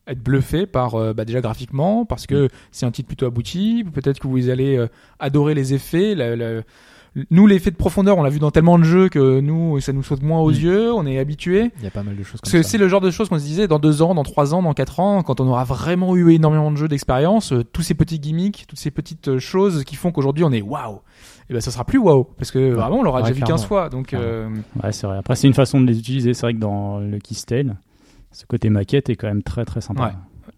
être 0.06 0.22
bluffé 0.22 0.66
par 0.66 0.94
euh, 0.96 1.12
bah, 1.12 1.24
déjà 1.24 1.40
graphiquement, 1.40 2.04
parce 2.04 2.26
que 2.26 2.48
c'est 2.70 2.86
un 2.86 2.90
titre 2.90 3.06
plutôt 3.08 3.26
abouti. 3.26 3.84
Peut-être 3.92 4.18
que 4.18 4.26
vous 4.28 4.48
allez 4.50 4.76
euh, 4.76 4.88
adorer 5.20 5.54
les 5.54 5.74
effets. 5.74 6.14
la- 6.14 6.34
la- 6.36 6.62
Nous, 7.30 7.46
l'effet 7.46 7.70
de 7.70 7.76
profondeur, 7.76 8.16
on 8.16 8.22
l'a 8.22 8.30
vu 8.30 8.38
dans 8.38 8.50
tellement 8.50 8.78
de 8.78 8.84
jeux 8.84 9.10
que 9.10 9.38
nous, 9.40 9.78
ça 9.80 9.92
nous 9.92 10.02
saute 10.02 10.22
moins 10.22 10.40
aux 10.40 10.50
Mm. 10.50 10.54
yeux. 10.54 10.92
On 10.94 11.04
est 11.06 11.18
habitué. 11.18 11.70
il 11.78 11.84
y 11.84 11.86
a 11.86 11.90
pas 11.90 12.02
mal 12.02 12.16
de 12.16 12.22
choses 12.22 12.40
comme 12.40 12.50
Parce 12.50 12.52
que 12.52 12.62
c'est 12.62 12.78
le 12.78 12.88
genre 12.88 13.02
de 13.02 13.10
choses 13.10 13.28
qu'on 13.28 13.38
se 13.38 13.44
disait 13.44 13.68
dans 13.68 13.78
deux 13.78 14.00
ans, 14.00 14.14
dans 14.14 14.22
trois 14.22 14.54
ans, 14.54 14.62
dans 14.62 14.72
quatre 14.72 14.98
ans, 14.98 15.22
quand 15.22 15.38
on 15.38 15.46
aura 15.46 15.64
vraiment 15.64 16.16
eu 16.16 16.32
énormément 16.32 16.70
de 16.70 16.76
jeux 16.78 16.88
d'expérience, 16.88 17.52
euh, 17.52 17.62
tous 17.64 17.82
ces 17.82 17.92
petits 17.92 18.18
gimmicks, 18.18 18.64
toutes 18.66 18.78
ces 18.78 18.90
petites 18.90 19.38
choses 19.38 19.84
qui 19.84 19.94
font 19.96 20.10
qu'aujourd'hui 20.10 20.42
on 20.44 20.52
est 20.52 20.62
waouh. 20.62 21.00
Et 21.50 21.52
ben 21.52 21.60
ça 21.60 21.70
sera 21.70 21.84
plus 21.84 21.98
waouh 21.98 22.24
parce 22.38 22.50
que 22.50 22.70
vraiment 22.72 23.00
on 23.00 23.02
l'aura 23.02 23.18
Ouais, 23.20 23.24
déjà 23.28 23.34
vu 23.34 23.40
15 23.40 23.46
clairement. 23.66 23.66
fois. 23.68 23.88
Donc 23.90 24.14
Ouais, 24.82 24.92
c'est 24.92 25.06
vrai. 25.06 25.18
Après, 25.18 25.36
c'est 25.36 25.46
une 25.46 25.52
façon 25.54 25.82
de 25.82 25.86
les 25.86 25.98
utiliser. 25.98 26.32
C'est 26.32 26.42
vrai 26.46 26.54
que 26.54 26.60
dans 26.60 26.98
le 26.98 27.18
Keystale, 27.18 27.76
ce 28.32 28.46
côté 28.46 28.70
maquette 28.70 29.08
est 29.10 29.16
quand 29.16 29.28
même 29.28 29.42
très 29.42 29.64
très 29.64 29.80
sympa. 29.80 30.04
Ouais, 30.04 30.12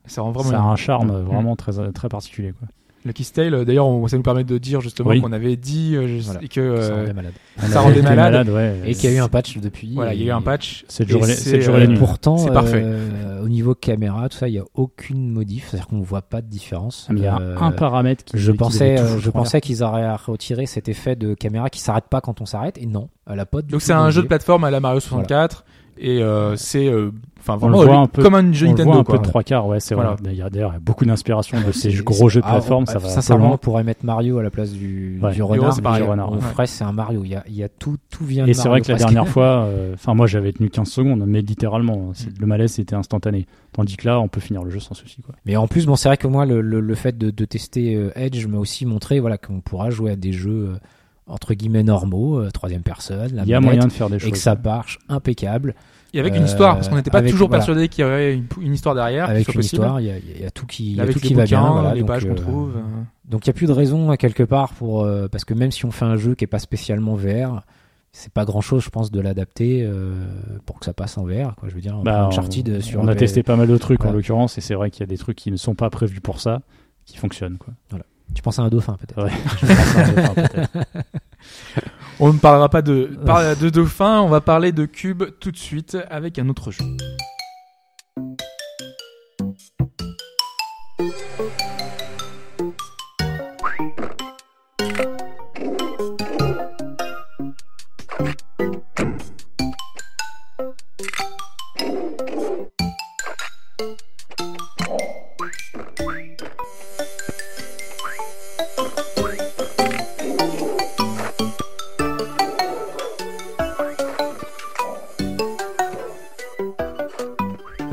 ça 0.07 0.23
rend 0.23 0.33
vraiment 0.33 0.51
ça 0.51 0.59
a 0.59 0.63
un 0.63 0.77
charme 0.77 1.21
vraiment 1.23 1.57
très 1.57 1.73
très 1.93 2.09
particulier. 2.09 2.53
Quoi. 2.59 2.69
Le 3.07 3.13
Keystale, 3.13 3.53
euh, 3.53 3.65
d'ailleurs, 3.67 3.87
ça 4.09 4.17
nous 4.17 4.23
permet 4.23 4.45
de 4.45 4.57
dire 4.57 4.81
justement 4.81 5.11
Oui. 5.11 5.21
qu'on 5.21 5.33
avait 5.33 5.57
dit 5.57 5.93
euh, 5.95 6.21
Voilà. 6.23 6.41
que 6.49 6.81
Ça 6.81 6.93
euh, 6.93 6.97
rendait 7.01 7.13
malade. 7.13 7.33
Ça 7.59 7.81
rendait 7.83 8.01
malade. 8.17 8.49
ouais. 8.49 8.81
Et 8.87 8.95
qu'il 8.95 9.11
y 9.11 9.13
a 9.13 9.17
eu 9.17 9.21
un 9.21 9.29
patch 9.29 9.59
depuis. 9.59 9.93
voilà, 9.93 10.15
il 10.15 10.21
y 10.23 10.25
a 10.25 10.29
eu 10.29 10.31
un 10.31 10.41
patch. 10.41 10.87
C'est 10.89 11.05
le 11.05 11.11
jour 11.11 11.27
Et 11.29 11.83
euh, 11.83 11.87
nuit. 11.87 11.99
Pourtant, 11.99 12.39
C'est 12.39 12.51
parfait. 12.51 12.81
euh, 12.83 13.43
au 13.45 13.49
niveau 13.51 13.75
caméra, 13.75 14.31
tout 14.31 14.39
ça, 14.39 14.49
il 14.49 14.55
y 14.55 14.59
a 14.59 14.65
aucune 14.75 15.29
modif, 15.29 15.69
c'est-à-dire 15.69 15.89
qu'on 15.89 16.01
voit 16.01 16.23
pas 16.23 16.41
de 16.41 16.47
différence. 16.47 17.07
Il 17.11 17.19
y 17.19 17.27
a 17.27 17.37
Euh, 17.39 17.59
un 17.61 17.73
paramètre 17.73 18.25
qui 18.25 18.39
Je 18.39 18.53
qui 18.53 18.57
pensais, 18.57 18.97
je 19.19 19.29
pensais 19.29 19.61
qu'ils 19.61 19.83
auraient 19.83 20.07
à 20.07 20.17
retirer 20.17 20.65
cet 20.65 20.89
effet 20.89 21.15
de 21.15 21.35
caméra 21.35 21.69
qui 21.69 21.81
s'arrête 21.81 22.07
pas 22.09 22.23
quand 22.23 22.41
on 22.41 22.47
s'arrête, 22.47 22.79
et 22.79 22.87
non, 22.87 23.11
elle 23.31 23.39
a 23.39 23.45
pas 23.45 23.61
du 23.61 23.71
Donc 23.71 23.83
c'est 23.83 23.93
un 23.93 24.09
jeu 24.09 24.23
de 24.23 24.29
plateforme 24.29 24.65
à 24.65 24.71
la 24.71 24.81
Mario 24.81 25.01
64 25.01 25.67
et 25.99 26.23
euh, 26.23 26.57
c'est 26.57 26.89
euh, 26.89 27.11
enfin 27.39 27.59
On 27.63 27.69
le 27.69 27.77
vraiment 27.77 27.93
voit 27.93 28.01
euh, 28.01 28.05
un 28.05 28.07
peu- 28.07 28.23
comme 28.23 28.35
un 28.35 28.53
jeu 28.53 28.67
On 28.67 28.71
le 28.71 28.77
Nintendo 28.77 28.91
voit 28.93 29.01
un 29.01 29.05
quoi. 29.05 29.15
peu 29.17 29.19
de 29.23 29.29
trois 29.29 29.43
quarts, 29.43 29.67
ouais, 29.67 29.81
c'est 29.81 29.95
Voilà. 29.95 30.13
vrai. 30.15 30.33
Il 30.33 30.39
y 30.39 30.43
a 30.43 30.51
d'ailleurs 30.51 30.75
beaucoup 30.81 31.05
d'inspiration 31.05 31.59
de 31.67 31.73
ces 31.73 31.93
gros 32.03 32.29
jeux 32.29 32.41
de 32.41 32.47
ah, 32.47 32.53
plateforme, 32.53 32.85
on- 32.85 32.87
ça 32.93 32.99
va 32.99 33.09
Sincèrement, 33.09 33.53
on 33.55 33.59
pourrait 33.59 33.85
mettre 33.85 34.05
Mario 34.05 34.39
à 34.39 34.43
la 34.43 34.51
place 34.51 34.73
du, 34.73 35.19
Ouais. 35.23 35.33
du 35.33 35.43
renard. 35.43 35.79
mais 35.83 36.01
renard, 36.03 36.33
on 36.33 36.37
ouais. 36.37 36.41
ferait, 36.41 36.67
c'est 36.67 36.85
un 36.85 36.93
Mario. 36.93 37.23
Il 37.25 37.31
y 37.31 37.35
a, 37.37 37.45
il 37.49 37.55
y 37.55 37.63
a 37.63 37.69
tout, 37.69 37.97
tout 38.11 38.25
vient 38.25 38.45
de 38.45 38.51
Et 38.51 38.55
c'est 38.55 38.69
vrai 38.69 38.81
que 38.81 38.91
la 38.91 38.99
dernière 38.99 39.29
fois, 39.29 39.65
euh, 39.67 39.95
enfin 39.95 40.15
moi 40.15 40.27
j'avais 40.27 40.53
tenu 40.53 40.71
15 40.71 40.89
secondes, 40.89 41.25
mais 41.27 41.43
littéralement, 41.43 42.11
c'est- 42.15 42.39
le 42.39 42.47
malaise 42.47 42.79
était 42.79 42.97
instantané. 42.97 43.47
Tandis 43.73 43.97
que 43.97 44.07
là, 44.09 44.21
on 44.21 44.29
peut 44.29 44.41
finir 44.41 44.63
le 44.63 44.71
jeu 44.71 44.81
sans 44.81 44.95
souci. 44.95 45.21
Quoi. 45.23 45.35
Mais 45.47 45.57
en 45.57 45.67
plus, 45.67 45.87
bon, 45.87 45.97
c'est 45.97 46.09
vrai 46.09 46.17
que 46.17 46.27
moi, 46.29 46.47
le, 46.47 46.61
le, 46.61 46.81
le 46.81 46.95
fait 46.95 47.19
de, 47.19 47.31
de 47.31 47.45
tester 47.45 47.95
euh, 47.97 48.11
Edge 48.15 48.47
m'a 48.47 48.59
aussi 48.59 48.87
montré, 48.87 49.19
voilà, 49.21 49.37
qu'on 49.39 49.61
pourra 49.61 49.91
jouer 49.91 50.13
à 50.13 50.17
des 50.17 50.33
jeux. 50.33 50.77
Euh, 51.29 51.33
entre 51.33 51.55
guillemets 51.55 51.83
normaux, 51.83 52.39
euh, 52.41 52.51
troisième 52.51 52.83
personne, 52.83 53.35
la 53.35 53.43
Il 53.43 53.49
y 53.49 53.55
a 53.55 53.61
manette, 53.61 53.77
moyen 53.77 53.87
de 53.89 53.93
faire 53.93 54.09
des 54.11 54.17
et 54.17 54.19
que 54.19 54.25
choses. 54.37 54.39
ça 54.39 54.57
marche 54.63 54.99
impeccable. 55.09 55.75
Et 56.13 56.21
avec 56.21 56.37
une 56.37 56.43
Euh, 56.43 56.47
histoire, 56.47 56.75
parce 56.77 56.89
qu'on 56.89 56.95
n'était 56.95 57.11
pas 57.11 57.19
avec- 57.19 57.33
toujours 57.33 57.49
voilà. 57.49 57.65
persuadé 57.65 57.89
qu'il 57.89 58.03
y 58.03 58.07
aurait 58.07 58.35
une, 58.35 58.47
une 58.61 58.73
histoire 58.75 58.95
derrière, 58.95 59.29
avec 59.29 59.49
une 59.49 59.55
possible. 59.55 59.65
histoire, 59.83 60.01
il 60.01 60.07
y 60.07 60.43
y 60.43 60.45
a 60.47 60.51
tout 60.53 60.65
qui, 60.67 60.93
il 60.93 60.97
y 60.97 61.01
a 61.01 61.07
tout 61.09 61.19
qui 61.19 61.35
va 61.35 61.43
bouquins, 61.43 61.61
bien. 61.61 61.73
Voilà, 61.73 61.95
les 61.95 62.01
donc, 62.01 62.09
pages 62.09 62.25
qu'on 62.25 62.31
euh, 62.31 62.35
trouve. 62.35 62.77
euh. 62.77 62.81
Donc 63.25 63.47
il 63.47 63.49
n'y 63.49 63.53
a 63.53 63.55
plus 63.55 63.67
de 63.67 63.73
raison 63.73 64.11
à 64.11 64.17
quelque 64.17 64.43
part 64.45 64.75
pour 64.75 65.03
euh, 65.03 65.27
parce 65.27 65.45
que 65.45 65.55
même 65.55 65.73
si 65.73 65.85
on 65.87 65.91
fait 65.91 66.05
un 66.05 66.17
jeu 66.17 66.35
qui 66.37 66.45
est 66.45 66.49
pas 66.49 66.59
spécialement 66.61 67.17
VR, 67.17 67.63
c'est 68.13 68.33
pas 68.33 68.45
grand 68.45 68.61
chose 68.61 68.85
je 68.85 68.91
pense 68.91 69.11
de 69.11 69.19
l'adapter 69.21 69.83
euh, 69.83 70.13
pour 70.67 70.79
que 70.79 70.85
ça 70.85 70.93
passe 70.93 71.19
en 71.19 71.25
VR 71.25 71.57
quoi. 71.57 71.69
Je 71.69 71.75
veux 71.75 71.81
dire, 71.81 71.97
Bah, 72.05 72.27
Uncharted 72.27 72.77
on, 72.77 72.81
sur 72.81 73.01
on 73.01 73.09
a 73.09 73.17
testé 73.17 73.43
pas 73.43 73.57
mal 73.57 73.67
de 73.67 73.77
trucs 73.77 74.01
en 74.03 74.05
Voilà. 74.05 74.19
l'occurrence 74.19 74.57
et 74.57 74.61
c'est 74.61 74.75
vrai 74.75 74.91
qu'il 74.93 75.01
y 75.01 75.05
a 75.05 75.07
des 75.09 75.19
trucs 75.19 75.37
qui 75.37 75.51
ne 75.51 75.57
sont 75.57 75.75
pas 75.75 75.91
prévus 75.91 76.21
pour 76.21 76.39
ça 76.39 76.61
qui 77.07 77.17
fonctionnent 77.17 77.59
quoi. 77.59 77.75
Tu 78.35 78.43
penses 78.43 78.59
à 78.59 78.63
un 78.63 78.69
dauphin 78.69 78.97
peut-être. 78.97 79.25
Ouais. 79.25 79.31
Je 79.61 79.67
pense 79.67 79.97
à 79.97 80.01
un 80.01 80.13
dauphin, 80.13 80.35
peut-être. 80.35 80.71
On 82.21 82.33
ne 82.33 82.39
parlera 82.39 82.69
pas 82.69 82.81
de, 82.83 83.11
par- 83.27 83.57
de 83.57 83.69
dauphin, 83.71 84.21
on 84.21 84.29
va 84.29 84.41
parler 84.41 84.71
de 84.71 84.87
cube 84.87 85.25
tout 85.41 85.51
de 85.51 85.57
suite 85.57 85.99
avec 86.11 86.39
un 86.39 86.49
autre 86.49 86.71
jeu. 86.71 86.85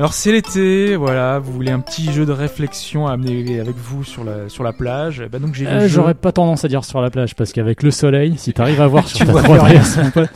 Alors 0.02 0.14
c'est 0.14 0.32
l'été, 0.32 0.96
voilà, 0.96 1.38
vous 1.38 1.52
voulez 1.52 1.70
un 1.70 1.78
petit 1.78 2.10
jeu 2.10 2.26
de 2.26 2.32
réflexion 2.32 3.06
à 3.06 3.12
amener 3.12 3.60
avec 3.60 3.76
vous 3.76 4.02
sur 4.02 4.24
la, 4.24 4.48
sur 4.48 4.64
la 4.64 4.72
plage, 4.72 5.22
bah 5.30 5.38
donc 5.38 5.54
j'ai 5.54 5.64
Euh, 5.64 5.86
J'aurais 5.86 6.14
pas 6.14 6.32
tendance 6.32 6.64
à 6.64 6.68
dire 6.68 6.84
sur 6.84 7.00
la 7.00 7.08
plage 7.08 7.36
parce 7.36 7.52
qu'avec 7.52 7.84
le 7.84 7.92
soleil, 7.92 8.34
si 8.36 8.52
t'arrives 8.52 8.80
à 8.80 8.88
voir 8.88 9.06
sur 9.06 9.20
Tu 9.20 9.26
ta 9.26 9.30
vois 9.30 9.42
plus 9.42 9.52
3DS, 9.52 10.02
mon 10.02 10.10
pote, 10.10 10.30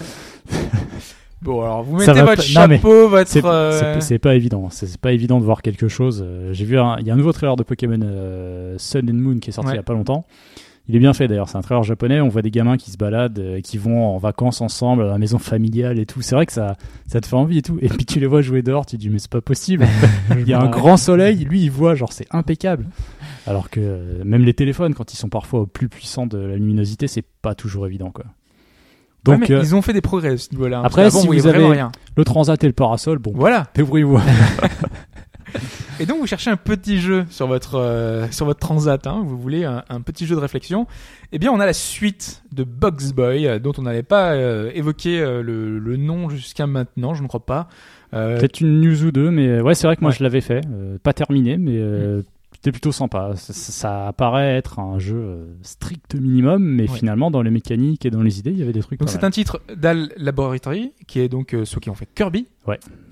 Bon 1.43 1.63
alors 1.63 1.83
vous 1.83 1.97
mettez 1.97 2.13
votre 2.13 2.37
pas- 2.37 2.61
non, 2.61 2.69
mais 2.69 2.77
chapeau, 2.77 3.09
votre... 3.09 3.29
c'est 3.29 3.43
euh, 3.45 4.19
pas 4.21 4.37
évident. 4.37 4.69
C'est 4.71 4.87
c'est 4.87 5.01
pas 5.01 5.11
évident 5.13 5.41
de 5.41 5.45
voir 5.45 5.63
quelque 5.63 5.89
chose. 5.89 6.25
Euh, 6.25 6.53
J'ai 6.53 6.65
vu 6.65 6.79
un, 6.79 6.99
il 7.01 7.07
y 7.09 7.11
a 7.11 7.15
un 7.15 7.17
nouveau 7.17 7.33
trailer 7.33 7.57
de 7.57 7.65
Pokémon 7.65 7.99
euh, 8.05 8.77
Sun 8.79 9.11
and 9.11 9.15
Moon 9.15 9.39
qui 9.41 9.51
est 9.51 9.53
sorti 9.53 9.71
Ouais. 9.71 9.75
il 9.75 9.79
y 9.79 9.81
a 9.81 9.83
pas 9.83 9.95
longtemps. 9.95 10.27
Il 10.89 10.95
est 10.95 11.01
bien 11.01 11.13
fait 11.15 11.27
d'ailleurs. 11.27 11.49
C'est 11.49 11.59
un 11.59 11.63
trailer 11.63 11.83
japonais. 11.83 12.21
On 12.21 12.29
voit 12.29 12.43
des 12.43 12.51
gamins 12.53 12.77
qui 12.77 12.93
se 12.93 12.97
baladent, 12.97 13.39
euh, 13.41 13.61
qui 13.61 13.77
vont 13.77 14.07
en 14.15 14.19
vacances 14.19 14.61
ensemble 14.61 15.03
à 15.03 15.07
la 15.07 15.19
maison 15.19 15.39
familiale 15.39 15.99
et 15.99 16.07
tout. 16.07 16.23
C'est 16.23 16.37
vrai 16.37 16.47
que 16.47 16.53
ça, 16.53 16.77
ça 17.09 17.21
te 17.21 17.27
fait 17.27 17.35
envie 17.35 17.59
et 17.59 17.63
tout. 17.63 17.77
Et 17.83 17.89
puis 17.89 18.05
tu 18.07 18.21
les 18.21 18.27
vois 18.27 18.41
jouer 18.41 18.63
dehors, 18.63 18.87
tu 18.87 18.97
te 18.97 19.01
dis 19.01 19.11
mais 19.11 19.19
c'est 19.19 19.31
pas 19.31 19.41
possible. 19.41 19.85
Il 20.39 20.47
y 20.49 20.53
a 20.53 20.61
un 20.61 20.69
grand 20.71 20.97
soleil, 20.97 21.45
lui 21.45 21.63
il 21.63 21.71
voit, 21.73 21.95
genre 21.97 22.13
c'est 22.13 22.27
impeccable. 22.31 22.87
Alors 23.49 23.69
que 23.71 23.81
euh, 23.81 24.23
même 24.25 24.45
les 24.45 24.55
téléphones, 24.55 24.95
quand 24.95 25.13
ils 25.13 25.17
sont 25.17 25.29
parfois 25.29 25.61
au 25.61 25.67
plus 25.67 25.89
puissant 25.89 26.27
de 26.27 26.39
la 26.39 26.55
luminosité, 26.57 27.09
c'est 27.09 27.25
pas 27.43 27.55
toujours 27.57 27.87
évident 27.87 28.11
quoi. 28.13 28.25
ouais, 28.25 29.39
Donc 29.39 29.49
mais 29.49 29.55
euh, 29.57 29.61
ils 29.63 29.75
ont 29.75 29.83
fait 29.83 29.93
des 29.93 30.01
progrès 30.01 30.31
à 30.31 30.37
ce 30.37 30.51
niveau-là. 30.53 30.79
hein, 30.79 30.83
après, 30.85 31.11
si 31.11 31.27
vous 31.27 31.47
avez- 31.49 31.65
rien. 31.67 31.91
le 32.17 32.25
transat 32.25 32.63
et 32.63 32.67
le 32.69 32.73
parasol, 32.73 33.19
bon, 33.19 33.33
Voilà. 33.35 33.67
débrouillez-vous. 33.75 34.21
Et 36.01 36.07
donc 36.07 36.19
vous 36.21 36.27
cherchez 36.27 36.51
un 36.51 36.57
petit 36.57 36.99
jeu 37.01 37.25
sur 37.31 37.47
votre 37.47 37.77
euh, 37.77 38.27
sur 38.31 38.45
votre 38.47 38.61
transat, 38.61 39.07
hein, 39.07 39.23
vous 39.25 39.39
voulez 39.39 39.65
un, 39.65 39.83
un 39.89 40.01
petit 40.01 40.27
jeu 40.27 40.35
de 40.37 40.41
réflexion. 40.41 40.87
Eh 41.33 41.39
bien, 41.39 41.51
on 41.53 41.61
a 41.61 41.67
la 41.67 41.73
suite 41.73 42.43
de 42.53 42.65
Box 42.65 43.13
Boy, 43.13 43.47
euh, 43.47 43.59
dont 43.59 43.73
on 43.79 43.83
n'avait 43.83 44.03
pas 44.03 44.33
euh, 44.33 44.71
évoqué 44.75 45.21
euh, 45.21 45.43
le, 45.43 45.79
le 45.79 45.97
nom 45.97 46.29
jusqu'à 46.29 46.67
maintenant, 46.67 47.15
je 47.15 47.23
ne 47.23 47.29
crois 47.29 47.45
pas. 47.47 47.69
Euh, 48.15 48.39
Peut-être 48.39 48.61
une 48.61 48.81
news 48.81 49.05
ou 49.05 49.11
deux, 49.11 49.31
mais 49.31 49.61
ouais, 49.61 49.75
c'est 49.75 49.87
vrai 49.87 49.97
que 49.97 50.01
moi 50.03 50.11
Ouais. 50.11 50.17
je 50.19 50.23
l'avais 50.23 50.41
fait, 50.41 50.61
euh, 50.73 50.99
pas 51.03 51.13
terminé, 51.13 51.57
mais 51.57 51.77
euh, 51.79 52.23
c'était 52.67 52.73
plutôt 52.73 52.91
sympa. 52.91 53.31
Ça, 53.37 53.53
ça- 53.53 54.09
apparaît 54.09 54.57
être 54.57 54.81
un 54.81 54.99
jeu 54.99 55.15
euh, 55.17 55.45
strict 55.63 56.17
minimum, 56.17 56.65
mais 56.65 56.91
Ouais. 56.91 56.97
finalement 56.99 57.31
dans 57.31 57.43
les 57.43 57.51
mécaniques 57.53 58.05
et 58.07 58.11
dans 58.11 58.23
les 58.23 58.41
idées, 58.41 58.51
il 58.51 58.59
y 58.59 58.63
avait 58.63 58.73
des 58.73 58.81
trucs. 58.81 58.99
donc 58.99 59.09
c'est 59.09 59.23
un 59.23 59.31
titre 59.31 59.61
d'Al 59.77 60.11
Laboratory, 60.17 60.93
qui 61.07 61.21
est 61.21 61.29
donc 61.29 61.55
euh, 61.55 61.65
ceux 61.65 61.79
qui 61.79 61.91
ont 61.91 61.95
fait 61.95 62.09
Kirby. 62.13 62.49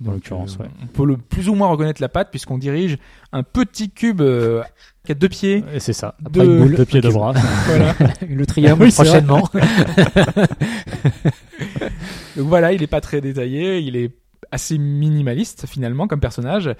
dans 0.01 0.11
l'occurrence. 0.11 0.57
Euh, 0.59 0.65
ouais. 0.65 0.71
On 0.83 0.87
peut 0.89 1.07
le 1.07 1.17
plus 1.19 1.49
ou 1.49 1.55
moins 1.55 1.69
reconnaître 1.69 2.03
la 2.03 2.09
patte 2.09 2.31
puisqu'on 2.33 2.59
dirige 2.59 2.99
un 3.33 3.45
petit 3.45 3.91
cube 3.91 4.21
euh, 4.23 4.65
qui 5.07 5.13
a 5.13 5.15
deux 5.15 5.29
pieds. 5.29 5.63
Et 5.73 5.79
c'est 5.79 5.93
ça. 5.93 6.17
Deux- 6.33 6.45
une 6.45 6.59
boule. 6.59 6.75
Deux 6.75 6.85
pieds, 6.85 7.01
deux 7.01 7.11
Ok. 7.11 7.15
bras. 7.15 7.33
voilà. 7.67 7.95
le 8.29 8.47
triangle 8.47 8.83
Oui, 8.83 8.91
prochainement. 8.91 9.49
Donc 12.37 12.47
voilà, 12.49 12.73
il 12.73 12.83
est 12.83 12.87
pas 12.89 13.01
très 13.01 13.21
détaillé, 13.21 13.79
il 13.79 13.95
est 13.97 14.11
assez 14.51 14.79
minimaliste 14.79 15.67
finalement 15.67 16.07
comme 16.07 16.21
personnage, 16.21 16.71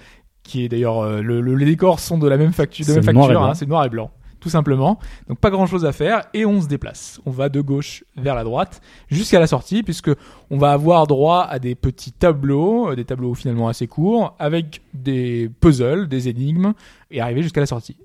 qui 0.45 0.63
est 0.63 0.69
d'ailleurs 0.69 0.99
euh, 0.99 1.21
le, 1.21 1.41
le- 1.41 1.55
les 1.55 1.65
décors 1.65 1.99
sont 1.99 2.17
de 2.17 2.27
la 2.27 2.37
même 2.37 2.53
facture, 2.53 2.85
de 2.85 2.91
C'est 2.93 3.01
même 3.05 3.15
noir 3.15 3.25
et 3.25 3.27
facture, 3.29 3.41
blanc. 3.41 3.49
hein, 3.49 3.53
c'est 3.55 3.67
noir 3.67 3.83
et 3.85 3.89
blanc, 3.89 4.11
tout 4.39 4.49
simplement. 4.49 4.99
Donc 5.27 5.39
pas 5.39 5.49
grand 5.49 5.65
chose 5.65 5.85
à 5.85 5.91
faire 5.91 6.21
et 6.33 6.45
on 6.45 6.61
se 6.61 6.67
déplace. 6.67 7.19
On 7.25 7.31
va 7.31 7.49
de 7.49 7.59
gauche 7.61 8.03
vers 8.15 8.35
la 8.35 8.43
droite 8.43 8.79
jusqu'à 9.09 9.39
la 9.39 9.47
sortie 9.47 9.81
puisque 9.83 10.11
on 10.51 10.57
va 10.57 10.71
avoir 10.71 11.07
droit 11.07 11.41
à 11.49 11.57
des 11.59 11.73
petits 11.75 12.11
tableaux, 12.11 12.91
euh, 12.91 12.95
des 12.95 13.05
tableaux 13.05 13.33
finalement 13.33 13.67
assez 13.67 13.87
courts 13.87 14.35
avec 14.39 14.81
des 14.93 15.49
puzzles, 15.59 16.07
des 16.07 16.29
énigmes 16.29 16.73
et 17.11 17.19
arriver 17.21 17.41
jusqu'à 17.41 17.59
la 17.61 17.67
sortie. 17.67 17.97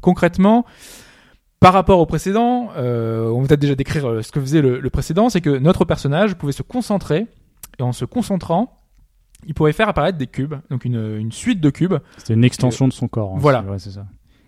Concrètement. 0.00 0.66
Par 1.60 1.72
rapport 1.72 1.98
au 1.98 2.04
précédent, 2.04 2.68
euh, 2.76 3.30
on 3.30 3.40
va 3.40 3.46
peut-être 3.48 3.60
déjà 3.60 3.74
décrire 3.74 4.06
euh, 4.06 4.20
ce 4.22 4.30
que 4.32 4.38
faisait 4.40 4.60
le, 4.60 4.80
le 4.80 4.90
précédent, 4.90 5.30
c'est 5.30 5.40
que 5.40 5.48
notre 5.56 5.86
personnage 5.86 6.34
pouvait 6.34 6.52
se 6.52 6.62
concentrer 6.62 7.26
et 7.78 7.82
en 7.82 7.92
se 7.92 8.04
concentrant, 8.04 8.83
il 9.46 9.54
pouvait 9.54 9.72
faire 9.72 9.88
apparaître 9.88 10.18
des 10.18 10.26
cubes, 10.26 10.54
donc 10.70 10.84
une, 10.84 11.16
une 11.18 11.32
suite 11.32 11.60
de 11.60 11.70
cubes, 11.70 11.94
C'était 12.18 12.34
une 12.34 12.44
extension 12.44 12.88
de 12.88 12.92
son 12.92 13.08
corps. 13.08 13.32
hein, 13.34 13.38
Voilà. 13.38 13.62
ouais, 13.62 13.78
c'est 13.78 13.90
ça. 13.90 14.06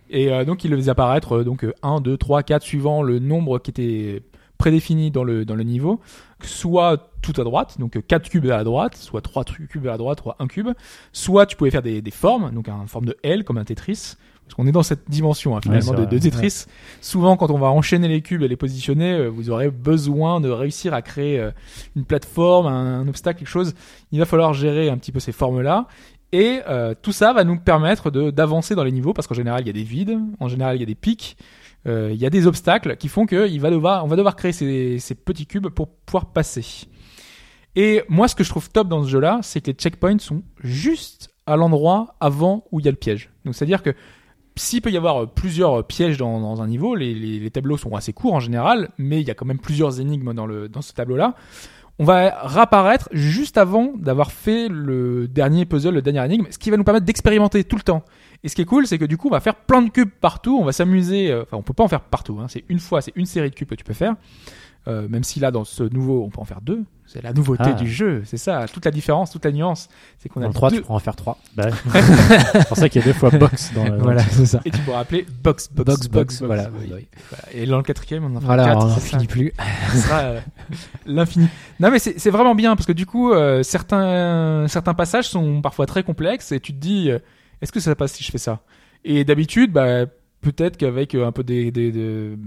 et 0.09 0.31
euh, 0.31 0.45
donc 0.45 0.63
il 0.63 0.71
le 0.71 0.77
faisait 0.77 0.91
apparaître 0.91 1.37
euh, 1.37 1.43
donc 1.43 1.63
euh, 1.63 1.73
1, 1.83 2.01
2, 2.01 2.17
3, 2.17 2.43
4 2.43 2.61
suivant 2.63 3.01
le 3.03 3.19
nombre 3.19 3.59
qui 3.59 3.71
était 3.71 4.23
prédéfini 4.57 5.11
dans 5.11 5.23
le, 5.23 5.45
dans 5.45 5.53
le 5.55 5.63
niveau, 5.63 5.99
soit 6.41 7.11
tout 7.21 7.33
à 7.39 7.43
droite, 7.43 7.77
donc 7.79 7.99
4 8.07 8.29
cubes 8.29 8.45
à 8.45 8.57
la 8.57 8.63
droite, 8.63 8.95
soit 8.95 9.21
3 9.21 9.43
cubes 9.69 9.85
à 9.87 9.91
la 9.91 9.97
droite, 9.97 10.21
soit 10.21 10.35
1 10.39 10.47
cube, 10.47 10.69
soit 11.13 11.45
tu 11.45 11.55
pouvais 11.55 11.69
faire 11.71 11.83
des, 11.83 12.01
des 12.01 12.11
formes, 12.11 12.51
donc 12.51 12.67
une 12.67 12.87
forme 12.87 13.05
de 13.05 13.15
L 13.23 13.43
comme 13.43 13.57
un 13.57 13.63
Tetris, 13.65 14.15
parce 14.47 14.55
qu'on 14.55 14.65
est 14.65 14.71
dans 14.71 14.83
cette 14.83 15.09
dimension 15.09 15.57
hein, 15.57 15.61
finalement 15.61 15.93
de, 15.93 16.05
de 16.05 16.17
Tetris. 16.17 16.65
Souvent 17.01 17.35
quand 17.35 17.51
on 17.51 17.59
va 17.59 17.67
enchaîner 17.67 18.07
les 18.07 18.21
cubes 18.21 18.43
et 18.43 18.47
les 18.47 18.55
positionner, 18.55 19.13
euh, 19.13 19.27
vous 19.27 19.49
aurez 19.49 19.69
besoin 19.69 20.39
de 20.39 20.49
réussir 20.49 20.93
à 20.93 21.01
créer 21.01 21.39
euh, 21.39 21.51
une 21.97 22.05
plateforme, 22.05 22.65
un, 22.65 23.01
un 23.01 23.07
obstacle, 23.07 23.39
quelque 23.39 23.49
chose. 23.49 23.73
Il 24.11 24.19
va 24.19 24.25
falloir 24.25 24.53
gérer 24.53 24.89
un 24.89 24.97
petit 24.97 25.11
peu 25.11 25.19
ces 25.19 25.33
formes-là. 25.33 25.87
Et 26.31 26.59
euh, 26.67 26.93
tout 27.01 27.11
ça 27.11 27.31
va 27.33 27.43
nous 27.43 27.57
permettre 27.57 28.09
de 28.11 28.31
d'avancer 28.31 28.75
dans 28.75 28.83
les 28.83 28.91
niveaux 28.91 29.13
parce 29.13 29.27
qu'en 29.27 29.35
général 29.35 29.61
il 29.61 29.67
y 29.67 29.69
a 29.69 29.73
des 29.73 29.83
vides, 29.83 30.17
en 30.39 30.47
général 30.47 30.75
il 30.75 30.79
y 30.79 30.83
a 30.83 30.85
des 30.85 30.95
pics, 30.95 31.37
euh, 31.87 32.09
il 32.13 32.19
y 32.19 32.25
a 32.25 32.29
des 32.29 32.47
obstacles 32.47 32.97
qui 32.97 33.07
font 33.07 33.25
que 33.25 33.47
il 33.49 33.61
va 33.61 33.69
devoir, 33.69 34.03
on 34.03 34.07
va 34.07 34.17
devoir 34.17 34.35
créer 34.35 34.51
ces, 34.51 34.99
ces 34.99 35.15
petits 35.15 35.45
cubes 35.45 35.69
pour 35.69 35.87
pouvoir 35.87 36.25
passer. 36.25 36.87
Et 37.77 38.03
moi 38.09 38.27
ce 38.27 38.35
que 38.35 38.43
je 38.43 38.49
trouve 38.49 38.69
top 38.69 38.89
dans 38.89 39.03
ce 39.03 39.09
jeu-là, 39.09 39.39
c'est 39.41 39.61
que 39.61 39.67
les 39.67 39.73
checkpoints 39.73 40.19
sont 40.19 40.43
juste 40.61 41.29
à 41.45 41.55
l'endroit 41.55 42.17
avant 42.19 42.65
où 42.73 42.81
il 42.81 42.85
y 42.85 42.89
a 42.89 42.91
le 42.91 42.97
piège. 42.97 43.29
Donc 43.45 43.55
c'est 43.55 43.63
à 43.63 43.67
dire 43.67 43.81
que 43.81 43.95
s'il 44.57 44.81
peut 44.81 44.91
y 44.91 44.97
avoir 44.97 45.23
euh, 45.23 45.25
plusieurs 45.25 45.85
pièges 45.85 46.17
dans, 46.17 46.61
un 46.61 46.67
niveau, 46.67 46.95
les, 46.95 47.49
tableaux 47.51 47.77
sont 47.77 47.95
assez 47.95 48.13
courts 48.13 48.33
en 48.33 48.39
général, 48.39 48.89
mais 48.97 49.21
il 49.21 49.27
y 49.27 49.31
a 49.31 49.33
quand 49.33 49.45
même 49.45 49.59
plusieurs 49.59 49.99
énigmes 49.99 50.33
dans 50.33 50.81
ce 50.81 50.93
tableau-là. 50.93 51.35
On 51.99 52.03
va 52.03 52.29
réapparaître 52.43 53.09
juste 53.11 53.57
avant 53.57 53.91
d'avoir 53.95 54.31
fait 54.31 54.67
le 54.69 55.27
dernier 55.27 55.65
puzzle, 55.65 55.95
le 55.95 56.03
dernier 56.03 56.23
énigme, 56.25 56.45
ce 56.51 56.59
qui 56.59 56.69
va 56.69 56.77
nous 56.77 56.83
permettre 56.83 57.07
d'expérimenter 57.07 57.63
tout 57.63 57.75
le 57.75 57.81
temps. 57.81 58.03
Et 58.43 58.49
ce 58.49 58.55
qui 58.55 58.61
est 58.61 58.65
cool, 58.65 58.85
c'est 58.85 58.99
que 58.99 59.05
du 59.05 59.17
coup, 59.17 59.29
on 59.29 59.31
va 59.31 59.39
faire 59.39 59.55
plein 59.55 59.81
de 59.81 59.89
cubes 59.89 60.11
partout, 60.21 60.59
on 60.61 60.63
va 60.63 60.73
s'amuser. 60.73 61.31
euh, 61.31 61.41
Enfin, 61.41 61.57
on 61.57 61.63
peut 61.63 61.73
pas 61.73 61.83
en 61.83 61.87
faire 61.87 62.01
partout. 62.01 62.37
Hein, 62.39 62.45
c'est 62.49 62.63
une 62.69 62.79
fois, 62.79 63.01
c'est 63.01 63.13
une 63.15 63.25
série 63.25 63.49
de 63.49 63.55
cubes 63.55 63.67
que 63.67 63.75
tu 63.75 63.83
peux 63.83 63.93
faire. 63.93 64.13
Euh, 64.87 65.07
même 65.09 65.23
si 65.23 65.39
là, 65.41 65.51
dans 65.51 65.65
ce 65.65 65.83
nouveau, 65.83 66.23
on 66.23 66.29
peut 66.29 66.39
en 66.39 66.45
faire 66.45 66.61
deux. 66.61 66.83
C'est 67.05 67.21
la 67.21 67.31
nouveauté 67.33 67.63
Ah. 67.67 67.73
du 67.73 67.89
jeu. 67.89 68.21
C'est 68.25 68.37
ça, 68.37 68.65
toute 68.71 68.83
la 68.85 68.91
différence, 68.91 69.31
toute 69.31 69.43
la 69.45 69.51
nuance, 69.51 69.87
c'est 70.17 70.27
qu'on 70.29 70.39
Dans 70.41 70.45
a 70.45 70.49
le 70.49 70.53
3, 70.53 70.69
deux. 70.69 70.75
tu 70.77 70.81
pourras 70.83 70.95
en 70.95 70.99
faire 70.99 71.15
3. 71.15 71.37
Bah, 71.55 71.69
c'est 72.53 72.67
pour 72.67 72.77
ça 72.77 72.89
qu'il 72.89 73.01
y 73.01 73.03
a 73.03 73.07
deux 73.07 73.13
fois 73.13 73.29
box 73.29 73.73
dans 73.73 73.85
le. 73.85 73.97
Voilà, 73.97 74.23
c'est 74.23 74.45
ça. 74.45 74.61
Et 74.65 74.71
tu 74.71 74.79
pourras 74.81 74.99
appeler 74.99 75.25
box, 75.43 75.69
box, 75.71 75.85
Box, 75.89 76.07
box, 76.09 76.41
voilà. 76.41 76.69
oui. 76.79 76.89
oui. 76.93 77.07
Voilà. 77.29 77.43
Et 77.53 77.65
dans 77.65 77.77
le 77.77 77.83
quatrième, 77.83 78.25
on 78.25 78.35
en 78.35 78.41
fera 78.41 78.55
Voilà, 78.55 78.65
quatre. 78.73 78.85
on 78.85 78.89
n'en 78.89 78.95
finit 78.97 79.27
plus. 79.27 79.53
ce 79.91 79.97
sera 79.99 80.19
euh, 80.19 80.39
l'infini. 81.05 81.47
Non 81.79 81.91
mais 81.91 81.99
c'est 81.99 82.19
c'est 82.19 82.31
vraiment 82.31 82.55
bien 82.55 82.75
parce 82.75 82.85
que 82.85 82.91
du 82.93 83.05
coup 83.05 83.31
euh, 83.31 83.63
certains 83.63 84.67
certains 84.67 84.93
passages 84.93 85.27
sont 85.29 85.61
parfois 85.61 85.85
très 85.85 86.03
complexes 86.03 86.51
et 86.51 86.59
tu 86.59 86.73
te 86.73 86.79
dis 86.79 87.09
euh, 87.11 87.19
est-ce 87.61 87.71
que 87.71 87.79
ça 87.79 87.95
passe 87.95 88.13
si 88.13 88.23
je 88.23 88.31
fais 88.31 88.37
ça? 88.37 88.59
Et 89.05 89.23
d'habitude 89.23 89.71
bah 89.71 90.05
peut-être 90.41 90.77
qu'avec 90.77 91.15
euh, 91.15 91.25
un 91.25 91.31
peu 91.31 91.43
des, 91.43 91.71
des, 91.71 91.91
de, 91.91 92.37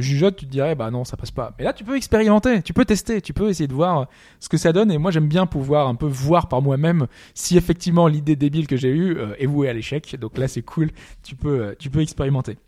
jugeote 0.00 0.36
tu 0.36 0.46
te 0.46 0.50
dirais 0.50 0.74
bah 0.74 0.90
non 0.90 1.04
ça 1.04 1.16
passe 1.16 1.30
pas. 1.30 1.54
Mais 1.58 1.64
là 1.64 1.72
tu 1.72 1.84
peux 1.84 1.96
expérimenter, 1.96 2.62
tu 2.62 2.72
peux 2.72 2.84
tester, 2.84 3.20
tu 3.20 3.32
peux 3.32 3.48
essayer 3.48 3.68
de 3.68 3.74
voir 3.74 4.08
ce 4.40 4.48
que 4.48 4.56
ça 4.56 4.72
donne 4.72 4.90
et 4.90 4.98
moi 4.98 5.10
j'aime 5.10 5.28
bien 5.28 5.46
pouvoir 5.46 5.88
un 5.88 5.94
peu 5.94 6.06
voir 6.06 6.48
par 6.48 6.62
moi-même 6.62 7.06
si 7.34 7.56
effectivement 7.56 8.06
l'idée 8.06 8.36
débile 8.36 8.66
que 8.66 8.76
j'ai 8.76 8.90
eue 8.90 9.16
euh, 9.16 9.34
est 9.38 9.46
vouée 9.46 9.68
à 9.68 9.72
l'échec. 9.72 10.16
Donc 10.20 10.38
là 10.38 10.48
c'est 10.48 10.62
cool, 10.62 10.90
tu 11.22 11.36
peux 11.36 11.60
euh, 11.60 11.74
tu 11.78 11.90
peux 11.90 12.00
expérimenter. 12.00 12.58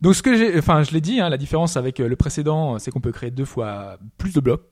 Donc 0.00 0.14
ce 0.14 0.22
que 0.22 0.36
j'ai, 0.36 0.58
enfin 0.58 0.82
je 0.82 0.92
l'ai 0.92 1.00
dit, 1.00 1.20
hein, 1.20 1.28
la 1.30 1.38
différence 1.38 1.76
avec 1.76 1.98
euh, 1.98 2.08
le 2.08 2.16
précédent, 2.16 2.78
c'est 2.78 2.90
qu'on 2.90 3.00
peut 3.00 3.12
créer 3.12 3.30
deux 3.30 3.46
fois 3.46 3.98
plus 4.18 4.34
de 4.34 4.40
blocs. 4.40 4.62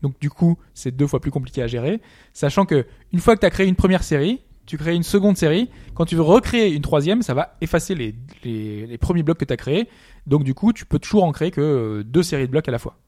Donc 0.00 0.18
du 0.20 0.30
coup, 0.30 0.56
c'est 0.74 0.96
deux 0.96 1.06
fois 1.06 1.20
plus 1.20 1.30
compliqué 1.30 1.60
à 1.60 1.66
gérer, 1.66 2.00
sachant 2.32 2.64
que 2.64 2.86
une 3.12 3.18
fois 3.18 3.34
que 3.34 3.40
tu 3.40 3.46
as 3.46 3.50
créé 3.50 3.66
une 3.66 3.74
première 3.74 4.02
série, 4.02 4.40
tu 4.68 4.76
crées 4.76 4.94
une 4.94 5.02
seconde 5.02 5.36
série. 5.36 5.68
Quand 5.94 6.04
tu 6.04 6.14
veux 6.14 6.22
recréer 6.22 6.72
une 6.74 6.82
troisième, 6.82 7.22
ça 7.22 7.34
va 7.34 7.56
effacer 7.60 7.94
les, 7.94 8.14
les, 8.44 8.86
les 8.86 8.98
premiers 8.98 9.22
blocs 9.22 9.38
que 9.38 9.44
tu 9.44 9.52
as 9.52 9.56
créés. 9.56 9.88
Donc 10.26 10.44
du 10.44 10.54
coup, 10.54 10.72
tu 10.72 10.84
peux 10.84 10.98
toujours 10.98 11.24
en 11.24 11.32
créer 11.32 11.50
que 11.50 11.60
euh, 11.60 12.02
deux 12.04 12.22
séries 12.22 12.46
de 12.46 12.50
blocs 12.50 12.68
à 12.68 12.72
la 12.72 12.78
fois. 12.78 12.98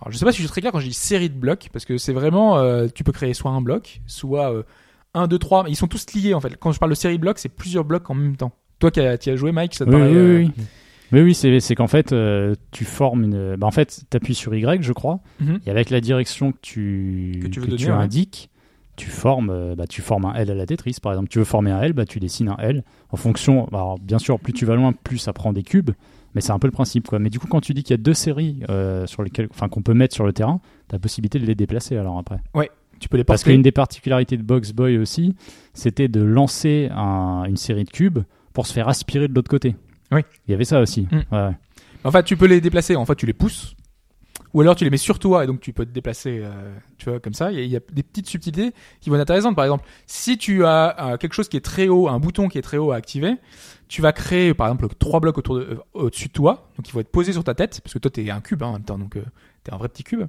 Alors 0.00 0.12
je 0.12 0.18
sais 0.18 0.24
pas 0.24 0.32
si 0.32 0.38
je 0.38 0.42
suis 0.42 0.50
très 0.50 0.60
clair 0.60 0.72
quand 0.72 0.80
je 0.80 0.88
dis 0.88 0.92
série 0.92 1.30
de 1.30 1.38
blocs, 1.38 1.68
parce 1.72 1.84
que 1.84 1.96
c'est 1.96 2.12
vraiment, 2.12 2.58
euh, 2.58 2.88
tu 2.92 3.04
peux 3.04 3.12
créer 3.12 3.34
soit 3.34 3.52
un 3.52 3.60
bloc, 3.60 4.00
soit 4.06 4.52
euh, 4.52 4.62
un, 5.14 5.28
deux, 5.28 5.38
trois. 5.38 5.64
Ils 5.68 5.76
sont 5.76 5.86
tous 5.86 6.12
liés 6.14 6.34
en 6.34 6.40
fait. 6.40 6.56
Quand 6.56 6.72
je 6.72 6.78
parle 6.80 6.90
de 6.90 6.96
série 6.96 7.16
de 7.16 7.22
blocs, 7.22 7.38
c'est 7.38 7.48
plusieurs 7.48 7.84
blocs 7.84 8.10
en 8.10 8.14
même 8.14 8.36
temps. 8.36 8.52
Toi 8.80 8.90
qui 8.90 9.00
as, 9.00 9.16
qui 9.16 9.30
as 9.30 9.36
joué, 9.36 9.52
Mike, 9.52 9.74
ça 9.74 9.84
te 9.84 9.90
Oui, 9.90 9.96
paraît, 9.96 10.10
oui, 10.10 10.18
oui, 10.18 10.52
oui. 10.56 10.64
Mais 11.12 11.22
oui, 11.22 11.34
c'est 11.34 11.74
qu'en 11.74 11.88
fait, 11.88 12.12
euh, 12.12 12.54
tu 12.70 12.84
formes 12.84 13.24
une. 13.24 13.56
Bah, 13.56 13.66
en 13.66 13.72
fait, 13.72 14.02
tu 14.10 14.16
appuies 14.16 14.34
sur 14.34 14.54
Y, 14.54 14.82
je 14.82 14.92
crois, 14.92 15.20
mhm. 15.40 15.60
et 15.66 15.70
avec 15.70 15.90
la 15.90 16.00
direction 16.00 16.52
que 16.52 16.58
tu, 16.62 17.40
Que 17.42 17.48
tu 17.48 17.60
veux 17.60 17.66
donner, 17.66 17.86
ouais. 17.86 17.90
indiques, 17.90 18.50
tu 19.00 19.08
formes, 19.10 19.50
euh, 19.50 19.74
bah, 19.74 19.86
tu 19.86 20.02
formes 20.02 20.26
un 20.26 20.34
L 20.34 20.50
à 20.50 20.54
la 20.54 20.66
Tetris, 20.66 20.96
par 21.02 21.12
exemple. 21.12 21.28
Tu 21.28 21.38
veux 21.38 21.44
former 21.44 21.70
un 21.70 21.80
L, 21.80 21.92
bah, 21.94 22.04
tu 22.04 22.20
dessines 22.20 22.48
un 22.50 22.56
L 22.58 22.84
en 23.10 23.16
fonction. 23.16 23.66
Alors, 23.68 23.98
bien 23.98 24.18
sûr, 24.18 24.38
plus 24.38 24.52
tu 24.52 24.66
vas 24.66 24.74
loin, 24.76 24.92
plus 24.92 25.18
ça 25.18 25.32
prend 25.32 25.52
des 25.54 25.62
cubes, 25.62 25.90
mais 26.34 26.40
c'est 26.40 26.52
un 26.52 26.58
peu 26.58 26.66
le 26.66 26.72
principe, 26.72 27.08
quoi. 27.08 27.18
Mais 27.18 27.30
du 27.30 27.38
coup, 27.38 27.46
quand 27.48 27.60
tu 27.62 27.72
dis 27.72 27.82
qu'il 27.82 27.92
y 27.92 27.98
a 28.00 28.02
deux 28.02 28.14
séries 28.14 28.60
euh, 28.68 29.06
sur 29.06 29.22
lesquelles, 29.22 29.48
enfin, 29.50 29.68
qu'on 29.68 29.80
peut 29.82 29.94
mettre 29.94 30.14
sur 30.14 30.26
le 30.26 30.32
terrain, 30.34 30.60
tu 30.88 30.94
as 30.94 30.96
la 30.96 30.98
possibilité 31.00 31.38
de 31.38 31.46
les 31.46 31.54
déplacer 31.54 31.96
alors 31.96 32.18
après. 32.18 32.40
Tu 33.00 33.08
peux 33.08 33.16
les 33.16 33.24
Parce 33.24 33.40
porter. 33.42 33.54
qu'une 33.54 33.62
des 33.62 33.72
particularités 33.72 34.36
de 34.36 34.42
Box 34.42 34.72
Boy 34.72 34.98
aussi, 34.98 35.34
c'était 35.72 36.08
de 36.08 36.20
lancer 36.20 36.90
un- 36.94 37.44
une 37.48 37.56
série 37.56 37.84
de 37.84 37.90
cubes 37.90 38.18
pour 38.52 38.66
se 38.66 38.74
faire 38.74 38.88
aspirer 38.88 39.26
de 39.26 39.34
l'autre 39.34 39.48
côté. 39.48 39.74
Oui. 40.12 40.20
Il 40.46 40.50
y 40.50 40.54
avait 40.54 40.64
ça 40.66 40.80
aussi. 40.82 41.08
Mm. 41.10 41.16
Ouais, 41.32 41.46
ouais. 41.46 41.56
En 42.04 42.10
fait, 42.10 42.22
tu 42.24 42.36
peux 42.36 42.44
les 42.46 42.60
déplacer. 42.60 42.96
En 42.96 43.06
fait, 43.06 43.14
tu 43.14 43.24
les 43.24 43.32
pousses. 43.32 43.74
Ou 44.54 44.60
alors 44.62 44.74
tu 44.74 44.84
les 44.84 44.90
mets 44.90 44.96
sur 44.96 45.18
toi 45.18 45.44
et 45.44 45.46
donc 45.46 45.60
tu 45.60 45.72
peux 45.72 45.84
te 45.86 45.90
déplacer, 45.92 46.40
euh, 46.42 46.50
tu 46.98 47.08
vois, 47.08 47.20
comme 47.20 47.34
ça. 47.34 47.52
Il 47.52 47.58
y, 47.58 47.60
a- 47.60 47.64
il 47.64 47.70
y 47.70 47.76
a 47.76 47.80
des 47.92 48.02
petites 48.02 48.26
subtilités 48.26 48.72
qui 49.00 49.08
vont 49.10 49.16
être 49.16 49.22
intéressantes. 49.22 49.54
Par 49.56 49.64
exemple, 49.64 49.84
si 50.06 50.38
tu 50.38 50.64
as 50.64 51.12
euh, 51.12 51.16
quelque 51.18 51.34
chose 51.34 51.48
qui 51.48 51.56
est 51.56 51.64
très 51.64 51.88
haut, 51.88 52.08
un 52.08 52.18
bouton 52.18 52.48
qui 52.48 52.58
est 52.58 52.62
très 52.62 52.76
haut 52.76 52.90
à 52.92 52.96
activer, 52.96 53.34
tu 53.90 54.02
vas 54.02 54.12
créer, 54.12 54.54
par 54.54 54.68
exemple, 54.68 54.86
trois 55.00 55.18
blocs 55.18 55.36
autour 55.36 55.56
de, 55.56 55.62
euh, 55.62 55.76
au-dessus 55.94 56.28
de 56.28 56.32
toi. 56.32 56.68
Donc 56.76 56.88
ils 56.88 56.92
vont 56.92 57.00
être 57.00 57.10
posés 57.10 57.32
sur 57.32 57.42
ta 57.42 57.54
tête, 57.54 57.80
parce 57.82 57.92
que 57.92 57.98
toi, 57.98 58.08
t'es 58.08 58.30
un 58.30 58.40
cube 58.40 58.62
hein, 58.62 58.68
en 58.68 58.72
même 58.74 58.84
temps, 58.84 58.96
donc 58.98 59.16
euh, 59.16 59.22
t'es 59.64 59.74
un 59.74 59.76
vrai 59.78 59.88
petit 59.88 60.04
cube. 60.04 60.26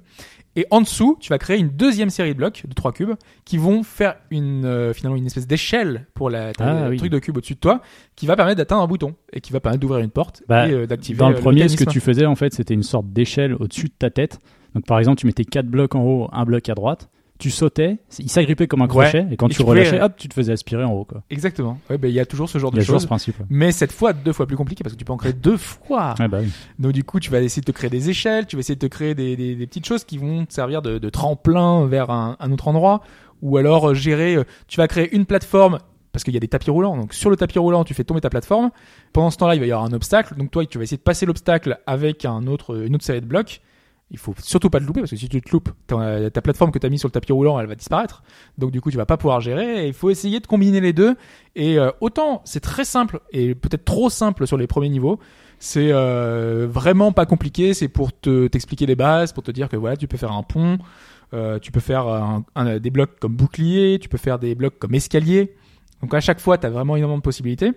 Et 0.55 0.65
en 0.71 0.81
dessous, 0.81 1.15
tu 1.19 1.29
vas 1.29 1.37
créer 1.37 1.59
une 1.59 1.69
deuxième 1.69 2.09
série 2.09 2.33
de 2.33 2.37
blocs 2.37 2.63
de 2.67 2.73
trois 2.73 2.91
cubes 2.91 3.13
qui 3.45 3.57
vont 3.59 3.83
faire 3.83 4.15
une, 4.31 4.65
euh, 4.65 4.93
finalement 4.93 5.15
une 5.15 5.27
espèce 5.27 5.45
d'échelle 5.45 6.07
pour 6.15 6.31
la, 6.31 6.53
Ah, 6.57 6.87
oui. 6.89 6.97
truc 6.97 7.11
de 7.11 7.19
cube 7.19 7.37
au-dessus 7.37 7.53
de 7.53 7.59
toi, 7.59 7.81
qui 8.15 8.25
va 8.25 8.35
permettre 8.35 8.57
d'atteindre 8.57 8.81
un 8.81 8.87
bouton 8.87 9.13
et 9.31 9.41
qui 9.41 9.53
va 9.53 9.59
permettre 9.59 9.81
d'ouvrir 9.81 10.03
une 10.03 10.09
porte 10.09 10.41
Bah, 10.47 10.67
et 10.67 10.73
euh, 10.73 10.87
d'activer. 10.87 11.19
Dans 11.19 11.29
le 11.29 11.35
premier, 11.35 11.69
ce 11.69 11.77
que 11.77 11.83
tu 11.83 11.99
faisais, 11.99 12.25
en 12.25 12.35
fait, 12.35 12.55
c'était 12.55 12.73
une 12.73 12.81
sorte 12.81 13.13
d'échelle 13.13 13.53
au-dessus 13.53 13.89
de 13.89 13.93
ta 13.97 14.09
tête. 14.09 14.39
Donc, 14.73 14.87
par 14.87 14.97
exemple, 14.97 15.19
tu 15.19 15.27
mettais 15.27 15.45
quatre 15.45 15.67
blocs 15.67 15.93
en 15.93 16.03
haut, 16.03 16.29
un 16.31 16.45
bloc 16.45 16.67
à 16.67 16.73
droite. 16.73 17.09
Tu 17.41 17.49
sautais, 17.49 17.97
il 18.19 18.29
s'agrippait 18.29 18.67
comme 18.67 18.83
un 18.83 18.87
crochet, 18.87 19.25
et 19.31 19.35
quand 19.35 19.47
Et 19.47 19.53
tu 19.55 19.63
relâchais, 19.63 19.99
euh, 19.99 20.05
hop, 20.05 20.13
tu 20.15 20.27
te 20.29 20.33
faisais 20.35 20.53
aspirer 20.53 20.83
en 20.83 20.93
haut. 20.93 21.05
Quoi. 21.05 21.23
Exactement. 21.31 21.79
Ouais, 21.89 21.97
ben, 21.97 22.07
il 22.07 22.13
y 22.13 22.19
a 22.19 22.25
toujours 22.27 22.47
ce 22.47 22.59
genre 22.59 22.69
Il 22.71 22.75
y 22.75 22.77
de 22.77 22.81
a 22.81 22.85
toujours 22.85 22.97
choses. 22.97 23.01
ce 23.03 23.07
principe. 23.07 23.39
ouais. 23.39 23.45
Mais 23.49 23.71
cette 23.71 23.91
fois, 23.91 24.13
deux 24.13 24.31
fois 24.31 24.45
plus 24.45 24.55
compliqué 24.57 24.83
parce 24.83 24.93
que 24.93 24.99
tu 24.99 25.05
peux 25.05 25.11
en 25.13 25.17
créer 25.17 25.33
deux 25.33 25.57
fois. 25.57 26.13
Ouais, 26.19 26.27
bah 26.27 26.37
oui. 26.41 26.49
Donc 26.77 26.91
du 26.91 27.03
coup, 27.03 27.19
tu 27.19 27.31
vas 27.31 27.41
essayer 27.41 27.61
de 27.61 27.65
te 27.65 27.71
créer 27.71 27.89
des 27.89 28.11
échelles, 28.11 28.45
tu 28.45 28.55
vas 28.55 28.59
essayer 28.59 28.75
de 28.75 28.79
te 28.79 28.85
créer 28.85 29.15
des, 29.15 29.35
des, 29.35 29.55
des 29.55 29.65
petites 29.65 29.87
choses 29.87 30.03
qui 30.03 30.19
vont 30.19 30.45
te 30.45 30.53
servir 30.53 30.83
de, 30.83 30.99
de 30.99 31.09
tremplin 31.09 31.87
vers 31.87 32.11
un, 32.11 32.37
un 32.39 32.51
autre 32.51 32.67
endroit. 32.67 33.01
Ou 33.41 33.57
alors 33.57 33.89
euh, 33.89 33.93
gérer, 33.95 34.35
euh, 34.35 34.43
tu 34.67 34.77
vas 34.77 34.87
créer 34.87 35.13
une 35.15 35.25
plateforme 35.25 35.79
parce 36.11 36.23
qu'il 36.23 36.35
y 36.35 36.37
a 36.37 36.39
des 36.39 36.47
tapis 36.47 36.69
roulants. 36.69 36.95
Donc 36.95 37.13
sur 37.15 37.31
le 37.31 37.37
tapis 37.37 37.57
roulant, 37.57 37.83
tu 37.83 37.95
fais 37.95 38.03
tomber 38.03 38.21
ta 38.21 38.29
plateforme. 38.29 38.69
Pendant 39.13 39.31
ce 39.31 39.37
temps-là, 39.37 39.55
il 39.55 39.61
va 39.61 39.65
y 39.65 39.71
avoir 39.71 39.87
un 39.87 39.93
obstacle. 39.93 40.35
Donc 40.35 40.51
toi, 40.51 40.63
tu 40.65 40.77
vas 40.77 40.83
essayer 40.83 40.97
de 40.97 41.01
passer 41.01 41.25
l'obstacle 41.25 41.79
avec 41.87 42.23
un 42.25 42.45
autre, 42.45 42.85
une 42.85 42.93
autre 42.93 43.03
série 43.03 43.21
de 43.21 43.25
blocs. 43.25 43.61
Il 44.13 44.17
faut 44.17 44.33
surtout 44.43 44.69
pas 44.69 44.79
te 44.81 44.83
louper 44.83 44.99
parce 44.99 45.11
que 45.11 45.15
si 45.17 45.29
tu 45.29 45.41
te 45.41 45.49
loupes, 45.51 45.69
ta, 45.87 46.29
ta 46.29 46.41
plateforme 46.41 46.71
que 46.71 46.79
tu 46.79 46.85
as 46.85 46.89
mis 46.89 46.99
sur 46.99 47.07
le 47.07 47.13
tapis 47.13 47.31
roulant, 47.31 47.57
elle 47.59 47.67
va 47.67 47.75
disparaître. 47.75 48.23
Donc 48.57 48.71
du 48.71 48.81
coup, 48.81 48.91
tu 48.91 48.97
vas 48.97 49.05
pas 49.05 49.15
pouvoir 49.15 49.39
gérer. 49.39 49.87
Il 49.87 49.93
faut 49.93 50.09
essayer 50.09 50.41
de 50.41 50.47
combiner 50.47 50.81
les 50.81 50.91
deux. 50.91 51.15
Et 51.55 51.79
euh, 51.79 51.91
autant 52.01 52.41
c'est 52.43 52.59
très 52.59 52.83
simple 52.83 53.21
et 53.31 53.55
peut-être 53.55 53.85
trop 53.85 54.09
simple 54.09 54.45
sur 54.47 54.57
les 54.57 54.67
premiers 54.67 54.89
niveaux. 54.89 55.17
C'est 55.59 55.91
euh, 55.93 56.67
vraiment 56.69 57.13
pas 57.13 57.25
compliqué. 57.25 57.73
C'est 57.73 57.87
pour 57.87 58.11
te 58.11 58.47
t'expliquer 58.47 58.85
les 58.85 58.95
bases, 58.95 59.31
pour 59.31 59.43
te 59.43 59.51
dire 59.51 59.69
que 59.69 59.77
voilà, 59.77 59.95
tu 59.95 60.07
peux 60.09 60.17
faire 60.17 60.33
un 60.33 60.43
pont, 60.43 60.77
euh, 61.33 61.57
tu 61.59 61.71
peux 61.71 61.79
faire 61.79 62.05
un- 62.07 62.43
un- 62.55 62.79
des 62.79 62.89
blocs 62.89 63.17
comme 63.19 63.35
bouclier, 63.35 63.97
tu 64.01 64.09
peux 64.09 64.17
faire 64.17 64.39
des 64.39 64.55
blocs 64.55 64.77
comme 64.77 64.93
escalier. 64.93 65.55
Donc 66.01 66.13
à 66.13 66.19
chaque 66.19 66.41
fois, 66.41 66.57
tu 66.57 66.65
as 66.67 66.69
vraiment 66.69 66.97
énormément 66.97 67.19
de 67.19 67.23
possibilités. 67.23 67.71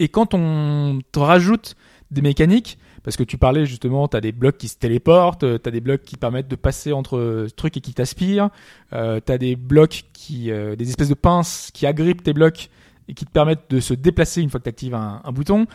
Et 0.00 0.08
quand 0.08 0.34
on 0.34 0.98
te 1.12 1.18
rajoute 1.18 1.76
des 2.10 2.22
mécaniques, 2.22 2.78
parce 3.02 3.16
que 3.16 3.22
tu 3.22 3.38
parlais 3.38 3.66
justement, 3.66 4.08
tu 4.08 4.16
as 4.16 4.20
des 4.20 4.32
blocs 4.32 4.58
qui 4.58 4.68
se 4.68 4.76
téléportent, 4.76 5.40
tu 5.40 5.68
as 5.68 5.70
des 5.72 5.80
blocs 5.80 6.02
qui 6.02 6.16
permettent 6.16 6.48
de 6.48 6.56
passer 6.56 6.92
entre 6.92 7.16
euh, 7.16 7.48
trucs 7.54 7.76
et 7.76 7.80
qui 7.80 7.94
t'aspirent, 7.94 8.50
euh, 8.92 9.20
tu 9.24 9.32
as 9.32 9.38
des 9.38 9.56
blocs 9.56 10.04
qui, 10.12 10.50
euh, 10.50 10.76
des 10.76 10.88
espèces 10.88 11.08
de 11.08 11.14
pinces 11.14 11.70
qui 11.72 11.86
agrippent 11.86 12.22
tes 12.22 12.32
blocs 12.32 12.68
et 13.08 13.14
qui 13.14 13.24
te 13.24 13.30
permettent 13.30 13.70
de 13.70 13.80
se 13.80 13.94
déplacer 13.94 14.42
une 14.42 14.50
fois 14.50 14.60
que 14.60 14.64
tu 14.64 14.70
actives 14.70 14.94
un, 14.94 15.20
un 15.24 15.32
bouton. 15.32 15.66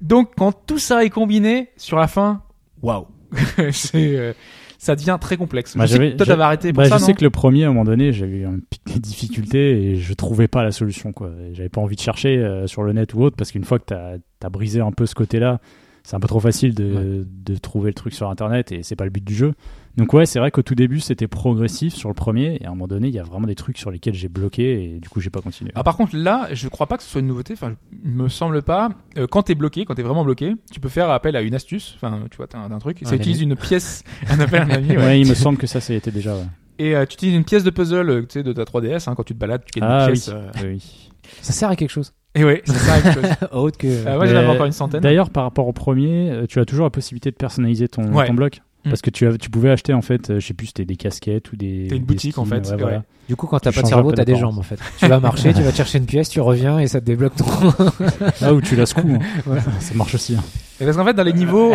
Donc 0.00 0.32
quand 0.36 0.52
tout 0.66 0.78
ça 0.78 1.04
est 1.04 1.10
combiné, 1.10 1.70
sur 1.76 1.96
la 1.96 2.06
fin, 2.06 2.42
waouh, 2.82 3.06
euh, 3.94 4.32
ça 4.78 4.94
devient 4.96 5.18
très 5.20 5.36
complexe. 5.36 5.76
Bah, 5.76 5.86
je 5.86 5.96
toi 6.16 6.26
t'avais 6.26 6.42
arrêté 6.42 6.72
pour 6.72 6.82
Bah, 6.82 6.88
ça, 6.88 6.96
je 6.96 7.00
non 7.00 7.06
sais 7.06 7.14
que 7.14 7.24
le 7.24 7.30
premier, 7.30 7.64
à 7.64 7.68
un 7.68 7.70
moment 7.70 7.84
donné, 7.84 8.12
j'avais 8.12 8.38
eu 8.38 8.46
un 8.46 8.58
pic 8.70 8.82
de 8.94 9.00
difficulté 9.00 9.82
et 9.82 9.96
je 9.96 10.14
trouvais 10.14 10.48
pas 10.48 10.62
la 10.62 10.72
solution. 10.72 11.12
quoi. 11.12 11.30
J'avais 11.52 11.68
pas 11.68 11.80
envie 11.80 11.96
de 11.96 12.00
chercher 12.00 12.38
euh, 12.38 12.66
sur 12.66 12.82
le 12.82 12.92
net 12.92 13.14
ou 13.14 13.22
autre 13.22 13.36
parce 13.36 13.52
qu'une 13.52 13.64
fois 13.64 13.78
que 13.78 13.86
t'as 13.86 14.16
as 14.42 14.50
brisé 14.50 14.80
un 14.80 14.92
peu 14.92 15.06
ce 15.06 15.14
côté-là, 15.14 15.60
c'est 16.06 16.14
un 16.14 16.20
peu 16.20 16.28
trop 16.28 16.38
facile 16.40 16.72
de, 16.74 17.26
de 17.44 17.56
trouver 17.56 17.90
le 17.90 17.94
truc 17.94 18.14
sur 18.14 18.30
internet 18.30 18.70
et 18.70 18.82
c'est 18.84 18.94
pas 18.96 19.04
le 19.04 19.10
but 19.10 19.24
du 19.24 19.34
jeu. 19.34 19.54
Donc, 19.96 20.12
ouais, 20.12 20.24
c'est 20.26 20.38
vrai 20.38 20.50
qu'au 20.50 20.62
tout 20.62 20.74
début, 20.74 21.00
c'était 21.00 21.26
progressif 21.26 21.94
sur 21.94 22.08
le 22.10 22.14
premier 22.14 22.58
et 22.60 22.64
à 22.64 22.68
un 22.68 22.72
moment 22.72 22.86
donné, 22.86 23.08
il 23.08 23.14
y 23.14 23.18
a 23.18 23.22
vraiment 23.22 23.46
des 23.46 23.54
trucs 23.54 23.76
sur 23.78 23.90
lesquels 23.90 24.14
j'ai 24.14 24.28
bloqué 24.28 24.84
et 24.84 25.00
du 25.00 25.08
coup, 25.08 25.20
j'ai 25.20 25.30
pas 25.30 25.40
continué. 25.40 25.72
Ah, 25.74 25.82
par 25.82 25.96
contre, 25.96 26.14
là, 26.14 26.48
je 26.52 26.68
crois 26.68 26.86
pas 26.86 26.96
que 26.96 27.02
ce 27.02 27.08
soit 27.08 27.20
une 27.22 27.26
nouveauté. 27.26 27.54
Enfin, 27.54 27.74
il 28.04 28.10
me 28.12 28.28
semble 28.28 28.62
pas. 28.62 28.90
Euh, 29.18 29.26
quand 29.26 29.42
t'es 29.44 29.54
bloqué, 29.54 29.84
quand 29.84 29.94
t'es 29.94 30.02
vraiment 30.02 30.24
bloqué, 30.24 30.54
tu 30.70 30.80
peux 30.80 30.88
faire 30.90 31.10
appel 31.10 31.34
à 31.34 31.40
une 31.42 31.54
astuce. 31.54 31.94
Enfin, 31.96 32.20
tu 32.30 32.36
vois, 32.36 32.46
t'as 32.46 32.58
un, 32.58 32.70
un 32.70 32.78
truc. 32.78 32.98
Ça 33.02 33.10
Un 33.10 33.16
utilise 33.16 33.38
ami. 33.42 33.50
une 33.52 33.56
pièce, 33.56 34.04
un 34.28 34.38
appel 34.38 34.60
à 34.62 34.64
un 34.66 34.70
ami. 34.70 34.88
ouais. 34.90 34.96
ouais. 34.98 35.20
il 35.20 35.26
me 35.28 35.34
semble 35.34 35.58
que 35.58 35.66
ça, 35.66 35.80
ça 35.80 35.92
y 35.92 35.96
était 35.96 36.10
déjà. 36.12 36.34
ouais. 36.36 36.44
Et 36.78 36.94
euh, 36.94 37.06
tu 37.06 37.14
utilises 37.14 37.34
une 37.34 37.44
pièce 37.44 37.64
de 37.64 37.70
puzzle, 37.70 38.10
euh, 38.10 38.20
tu 38.20 38.26
sais, 38.34 38.42
de 38.42 38.52
ta 38.52 38.64
3DS. 38.64 39.08
Hein, 39.08 39.14
quand 39.16 39.24
tu 39.24 39.32
te 39.34 39.38
balades, 39.38 39.62
tu 39.64 39.80
gagnes 39.80 39.88
Ah 39.90 40.04
une 40.04 40.12
oui. 40.12 40.20
pièce. 40.20 40.28
euh, 40.28 40.50
oui. 40.62 41.10
Ça 41.40 41.52
sert 41.54 41.70
à 41.70 41.74
quelque 41.74 41.90
chose. 41.90 42.12
Et 42.36 42.44
ouais, 42.44 42.62
c'est 42.64 42.72
ça 42.74 43.00
la 43.00 43.12
chose. 43.12 43.24
Autre 43.52 43.78
que. 43.78 43.86
Euh, 43.86 44.16
moi, 44.16 44.26
j'en 44.26 44.36
avais 44.36 44.46
Euh, 44.46 44.52
encore 44.52 44.66
une 44.66 44.72
centaine. 44.72 45.00
D'ailleurs, 45.00 45.30
par 45.30 45.42
rapport 45.44 45.66
au 45.66 45.72
premier, 45.72 46.30
euh, 46.30 46.46
tu 46.48 46.60
as 46.60 46.64
toujours 46.64 46.84
la 46.84 46.90
possibilité 46.90 47.30
de 47.30 47.36
personnaliser 47.36 47.88
ton, 47.88 48.12
Ouais. 48.12 48.26
ton 48.26 48.34
bloc. 48.34 48.60
Mm. 48.84 48.90
Parce 48.90 49.02
que 49.02 49.10
tu, 49.10 49.26
as, 49.26 49.36
tu 49.36 49.50
pouvais 49.50 49.70
acheter, 49.70 49.92
en 49.94 50.02
fait, 50.02 50.38
je 50.38 50.46
sais 50.46 50.54
plus, 50.54 50.66
c'était 50.68 50.84
des 50.84 50.94
casquettes 50.96 51.50
ou 51.52 51.56
des. 51.56 51.86
T'as 51.90 51.96
une 51.96 52.04
boutique, 52.04 52.38
en 52.38 52.44
fait, 52.44 52.64
ouais, 52.66 52.70
ouais. 52.72 52.76
voilà. 52.78 53.02
Du 53.28 53.34
coup, 53.34 53.46
quand 53.48 53.58
t'as 53.58 53.72
pas 53.72 53.82
de 53.82 53.86
cerveau, 53.88 54.12
t'as 54.12 54.24
des 54.24 54.36
jambes 54.36 54.58
en 54.58 54.62
fait. 54.62 54.78
Tu 54.98 55.08
vas 55.08 55.18
marcher, 55.18 55.52
tu 55.52 55.62
vas 55.62 55.72
chercher 55.72 55.98
une 55.98 56.06
pièce, 56.06 56.28
tu 56.28 56.40
reviens 56.40 56.78
et 56.78 56.86
ça 56.86 57.00
te 57.00 57.06
débloque 57.06 57.34
ton. 57.34 57.44
Ah, 58.42 58.52
ou 58.54 58.60
tu 58.60 58.76
la 58.76 58.86
secoues. 58.86 59.08
hein. 59.14 59.18
Ouais. 59.50 59.58
Ça 59.80 59.94
marche 59.94 60.14
aussi. 60.14 60.36
hein. 60.36 60.44
Et 60.80 60.84
parce 60.84 60.96
qu'en 60.96 61.04
fait, 61.04 61.14
dans 61.14 61.24
les 61.24 61.32
niveaux, 61.32 61.72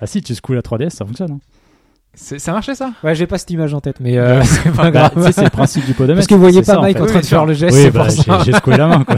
Ah 0.00 0.06
si, 0.06 0.20
tu 0.22 0.34
secoues 0.36 0.52
la 0.54 0.60
3DS, 0.60 0.90
ça 0.90 1.04
fonctionne. 1.04 1.32
hein. 1.32 1.40
ça 2.14 2.52
marchait 2.52 2.76
ça? 2.76 2.92
Ouais, 3.02 3.16
j'ai 3.16 3.26
pas 3.26 3.38
cette 3.38 3.50
image 3.50 3.74
en 3.74 3.80
tête, 3.80 3.96
mais 3.98 4.16
euh, 4.18 4.40
c'est 4.44 4.70
pas 4.70 4.90
Bah, 4.92 5.10
grave. 5.10 5.32
c'est 5.32 5.42
le 5.42 5.50
principe 5.50 5.84
du 5.86 5.94
podamètre. 5.94 6.18
Parce 6.18 6.26
que 6.28 6.34
vous 6.34 6.40
voyez 6.40 6.60
pas 6.60 6.74
ça, 6.74 6.80
Mike 6.80 7.00
en 7.00 7.02
en 7.02 7.06
train 7.06 7.14
de 7.14 7.20
Oui, 7.24 7.28
faire 7.28 7.46
le 7.46 7.52
geste, 7.54 7.76
Oui, 7.76 7.90
bah, 7.90 8.06
j'ai 8.44 8.52
secoué 8.52 8.76
la 8.76 8.86
main, 8.86 9.02
quoi. 9.04 9.16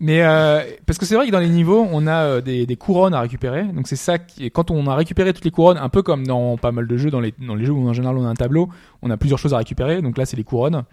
Mais 0.00 0.22
euh, 0.22 0.60
parce 0.86 0.98
que 0.98 1.06
c'est 1.06 1.14
vrai 1.14 1.26
que 1.26 1.32
dans 1.32 1.38
les 1.40 1.48
niveaux, 1.48 1.86
on 1.90 2.06
a 2.06 2.22
euh, 2.24 2.40
des, 2.40 2.66
des 2.66 2.76
couronnes 2.76 3.14
à 3.14 3.20
récupérer. 3.20 3.64
Donc 3.64 3.86
c'est 3.86 3.96
ça 3.96 4.18
qui, 4.18 4.50
quand 4.50 4.70
on 4.70 4.86
a 4.86 4.94
récupéré 4.94 5.32
toutes 5.32 5.44
les 5.44 5.50
couronnes, 5.50 5.78
un 5.78 5.88
peu 5.88 6.02
comme 6.02 6.26
dans 6.26 6.56
pas 6.56 6.72
mal 6.72 6.86
de 6.86 6.96
jeux, 6.96 7.10
dans 7.10 7.20
les 7.20 7.32
dans 7.46 7.54
les 7.54 7.64
jeux 7.64 7.72
où 7.72 7.88
en 7.88 7.92
général 7.92 8.16
on 8.18 8.24
a 8.24 8.28
un 8.28 8.34
tableau, 8.34 8.68
on 9.02 9.10
a 9.10 9.16
plusieurs 9.16 9.38
choses 9.38 9.54
à 9.54 9.58
récupérer. 9.58 10.02
Donc 10.02 10.18
là, 10.18 10.26
c'est 10.26 10.36
les 10.36 10.44
couronnes. 10.44 10.84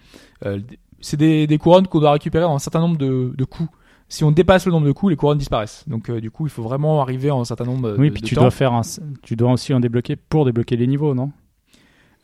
Euh, 0.46 0.60
c'est 1.02 1.18
des, 1.18 1.48
des 1.48 1.58
couronnes 1.58 1.88
qu'on 1.88 2.00
doit 2.00 2.14
récupérer 2.14 2.46
en 2.46 2.56
un 2.56 2.60
certain 2.60 2.80
nombre 2.80 2.98
de, 2.98 3.34
de 3.36 3.44
coups. 3.46 3.70
Si 4.10 4.24
on 4.24 4.32
dépasse 4.32 4.66
le 4.66 4.72
nombre 4.72 4.86
de 4.86 4.92
coups, 4.92 5.10
les 5.10 5.16
couronnes 5.18 5.38
disparaissent. 5.38 5.84
Donc 5.88 6.10
euh, 6.10 6.22
du 6.22 6.30
coup, 6.32 6.46
il 6.46 6.50
faut 6.52 6.64
vraiment 6.64 7.02
arriver 7.02 7.32
en 7.32 7.42
un 7.42 7.46
certain 7.46 7.66
nombre 7.66 7.96
Oui, 7.98 8.10
de, 8.10 8.14
puis 8.14 8.22
de 8.22 8.28
tu 8.28 8.36
temps. 8.36 8.42
dois 8.42 8.52
faire 8.52 8.74
un, 8.74 8.82
tu 9.24 9.36
dois 9.36 9.52
aussi 9.52 9.74
en 9.74 9.80
débloquer 9.80 10.16
pour 10.16 10.46
débloquer 10.46 10.78
les 10.78 10.88
niveaux, 10.88 11.14
non? 11.16 11.32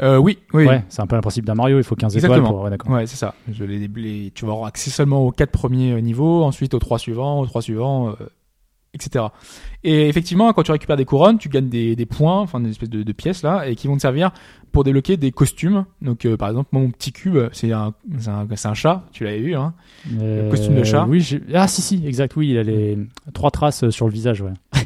Euh, 0.01 0.17
oui, 0.17 0.37
oui. 0.53 0.65
Ouais, 0.65 0.83
c'est 0.89 1.01
un 1.01 1.07
peu 1.07 1.15
le 1.15 1.21
principe 1.21 1.45
d'un 1.45 1.55
Mario, 1.55 1.77
il 1.77 1.83
faut 1.83 1.95
15 1.95 2.15
Exactement. 2.15 2.37
étoiles 2.37 2.53
pour. 2.53 2.63
Ouais, 2.63 2.69
d'accord. 2.69 2.91
Ouais, 2.91 3.05
c'est 3.07 3.17
ça. 3.17 3.35
Je 3.51 3.63
les, 3.65 3.87
les- 3.87 4.31
tu 4.31 4.45
vas 4.45 4.53
avoir 4.53 4.67
accès 4.67 4.89
seulement 4.89 5.25
aux 5.25 5.31
quatre 5.31 5.51
premiers 5.51 5.91
euh, 5.93 5.99
niveaux, 6.01 6.43
ensuite 6.43 6.73
aux 6.73 6.79
trois 6.79 6.99
suivants, 6.99 7.39
aux 7.41 7.45
trois 7.45 7.61
suivants, 7.61 8.09
euh, 8.09 8.13
etc. 8.93 9.25
Et 9.83 10.07
effectivement, 10.07 10.51
quand 10.53 10.63
tu 10.63 10.71
récupères 10.71 10.95
des 10.97 11.05
couronnes, 11.05 11.37
tu 11.37 11.49
gagnes 11.49 11.69
des, 11.69 11.95
des 11.95 12.05
points, 12.05 12.39
enfin 12.39 12.59
des 12.61 12.69
espèces 12.69 12.89
de, 12.89 13.03
de 13.03 13.11
pièces 13.11 13.43
là, 13.43 13.67
et 13.67 13.75
qui 13.75 13.87
vont 13.87 13.95
te 13.97 14.01
servir 14.01 14.31
pour 14.71 14.83
débloquer 14.83 15.17
des 15.17 15.31
costumes. 15.31 15.85
Donc, 16.01 16.25
euh, 16.25 16.37
par 16.37 16.47
exemple, 16.49 16.69
moi, 16.71 16.81
mon 16.83 16.91
petit 16.91 17.11
cube, 17.11 17.37
c'est 17.51 17.71
un, 17.73 17.93
c'est 18.19 18.29
un, 18.29 18.47
c'est 18.55 18.67
un 18.67 18.73
chat, 18.73 19.03
tu 19.11 19.25
l'avais 19.25 19.39
vu, 19.39 19.55
hein. 19.55 19.73
Euh, 20.21 20.49
costume 20.49 20.75
de 20.75 20.83
chat. 20.83 21.05
Oui, 21.09 21.19
j'ai- 21.21 21.41
ah 21.53 21.67
si 21.67 21.81
si, 21.81 22.05
exact, 22.07 22.35
oui, 22.37 22.49
il 22.51 22.57
a 22.57 22.63
les 22.63 22.97
trois 23.33 23.51
traces 23.51 23.83
euh, 23.83 23.91
sur 23.91 24.05
le 24.07 24.13
visage, 24.13 24.41
ouais. 24.41 24.53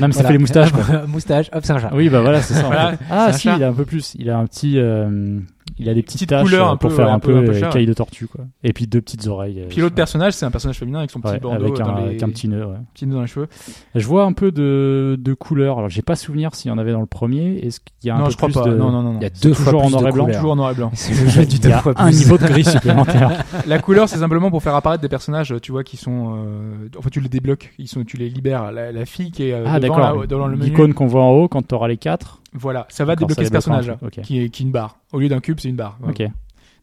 non 0.00 0.08
mais 0.08 0.12
ça 0.12 0.20
Voilà. 0.22 0.28
fait 0.28 0.32
les 0.34 0.38
moustaches. 0.38 0.72
Quoi. 0.72 0.84
Moustache, 1.06 1.50
hop, 1.52 1.60
c'est 1.64 1.72
un 1.72 1.78
chat. 1.78 1.90
Oui, 1.92 2.08
bah 2.08 2.20
voilà, 2.20 2.42
c'est 2.42 2.54
ça. 2.54 2.62
Voilà. 2.64 2.92
Ah 3.10 3.32
si, 3.32 3.48
il 3.54 3.62
a 3.62 3.68
un 3.68 3.72
peu 3.72 3.84
plus. 3.84 4.14
Il 4.18 4.30
a 4.30 4.38
un 4.38 4.46
petit, 4.46 4.78
euh, 4.78 5.38
Il 5.78 5.88
a 5.90 5.94
des 5.94 6.02
petites 6.02 6.16
Petite 6.20 6.30
taches 6.30 6.44
couleur 6.44 6.68
euh, 6.68 6.72
un 6.72 6.76
pour 6.76 6.88
peu- 6.90 6.96
faire 6.96 7.06
ouais, 7.06 7.12
un 7.12 7.18
peu- 7.18 7.36
un 7.36 7.42
peu 7.44 7.52
euh, 7.54 7.70
caille 7.70 7.84
de 7.86 7.92
tortue, 7.92 8.26
quoi. 8.26 8.44
Et 8.64 8.72
puis 8.72 8.86
deux 8.86 9.00
petites 9.02 9.26
oreilles. 9.26 9.60
euh, 9.60 9.66
Puis 9.68 9.80
l'autre 9.82 9.94
personnage, 9.94 10.32
c'est 10.32 10.46
un 10.46 10.50
personnage 10.50 10.78
féminin 10.78 11.00
avec 11.00 11.10
son 11.10 11.20
petit 11.20 11.32
ouais, 11.32 11.38
bandeau 11.38 11.64
avec, 11.66 11.80
un, 11.80 11.84
dans 11.84 11.96
les... 11.96 12.02
avec 12.04 12.22
un 12.22 12.28
petit 12.30 12.48
nœud. 12.48 12.64
ouais. 12.64 12.76
petit 12.94 13.06
nœud 13.06 13.14
dans 13.16 13.20
les 13.20 13.26
cheveux. 13.26 13.46
Je 13.94 14.06
vois 14.06 14.24
un 14.24 14.32
peu 14.32 14.52
de, 14.52 15.16
de 15.20 15.34
couleurs. 15.34 15.76
Alors, 15.78 15.90
j'ai 15.90 16.00
pas 16.02 16.16
souvenir 16.16 16.54
s'il 16.54 16.70
y 16.70 16.72
en 16.74 16.78
avait 16.78 16.92
dans 16.92 17.00
le 17.00 17.06
premier. 17.06 17.58
Est-ce 17.58 17.80
qu'il 17.80 18.08
y 18.08 18.10
a 18.10 18.16
un 18.16 18.20
non, 18.20 18.24
peu 18.26 18.30
je 18.30 18.36
crois 18.38 18.48
plus 18.48 18.54
pas. 18.60 18.64
de... 18.64 18.74
Non, 18.74 18.90
non, 18.90 19.02
non. 19.02 19.12
non. 19.12 19.18
Il 19.20 19.22
y 19.24 19.26
a 19.26 19.30
deux 19.30 19.52
fois 19.52 19.64
toujours 19.72 19.80
en 19.82 19.84
plus 19.86 19.92
noir 19.92 20.02
de 20.02 20.08
et 20.08 20.12
blanc, 20.12 20.24
couleurs. 20.24 20.36
Toujours 20.38 20.52
en 20.52 20.56
noir 20.56 20.70
et 20.70 20.74
blanc. 20.74 20.90
C'est 20.94 21.22
le 21.22 21.28
jeu 21.28 21.44
du 21.44 21.56
Il 21.56 21.56
y 21.56 21.60
deux 21.60 21.72
a 21.72 21.78
fois 21.80 21.92
un 21.96 22.10
niveau 22.10 22.38
de 22.38 22.44
gris 22.46 22.64
supplémentaire. 22.64 23.44
La 23.66 23.78
couleur, 23.78 24.08
c'est 24.08 24.18
simplement 24.18 24.50
pour 24.50 24.62
faire 24.62 24.74
apparaître 24.74 25.02
des 25.02 25.08
personnages, 25.08 25.54
tu 25.62 25.72
vois, 25.72 25.84
qui 25.84 25.96
sont. 25.98 26.36
euh, 26.38 26.88
En 26.98 27.02
fait, 27.02 27.10
tu 27.10 27.20
les 27.20 27.28
débloques, 27.28 27.72
ils 27.78 27.88
sont, 27.88 28.02
tu 28.04 28.16
les 28.16 28.28
libères. 28.30 28.72
La, 28.72 28.92
la 28.92 29.04
fille 29.04 29.30
qui 29.30 29.48
est 29.48 29.52
euh, 29.52 29.64
Ah, 29.66 29.78
d'accord. 29.80 30.26
devant 30.26 30.46
le 30.46 30.56
menu. 30.56 30.70
L'icône 30.70 30.94
qu'on 30.94 31.06
voit 31.06 31.22
en 31.22 31.30
haut 31.32 31.48
quand 31.48 31.66
tu 31.66 31.74
auras 31.74 31.88
les 31.88 31.96
quatre. 31.98 32.40
Voilà, 32.58 32.86
ça 32.88 33.04
va 33.04 33.14
débloquer 33.16 33.42
ça 33.42 33.46
ce 33.46 33.52
personnage-là, 33.52 33.96
truc, 33.96 34.18
ok. 34.18 34.24
qui, 34.24 34.40
est, 34.40 34.48
qui 34.48 34.62
est 34.62 34.66
une 34.66 34.72
barre. 34.72 34.98
Au 35.12 35.20
lieu 35.20 35.28
d'un 35.28 35.40
cube, 35.40 35.58
c'est 35.60 35.68
une 35.68 35.76
barre. 35.76 35.98
Ok. 36.06 36.22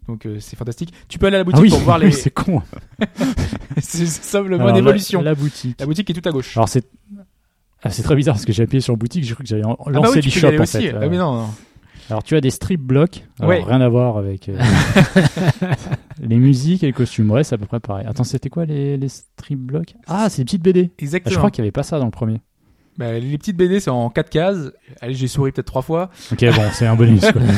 Donc 0.07 0.25
euh, 0.25 0.37
c'est 0.39 0.55
fantastique. 0.57 0.93
Tu 1.07 1.17
peux 1.17 1.27
aller 1.27 1.37
à 1.37 1.39
la 1.39 1.43
boutique 1.45 1.59
Ah 1.59 1.63
oui, 1.63 1.69
pour 1.69 1.79
voir 1.85 1.97
les. 1.97 2.07
oui, 2.07 2.13
c'est 2.13 2.29
con. 2.29 2.61
c'est 3.79 4.05
simplement 4.05 4.67
une 4.67 4.73
la- 4.73 4.79
évolution. 4.79 5.21
La... 5.21 5.31
La, 5.31 5.35
boutique. 5.35 5.83
boutique 5.85 6.09
est 6.09 6.13
tout 6.21 6.27
à 6.27 6.31
gauche. 6.31 6.55
Alors, 6.57 6.67
c'est. 6.69 6.85
ah, 7.83 7.89
c'est 7.89 8.03
très 8.03 8.15
bizarre 8.15 8.35
parce 8.35 8.45
que 8.45 8.51
j'ai 8.53 8.63
appuyé 8.63 8.81
sur 8.81 8.95
boutique, 8.97 9.23
j'ai 9.23 9.33
cru 9.33 9.43
que 9.43 9.49
j'allais 9.49 9.65
en- 9.65 9.77
ah 9.79 9.83
bah 9.85 9.91
lancer 9.91 10.19
oui, 10.19 10.25
l'e-shop 10.25 10.47
aller 10.47 10.59
en 10.59 10.63
aussi. 10.63 10.81
fait. 10.81 10.93
Ah 10.95 11.07
mais 11.07 11.17
non, 11.17 11.33
non. 11.43 11.49
Alors 12.09 12.21
tu 12.21 12.35
as 12.35 12.41
des 12.41 12.49
strip 12.49 12.81
blocks, 12.81 13.23
alors, 13.39 13.51
Ouais. 13.51 13.63
rien 13.65 13.79
à 13.79 13.87
voir 13.87 14.17
avec 14.17 14.49
euh, 14.49 14.57
les 16.21 16.37
musiques 16.37 16.83
et 16.83 16.87
les 16.87 16.93
costumes. 16.93 17.31
Ouais, 17.31 17.45
c'est 17.45 17.55
à 17.55 17.57
peu 17.57 17.65
près 17.65 17.79
pareil. 17.79 18.05
Attends, 18.07 18.25
c'était 18.25 18.49
quoi 18.49 18.65
les, 18.65 18.97
les 18.97 19.07
strip 19.09 19.57
blocks? 19.59 19.95
Ah, 20.07 20.27
c'est 20.29 20.41
des 20.41 20.45
petites 20.45 20.61
BD. 20.63 20.89
Ah, 20.91 20.95
Exactement. 21.01 21.31
je 21.33 21.37
crois 21.37 21.49
qu'il 21.49 21.61
n'y 21.61 21.67
avait 21.67 21.71
pas 21.71 21.83
ça 21.83 21.99
dans 21.99 22.05
le 22.05 22.11
premier. 22.11 22.41
Bah, 22.97 23.13
les 23.19 23.37
petites 23.37 23.57
BD, 23.57 23.79
c'est 23.79 23.89
en 23.89 24.09
4 24.09 24.29
cases. 24.29 24.71
Allez, 25.01 25.13
j'ai 25.15 25.27
souri 25.27 25.51
peut-être 25.51 25.65
trois 25.67 25.81
fois. 25.81 26.09
Ok, 26.31 26.43
bon, 26.45 26.61
c'est 26.73 26.85
un 26.85 26.95
bonus. 26.95 27.21
quoi. 27.31 27.41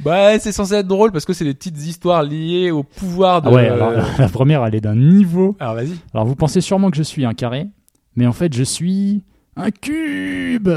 Bah, 0.00 0.36
c'est 0.40 0.50
censé 0.50 0.74
être 0.74 0.88
drôle 0.88 1.12
parce 1.12 1.24
que 1.24 1.32
c'est 1.32 1.44
des 1.44 1.54
petites 1.54 1.78
histoires 1.86 2.24
liées 2.24 2.72
au 2.72 2.82
pouvoir 2.82 3.40
de. 3.42 3.48
Ah 3.48 3.52
ouais, 3.52 3.68
alors 3.68 3.92
la 4.18 4.28
première, 4.28 4.64
elle 4.66 4.74
est 4.74 4.80
d'un 4.80 4.96
niveau. 4.96 5.56
Alors, 5.60 5.74
vas-y. 5.76 5.92
Alors 6.12 6.26
vous 6.26 6.34
pensez 6.34 6.60
sûrement 6.60 6.90
que 6.90 6.96
je 6.96 7.02
suis 7.04 7.24
un 7.24 7.32
carré, 7.32 7.68
mais 8.16 8.26
en 8.26 8.32
fait 8.32 8.52
je 8.52 8.64
suis 8.64 9.22
un 9.56 9.70
cube. 9.70 10.68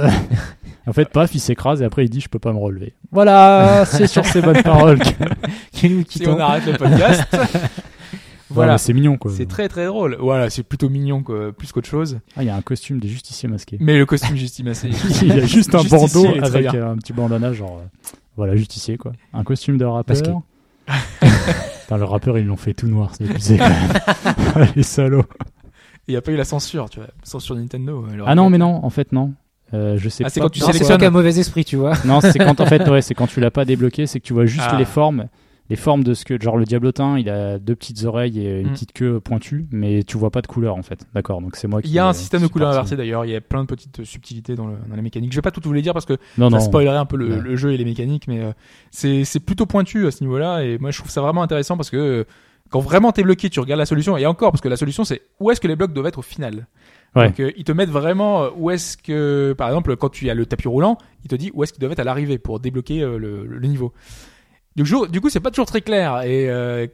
en 0.85 0.93
fait, 0.93 1.09
paf, 1.09 1.33
il 1.33 1.39
s'écrase 1.39 1.81
et 1.81 1.85
après 1.85 2.05
il 2.05 2.09
dit 2.09 2.21
je 2.21 2.29
peux 2.29 2.37
pas 2.39 2.53
me 2.53 2.59
relever. 2.59 2.93
Voilà, 3.11 3.85
c'est 3.85 4.05
sur 4.05 4.23
ces 4.23 4.39
bonnes 4.39 4.61
paroles. 4.61 4.99
que- 4.99 5.87
nous 5.87 6.03
Si 6.07 6.25
on 6.27 6.39
arrête 6.39 6.67
le 6.67 6.73
podcast. 6.77 7.23
Voilà, 8.49 8.77
c'est 8.77 8.93
mignon 8.93 9.17
quoi. 9.17 9.31
C'est 9.35 9.45
très 9.45 9.67
très 9.67 9.85
drôle. 9.85 10.17
Voilà, 10.19 10.49
c'est 10.49 10.63
plutôt 10.63 10.89
mignon 10.89 11.23
quoi, 11.23 11.51
plus 11.51 11.71
qu'autre 11.71 11.87
chose. 11.89 12.19
Ah, 12.35 12.43
il 12.43 12.47
y 12.47 12.49
a 12.49 12.55
un 12.55 12.61
costume 12.61 12.99
des 12.99 13.07
justiciers 13.07 13.49
masqués. 13.49 13.77
Mais 13.79 13.97
le 13.97 14.05
costume 14.05 14.35
justime 14.37 14.67
assez. 14.67 14.89
il 15.21 15.27
y 15.27 15.31
a 15.31 15.45
juste 15.45 15.75
un 15.75 15.79
Justicier, 15.83 16.23
bandeau 16.23 16.45
avec 16.45 16.73
euh, 16.73 16.91
un 16.91 16.97
petit 16.97 17.13
bandana 17.13 17.51
genre 17.53 17.81
euh, 17.83 18.09
voilà 18.35 18.55
justicier 18.55 18.97
quoi. 18.97 19.11
Un 19.33 19.43
costume 19.43 19.77
de 19.77 19.85
rappeur. 19.85 20.15
Masqué. 20.15 20.31
Putain, 21.81 21.97
le 21.97 22.03
rappeur 22.05 22.37
ils 22.37 22.45
l'ont 22.45 22.55
fait 22.57 22.73
tout 22.73 22.87
noir, 22.87 23.11
c'est 23.17 23.57
quand 23.57 23.69
même. 23.69 24.67
Les 24.75 24.83
salauds. 24.83 25.25
Il 26.07 26.11
n'y 26.11 26.17
a 26.17 26.21
pas 26.21 26.31
eu 26.31 26.37
la 26.37 26.45
censure, 26.45 26.89
tu 26.89 26.99
vois. 26.99 27.09
Censure 27.23 27.55
Nintendo. 27.55 27.99
aurait 27.99 28.17
Ah 28.25 28.35
non 28.35 28.49
mais 28.49 28.57
non, 28.57 28.83
en 28.83 28.89
fait 28.89 29.11
non. 29.11 29.33
Euh, 29.73 29.97
je 29.97 30.07
sais 30.07 30.23
Ah, 30.25 30.29
c'est 30.29 30.39
quand 30.39 30.49
tu 30.49 30.61
Non, 30.61 30.67
c'est 30.67 30.73
sélectionnes. 30.73 30.97
pas 30.97 31.05
qu'un 31.05 31.11
mauvais 31.11 31.37
esprit, 31.39 31.65
tu 31.65 31.75
vois. 31.75 31.91
Non, 32.05 32.21
c'est 32.21 32.39
quand 32.39 32.61
en 32.61 32.65
fait, 32.65 32.87
ouais, 32.89 33.01
c'est 33.01 33.13
quand 33.13 33.27
tu 33.27 33.41
l'as 33.41 33.51
pas 33.51 33.65
débloqué, 33.65 34.05
c'est 34.07 34.21
que 34.21 34.25
tu 34.25 34.31
vois 34.33 34.45
juste 34.45 34.63
Ah. 34.69 34.77
les 34.77 34.85
formes, 34.85 35.27
les 35.69 35.75
formes 35.75 36.03
de 36.03 36.13
ce 36.13 36.23
que, 36.25 36.39
genre 36.41 36.57
le 36.57 36.65
diablotin, 36.65 37.17
il 37.19 37.29
a 37.29 37.59
deux 37.59 37.75
petites 37.75 38.03
oreilles 38.05 38.39
et 38.39 38.61
une 38.61 38.67
Mm. 38.69 38.71
petite 38.73 38.93
queue 38.93 39.19
pointue, 39.19 39.65
mais 39.71 40.03
tu 40.03 40.17
vois 40.17 40.29
pas 40.31 40.41
de 40.41 40.47
couleur 40.47 40.75
en 40.75 40.81
fait. 40.81 41.05
D'accord, 41.13 41.41
donc 41.41 41.55
c'est 41.55 41.67
moi 41.67 41.81
qui. 41.81 41.89
Il 41.89 41.93
y 41.93 41.99
a 41.99 42.05
un 42.05 42.11
euh, 42.11 42.13
système 42.13 42.41
de 42.41 42.47
couleurs 42.47 42.69
inversées 42.69 42.95
d'ailleurs, 42.95 43.25
il 43.25 43.31
y 43.31 43.35
a 43.35 43.41
plein 43.41 43.61
de 43.63 43.67
petites 43.67 44.03
subtilités 44.05 44.55
dans, 44.55 44.67
le, 44.67 44.75
dans 44.89 44.95
la 44.95 45.01
mécanique. 45.01 45.31
Je 45.31 45.37
vais 45.37 45.41
pas 45.41 45.51
tout 45.51 45.61
vous 45.63 45.73
les 45.73 45.81
dire 45.81 45.93
parce 45.93 46.05
que 46.05 46.13
Non, 46.37 46.49
ça 46.49 46.57
non. 46.57 46.63
spoilerait 46.63 46.97
un 46.97 47.05
peu 47.05 47.17
le, 47.17 47.55
jeu 47.55 47.71
et 47.73 47.77
les 47.77 47.85
mécaniques, 47.85 48.27
mais 48.27 48.41
euh, 48.41 48.51
c'est 48.91 49.39
plutôt 49.45 49.65
pointu 49.65 50.07
à 50.07 50.11
ce 50.11 50.23
niveau-là 50.23 50.61
et 50.63 50.77
moi 50.77 50.91
je 50.91 50.99
trouve 50.99 51.11
ça 51.11 51.21
vraiment 51.21 51.43
intéressant 51.43 51.75
parce 51.77 51.89
que 51.89 51.97
euh, 51.97 52.23
quand 52.69 52.79
vraiment 52.81 53.11
t'es 53.13 53.23
bloqué, 53.23 53.49
tu 53.49 53.59
regardes 53.61 53.79
la 53.79 53.85
solution 53.85 54.17
et 54.17 54.25
encore 54.25 54.51
parce 54.51 54.61
que 54.61 54.67
la 54.67 54.75
solution 54.75 55.05
c'est 55.05 55.21
où 55.39 55.51
est-ce 55.51 55.61
que 55.61 55.67
les 55.67 55.75
blocs 55.77 55.93
doivent 55.93 56.07
être 56.07 56.19
au 56.19 56.23
final? 56.23 56.67
Ouais. 57.15 57.27
Donc 57.27 57.39
euh, 57.39 57.51
ils 57.55 57.63
te 57.63 57.71
mettent 57.71 57.89
vraiment 57.89 58.49
où 58.57 58.69
est-ce 58.71 58.97
que 58.97 59.53
par 59.57 59.69
exemple 59.69 59.95
quand 59.95 60.09
tu 60.09 60.29
as 60.29 60.33
le 60.33 60.45
tapis 60.45 60.67
roulant, 60.67 60.97
il 61.23 61.29
te 61.29 61.35
dit 61.35 61.49
où 61.53 61.63
est-ce 61.63 61.71
qu'ils 61.71 61.79
doivent 61.79 61.93
être 61.93 61.99
à 61.99 62.03
l'arrivée 62.03 62.37
pour 62.37 62.59
débloquer 62.59 63.01
euh, 63.01 63.17
le, 63.17 63.45
le 63.45 63.67
niveau. 63.67 63.93
Du 64.77 64.83
coup, 64.83 65.07
du 65.07 65.19
coup 65.21 65.29
c'est 65.29 65.39
pas 65.39 65.51
toujours 65.51 65.65
très 65.65 65.81
clair 65.81 66.21
et 66.21 66.49
euh, 66.49 66.87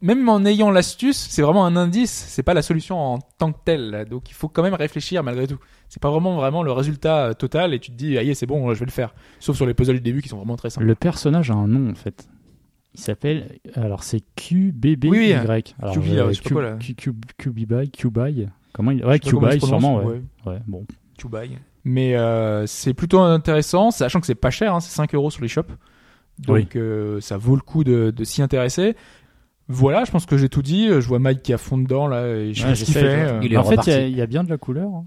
même 0.00 0.28
en 0.28 0.44
ayant 0.44 0.70
l'astuce, 0.70 1.16
c'est 1.16 1.42
vraiment 1.42 1.64
un 1.64 1.76
indice, 1.76 2.10
c'est 2.28 2.42
pas 2.42 2.54
la 2.54 2.62
solution 2.62 2.98
en 2.98 3.18
tant 3.38 3.52
que 3.52 3.58
telle. 3.64 4.06
Donc 4.10 4.30
il 4.30 4.34
faut 4.34 4.48
quand 4.48 4.62
même 4.62 4.74
réfléchir 4.74 5.22
malgré 5.22 5.46
tout. 5.46 5.58
C'est 5.88 6.00
pas 6.02 6.10
vraiment 6.10 6.36
vraiment 6.36 6.62
le 6.62 6.72
résultat 6.72 7.26
euh, 7.26 7.32
total 7.32 7.72
et 7.74 7.78
tu 7.80 7.90
te 7.90 7.96
dis 7.96 8.18
ah 8.18 8.34
c'est 8.34 8.46
bon, 8.46 8.72
je 8.74 8.78
vais 8.80 8.86
le 8.86 8.90
faire. 8.90 9.14
Sauf 9.40 9.56
sur 9.56 9.64
les 9.66 9.74
puzzles 9.74 9.94
du 9.94 10.00
début 10.00 10.20
qui 10.22 10.28
sont 10.28 10.36
vraiment 10.36 10.56
très 10.56 10.70
simples. 10.70 10.86
Le 10.86 10.94
personnage 10.94 11.50
a 11.50 11.54
un 11.54 11.68
nom 11.68 11.90
en 11.90 11.94
fait. 11.94 12.28
Il 12.94 13.00
s'appelle, 13.00 13.58
alors 13.74 14.02
c'est 14.04 14.20
QBBY. 14.36 15.08
Oui, 15.08 15.18
oui, 15.18 15.32
Alors, 15.80 15.94
QB, 15.94 16.04
euh, 16.08 16.28
je 16.28 16.34
sais 16.34 16.42
pas 16.42 16.50
quoi, 16.50 16.62
là. 16.62 16.76
Q- 16.76 16.94
Q- 16.94 17.14
QBY, 17.38 17.90
QBY. 17.90 18.48
Comment 18.74 18.90
il, 18.90 19.02
ouais, 19.06 19.18
QBY 19.18 19.60
sûrement, 19.60 19.96
ouais. 19.96 20.04
ouais. 20.04 20.22
Ouais, 20.44 20.58
bon. 20.66 20.84
Chubai. 21.18 21.50
Mais 21.84 22.16
euh, 22.16 22.66
c'est 22.66 22.92
plutôt 22.92 23.20
intéressant, 23.20 23.90
sachant 23.90 24.20
que 24.20 24.26
c'est 24.26 24.34
pas 24.34 24.50
cher, 24.50 24.74
hein, 24.74 24.80
c'est 24.80 24.94
5 24.94 25.14
euros 25.14 25.30
sur 25.30 25.40
les 25.42 25.48
shops. 25.48 25.72
Donc 26.46 26.56
Oui. 26.56 26.66
euh, 26.76 27.20
ça 27.20 27.36
vaut 27.36 27.54
le 27.54 27.62
coup 27.62 27.84
de, 27.84 28.10
de 28.10 28.24
s'y 28.24 28.42
intéresser. 28.42 28.96
Voilà, 29.68 30.04
je 30.04 30.10
pense 30.10 30.26
que 30.26 30.36
j'ai 30.36 30.48
tout 30.48 30.62
dit. 30.62 30.88
Je 30.88 31.06
vois 31.06 31.18
Mike 31.18 31.42
qui 31.42 31.52
est 31.52 31.54
à 31.54 31.58
fond 31.58 31.78
dedans 31.78 32.06
là 32.08 32.26
et 32.28 32.52
je 32.52 32.64
Ouais, 32.66 32.74
sais 32.74 32.80
ce 32.80 32.84
qu'il 32.86 32.94
fait. 32.94 33.04
euh, 33.04 33.40
Il 33.42 33.52
est 33.54 33.56
en 33.56 33.64
fait, 33.64 33.80
il 33.86 33.92
y, 33.92 33.96
a- 33.96 34.08
y 34.08 34.20
a 34.20 34.26
bien 34.26 34.44
de 34.44 34.50
la 34.50 34.58
couleur. 34.58 34.88
hein. 34.88 35.04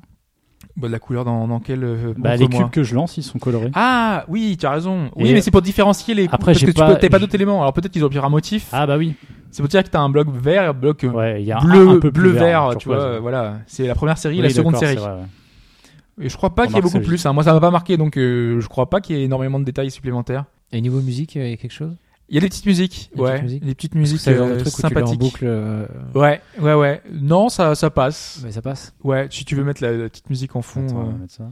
bah, 0.78 0.88
de 0.88 0.92
la 0.94 1.00
couleur 1.00 1.26
dans, 1.26 1.48
dans 1.48 1.60
quel 1.60 1.84
euh, 1.84 2.14
Bah, 2.18 2.36
les 2.38 2.48
cubes 2.48 2.70
que 2.72 2.82
je 2.84 2.96
lance, 2.96 3.18
ils 3.18 3.24
sont 3.24 3.38
colorés. 3.38 3.70
Ah 3.76 4.26
oui, 4.30 4.56
tu 4.60 4.66
as 4.66 4.72
raison. 4.72 5.12
Oui, 5.16 5.30
Et- 5.30 5.34
mais 5.34 5.42
c'est 5.42 5.52
pour 5.52 5.62
différencier 5.62 6.16
les. 6.16 6.26
Après, 6.32 6.54
parce 6.54 6.60
que 6.62 6.66
tu 6.68 6.74
pas- 6.74 6.94
peux- 6.94 7.00
t'as 7.00 7.10
pas 7.10 7.20
d'autres 7.20 7.36
éléments. 7.36 7.62
Alors 7.62 7.74
peut-être 7.74 7.92
qu'ils 7.92 8.04
ont 8.06 8.10
pris 8.10 8.18
un 8.18 8.30
motif. 8.30 8.70
Ah 8.72 8.88
bah 8.88 8.98
oui. 8.98 9.14
C'est 9.52 9.62
pour 9.62 9.70
dire 9.70 9.84
que 9.84 9.90
t'as 9.90 10.00
un 10.02 10.10
bloc 10.10 10.28
vert, 10.30 10.64
et 10.64 10.68
un 10.68 10.74
bloc 10.74 11.04
euh, 11.04 11.10
Ouais, 11.10 11.44
y 11.44 11.52
a 11.52 11.60
bleu, 11.60 11.88
un 11.90 12.00
peu 12.00 12.12
plus 12.12 12.24
bleu 12.24 12.32
vert, 12.32 12.68
vert, 12.70 12.78
tu 12.78 12.88
vois. 12.90 13.00
euh, 13.02 13.20
Voilà, 13.22 13.60
c'est 13.68 13.86
la 13.88 13.96
première 13.96 14.18
série, 14.18 14.38
Oui, 14.38 14.42
la 14.44 14.50
seconde 14.50 14.76
série. 14.78 14.96
c'est 14.96 15.00
vrai, 15.02 15.12
ouais. 15.12 16.26
Et 16.26 16.30
je 16.30 16.36
crois 16.38 16.56
pas 16.56 16.66
qu'il 16.66 16.76
y 16.76 16.80
ait 16.80 16.82
beaucoup 16.82 17.00
plus. 17.02 17.26
hein. 17.26 17.34
Moi, 17.34 17.44
ça 17.44 17.54
m'a 17.54 17.60
pas 17.60 17.72
marqué, 17.72 17.96
donc 17.98 18.18
euh, 18.18 18.60
je 18.60 18.68
crois 18.68 18.90
pas 18.90 19.00
qu'il 19.02 19.16
y 19.18 19.20
ait 19.22 19.24
énormément 19.26 19.60
de 19.60 19.66
détails 19.66 19.92
supplémentaires. 19.92 20.46
Et 20.72 20.82
niveau 20.82 21.02
musique, 21.02 21.36
il 21.36 21.48
y 21.50 21.54
a 21.54 21.58
quelque 21.58 21.72
chose? 21.72 21.96
Il 22.28 22.36
y 22.36 22.38
a 22.40 22.42
des 22.42 22.50
petites 22.50 22.66
musiques, 22.66 23.12
Des 23.16 23.22
ouais, 23.22 23.32
petites 23.34 23.44
musiques? 23.44 23.66
Des 23.66 23.76
petites 23.76 23.96
musiques 23.96 24.28
euh, 24.30 24.60
truc 24.60 24.74
en 24.74 24.78
sympathiques. 24.78 25.20
boucle. 25.20 25.46
euh, 25.48 25.86
Ouais, 26.16 26.42
ouais, 26.60 26.74
ouais. 26.74 27.02
Non, 27.12 27.50
ça, 27.50 27.76
ça 27.76 27.90
passe. 27.92 28.40
Mais 28.44 28.52
ça 28.52 28.62
passe. 28.64 28.94
Ouais, 29.04 29.28
si 29.30 29.46
tu 29.46 29.56
veux 29.56 29.64
mettre 29.64 29.84
la, 29.84 29.92
la 29.92 30.10
petite 30.10 30.30
musique 30.32 30.56
en 30.56 30.64
fond, 30.64 30.86
Attends, 30.88 30.96
on 30.98 31.02
euh, 31.10 31.12
va 31.12 31.18
mettre 31.20 31.34
ça. 31.36 31.52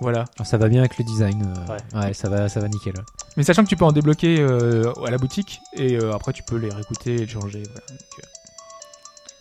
voilà. 0.00 0.24
Alors, 0.36 0.46
ça 0.46 0.58
va 0.58 0.68
bien 0.68 0.78
avec 0.80 0.96
le 0.96 1.04
design. 1.04 1.42
euh, 1.42 2.00
ouais. 2.00 2.12
ça 2.14 2.28
va, 2.28 2.48
ça 2.48 2.60
va 2.60 2.68
nickel. 2.68 2.94
Mais 3.36 3.42
sachant 3.42 3.64
que 3.64 3.68
tu 3.68 3.76
peux 3.76 3.84
en 3.84 3.90
débloquer 3.92 4.38
euh, 4.40 4.92
à 5.04 5.10
la 5.10 5.18
boutique 5.18 5.60
et 5.74 5.96
euh, 5.96 6.12
après 6.14 6.32
tu 6.32 6.44
peux 6.44 6.56
les 6.56 6.70
réécouter 6.70 7.14
et 7.16 7.18
les 7.18 7.26
changer. 7.28 7.62
Voilà. 7.64 7.80
Donc, 7.88 7.98
euh, 8.20 8.22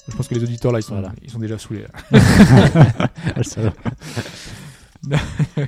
je 0.09 0.15
pense 0.15 0.27
que 0.27 0.33
les 0.35 0.41
auditeurs 0.43 0.71
là, 0.71 0.79
ils 0.79 0.83
sont, 0.83 0.95
Voilà. 0.95 1.11
ils 1.21 1.29
sont 1.29 1.37
déjà 1.39 1.59
saoulés. 1.59 1.83
Là. 2.11 2.19
Ah, 3.35 3.43
ça 3.43 3.61
va. 3.61 3.73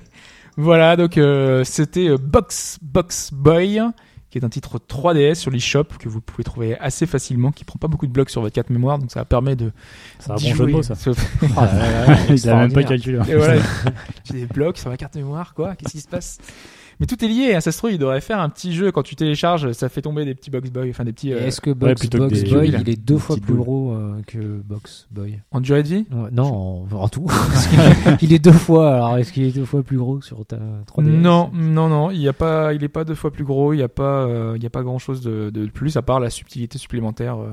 Voilà, 0.57 0.95
donc 0.95 1.17
euh, 1.17 1.63
c'était 1.63 2.09
euh, 2.09 2.17
Box 2.17 2.79
Box 2.81 3.31
Boy, 3.33 3.81
qui 4.29 4.37
est 4.37 4.43
un 4.43 4.49
titre 4.49 4.77
3DS 4.79 5.35
sur 5.35 5.51
l'eShop 5.51 5.85
que 5.99 6.09
vous 6.09 6.21
pouvez 6.21 6.43
trouver 6.43 6.77
assez 6.79 7.05
facilement, 7.05 7.51
qui 7.51 7.63
prend 7.63 7.79
pas 7.79 7.87
beaucoup 7.87 8.07
de 8.07 8.11
blocs 8.11 8.29
sur 8.29 8.41
votre 8.41 8.53
carte 8.53 8.69
mémoire, 8.69 8.99
donc 8.99 9.09
ça 9.11 9.23
permet 9.25 9.55
de. 9.55 9.71
C'est 10.19 10.31
un 10.31 10.35
bon 10.35 10.39
jeu 10.39 10.65
de 10.65 10.71
mots, 10.71 10.83
ça. 10.83 10.95
Sauf- 10.95 11.17
Ah, 11.57 11.65
là, 11.65 11.73
là, 11.91 12.07
là, 12.07 12.17
Il 12.29 12.49
a 12.49 12.55
même 12.55 12.73
pas 12.73 12.83
calculé. 12.89 13.19
Et 13.29 13.35
voilà, 13.35 13.61
j'ai 14.25 14.33
des 14.33 14.45
blocs 14.45 14.77
sur 14.77 14.89
ma 14.89 14.97
carte 14.97 15.15
mémoire, 15.15 15.53
quoi. 15.53 15.75
Qu'est-ce 15.75 15.91
qui 15.93 16.01
se 16.01 16.07
passe? 16.07 16.37
Mais 16.99 17.05
tout 17.05 17.23
est 17.23 17.27
lié. 17.29 17.53
hein, 17.55 17.61
Ça 17.61 17.71
se 17.71 17.77
trouve, 17.77 17.91
il 17.91 17.97
devrait 17.97 18.19
faire 18.19 18.39
un 18.39 18.49
petit 18.49 18.73
jeu 18.73 18.91
quand 18.91 19.03
tu 19.03 19.15
télécharges, 19.15 19.71
ça 19.71 19.87
fait 19.87 20.01
tomber 20.01 20.25
des 20.25 20.35
petits 20.35 20.49
Box 20.51 20.69
Boy, 20.69 20.89
enfin 20.89 21.05
des 21.05 21.13
petits 21.13 21.29
Et 21.29 21.33
euh, 21.35 21.47
Est-ce 21.47 21.61
que 21.61 21.69
Box, 21.71 22.09
Box 22.09 22.43
des- 22.43 22.49
Boy, 22.49 22.75
il 22.81 22.89
est 22.89 23.01
deux 23.01 23.17
fois 23.17 23.37
plus 23.37 23.53
boules. 23.53 23.57
gros 23.61 23.93
euh, 23.93 24.21
que 24.27 24.37
Box 24.37 25.07
Boy 25.11 25.39
en 25.51 25.61
durée 25.61 25.83
de 25.83 25.87
vie? 25.87 26.05
Ouais, 26.11 26.29
Non, 26.31 26.87
en, 26.91 26.95
en 26.95 27.07
tout. 27.07 27.25
Il 28.21 28.33
est 28.33 28.39
deux 28.39 28.51
fois. 28.51 28.93
Alors, 28.95 29.17
est-ce 29.17 29.31
qu'il 29.31 29.43
est 29.43 29.51
deux 29.55 29.63
fois 29.65 29.81
plus 29.81 29.97
gros 29.97 30.21
sur 30.21 30.45
ta 30.45 30.57
3DS 30.57 31.03
Non, 31.03 31.49
non, 31.53 31.87
non, 31.87 32.11
il 32.11 32.19
y 32.19 32.27
a 32.27 32.33
pas, 32.33 32.73
il 32.73 32.83
est 32.83 32.89
pas 32.89 33.05
deux 33.05 33.15
fois 33.15 33.31
plus 33.31 33.45
gros, 33.45 33.73
il 33.73 33.77
y 33.79 33.83
a 33.83 33.87
pas, 33.87 34.25
euh, 34.25 34.53
il 34.57 34.63
y 34.63 34.65
a 34.65 34.69
pas 34.69 34.83
grand 34.83 34.99
chose 34.99 35.21
de, 35.21 35.49
de 35.51 35.67
plus 35.67 35.95
à 35.95 36.01
part 36.01 36.19
la 36.19 36.29
subtilité 36.29 36.77
supplémentaire 36.77 37.37
euh, 37.37 37.49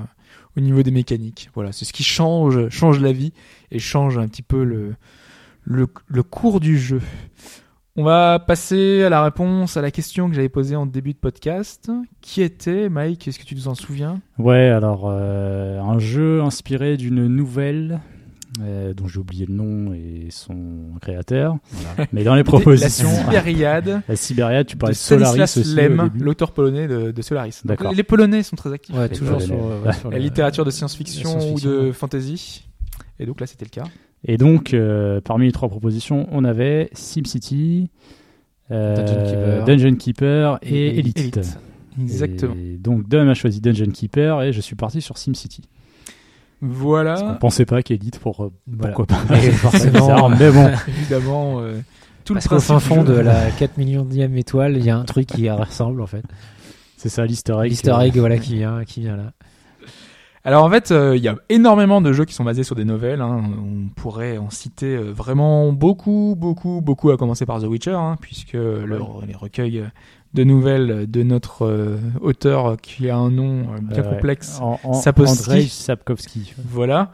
au 0.57 0.59
niveau 0.59 0.83
des 0.83 0.91
mécaniques. 0.91 1.49
Voilà, 1.55 1.71
c'est 1.71 1.85
ce 1.85 1.93
qui 1.93 2.03
change, 2.03 2.67
change 2.69 2.99
la 2.99 3.13
vie 3.13 3.31
et 3.71 3.79
change 3.79 4.17
un 4.17 4.27
petit 4.27 4.41
peu 4.41 4.63
le, 4.65 4.95
le, 5.63 5.87
le 6.07 6.23
cours 6.23 6.59
du 6.59 6.77
jeu. 6.77 6.99
On 7.99 8.03
va 8.03 8.37
passer 8.37 9.01
à 9.01 9.09
la 9.09 9.23
réponse 9.23 9.75
à 9.75 9.81
la 9.81 9.89
question 9.89 10.29
que 10.29 10.35
j'avais 10.35 10.49
posée 10.49 10.75
en 10.75 10.85
début 10.85 11.13
de 11.13 11.17
podcast. 11.17 11.89
Qui 12.21 12.43
était, 12.43 12.89
Mike 12.89 13.27
Est-ce 13.27 13.39
que 13.39 13.43
tu 13.43 13.55
nous 13.55 13.67
en 13.67 13.73
souviens? 13.73 14.21
Ouais, 14.37 14.67
alors 14.69 15.05
euh, 15.09 15.81
un 15.81 15.97
jeu 15.97 16.43
inspiré 16.43 16.95
d'une 16.95 17.25
nouvelle 17.25 17.99
euh, 18.61 18.93
dont 18.93 19.07
j'ai 19.07 19.17
oublié 19.17 19.47
le 19.47 19.55
nom 19.55 19.95
et 19.95 20.27
son 20.29 20.91
créateur. 21.01 21.57
Mais 22.13 22.23
dans 22.23 22.35
les 22.35 22.43
propositions, 22.43 23.09
La 23.09 23.41
Sibériade 23.41 24.01
la 24.07 24.15
Sibériade, 24.15 24.67
tu 24.67 24.77
parlais 24.77 24.93
de 24.93 24.99
Solaris 24.99 25.41
aussi 25.41 25.73
au 25.73 25.75
Lem, 25.75 26.11
l'auteur 26.19 26.51
polonais 26.51 26.87
de, 26.87 27.09
de 27.09 27.21
Solaris. 27.23 27.61
D'accord. 27.65 27.93
les 27.93 28.03
Polonais 28.03 28.43
sont 28.43 28.55
très 28.55 28.71
actifs. 28.71 28.95
Ouais, 28.95 29.09
toujours 29.09 29.41
sur, 29.41 29.55
euh, 29.55 29.81
ouais, 29.81 29.93
sur 29.93 30.11
La 30.11 30.19
littérature 30.19 30.65
de 30.65 30.69
science-fiction 30.69 31.51
ou 31.51 31.59
de 31.59 31.87
ouais. 31.87 31.93
fantasy. 31.93 32.63
Et 33.19 33.25
donc 33.25 33.41
là, 33.41 33.47
c'était 33.47 33.65
le 33.65 33.71
cas. 33.71 33.89
Et 34.25 34.37
donc, 34.37 34.73
euh, 34.73 35.21
parmi 35.21 35.45
les 35.45 35.51
trois 35.51 35.69
propositions, 35.69 36.27
on 36.31 36.43
avait 36.43 36.89
SimCity, 36.93 37.89
euh, 38.71 38.95
Dungeon 38.95 39.23
Keeper. 39.25 39.65
Dungeon 39.65 39.95
Keeper 39.95 40.59
et, 40.63 40.87
Et 40.87 40.99
Elite. 40.99 41.17
Elite. 41.19 41.59
Exactement. 42.01 42.55
Et 42.55 42.77
donc 42.77 43.07
Dom 43.07 43.27
a 43.29 43.33
choisi 43.33 43.59
Dungeon 43.61 43.91
Keeper 43.91 44.41
et 44.43 44.53
je 44.53 44.61
suis 44.61 44.75
parti 44.75 45.01
sur 45.01 45.17
SimCity. 45.17 45.63
On 46.61 46.67
Voilà, 46.67 47.37
pensait 47.39 47.65
pas 47.65 47.81
qu'Elite 47.83 48.19
pour 48.19 48.43
euh, 48.43 48.51
Voilà. 48.67 48.93
pourquoi 48.95 49.17
pas. 49.27 49.35
Forcément, 49.51 49.99
bizarre, 49.99 50.29
mais 50.29 50.51
bon. 50.51 50.69
évidemment. 50.87 51.61
euh, 51.61 51.79
tout 52.25 52.33
Parce 52.33 52.45
le 52.45 52.49
qu'au 52.49 52.59
fin 52.59 52.79
fond 52.79 53.03
de 53.03 53.13
la 53.13 53.51
4 53.51 53.77
millionième 53.77 54.35
étoile, 54.37 54.75
il 54.77 54.83
y 54.83 54.89
a 54.89 54.97
un 54.97 55.05
truc 55.05 55.27
qui 55.27 55.43
y 55.43 55.49
ressemble 55.49 56.01
en 56.01 56.07
fait. 56.07 56.23
C'est 56.97 57.09
ça 57.09 57.25
l'easter 57.25 57.53
egg. 57.63 57.69
L'easter 57.69 57.91
euh, 57.91 57.99
egg 58.01 58.17
voilà, 58.17 58.37
qui, 58.37 58.55
vient, 58.55 58.83
qui 58.85 59.01
vient 59.01 59.15
là. 59.17 59.31
Alors 60.47 60.63
en 60.63 60.69
fait, 60.69 60.91
euh, 60.91 61.17
il 61.17 61.21
y 61.21 61.27
a 61.27 61.35
énormément 61.49 61.99
de 61.99 62.13
jeux 62.13 62.23
qui 62.23 62.33
sont 62.33 62.45
basés 62.45 62.63
sur 62.63 62.73
des 62.75 62.85
nouvelles. 62.85 63.19
hein. 63.19 63.41
On 63.59 63.89
pourrait 63.99 64.37
en 64.37 64.49
citer 64.49 64.95
euh, 64.95 65.11
vraiment 65.11 65.73
beaucoup, 65.73 66.35
beaucoup, 66.37 66.79
beaucoup, 66.81 67.11
à 67.11 67.17
commencer 67.17 67.45
par 67.45 67.59
The 67.61 67.65
Witcher, 67.65 67.91
hein, 67.91 68.15
puisque 68.21 68.53
le- 68.53 68.97
les 69.27 69.35
recueils 69.35 69.83
de 70.33 70.43
nouvelles 70.45 71.11
de 71.11 71.23
notre 71.23 71.65
euh, 71.65 71.97
auteur 72.21 72.77
qui 72.81 73.09
a 73.09 73.17
un 73.17 73.29
nom 73.29 73.65
bien 73.81 74.03
complexe. 74.03 74.59
en- 74.61 74.79
en- 74.85 74.93
Sapkowski. 74.93 75.67
Sapkowski. 75.67 76.53
Voilà. 76.65 77.11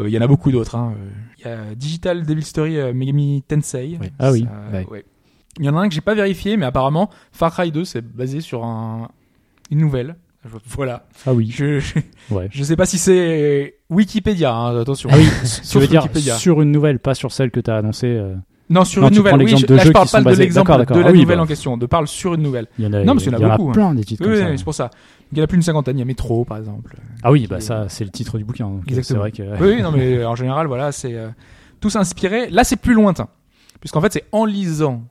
Il 0.00 0.10
y 0.10 0.18
en 0.18 0.20
a 0.22 0.28
beaucoup 0.28 0.52
d'autres. 0.52 0.76
hein. 0.76 0.94
Il 1.40 1.46
y 1.46 1.48
a 1.48 1.74
Digital 1.74 2.24
Devil 2.24 2.42
Story 2.44 2.76
Megami 2.94 3.42
Tensei. 3.48 3.98
Ah 4.20 4.30
oui. 4.30 4.44
Ça, 4.44 4.78
Ouais. 4.78 4.86
ouais. 4.88 5.04
Il 5.58 5.64
y 5.64 5.68
en 5.68 5.76
a 5.76 5.80
un 5.80 5.88
que 5.88 5.94
j'ai 5.96 6.00
pas 6.00 6.14
vérifié, 6.14 6.56
mais 6.56 6.66
apparemment 6.66 7.10
Far 7.32 7.52
Cry 7.52 7.72
2 7.72 7.84
c'est 7.84 8.02
basé 8.06 8.40
sur 8.40 8.64
un... 8.64 9.08
une 9.72 9.78
nouvelle. 9.80 10.14
Voilà. 10.66 11.06
Ah 11.26 11.32
oui. 11.34 11.50
Je, 11.54 11.80
je, 11.80 11.94
Ouais. 12.30 12.48
je 12.50 12.62
sais 12.64 12.76
pas 12.76 12.86
si 12.86 12.98
c'est 12.98 13.76
Wikipédia, 13.90 14.54
hein, 14.54 14.80
attention. 14.80 15.08
Ah 15.12 15.16
oui. 15.18 15.26
tu 15.40 15.46
Sauf 15.46 15.82
veux 15.82 15.88
dire 15.88 16.02
Wikipédia. 16.02 16.34
sur 16.36 16.62
une 16.62 16.70
nouvelle, 16.72 16.98
pas 16.98 17.14
sur 17.14 17.32
celle 17.32 17.50
que 17.50 17.60
tu 17.60 17.70
as 17.70 17.76
annoncée. 17.76 18.06
euh, 18.06 18.34
Non, 18.70 18.84
sur 18.84 19.02
Non, 19.02 19.08
une 19.08 19.16
nouvelle. 19.16 19.42
Oui, 19.42 19.56
je, 19.56 19.66
là, 19.74 19.84
je 19.84 19.90
parle 19.90 20.08
pas 20.08 20.22
de 20.22 20.30
l'exemple 20.36 20.70
de 20.72 21.00
la 21.00 21.08
Ah 21.08 21.10
oui, 21.12 21.20
nouvelle 21.22 21.36
bah. 21.38 21.42
en 21.42 21.46
question. 21.46 21.76
De 21.76 21.86
parle 21.86 22.06
sur 22.06 22.34
une 22.34 22.42
nouvelle. 22.42 22.66
Il 22.78 22.84
y 22.84 22.88
en 22.88 22.92
a, 22.92 23.00
Non, 23.04 23.14
parce 23.14 23.24
qu'il 23.24 23.32
y 23.32 23.36
en 23.36 23.42
a 23.50 23.56
beaucoup, 23.56 23.70
hein. 23.70 23.72
plein 23.72 23.94
des 23.94 24.04
titres 24.04 24.24
Oui, 24.26 24.36
oui, 24.38 24.54
c'est 24.58 24.64
pour 24.64 24.74
ça. 24.74 24.90
Il 25.32 25.38
y 25.38 25.40
en 25.40 25.44
a 25.44 25.46
plus 25.46 25.56
d'une 25.56 25.62
cinquantaine. 25.62 25.96
Il 25.96 26.00
y 26.00 26.02
a 26.02 26.06
Métro, 26.06 26.44
par 26.44 26.58
exemple. 26.58 26.96
Ah 27.22 27.32
oui, 27.32 27.46
bah 27.48 27.58
est- 27.58 27.60
ça, 27.60 27.86
c'est 27.88 28.04
le 28.04 28.10
titre 28.10 28.38
du 28.38 28.44
bouquin. 28.44 28.70
Exactement. 28.86 29.02
C'est 29.02 29.14
vrai 29.14 29.32
que. 29.32 29.62
Oui, 29.62 29.82
non, 29.82 29.90
mais 29.92 30.24
en 30.24 30.34
général, 30.36 30.66
voilà, 30.68 30.92
c'est 30.92 31.14
euh, 31.14 31.28
tous 31.80 31.96
inspiré. 31.96 32.48
Là, 32.50 32.64
c'est 32.64 32.76
plus 32.76 32.94
lointain, 32.94 33.28
puisqu'en 33.80 34.00
fait, 34.00 34.12
c'est 34.12 34.24
en 34.32 34.44
lisant 34.44 35.02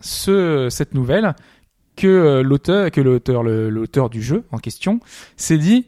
ce 0.00 0.68
cette 0.70 0.94
nouvelle 0.94 1.34
que 1.98 2.06
euh, 2.06 2.42
l'auteur, 2.42 2.90
que 2.90 3.00
l'auteur, 3.00 3.42
l'auteur 3.42 4.08
du 4.10 4.22
jeu 4.22 4.44
en 4.52 4.58
question, 4.58 5.00
s'est 5.36 5.58
dit, 5.58 5.86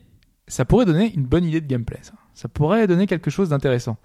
ça 0.49 0.65
pourrait 0.65 0.85
donner 0.85 1.13
une 1.15 1.25
bonne 1.25 1.45
idée 1.45 1.61
de 1.61 1.67
gameplay. 1.67 1.99
Ça, 2.03 2.13
ça 2.35 2.49
pourrait 2.49 2.87
donner 2.87 3.07
quelque 3.07 3.31
chose 3.31 3.49
d'intéressant. 3.51 3.97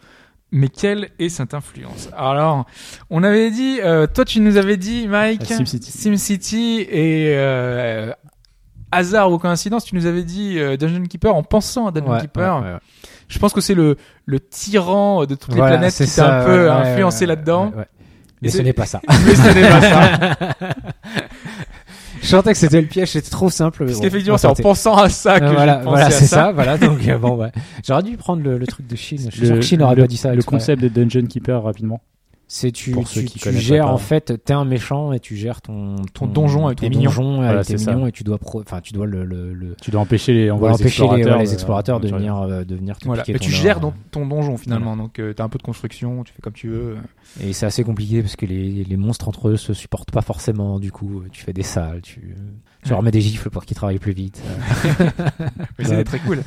Mais 0.51 0.69
quelle 0.69 1.09
est 1.19 1.29
cette 1.29 1.53
influence? 1.55 2.09
Alors, 2.15 2.65
on 3.09 3.23
avait 3.23 3.49
dit, 3.49 3.79
euh, 3.83 4.05
toi, 4.07 4.23
tu 4.25 4.39
nous 4.39 4.57
avais 4.57 4.77
dit, 4.77 5.07
Mike, 5.07 5.41
Ah, 5.43 5.55
SimCity. 5.55 5.91
SimCity 5.91 6.81
et 6.89 7.33
euh, 7.35 8.11
hasard 8.91 9.31
ou 9.31 9.39
coïncidence, 9.39 9.83
tu 9.85 9.95
nous 9.95 10.05
avais 10.05 10.23
dit 10.23 10.59
euh, 10.59 10.77
Dungeon 10.77 11.03
Keeper 11.03 11.33
en 11.35 11.41
pensant 11.43 11.87
à 11.87 11.91
Dungeon 11.91 12.11
Ouais, 12.13 12.21
Keeper. 12.21 12.57
ouais, 12.57 12.61
ouais, 12.67 12.73
ouais. 12.73 12.79
Je 13.27 13.39
pense 13.39 13.53
que 13.53 13.59
c'est 13.59 13.73
le, 13.73 13.97
le 14.25 14.39
tyran 14.39 15.25
de 15.25 15.33
toutes 15.33 15.49
les 15.49 15.57
Voilà, 15.57 15.77
planètes 15.77 15.95
qui 15.95 16.15
t'a 16.15 16.41
un 16.41 16.45
peu 16.45 16.71
influencé 16.71 17.25
là-dedans. 17.25 17.73
Mais 18.41 18.49
ce 18.49 18.61
n'est 18.61 18.73
pas 18.73 18.85
ça. 18.85 19.01
Mais 19.25 19.33
ce 19.33 19.53
n'est 19.55 19.67
pas 19.67 19.81
ça. 19.81 20.37
Je 22.25 22.29
sentais 22.31 22.51
que 22.51 22.57
c'était 22.57 22.81
le 22.81 22.87
piège, 22.87 23.09
c'était 23.11 23.29
trop 23.29 23.49
simple. 23.49 23.85
Parce 23.85 23.97
bon, 23.97 24.01
qu'effectivement, 24.03 24.37
c'est 24.37 24.47
en 24.47 24.53
pensant 24.55 24.95
à 24.97 25.09
ça 25.09 25.39
que 25.39 25.45
Euh, 25.45 25.51
voilà, 25.53 25.81
voilà, 25.85 26.07
à 26.07 26.11
c'est 26.11 26.25
ça. 26.25 26.35
ça. 26.47 26.51
Voilà, 26.51 26.77
donc 26.77 27.07
euh, 27.07 27.17
bon, 27.17 27.35
ouais. 27.37 27.51
J'aurais 27.87 28.03
dû 28.03 28.17
prendre 28.17 28.41
le, 28.43 28.57
le 28.57 28.67
truc 28.67 28.87
de 28.87 28.95
Chine. 28.95 29.19
Je 29.29 29.37
suis 29.37 29.45
sûr 29.45 29.55
Le, 29.55 29.59
que 29.61 29.65
Chine 29.65 29.79
n'aurait 29.79 29.95
le- 29.95 30.01
pas 30.03 30.07
dit 30.07 30.17
ça. 30.17 30.29
le 30.31 30.35
exprès. 30.37 30.57
concept 30.57 30.81
de 30.81 30.87
Dungeon 30.87 31.27
Keeper 31.27 31.61
rapidement. 31.63 32.01
C'est 32.47 32.71
tu, 32.71 32.91
pour 32.91 33.07
ceux 33.07 33.21
tu, 33.21 33.25
qui 33.27 33.39
tu 33.39 33.51
gères 33.57 33.85
pas. 33.85 33.91
en 33.91 33.97
fait, 33.97 34.39
t'es 34.45 34.53
un 34.53 34.65
méchant 34.65 35.11
et 35.13 35.19
tu 35.19 35.35
gères 35.35 35.61
ton 35.61 35.95
Ton 36.13 36.27
donjon 36.27 36.67
avec 36.67 36.77
ton 36.77 36.83
tes 36.83 36.89
mignons. 36.89 37.05
donjon 37.09 37.35
Voilà, 37.37 37.51
avec 37.61 37.65
tes 37.67 37.75
mignons 37.77 38.05
et 38.07 38.11
tu 38.11 38.23
dois 38.23 38.37
pro, 38.37 38.61
enfin 38.61 38.81
tu 38.81 38.93
dois 38.93 39.05
le, 39.07 39.25
le, 39.25 39.53
le 39.53 39.75
Tu 39.81 39.89
dois 39.91 40.01
empêcher 40.01 40.33
les, 40.33 40.51
on 40.51 40.55
envoyer 40.55 40.73
va 40.73 40.77
les 40.77 40.83
empêcher 40.83 41.01
les, 41.01 41.07
explorateurs, 41.07 41.37
ouais, 41.37 41.43
les 41.43 41.49
euh, 41.49 41.53
explorateurs 41.53 41.99
de 41.99 42.07
venir 42.07 42.37
euh, 42.37 42.63
de 42.63 42.75
venir 42.75 42.97
te 42.99 43.05
Voilà. 43.05 43.23
piquer 43.23 43.33
Mais 43.33 43.39
ton 43.39 43.45
tu 43.45 43.51
gères 43.51 43.79
dans 43.79 43.93
ton 44.11 44.25
donjon 44.27 44.57
finalement, 44.57 44.95
donc 44.95 45.17
euh, 45.19 45.33
t'as 45.33 45.43
un 45.43 45.49
peu 45.49 45.57
de 45.57 45.63
construction, 45.63 46.23
tu 46.23 46.33
fais 46.33 46.41
comme 46.41 46.53
tu 46.53 46.69
veux. 46.69 46.97
Et 47.41 47.51
c'est 47.53 47.65
assez 47.65 47.83
compliqué 47.83 48.21
parce 48.21 48.35
que 48.35 48.45
les, 48.45 48.83
les 48.83 48.97
monstres 48.97 49.27
entre 49.27 49.49
eux 49.49 49.57
se 49.57 49.73
supportent 49.73 50.11
pas 50.11 50.21
forcément. 50.21 50.79
Du 50.79 50.91
coup, 50.91 51.23
tu 51.31 51.43
fais 51.43 51.53
des 51.53 51.63
salles, 51.63 52.01
tu, 52.01 52.35
tu 52.83 52.89
leur 52.91 53.01
mets 53.01 53.11
des 53.11 53.21
gifles 53.21 53.49
pour 53.49 53.65
qu'ils 53.65 53.75
travaillent 53.75 53.97
plus 53.99 54.13
vite. 54.13 54.41
Mais 55.79 55.85
c'était 55.85 56.03
très 56.03 56.19
cool. 56.19 56.41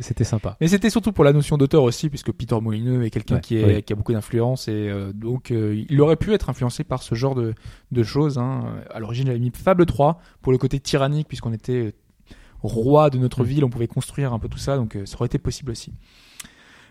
C'était 0.00 0.24
sympa. 0.24 0.56
Mais 0.60 0.68
c'était 0.68 0.90
surtout 0.90 1.12
pour 1.12 1.24
la 1.24 1.32
notion 1.32 1.56
d'auteur 1.58 1.82
aussi, 1.82 2.08
puisque 2.08 2.32
Peter 2.32 2.58
Molineux 2.60 3.04
est 3.04 3.10
quelqu'un 3.10 3.36
Ouais. 3.36 3.40
qui, 3.40 3.56
est, 3.58 3.64
Oui. 3.76 3.82
qui 3.82 3.92
a 3.92 3.96
beaucoup 3.96 4.12
d'influence 4.12 4.68
et 4.68 4.72
euh, 4.72 5.12
donc 5.26 5.50
euh, 5.50 5.84
il 5.90 6.00
aurait 6.00 6.16
pu 6.16 6.32
être 6.32 6.48
influencé 6.48 6.84
par 6.84 7.02
ce 7.02 7.14
genre 7.14 7.34
de, 7.34 7.54
de 7.92 8.02
choses. 8.02 8.38
Hein. 8.38 8.64
À 8.90 9.00
l'origine, 9.00 9.26
il 9.26 9.30
avait 9.30 9.38
mis 9.38 9.52
Fable 9.54 9.84
3 9.84 10.20
pour 10.40 10.52
le 10.52 10.58
côté 10.58 10.80
tyrannique, 10.80 11.28
puisqu'on 11.28 11.52
était 11.52 11.72
euh, 11.72 11.92
roi 12.62 13.10
de 13.10 13.18
notre 13.18 13.44
ville, 13.44 13.64
on 13.64 13.70
pouvait 13.70 13.88
construire 13.88 14.32
un 14.32 14.38
peu 14.38 14.48
tout 14.48 14.58
ça, 14.58 14.76
donc 14.76 14.96
euh, 14.96 15.04
ça 15.04 15.16
aurait 15.16 15.26
été 15.26 15.38
possible 15.38 15.72
aussi. 15.72 15.92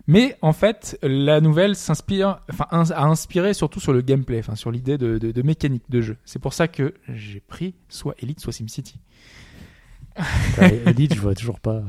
Mais 0.08 0.38
en 0.44 0.54
fait, 0.54 1.00
la 1.02 1.42
nouvelle 1.42 1.76
s'inspire, 1.76 2.40
enfin, 2.52 2.68
a 2.72 3.06
inspiré 3.06 3.56
surtout 3.56 3.80
sur 3.80 3.92
le 3.92 4.02
gameplay, 4.02 4.38
enfin, 4.38 4.56
sur 4.56 4.70
l'idée 4.70 5.00
de, 5.00 5.18
de, 5.18 5.32
de 5.32 5.42
mécanique 5.42 5.90
de 5.90 6.02
jeu. 6.02 6.18
C'est 6.26 6.38
pour 6.38 6.54
ça 6.54 6.68
que 6.68 6.94
j'ai 7.08 7.40
pris 7.40 7.74
soit 7.90 8.14
Elite, 8.20 8.40
soit 8.40 8.54
SimCity. 8.54 9.00
Ouais, 10.60 10.84
Elite, 10.86 11.16
je 11.16 11.22
vois 11.22 11.34
toujours 11.34 11.60
pas. 11.60 11.82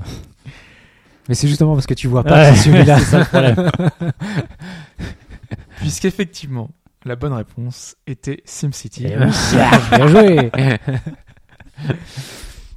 Mais 1.28 1.34
c'est 1.34 1.48
justement 1.48 1.74
parce 1.74 1.86
que 1.86 1.94
tu 1.94 2.08
vois 2.08 2.24
pas 2.24 2.50
Ouais, 2.50 2.52
que 2.52 2.58
c'est 2.98 3.24
celui-là. 3.24 3.72
Puisqu'effectivement, 5.86 6.70
la 7.04 7.14
bonne 7.14 7.32
réponse 7.32 7.94
était 8.08 8.42
SimCity. 8.44 9.06
Oui, 9.06 9.12
Bien 9.96 10.08
joué. 10.08 10.50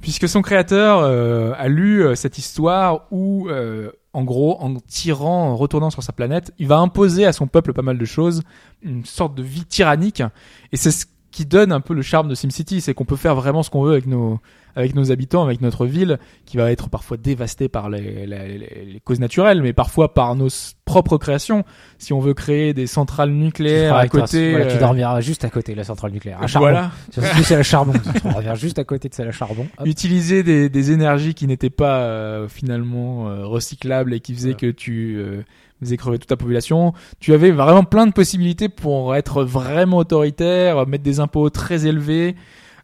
puisque 0.00 0.28
son 0.28 0.42
créateur 0.42 1.00
euh, 1.00 1.52
a 1.58 1.66
lu 1.66 2.04
euh, 2.04 2.14
cette 2.14 2.38
histoire 2.38 3.08
où, 3.10 3.48
euh, 3.48 3.90
en 4.12 4.22
gros, 4.22 4.62
en 4.62 4.76
tirant, 4.76 5.48
en 5.48 5.56
retournant 5.56 5.90
sur 5.90 6.04
sa 6.04 6.12
planète, 6.12 6.52
il 6.60 6.68
va 6.68 6.76
imposer 6.76 7.26
à 7.26 7.32
son 7.32 7.48
peuple 7.48 7.72
pas 7.72 7.82
mal 7.82 7.98
de 7.98 8.04
choses, 8.04 8.44
une 8.80 9.04
sorte 9.04 9.34
de 9.34 9.42
vie 9.42 9.64
tyrannique, 9.64 10.22
et 10.70 10.76
c'est 10.76 10.92
ce 10.92 11.04
qui 11.30 11.46
donne 11.46 11.70
un 11.72 11.80
peu 11.80 11.94
le 11.94 12.02
charme 12.02 12.28
de 12.28 12.34
SimCity, 12.34 12.80
c'est 12.80 12.94
qu'on 12.94 13.04
peut 13.04 13.16
faire 13.16 13.34
vraiment 13.36 13.62
ce 13.62 13.70
qu'on 13.70 13.82
veut 13.82 13.92
avec 13.92 14.06
nos 14.06 14.38
avec 14.76 14.94
nos 14.94 15.10
habitants, 15.10 15.42
avec 15.44 15.60
notre 15.62 15.84
ville, 15.84 16.20
qui 16.46 16.56
va 16.56 16.70
être 16.70 16.88
parfois 16.90 17.16
dévastée 17.16 17.68
par 17.68 17.90
les, 17.90 18.24
les, 18.24 18.56
les- 18.58 19.00
causes 19.04 19.18
naturelles, 19.18 19.62
mais 19.62 19.72
parfois 19.72 20.14
par 20.14 20.36
nos 20.36 20.46
propres 20.84 21.18
créations. 21.18 21.64
Si 21.98 22.12
on 22.12 22.20
veut 22.20 22.34
créer 22.34 22.72
des 22.72 22.86
centrales 22.86 23.30
nucléaires 23.32 23.96
à 23.96 24.06
côté, 24.06 24.50
voilà, 24.52 24.66
tu 24.66 24.76
euh, 24.76 24.78
dormiras 24.78 25.20
juste 25.20 25.44
à 25.44 25.50
côté 25.50 25.72
de 25.72 25.76
la 25.76 25.82
centrale 25.84 26.12
nucléaire. 26.12 26.40
À 26.40 26.46
charbon. 26.46 26.68
voilà, 26.68 26.92
c'est 27.42 27.56
à 27.56 27.62
charbon. 27.64 27.94
On 28.24 28.30
revient 28.30 28.54
juste 28.54 28.78
à 28.78 28.84
côté 28.84 29.08
de 29.08 29.14
celle 29.14 29.26
à 29.28 29.32
charbon. 29.32 29.66
Hop. 29.78 29.86
utiliser 29.88 30.44
des, 30.44 30.68
des 30.68 30.92
énergies 30.92 31.34
qui 31.34 31.48
n'étaient 31.48 31.68
pas 31.68 32.02
euh, 32.02 32.46
finalement 32.48 33.28
euh, 33.28 33.46
recyclables 33.46 34.14
et 34.14 34.20
qui 34.20 34.34
faisaient 34.34 34.52
Voilà. 34.52 34.72
que 34.72 34.76
tu 34.76 35.16
euh, 35.18 35.42
faisais 35.80 35.96
crever 35.96 36.18
toute 36.18 36.28
ta 36.28 36.36
population. 36.36 36.92
Tu 37.20 37.32
avais 37.32 37.50
vraiment 37.50 37.84
plein 37.84 38.06
de 38.06 38.12
possibilités 38.12 38.68
pour 38.68 39.14
être 39.16 39.44
vraiment 39.44 39.98
autoritaire, 39.98 40.86
mettre 40.86 41.04
des 41.04 41.20
impôts 41.20 41.50
très 41.50 41.86
élevés. 41.86 42.36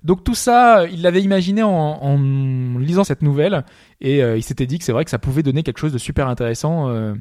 Donc 0.05 0.23
tout 0.24 0.35
ça, 0.35 0.86
il 0.86 1.02
l'avait 1.02 1.23
imaginé 1.23 1.62
en, 1.62 1.70
en 1.70 2.78
lisant 2.78 3.02
cette 3.05 3.23
nouvelle 3.23 3.64
et 4.01 4.23
euh, 4.23 4.36
il 4.36 4.43
s'était 4.43 4.66
dit 4.66 4.78
que 4.78 4.85
c'est 4.85 4.93
vrai 4.93 5.05
que 5.05 5.10
ça 5.10 5.18
pouvait 5.18 5.43
donner 5.43 5.62
quelque 5.62 5.78
chose 5.78 5.93
de 5.93 5.98
super 5.98 6.28
intéressant 6.28 6.89
euh, 6.90 7.14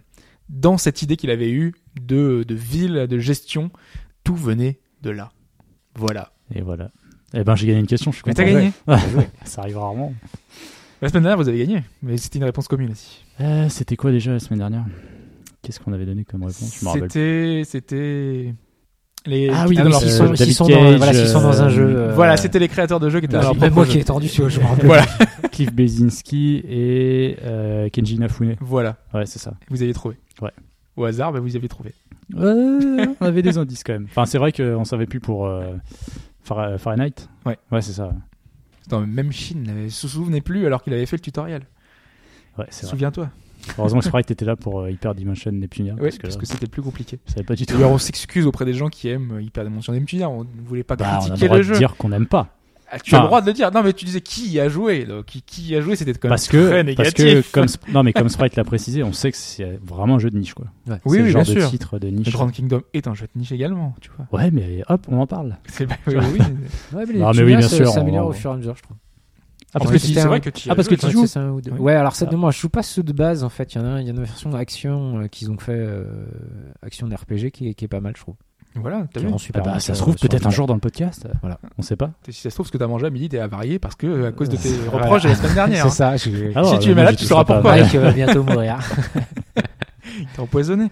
dans 0.49 0.77
cette 0.77 1.01
idée 1.01 1.15
qu'il 1.17 1.31
avait 1.31 1.49
eue 1.49 1.73
de, 1.99 2.43
de 2.47 2.53
ville, 2.55 3.07
de 3.09 3.17
gestion. 3.17 3.71
Tout 4.23 4.35
venait 4.35 4.79
de 5.01 5.09
là. 5.09 5.31
Voilà. 5.95 6.31
Et 6.53 6.61
voilà. 6.61 6.91
Eh 7.33 7.43
ben, 7.43 7.55
j'ai 7.55 7.67
gagné 7.67 7.79
une 7.79 7.87
question, 7.87 8.11
je 8.11 8.17
suis 8.17 8.23
Mais 8.27 8.33
content. 8.33 8.43
t'as 8.45 8.51
gagné. 8.53 9.27
Ça 9.45 9.61
arrive 9.61 9.77
rarement. 9.77 10.13
La 11.01 11.09
semaine 11.09 11.23
dernière, 11.23 11.37
vous 11.37 11.49
avez 11.49 11.57
gagné, 11.59 11.83
mais 12.03 12.17
c'était 12.17 12.37
une 12.39 12.45
réponse 12.45 12.67
commune 12.67 12.91
aussi. 12.91 13.23
Euh, 13.41 13.67
C'était 13.69 13.95
quoi 13.97 14.11
déjà 14.11 14.31
la 14.31 14.39
semaine 14.39 14.59
dernière? 14.59 14.85
Qu'est-ce 15.65 15.79
qu'on 15.79 15.93
avait 15.93 16.05
donné 16.05 16.23
comme 16.25 16.41
réponse? 16.43 16.83
C'était, 16.93 17.63
c'était 17.65 18.53
les. 19.25 19.49
Ah 19.49 19.65
oui, 19.67 19.75
Ah 19.79 19.85
euh, 19.85 19.91
sont, 19.91 20.35
sont 20.35 20.67
dans, 20.67 20.97
voilà, 20.97 21.13
s'ils 21.13 21.27
sont 21.27 21.41
dans 21.41 21.61
un 21.61 21.65
euh, 21.65 21.69
jeu. 21.69 21.83
euh, 21.97 22.13
Voilà, 22.13 22.37
c'était 22.37 22.59
les 22.59 22.67
créateurs 22.67 22.99
de 22.99 23.09
jeux 23.09 23.19
qui 23.19 23.25
étaient 23.25 23.33
dans 23.33 23.39
alors, 23.41 23.55
même 23.57 23.73
moi 23.73 23.85
jeu. 23.85 23.91
qui 23.93 23.97
ai 23.99 24.03
tendu, 24.03 24.29
tu 24.29 24.41
vois, 24.41 24.49
je 24.49 24.59
me 24.59 24.65
rappelle. 24.67 24.85
Voilà, 24.85 25.05
Cliff 25.51 25.73
Blazinski 25.73 26.61
et 26.67 27.37
euh, 27.43 27.89
Kenji 27.89 28.15
Inafune. 28.15 28.55
voilà. 28.61 28.97
Ouais, 29.13 29.25
c'est 29.25 29.39
ça. 29.39 29.53
Vous 29.69 29.81
avez 29.81 29.93
trouvé. 29.93 30.17
Ouais. 30.41 30.51
Au 30.95 31.03
hasard, 31.05 31.33
bah, 31.33 31.39
vous 31.39 31.55
avez 31.55 31.67
trouvé. 31.67 31.93
Ouais, 32.33 33.07
on 33.19 33.25
avait 33.25 33.41
des 33.41 33.57
indices 33.57 33.83
quand 33.83 33.93
même. 33.93 34.05
Enfin, 34.09 34.25
c'est 34.25 34.37
vrai 34.37 34.51
qu'on 34.51 34.85
savait 34.85 35.07
plus 35.07 35.19
pour 35.19 35.47
euh, 35.47 35.73
Far- 36.43 36.79
Fahrenheit. 36.79 37.27
Ouais. 37.45 37.57
Ouais, 37.71 37.81
c'est 37.81 37.93
ça. 37.93 38.11
Dans 38.89 39.01
même 39.01 39.31
Chine 39.31 39.63
ne 39.85 39.89
se 39.89 40.07
souvenait 40.07 40.41
plus 40.41 40.67
alors 40.67 40.83
qu'il 40.83 40.93
avait 40.93 41.07
fait 41.07 41.15
le 41.17 41.21
tutoriel. 41.21 41.63
Ouais, 42.59 42.65
c'est 42.69 42.83
vrai. 42.85 42.91
Souviens-toi. 42.91 43.29
Heureusement 43.77 43.99
que 43.99 44.05
Sprite 44.05 44.31
était 44.31 44.45
là 44.45 44.55
pour 44.55 44.81
euh, 44.81 44.91
Hyper 44.91 45.15
Dimension 45.15 45.51
Neptunia. 45.51 45.93
Oui, 45.93 45.99
parce 46.03 46.17
parce 46.17 46.35
que, 46.35 46.41
que 46.41 46.45
c'était 46.47 46.65
le 46.65 46.71
plus 46.71 46.81
compliqué. 46.81 47.19
je 47.27 47.33
savais 47.33 47.45
pas 47.45 47.55
du 47.55 47.65
tout. 47.65 47.73
D'ailleurs, 47.73 47.91
on 47.91 47.97
s'excuse 47.97 48.45
aurait 48.47 48.65
des 48.65 48.73
gens 48.73 48.89
qui 48.89 49.09
aiment 49.09 49.33
euh, 49.37 49.41
Hyper 49.41 49.63
Dimension 49.63 49.93
Neptunia. 49.93 50.29
On 50.29 50.43
ne 50.43 50.49
voulait 50.67 50.83
pas 50.83 50.95
Bah, 50.95 51.05
on 51.05 51.09
a 51.09 51.15
le 51.15 51.25
critiquer 51.29 51.45
droit 51.47 51.57
le 51.57 51.63
de 51.63 51.67
jeu. 51.73 51.77
dire 51.77 51.95
qu'on 51.97 52.09
n'aime 52.09 52.27
pas. 52.27 52.47
Ah, 52.91 52.99
tu 52.99 53.15
as 53.15 53.19
le 53.21 53.25
droit 53.25 53.41
de 53.41 53.47
le 53.47 53.53
dire. 53.53 53.71
Non, 53.71 53.81
mais 53.81 53.93
tu 53.93 54.05
disais 54.05 54.21
qui 54.21 54.47
y 54.51 54.59
a 54.59 54.69
joué. 54.69 55.05
Donc, 55.05 55.25
qui, 55.25 55.41
qui 55.41 55.63
y 55.69 55.75
a 55.75 55.81
joué, 55.81 55.95
c'était 55.95 56.13
quand 56.13 56.27
même 56.27 56.29
Parce 56.29 56.43
très 56.45 56.57
que, 56.57 56.69
parce 56.69 56.85
négatif. 56.85 57.51
que 57.51 57.59
comme, 57.59 57.65
non, 57.91 58.03
mais 58.03 58.13
comme 58.13 58.29
Sprite 58.29 58.55
l'a 58.55 58.63
précisé, 58.63 59.01
on 59.03 59.11
sait 59.11 59.31
que 59.31 59.37
c'est 59.37 59.79
vraiment 59.83 60.15
un 60.15 60.19
jeu 60.19 60.29
de 60.29 60.37
niche, 60.37 60.53
quoi. 60.53 60.67
Ouais. 60.87 60.93
Oui, 60.93 60.99
c'est 61.03 61.09
oui, 61.09 61.17
le 61.25 61.31
genre 61.31 61.41
bien 61.43 61.53
de 61.55 61.59
sûr. 61.61 61.69
titre 61.71 61.97
de 61.97 62.07
Le 62.07 62.13
niche. 62.13 62.29
Grand 62.31 62.47
Kingdom 62.49 62.81
est 62.93 63.07
un 63.07 63.15
jeu 63.15 63.25
de 63.25 63.39
niche 63.39 63.51
également, 63.51 63.95
tu 64.01 64.11
vois. 64.15 64.27
Ouais, 64.39 64.51
mais 64.51 64.83
hop, 64.87 65.01
on 65.09 65.19
en 65.19 65.25
parle. 65.25 65.57
C'est 65.67 65.87
oui, 66.07 66.15
oui. 66.15 66.39
Ouais, 66.93 67.05
mais 67.07 67.13
les 67.13 67.19
Non, 67.19 67.27
mais 67.29 67.31
petits 67.33 67.43
oui, 67.43 67.51
liens 67.53 67.57
bien 67.57 67.67
sûr, 67.67 67.87
s'améliorent 67.89 68.27
on- 68.27 68.29
au 68.29 68.33
fur 68.33 68.51
et 68.51 68.53
à 68.53 68.57
mesure, 68.57 68.75
je 68.77 68.83
trouve. 68.83 68.97
Ah, 69.75 69.79
parce 69.79 69.91
que 69.91 69.97
tu- 69.97 70.07
c'était 70.07 70.19
c'est 70.21 70.25
un- 70.25 70.29
vrai 70.29 70.39
que 70.41 70.49
tu 70.49 70.69
Ah, 70.71 70.75
parce 70.75 70.87
que 70.87 70.95
tu 70.95 71.09
joues 71.11 71.21
Ouais, 71.21 71.27
c'est 71.27 71.33
ça, 71.39 71.51
ou 71.51 71.59
deux. 71.61 71.71
Oui. 71.71 71.79
Ouais, 71.79 71.93
alors 71.93 72.15
ça, 72.15 72.25
Ah. 72.31 72.35
moi, 72.35 72.49
je 72.51 72.59
joue 72.59 72.69
pas 72.69 72.81
ceux 72.81 73.03
de 73.03 73.11
base 73.13 73.43
en 73.43 73.49
fait. 73.49 73.73
Il 73.75 73.77
y 73.77 73.81
en 73.81 73.85
a, 73.95 73.99
il 74.01 74.05
y 74.05 74.09
a 74.09 74.11
une 74.13 74.19
version 74.19 74.53
action 74.53 75.19
euh, 75.19 75.27
qu'ils 75.27 75.51
ont 75.51 75.57
fait, 75.57 75.73
euh, 75.75 76.05
action 76.81 77.07
d'RPG 77.07 77.51
qui, 77.51 77.67
est- 77.69 77.73
qui 77.73 77.83
est 77.85 77.89
pas 77.89 77.99
mal, 77.99 78.13
je 78.15 78.21
trouve. 78.21 78.35
Voilà, 78.77 79.05
t'as 79.13 79.21
vu. 79.21 79.27
Ah 79.53 79.59
bah, 79.61 79.79
ça 79.79 79.93
se 79.93 80.01
trouve 80.01 80.15
peut-être 80.15 80.45
un 80.47 80.49
jour 80.49 80.67
dans 80.67 80.73
le 80.73 80.81
podcast. 80.81 81.27
Voilà. 81.41 81.59
On 81.77 81.81
sait 81.81 81.95
pas. 81.95 82.11
Si 82.29 82.33
ça 82.41 82.49
se 82.49 82.55
trouve, 82.55 82.67
ce 82.67 82.71
que 82.73 82.77
t'as 82.77 82.87
mangé 82.87 83.05
à 83.05 83.09
midi, 83.09 83.29
t'es 83.29 83.39
avarié 83.39 83.79
parce 83.79 83.95
que, 83.95 84.25
à 84.27 84.31
cause 84.33 84.49
de 84.49 84.57
tes 84.57 84.69
reproches 84.89 85.23
de 85.23 85.29
la 85.29 85.35
semaine 85.35 85.53
dernière. 85.53 85.89
C'est 85.91 86.03
hein. 86.03 86.17
ça. 86.17 86.29
Je... 86.29 86.51
Ah, 86.55 86.63
Si 86.65 86.79
tu 86.79 86.91
es 86.91 86.95
malade, 86.95 87.15
tu 87.15 87.23
sauras 87.25 87.45
pas. 87.45 87.53
pourquoi. 87.61 87.75
Mike 87.77 87.95
va 87.95 88.11
bientôt 88.11 88.43
mourir. 88.43 88.77
T'es 90.35 90.39
empoisonné. 90.41 90.87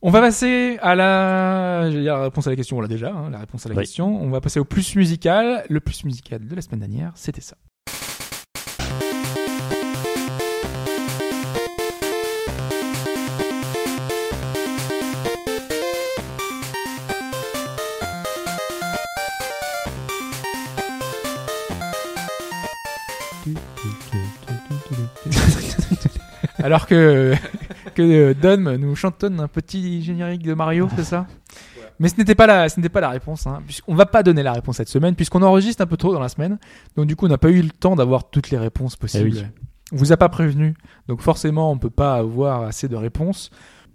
On 0.00 0.10
va 0.10 0.20
passer 0.20 0.78
à 0.82 0.94
la, 0.94 1.82
réponse 2.22 2.46
à 2.46 2.50
la 2.50 2.56
question. 2.56 2.78
On 2.78 2.80
l'a 2.80 2.88
déjà, 2.88 3.12
hein, 3.12 3.28
la 3.30 3.38
réponse 3.38 3.66
à 3.66 3.68
la 3.68 3.74
Oui. 3.76 3.82
question. 3.82 4.20
On 4.22 4.30
va 4.30 4.40
passer 4.40 4.58
au 4.58 4.64
plus 4.64 4.96
musical. 4.96 5.64
Le 5.68 5.80
plus 5.80 6.04
musical 6.04 6.44
de 6.46 6.54
la 6.54 6.62
semaine 6.62 6.80
dernière, 6.80 7.12
c'était 7.14 7.40
ça. 7.42 7.56
Alors 26.62 26.86
que, 26.86 27.34
que 27.94 28.02
euh, 28.02 28.34
Dom 28.34 28.76
nous 28.76 28.96
chantonne 28.96 29.40
un 29.40 29.48
petit 29.48 30.02
générique 30.02 30.42
de 30.42 30.54
Mario, 30.54 30.88
c'est 30.96 31.04
ça? 31.04 31.26
Mais 31.98 32.08
ce 32.08 32.16
n'était 32.16 32.34
pas 32.34 32.46
la, 32.46 32.68
ce 32.68 32.80
n'était 32.80 32.88
pas 32.88 33.00
la 33.00 33.10
réponse. 33.10 33.46
Hein, 33.46 33.62
puisqu'on 33.64 33.94
va 33.94 34.06
pas 34.06 34.22
donner 34.22 34.42
la 34.42 34.52
réponse 34.52 34.76
cette 34.76 34.88
semaine, 34.88 35.14
puisqu'on 35.14 35.42
enregistre 35.42 35.82
un 35.82 35.86
peu 35.86 35.96
trop 35.96 36.12
dans 36.12 36.20
la 36.20 36.28
semaine. 36.28 36.58
Donc 36.96 37.06
du 37.06 37.16
coup, 37.16 37.26
on 37.26 37.28
n'a 37.28 37.38
pas 37.38 37.50
eu 37.50 37.62
le 37.62 37.70
temps 37.70 37.96
d'avoir 37.96 38.30
toutes 38.30 38.50
les 38.50 38.58
réponses 38.58 38.96
possibles. 38.96 39.30
Eh 39.32 39.40
oui. 39.40 39.46
On 39.92 39.96
vous 39.96 40.10
a 40.10 40.16
pas 40.16 40.30
prévenu, 40.30 40.74
donc 41.06 41.20
forcément, 41.20 41.70
on 41.70 41.76
peut 41.76 41.90
pas 41.90 42.14
avoir 42.14 42.62
assez 42.62 42.88
de 42.88 42.96
réponses. 42.96 43.50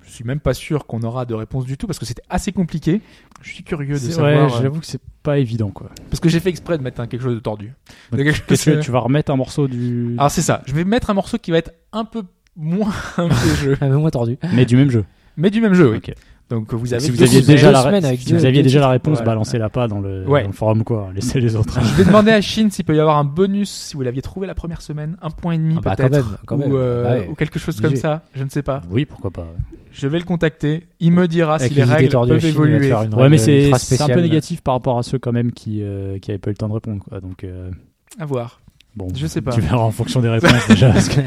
Je 0.07 0.11
suis 0.13 0.23
même 0.23 0.39
pas 0.39 0.53
sûr 0.53 0.85
qu'on 0.87 1.01
aura 1.03 1.25
de 1.25 1.33
réponses 1.35 1.65
du 1.65 1.77
tout 1.77 1.85
parce 1.85 1.99
que 1.99 2.05
c'était 2.05 2.23
assez 2.29 2.51
compliqué. 2.51 3.01
Je 3.41 3.51
suis 3.53 3.63
curieux 3.63 3.93
de 3.95 3.99
savoir 3.99 4.31
Ouais, 4.47 4.55
euh, 4.55 4.61
j'avoue 4.61 4.79
que 4.79 4.85
c'est 4.85 5.01
pas 5.21 5.37
évident, 5.37 5.69
quoi. 5.69 5.89
parce 6.09 6.19
que 6.19 6.29
j'ai 6.29 6.39
fait 6.39 6.49
exprès 6.49 6.77
de 6.77 6.83
mettre 6.83 7.01
un- 7.01 7.07
quelque 7.07 7.21
chose 7.21 7.35
de 7.35 7.39
tordu. 7.39 7.73
Donc, 8.11 8.21
De 8.21 8.31
chose- 8.31 8.63
que 8.63 8.79
tu 8.81 8.89
vas 8.91 8.99
remettre 8.99 9.31
un 9.31 9.35
morceau 9.35 9.67
du, 9.67 10.15
Alors 10.17 10.31
c'est 10.31 10.41
ça. 10.41 10.63
Je 10.65 10.73
vais 10.73 10.85
mettre 10.85 11.09
un 11.09 11.13
morceau 11.13 11.37
qui 11.37 11.51
va 11.51 11.57
être 11.57 11.71
un 11.91 12.05
peu 12.05 12.23
moins 12.55 12.91
un 13.17 13.27
peu 13.27 13.55
jeu, 13.61 13.77
Un 13.81 13.89
peu 13.89 13.97
moins 13.97 14.09
tordu. 14.09 14.37
mais 14.53 14.65
du 14.65 14.75
même 14.77 14.89
jeu. 14.89 15.03
mais 15.35 15.49
du 15.51 15.61
même 15.61 15.73
jeu. 15.73 15.91
Oui. 15.91 15.97
Ok. 15.97 16.13
Donc 16.49 16.73
vous 16.73 16.93
avez 16.93 17.03
Si 17.03 17.11
vous 17.11 17.21
aviez 17.21 17.41
déjà 17.41 17.71
la, 17.71 17.83
semaines 17.83 18.05
avec 18.05 18.21
si 18.21 18.29
deux- 18.29 18.37
vous 18.37 18.45
aviez 18.45 18.59
deux 18.61 18.67
déjà 18.69 18.79
la 18.79 18.85
titres. 18.85 18.91
réponse, 18.93 19.17
Voilà. 19.17 19.31
balancez-la 19.31 19.69
pas 19.69 19.87
dans 19.89 19.99
le, 19.99 20.25
Ouais. 20.25 20.43
dans 20.43 20.47
le 20.47 20.53
forum, 20.53 20.83
quoi. 20.85 21.09
Laissez 21.15 21.41
les 21.41 21.55
autres. 21.57 21.77
Je 21.81 21.93
vais 21.95 22.05
demander 22.05 22.31
à 22.31 22.39
Shin 22.39 22.69
s'il 22.69 22.85
peut 22.85 22.95
y 22.95 22.99
avoir 23.01 23.17
un 23.17 23.25
bonus 23.25 23.69
si 23.69 23.95
vous 23.97 24.01
l'aviez 24.01 24.21
trouvé 24.21 24.47
la 24.47 24.55
première 24.55 24.81
semaine, 24.81 25.17
un 25.21 25.29
point 25.29 25.53
et 25.53 25.57
demi 25.57 25.75
Ah 25.77 25.81
bah, 25.83 25.95
peut-être, 25.97 26.11
quand 26.11 26.17
même, 26.25 26.37
quand 26.45 26.55
ou, 26.55 26.59
même. 26.59 26.71
euh, 26.73 27.19
ouais. 27.19 27.27
ou 27.29 27.35
quelque 27.35 27.59
chose 27.59 27.81
comme 27.81 27.95
ça. 27.97 28.23
Je 28.33 28.43
ne 28.45 28.49
sais 28.49 28.61
pas. 28.63 28.81
oui, 28.89 29.05
pourquoi 29.05 29.31
pas. 29.31 29.41
ouais. 29.41 29.77
Je 29.91 30.07
vais 30.07 30.19
le 30.19 30.25
contacter. 30.25 30.83
Il 30.99 31.11
me 31.11 31.27
dira 31.27 31.55
Avec 31.55 31.69
si 31.71 31.73
les 31.75 31.83
règles 31.83 32.11
peuvent 32.11 32.39
Chine, 32.39 32.49
évoluer. 32.49 32.93
Ouais, 32.93 33.29
mais 33.29 33.37
c'est 33.37 34.01
un 34.01 34.07
peu 34.07 34.21
négatif 34.21 34.61
par 34.61 34.75
rapport 34.75 34.97
à 34.99 35.03
ceux 35.03 35.17
quand 35.19 35.31
même 35.33 35.51
qui 35.51 35.81
euh, 35.81 36.17
qui 36.19 36.31
avaient 36.31 36.37
pas 36.37 36.49
eu 36.49 36.53
le 36.53 36.57
temps 36.57 36.69
de 36.69 36.73
répondre, 36.73 37.03
quoi. 37.03 37.19
Donc 37.19 37.43
euh, 37.43 37.71
À 38.19 38.25
voir. 38.25 38.61
bon, 38.95 39.07
Je 39.15 39.27
sais 39.27 39.41
pas. 39.41 39.51
Tu 39.51 39.59
verras 39.61 39.77
en 39.83 39.91
fonction 39.91 40.21
des 40.21 40.29
réponses 40.29 40.67
déjà. 40.69 40.91
parce 40.91 41.09
que- 41.09 41.19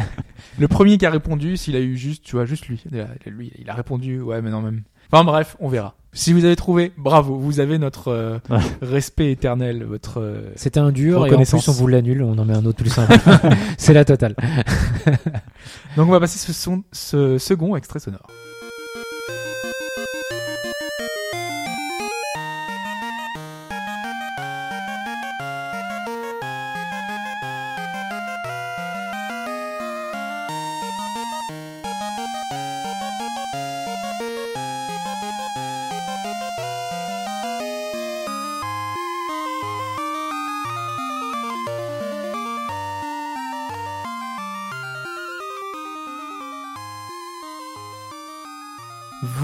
Le 0.58 0.68
premier 0.68 0.98
qui 0.98 1.06
a 1.06 1.10
répondu, 1.10 1.56
s'il 1.56 1.74
a 1.76 1.80
eu 1.80 1.96
juste, 1.96 2.22
tu 2.24 2.36
vois, 2.36 2.44
juste 2.44 2.68
lui. 2.68 2.82
Lui, 3.26 3.52
il 3.58 3.68
a 3.70 3.74
répondu. 3.74 4.20
Ouais, 4.20 4.40
mais 4.42 4.50
non 4.50 4.60
même. 4.62 4.82
Enfin 5.12 5.24
bref, 5.24 5.56
on 5.60 5.68
verra. 5.68 5.94
Si 6.12 6.32
vous 6.32 6.44
avez 6.44 6.56
trouvé, 6.56 6.92
bravo. 6.98 7.36
Vous 7.36 7.60
avez 7.60 7.78
notre 7.78 8.08
euh, 8.08 8.38
Ouais. 8.48 8.58
respect 8.82 9.30
éternel, 9.30 9.84
votre. 9.84 10.20
euh, 10.20 10.50
C'était 10.56 10.80
un 10.80 10.90
dur 10.90 11.18
et 11.18 11.20
en 11.20 11.22
Reconnaissance. 11.24 11.62
plus 11.64 11.70
on 11.70 11.74
vous 11.74 11.86
l'annule, 11.86 12.22
on 12.22 12.36
en 12.36 12.44
met 12.44 12.54
un 12.54 12.64
autre 12.64 12.78
plus 12.78 12.90
simple. 12.90 13.14
c'est 13.78 13.92
la 13.92 14.04
totale. 14.04 14.34
Donc 15.96 16.08
on 16.08 16.12
va 16.12 16.18
passer 16.20 16.38
ce, 16.38 16.52
son, 16.52 16.82
ce 16.92 17.38
second 17.38 17.76
extrait 17.76 18.00
sonore. 18.00 18.26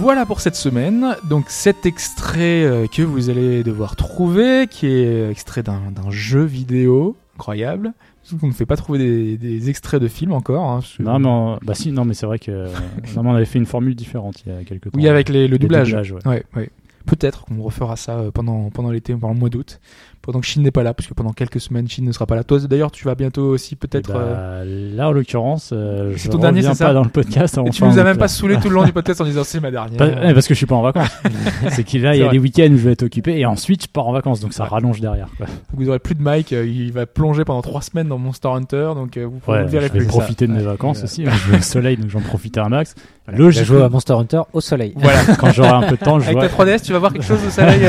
Voilà 0.07 0.25
pour 0.25 0.41
cette 0.41 0.55
semaine. 0.55 1.17
Donc 1.29 1.47
cet 1.49 1.85
extrait 1.85 2.63
euh, 2.63 2.87
que 2.87 3.03
vous 3.03 3.29
allez 3.29 3.65
devoir 3.65 3.97
trouver, 3.97 4.69
qui 4.71 4.87
est 4.87 5.29
extrait 5.29 5.65
d'un 5.65 5.81
jeu 6.11 6.45
vidéo 6.45 7.17
incroyable. 7.35 7.93
Qu'on 8.41 8.47
ne 8.47 8.53
fait 8.53 8.67
pas 8.67 8.77
trouver 8.77 9.01
des, 9.01 9.37
des 9.37 9.69
extraits 9.69 10.01
de 10.01 10.07
films 10.07 10.31
encore. 10.31 10.71
Hein, 10.71 10.81
non, 11.01 11.19
mais 11.19 11.27
on- 11.29 11.59
bah 11.61 11.75
si, 11.75 11.91
non, 11.91 12.05
mais 12.05 12.15
c'est 12.15 12.25
vrai 12.27 12.39
que 12.39 12.67
non, 13.17 13.23
on 13.27 13.35
avait 13.35 13.47
fait 13.47 13.59
une 13.59 13.67
formule 13.67 13.97
différente 13.97 14.45
il 14.47 14.53
y 14.53 14.57
a 14.57 14.63
quelques 14.63 14.93
temps. 14.93 14.97
Oui, 14.97 15.09
avec 15.09 15.29
les- 15.29 15.49
le 15.49 15.59
doublage. 15.59 15.89
doublage, 15.89 16.13
ouais. 16.13 16.25
Ouais, 16.25 16.45
ouais. 16.55 16.71
Peut-être 17.07 17.45
qu'on 17.45 17.61
refera 17.61 17.97
ça 17.97 18.19
euh, 18.19 18.31
pendant, 18.31 18.71
pendant 18.71 18.93
l'été, 18.93 19.13
pendant 19.13 19.35
le 19.35 19.41
mois 19.41 19.49
d'août, 19.49 19.81
pendant 20.27 20.41
que 20.41 20.47
Chine 20.47 20.63
n'est 20.65 20.71
pas 20.73 20.83
là, 20.83 20.93
parce 20.93 21.09
que 21.09 21.15
pendant 21.15 21.33
quelques 21.33 21.61
semaines, 21.61 21.89
Chine 21.89 22.05
ne 22.05 22.11
sera 22.13 22.27
pas 22.27 22.35
là. 22.35 22.43
Toi, 22.45 22.59
d'ailleurs, 22.69 22.91
tu 22.91 23.05
vas 23.05 23.15
bientôt 23.15 23.45
aussi 23.45 23.77
peut-être. 23.77 24.13
Bah, 24.13 24.19
euh, 24.19 24.95
Là, 24.97 25.09
en 25.09 25.13
l'occurrence, 25.13 25.71
euh, 25.73 26.13
C'est 26.17 26.25
je 26.25 26.31
ton 26.31 26.39
dernier, 26.39 26.59
reviens 26.59 26.73
c'est 26.75 26.79
ça 26.79 26.87
pas 26.87 26.93
dans 26.95 27.05
le 27.05 27.09
podcast. 27.11 27.59
et 27.65 27.71
tu 27.71 27.85
nous 27.85 27.99
as 27.99 28.05
même 28.05 28.19
pas 28.19 28.27
saoulé 28.29 28.57
tout 28.57 28.69
le 28.69 28.75
long 28.75 28.85
du 28.85 28.93
podcast 28.93 29.21
en 29.21 29.25
disant 29.25 29.45
c'est 29.45 29.61
ma 29.61 29.71
dernière. 29.71 29.97
Pas- 29.97 30.07
ouais, 30.09 30.35
parce 30.35 30.47
que 30.49 30.55
je 30.55 30.59
suis 30.59 30.67
pas 30.67 30.75
en 30.75 30.83
vacances. 30.83 31.09
c'est 31.71 31.85
qu'il 31.85 32.03
là, 32.03 32.15
il 32.15 32.19
y 32.19 32.23
a 32.23 32.27
vrai. 32.27 32.35
des 32.35 32.39
week-ends 32.41 32.69
où 32.73 32.77
je 32.77 32.83
vais 32.85 32.93
être 32.93 33.05
occupé 33.05 33.39
et 33.39 33.47
ensuite 33.47 33.85
je 33.85 33.89
pars 33.89 34.07
en 34.09 34.13
vacances, 34.13 34.41
donc 34.41 34.53
ça 34.53 34.65
Ouais. 34.65 34.71
rallonge 34.71 35.01
derrière. 35.01 35.29
Quoi. 35.37 35.47
Vous 35.75 35.89
aurez 35.89 36.01
plus 36.01 36.15
de 36.17 36.23
Mike, 36.23 36.53
euh, 36.53 36.67
il 36.67 36.91
va 36.93 37.07
plonger 37.07 37.45
pendant 37.45 37.63
trois 37.63 37.83
semaines 37.83 38.09
dans 38.09 38.19
Monster 38.19 38.49
Hunter, 38.49 38.91
donc 38.97 39.17
euh, 39.17 39.25
vous, 39.27 39.39
vous 39.47 39.53
Ouais, 39.53 39.65
je 39.71 39.79
vais 39.79 39.89
plus. 39.89 40.07
profiter 40.07 40.47
de 40.49 40.53
mes 40.53 40.63
vacances 40.63 41.05
aussi. 41.05 41.25
Je 41.25 41.51
vais 41.53 41.59
au 41.59 41.63
soleil, 41.63 41.97
donc 41.97 42.11
j'en 42.11 42.21
profite 42.21 42.59
un 42.59 42.69
max. 42.69 42.95
A 43.29 43.33
Logiquement, 43.33 43.67
joué 43.67 43.83
à 43.83 43.89
Monster 43.89 44.15
Hunter 44.15 44.41
au 44.53 44.61
soleil. 44.61 44.93
Voilà. 44.97 45.19
quand 45.39 45.53
j'aurai 45.53 45.69
un 45.71 45.83
peu 45.83 45.97
de 45.97 46.05
temps, 46.05 46.19
je 46.21 46.27
Avec 46.31 46.39
ta 46.39 46.65
3DS, 46.65 46.83
tu 46.83 46.93
vas 46.93 46.99
voir 46.99 47.13
quelque 47.13 47.25
chose 47.25 47.41
au 47.47 47.51
soleil. 47.51 47.81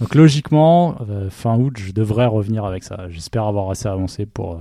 Donc 0.00 0.14
logiquement, 0.14 0.96
euh, 1.08 1.30
fin 1.30 1.56
août, 1.56 1.74
je 1.78 1.92
devrais 1.92 2.26
revenir 2.26 2.64
avec 2.64 2.82
ça. 2.82 3.06
J'espère 3.10 3.44
avoir 3.44 3.70
assez 3.70 3.88
avancé 3.88 4.26
pour, 4.26 4.54
euh, 4.54 4.56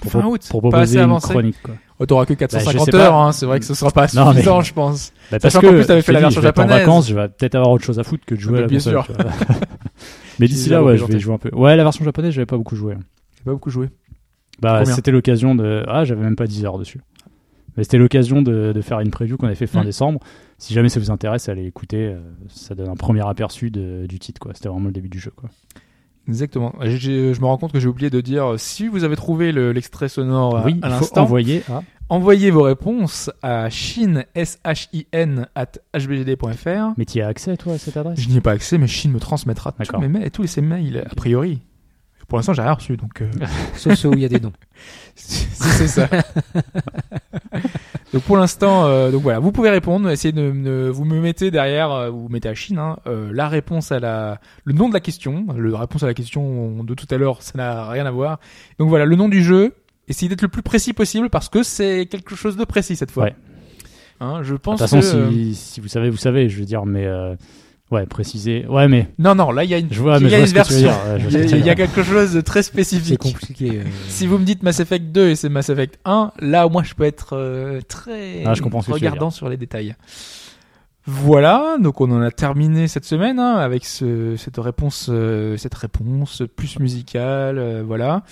pour, 0.00 0.12
Fin 0.12 0.24
août, 0.24 0.46
pour 0.48 0.62
pas 0.62 0.68
proposer 0.70 0.82
assez 0.82 0.94
une 0.98 1.10
avancé? 1.10 1.28
chronique. 1.30 1.56
Quoi. 1.62 1.74
Oh, 1.98 2.06
t'auras 2.06 2.24
que 2.24 2.32
Bah, 2.32 2.36
je 2.40 2.46
450 2.46 2.84
sais 2.86 2.90
pas. 2.92 2.98
heures, 2.98 3.14
hein, 3.16 3.32
c'est 3.32 3.46
vrai 3.46 3.58
que 3.60 3.66
ce 3.66 3.74
sera 3.74 3.90
pas 3.90 4.06
Non, 4.14 4.26
mais- 4.28 4.32
suffisant, 4.34 4.60
je 4.62 4.72
pense. 4.72 5.12
Bah, 5.30 5.38
parce 5.38 5.52
Sachant 5.52 5.60
qu'en 5.60 5.72
que 5.72 5.76
plus, 5.78 5.86
t'avais 5.86 6.02
fait 6.02 6.12
la 6.12 6.20
version 6.20 6.40
être 6.40 6.44
en 6.44 6.62
japonaise. 6.62 6.78
vacances, 6.80 7.08
je 7.08 7.14
vais 7.14 7.28
peut-être 7.28 7.54
avoir 7.56 7.70
autre 7.72 7.84
chose 7.84 7.98
à 7.98 8.04
foutre 8.04 8.24
que 8.24 8.34
de 8.34 8.40
jouer 8.40 8.58
à 8.58 8.60
la 8.62 8.66
Bien 8.68 8.78
console. 8.78 9.02
sûr. 9.04 9.16
Mais 10.38 10.48
d'ici 10.48 10.68
là, 10.70 10.82
ouais, 10.82 10.96
je 10.96 11.04
vais 11.04 11.18
jouer 11.18 11.34
un 11.34 11.38
peu. 11.38 11.50
Ouais, 11.54 11.76
la 11.76 11.82
version 11.82 12.04
japonaise, 12.04 12.32
j'avais 12.32 12.46
pas 12.46 12.56
beaucoup 12.56 12.76
joué. 12.76 12.94
J'ai 13.36 13.44
pas 13.44 13.52
beaucoup 13.52 13.70
joué. 13.70 13.90
Bah, 14.60 14.84
c'était 14.84 15.10
l'occasion 15.10 15.54
de. 15.54 15.84
Ah, 15.88 16.04
j'avais 16.04 16.22
même 16.22 16.36
pas 16.36 16.46
10 16.46 16.64
heures 16.64 16.78
dessus. 16.78 17.00
Mais 17.80 17.84
c'était 17.84 17.96
l'occasion 17.96 18.42
de, 18.42 18.72
de 18.74 18.80
faire 18.82 19.00
une 19.00 19.10
preview 19.10 19.38
qu'on 19.38 19.46
avait 19.46 19.54
fait 19.54 19.66
fin 19.66 19.80
Mm. 19.80 19.86
décembre. 19.86 20.20
Si 20.58 20.74
jamais 20.74 20.90
ça 20.90 21.00
vous 21.00 21.10
intéresse, 21.10 21.48
allez 21.48 21.64
écouter. 21.64 22.08
euh, 22.08 22.20
ça 22.48 22.74
donne 22.74 22.90
un 22.90 22.94
premier 22.94 23.26
aperçu 23.26 23.70
de- 23.70 24.04
du 24.06 24.18
titre. 24.18 24.38
quoi. 24.38 24.52
C'était 24.52 24.68
vraiment 24.68 24.88
le 24.88 24.92
début 24.92 25.08
du 25.08 25.18
jeu. 25.18 25.32
Quoi. 25.34 25.48
Exactement. 26.28 26.74
Je 26.82 27.40
me 27.40 27.46
rends 27.46 27.56
compte 27.56 27.72
que 27.72 27.80
j'ai 27.80 27.88
oublié 27.88 28.10
de 28.10 28.20
dire, 28.20 28.44
euh, 28.52 28.56
si 28.58 28.86
vous 28.86 29.02
avez 29.04 29.16
trouvé 29.16 29.50
le- 29.50 29.72
l'extrait 29.72 30.10
sonore 30.10 30.60
oui, 30.66 30.78
à 30.82 30.90
l'instant, 30.90 31.22
à. 31.70 31.82
envoyez 32.10 32.50
vos 32.50 32.64
réponses 32.64 33.30
à 33.42 33.70
shin, 33.70 34.24
S-H-I-N, 34.34 35.46
at 35.54 35.72
hbgd.fr. 35.96 36.92
Mais 36.98 37.06
tu 37.06 37.18
y 37.18 37.22
as 37.22 37.28
accès, 37.28 37.56
toi, 37.56 37.72
à 37.72 37.78
cette 37.78 37.96
adresse? 37.96 38.20
Je 38.20 38.28
n'y 38.28 38.36
ai 38.36 38.40
pas 38.42 38.52
accès, 38.52 38.76
mais 38.76 38.86
Shin 38.86 39.08
me 39.08 39.18
transmettra 39.20 39.72
tous, 39.72 39.96
mes 39.98 40.08
mails, 40.08 40.30
tous 40.30 40.46
ces 40.46 40.60
mails, 40.60 41.02
a 41.10 41.14
priori. 41.14 41.60
Pour 42.30 42.38
l'instant, 42.38 42.54
j'ai 42.54 42.62
rien 42.62 42.72
reçu, 42.72 42.96
donc... 42.96 43.20
euh, 43.20 43.30
Sauf 43.74 43.92
ceux 43.94 44.08
où 44.08 44.14
il 44.14 44.20
y 44.20 44.24
a 44.24 44.28
des 44.28 44.40
dons. 44.40 44.52
si 45.14 45.46
c'est 45.58 45.88
ça. 45.88 46.08
donc 48.12 48.22
pour 48.22 48.36
l'instant, 48.36 48.86
euh, 48.86 49.10
donc 49.10 49.22
voilà, 49.22 49.38
vous 49.40 49.52
pouvez 49.52 49.70
répondre. 49.70 50.08
Essayez 50.10 50.32
de, 50.32 50.50
de- 50.50 50.90
vous 50.92 51.04
me 51.04 51.20
mettez 51.20 51.50
derrière, 51.50 51.90
euh, 51.90 52.10
vous 52.10 52.28
mettez 52.28 52.48
à 52.48 52.54
Chine, 52.54 52.78
hein, 52.78 52.96
euh, 53.06 53.30
la 53.32 53.48
réponse 53.48 53.92
à 53.92 54.00
la, 54.00 54.40
le 54.64 54.72
nom 54.72 54.88
de 54.88 54.94
la 54.94 55.00
question. 55.00 55.46
Le 55.54 55.74
réponse 55.74 56.02
à 56.02 56.06
la 56.06 56.14
question 56.14 56.82
de 56.84 56.94
tout 56.94 57.06
à 57.10 57.16
l'heure, 57.18 57.42
ça 57.42 57.52
n'a 57.56 57.88
rien 57.90 58.06
à 58.06 58.10
voir. 58.10 58.38
Donc 58.78 58.88
voilà, 58.88 59.04
le 59.04 59.16
nom 59.16 59.28
du 59.28 59.42
jeu. 59.42 59.74
Essayez 60.08 60.28
d'être 60.28 60.42
le 60.42 60.48
plus 60.48 60.62
précis 60.62 60.92
possible 60.92 61.30
parce 61.30 61.48
que 61.48 61.62
c'est 61.62 62.06
quelque 62.06 62.34
chose 62.34 62.56
de 62.56 62.64
précis 62.64 62.96
cette 62.96 63.12
fois. 63.12 63.24
Ouais. 63.24 63.36
Hein, 64.20 64.42
je 64.42 64.54
De 64.54 64.58
pense 64.58 64.80
toute 64.80 64.88
façon, 64.88 65.00
que 65.00 65.16
euh, 65.22 65.30
si, 65.30 65.54
si 65.54 65.80
vous 65.80 65.86
savez, 65.88 66.10
vous 66.10 66.16
savez, 66.16 66.48
je 66.48 66.58
veux 66.58 66.64
dire, 66.64 66.84
mais 66.84 67.06
euh, 67.06 67.36
Ouais, 67.90 68.06
préciser. 68.06 68.66
Ouais, 68.68 68.86
mais 68.86 69.08
Non, 69.18 69.34
non, 69.34 69.50
là, 69.50 69.64
il 69.64 69.70
y 69.70 69.74
a 69.74 69.78
une, 69.78 69.92
je 69.92 70.00
vois, 70.00 70.18
il 70.18 70.24
mais 70.24 70.30
y 70.30 70.34
a 70.36 70.38
une 70.38 70.44
version. 70.46 70.76
Il 71.28 71.66
y, 71.66 71.70
a, 71.70 71.74
quelque 71.74 72.04
chose 72.04 72.32
de 72.34 72.40
très 72.40 72.62
C'est 72.62 72.68
spécifique. 72.70 73.18
compliqué. 73.18 73.80
euh. 73.80 73.84
Si 74.08 74.28
vous 74.28 74.38
me 74.38 74.44
dites 74.44 74.62
Mass 74.62 74.78
Effect 74.78 75.06
2 75.06 75.30
et 75.30 75.34
c'est 75.34 75.48
Mass 75.48 75.70
Effect 75.70 75.98
1, 76.04 76.30
là, 76.40 76.68
moi, 76.68 76.84
je 76.84 76.94
peux 76.94 77.02
être 77.02 77.30
euh, 77.36 77.80
très 77.88 78.44
Ah, 78.46 78.54
je 78.54 78.62
comprends 78.62 78.78
regardant 78.80 79.30
sur 79.30 79.48
les 79.48 79.56
détails. 79.56 79.96
Voilà, 81.06 81.76
donc 81.80 82.00
on 82.00 82.10
en 82.12 82.20
a 82.20 82.30
terminé 82.30 82.86
cette 82.86 83.06
semaine 83.06 83.38
hein, 83.40 83.56
avec 83.56 83.84
ce, 83.84 84.36
cette 84.36 84.58
réponse, 84.58 85.08
euh, 85.10 85.56
cette 85.56 85.74
réponse 85.74 86.42
plus 86.54 86.78
musicale, 86.78 87.58
euh, 87.58 87.82
voilà. 87.84 88.22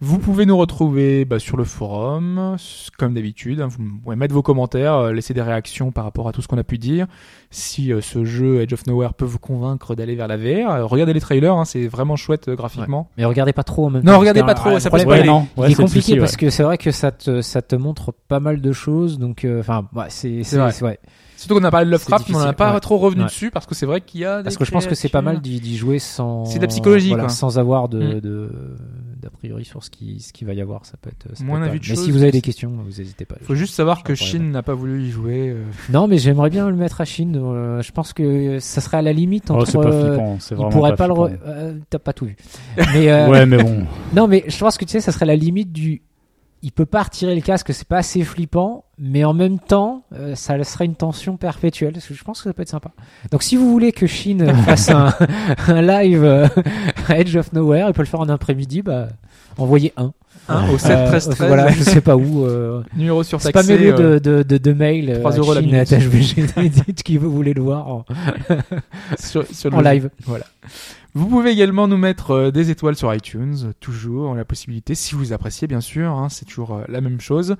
Vous 0.00 0.18
pouvez 0.20 0.46
nous 0.46 0.56
retrouver 0.56 1.24
bah, 1.24 1.40
sur 1.40 1.56
le 1.56 1.64
forum, 1.64 2.56
comme 2.98 3.14
d'habitude. 3.14 3.60
hein, 3.60 3.66
vous 3.66 3.84
pouvez 4.04 4.14
mettre 4.14 4.32
vos 4.32 4.42
commentaires, 4.42 4.94
euh, 4.94 5.12
laisser 5.12 5.34
des 5.34 5.42
réactions 5.42 5.90
par 5.90 6.04
rapport 6.04 6.28
à 6.28 6.32
tout 6.32 6.40
ce 6.40 6.46
qu'on 6.46 6.56
a 6.56 6.62
pu 6.62 6.78
dire. 6.78 7.08
Si 7.50 7.92
euh, 7.92 8.00
ce 8.00 8.24
jeu 8.24 8.60
Edge 8.60 8.72
of 8.72 8.86
Nowhere 8.86 9.14
peut 9.14 9.24
vous 9.24 9.40
convaincre 9.40 9.96
d'aller 9.96 10.14
vers 10.14 10.28
la 10.28 10.36
VR, 10.36 10.70
euh, 10.70 10.84
regardez 10.86 11.12
les 11.14 11.20
trailers, 11.20 11.52
hein, 11.54 11.64
c'est 11.64 11.88
vraiment 11.88 12.14
chouette 12.14 12.46
euh, 12.46 12.54
graphiquement. 12.54 13.10
Mais 13.18 13.24
regardez 13.24 13.52
pas 13.52 13.64
trop 13.64 13.86
en 13.86 13.90
même 13.90 14.04
Non, 14.04 14.12
temps. 14.12 14.18
regardez 14.20 14.40
parce 14.42 14.52
pas 14.54 14.60
trop, 14.60 14.70
euh, 14.76 14.78
ça 14.78 14.88
passe 14.90 15.02
pas 15.04 15.10
Ouais, 15.10 15.24
non. 15.24 15.48
Ouais, 15.56 15.66
il 15.68 15.72
est 15.72 15.74
compliqué 15.74 16.00
souci, 16.00 16.16
parce 16.16 16.32
ouais. 16.32 16.38
que 16.38 16.50
c'est 16.50 16.62
vrai 16.62 16.78
que 16.78 16.92
ça 16.92 17.10
te, 17.10 17.42
ça 17.42 17.60
te 17.60 17.74
montre 17.74 18.14
pas 18.28 18.38
mal 18.38 18.60
de 18.60 18.72
choses. 18.72 19.18
Donc, 19.18 19.44
euh, 19.44 19.58
enfin, 19.58 19.88
ouais, 19.96 20.04
c'est, 20.10 20.44
c'est, 20.44 20.58
vrai. 20.58 21.00
Surtout 21.38 21.54
qu'on 21.54 21.64
a 21.64 21.70
parlé 21.70 21.86
de 21.86 21.90
Lovecraft, 21.92 22.28
mais 22.28 22.34
on 22.34 22.38
n'en 22.38 22.44
a 22.44 22.46
difficile, 22.48 22.56
pas 22.56 22.74
ouais. 22.74 22.80
trop 22.80 22.98
revenu 22.98 23.20
Ouais. 23.22 23.28
dessus 23.28 23.50
parce 23.52 23.64
que 23.64 23.74
c'est 23.74 23.86
vrai 23.86 24.00
qu'il 24.00 24.20
y 24.20 24.24
a. 24.24 24.42
Parce 24.42 24.56
des 24.56 24.58
que 24.58 24.64
je 24.64 24.70
pense 24.72 24.86
que 24.86 24.94
c'est 24.96 25.08
pas 25.08 25.22
mal 25.22 25.40
d'y, 25.40 25.60
d'y 25.60 25.76
jouer 25.76 25.98
sans. 26.00 26.44
C'est 26.46 26.56
de 26.58 26.62
la 26.64 26.68
psychologie, 26.68 27.08
voilà, 27.10 27.22
quoi. 27.24 27.28
Sans 27.32 27.58
avoir 27.58 27.88
de, 27.88 27.98
Mm. 28.16 28.20
de, 28.20 28.50
d'a 29.22 29.30
priori 29.30 29.64
sur 29.64 29.82
ce 29.84 29.90
qui, 29.90 30.18
ce 30.20 30.32
qui 30.32 30.44
va 30.44 30.52
y 30.54 30.60
avoir. 30.60 30.84
Ça 30.84 30.94
peut 31.00 31.10
être. 31.10 31.36
ça 31.36 31.44
Moins 31.44 31.60
peut 31.60 31.66
être 31.66 31.70
avis 31.70 31.78
pas 31.80 31.84
de 31.86 31.88
mal. 31.90 31.98
Mais 31.98 32.04
si 32.04 32.10
vous 32.10 32.22
avez 32.22 32.32
des 32.32 32.40
questions, 32.40 32.70
vous 32.70 32.98
n'hésitez 32.98 33.24
pas. 33.24 33.36
Faut 33.42 33.54
juste 33.54 33.74
savoir 33.74 34.02
que 34.02 34.14
Shin 34.16 34.40
n'a 34.50 34.62
pas 34.64 34.74
voulu 34.74 35.02
y 35.04 35.10
jouer. 35.10 35.50
euh. 35.50 35.62
Non, 35.90 36.08
mais 36.08 36.18
j'aimerais 36.18 36.50
bien 36.50 36.68
le 36.68 36.76
mettre 36.76 37.00
à 37.00 37.04
Chine. 37.04 37.36
euh, 37.40 37.82
je 37.82 37.92
pense 37.92 38.12
que 38.12 38.58
ça 38.58 38.80
serait 38.80 38.96
à 38.96 39.02
la 39.02 39.12
limite 39.12 39.44
Oh, 39.50 39.54
entre. 39.54 39.66
c'est 39.66 39.78
pas 39.78 39.86
euh, 39.88 40.10
flippant. 40.10 40.36
C'est 40.40 40.54
il 40.54 40.56
vraiment 40.56 40.70
pourrait 40.70 40.96
pas, 40.96 41.06
le. 41.06 41.14
flippant. 41.14 41.28
re- 41.28 41.38
euh, 41.46 41.74
t'as 41.88 41.98
pas 42.00 42.12
tout 42.12 42.24
vu. 42.26 42.36
Mais 42.92 43.10
euh, 43.12 43.28
Ouais, 43.28 43.46
mais 43.46 43.62
bon. 43.62 43.84
Non, 44.14 44.26
mais 44.26 44.42
je 44.48 44.58
pense 44.58 44.76
que 44.76 44.84
tu 44.84 44.90
sais, 44.92 45.00
ça 45.00 45.12
serait 45.12 45.26
la 45.26 45.36
limite 45.36 45.72
du. 45.72 46.02
Il 46.62 46.72
peut 46.72 46.86
pas 46.86 47.04
retirer 47.04 47.34
le 47.36 47.40
casque, 47.40 47.72
c'est 47.72 47.86
pas 47.86 47.98
assez 47.98 48.24
flippant, 48.24 48.84
mais 48.98 49.24
en 49.24 49.32
même 49.32 49.60
temps, 49.60 50.02
euh, 50.12 50.34
ça 50.34 50.62
serait 50.64 50.86
une 50.86 50.96
tension 50.96 51.36
perpétuelle. 51.36 51.92
Parce 51.92 52.06
que 52.06 52.14
je 52.14 52.24
pense 52.24 52.38
que 52.42 52.48
ça 52.48 52.52
peut 52.52 52.62
être 52.62 52.68
sympa. 52.68 52.90
Donc, 53.30 53.44
si 53.44 53.54
vous 53.56 53.70
voulez 53.70 53.92
que 53.92 54.06
Shin 54.08 54.38
fasse 54.64 54.90
un, 54.90 55.14
un 55.68 55.82
live 55.82 56.24
euh, 56.24 56.48
à 57.08 57.18
Edge 57.18 57.36
of 57.36 57.52
Nowhere, 57.52 57.86
il 57.88 57.92
peut 57.94 58.02
le 58.02 58.06
faire 58.08 58.20
en 58.20 58.28
après-midi. 58.28 58.82
Bah, 58.82 59.06
envoyez 59.56 59.92
un. 59.96 60.12
Hein, 60.50 60.64
au 60.72 60.78
7 60.78 60.90
Euh, 60.90 61.06
13 61.08 61.28
13 61.30 61.46
Voilà, 61.48 61.68
je 61.70 61.82
sais 61.82 62.00
pas 62.00 62.16
où. 62.16 62.44
Euh, 62.46 62.82
numéro 62.96 63.22
sur 63.22 63.40
c'est 63.40 63.52
pas 63.52 63.62
mieux 63.62 63.78
euh, 63.92 64.18
de, 64.18 64.18
de, 64.18 64.42
de, 64.42 64.56
de 64.58 64.72
mail. 64.72 65.10
euh, 65.10 65.18
3 65.20 65.34
à 65.34 65.36
euros 65.38 65.54
la 65.54 65.60
Shin 65.60 65.66
minute. 65.66 65.92
at 65.92 65.98
HBG, 65.98 66.68
dites 66.70 67.02
qui 67.02 67.18
vous 67.18 67.30
voulez 67.30 67.52
le 67.54 67.60
voir 67.62 67.86
en, 67.86 68.04
sur, 69.18 69.44
sur 69.46 69.72
en 69.74 69.80
le- 69.80 69.90
live. 69.90 70.10
Vous 71.14 71.26
pouvez 71.26 71.50
également 71.50 71.88
nous 71.88 71.96
mettre 71.96 72.30
euh, 72.32 72.50
des 72.50 72.70
étoiles 72.70 72.94
sur 72.96 73.12
iTunes, 73.14 73.72
toujours 73.80 74.34
la 74.34 74.44
possibilité, 74.44 74.94
si 74.94 75.14
vous 75.14 75.32
appréciez 75.32 75.66
bien 75.66 75.80
sûr, 75.80 76.10
hein, 76.12 76.28
c'est 76.28 76.44
toujours 76.44 76.74
euh, 76.76 76.84
la 76.88 77.00
même 77.00 77.20
chose. 77.20 77.56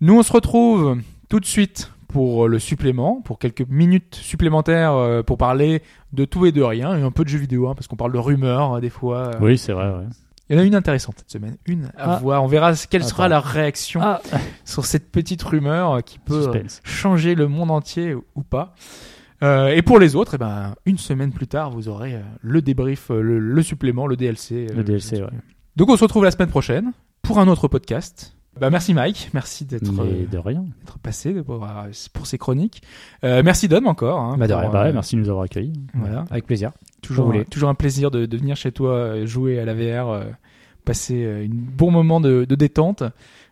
Nous 0.00 0.16
on 0.18 0.22
se 0.22 0.32
retrouve 0.32 0.98
tout 1.28 1.40
de 1.40 1.44
suite 1.46 1.92
pour 2.08 2.44
euh, 2.44 2.48
le 2.48 2.58
supplément, 2.58 3.20
pour 3.22 3.38
quelques 3.38 3.66
minutes 3.68 4.14
supplémentaires 4.14 5.22
pour 5.26 5.36
parler 5.38 5.82
de 6.12 6.24
tout 6.24 6.46
et 6.46 6.52
de 6.52 6.62
rien, 6.62 6.96
et 6.96 7.02
un 7.02 7.10
peu 7.10 7.24
de 7.24 7.28
jeux 7.28 7.38
vidéo, 7.38 7.68
hein, 7.68 7.74
parce 7.74 7.86
qu'on 7.86 7.96
parle 7.96 8.12
de 8.12 8.18
rumeurs 8.18 8.74
euh, 8.74 8.80
des 8.80 8.90
fois. 8.90 9.32
Oui, 9.40 9.58
c'est 9.58 9.72
vrai. 9.72 9.88
Ouais. 9.90 10.04
Il 10.48 10.56
y 10.56 10.58
en 10.58 10.62
a 10.62 10.64
une 10.64 10.74
intéressante 10.74 11.14
cette 11.18 11.30
semaine, 11.30 11.56
une 11.66 11.86
à 11.96 12.14
Ah. 12.14 12.18
voir. 12.20 12.42
On 12.42 12.48
verra 12.48 12.72
quelle 12.88 13.04
sera 13.04 13.24
Attends. 13.26 13.30
la 13.34 13.40
réaction 13.40 14.00
Ah, 14.02 14.20
sur 14.64 14.84
cette 14.86 15.12
petite 15.12 15.42
rumeur 15.42 16.02
qui 16.02 16.18
peut 16.18 16.42
suspense. 16.42 16.80
changer 16.82 17.36
le 17.36 17.46
monde 17.46 17.70
entier 17.70 18.14
ou 18.14 18.42
pas. 18.42 18.74
Euh, 19.42 19.68
et 19.68 19.82
pour 19.82 19.98
les 19.98 20.16
autres, 20.16 20.34
eh 20.34 20.38
ben, 20.38 20.74
une 20.86 20.98
semaine 20.98 21.32
plus 21.32 21.46
tard, 21.46 21.70
vous 21.70 21.88
aurez 21.88 22.14
euh, 22.14 22.20
le 22.42 22.60
débrief, 22.62 23.10
euh, 23.10 23.20
le, 23.22 23.38
le 23.38 23.62
supplément, 23.62 24.06
le 24.06 24.16
DLC. 24.16 24.66
euh, 24.70 24.74
Le 24.76 24.84
DLC, 24.84 25.22
ouais. 25.22 25.28
Donc 25.76 25.88
on 25.88 25.96
se 25.96 26.02
retrouve 26.04 26.24
la 26.24 26.30
semaine 26.30 26.48
prochaine 26.50 26.92
pour 27.22 27.38
un 27.38 27.48
autre 27.48 27.66
podcast. 27.68 28.36
Bah, 28.60 28.68
merci 28.68 28.92
Mike, 28.92 29.30
merci 29.32 29.64
d'être 29.64 29.84
de 29.84 30.38
rien. 30.38 30.64
d'être 30.80 30.98
passé 30.98 31.32
de- 31.32 31.40
pour, 31.40 31.66
pour 32.12 32.26
ces 32.26 32.36
chroniques. 32.36 32.82
Euh, 33.24 33.42
merci 33.44 33.68
Dom 33.68 33.86
encore. 33.86 34.18
Hein, 34.20 34.36
Bah, 34.38 34.46
de 34.48 34.52
pour, 34.52 34.60
rien. 34.60 34.70
Bah 34.70 34.82
ouais, 34.84 34.92
merci 34.92 35.14
de 35.16 35.20
nous 35.20 35.28
avoir 35.30 35.44
accueillis. 35.44 35.72
Voilà. 35.94 36.24
Avec 36.30 36.46
plaisir. 36.46 36.72
Toujours, 37.00 37.26
voulez. 37.26 37.44
toujours 37.46 37.68
un 37.70 37.74
plaisir 37.74 38.10
de, 38.10 38.26
de 38.26 38.36
venir 38.36 38.56
chez 38.56 38.72
toi 38.72 39.24
jouer 39.24 39.58
à 39.60 39.64
la 39.64 39.72
VR, 39.74 40.08
euh, 40.10 40.24
passer 40.84 41.24
euh, 41.24 41.44
un 41.46 41.48
bon 41.50 41.90
moment 41.90 42.20
de, 42.20 42.44
de 42.44 42.54
détente. 42.56 43.04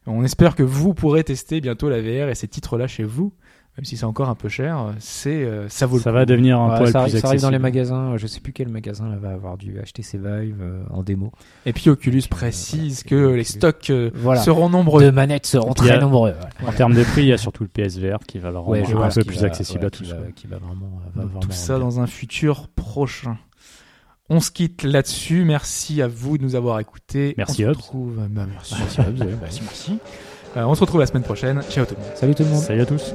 On 0.07 0.25
espère 0.25 0.55
que 0.57 0.63
vous 0.65 0.93
pourrez 0.95 1.23
tester 1.25 1.61
bientôt 1.61 1.89
la 1.89 2.01
VR 2.03 2.29
et 2.29 2.35
ces 2.35 2.49
titres-là 2.49 2.87
chez 2.89 3.05
vous, 3.05 3.33
même 3.79 3.85
si 3.85 3.97
c'est 3.97 4.05
encore 4.05 4.29
un 4.29 4.35
peu 4.35 4.49
cher. 4.49 4.93
C'est 4.99 5.45
euh, 5.45 5.69
ça 5.69 5.87
vaut 5.87 5.97
le 5.99 6.03
Ça 6.03 6.11
coup. 6.11 6.17
va 6.17 6.27
devenir 6.27 6.59
un 6.59 6.71
Ouais, 6.73 6.79
poil 6.79 6.91
ça, 6.93 7.03
plus 7.05 7.11
ça 7.21 7.29
arrive 7.29 7.41
dans 7.41 7.49
les 7.51 7.57
accessible. 7.57 7.63
magasins. 7.63 8.17
Je 8.17 8.27
sais 8.27 8.41
plus 8.41 8.53
quel 8.53 8.69
magasin 8.69 9.09
là, 9.09 9.17
va 9.17 9.31
avoir 9.31 9.57
dû 9.57 9.79
acheter 9.81 10.03
ses 10.03 10.19
Vive 10.19 10.57
euh, 10.61 10.83
en 10.91 11.05
démo. 11.05 11.31
Et 11.65 11.73
puis 11.73 11.89
Oculus 11.89 12.23
Euh, 12.25 12.29
précise 12.29 13.05
voilà, 13.05 13.09
que 13.11 13.25
Oculus. 13.27 13.37
les 13.39 13.45
stocks 13.45 13.91
euh, 13.91 14.11
Voilà. 14.15 14.41
seront 14.43 14.69
nombreux. 14.69 15.05
De 15.05 15.11
manettes 15.11 15.47
seront 15.47 15.71
a- 15.71 15.75
très 15.75 15.99
nombreux. 16.01 16.35
En 16.67 16.73
termes 16.73 16.95
de 16.95 17.05
prix, 17.05 17.23
il 17.23 17.29
y 17.29 17.33
a 17.33 17.39
surtout 17.39 17.63
le 17.63 17.69
PSVR 17.69 18.19
qui 18.27 18.39
va 18.41 18.51
le 18.51 18.59
rendre 18.59 18.71
Ouais, 18.73 18.83
un 18.83 19.09
peu 19.11 19.23
plus 19.25 19.41
va- 19.41 19.47
accessible 19.47 19.81
ouais, 19.81 19.87
à 19.87 19.91
qui 19.91 20.03
tous. 20.03 20.11
va-. 20.11 20.17
Qui 20.35 20.47
va 20.49 20.57
vraiment, 20.59 21.01
va 21.15 21.23
vraiment 21.25 21.39
tout 21.41 21.53
ça 21.53 21.79
dans 21.79 22.01
un 22.01 22.07
futur 22.09 22.67
prochain. 22.69 23.37
On 24.29 24.41
se 24.41 24.51
quitte 24.51 24.83
là-dessus. 24.83 25.45
Merci 25.45 26.03
à 26.03 26.09
vous 26.09 26.37
de 26.37 26.43
nous 26.43 26.55
avoir 26.57 26.81
écoutés. 26.81 27.35
Merci, 27.39 27.65
on 27.65 27.69
se 27.69 27.71
Hobbs. 27.71 27.77
retrouve. 27.77 28.15
bah, 28.29 28.45
merci. 28.53 28.75
Merci, 28.79 28.97
bah, 28.99 29.05
merci, 29.41 29.61
merci. 29.63 29.99
Euh, 30.57 30.65
on 30.65 30.75
se 30.75 30.81
retrouve 30.81 31.01
la 31.01 31.07
semaine 31.07 31.23
prochaine. 31.23 31.63
Ciao 31.71 31.85
tout 31.87 31.95
le 31.95 32.03
monde. 32.03 32.11
Salut 32.17 32.35
tout 32.35 32.43
le 32.43 32.49
monde. 32.51 32.59
Salut 32.63 32.81
à 32.81 32.87
tous. 32.87 33.15